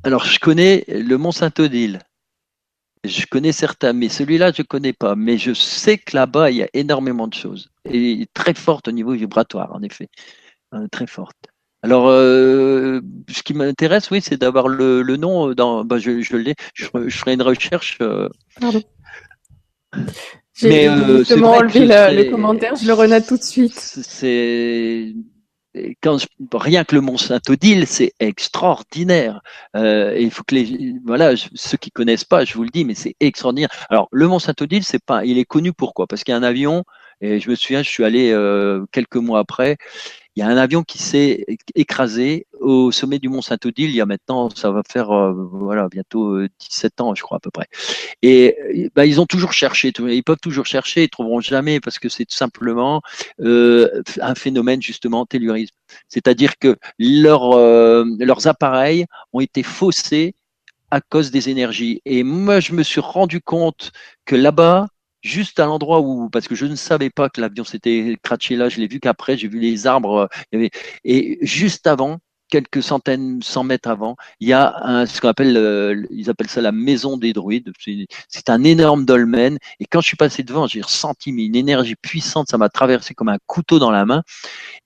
Alors, 0.03 0.25
je 0.25 0.39
connais 0.39 0.85
le 0.87 1.17
Mont 1.17 1.31
Saint-Odile. 1.31 1.99
Je 3.07 3.25
connais 3.27 3.51
certains, 3.51 3.93
mais 3.93 4.09
celui-là, 4.09 4.51
je 4.51 4.61
ne 4.61 4.67
connais 4.67 4.93
pas. 4.93 5.15
Mais 5.15 5.37
je 5.37 5.53
sais 5.53 5.97
que 5.97 6.15
là-bas, 6.15 6.51
il 6.51 6.57
y 6.57 6.63
a 6.63 6.69
énormément 6.73 7.27
de 7.27 7.33
choses. 7.33 7.69
Et 7.89 8.27
très 8.33 8.53
forte 8.53 8.87
au 8.87 8.91
niveau 8.91 9.13
vibratoire, 9.13 9.73
en 9.73 9.81
effet. 9.81 10.09
Euh, 10.73 10.87
très 10.91 11.07
forte. 11.07 11.35
Alors, 11.83 12.07
euh, 12.07 12.99
ce 13.29 13.43
qui 13.43 13.53
m'intéresse, 13.53 14.09
oui, 14.09 14.19
c'est 14.21 14.37
d'avoir 14.37 14.67
le, 14.67 15.03
nom. 15.17 15.53
Dans, 15.53 15.85
bah, 15.85 15.99
je, 15.99 16.21
je 16.21 16.35
l'ai. 16.35 16.55
Je, 16.73 16.85
ferai 16.85 17.33
une 17.33 17.43
recherche. 17.43 17.97
Euh. 18.01 18.29
Pardon. 18.59 18.81
J'ai 20.55 20.89
justement 21.17 21.51
enlevé 21.51 21.81
le, 21.81 22.29
commentaire. 22.31 22.75
Je 22.75 22.87
le 22.87 22.93
renote 22.93 23.27
tout 23.27 23.37
de 23.37 23.43
suite. 23.43 23.77
C'est 23.77 25.13
rien 26.53 26.83
que 26.83 26.95
le 26.95 27.01
Mont 27.01 27.17
Saint-Odile, 27.17 27.87
c'est 27.87 28.13
extraordinaire. 28.19 29.41
Euh, 29.75 30.17
il 30.19 30.31
faut 30.31 30.43
que 30.43 30.55
les 30.55 30.95
voilà 31.05 31.33
ceux 31.35 31.77
qui 31.77 31.91
connaissent 31.91 32.23
pas, 32.23 32.45
je 32.45 32.53
vous 32.53 32.63
le 32.63 32.69
dis, 32.69 32.85
mais 32.85 32.95
c'est 32.95 33.15
extraordinaire. 33.19 33.69
Alors 33.89 34.07
le 34.11 34.27
Mont 34.27 34.39
Saint-Odile, 34.39 34.83
c'est 34.83 35.03
pas, 35.03 35.25
il 35.25 35.37
est 35.37 35.45
connu 35.45 35.73
pourquoi? 35.73 36.07
Parce 36.07 36.23
qu'il 36.23 36.31
y 36.31 36.35
a 36.35 36.37
un 36.37 36.43
avion. 36.43 36.83
Et 37.21 37.39
je 37.39 37.49
me 37.49 37.55
souviens, 37.55 37.81
je 37.81 37.89
suis 37.89 38.03
allé 38.03 38.31
euh, 38.31 38.85
quelques 38.91 39.15
mois 39.15 39.39
après 39.39 39.77
il 40.35 40.41
y 40.41 40.43
a 40.43 40.47
un 40.47 40.57
avion 40.57 40.83
qui 40.83 40.97
s'est 40.97 41.45
écrasé 41.75 42.45
au 42.59 42.91
sommet 42.91 43.19
du 43.19 43.29
Mont 43.29 43.41
Saint-Odile. 43.41 43.89
Il 43.89 43.95
y 43.95 44.01
a 44.01 44.05
maintenant, 44.05 44.49
ça 44.49 44.69
va 44.69 44.81
faire 44.87 45.11
euh, 45.11 45.33
voilà 45.33 45.87
bientôt 45.89 46.41
17 46.59 46.93
euh, 46.99 47.03
ans, 47.03 47.15
je 47.15 47.21
crois 47.21 47.37
à 47.37 47.39
peu 47.39 47.51
près. 47.51 47.67
Et 48.21 48.89
bah, 48.95 49.05
ils 49.05 49.21
ont 49.21 49.25
toujours 49.25 49.53
cherché, 49.53 49.93
ils 49.97 50.23
peuvent 50.23 50.39
toujours 50.41 50.65
chercher, 50.65 51.03
ils 51.03 51.09
trouveront 51.09 51.39
jamais 51.39 51.79
parce 51.79 51.99
que 51.99 52.09
c'est 52.09 52.25
tout 52.25 52.35
simplement 52.35 53.01
euh, 53.39 54.01
un 54.19 54.35
phénomène 54.35 54.81
justement 54.81 55.25
tellurisme. 55.25 55.75
C'est-à-dire 56.09 56.57
que 56.57 56.75
leurs 56.99 57.55
leurs 57.55 58.47
appareils 58.47 59.05
ont 59.31 59.39
été 59.39 59.63
faussés 59.63 60.35
à 60.91 61.01
cause 61.01 61.31
des 61.31 61.49
énergies. 61.49 62.01
Et 62.05 62.23
moi, 62.23 62.59
je 62.59 62.73
me 62.73 62.83
suis 62.83 63.01
rendu 63.01 63.41
compte 63.41 63.91
que 64.25 64.35
là-bas, 64.35 64.87
juste 65.25 65.59
à 65.59 65.65
l'endroit 65.65 65.99
où, 66.01 66.29
parce 66.29 66.47
que 66.47 66.55
je 66.55 66.65
ne 66.65 66.75
savais 66.75 67.09
pas 67.09 67.29
que 67.29 67.41
l'avion 67.41 67.63
s'était 67.63 68.17
craché 68.21 68.55
là, 68.55 68.69
je 68.69 68.79
l'ai 68.79 68.87
vu 68.87 68.99
qu'après, 68.99 69.37
j'ai 69.37 69.47
vu 69.47 69.59
les 69.59 69.87
arbres, 69.87 70.29
euh, 70.53 70.67
et 71.03 71.39
juste 71.41 71.87
avant, 71.87 72.19
quelques 72.49 72.83
centaines, 72.83 73.41
cent 73.41 73.63
mètres 73.63 73.89
avant, 73.89 74.15
il 74.39 74.47
y 74.47 74.53
a 74.53 74.75
un, 74.83 75.05
ce 75.05 75.21
qu'on 75.21 75.29
appelle, 75.29 75.57
euh, 75.57 76.05
ils 76.11 76.29
appellent 76.29 76.49
ça 76.49 76.61
la 76.61 76.71
maison 76.71 77.17
des 77.17 77.33
druides. 77.33 77.71
C'est 78.27 78.49
un 78.49 78.63
énorme 78.63 79.05
dolmen. 79.05 79.57
Et 79.79 79.85
quand 79.85 80.01
je 80.01 80.07
suis 80.07 80.17
passé 80.17 80.43
devant, 80.43 80.67
j'ai 80.67 80.81
ressenti 80.81 81.31
une 81.31 81.55
énergie 81.55 81.95
puissante. 81.95 82.47
Ça 82.49 82.57
m'a 82.57 82.69
traversé 82.69 83.13
comme 83.13 83.29
un 83.29 83.37
couteau 83.47 83.79
dans 83.79 83.91
la 83.91 84.05
main. 84.05 84.23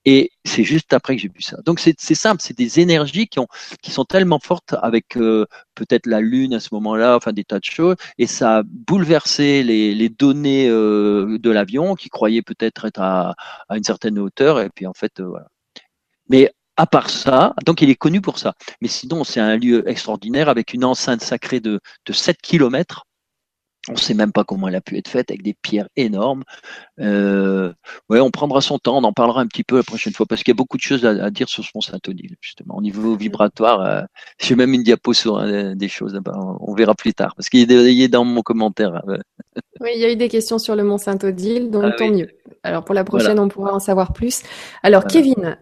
Et 0.05 0.31
c'est 0.45 0.63
juste 0.63 0.93
après 0.93 1.15
que 1.15 1.21
j'ai 1.21 1.27
vu 1.27 1.41
ça. 1.41 1.57
Donc 1.65 1.79
c'est 1.79 1.95
simple, 2.15 2.41
c'est 2.41 2.57
des 2.57 2.79
énergies 2.79 3.27
qui 3.27 3.39
ont, 3.39 3.47
qui 3.81 3.91
sont 3.91 4.05
tellement 4.05 4.39
fortes 4.39 4.75
avec 4.81 5.17
euh, 5.17 5.45
peut-être 5.75 6.05
la 6.07 6.21
lune 6.21 6.53
à 6.53 6.59
ce 6.59 6.69
moment-là, 6.73 7.15
enfin 7.15 7.33
des 7.33 7.43
tas 7.43 7.59
de 7.59 7.65
choses. 7.65 7.95
Et 8.17 8.27
ça 8.27 8.59
a 8.59 8.63
bouleversé 8.63 9.63
les, 9.63 9.93
les 9.93 10.09
données 10.09 10.69
euh, 10.69 11.37
de 11.39 11.49
l'avion 11.49 11.95
qui 11.95 12.09
croyait 12.09 12.41
peut-être 12.41 12.85
être 12.85 13.01
à, 13.01 13.35
à, 13.67 13.77
une 13.77 13.83
certaine 13.83 14.17
hauteur. 14.19 14.61
Et 14.61 14.69
puis 14.69 14.87
en 14.87 14.93
fait, 14.93 15.21
voilà. 15.21 15.47
Mais 16.29 16.51
à 16.79 16.87
part 16.87 17.09
ça, 17.09 17.53
donc 17.65 17.81
il 17.81 17.89
est 17.89 17.95
connu 17.95 18.21
pour 18.21 18.39
ça. 18.39 18.53
Mais 18.81 18.87
sinon, 18.87 19.25
c'est 19.25 19.41
un 19.41 19.57
lieu 19.57 19.87
extraordinaire 19.89 20.47
avec 20.47 20.73
une 20.73 20.85
enceinte 20.85 21.21
sacrée 21.21 21.59
de, 21.59 21.81
de 22.05 22.13
7 22.13 22.37
km. 22.41 23.03
On 23.89 23.93
ne 23.93 23.97
sait 23.97 24.13
même 24.13 24.31
pas 24.31 24.45
comment 24.45 24.69
elle 24.69 24.75
a 24.75 24.81
pu 24.81 24.97
être 24.97 25.09
faite 25.09 25.29
avec 25.29 25.43
des 25.43 25.53
pierres 25.61 25.89
énormes. 25.97 26.43
Euh, 27.01 27.73
ouais, 28.09 28.21
on 28.21 28.31
prendra 28.31 28.61
son 28.61 28.77
temps, 28.77 28.97
on 28.97 29.03
en 29.03 29.11
parlera 29.11 29.41
un 29.41 29.47
petit 29.47 29.65
peu 29.65 29.75
la 29.75 29.83
prochaine 29.83 30.13
fois 30.13 30.25
parce 30.25 30.41
qu'il 30.41 30.53
y 30.53 30.55
a 30.55 30.61
beaucoup 30.61 30.77
de 30.77 30.81
choses 30.81 31.05
à, 31.05 31.29
dire 31.29 31.49
sur 31.49 31.65
ce 31.65 31.71
Mont 31.75 31.81
Saint-Odile, 31.81 32.37
justement. 32.39 32.77
Au 32.77 32.81
niveau 32.81 33.13
vibratoire, 33.17 33.81
euh, 33.81 34.01
j'ai 34.39 34.55
même 34.55 34.73
une 34.73 34.83
diapo 34.83 35.11
sur 35.11 35.37
euh, 35.37 35.75
des 35.75 35.89
choses. 35.89 36.17
on 36.61 36.75
verra 36.75 36.95
plus 36.95 37.13
tard 37.13 37.35
parce 37.35 37.49
qu'il 37.49 37.69
est, 37.69 38.07
dans 38.07 38.23
mon 38.23 38.41
commentaire. 38.41 39.01
oui, 39.81 39.89
il 39.95 39.99
y 39.99 40.05
a 40.05 40.11
eu 40.11 40.15
des 40.15 40.29
questions 40.29 40.59
sur 40.59 40.77
le 40.77 40.83
Mont 40.85 40.97
Saint-Odile, 40.97 41.71
donc 41.71 41.83
ah 41.85 41.91
tant 41.91 42.09
mieux. 42.09 42.29
Alors 42.63 42.85
pour 42.85 42.95
la 42.95 43.03
prochaine, 43.03 43.39
on 43.39 43.49
pourra 43.49 43.73
en 43.73 43.79
savoir 43.79 44.13
plus. 44.13 44.43
Alors 44.81 45.03
Kevin, 45.05 45.57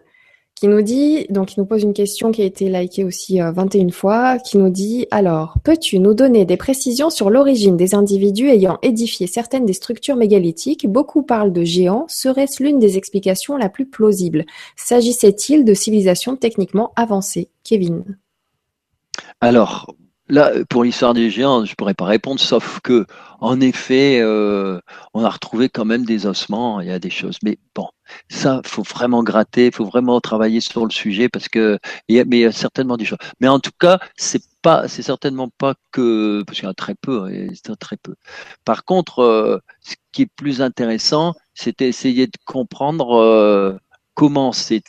qui 0.58 0.68
nous 0.68 0.82
dit, 0.82 1.26
donc 1.30 1.54
il 1.54 1.60
nous 1.60 1.66
pose 1.66 1.82
une 1.82 1.92
question 1.92 2.32
qui 2.32 2.42
a 2.42 2.44
été 2.44 2.68
likée 2.68 3.04
aussi 3.04 3.38
21 3.40 3.86
euh, 3.86 3.90
fois, 3.90 4.38
qui 4.38 4.58
nous 4.58 4.70
dit 4.70 5.06
alors, 5.10 5.54
peux-tu 5.62 5.98
nous 5.98 6.14
donner 6.14 6.44
des 6.44 6.56
précisions 6.56 7.10
sur 7.10 7.30
l'origine 7.30 7.76
des 7.76 7.94
individus 7.94 8.48
ayant 8.48 8.78
édifié 8.82 9.26
certaines 9.26 9.66
des 9.66 9.72
structures 9.72 10.16
mégalithiques? 10.16 10.88
Beaucoup 10.88 11.22
parlent 11.22 11.52
de 11.52 11.64
géants. 11.64 12.06
Serait-ce 12.08 12.62
l'une 12.62 12.78
des 12.78 12.96
explications 12.96 13.56
la 13.56 13.68
plus 13.68 13.86
plausible? 13.86 14.44
S'agissait-il 14.76 15.64
de 15.64 15.74
civilisations 15.74 16.36
techniquement 16.36 16.92
avancées? 16.96 17.50
Kevin. 17.62 18.04
Alors, 19.40 19.94
Là, 20.30 20.52
pour 20.68 20.84
l'histoire 20.84 21.14
des 21.14 21.30
géants, 21.30 21.64
je 21.64 21.74
pourrais 21.74 21.94
pas 21.94 22.04
répondre, 22.04 22.38
sauf 22.38 22.80
que, 22.80 23.06
en 23.40 23.62
effet, 23.62 24.20
euh, 24.20 24.78
on 25.14 25.24
a 25.24 25.30
retrouvé 25.30 25.70
quand 25.70 25.86
même 25.86 26.04
des 26.04 26.26
ossements, 26.26 26.82
il 26.82 26.88
y 26.88 26.90
a 26.90 26.98
des 26.98 27.08
choses. 27.08 27.38
Mais 27.42 27.58
bon, 27.74 27.88
ça, 28.28 28.60
faut 28.64 28.82
vraiment 28.82 29.22
gratter, 29.22 29.70
faut 29.70 29.84
vraiment 29.84 30.20
travailler 30.20 30.60
sur 30.60 30.84
le 30.84 30.90
sujet 30.90 31.28
parce 31.28 31.48
que, 31.48 31.78
il 32.08 32.16
y 32.16 32.20
a, 32.20 32.24
mais 32.24 32.38
il 32.38 32.40
y 32.42 32.44
a 32.44 32.52
certainement 32.52 32.96
des 32.96 33.04
choses. 33.04 33.18
Mais 33.40 33.48
en 33.48 33.60
tout 33.60 33.72
cas, 33.78 33.98
c'est 34.16 34.42
pas, 34.62 34.88
c'est 34.88 35.02
certainement 35.02 35.48
pas 35.48 35.74
que, 35.92 36.42
parce 36.46 36.58
qu'il 36.58 36.64
y 36.64 36.68
en 36.68 36.72
a 36.72 36.74
très 36.74 36.94
peu, 36.94 37.26
hein, 37.26 37.74
très 37.78 37.96
peu. 37.96 38.14
Par 38.64 38.84
contre, 38.84 39.20
euh, 39.20 39.58
ce 39.80 39.94
qui 40.12 40.22
est 40.22 40.30
plus 40.36 40.62
intéressant, 40.62 41.34
c'est 41.54 41.82
essayer 41.82 42.26
de 42.26 42.38
comprendre 42.44 43.16
euh, 43.16 43.76
comment 44.14 44.52
ces 44.52 44.82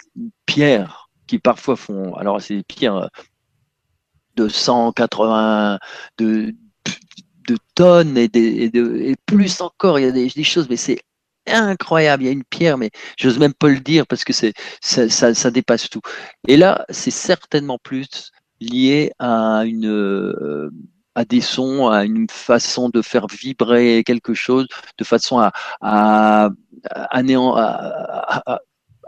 pierres 0.45 1.09
qui 1.27 1.39
parfois 1.39 1.75
font, 1.75 2.15
alors 2.15 2.41
c'est 2.41 2.55
des 2.57 2.63
pierres 2.63 3.09
de 4.35 4.47
180 4.47 5.79
de, 6.17 6.55
tonnes 7.75 8.17
et, 8.17 8.27
de, 8.27 9.15
plus 9.25 9.61
encore. 9.61 9.99
Il 9.99 10.05
y 10.05 10.07
a 10.07 10.11
des, 10.11 10.43
choses, 10.43 10.67
mais 10.69 10.77
c'est 10.77 10.99
incroyable. 11.49 12.23
Il 12.23 12.25
y 12.27 12.29
a 12.29 12.31
une 12.33 12.43
pierre, 12.43 12.77
mais 12.77 12.91
j'ose 13.17 13.39
même 13.39 13.53
pas 13.53 13.69
le 13.69 13.79
dire 13.79 14.07
parce 14.07 14.23
que 14.23 14.33
c'est 14.33 14.53
ça, 14.81 15.51
dépasse 15.51 15.89
tout. 15.89 16.01
Et 16.47 16.57
là, 16.57 16.85
c'est 16.89 17.11
certainement 17.11 17.77
plus 17.81 18.31
lié 18.61 19.11
à 19.19 19.63
une 19.65 19.87
euh, 19.87 20.69
à 21.15 21.25
des 21.25 21.41
sons, 21.41 21.87
à 21.89 22.05
une 22.05 22.27
façon 22.29 22.89
de 22.89 23.01
faire 23.01 23.27
vibrer 23.27 24.03
quelque 24.05 24.33
chose, 24.33 24.67
de 24.97 25.03
façon 25.03 25.39
à, 25.39 25.51
à 25.81 26.49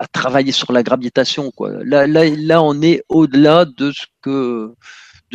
travailler 0.08 0.52
sur 0.52 0.72
la 0.72 0.84
gravitation. 0.84 1.52
Quoi. 1.52 1.84
Là, 1.84 2.08
là, 2.08 2.24
là, 2.30 2.64
on 2.64 2.82
est 2.82 3.04
au-delà 3.10 3.66
de 3.66 3.92
ce 3.92 4.06
que 4.22 4.74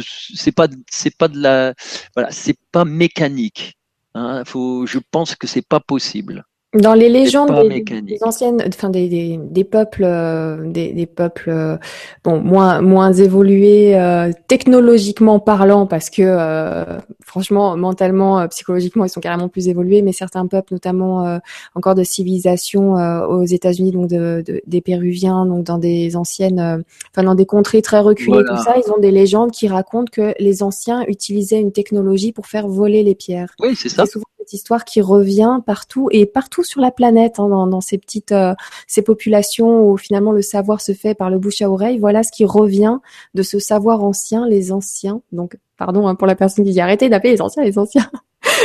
c'est 0.03 0.53
pas 0.53 0.69
c'est 0.91 1.16
pas 1.16 1.28
de 1.28 1.39
la 1.41 1.74
voilà 2.15 2.31
c'est 2.31 2.59
pas 2.70 2.85
mécanique 2.85 3.78
hein, 4.15 4.45
faut 4.45 4.87
je 4.87 4.99
pense 5.11 5.35
que 5.35 5.47
c'est 5.47 5.66
pas 5.66 5.81
possible 5.81 6.45
dans 6.74 6.94
les 6.94 7.09
légendes 7.09 7.68
des, 7.68 8.18
anciennes, 8.22 8.62
enfin 8.66 8.90
des, 8.90 9.38
des, 9.38 9.64
peuples, 9.64 10.05
euh, 10.05 10.70
des, 10.70 11.06
peuples 11.06 11.51
euh, 11.51 11.76
bon 12.24 12.40
moins 12.40 12.80
moins 12.80 13.12
évolués 13.12 13.97
euh, 13.97 14.30
technologiquement 14.48 15.38
parlant, 15.38 15.86
parce 15.86 16.10
que 16.10 16.84
franchement 17.24 17.76
mentalement, 17.76 18.47
psychologiquement, 18.48 19.05
ils 19.05 19.09
sont 19.09 19.20
carrément 19.20 19.48
plus 19.48 19.68
évolués. 19.68 20.02
Mais 20.02 20.12
certains 20.12 20.47
peuples, 20.47 20.74
notamment 20.74 21.40
encore 21.74 21.94
de 21.94 22.05
civilisation 22.05 22.94
aux 22.94 23.44
États-Unis, 23.44 23.93
donc 23.93 24.09
de, 24.09 24.44
des 24.66 24.80
Péruviens, 24.80 25.47
donc 25.47 25.64
dans 25.64 25.78
des 25.78 26.16
anciennes, 26.16 26.84
enfin 27.12 27.22
dans 27.22 27.34
des 27.34 27.47
contrées 27.47 27.82
très 27.82 28.01
reculées, 28.01 28.44
tout 28.47 28.62
ça, 28.62 28.74
ils 28.76 28.90
ont 28.93 28.98
des 28.98 29.10
légendes 29.10 29.51
qui 29.51 29.68
racontent 29.68 30.10
que 30.10 30.34
les 30.38 30.62
anciens 30.62 31.05
utilisaient 31.06 31.60
une 31.60 31.72
technologie 31.72 32.32
pour 32.32 32.47
faire 32.47 32.68
voler 32.68 33.02
les 33.02 33.14
pierres. 33.14 33.55
Oui, 33.60 33.74
c'est 33.76 33.88
ça 33.88 34.05
histoire 34.52 34.84
qui 34.84 35.01
revient 35.01 35.60
partout 35.64 36.09
et 36.12 36.26
partout 36.26 36.56
sur 36.65 36.81
la 36.81 36.91
planète, 36.91 37.39
hein, 37.39 37.49
dans, 37.49 37.81
ces 37.81 37.99
petites, 37.99 38.33
euh, 38.33 38.55
ces 38.87 39.03
populations 39.03 39.89
où 39.89 39.97
finalement 39.97 40.33
le 40.33 40.43
savoir 40.43 40.81
se 40.81 40.93
fait 40.93 41.15
par 41.15 41.31
le 41.31 41.39
bouche 41.39 41.62
à 41.62 41.70
oreille. 41.70 41.99
Voilà 41.99 42.23
ce 42.23 42.33
qui 42.33 42.45
revient 42.45 42.99
de 43.35 43.43
ce 43.43 43.59
savoir 43.59 44.03
ancien, 44.03 44.47
les 44.47 44.73
anciens. 44.73 45.20
Donc, 45.33 45.57
pardon 45.77 46.07
hein, 46.09 46.15
pour 46.15 46.27
la 46.27 46.35
personne 46.35 46.65
qui 46.65 46.73
dit 46.73 46.81
arrêtez 46.81 47.09
d'appeler 47.09 47.33
les 47.33 47.43
anciens, 47.43 47.62
les 47.62 47.78
anciens. 47.78 48.11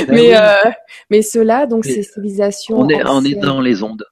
Ben 0.08 0.14
mais, 0.14 0.38
euh, 0.38 0.70
mais 1.10 1.22
ceux-là, 1.22 1.66
donc 1.66 1.86
ces 1.86 2.04
civilisations. 2.04 2.80
On 2.80 2.88
est, 2.88 3.04
on 3.06 3.24
est 3.24 3.34
dans 3.34 3.60
les 3.60 3.84
ondes. 3.84 4.06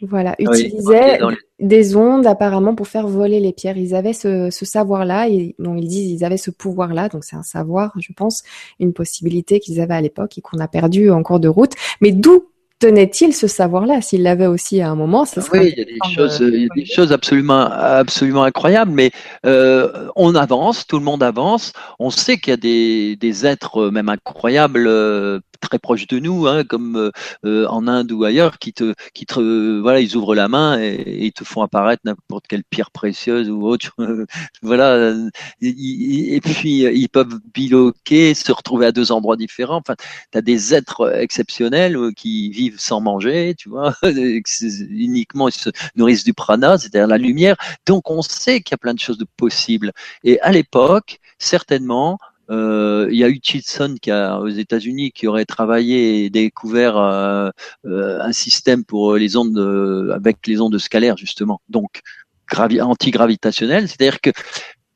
Voilà, 0.00 0.36
utilisaient 0.38 1.18
des 1.58 1.96
ondes 1.96 2.26
apparemment 2.26 2.76
pour 2.76 2.86
faire 2.86 3.08
voler 3.08 3.40
les 3.40 3.52
pierres. 3.52 3.76
Ils 3.76 3.96
avaient 3.96 4.12
ce, 4.12 4.48
savoir-là, 4.50 5.28
et 5.28 5.56
dont 5.58 5.74
ils 5.74 5.88
disent 5.88 6.12
ils 6.12 6.24
avaient 6.24 6.36
ce 6.36 6.52
pouvoir-là. 6.52 7.08
Donc 7.08 7.24
c'est 7.24 7.34
un 7.34 7.42
savoir, 7.42 7.92
je 7.98 8.12
pense, 8.12 8.44
une 8.78 8.92
possibilité 8.92 9.58
qu'ils 9.58 9.80
avaient 9.80 9.94
à 9.94 10.00
l'époque 10.00 10.38
et 10.38 10.40
qu'on 10.40 10.58
a 10.58 10.68
perdu 10.68 11.10
en 11.10 11.22
cours 11.24 11.40
de 11.40 11.48
route. 11.48 11.72
Mais 12.00 12.12
d'où 12.12 12.48
tenait-il 12.78 13.34
ce 13.34 13.46
savoir-là? 13.46 14.00
S'il 14.00 14.22
l'avait 14.22 14.46
aussi 14.46 14.80
à 14.80 14.90
un 14.90 14.94
moment, 14.94 15.24
ça 15.24 15.40
serait. 15.40 15.58
Oui, 15.58 15.74
il 15.76 15.78
y 15.78 15.82
a 15.82 15.84
des 15.84 16.14
choses, 16.14 16.38
il 16.40 16.62
y 16.62 16.64
a 16.64 16.68
des 16.74 16.86
choses 16.86 17.12
absolument, 17.12 17.68
absolument 17.70 18.44
incroyables. 18.44 18.92
Mais 18.92 19.10
euh, 19.46 20.08
on 20.16 20.34
avance, 20.34 20.86
tout 20.86 20.98
le 20.98 21.04
monde 21.04 21.22
avance. 21.22 21.72
On 21.98 22.10
sait 22.10 22.38
qu'il 22.38 22.50
y 22.50 22.54
a 22.54 22.56
des, 22.56 23.16
des 23.16 23.46
êtres 23.46 23.90
même 23.90 24.08
incroyables, 24.08 24.86
euh, 24.86 25.40
très 25.60 25.78
proches 25.78 26.06
de 26.06 26.18
nous, 26.18 26.46
hein, 26.46 26.64
comme 26.64 27.10
euh, 27.44 27.66
en 27.68 27.86
Inde 27.88 28.12
ou 28.12 28.24
ailleurs, 28.24 28.58
qui 28.58 28.72
te, 28.72 28.94
qui 29.14 29.26
te, 29.26 29.80
voilà, 29.80 30.00
ils 30.00 30.16
ouvrent 30.16 30.34
la 30.34 30.48
main 30.48 30.80
et, 30.80 31.26
ils 31.26 31.32
te 31.32 31.44
font 31.44 31.62
apparaître 31.62 32.02
n'importe 32.04 32.46
quelle 32.48 32.64
pierre 32.64 32.90
précieuse 32.90 33.50
ou 33.50 33.66
autre. 33.66 33.94
voilà. 34.62 35.14
Et, 35.60 36.40
puis 36.40 36.84
ils 36.84 37.08
peuvent 37.08 37.38
biloquer, 37.52 38.34
se 38.34 38.52
retrouver 38.52 38.86
à 38.86 38.92
deux 38.92 39.12
endroits 39.12 39.36
différents. 39.36 39.76
Enfin, 39.76 39.94
as 40.34 40.40
des 40.40 40.74
êtres 40.74 41.14
exceptionnels 41.18 41.98
qui 42.16 42.50
vivent 42.50 42.80
sans 42.80 43.00
manger, 43.00 43.54
tu 43.56 43.68
vois, 43.68 43.94
uniquement 44.02 45.48
ils 45.48 45.52
se 45.52 45.70
nourrissent 45.96 46.24
du 46.24 46.34
prana, 46.34 46.78
c'est-à-dire 46.78 47.06
la 47.06 47.18
lumière. 47.18 47.56
Donc 47.86 48.10
on 48.10 48.22
sait 48.22 48.60
qu'il 48.60 48.72
y 48.72 48.74
a 48.74 48.78
plein 48.78 48.94
de 48.94 49.00
choses 49.00 49.18
de 49.18 49.26
possibles. 49.36 49.92
Et 50.24 50.40
à 50.40 50.52
l'époque, 50.52 51.20
certainement, 51.38 52.18
euh, 52.50 53.08
il 53.10 53.18
y 53.18 53.24
a 53.24 53.28
Hutchinson 53.28 53.96
qui 54.00 54.10
a 54.10 54.38
aux 54.38 54.48
États-Unis 54.48 55.12
qui 55.12 55.26
aurait 55.26 55.44
travaillé 55.44 56.24
et 56.24 56.30
découvert 56.30 56.96
euh, 56.96 57.50
euh, 57.86 58.20
un 58.20 58.32
système 58.32 58.84
pour 58.84 59.16
les 59.16 59.36
ondes 59.36 59.58
avec 60.14 60.46
les 60.46 60.60
ondes 60.60 60.78
scalaires 60.78 61.16
justement, 61.16 61.60
donc 61.68 62.00
antigravitationnel, 62.52 63.88
c'est-à-dire 63.88 64.20
que 64.20 64.30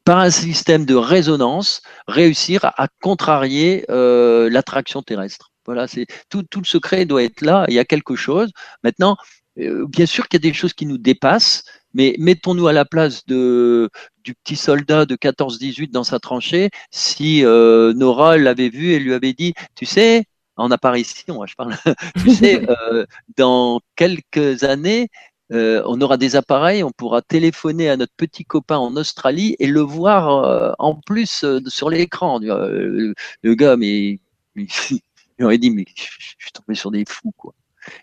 par 0.05 0.19
un 0.19 0.31
système 0.31 0.87
de 0.87 0.95
résonance, 0.95 1.83
réussir 2.09 2.65
à, 2.65 2.89
contrarier 3.03 3.85
l'attraction 3.89 5.03
terrestre. 5.03 5.51
Voilà, 5.65 5.87
c'est 5.87 6.07
tout, 6.29 6.43
tout 6.43 6.61
le 6.61 6.67
secret 6.67 7.05
doit 7.05 7.23
être 7.23 7.41
là. 7.41 7.67
Il 7.69 7.75
y 7.75 7.79
a 7.79 7.85
quelque 7.85 8.17
chose. 8.17 8.51
Maintenant, 8.83 9.17
bien 9.57 10.07
sûr 10.07 10.27
qu'il 10.27 10.43
y 10.43 10.47
a 10.47 10.51
des 10.51 10.55
choses 10.55 10.73
qui 10.73 10.87
nous 10.87 10.99
dépassent, 10.99 11.63
mais 11.95 12.15
mettons-nous 12.19 12.67
à 12.67 12.73
la 12.73 12.85
place 12.85 13.27
de, 13.27 13.91
du 14.25 14.35
petit 14.35 14.57
soldat 14.57 15.07
de 15.07 15.17
14-18 15.17 15.91
dans 15.91 16.05
sa 16.05 16.19
tranchée, 16.19 16.71
si 16.91 17.45
euh, 17.45 17.93
Nora 17.95 18.39
l'avait 18.39 18.69
vu 18.69 18.93
et 18.93 18.99
lui 18.99 19.15
avait 19.15 19.33
dit, 19.33 19.55
tu 19.75 19.87
sais, 19.87 20.25
en 20.57 20.71
apparition, 20.71 21.45
je 21.47 21.55
parle, 21.55 21.75
tu 22.25 22.31
sais, 22.31 22.63
euh, 22.71 23.07
dans 23.37 23.81
quelques 23.97 24.65
années, 24.65 25.09
euh, 25.53 25.83
on 25.87 26.01
aura 26.01 26.17
des 26.17 26.37
appareils, 26.37 26.83
on 26.83 26.93
pourra 26.93 27.21
téléphoner 27.21 27.91
à 27.91 27.97
notre 27.97 28.15
petit 28.17 28.45
copain 28.45 28.79
en 28.79 28.97
Australie 28.97 29.57
et 29.59 29.67
le 29.67 29.81
voir 29.81 30.75
en 30.79 30.95
plus 30.95 31.45
sur 31.67 31.91
l'écran. 31.91 32.39
Le, 32.41 33.55
gars, 33.55 33.77
mais, 33.77 34.19
il 34.57 35.45
aurait 35.45 35.59
dit, 35.59 35.71
mais 35.71 35.85
je 35.95 36.03
suis 36.39 36.53
tombé 36.53 36.75
sur 36.75 36.91
des 36.91 37.05
fous, 37.07 37.33
quoi. 37.37 37.55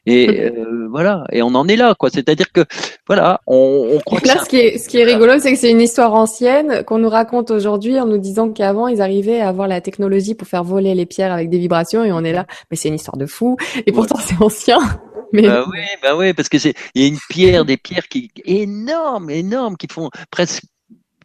Et 0.06 0.28
euh, 0.40 0.88
voilà, 0.90 1.24
et 1.32 1.42
on 1.42 1.56
en 1.56 1.68
est 1.68 1.76
là, 1.76 1.96
quoi. 1.96 2.10
C'est-à-dire 2.10 2.52
que 2.52 2.66
voilà, 3.08 3.42
on, 3.48 3.92
on 3.94 4.00
croit. 4.00 4.20
là, 4.26 4.44
ce 4.44 4.50
qui 4.50 4.58
est 4.58 4.78
ce 4.78 4.90
qui 4.90 4.98
est 4.98 5.04
rigolo, 5.04 5.40
c'est 5.40 5.54
que 5.54 5.60
c'est 5.60 5.72
une 5.72 5.82
histoire 5.82 6.14
ancienne 6.14 6.84
qu'on 6.86 6.98
nous 6.98 7.10
raconte 7.10 7.52
aujourd'hui 7.52 8.00
en 8.00 8.06
nous 8.06 8.18
disant 8.18 8.50
qu'avant 8.50 8.88
ils 8.88 9.02
arrivaient 9.02 9.42
à 9.42 9.50
avoir 9.50 9.68
la 9.68 9.82
technologie 9.82 10.36
pour 10.36 10.48
faire 10.48 10.64
voler 10.64 10.96
les 10.96 11.06
pierres 11.06 11.34
avec 11.34 11.50
des 11.50 11.60
vibrations, 11.60 12.04
et 12.04 12.12
on 12.12 12.24
est 12.24 12.34
là, 12.34 12.46
mais 12.72 12.78
c'est 12.78 12.90
une 12.90 12.96
histoire 12.96 13.18
de 13.18 13.26
fou. 13.26 13.58
Et 13.86 13.92
pourtant 13.92 14.18
c'est 14.20 14.42
ancien. 14.42 14.80
Mais... 15.32 15.44
Bah 15.44 15.64
oui, 15.72 15.82
bah 16.02 16.18
oui, 16.18 16.34
parce 16.34 16.50
que 16.50 16.58
c'est 16.58 16.74
il 16.96 17.04
y 17.04 17.06
a 17.06 17.08
une 17.08 17.20
pierre, 17.30 17.64
des 17.64 17.78
pierres 17.78 18.08
qui 18.08 18.32
énormes, 18.46 19.30
énormes, 19.30 19.78
qui 19.78 19.86
font 19.88 20.10
presque 20.32 20.64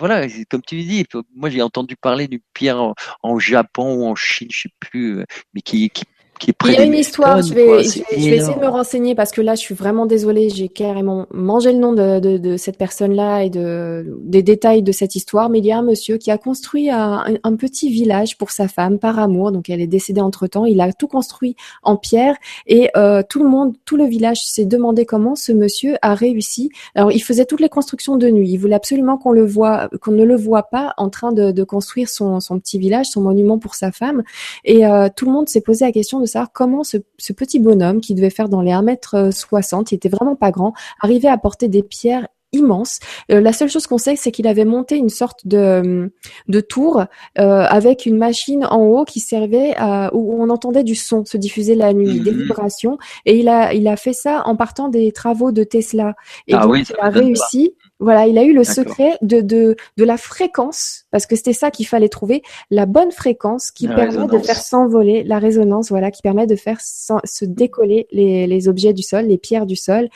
voilà, 0.01 0.27
comme 0.51 0.63
tu 0.63 0.77
dis, 0.83 1.07
moi 1.35 1.51
j'ai 1.51 1.63
entendu 1.63 1.97
parler 1.97 2.27
d'une 2.27 2.41
pierre 2.53 2.81
en, 2.83 2.95
en, 3.23 3.39
Japon 3.39 3.95
ou 3.95 4.07
en 4.07 4.17
Chine, 4.17 4.49
je 4.51 4.63
sais 4.63 4.75
plus, 4.81 5.21
euh, 5.21 5.25
mais 5.55 5.61
qui, 5.61 5.89
qui 5.91 6.05
il 6.47 6.73
y 6.73 6.77
a 6.77 6.85
une 6.85 6.95
histoire, 6.95 7.43
je, 7.43 7.55
vais, 7.55 7.85
je, 7.85 8.03
vais, 8.31 8.37
essayer 8.37 8.55
de 8.55 8.61
me 8.61 8.69
renseigner 8.69 9.15
parce 9.15 9.31
que 9.31 9.41
là, 9.41 9.55
je 9.55 9.61
suis 9.61 9.75
vraiment 9.75 10.07
désolée, 10.07 10.51
j'ai 10.51 10.69
carrément 10.69 11.27
mangé 11.33 11.73
le 11.73 11.79
nom 11.79 11.93
de, 11.93 12.21
de, 12.21 12.39
de 12.39 12.57
cette 12.57 12.79
personne-là 12.79 13.45
et 13.45 13.51
de, 13.51 14.17
des 14.23 14.43
détails 14.43 14.83
de 14.83 14.93
cette 14.93 15.17
histoire, 15.17 15.49
mais 15.49 15.59
il 15.59 15.67
y 15.67 15.73
a 15.73 15.79
un 15.79 15.83
monsieur 15.83 16.17
qui 16.17 16.31
a 16.31 16.39
construit 16.39 16.91
un, 16.91 17.25
un 17.43 17.57
petit 17.57 17.91
village 17.91 18.37
pour 18.39 18.51
sa 18.51 18.69
femme 18.69 18.99
par 18.99 19.19
amour, 19.19 19.53
donc 19.53 19.71
elle 19.71 19.81
est 19.81 19.87
décédée 19.87 20.21
entre-temps, 20.21 20.65
il 20.65 20.81
a 20.81 20.93
tout 20.93 21.09
construit 21.09 21.57
en 21.83 21.97
pierre 21.97 22.37
et 22.67 22.91
euh, 22.97 23.23
tout 23.29 23.43
le 23.43 23.49
monde, 23.49 23.75
tout 23.85 23.97
le 23.97 24.05
village 24.05 24.39
s'est 24.45 24.65
demandé 24.65 25.07
comment 25.07 25.35
ce 25.35 25.53
monsieur 25.53 25.97
a 26.03 26.15
réussi. 26.15 26.71
Alors, 26.95 27.13
il 27.13 27.23
faisait 27.23 27.45
toutes 27.45 27.61
les 27.61 27.69
constructions 27.69 28.17
de 28.17 28.29
nuit, 28.29 28.51
il 28.51 28.59
voulait 28.59 28.75
absolument 28.75 29.19
qu'on 29.19 29.33
le 29.33 29.45
voit, 29.45 29.89
qu'on 30.01 30.13
ne 30.13 30.25
le 30.25 30.37
voit 30.37 30.65
pas 30.65 30.95
en 30.97 31.11
train 31.11 31.33
de, 31.33 31.51
de 31.51 31.65
construire 31.65 32.09
son, 32.09 32.41
son, 32.41 32.59
petit 32.59 32.79
village, 32.79 33.07
son 33.07 33.21
monument 33.21 33.59
pour 33.59 33.75
sa 33.75 33.93
femme, 33.93 34.23
et 34.65 34.87
euh, 34.87 35.09
tout 35.15 35.27
le 35.27 35.33
monde 35.33 35.49
s'est 35.49 35.61
posé 35.61 35.85
la 35.85 35.93
question 35.93 36.21
de 36.21 36.27
comment 36.53 36.85
ce, 36.85 36.99
petit 37.33 37.59
bonhomme 37.59 38.01
qui 38.01 38.15
devait 38.15 38.31
faire 38.31 38.49
dans 38.49 38.61
les 38.61 38.73
1m60, 38.73 39.89
il 39.91 39.95
était 39.95 40.09
vraiment 40.09 40.37
pas 40.37 40.51
grand, 40.51 40.73
arrivait 41.01 41.29
à 41.29 41.39
porter 41.39 41.69
des 41.69 41.83
pierres 41.83 42.29
immenses. 42.55 43.01
Euh, 43.31 43.41
la 43.41 43.53
seule 43.53 43.69
chose 43.69 43.87
qu'on 43.87 43.99
sait, 43.99 44.17
c'est 44.17 44.31
qu'il 44.31 44.47
avait 44.47 44.65
monté 44.65 44.97
une 44.97 45.09
sorte 45.09 45.47
de, 45.47 46.13
de 46.49 46.61
tour 46.61 47.05
euh, 47.39 47.67
avec 47.69 48.07
une 48.07 48.17
machine 48.17 48.65
en 48.65 48.81
haut 48.83 49.05
qui 49.05 49.21
servait 49.21 49.75
à, 49.77 50.15
où 50.15 50.41
on 50.41 50.49
entendait 50.51 50.85
du 50.85 50.95
son 50.95 51.25
se 51.25 51.37
diffuser 51.37 51.75
la 51.75 51.93
nuit, 51.93 52.21
des 52.21 52.31
mhm. 52.31 52.43
vibrations. 52.43 52.99
Et 53.27 53.39
il 53.39 53.49
a, 53.49 53.75
il 53.75 53.89
a 53.89 53.97
fait 53.97 54.13
ça 54.13 54.43
en 54.47 54.57
partant 54.57 54.89
des 54.89 55.13
travaux 55.13 55.53
de 55.53 55.65
Tesla. 55.65 56.15
Et 56.47 56.55
ah 56.55 56.67
donc, 56.67 56.77
il 56.77 56.97
a 57.01 57.09
réussi. 57.09 57.75
Voilà, 58.01 58.27
il 58.27 58.37
a 58.39 58.43
eu 58.43 58.53
le 58.53 58.65
secret 58.65 59.17
de, 59.23 59.41
de, 59.41 59.77
de 59.97 60.05
la 60.05 60.17
fréquence, 60.17 61.05
parce 61.11 61.27
que 61.27 61.37
c'était 61.37 61.53
ça 61.53 61.71
qu'il 61.71 61.87
fallait 61.87 62.09
trouver, 62.09 62.43
la 62.71 62.87
bonne 62.87 63.13
fréquence 63.13 63.71
qui 63.71 63.87
permet 63.87 64.27
de 64.27 64.39
faire 64.39 64.61
s'envoler 64.61 65.23
la 65.23 65.39
résonance, 65.39 65.91
voilà, 65.91 66.11
qui 66.11 66.21
permet 66.21 66.47
de 66.47 66.57
faire 66.57 66.81
se 66.81 67.45
décoller 67.45 68.07
les, 68.11 68.47
les 68.47 68.69
objets 68.69 68.93
du 68.93 69.03
sol, 69.03 69.27
les 69.27 69.39
pierres 69.39 69.67
du 69.67 69.77
sol. 69.77 70.09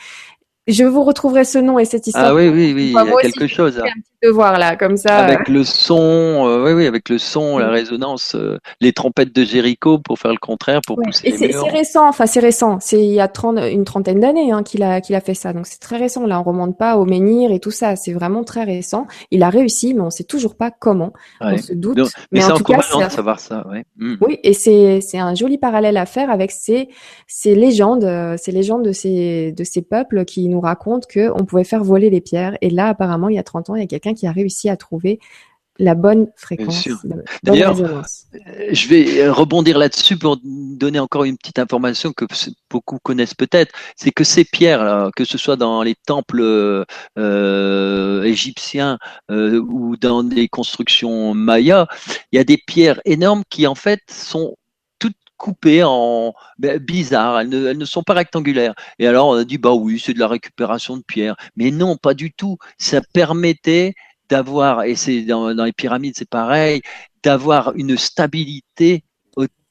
Je 0.69 0.83
vous 0.83 1.03
retrouverai 1.03 1.43
ce 1.45 1.57
nom 1.57 1.79
et 1.79 1.85
cette 1.85 2.05
histoire. 2.05 2.27
Ah 2.27 2.35
oui, 2.35 2.47
oui, 2.49 2.73
oui, 2.75 2.87
il 2.87 2.91
y 2.91 2.97
a 2.97 3.21
quelque 3.21 3.47
chose. 3.47 3.79
Un 3.79 3.83
petit 3.83 4.11
devoir 4.23 4.59
là, 4.59 4.75
comme 4.75 4.97
ça. 4.97 5.17
Avec 5.17 5.47
le 5.47 5.63
son, 5.63 5.97
euh, 5.97 6.63
oui, 6.63 6.73
oui, 6.73 6.85
avec 6.85 7.09
le 7.09 7.17
son, 7.17 7.57
la 7.57 7.69
résonance, 7.69 8.35
euh, 8.35 8.57
les 8.79 8.93
trompettes 8.93 9.33
de 9.33 9.43
Jéricho 9.43 9.97
pour 9.97 10.19
faire 10.19 10.31
le 10.31 10.37
contraire, 10.37 10.81
pour 10.85 10.97
pousser 10.97 11.27
et 11.27 11.37
c'est 11.37 11.51
récent, 11.69 12.07
enfin 12.07 12.27
c'est 12.27 12.39
récent. 12.39 12.77
C'est 12.81 12.99
il 12.99 13.13
y 13.13 13.19
a 13.19 13.27
30, 13.27 13.59
une 13.71 13.83
trentaine 13.83 14.19
d'années 14.19 14.51
hein, 14.51 14.61
qu'il 14.63 14.83
a 14.83 15.01
qu'il 15.01 15.15
a 15.15 15.21
fait 15.21 15.33
ça, 15.33 15.53
donc 15.53 15.65
c'est 15.65 15.79
très 15.79 15.97
récent. 15.97 16.25
Là, 16.27 16.39
on 16.39 16.43
remonte 16.43 16.77
pas 16.77 16.97
au 16.97 17.05
menhir 17.05 17.51
et 17.51 17.59
tout 17.59 17.71
ça. 17.71 17.95
C'est 17.95 18.13
vraiment 18.13 18.43
très 18.43 18.63
récent. 18.63 19.07
Il 19.31 19.41
a 19.41 19.49
réussi, 19.49 19.93
mais 19.95 20.01
on 20.01 20.11
sait 20.11 20.23
toujours 20.23 20.55
pas 20.55 20.69
comment. 20.69 21.13
On 21.41 21.57
se 21.57 21.73
doute. 21.73 21.97
mais, 22.31 22.41
c'est 22.41 22.51
encourageant 22.51 23.03
de 23.03 23.09
savoir 23.09 23.39
ça. 23.39 23.65
Ouais. 23.67 23.85
Mm. 23.97 24.15
Oui, 24.21 24.39
et 24.43 24.53
c'est 24.53 25.01
c'est 25.01 25.19
un 25.19 25.33
joli 25.33 25.57
parallèle 25.57 25.97
à 25.97 26.05
faire 26.05 26.29
avec 26.29 26.51
ces 26.51 26.89
ces 27.27 27.55
légendes, 27.55 28.03
euh, 28.03 28.35
ces 28.37 28.51
légendes 28.51 28.83
de 28.83 28.91
ces 28.91 29.51
de 29.51 29.63
ces 29.63 29.81
peuples 29.81 30.25
qui 30.25 30.47
nous 30.47 30.58
raconte 30.59 31.05
qu'on 31.11 31.45
pouvait 31.45 31.63
faire 31.63 31.83
voler 31.83 32.09
les 32.09 32.21
pierres. 32.21 32.57
Et 32.61 32.69
là, 32.69 32.87
apparemment, 32.87 33.29
il 33.29 33.35
y 33.35 33.39
a 33.39 33.43
30 33.43 33.69
ans, 33.69 33.75
il 33.75 33.81
y 33.81 33.83
a 33.83 33.87
quelqu'un 33.87 34.13
qui 34.13 34.27
a 34.27 34.31
réussi 34.31 34.69
à 34.69 34.77
trouver 34.77 35.19
la 35.79 35.95
bonne 35.95 36.27
fréquence. 36.35 36.87
D'ailleurs, 37.41 37.79
euh, 37.79 38.03
je 38.71 38.87
vais 38.89 39.29
rebondir 39.29 39.77
là-dessus 39.77 40.17
pour 40.17 40.37
donner 40.43 40.99
encore 40.99 41.23
une 41.23 41.37
petite 41.37 41.57
information 41.57 42.11
que 42.11 42.25
beaucoup 42.69 42.99
connaissent 43.01 43.33
peut-être. 43.33 43.73
C'est 43.95 44.11
que 44.11 44.25
ces 44.25 44.43
pierres, 44.43 45.09
que 45.15 45.23
ce 45.23 45.37
soit 45.37 45.55
dans 45.55 45.81
les 45.81 45.95
temples 45.95 46.85
euh, 47.17 48.23
égyptiens 48.23 48.99
euh, 49.31 49.59
ou 49.61 49.95
dans 49.95 50.23
des 50.23 50.49
constructions 50.49 51.33
mayas, 51.33 51.87
il 52.31 52.35
y 52.35 52.39
a 52.39 52.43
des 52.43 52.57
pierres 52.57 52.99
énormes 53.05 53.43
qui 53.49 53.65
en 53.65 53.75
fait 53.75 54.01
sont 54.11 54.55
coupées 55.39 55.83
en 55.83 56.33
ben, 56.59 56.77
bizarres, 56.77 57.39
elles 57.39 57.49
ne, 57.49 57.67
elles 57.67 57.77
ne, 57.77 57.85
sont 57.85 58.03
pas 58.03 58.13
rectangulaires. 58.13 58.75
Et 58.99 59.07
alors 59.07 59.29
on 59.29 59.33
a 59.33 59.45
dit 59.45 59.57
bah 59.57 59.73
oui, 59.73 59.99
c'est 59.99 60.13
de 60.13 60.19
la 60.19 60.27
récupération 60.27 60.97
de 60.97 61.03
pierre. 61.03 61.35
Mais 61.55 61.71
non, 61.71 61.97
pas 61.97 62.13
du 62.13 62.31
tout. 62.31 62.57
Ça 62.77 63.01
permettait 63.13 63.95
d'avoir, 64.29 64.83
et 64.83 64.95
c'est 64.95 65.23
dans 65.23 65.49
les 65.49 65.73
pyramides 65.73 66.13
c'est 66.15 66.29
pareil, 66.29 66.81
d'avoir 67.23 67.73
une 67.75 67.97
stabilité 67.97 69.03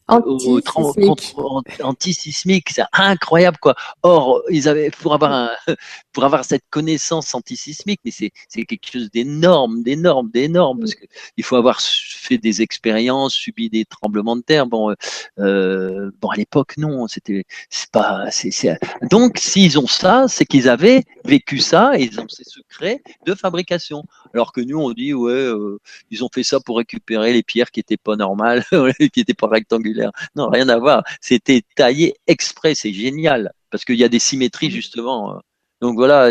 antisismique. 0.08 2.70
c'est 2.70 2.82
incroyable 2.92 3.58
quoi. 3.58 3.74
Or, 4.02 4.42
ils 4.50 4.68
avaient 4.68 4.90
pour 4.90 5.14
avoir 5.14 5.32
un, 5.32 5.50
pour 6.12 6.24
avoir 6.24 6.44
cette 6.44 6.64
connaissance 6.70 7.34
antisismique, 7.34 8.00
mais 8.04 8.10
c'est 8.10 8.30
c'est 8.48 8.64
quelque 8.64 8.90
chose 8.90 9.10
d'énorme, 9.10 9.82
d'énorme, 9.82 10.30
d'énorme 10.30 10.80
parce 10.80 10.94
que 10.94 11.04
il 11.36 11.44
faut 11.44 11.56
avoir 11.56 11.80
fait 11.80 12.38
des 12.38 12.62
expériences, 12.62 13.34
subi 13.34 13.68
des 13.68 13.84
tremblements 13.84 14.36
de 14.36 14.42
terre. 14.42 14.66
Bon, 14.66 14.94
euh, 15.38 16.10
bon 16.20 16.28
à 16.28 16.36
l'époque 16.36 16.76
non, 16.78 17.06
c'était 17.06 17.44
c'est 17.70 17.90
pas 17.90 18.30
c'est 18.30 18.78
donc 19.10 19.38
s'ils 19.38 19.78
ont 19.78 19.86
ça, 19.86 20.26
c'est 20.28 20.46
qu'ils 20.46 20.68
avaient 20.68 21.04
vécu 21.24 21.58
ça 21.58 21.98
et 21.98 22.04
ils 22.04 22.20
ont 22.20 22.28
ces 22.28 22.44
secrets 22.44 23.02
de 23.26 23.34
fabrication. 23.34 24.04
Alors 24.34 24.52
que 24.52 24.60
nous 24.60 24.78
on 24.78 24.92
dit 24.92 25.12
ouais, 25.12 25.32
euh, 25.32 25.78
ils 26.10 26.24
ont 26.24 26.28
fait 26.32 26.42
ça 26.42 26.60
pour 26.60 26.78
récupérer 26.78 27.32
les 27.32 27.42
pierres 27.42 27.70
qui 27.70 27.80
étaient 27.80 27.96
pas 27.96 28.16
normales, 28.16 28.64
qui 29.12 29.20
étaient 29.20 29.34
pas 29.34 29.48
rectangulaires 29.48 29.97
non, 30.36 30.48
rien 30.48 30.68
à 30.68 30.78
voir. 30.78 31.02
C'était 31.20 31.62
taillé 31.76 32.14
exprès, 32.26 32.74
c'est 32.74 32.92
génial 32.92 33.52
parce 33.70 33.84
qu'il 33.84 33.96
y 33.96 34.04
a 34.04 34.08
des 34.08 34.18
symétries 34.18 34.68
mm. 34.68 34.72
justement. 34.72 35.34
Euh. 35.34 35.38
Donc 35.80 35.94
voilà, 35.94 36.30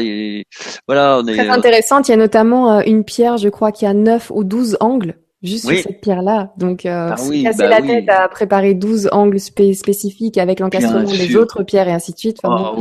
voilà, 0.87 1.19
on 1.19 1.27
est 1.27 1.37
très 1.37 1.49
intéressante. 1.49 2.09
Il 2.09 2.11
y 2.11 2.13
a 2.13 2.17
notamment 2.17 2.79
euh, 2.79 2.81
une 2.85 3.05
pierre, 3.05 3.37
je 3.37 3.47
crois, 3.47 3.71
qui 3.71 3.85
a 3.85 3.93
9 3.93 4.31
ou 4.35 4.43
12 4.43 4.77
angles 4.81 5.15
juste 5.43 5.69
sur 5.69 5.77
cette 5.77 6.01
pierre-là. 6.01 6.51
Donc, 6.57 6.85
euh, 6.85 7.11
ah 7.11 7.15
casser 7.15 7.53
bah 7.57 7.67
la 7.67 7.81
tête 7.81 8.09
à 8.09 8.27
préparer 8.27 8.73
12 8.73 9.09
angles 9.11 9.39
spécifiques 9.39 10.37
avec 10.37 10.59
l'encastrement 10.59 11.03
des 11.03 11.35
autres 11.35 11.63
pierres 11.63 11.87
et 11.87 11.93
ainsi 11.93 12.13
de 12.13 12.17
suite. 12.17 12.39
Ah 12.43 12.73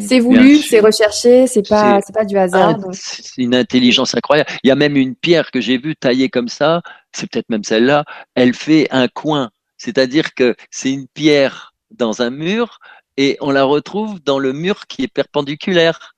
c'est 0.00 0.20
voulu, 0.20 0.58
c'est 0.58 0.80
recherché, 0.80 1.46
c'est 1.46 1.68
pas, 1.68 2.00
c'est 2.04 2.14
pas 2.14 2.24
du 2.24 2.36
hasard. 2.38 2.78
C'est 2.92 3.42
une 3.42 3.54
intelligence 3.54 4.14
incroyable. 4.14 4.50
Il 4.62 4.68
y 4.68 4.70
a 4.70 4.76
même 4.76 4.96
une 4.96 5.14
pierre 5.14 5.50
que 5.50 5.60
j'ai 5.60 5.78
vue 5.78 5.96
taillée 5.96 6.28
comme 6.28 6.48
ça. 6.48 6.82
C'est 7.12 7.30
peut-être 7.30 7.50
même 7.50 7.64
celle-là. 7.64 8.04
Elle 8.34 8.54
fait 8.54 8.88
un 8.90 9.08
coin 9.08 9.50
c'est-à-dire 9.84 10.32
que 10.34 10.56
c'est 10.70 10.90
une 10.92 11.06
pierre 11.08 11.74
dans 11.90 12.22
un 12.22 12.30
mur 12.30 12.78
et 13.18 13.36
on 13.42 13.50
la 13.50 13.64
retrouve 13.64 14.18
dans 14.22 14.38
le 14.38 14.54
mur 14.54 14.86
qui 14.86 15.02
est 15.02 15.08
perpendiculaire. 15.08 16.13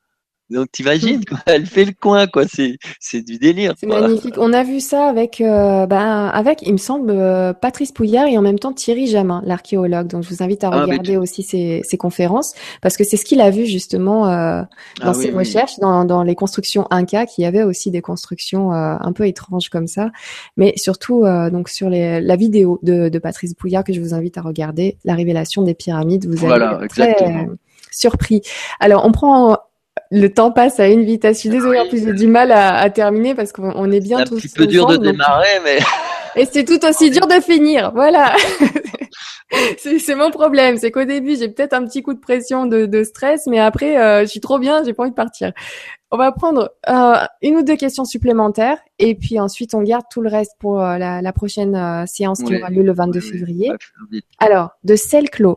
Donc 0.49 0.71
t'imagines, 0.71 1.25
quoi, 1.25 1.39
elle 1.47 1.67
fait 1.67 1.85
le 1.85 1.93
coin, 1.93 2.27
quoi. 2.29 2.45
C'est 2.47 2.79
c'est 3.01 3.23
du 3.23 3.39
délire. 3.39 3.75
C'est 3.79 3.87
magnifique. 3.87 4.35
On 4.39 4.53
a 4.53 4.63
vu 4.63 4.81
ça 4.81 5.09
avec, 5.09 5.41
euh, 5.41 5.87
ben, 5.87 6.27
avec, 6.27 6.63
il 6.63 6.73
me 6.73 6.79
semble, 6.79 7.11
euh, 7.11 7.53
Patrice 7.53 7.91
Pouillard 7.91 8.27
et 8.27 8.39
en 8.39 8.43
même 8.43 8.59
temps 8.59 8.73
Thierry 8.73 9.09
Jamin, 9.09 9.43
l'archéologue. 9.45 10.07
Donc 10.07 10.23
je 10.23 10.29
vous 10.29 10.43
invite 10.43 10.63
à 10.63 10.71
ah, 10.73 10.83
regarder 10.83 11.17
aussi 11.17 11.43
ses, 11.43 11.83
ses, 11.85 11.97
conférences 11.97 12.55
parce 12.81 12.97
que 12.97 13.03
c'est 13.03 13.17
ce 13.17 13.25
qu'il 13.25 13.41
a 13.41 13.51
vu 13.51 13.67
justement 13.67 14.29
euh, 14.29 14.63
dans 15.01 15.11
ah 15.11 15.15
ses 15.15 15.31
recherches, 15.31 15.79
Dans, 15.81 16.05
dans 16.05 16.23
les 16.23 16.37
constructions 16.37 16.87
Inca, 16.91 17.27
qui 17.27 17.43
y 17.43 17.45
avait 17.45 17.65
aussi 17.65 17.91
des 17.91 18.03
constructions 18.03 18.73
un 18.73 19.13
peu 19.13 19.27
étranges 19.27 19.69
comme 19.69 19.87
ça, 19.87 20.11
mais 20.57 20.75
surtout 20.77 21.25
donc 21.51 21.69
sur 21.69 21.89
les, 21.89 22.21
la 22.21 22.37
vidéo 22.37 22.79
de, 22.83 23.09
de 23.09 23.19
Patrice 23.19 23.55
Pouillard 23.55 23.85
que 23.85 23.93
je 23.93 24.01
vous 24.01 24.15
invite 24.15 24.39
à 24.39 24.43
regarder, 24.43 24.99
la 25.05 25.15
révélation 25.15 25.63
des 25.63 25.75
pyramides. 25.75 26.27
Vous 26.27 26.45
allez 26.47 26.85
être 26.85 26.89
très 26.89 27.49
surpris. 27.91 28.43
Alors 28.79 29.05
on 29.05 29.13
prend 29.13 29.59
le 30.11 30.29
temps 30.29 30.53
passe 30.53 30.81
à 30.81 30.89
une 30.89 31.05
vitesse. 31.05 31.37
Je 31.37 31.41
suis 31.41 31.49
désolée, 31.49 31.81
en 31.81 31.89
plus 31.89 32.05
j'ai 32.05 32.13
du 32.13 32.27
mal 32.27 32.53
à, 32.53 32.89
terminer 32.91 33.35
parce 33.35 33.53
qu'on 33.53 33.91
est 33.91 34.01
bien 34.01 34.25
tous. 34.25 34.39
C'est 34.39 34.47
un 34.47 34.49
petit 34.49 34.55
peu 34.57 34.67
dur 34.67 34.87
de 34.87 34.97
démarrer, 34.97 35.61
mais. 35.65 35.79
Et 36.39 36.45
c'est 36.45 36.65
tout 36.65 36.85
aussi 36.85 37.11
dur 37.11 37.27
de 37.27 37.41
finir. 37.41 37.93
Voilà. 37.95 38.35
c'est 39.79 40.15
mon 40.15 40.31
problème, 40.31 40.77
c'est 40.77 40.91
qu'au 40.91 41.05
début 41.05 41.37
j'ai 41.37 41.49
peut-être 41.49 41.73
un 41.73 41.85
petit 41.85 42.03
coup 42.03 42.15
de 42.15 42.19
pression, 42.19 42.67
de, 42.67 43.05
stress, 43.05 43.47
mais 43.47 43.59
après 43.59 43.99
euh, 43.99 44.23
je 44.23 44.27
suis 44.27 44.41
trop 44.41 44.59
bien, 44.59 44.83
j'ai 44.85 44.93
pas 44.93 45.03
envie 45.03 45.11
de 45.11 45.17
partir. 45.17 45.53
On 46.11 46.17
va 46.17 46.31
prendre 46.33 46.73
euh, 46.89 47.17
une 47.43 47.57
ou 47.57 47.63
deux 47.63 47.77
questions 47.77 48.05
supplémentaires 48.05 48.79
et 48.99 49.15
puis 49.15 49.41
ensuite 49.41 49.75
on 49.75 49.83
garde 49.83 50.05
tout 50.11 50.21
le 50.21 50.29
reste 50.29 50.53
pour 50.59 50.81
euh, 50.81 50.99
la, 50.99 51.33
prochaine 51.33 52.07
séance 52.07 52.43
qui 52.43 52.57
aura 52.57 52.71
lieu 52.71 52.83
le 52.83 52.93
22 52.93 53.21
février. 53.21 53.73
Alors, 54.39 54.71
de 54.85 54.97
sel 54.97 55.31
clos 55.31 55.57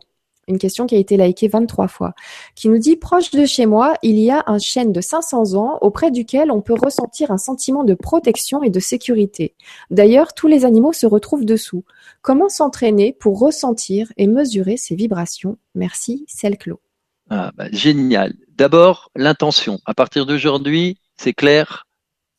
une 0.50 0.58
question 0.58 0.86
qui 0.86 0.96
a 0.96 0.98
été 0.98 1.16
likée 1.16 1.48
23 1.48 1.88
fois, 1.88 2.14
qui 2.56 2.68
nous 2.68 2.80
dit 2.80 2.96
proche 2.96 3.32
de 3.32 3.46
chez 3.46 3.66
moi, 3.66 3.94
il 4.02 4.20
y 4.20 4.32
a 4.32 4.44
un 4.48 4.60
chêne 4.60 4.92
de 4.92 5.00
500 5.00 5.54
ans 5.54 5.78
auprès 5.82 6.12
duquel 6.12 6.52
on 6.52 6.62
peut 6.62 6.74
ressentir 6.74 7.32
un 7.32 7.38
sentiment 7.38 7.84
de 7.84 7.94
protection 7.94 8.64
et 8.64 8.70
de 8.70 8.80
sécurité. 8.80 9.56
D'ailleurs, 9.92 10.34
tous 10.34 10.48
les 10.48 10.66
animaux 10.66 10.94
se 10.94 11.06
retrouvent 11.06 11.46
dessous. 11.46 11.86
Comment 12.22 12.50
s'entraîner 12.50 13.14
pour 13.14 13.40
ressentir 13.40 14.12
et 14.18 14.28
mesurer 14.28 14.76
ces 14.76 14.96
vibrations? 14.96 15.58
Merci, 15.76 16.26
Selclo. 16.28 16.82
Ah, 17.30 17.52
bah, 17.56 17.68
génial. 17.72 18.34
D'abord, 18.50 19.12
l'intention. 19.16 19.80
À 19.86 19.94
partir 19.94 20.26
d'aujourd'hui, 20.26 20.98
c'est 21.16 21.34
clair, 21.34 21.86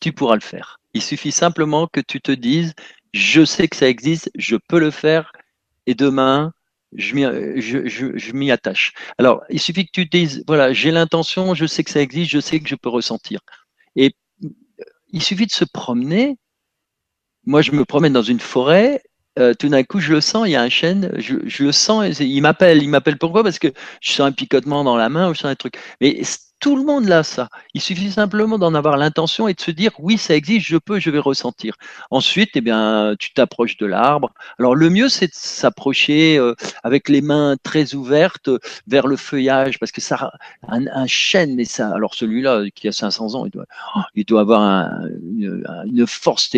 tu 0.01 0.13
pourras 0.13 0.35
le 0.35 0.41
faire. 0.41 0.81
Il 0.95 1.03
suffit 1.03 1.33
simplement 1.33 1.87
que 1.87 2.01
tu 2.01 2.21
te 2.21 2.33
dises, 2.33 2.75
je 3.15 3.45
sais 3.45 3.69
que 3.69 3.77
ça 3.77 3.89
existe, 3.89 4.31
je 4.35 4.57
peux 4.57 4.81
le 4.81 4.91
faire, 4.91 5.33
et 5.87 5.95
demain, 5.95 6.53
je 6.93 8.33
m'y, 8.33 8.51
attache. 8.51 8.93
Alors, 9.19 9.43
il 9.49 9.61
suffit 9.61 9.87
que 9.87 9.93
tu 9.93 10.07
dises, 10.07 10.45
voilà, 10.47 10.73
j'ai 10.73 10.91
l'intention, 10.91 11.55
je 11.55 11.67
sais 11.67 11.85
que 11.85 11.91
ça 11.91 12.01
existe, 12.01 12.31
je 12.31 12.41
sais 12.41 12.61
que 12.61 12.69
je 12.69 12.75
peux 12.75 12.89
ressentir. 12.89 13.41
Et 13.97 14.15
euh, 14.45 14.49
il 15.13 15.23
suffit 15.23 15.47
de 15.47 15.53
se 15.53 15.65
promener. 15.65 16.37
Moi, 17.45 17.63
je 17.63 17.73
me 17.73 17.85
promène 17.85 18.13
dans 18.13 18.23
une 18.23 18.41
forêt. 18.41 19.03
Euh, 19.39 19.55
tout 19.55 19.69
d'un 19.69 19.85
coup, 19.85 20.01
je 20.01 20.13
le 20.13 20.21
sens, 20.21 20.47
il 20.49 20.51
y 20.53 20.57
a 20.57 20.63
un 20.63 20.69
chêne, 20.69 21.13
je, 21.17 21.37
je 21.47 21.65
le 21.65 21.73
sens, 21.73 22.19
il 22.19 22.41
m'appelle. 22.41 22.83
Il 22.83 22.89
m'appelle 22.89 23.19
pourquoi? 23.19 23.43
Parce 23.45 23.59
que 23.59 23.69
je 24.01 24.13
sens 24.13 24.21
un 24.27 24.33
picotement 24.33 24.85
dans 24.85 24.97
la 24.97 25.09
main 25.09 25.31
ou 25.31 25.35
je 25.35 25.41
sens 25.41 25.51
un 25.51 25.55
truc. 25.55 25.75
Mais 26.01 26.21
tout 26.61 26.77
le 26.77 26.85
monde 26.85 27.07
l'a 27.07 27.23
ça. 27.23 27.49
Il 27.75 27.81
suffit 27.81 28.11
simplement 28.11 28.59
d'en 28.59 28.75
avoir 28.75 28.97
l'intention 28.97 29.49
et 29.49 29.55
de 29.55 29.61
se 29.61 29.71
dire 29.71 29.93
oui, 29.99 30.19
ça 30.19 30.37
existe, 30.37 30.67
je 30.67 30.77
peux, 30.77 31.01
je 31.01 31.11
vais 31.11 31.19
ressentir. 31.19 31.75
Ensuite, 32.11 32.51
eh 32.55 32.61
bien, 32.61 33.15
tu 33.19 33.33
t'approches 33.33 33.77
de 33.79 33.87
l'arbre. 33.87 34.33
Alors 34.59 34.75
le 34.75 34.91
mieux, 34.91 35.09
c'est 35.09 35.29
de 35.29 35.35
s'approcher 35.35 36.39
euh, 36.39 36.55
avec 36.85 37.09
les 37.09 37.23
mains 37.23 37.57
très 37.63 37.95
ouvertes 37.95 38.51
vers 38.87 39.07
le 39.07 39.17
feuillage, 39.17 39.79
parce 39.79 39.91
que 39.91 40.01
ça, 40.01 40.33
un, 40.69 41.07
chêne, 41.07 41.55
mais 41.57 41.65
ça, 41.65 41.91
alors 41.95 42.15
celui-là 42.15 42.65
qui 42.75 42.89
a 42.89 42.93
500 42.93 43.35
ans, 43.35 43.47
il 43.47 43.51
doit, 43.51 43.67
il 44.15 44.25
doit 44.25 44.43
avoir 44.43 44.61
une, 45.37 46.07
force 46.07 46.51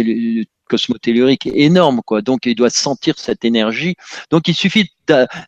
cosmotellurique 0.73 1.47
énorme, 1.53 2.01
quoi. 2.05 2.23
Donc, 2.23 2.47
il 2.47 2.55
doit 2.55 2.71
sentir 2.71 3.15
cette 3.19 3.45
énergie. 3.45 3.95
Donc, 4.31 4.49
il 4.49 4.55
suffit 4.55 4.91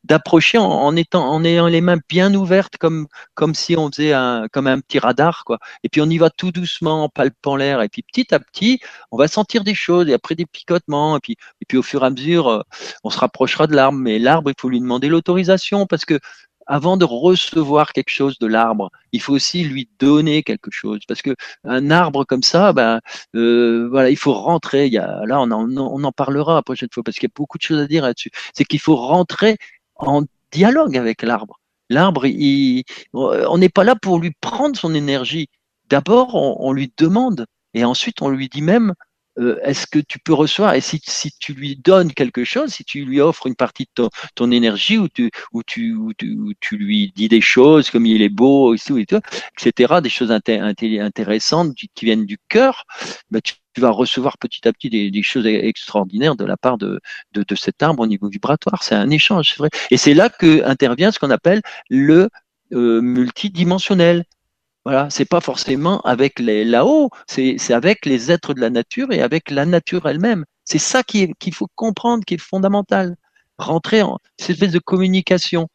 d'approcher 0.05 0.59
en, 0.59 0.95
étant, 0.97 1.27
en 1.27 1.43
ayant 1.45 1.69
les 1.69 1.81
mains 1.81 1.99
bien 2.09 2.35
ouvertes, 2.35 2.77
comme, 2.77 3.07
comme 3.35 3.55
si 3.55 3.75
on 3.77 3.91
faisait 3.91 4.13
un, 4.13 4.49
comme 4.53 4.67
un 4.67 4.81
petit 4.81 4.99
radar, 4.99 5.45
quoi. 5.47 5.59
Et 5.83 5.89
puis, 5.89 6.03
on 6.03 6.11
y 6.11 6.19
va 6.19 6.29
tout 6.29 6.53
doucement, 6.53 7.05
en 7.05 7.09
palpant 7.09 7.57
l'air. 7.57 7.81
Et 7.81 7.89
puis, 7.89 8.03
petit 8.03 8.35
à 8.35 8.39
petit, 8.39 8.81
on 9.11 9.17
va 9.17 9.29
sentir 9.29 9.65
des 9.65 9.75
choses, 9.75 10.09
et 10.09 10.13
après 10.13 10.35
des 10.35 10.47
picotements. 10.47 11.17
Et 11.17 11.21
puis, 11.21 11.37
et 11.63 11.65
puis, 11.67 11.79
au 11.79 11.83
fur 11.83 12.03
et 12.03 12.07
à 12.07 12.11
mesure, 12.11 12.49
euh, 12.49 12.61
on 13.03 13.11
se 13.11 13.19
rapprochera 13.19 13.67
de 13.67 13.75
l'arbre. 13.75 13.99
Mais 13.99 14.19
l'arbre, 14.19 14.51
il 14.51 14.61
faut 14.61 14.69
lui 14.69 14.81
demander 14.81 15.09
l'autorisation 15.09 15.87
parce 15.87 16.05
que 16.05 16.19
avant 16.67 16.97
de 16.97 17.05
recevoir 17.05 17.93
quelque 17.93 18.11
chose 18.11 18.39
de 18.39 18.47
l'arbre, 18.47 18.91
il 19.13 19.21
faut 19.21 19.33
aussi 19.35 19.65
lui 19.65 19.89
donner 19.99 20.43
quelque 20.43 20.71
chose. 20.71 21.01
Parce 21.07 21.23
que 21.23 21.35
un 21.65 21.91
arbre 21.91 22.25
comme 22.25 22.43
ça, 22.43 22.73
ben 22.73 23.01
euh, 23.35 23.89
voilà, 23.91 24.11
il 24.11 24.17
faut 24.17 24.33
rentrer. 24.33 24.87
Il 24.87 24.93
y 24.93 24.99
a, 24.99 25.25
là, 25.27 25.41
on 25.41 25.51
en, 25.51 25.77
on 25.77 26.05
en 26.05 26.13
parlera 26.13 26.55
la 26.55 26.63
prochaine 26.63 26.89
fois 26.93 27.03
parce 27.03 27.17
qu'il 27.19 27.29
y 27.29 27.33
a 27.33 27.37
beaucoup 27.37 27.59
de 27.59 27.63
choses 27.63 27.81
à 27.81 27.87
dire 27.87 28.05
là-dessus. 28.05 28.31
C'est 28.55 28.65
qu'il 28.65 28.81
faut 28.81 28.97
rentrer 28.97 29.57
en 29.97 30.23
dialogue 30.53 30.97
avec 30.97 31.23
l'arbre. 31.23 31.61
L'arbre, 31.91 32.27
on 33.13 33.59
n'est 33.59 33.69
pas 33.69 33.85
là 33.85 33.95
pour 33.97 34.19
lui 34.19 34.33
prendre 34.41 34.77
son 34.77 34.95
énergie. 34.95 35.49
D'abord, 35.89 36.35
on, 36.35 36.57
on 36.61 36.73
lui 36.73 36.93
demande 36.97 37.47
et 37.75 37.85
ensuite 37.85 38.23
on 38.23 38.29
lui 38.29 38.49
dit 38.49 38.63
même 38.63 38.95
euh, 39.39 39.59
est-ce 39.63 39.87
que 39.87 39.99
tu 39.99 40.19
peux 40.19 40.33
recevoir 40.33 40.75
et 40.75 40.81
si, 40.81 41.01
tu 41.41 41.55
lui 41.55 41.77
donnes 41.77 42.13
quelque 42.13 42.45
chose, 42.45 42.73
si 42.73 42.85
tu 42.85 43.05
lui 43.05 43.21
offres 43.21 43.47
une 43.47 43.57
partie 43.57 43.85
de 43.85 43.91
ton, 43.95 44.11
ton 44.35 44.51
énergie 44.51 44.99
ou 44.99 45.09
tu, 45.09 45.31
ou 45.53 45.63
tu, 45.63 45.95
ou 45.95 46.13
tu, 46.15 46.37
tu, 46.61 46.77
lui 46.77 47.13
dis 47.15 47.29
des 47.29 47.41
choses 47.41 47.91
comme 47.91 48.07
il 48.07 48.23
est 48.23 48.29
beau, 48.29 48.75
etc., 48.75 49.21
des 50.03 50.09
choses 50.09 50.31
intéressantes 50.31 51.75
qui 51.75 52.05
viennent 52.05 52.27
du 52.27 52.39
cœur, 52.49 52.85
bah, 53.31 53.41
tu, 53.41 53.55
vas 53.79 53.91
recevoir 53.91 54.39
petit 54.39 54.69
à 54.69 54.73
petit 54.73 54.89
des, 54.89 55.23
choses 55.23 55.47
extraordinaires 55.47 56.37
de 56.37 56.45
la 56.45 56.57
part 56.57 56.79
de, 56.79 57.01
de, 57.33 57.45
de 57.47 57.55
cet 57.57 57.83
arbre 57.83 58.05
au 58.05 58.07
niveau 58.07 58.29
vibratoire. 58.29 58.85
C'est 58.85 58.95
un 58.95 59.11
échange, 59.11 59.49
c'est 59.51 59.59
vrai. 59.59 59.71
Et 59.91 59.97
c'est 59.97 60.15
là 60.15 60.29
que 60.29 60.65
intervient 60.65 61.11
ce 61.11 61.19
qu'on 61.19 61.31
appelle 61.31 61.61
le 61.91 62.29
euh, 62.73 63.01
multidimensionnel. 63.03 64.25
Voilà, 64.85 65.09
c'est 65.11 65.25
pas 65.25 65.41
forcément 65.41 66.01
avec 66.03 66.39
les 66.39 66.65
là-haut, 66.65 67.11
c'est 67.27 67.73
avec 67.73 68.05
les 68.05 68.31
êtres 68.31 68.53
de 68.53 68.61
la 68.61 68.69
nature 68.71 69.13
et 69.13 69.23
avec 69.23 69.51
la 69.51 69.65
nature 69.65 70.07
elle-même. 70.07 70.45
C'est 70.65 70.79
ça 70.79 71.03
qu'il 71.03 71.35
faut 71.55 71.69
comprendre, 71.75 72.25
qui 72.25 72.35
est 72.35 72.39
fondamental. 72.39 73.17
Rentrer 73.57 74.03
en 74.03 74.19
cette 74.39 74.51
espèce 74.51 74.73
de 74.73 74.79
communication. 74.79 75.69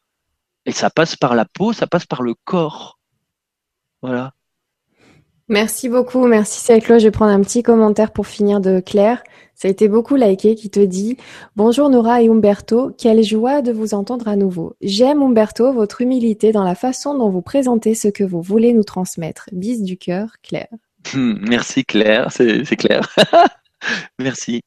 Et 0.66 0.72
ça 0.72 0.90
passe 0.90 1.16
par 1.16 1.34
la 1.34 1.44
peau, 1.44 1.72
ça 1.72 1.86
passe 1.86 2.06
par 2.06 2.22
le 2.22 2.34
corps. 2.44 2.98
Voilà. 4.02 4.32
Merci 5.50 5.88
beaucoup, 5.88 6.28
merci 6.28 6.60
Cyclo. 6.60 7.00
Je 7.00 7.06
vais 7.06 7.10
prendre 7.10 7.32
un 7.32 7.40
petit 7.40 7.64
commentaire 7.64 8.12
pour 8.12 8.28
finir 8.28 8.60
de 8.60 8.78
Claire. 8.78 9.20
Ça 9.56 9.66
a 9.66 9.70
été 9.72 9.88
beaucoup 9.88 10.14
liké 10.14 10.54
qui 10.54 10.70
te 10.70 10.78
dit 10.78 11.16
Bonjour 11.56 11.90
Nora 11.90 12.22
et 12.22 12.28
Umberto, 12.28 12.92
quelle 12.96 13.24
joie 13.24 13.60
de 13.60 13.72
vous 13.72 13.92
entendre 13.92 14.28
à 14.28 14.36
nouveau. 14.36 14.76
J'aime 14.80 15.24
Umberto, 15.24 15.72
votre 15.72 16.02
humilité 16.02 16.52
dans 16.52 16.62
la 16.62 16.76
façon 16.76 17.18
dont 17.18 17.30
vous 17.30 17.42
présentez 17.42 17.96
ce 17.96 18.06
que 18.06 18.22
vous 18.22 18.40
voulez 18.40 18.72
nous 18.72 18.84
transmettre. 18.84 19.48
Bis 19.50 19.82
du 19.82 19.96
cœur, 19.96 20.36
Claire. 20.40 20.68
Merci 21.16 21.84
Claire, 21.84 22.28
c'est 22.30 22.76
clair. 22.76 23.12
merci. 24.20 24.60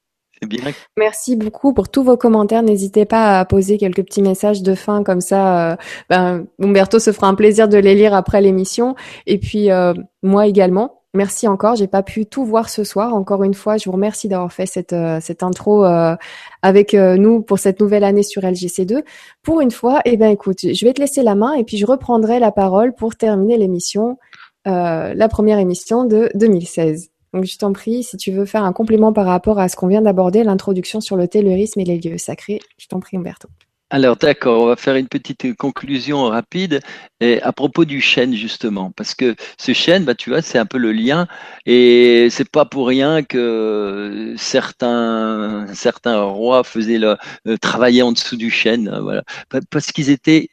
Merci 0.98 1.36
beaucoup 1.36 1.74
pour 1.74 1.90
tous 1.90 2.04
vos 2.04 2.18
commentaires. 2.18 2.64
N'hésitez 2.64 3.06
pas 3.06 3.40
à 3.40 3.46
poser 3.46 3.78
quelques 3.78 4.04
petits 4.04 4.22
messages 4.22 4.62
de 4.62 4.76
fin 4.76 5.04
comme 5.04 5.22
ça. 5.22 5.72
Euh, 5.72 5.76
ben, 6.10 6.46
Umberto 6.62 7.00
se 7.00 7.12
fera 7.12 7.28
un 7.28 7.36
plaisir 7.36 7.68
de 7.68 7.78
les 7.78 7.96
lire 7.96 8.14
après 8.14 8.42
l'émission. 8.42 8.96
Et 9.28 9.38
puis 9.38 9.72
euh, 9.72 9.94
moi 10.22 10.48
également. 10.48 11.04
Merci 11.16 11.48
encore. 11.48 11.76
J'ai 11.76 11.88
pas 11.88 12.02
pu 12.02 12.26
tout 12.26 12.44
voir 12.44 12.70
ce 12.70 12.84
soir. 12.84 13.14
Encore 13.14 13.44
une 13.44 13.54
fois, 13.54 13.78
je 13.78 13.86
vous 13.86 13.92
remercie 13.92 14.28
d'avoir 14.28 14.52
fait 14.52 14.66
cette 14.66 14.94
euh, 14.94 15.20
cette 15.22 15.44
intro 15.44 15.86
euh, 15.86 16.16
avec 16.64 16.96
euh, 16.96 17.18
nous 17.18 17.44
pour 17.44 17.60
cette 17.60 17.80
nouvelle 17.80 18.04
année 18.04 18.24
sur 18.24 18.42
LGC2. 18.42 19.04
Pour 19.44 19.62
une 19.62 19.70
fois, 19.70 20.02
eh 20.06 20.18
ben 20.18 20.32
écoute, 20.32 20.62
je 20.74 20.86
vais 20.86 20.94
te 20.94 21.00
laisser 21.00 21.22
la 21.22 21.36
main 21.36 21.54
et 21.54 21.64
puis 21.64 21.78
je 21.78 21.86
reprendrai 21.86 22.40
la 22.40 22.52
parole 22.52 22.96
pour 22.96 23.16
terminer 23.16 23.58
l'émission, 23.58 24.18
la 24.66 25.28
première 25.30 25.60
émission 25.60 26.06
de 26.06 26.32
2016. 26.34 27.13
Donc 27.34 27.46
je 27.46 27.58
t'en 27.58 27.74
prie, 27.74 28.04
si 28.04 28.18
tu 28.18 28.32
veux 28.32 28.46
faire 28.46 28.64
un 28.64 28.74
complément 28.74 29.12
par 29.12 29.26
rapport 29.26 29.60
à 29.60 29.68
ce 29.68 29.76
qu'on 29.76 29.88
vient 29.88 30.02
d'aborder, 30.02 30.44
l'introduction 30.44 31.02
sur 31.02 31.16
le 31.16 31.28
taylorisme 31.28 31.80
et 31.80 31.86
les 31.86 32.00
lieux 32.00 32.18
sacrés, 32.18 32.60
je 32.78 32.88
t'en 32.88 33.00
prie 33.00 33.18
Umberto. 33.18 33.50
Alors 33.90 34.16
d'accord, 34.16 34.64
on 34.64 34.66
va 34.66 34.76
faire 34.76 34.96
une 34.96 35.08
petite 35.08 35.56
conclusion 35.56 36.24
rapide 36.24 36.80
à 37.22 37.54
propos 37.54 37.86
du 37.86 38.02
chêne 38.02 38.34
justement, 38.34 38.92
parce 38.96 39.14
que 39.14 39.36
ce 39.60 39.72
chêne, 39.72 40.04
bah 40.04 40.16
tu 40.16 40.32
vois, 40.32 40.42
c'est 40.42 40.58
un 40.58 40.66
peu 40.66 40.80
le 40.80 40.92
lien 40.92 41.28
et 41.68 42.28
c'est 42.32 42.50
pas 42.50 42.66
pour 42.66 42.88
rien 42.88 43.22
que 43.22 44.34
certains 44.36 45.68
certains 45.76 46.24
rois 46.24 46.64
faisaient 46.64 46.98
le 46.98 47.18
euh, 47.48 47.58
travailler 47.58 48.02
en 48.02 48.12
dessous 48.12 48.36
du 48.36 48.50
chêne, 48.50 48.88
hein, 48.88 49.02
voilà, 49.02 49.22
parce 49.70 49.92
qu'ils 49.92 50.10
étaient 50.10 50.50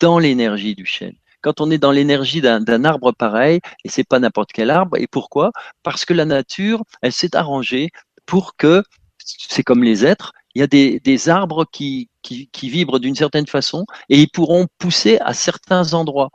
dans 0.00 0.18
l'énergie 0.18 0.74
du 0.74 0.86
chêne. 0.86 1.14
Quand 1.46 1.60
on 1.60 1.70
est 1.70 1.78
dans 1.78 1.92
l'énergie 1.92 2.40
d'un 2.40 2.84
arbre 2.84 3.12
pareil, 3.12 3.60
et 3.84 3.88
c'est 3.88 4.02
pas 4.02 4.18
n'importe 4.18 4.50
quel 4.52 4.68
arbre, 4.68 4.96
et 4.96 5.06
pourquoi? 5.06 5.52
Parce 5.84 6.04
que 6.04 6.12
la 6.12 6.24
nature, 6.24 6.82
elle 7.02 7.12
s'est 7.12 7.36
arrangée 7.36 7.90
pour 8.26 8.56
que 8.56 8.82
c'est 9.24 9.62
comme 9.62 9.84
les 9.84 10.04
êtres, 10.04 10.32
il 10.56 10.58
y 10.58 10.62
a 10.64 10.66
des, 10.66 11.28
arbres 11.28 11.64
qui, 11.70 12.08
qui, 12.22 12.48
qui 12.48 12.68
vibrent 12.68 12.98
d'une 12.98 13.14
certaine 13.14 13.46
façon 13.46 13.86
et 14.08 14.20
ils 14.20 14.28
pourront 14.28 14.66
pousser 14.78 15.18
à 15.20 15.34
certains 15.34 15.94
endroits. 15.94 16.30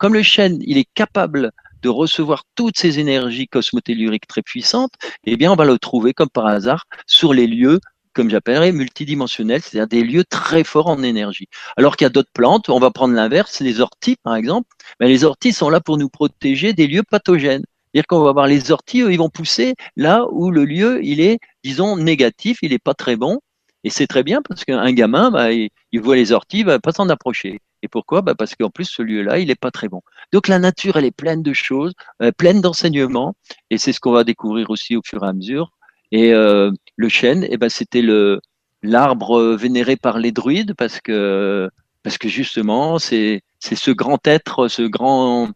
Comme 0.00 0.14
le 0.14 0.24
chêne, 0.24 0.58
il 0.62 0.78
est 0.78 0.88
capable 0.94 1.52
de 1.82 1.88
recevoir 1.88 2.42
toutes 2.56 2.76
ces 2.76 2.98
énergies 2.98 3.46
cosmotelluriques 3.46 4.26
très 4.26 4.42
puissantes, 4.42 4.94
eh 5.22 5.36
bien, 5.36 5.52
on 5.52 5.56
va 5.56 5.64
le 5.64 5.78
trouver 5.78 6.12
comme 6.12 6.28
par 6.28 6.46
hasard 6.46 6.86
sur 7.06 7.32
les 7.32 7.46
lieux 7.46 7.78
comme 8.16 8.30
j'appellerais 8.30 8.72
multidimensionnels, 8.72 9.60
c'est-à-dire 9.60 9.88
des 9.88 10.02
lieux 10.02 10.24
très 10.24 10.64
forts 10.64 10.86
en 10.86 11.02
énergie. 11.02 11.48
Alors 11.76 11.96
qu'il 11.96 12.06
y 12.06 12.08
a 12.08 12.10
d'autres 12.10 12.32
plantes, 12.32 12.70
on 12.70 12.78
va 12.78 12.90
prendre 12.90 13.14
l'inverse, 13.14 13.60
les 13.60 13.80
orties 13.80 14.16
par 14.22 14.34
exemple, 14.36 14.68
mais 14.98 15.08
les 15.08 15.24
orties 15.24 15.52
sont 15.52 15.68
là 15.68 15.80
pour 15.80 15.98
nous 15.98 16.08
protéger 16.08 16.72
des 16.72 16.86
lieux 16.86 17.02
pathogènes. 17.02 17.64
C'est-à-dire 17.92 18.06
qu'on 18.06 18.20
va 18.22 18.32
voir 18.32 18.46
les 18.46 18.70
orties, 18.70 18.98
ils 18.98 19.18
vont 19.18 19.28
pousser 19.28 19.74
là 19.96 20.26
où 20.30 20.50
le 20.50 20.64
lieu, 20.64 21.00
il 21.04 21.20
est, 21.20 21.38
disons, 21.62 21.96
négatif, 21.96 22.58
il 22.62 22.70
n'est 22.70 22.78
pas 22.78 22.94
très 22.94 23.16
bon. 23.16 23.40
Et 23.84 23.90
c'est 23.90 24.06
très 24.06 24.22
bien 24.22 24.40
parce 24.42 24.64
qu'un 24.64 24.92
gamin, 24.92 25.30
bah, 25.30 25.52
il, 25.52 25.70
voit 26.00 26.16
les 26.16 26.32
orties, 26.32 26.60
il 26.60 26.66
va 26.66 26.78
pas 26.78 26.92
s'en 26.92 27.08
approcher. 27.10 27.60
Et 27.82 27.88
pourquoi? 27.88 28.22
Bah 28.22 28.34
Parce 28.34 28.54
qu'en 28.54 28.70
plus, 28.70 28.86
ce 28.86 29.02
lieu-là, 29.02 29.38
il 29.38 29.48
n'est 29.48 29.54
pas 29.54 29.70
très 29.70 29.88
bon. 29.88 30.00
Donc 30.32 30.48
la 30.48 30.58
nature, 30.58 30.96
elle 30.96 31.04
est 31.04 31.16
pleine 31.16 31.42
de 31.42 31.52
choses, 31.52 31.92
euh, 32.22 32.32
pleine 32.32 32.60
d'enseignements. 32.62 33.34
Et 33.70 33.78
c'est 33.78 33.92
ce 33.92 34.00
qu'on 34.00 34.12
va 34.12 34.24
découvrir 34.24 34.70
aussi 34.70 34.96
au 34.96 35.02
fur 35.04 35.22
et 35.22 35.28
à 35.28 35.32
mesure. 35.32 35.70
Et 36.12 36.32
euh, 36.32 36.70
le 36.96 37.08
chêne, 37.08 37.46
eh 37.50 37.56
ben, 37.56 37.68
c'était 37.68 38.02
le 38.02 38.40
l'arbre 38.82 39.56
vénéré 39.56 39.96
par 39.96 40.18
les 40.18 40.32
druides 40.32 40.74
parce 40.74 41.00
que 41.00 41.68
parce 42.02 42.18
que 42.18 42.28
justement, 42.28 42.98
c'est 42.98 43.42
c'est 43.58 43.74
ce 43.74 43.90
grand 43.90 44.24
être, 44.26 44.68
ce 44.68 44.82
grand 44.82 45.50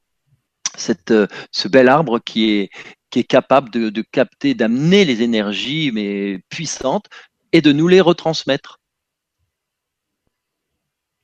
cette, 0.77 1.15
ce 1.53 1.69
bel 1.69 1.89
arbre 1.89 2.19
qui 2.19 2.51
est 2.51 2.71
qui 3.11 3.21
est 3.21 3.25
capable 3.25 3.71
de, 3.71 3.91
de 3.91 4.03
capter, 4.03 4.55
d'amener 4.55 5.05
les 5.05 5.23
énergies 5.23 5.91
mais 5.93 6.41
puissantes 6.49 7.07
et 7.53 7.61
de 7.61 7.73
nous 7.73 7.89
les 7.89 8.01
retransmettre. 8.01 8.79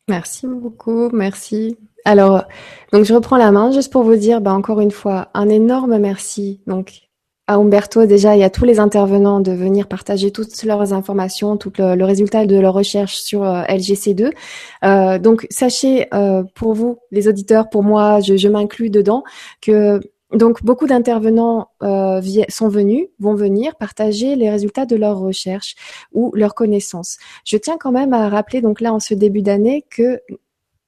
Merci 0.09 0.47
beaucoup, 0.47 1.11
merci. 1.11 1.77
Alors, 2.05 2.45
donc 2.93 3.05
je 3.05 3.13
reprends 3.13 3.37
la 3.37 3.51
main 3.51 3.73
juste 3.73 3.91
pour 3.91 4.05
vous 4.05 4.15
dire, 4.15 4.41
bah, 4.41 4.53
encore 4.53 4.81
une 4.81 4.93
fois, 4.93 5.31
un 5.35 5.49
énorme 5.49 5.99
merci. 5.99 6.61
Donc 6.69 7.06
à 7.47 7.57
Umberto 7.57 8.07
déjà 8.07 8.37
et 8.37 8.43
à 8.43 8.51
tous 8.51 8.65
les 8.65 8.81
intervenants 8.81 9.41
de 9.41 9.53
venir 9.53 9.87
partager 9.87 10.33
toutes 10.33 10.63
leurs 10.65 10.93
informations, 10.93 11.57
tout 11.57 11.73
le, 11.79 12.05
résultat 12.05 12.47
de 12.47 12.59
leur 12.59 12.75
recherche 12.75 13.17
sur 13.17 13.45
euh, 13.45 13.63
LGC2. 13.63 14.33
Euh, 14.85 15.19
donc 15.19 15.47
sachez 15.51 16.09
euh, 16.13 16.43
pour 16.55 16.75
vous, 16.75 16.99
les 17.11 17.29
auditeurs, 17.29 17.69
pour 17.71 17.83
moi, 17.83 18.21
je, 18.21 18.37
je 18.37 18.49
m'inclus 18.49 18.91
dedans, 18.91 19.23
que 19.61 20.01
donc 20.33 20.65
beaucoup 20.65 20.87
d'intervenants 20.87 21.69
euh, 21.83 22.21
sont 22.49 22.69
venus, 22.69 23.07
vont 23.21 23.35
venir 23.35 23.77
partager 23.77 24.35
les 24.35 24.51
résultats 24.51 24.85
de 24.85 24.97
leurs 24.97 25.19
recherches 25.19 25.77
ou 26.13 26.33
leurs 26.35 26.55
connaissances. 26.55 27.19
Je 27.45 27.57
tiens 27.57 27.77
quand 27.79 27.93
même 27.93 28.13
à 28.13 28.29
rappeler 28.29 28.61
donc 28.61 28.81
là 28.81 28.93
en 28.93 28.99
ce 28.99 29.15
début 29.15 29.43
d'année 29.43 29.85
que 29.89 30.21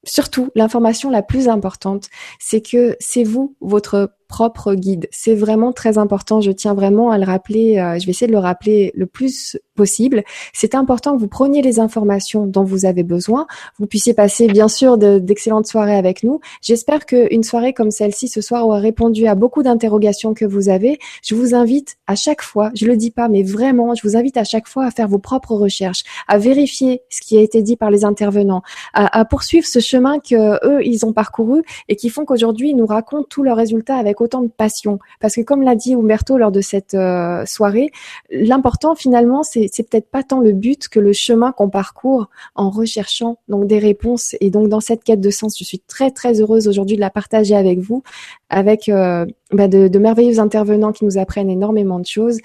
surtout 0.03 0.49
l'information 0.55 1.09
la 1.09 1.21
plus 1.21 1.47
importante, 1.47 2.09
c'est 2.39 2.61
que 2.61 2.97
c'est 2.99 3.23
vous 3.23 3.55
votre 3.61 4.11
propre 4.29 4.75
guide. 4.75 5.09
C'est 5.11 5.35
vraiment 5.35 5.73
très 5.73 5.97
important. 5.97 6.39
Je 6.39 6.51
tiens 6.51 6.73
vraiment 6.73 7.11
à 7.11 7.17
le 7.17 7.25
rappeler. 7.25 7.79
Euh, 7.79 7.99
je 7.99 8.05
vais 8.05 8.11
essayer 8.11 8.27
de 8.27 8.31
le 8.31 8.37
rappeler 8.37 8.93
le 8.95 9.07
plus 9.07 9.57
possible. 9.75 10.23
C'est 10.53 10.75
important 10.75 11.15
que 11.15 11.19
vous 11.19 11.27
preniez 11.27 11.61
les 11.61 11.79
informations 11.79 12.45
dont 12.45 12.63
vous 12.63 12.85
avez 12.85 13.03
besoin. 13.03 13.47
Vous 13.79 13.87
puissiez 13.87 14.13
passer, 14.13 14.47
bien 14.47 14.67
sûr, 14.67 14.97
d'excellentes 14.97 15.67
soirées 15.67 15.95
avec 15.95 16.23
nous. 16.23 16.39
J'espère 16.61 17.05
qu'une 17.05 17.43
soirée 17.43 17.73
comme 17.73 17.91
celle-ci 17.91 18.27
ce 18.27 18.41
soir 18.41 18.67
aura 18.67 18.79
répondu 18.79 19.25
à 19.25 19.35
beaucoup 19.35 19.63
d'interrogations 19.63 20.33
que 20.33 20.45
vous 20.45 20.69
avez. 20.69 20.99
Je 21.23 21.33
vous 21.33 21.55
invite 21.55 21.97
à 22.05 22.15
chaque 22.15 22.43
fois, 22.43 22.69
je 22.75 22.85
le 22.85 22.95
dis 22.95 23.11
pas, 23.11 23.29
mais 23.29 23.41
vraiment, 23.41 23.95
je 23.95 24.07
vous 24.07 24.15
invite 24.15 24.37
à 24.37 24.43
chaque 24.43 24.67
fois 24.67 24.85
à 24.85 24.91
faire 24.91 25.07
vos 25.07 25.17
propres 25.19 25.55
recherches, 25.55 26.03
à 26.27 26.37
vérifier 26.37 27.01
ce 27.09 27.21
qui 27.21 27.37
a 27.37 27.41
été 27.41 27.63
dit 27.63 27.77
par 27.77 27.89
les 27.89 28.05
intervenants, 28.05 28.61
à, 28.93 29.19
à 29.19 29.25
poursuivre 29.25 29.65
ce 29.65 29.79
chemin 29.79 30.19
que 30.19 30.65
eux 30.67 30.85
ils 30.85 31.05
ont 31.05 31.13
parcouru 31.13 31.63
et 31.87 31.95
qui 31.95 32.09
font 32.09 32.25
qu'aujourd'hui 32.25 32.69
ils 32.69 32.75
nous 32.75 32.85
racontent 32.85 33.27
tous 33.27 33.43
leurs 33.43 33.57
résultats 33.57 33.95
avec 33.95 34.18
autant 34.21 34.41
de 34.41 34.49
passion. 34.49 34.99
Parce 35.19 35.35
que 35.35 35.41
comme 35.41 35.61
l'a 35.61 35.75
dit 35.75 35.93
Umberto 35.93 36.37
lors 36.37 36.51
de 36.51 36.61
cette 36.61 36.93
euh, 36.93 37.45
soirée, 37.45 37.91
l'important 38.29 38.95
finalement, 38.95 39.43
c'est, 39.43 39.69
peut-être 39.89 40.09
pas 40.09 40.23
tant 40.23 40.39
le 40.39 40.51
but 40.51 40.87
que 40.87 40.99
le 40.99 41.13
chemin 41.13 41.51
qu'on 41.51 41.69
parcourt 41.69 42.29
en 42.55 42.69
recherchant 42.69 43.37
donc 43.47 43.67
des 43.67 43.79
réponses. 43.79 44.35
Et 44.41 44.49
donc 44.49 44.69
dans 44.69 44.79
cette 44.79 45.03
quête 45.03 45.21
de 45.21 45.29
sens, 45.29 45.57
je 45.57 45.63
suis 45.63 45.79
très 45.79 46.11
très 46.11 46.41
heureuse 46.41 46.67
aujourd'hui 46.67 46.95
de 46.95 47.01
la 47.01 47.09
partager 47.09 47.55
avec 47.55 47.79
vous, 47.79 48.03
avec 48.49 48.89
euh, 48.89 49.25
bah, 49.51 49.67
de, 49.67 49.87
de 49.87 49.99
merveilleux 49.99 50.39
intervenants 50.39 50.91
qui 50.91 51.05
nous 51.05 51.17
apprennent 51.17 51.49
énormément 51.49 51.99
de 51.99 52.05
choses. 52.05 52.39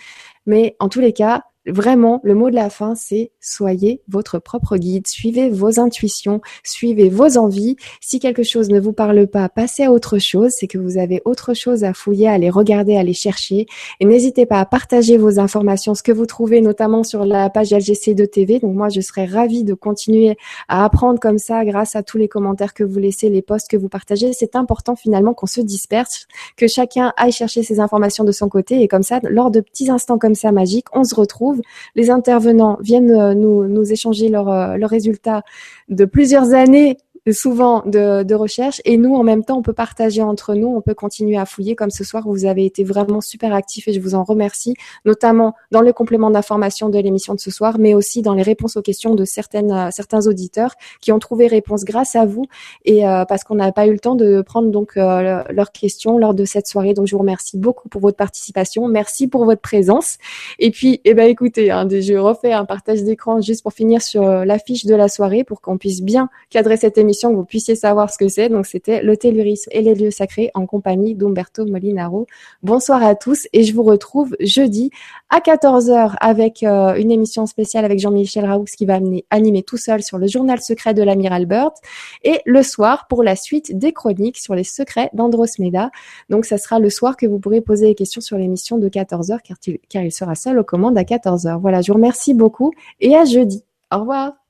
Mais 0.47 0.77
en 0.79 0.89
tous 0.89 1.01
les 1.01 1.13
cas, 1.13 1.45
Vraiment, 1.67 2.21
le 2.25 2.35
mot 2.35 2.51
de 2.51 2.55
la 2.55 2.69
fin, 2.69 2.95
c'est 2.95 3.31
soyez 3.41 4.03
votre 4.07 4.39
propre 4.39 4.77
guide, 4.77 5.07
suivez 5.07 5.49
vos 5.49 5.81
intuitions, 5.81 6.43
suivez 6.63 7.09
vos 7.09 7.39
envies. 7.39 7.77
Si 8.03 8.19
quelque 8.19 8.43
chose 8.43 8.69
ne 8.69 8.79
vous 8.79 8.93
parle 8.93 9.27
pas, 9.27 9.49
passez 9.49 9.85
à 9.85 9.91
autre 9.91 10.19
chose, 10.19 10.53
c'est 10.55 10.67
que 10.67 10.77
vous 10.77 10.99
avez 10.99 11.23
autre 11.25 11.55
chose 11.55 11.83
à 11.83 11.95
fouiller, 11.95 12.29
à 12.29 12.37
les 12.37 12.51
regarder, 12.51 12.97
à 12.97 13.03
les 13.03 13.15
chercher. 13.15 13.67
Et 13.99 14.05
n'hésitez 14.05 14.45
pas 14.45 14.61
à 14.61 14.67
partager 14.67 15.17
vos 15.17 15.39
informations, 15.39 15.95
ce 15.95 16.03
que 16.03 16.13
vous 16.13 16.27
trouvez 16.27 16.61
notamment 16.61 17.03
sur 17.03 17.25
la 17.25 17.49
page 17.49 17.71
LGC2 17.71 18.29
TV. 18.29 18.59
Donc 18.59 18.75
moi, 18.75 18.91
je 18.91 19.01
serais 19.01 19.25
ravie 19.25 19.65
de 19.65 19.73
continuer 19.73 20.37
à 20.69 20.85
apprendre 20.85 21.19
comme 21.19 21.39
ça 21.39 21.65
grâce 21.65 21.97
à 21.97 22.03
tous 22.03 22.19
les 22.19 22.29
commentaires 22.29 22.75
que 22.75 22.85
vous 22.85 22.99
laissez, 22.99 23.31
les 23.31 23.43
posts 23.43 23.71
que 23.71 23.79
vous 23.79 23.89
partagez. 23.89 24.35
C'est 24.35 24.55
important 24.55 24.97
finalement 24.97 25.33
qu'on 25.33 25.47
se 25.47 25.63
disperse, 25.63 26.27
que 26.59 26.67
chacun 26.67 27.15
aille 27.17 27.33
chercher 27.33 27.63
ses 27.63 27.81
informations 27.81 28.25
de 28.25 28.33
son 28.33 28.51
côté. 28.51 28.83
Et 28.83 28.89
comme 28.89 29.03
ça, 29.03 29.21
lors 29.23 29.51
de 29.51 29.61
petits 29.61 29.89
instants 29.91 30.19
comme 30.19 30.35
ça 30.35 30.53
magiques, 30.53 30.89
on 30.93 31.05
se 31.05 31.15
retrouve 31.15 31.54
les 31.95 32.11
intervenants 32.11 32.79
viennent 32.81 33.11
euh, 33.11 33.35
nous, 33.35 33.93
échanger 33.93 34.29
leurs 34.29 34.49
euh, 34.49 34.77
résultats 34.87 35.43
de 35.89 36.05
plusieurs 36.05 36.55
années 36.55 36.97
souvent 37.33 37.83
de, 37.87 38.23
de, 38.23 38.35
recherche. 38.35 38.81
Et 38.85 38.97
nous 38.97 39.15
en 39.15 39.23
même 39.23 39.45
temps 39.45 39.59
on 39.59 39.63
peut 39.63 39.73
partager 39.73 40.23
entre 40.23 40.55
nous, 40.55 40.69
on 40.69 40.83
peut 40.83 40.95
continuer 40.95 41.39
à 41.39 41.47
fouiller 41.47 41.75
comme 41.75 41.91
ce 41.91 42.05
soir. 42.05 42.25
Vous 42.27 42.45
avez 42.45 42.67
été 42.67 42.85
vraiment 42.85 43.21
super 43.21 43.55
actifs 43.55 43.89
et 43.89 43.93
je 43.93 44.01
vous 44.01 44.15
en 44.15 44.25
remercie, 44.25 44.75
notamment 45.05 45.55
dans 45.71 45.81
le 45.81 45.93
complément 45.93 46.31
d'information 46.31 46.91
de 46.91 46.99
l'émission 46.99 47.35
de 47.35 47.41
ce 47.41 47.51
soir, 47.51 47.79
mais 47.79 47.95
aussi 47.95 48.21
dans 48.21 48.35
les 48.35 48.43
réponses 48.43 48.77
aux 48.77 48.83
questions 48.83 49.15
de 49.15 49.25
certaines 49.25 49.73
euh, 49.73 49.89
certains 49.91 50.27
auditeurs 50.27 50.75
qui 51.01 51.13
ont 51.13 51.19
trouvé 51.19 51.47
réponse 51.47 51.85
grâce 51.85 52.15
à 52.15 52.27
vous. 52.27 52.45
Et 52.85 53.07
euh, 53.09 53.25
parce 53.25 53.45
qu'on 53.45 53.55
n'a 53.55 53.73
pas 53.73 53.87
eu 53.87 53.93
le 53.93 53.99
temps 53.99 54.17
de 54.17 54.43
prendre 54.43 54.71
donc 54.71 54.97
euh, 54.97 55.43
leurs 55.51 55.73
questions 55.73 56.19
lors 56.19 56.35
de 56.35 56.45
cette 56.45 56.67
soirée. 56.67 56.93
Donc 56.93 57.07
je 57.07 57.13
vous 57.13 57.21
remercie 57.21 57.57
beaucoup 57.57 57.89
pour 57.89 58.03
votre 58.03 58.17
participation, 58.17 58.87
merci 58.87 59.29
pour 59.29 59.47
votre 59.47 59.63
présence. 59.63 60.19
Et 60.59 60.71
puis 60.71 61.01
eh 61.05 61.15
ben 61.15 61.29
écoutez, 61.29 61.71
hein, 61.71 61.89
je 61.89 62.15
refais 62.15 62.53
un 62.53 62.67
partage 62.67 63.03
d'écran 63.03 63.41
juste 63.41 63.63
pour 63.63 63.73
finir 63.73 64.03
sur 64.03 64.23
l'affiche 64.45 64.85
de 64.85 64.95
la 64.95 65.09
soirée 65.09 65.45
pour 65.45 65.63
qu'on 65.63 65.79
puisse 65.79 66.03
bien 66.03 66.29
cadrer 66.51 66.77
cette 66.77 66.99
émission 66.99 67.14
que 67.23 67.35
vous 67.37 67.45
puissiez 67.45 67.75
savoir 67.75 68.11
ce 68.11 68.19
que 68.19 68.29
c'est. 68.29 68.49
Donc, 68.49 68.67
c'était 68.67 69.03
le 69.03 69.17
tellurisme 69.17 69.71
et 69.73 69.83
les 69.83 69.95
lieux 69.95 70.11
sacrés 70.11 70.51
en 70.55 70.67
compagnie 70.67 71.15
d'Umberto 71.15 71.65
Molinaro. 71.67 72.27
Bonsoir 72.63 73.03
à 73.03 73.15
tous 73.15 73.47
et 73.53 73.65
je 73.65 73.75
vous 73.75 73.83
retrouve 73.83 74.37
jeudi 74.41 74.91
à 75.31 75.41
14h 75.41 76.15
avec 76.21 76.63
euh, 76.63 76.95
une 76.95 77.11
émission 77.11 77.47
spéciale 77.47 77.85
avec 77.85 77.99
Jean-Michel 77.99 78.45
Raoux 78.45 78.65
qui 78.65 78.87
va 78.87 78.99
animer 79.31 79.63
tout 79.63 79.77
seul 79.77 80.03
sur 80.03 80.19
le 80.19 80.27
journal 80.27 80.61
secret 80.61 80.95
de 80.95 81.03
l'amiral 81.03 81.47
Burt 81.47 81.75
et 82.23 82.41
le 82.45 82.63
soir 82.63 83.07
pour 83.09 83.23
la 83.23 83.37
suite 83.37 83.77
des 83.79 83.93
chroniques 83.93 84.39
sur 84.39 84.55
les 84.55 84.65
secrets 84.65 85.11
d'Androsmeda. 85.13 85.91
Donc, 86.29 86.45
ça 86.45 86.59
sera 86.59 86.79
le 86.79 86.91
soir 86.91 87.17
que 87.17 87.27
vous 87.27 87.39
pourrez 87.39 87.61
poser 87.61 87.87
des 87.87 87.95
questions 87.95 88.21
sur 88.21 88.37
l'émission 88.37 88.79
de 88.79 88.89
14h 88.89 89.39
car, 89.43 89.57
car 89.89 90.03
il 90.03 90.13
sera 90.13 90.35
seul 90.35 90.59
aux 90.59 90.65
commandes 90.65 90.99
à 90.99 91.03
14h. 91.03 91.61
Voilà, 91.61 91.83
je 91.83 91.93
vous 91.93 91.97
remercie 91.97 92.35
beaucoup 92.35 92.73
et 93.01 93.17
à 93.17 93.25
jeudi. 93.25 93.65
Au 93.93 94.01
revoir. 94.01 94.44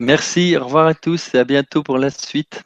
Merci, 0.00 0.56
au 0.56 0.64
revoir 0.64 0.88
à 0.88 0.94
tous 0.94 1.32
et 1.34 1.38
à 1.38 1.44
bientôt 1.44 1.84
pour 1.84 1.98
la 1.98 2.10
suite. 2.10 2.64